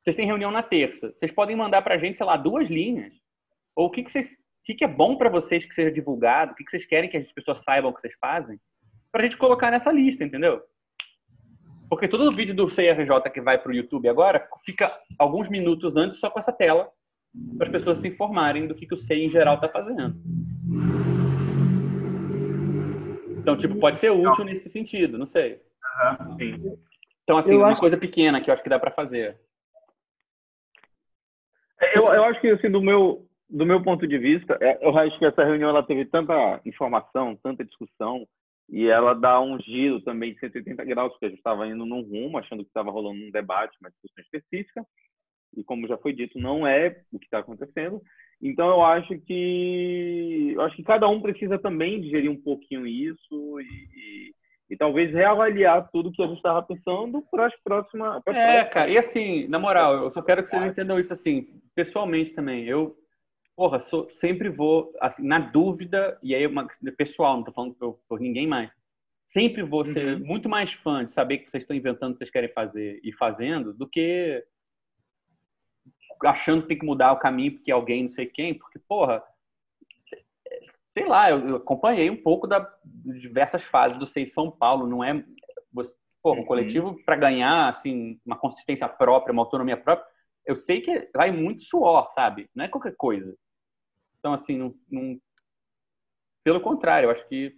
vocês 0.00 0.14
têm 0.16 0.24
reunião 0.26 0.50
na 0.50 0.62
terça, 0.62 1.12
vocês 1.18 1.32
podem 1.32 1.56
mandar 1.56 1.82
para 1.82 1.96
a 1.96 1.98
gente, 1.98 2.16
sei 2.16 2.24
lá, 2.24 2.36
duas 2.36 2.68
linhas. 2.68 3.12
Ou 3.74 3.86
o 3.86 3.90
que, 3.90 4.02
que 4.02 4.10
vocês, 4.10 4.36
que, 4.68 4.74
que 4.74 4.84
é 4.84 4.88
bom 4.88 5.16
para 5.16 5.30
vocês 5.30 5.64
que 5.64 5.74
seja 5.74 5.90
divulgado, 5.90 6.52
o 6.52 6.54
que, 6.54 6.62
que 6.62 6.70
vocês 6.70 6.84
querem 6.84 7.08
que 7.08 7.16
as 7.16 7.32
pessoas 7.32 7.62
saibam 7.64 7.90
o 7.90 7.94
que 7.94 8.02
vocês 8.02 8.12
fazem, 8.20 8.60
para 9.10 9.22
a 9.22 9.24
gente 9.24 9.38
colocar 9.38 9.70
nessa 9.70 9.90
lista, 9.90 10.22
entendeu? 10.22 10.62
Porque 11.88 12.06
todo 12.06 12.30
vídeo 12.30 12.54
do 12.54 12.66
CRJ 12.66 13.30
que 13.32 13.40
vai 13.40 13.56
para 13.56 13.72
o 13.72 13.74
YouTube 13.74 14.06
agora 14.10 14.46
fica 14.66 14.94
alguns 15.18 15.48
minutos 15.48 15.96
antes 15.96 16.20
só 16.20 16.28
com 16.28 16.38
essa 16.38 16.52
tela 16.52 16.90
para 17.56 17.66
as 17.66 17.72
pessoas 17.72 17.96
se 17.98 18.08
informarem 18.08 18.66
do 18.66 18.74
que, 18.74 18.86
que 18.86 18.92
o 18.92 18.96
CEI 18.96 19.24
em 19.24 19.30
geral 19.30 19.54
está 19.54 19.70
fazendo. 19.70 20.14
Então, 23.38 23.56
tipo, 23.56 23.78
pode 23.78 23.98
ser 23.98 24.10
útil 24.10 24.44
nesse 24.44 24.68
sentido, 24.68 25.16
não 25.16 25.26
sei. 25.26 25.62
Sim. 26.38 26.76
Então, 27.22 27.38
assim, 27.38 27.54
Eu 27.54 27.60
uma 27.60 27.68
acho- 27.68 27.80
coisa 27.80 27.96
pequena 27.96 28.40
que 28.42 28.50
eu 28.50 28.54
acho 28.54 28.62
que 28.62 28.68
dá 28.68 28.78
para 28.78 28.90
fazer. 28.90 29.40
Eu, 31.94 32.04
eu 32.08 32.24
acho 32.24 32.40
que, 32.40 32.48
assim, 32.48 32.70
do 32.70 32.82
meu, 32.82 33.27
do 33.48 33.64
meu 33.64 33.82
ponto 33.82 34.06
de 34.06 34.18
vista, 34.18 34.58
é, 34.60 34.78
eu 34.84 34.96
acho 34.98 35.18
que 35.18 35.24
essa 35.24 35.44
reunião 35.44 35.70
ela 35.70 35.82
teve 35.82 36.04
tanta 36.04 36.60
informação, 36.64 37.38
tanta 37.42 37.64
discussão, 37.64 38.26
e 38.68 38.86
ela 38.86 39.14
dá 39.14 39.40
um 39.40 39.58
giro 39.58 40.00
também 40.02 40.34
de 40.34 40.40
180 40.40 40.84
graus, 40.84 41.12
porque 41.12 41.26
a 41.26 41.28
gente 41.30 41.38
estava 41.38 41.66
indo 41.66 41.86
num 41.86 42.02
rumo, 42.02 42.36
achando 42.36 42.62
que 42.62 42.68
estava 42.68 42.90
rolando 42.90 43.24
um 43.24 43.30
debate, 43.30 43.78
uma 43.80 43.90
discussão 43.90 44.22
específica, 44.22 44.84
e 45.56 45.64
como 45.64 45.88
já 45.88 45.96
foi 45.96 46.12
dito, 46.12 46.38
não 46.38 46.66
é 46.66 47.00
o 47.10 47.18
que 47.18 47.24
está 47.24 47.38
acontecendo. 47.38 48.02
Então 48.40 48.68
eu 48.68 48.84
acho 48.84 49.18
que 49.20 50.52
eu 50.54 50.60
acho 50.62 50.76
que 50.76 50.82
cada 50.82 51.08
um 51.08 51.20
precisa 51.20 51.58
também 51.58 52.00
digerir 52.00 52.30
um 52.30 52.40
pouquinho 52.40 52.86
isso 52.86 53.60
e, 53.60 53.64
e, 53.64 54.34
e 54.70 54.76
talvez 54.76 55.12
reavaliar 55.12 55.88
tudo 55.90 56.12
que 56.12 56.22
a 56.22 56.26
gente 56.26 56.36
estava 56.36 56.62
pensando 56.62 57.22
para 57.30 57.46
as 57.46 57.56
próximas. 57.62 58.18
É, 58.18 58.20
próximas... 58.20 58.72
cara. 58.72 58.90
E 58.90 58.98
assim, 58.98 59.48
na 59.48 59.58
moral, 59.58 60.04
eu 60.04 60.10
só 60.10 60.22
quero 60.22 60.42
que 60.42 60.50
vocês 60.50 60.62
entendam 60.62 61.00
isso 61.00 61.12
assim, 61.12 61.48
pessoalmente 61.74 62.32
também. 62.32 62.64
Eu, 62.64 62.94
porra, 63.58 63.80
sou, 63.80 64.08
sempre 64.08 64.48
vou 64.48 64.94
assim, 65.00 65.26
na 65.26 65.40
dúvida 65.40 66.16
e 66.22 66.32
aí 66.32 66.44
é 66.44 66.46
uma 66.46 66.68
pessoal, 66.96 67.32
não 67.32 67.40
estou 67.40 67.52
falando 67.52 67.74
por, 67.74 67.98
por, 68.08 68.20
ninguém 68.20 68.46
mais. 68.46 68.70
Sempre 69.26 69.64
vou 69.64 69.84
ser 69.84 70.14
uhum. 70.14 70.24
muito 70.24 70.48
mais 70.48 70.72
fã 70.74 71.04
de 71.04 71.10
saber 71.10 71.38
que 71.38 71.50
vocês 71.50 71.64
estão 71.64 71.76
inventando 71.76 72.10
o 72.10 72.12
que 72.12 72.18
vocês 72.18 72.30
querem 72.30 72.52
fazer 72.52 73.00
e 73.02 73.12
fazendo 73.12 73.74
do 73.74 73.84
que 73.84 74.44
achando 76.24 76.62
que 76.62 76.68
tem 76.68 76.78
que 76.78 76.86
mudar 76.86 77.10
o 77.10 77.18
caminho 77.18 77.54
porque 77.54 77.72
alguém 77.72 78.04
não 78.04 78.10
sei 78.10 78.26
quem, 78.26 78.54
porque, 78.54 78.78
porra, 78.78 79.24
sei 80.90 81.06
lá, 81.06 81.28
eu, 81.28 81.56
acompanhei 81.56 82.08
um 82.10 82.22
pouco 82.22 82.46
da, 82.46 82.60
de 82.84 83.18
diversas 83.18 83.64
fases 83.64 83.98
do 83.98 84.06
Sei 84.06 84.28
São 84.28 84.52
Paulo, 84.52 84.86
não 84.86 85.02
é. 85.02 85.24
Porra, 86.22 86.36
um 86.36 86.40
uhum. 86.40 86.46
coletivo 86.46 87.04
para 87.04 87.16
ganhar, 87.16 87.70
assim, 87.70 88.20
uma 88.24 88.36
consistência 88.36 88.88
própria, 88.88 89.32
uma 89.32 89.42
autonomia 89.42 89.76
própria, 89.76 90.06
eu 90.46 90.56
sei 90.56 90.80
que 90.80 91.10
vai 91.14 91.30
muito 91.30 91.62
suor, 91.64 92.10
sabe? 92.14 92.48
Não 92.54 92.64
é 92.64 92.68
qualquer 92.68 92.94
coisa. 92.96 93.36
Então, 94.18 94.32
assim, 94.32 94.56
não, 94.56 94.74
não... 94.90 95.20
pelo 96.44 96.60
contrário, 96.60 97.06
eu 97.06 97.10
acho 97.10 97.26
que 97.28 97.54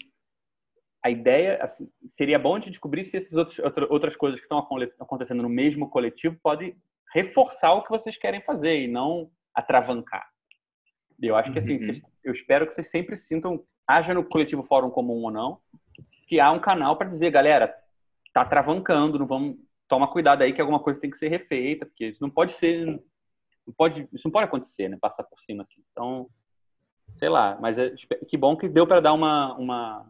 a 1.02 1.10
ideia 1.10 1.58
assim, 1.62 1.90
seria 2.10 2.38
bom 2.38 2.58
de 2.58 2.70
descobrir 2.70 3.04
se 3.04 3.16
essas 3.16 3.58
outras 3.88 4.16
coisas 4.16 4.38
que 4.38 4.44
estão 4.44 4.58
acontecendo 5.00 5.42
no 5.42 5.48
mesmo 5.48 5.88
coletivo 5.88 6.38
podem 6.42 6.76
reforçar 7.14 7.72
o 7.72 7.82
que 7.82 7.90
vocês 7.90 8.16
querem 8.16 8.42
fazer 8.42 8.82
e 8.82 8.88
não 8.88 9.30
atravancar. 9.54 10.28
Eu 11.20 11.36
acho 11.36 11.52
que 11.52 11.58
assim, 11.58 11.74
uhum. 11.74 11.80
vocês, 11.80 12.02
eu 12.22 12.32
espero 12.32 12.66
que 12.66 12.74
vocês 12.74 12.90
sempre 12.90 13.16
sintam, 13.16 13.64
haja 13.86 14.14
no 14.14 14.24
coletivo 14.24 14.62
Fórum 14.62 14.90
Comum 14.90 15.22
ou 15.22 15.30
não, 15.30 15.60
que 16.26 16.38
há 16.38 16.50
um 16.50 16.60
canal 16.60 16.96
para 16.96 17.08
dizer, 17.08 17.30
galera, 17.30 17.74
tá 18.32 18.44
travancando, 18.44 19.18
não 19.18 19.26
vamos 19.26 19.58
toma 19.90 20.06
cuidado 20.06 20.42
aí 20.42 20.52
que 20.52 20.60
alguma 20.60 20.78
coisa 20.78 21.00
tem 21.00 21.10
que 21.10 21.18
ser 21.18 21.28
refeita, 21.28 21.84
porque 21.84 22.06
isso 22.06 22.22
não 22.22 22.30
pode 22.30 22.52
ser, 22.52 22.86
não 22.86 23.74
pode, 23.76 24.08
isso 24.12 24.28
não 24.28 24.30
pode 24.30 24.44
acontecer, 24.44 24.88
né? 24.88 24.96
Passar 25.00 25.24
por 25.24 25.40
cima 25.40 25.64
assim. 25.64 25.82
Então, 25.90 26.30
sei 27.16 27.28
lá, 27.28 27.58
mas 27.60 27.78
é, 27.78 27.92
que 28.28 28.36
bom 28.36 28.56
que 28.56 28.68
deu 28.68 28.86
para 28.86 29.00
dar 29.00 29.12
uma, 29.12 29.54
uma 29.54 30.06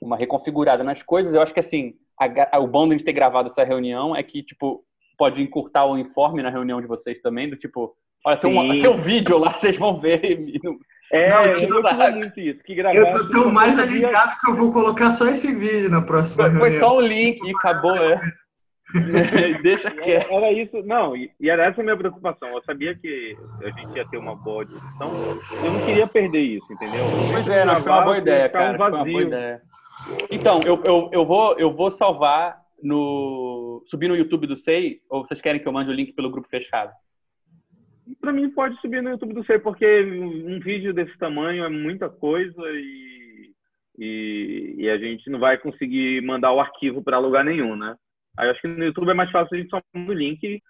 uma 0.00 0.16
reconfigurada 0.16 0.84
nas 0.84 1.02
coisas. 1.02 1.34
Eu 1.34 1.42
acho 1.42 1.52
que 1.52 1.60
assim, 1.60 1.94
a, 2.18 2.58
o 2.58 2.66
bom 2.66 2.86
de 2.86 2.94
a 2.94 2.98
gente 2.98 3.04
ter 3.04 3.12
gravado 3.12 3.48
essa 3.48 3.64
reunião 3.64 4.14
é 4.14 4.22
que 4.22 4.42
tipo 4.42 4.84
pode 5.16 5.42
encurtar 5.42 5.84
o 5.84 5.98
informe 5.98 6.42
na 6.42 6.50
reunião 6.50 6.80
de 6.80 6.86
vocês 6.86 7.20
também, 7.20 7.50
do 7.50 7.56
tipo, 7.56 7.92
olha, 8.24 8.36
tem 8.36 8.56
um, 8.56 8.68
tem 8.68 8.88
um 8.88 8.96
vídeo 8.96 9.36
lá, 9.36 9.50
vocês 9.58 9.76
vão 9.76 9.98
ver. 9.98 10.48
É, 11.10 11.30
não, 11.30 11.44
eu 11.44 11.82
não 11.82 12.12
muito 12.12 12.38
isso. 12.38 12.62
Que 12.62 12.74
gravar, 12.74 12.96
eu 12.96 13.10
tô 13.10 13.30
tão 13.30 13.50
mais 13.50 13.76
alinhado 13.76 14.38
que 14.40 14.50
eu 14.50 14.56
vou 14.56 14.72
colocar 14.72 15.10
só 15.10 15.26
esse 15.28 15.52
vídeo 15.52 15.90
na 15.90 16.02
próxima 16.02 16.44
foi, 16.44 16.52
reunião. 16.52 16.70
Foi 16.70 16.78
só 16.78 16.96
um 16.96 17.00
link 17.00 17.42
e 17.42 17.50
acabou, 17.50 17.96
é. 17.96 18.20
Deixa 19.62 19.90
quieto. 19.90 20.32
Era 20.32 20.52
isso, 20.52 20.82
não, 20.84 21.14
e 21.14 21.30
era 21.42 21.66
essa 21.66 21.80
a 21.80 21.84
minha 21.84 21.96
preocupação. 21.96 22.48
Eu 22.48 22.62
sabia 22.62 22.94
que 22.94 23.36
a 23.62 23.70
gente 23.70 23.96
ia 23.96 24.08
ter 24.08 24.16
uma 24.16 24.34
boa 24.34 24.64
discussão. 24.64 25.10
Eu 25.62 25.72
não 25.72 25.84
queria 25.84 26.06
perder 26.06 26.40
isso, 26.40 26.72
entendeu? 26.72 27.04
Pois 27.32 27.48
é, 27.48 27.64
não, 27.64 27.76
foi 27.76 27.92
uma 27.92 28.02
boa 28.02 28.18
ideia, 28.18 28.48
cara. 28.48 28.72
Um 28.72 28.76
foi 28.76 28.90
uma 28.90 29.04
boa 29.04 29.22
ideia. 29.22 29.62
Então, 30.30 30.60
eu, 30.64 30.82
eu, 30.84 31.10
eu, 31.12 31.26
vou, 31.26 31.58
eu 31.58 31.74
vou 31.74 31.90
salvar 31.90 32.58
no. 32.82 33.82
subir 33.86 34.08
no 34.08 34.16
YouTube 34.16 34.46
do 34.46 34.56
SEI, 34.56 35.00
ou 35.10 35.24
vocês 35.24 35.40
querem 35.40 35.60
que 35.60 35.68
eu 35.68 35.72
mande 35.72 35.90
o 35.90 35.94
link 35.94 36.12
pelo 36.12 36.30
grupo 36.30 36.48
fechado? 36.48 36.92
Para 38.20 38.32
mim, 38.32 38.50
pode 38.50 38.80
subir 38.80 39.02
no 39.02 39.10
YouTube 39.10 39.34
do 39.34 39.44
SEI, 39.44 39.58
porque 39.58 40.02
um 40.02 40.58
vídeo 40.60 40.94
desse 40.94 41.16
tamanho 41.18 41.62
é 41.62 41.68
muita 41.68 42.08
coisa 42.08 42.62
e, 42.70 43.52
e, 43.98 44.76
e 44.78 44.88
a 44.88 44.96
gente 44.96 45.28
não 45.28 45.38
vai 45.38 45.58
conseguir 45.58 46.22
mandar 46.22 46.52
o 46.52 46.60
arquivo 46.60 47.02
para 47.02 47.18
lugar 47.18 47.44
nenhum, 47.44 47.76
né? 47.76 47.94
Aí 48.38 48.46
eu 48.46 48.52
acho 48.52 48.60
que 48.60 48.68
no 48.68 48.84
YouTube 48.84 49.10
é 49.10 49.14
mais 49.14 49.30
fácil 49.32 49.56
a 49.56 49.58
gente 49.58 49.68
só 49.68 49.82
mandar 49.92 50.12
o 50.12 50.14
link. 50.14 50.62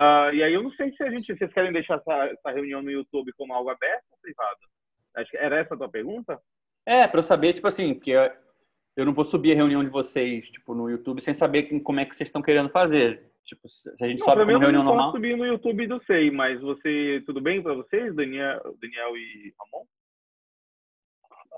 Uh, 0.00 0.30
e 0.32 0.42
aí 0.42 0.54
eu 0.54 0.62
não 0.62 0.70
sei 0.72 0.92
se 0.92 1.02
a 1.02 1.10
gente, 1.10 1.36
vocês 1.36 1.52
querem 1.52 1.72
deixar 1.72 1.96
essa, 1.96 2.26
essa 2.26 2.50
reunião 2.52 2.80
no 2.80 2.90
YouTube 2.90 3.32
como 3.36 3.52
algo 3.52 3.68
aberto 3.68 4.04
ou 4.12 4.18
privado. 4.22 4.58
Acho 5.16 5.30
que 5.30 5.36
era 5.36 5.58
essa 5.58 5.74
a 5.74 5.76
tua 5.76 5.88
pergunta? 5.88 6.40
É, 6.86 7.08
para 7.08 7.18
eu 7.18 7.24
saber, 7.24 7.54
tipo 7.54 7.66
assim, 7.66 7.94
porque 7.94 8.12
eu 8.96 9.04
não 9.04 9.12
vou 9.12 9.24
subir 9.24 9.52
a 9.52 9.56
reunião 9.56 9.82
de 9.82 9.90
vocês, 9.90 10.48
tipo, 10.50 10.72
no 10.72 10.88
YouTube 10.88 11.20
sem 11.20 11.34
saber 11.34 11.64
como 11.80 11.98
é 11.98 12.04
que 12.04 12.14
vocês 12.14 12.28
estão 12.28 12.42
querendo 12.42 12.68
fazer. 12.68 13.32
Tipo, 13.44 13.68
se 13.68 13.88
a 14.04 14.06
gente 14.06 14.20
não, 14.20 14.26
sobe 14.26 14.42
uma 14.42 14.58
reunião 14.60 14.84
normal. 14.84 15.08
Eu 15.08 15.12
subir 15.12 15.36
no 15.36 15.46
YouTube 15.46 15.86
do 15.86 16.02
SEI, 16.04 16.30
mas 16.30 16.60
você, 16.60 17.22
tudo 17.26 17.40
bem 17.40 17.62
para 17.62 17.74
vocês, 17.74 18.14
Daniel, 18.14 18.60
Daniel 18.80 19.16
e 19.16 19.52
Ramon? 19.58 19.84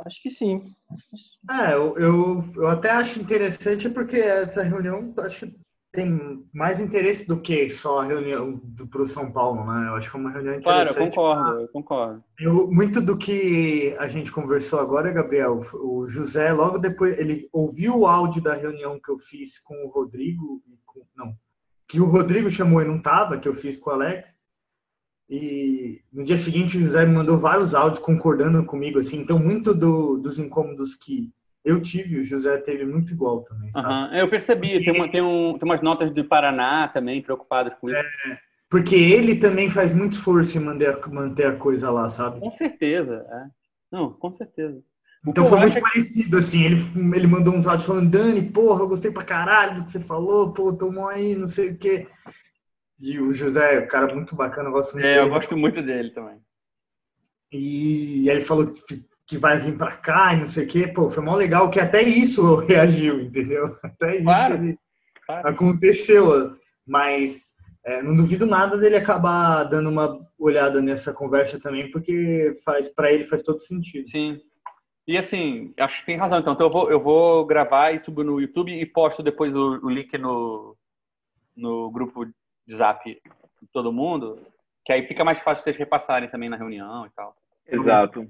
Acho 0.05 0.23
que 0.23 0.31
sim. 0.31 0.73
É, 1.51 1.75
eu, 1.75 1.97
eu, 1.99 2.45
eu 2.57 2.69
até 2.69 2.91
acho 2.91 3.21
interessante 3.21 3.89
porque 3.89 4.17
essa 4.17 4.63
reunião 4.63 5.13
acho 5.19 5.47
que 5.47 5.59
tem 5.91 6.47
mais 6.53 6.79
interesse 6.79 7.27
do 7.27 7.41
que 7.41 7.69
só 7.71 8.01
a 8.01 8.05
reunião 8.05 8.61
do 8.63 8.87
pro 8.87 9.09
São 9.09 9.33
Paulo, 9.33 9.65
né? 9.65 9.89
Eu 9.89 9.95
acho 9.95 10.11
que 10.11 10.17
é 10.17 10.21
uma 10.21 10.31
reunião 10.31 10.55
interessante. 10.55 10.95
Claro, 10.95 11.01
eu 11.01 11.11
concordo, 11.11 11.61
eu 11.61 11.69
concordo. 11.69 12.25
Eu, 12.39 12.71
muito 12.71 13.01
do 13.01 13.17
que 13.17 13.97
a 13.99 14.07
gente 14.07 14.31
conversou 14.31 14.79
agora, 14.79 15.11
Gabriel, 15.11 15.61
o 15.75 16.07
José 16.07 16.53
logo 16.53 16.79
depois 16.79 17.19
ele 17.19 17.49
ouviu 17.53 17.97
o 17.97 18.07
áudio 18.07 18.43
da 18.43 18.55
reunião 18.55 19.01
que 19.01 19.11
eu 19.11 19.19
fiz 19.19 19.59
com 19.59 19.75
o 19.87 19.89
Rodrigo, 19.89 20.63
com, 20.85 21.03
não, 21.17 21.35
que 21.89 22.01
o 22.01 22.05
Rodrigo 22.05 22.51
chamou 22.51 22.83
e 22.83 22.85
não 22.85 23.01
tava, 23.01 23.39
que 23.39 23.49
eu 23.49 23.55
fiz 23.55 23.79
com 23.79 23.91
o 23.91 23.95
Alex. 23.95 24.38
E 25.29 26.01
no 26.13 26.25
dia 26.25 26.37
seguinte 26.37 26.77
o 26.77 26.81
José 26.81 27.05
me 27.05 27.15
mandou 27.15 27.37
vários 27.37 27.75
áudios 27.75 28.01
concordando 28.01 28.65
comigo, 28.65 28.99
assim. 28.99 29.21
Então, 29.21 29.39
muito 29.39 29.75
do, 29.75 30.17
dos 30.17 30.39
incômodos 30.39 30.95
que 30.95 31.31
eu 31.65 31.83
tive, 31.83 32.21
o 32.21 32.25
José 32.25 32.57
teve 32.59 32.87
muito 32.87 33.13
igual 33.13 33.43
também? 33.43 33.71
Uhum. 33.77 34.15
Eu 34.17 34.29
percebi, 34.29 34.83
tem, 34.83 34.95
uma, 34.95 35.11
tem, 35.11 35.21
um, 35.21 35.59
tem 35.59 35.69
umas 35.69 35.83
notas 35.83 36.15
do 36.15 36.25
Paraná 36.25 36.89
também 36.89 37.21
preocupadas 37.21 37.75
com 37.79 37.91
isso. 37.91 37.99
É, 37.99 38.39
porque 38.71 38.95
ele 38.95 39.37
também 39.37 39.69
faz 39.69 39.93
muito 39.93 40.15
esforço 40.15 40.57
em 40.57 40.63
manter, 40.63 40.99
manter 41.09 41.47
a 41.47 41.57
coisa 41.57 41.91
lá, 41.91 42.09
sabe? 42.09 42.41
Com 42.41 42.51
certeza, 42.51 43.27
é. 43.31 43.45
Não, 43.93 44.13
com 44.13 44.35
certeza. 44.35 44.83
Então 45.27 45.47
foi 45.47 45.59
muito 45.59 45.81
parecido, 45.81 46.39
assim, 46.39 46.65
ele, 46.65 46.81
ele 47.15 47.27
mandou 47.27 47.53
uns 47.53 47.67
áudios 47.67 47.87
falando, 47.87 48.11
Dani, 48.11 48.41
porra, 48.41 48.83
eu 48.83 48.89
gostei 48.89 49.11
pra 49.11 49.25
caralho 49.25 49.77
do 49.77 49.85
que 49.85 49.93
você 49.93 50.01
falou, 50.01 50.53
pô, 50.53 50.73
tomou 50.73 51.09
aí, 51.09 51.35
não 51.35 51.49
sei 51.49 51.71
o 51.71 51.77
quê. 51.77 52.07
E 53.01 53.21
o 53.21 53.33
José, 53.33 53.83
cara 53.83 54.13
muito 54.13 54.35
bacana, 54.35 54.69
eu 54.69 54.73
gosto 54.73 54.95
muito 54.95 55.07
é, 55.07 55.15
dele. 55.15 55.27
eu 55.27 55.31
gosto 55.31 55.57
muito 55.57 55.83
dele 55.83 56.11
também. 56.11 56.41
E 57.53 58.29
ele 58.29 58.43
falou 58.43 58.75
que 59.27 59.39
vai 59.39 59.61
vir 59.61 59.77
para 59.77 59.97
cá 59.97 60.35
e 60.35 60.41
não 60.41 60.47
sei 60.47 60.65
o 60.65 60.69
quê. 60.69 60.89
Pô, 60.89 61.11
foi 61.11 61.23
mó 61.23 61.37
legal 61.37 61.71
que 61.71 61.79
até 61.79 62.03
isso 62.03 62.57
reagiu, 62.67 63.21
entendeu? 63.21 63.67
Até 63.83 64.23
claro, 64.23 64.55
isso 64.55 64.65
ele... 64.65 64.79
claro. 65.27 65.49
aconteceu. 65.49 66.57
Mas 66.87 67.53
é, 67.85 68.03
não 68.03 68.17
duvido 68.17 68.47
nada 68.47 68.77
dele 68.77 68.97
acabar 68.97 69.65
dando 69.65 69.91
uma 69.91 70.19
olhada 70.39 70.81
nessa 70.81 71.13
conversa 71.13 71.61
também, 71.61 71.91
porque 71.91 72.59
faz 72.65 72.89
para 72.89 73.13
ele 73.13 73.27
faz 73.27 73.43
todo 73.43 73.61
sentido. 73.61 74.09
Sim. 74.09 74.41
E 75.07 75.17
assim, 75.17 75.73
acho 75.79 76.01
que 76.01 76.07
tem 76.07 76.17
razão. 76.17 76.39
Então, 76.39 76.55
então 76.55 76.67
eu, 76.67 76.73
vou, 76.73 76.91
eu 76.91 77.01
vou 77.01 77.47
gravar 77.47 77.93
e 77.93 78.01
subo 78.01 78.25
no 78.25 78.41
YouTube 78.41 78.73
e 78.73 78.85
posto 78.85 79.23
depois 79.23 79.55
o, 79.55 79.79
o 79.83 79.89
link 79.89 80.17
no, 80.19 80.77
no 81.57 81.91
grupo 81.91 82.27
zap 82.75 83.05
de 83.05 83.69
todo 83.73 83.93
mundo, 83.93 84.41
que 84.85 84.93
aí 84.93 85.07
fica 85.07 85.25
mais 85.25 85.39
fácil 85.39 85.65
vocês 85.65 85.77
repassarem 85.77 86.29
também 86.29 86.49
na 86.49 86.57
reunião 86.57 87.07
e 87.07 87.11
tal. 87.11 87.35
Exato. 87.67 88.29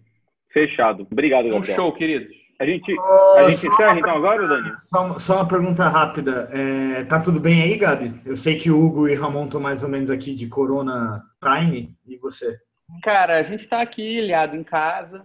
Fechado. 0.50 1.06
Obrigado, 1.10 1.44
Gabriel. 1.44 1.60
Um 1.60 1.76
show, 1.76 1.92
queridos. 1.92 2.34
A 2.60 2.66
gente, 2.66 2.92
a 3.36 3.48
gente 3.48 3.68
encerra 3.68 3.98
então 4.00 4.16
agora, 4.16 4.48
Dani? 4.48 4.72
Só, 4.80 5.18
só, 5.18 5.36
uma 5.36 5.48
pergunta 5.48 5.86
rápida. 5.86 6.48
É, 6.52 7.04
tá 7.04 7.22
tudo 7.22 7.38
bem 7.38 7.62
aí, 7.62 7.76
Gabi? 7.76 8.20
Eu 8.26 8.36
sei 8.36 8.58
que 8.58 8.68
o 8.68 8.84
Hugo 8.84 9.08
e 9.08 9.14
Ramon 9.14 9.44
estão 9.44 9.60
mais 9.60 9.84
ou 9.84 9.88
menos 9.88 10.10
aqui 10.10 10.34
de 10.34 10.48
Corona 10.48 11.22
Time. 11.40 11.96
E 12.04 12.16
você? 12.16 12.58
Cara, 13.04 13.38
a 13.38 13.42
gente 13.44 13.60
está 13.60 13.80
aqui 13.80 14.02
ilhado 14.02 14.56
em 14.56 14.64
casa. 14.64 15.24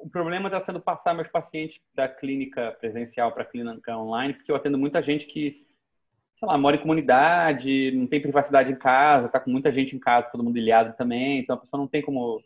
O 0.00 0.08
problema 0.08 0.46
está 0.46 0.60
sendo 0.60 0.78
passar 0.78 1.14
meus 1.14 1.26
pacientes 1.26 1.80
da 1.96 2.06
clínica 2.06 2.76
presencial 2.80 3.32
para 3.32 3.42
a 3.42 3.46
clínica 3.46 3.96
online, 3.98 4.34
porque 4.34 4.52
eu 4.52 4.54
atendo 4.54 4.78
muita 4.78 5.02
gente 5.02 5.26
que 5.26 5.66
sei 6.38 6.46
lá, 6.46 6.56
mora 6.56 6.76
em 6.76 6.80
comunidade, 6.80 7.90
não 7.92 8.06
tem 8.06 8.22
privacidade 8.22 8.70
em 8.70 8.76
casa, 8.76 9.28
tá 9.28 9.40
com 9.40 9.50
muita 9.50 9.72
gente 9.72 9.96
em 9.96 9.98
casa, 9.98 10.30
todo 10.30 10.44
mundo 10.44 10.56
ilhado 10.56 10.94
também, 10.96 11.40
então 11.40 11.56
a 11.56 11.58
pessoa 11.58 11.80
não 11.80 11.88
tem 11.88 12.00
como 12.00 12.40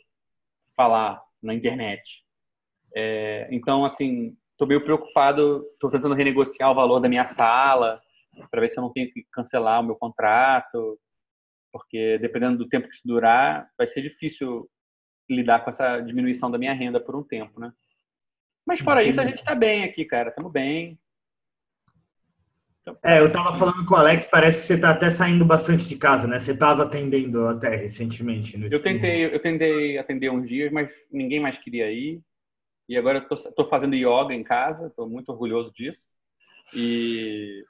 falar 0.74 1.22
na 1.42 1.52
internet. 1.52 2.24
É, 2.96 3.48
então, 3.50 3.84
assim, 3.84 4.34
tô 4.56 4.64
meio 4.64 4.82
preocupado, 4.82 5.62
tô 5.78 5.90
tentando 5.90 6.14
renegociar 6.14 6.70
o 6.70 6.74
valor 6.74 7.00
da 7.00 7.08
minha 7.08 7.26
sala, 7.26 8.00
para 8.50 8.62
ver 8.62 8.70
se 8.70 8.78
eu 8.78 8.82
não 8.82 8.92
tenho 8.92 9.12
que 9.12 9.26
cancelar 9.30 9.80
o 9.80 9.84
meu 9.84 9.96
contrato, 9.96 10.98
porque 11.70 12.18
dependendo 12.18 12.56
do 12.56 12.68
tempo 12.68 12.88
que 12.88 12.94
isso 12.94 13.06
durar, 13.06 13.68
vai 13.76 13.86
ser 13.86 14.00
difícil 14.00 14.68
lidar 15.28 15.60
com 15.60 15.70
essa 15.70 16.00
diminuição 16.00 16.50
da 16.50 16.58
minha 16.58 16.72
renda 16.72 16.98
por 16.98 17.14
um 17.14 17.22
tempo, 17.22 17.60
né? 17.60 17.72
Mas 18.64 18.80
fora 18.80 19.02
isso, 19.02 19.20
a 19.20 19.26
gente 19.26 19.44
tá 19.44 19.54
bem 19.54 19.84
aqui, 19.84 20.04
cara. 20.04 20.30
Tamo 20.30 20.48
bem. 20.48 20.98
É, 23.04 23.20
eu 23.20 23.32
tava 23.32 23.56
falando 23.56 23.86
com 23.86 23.94
o 23.94 23.96
Alex, 23.96 24.26
parece 24.26 24.60
que 24.60 24.66
você 24.66 24.80
tá 24.80 24.90
até 24.90 25.08
saindo 25.08 25.44
bastante 25.44 25.86
de 25.86 25.96
casa, 25.96 26.26
né? 26.26 26.38
Você 26.38 26.56
tava 26.56 26.82
atendendo 26.82 27.46
até 27.46 27.76
recentemente. 27.76 28.58
No 28.58 28.66
Eu 28.66 28.82
tentei, 28.82 29.26
eu 29.26 29.40
tentei 29.40 29.98
atender 29.98 30.30
uns 30.30 30.48
dias, 30.48 30.72
mas 30.72 30.92
ninguém 31.10 31.38
mais 31.38 31.56
queria 31.58 31.90
ir. 31.92 32.20
E 32.88 32.96
agora 32.96 33.18
eu 33.18 33.28
tô, 33.28 33.36
tô 33.52 33.68
fazendo 33.68 33.94
yoga 33.94 34.34
em 34.34 34.42
casa, 34.42 34.92
tô 34.96 35.06
muito 35.06 35.30
orgulhoso 35.30 35.72
disso. 35.72 36.00
E 36.74 37.64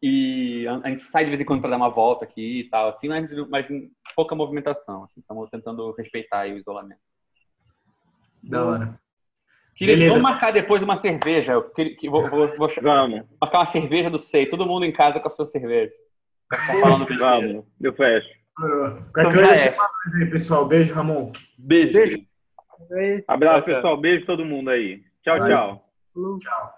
e 0.00 0.64
a 0.68 0.88
gente 0.88 1.02
sai 1.02 1.24
de 1.24 1.30
vez 1.30 1.40
em 1.40 1.44
quando 1.44 1.60
para 1.60 1.70
dar 1.70 1.76
uma 1.76 1.88
volta 1.88 2.24
aqui 2.24 2.60
e 2.60 2.68
tal, 2.70 2.88
assim, 2.90 3.08
mas, 3.08 3.28
mas 3.48 3.66
pouca 4.14 4.34
movimentação. 4.34 5.04
Assim, 5.04 5.20
estamos 5.20 5.50
tentando 5.50 5.92
respeitar 5.92 6.46
o 6.46 6.56
isolamento. 6.56 7.00
Da 8.42 8.64
hora. 8.64 9.00
Queria 9.78 9.94
Beleza. 9.94 10.14
vamos 10.14 10.28
marcar 10.28 10.52
depois 10.52 10.82
uma 10.82 10.96
cerveja. 10.96 11.52
Eu 11.52 11.62
queria, 11.70 11.94
que, 11.96 12.10
vou, 12.10 12.26
vou, 12.28 12.48
vou 12.58 12.68
Vamos, 12.82 13.22
marcar 13.40 13.58
uma 13.58 13.66
cerveja 13.66 14.10
do 14.10 14.18
Sei. 14.18 14.44
Todo 14.44 14.66
mundo 14.66 14.84
em 14.84 14.90
casa 14.90 15.20
com 15.20 15.28
a 15.28 15.30
sua 15.30 15.46
cerveja. 15.46 15.92
Ficar 16.50 16.80
falando 16.80 17.06
vamos. 17.16 17.64
Eu 17.80 17.92
fecho. 17.92 18.28
Qualquer 18.56 19.20
Então 19.20 19.32
coisa, 19.32 19.56
já 19.56 19.70
é. 19.70 19.74
aí, 20.20 20.30
pessoal. 20.30 20.66
Beijo, 20.66 20.92
Ramon. 20.92 21.32
Beijo. 21.56 22.18
Aí, 22.92 23.24
Abraço, 23.28 23.66
pessoal. 23.66 23.96
Beijo 23.96 24.26
todo 24.26 24.44
mundo 24.44 24.70
aí. 24.70 25.00
Tchau, 25.22 25.38
Valeu. 25.38 25.56
tchau. 25.56 25.84
Tchau. 26.40 26.74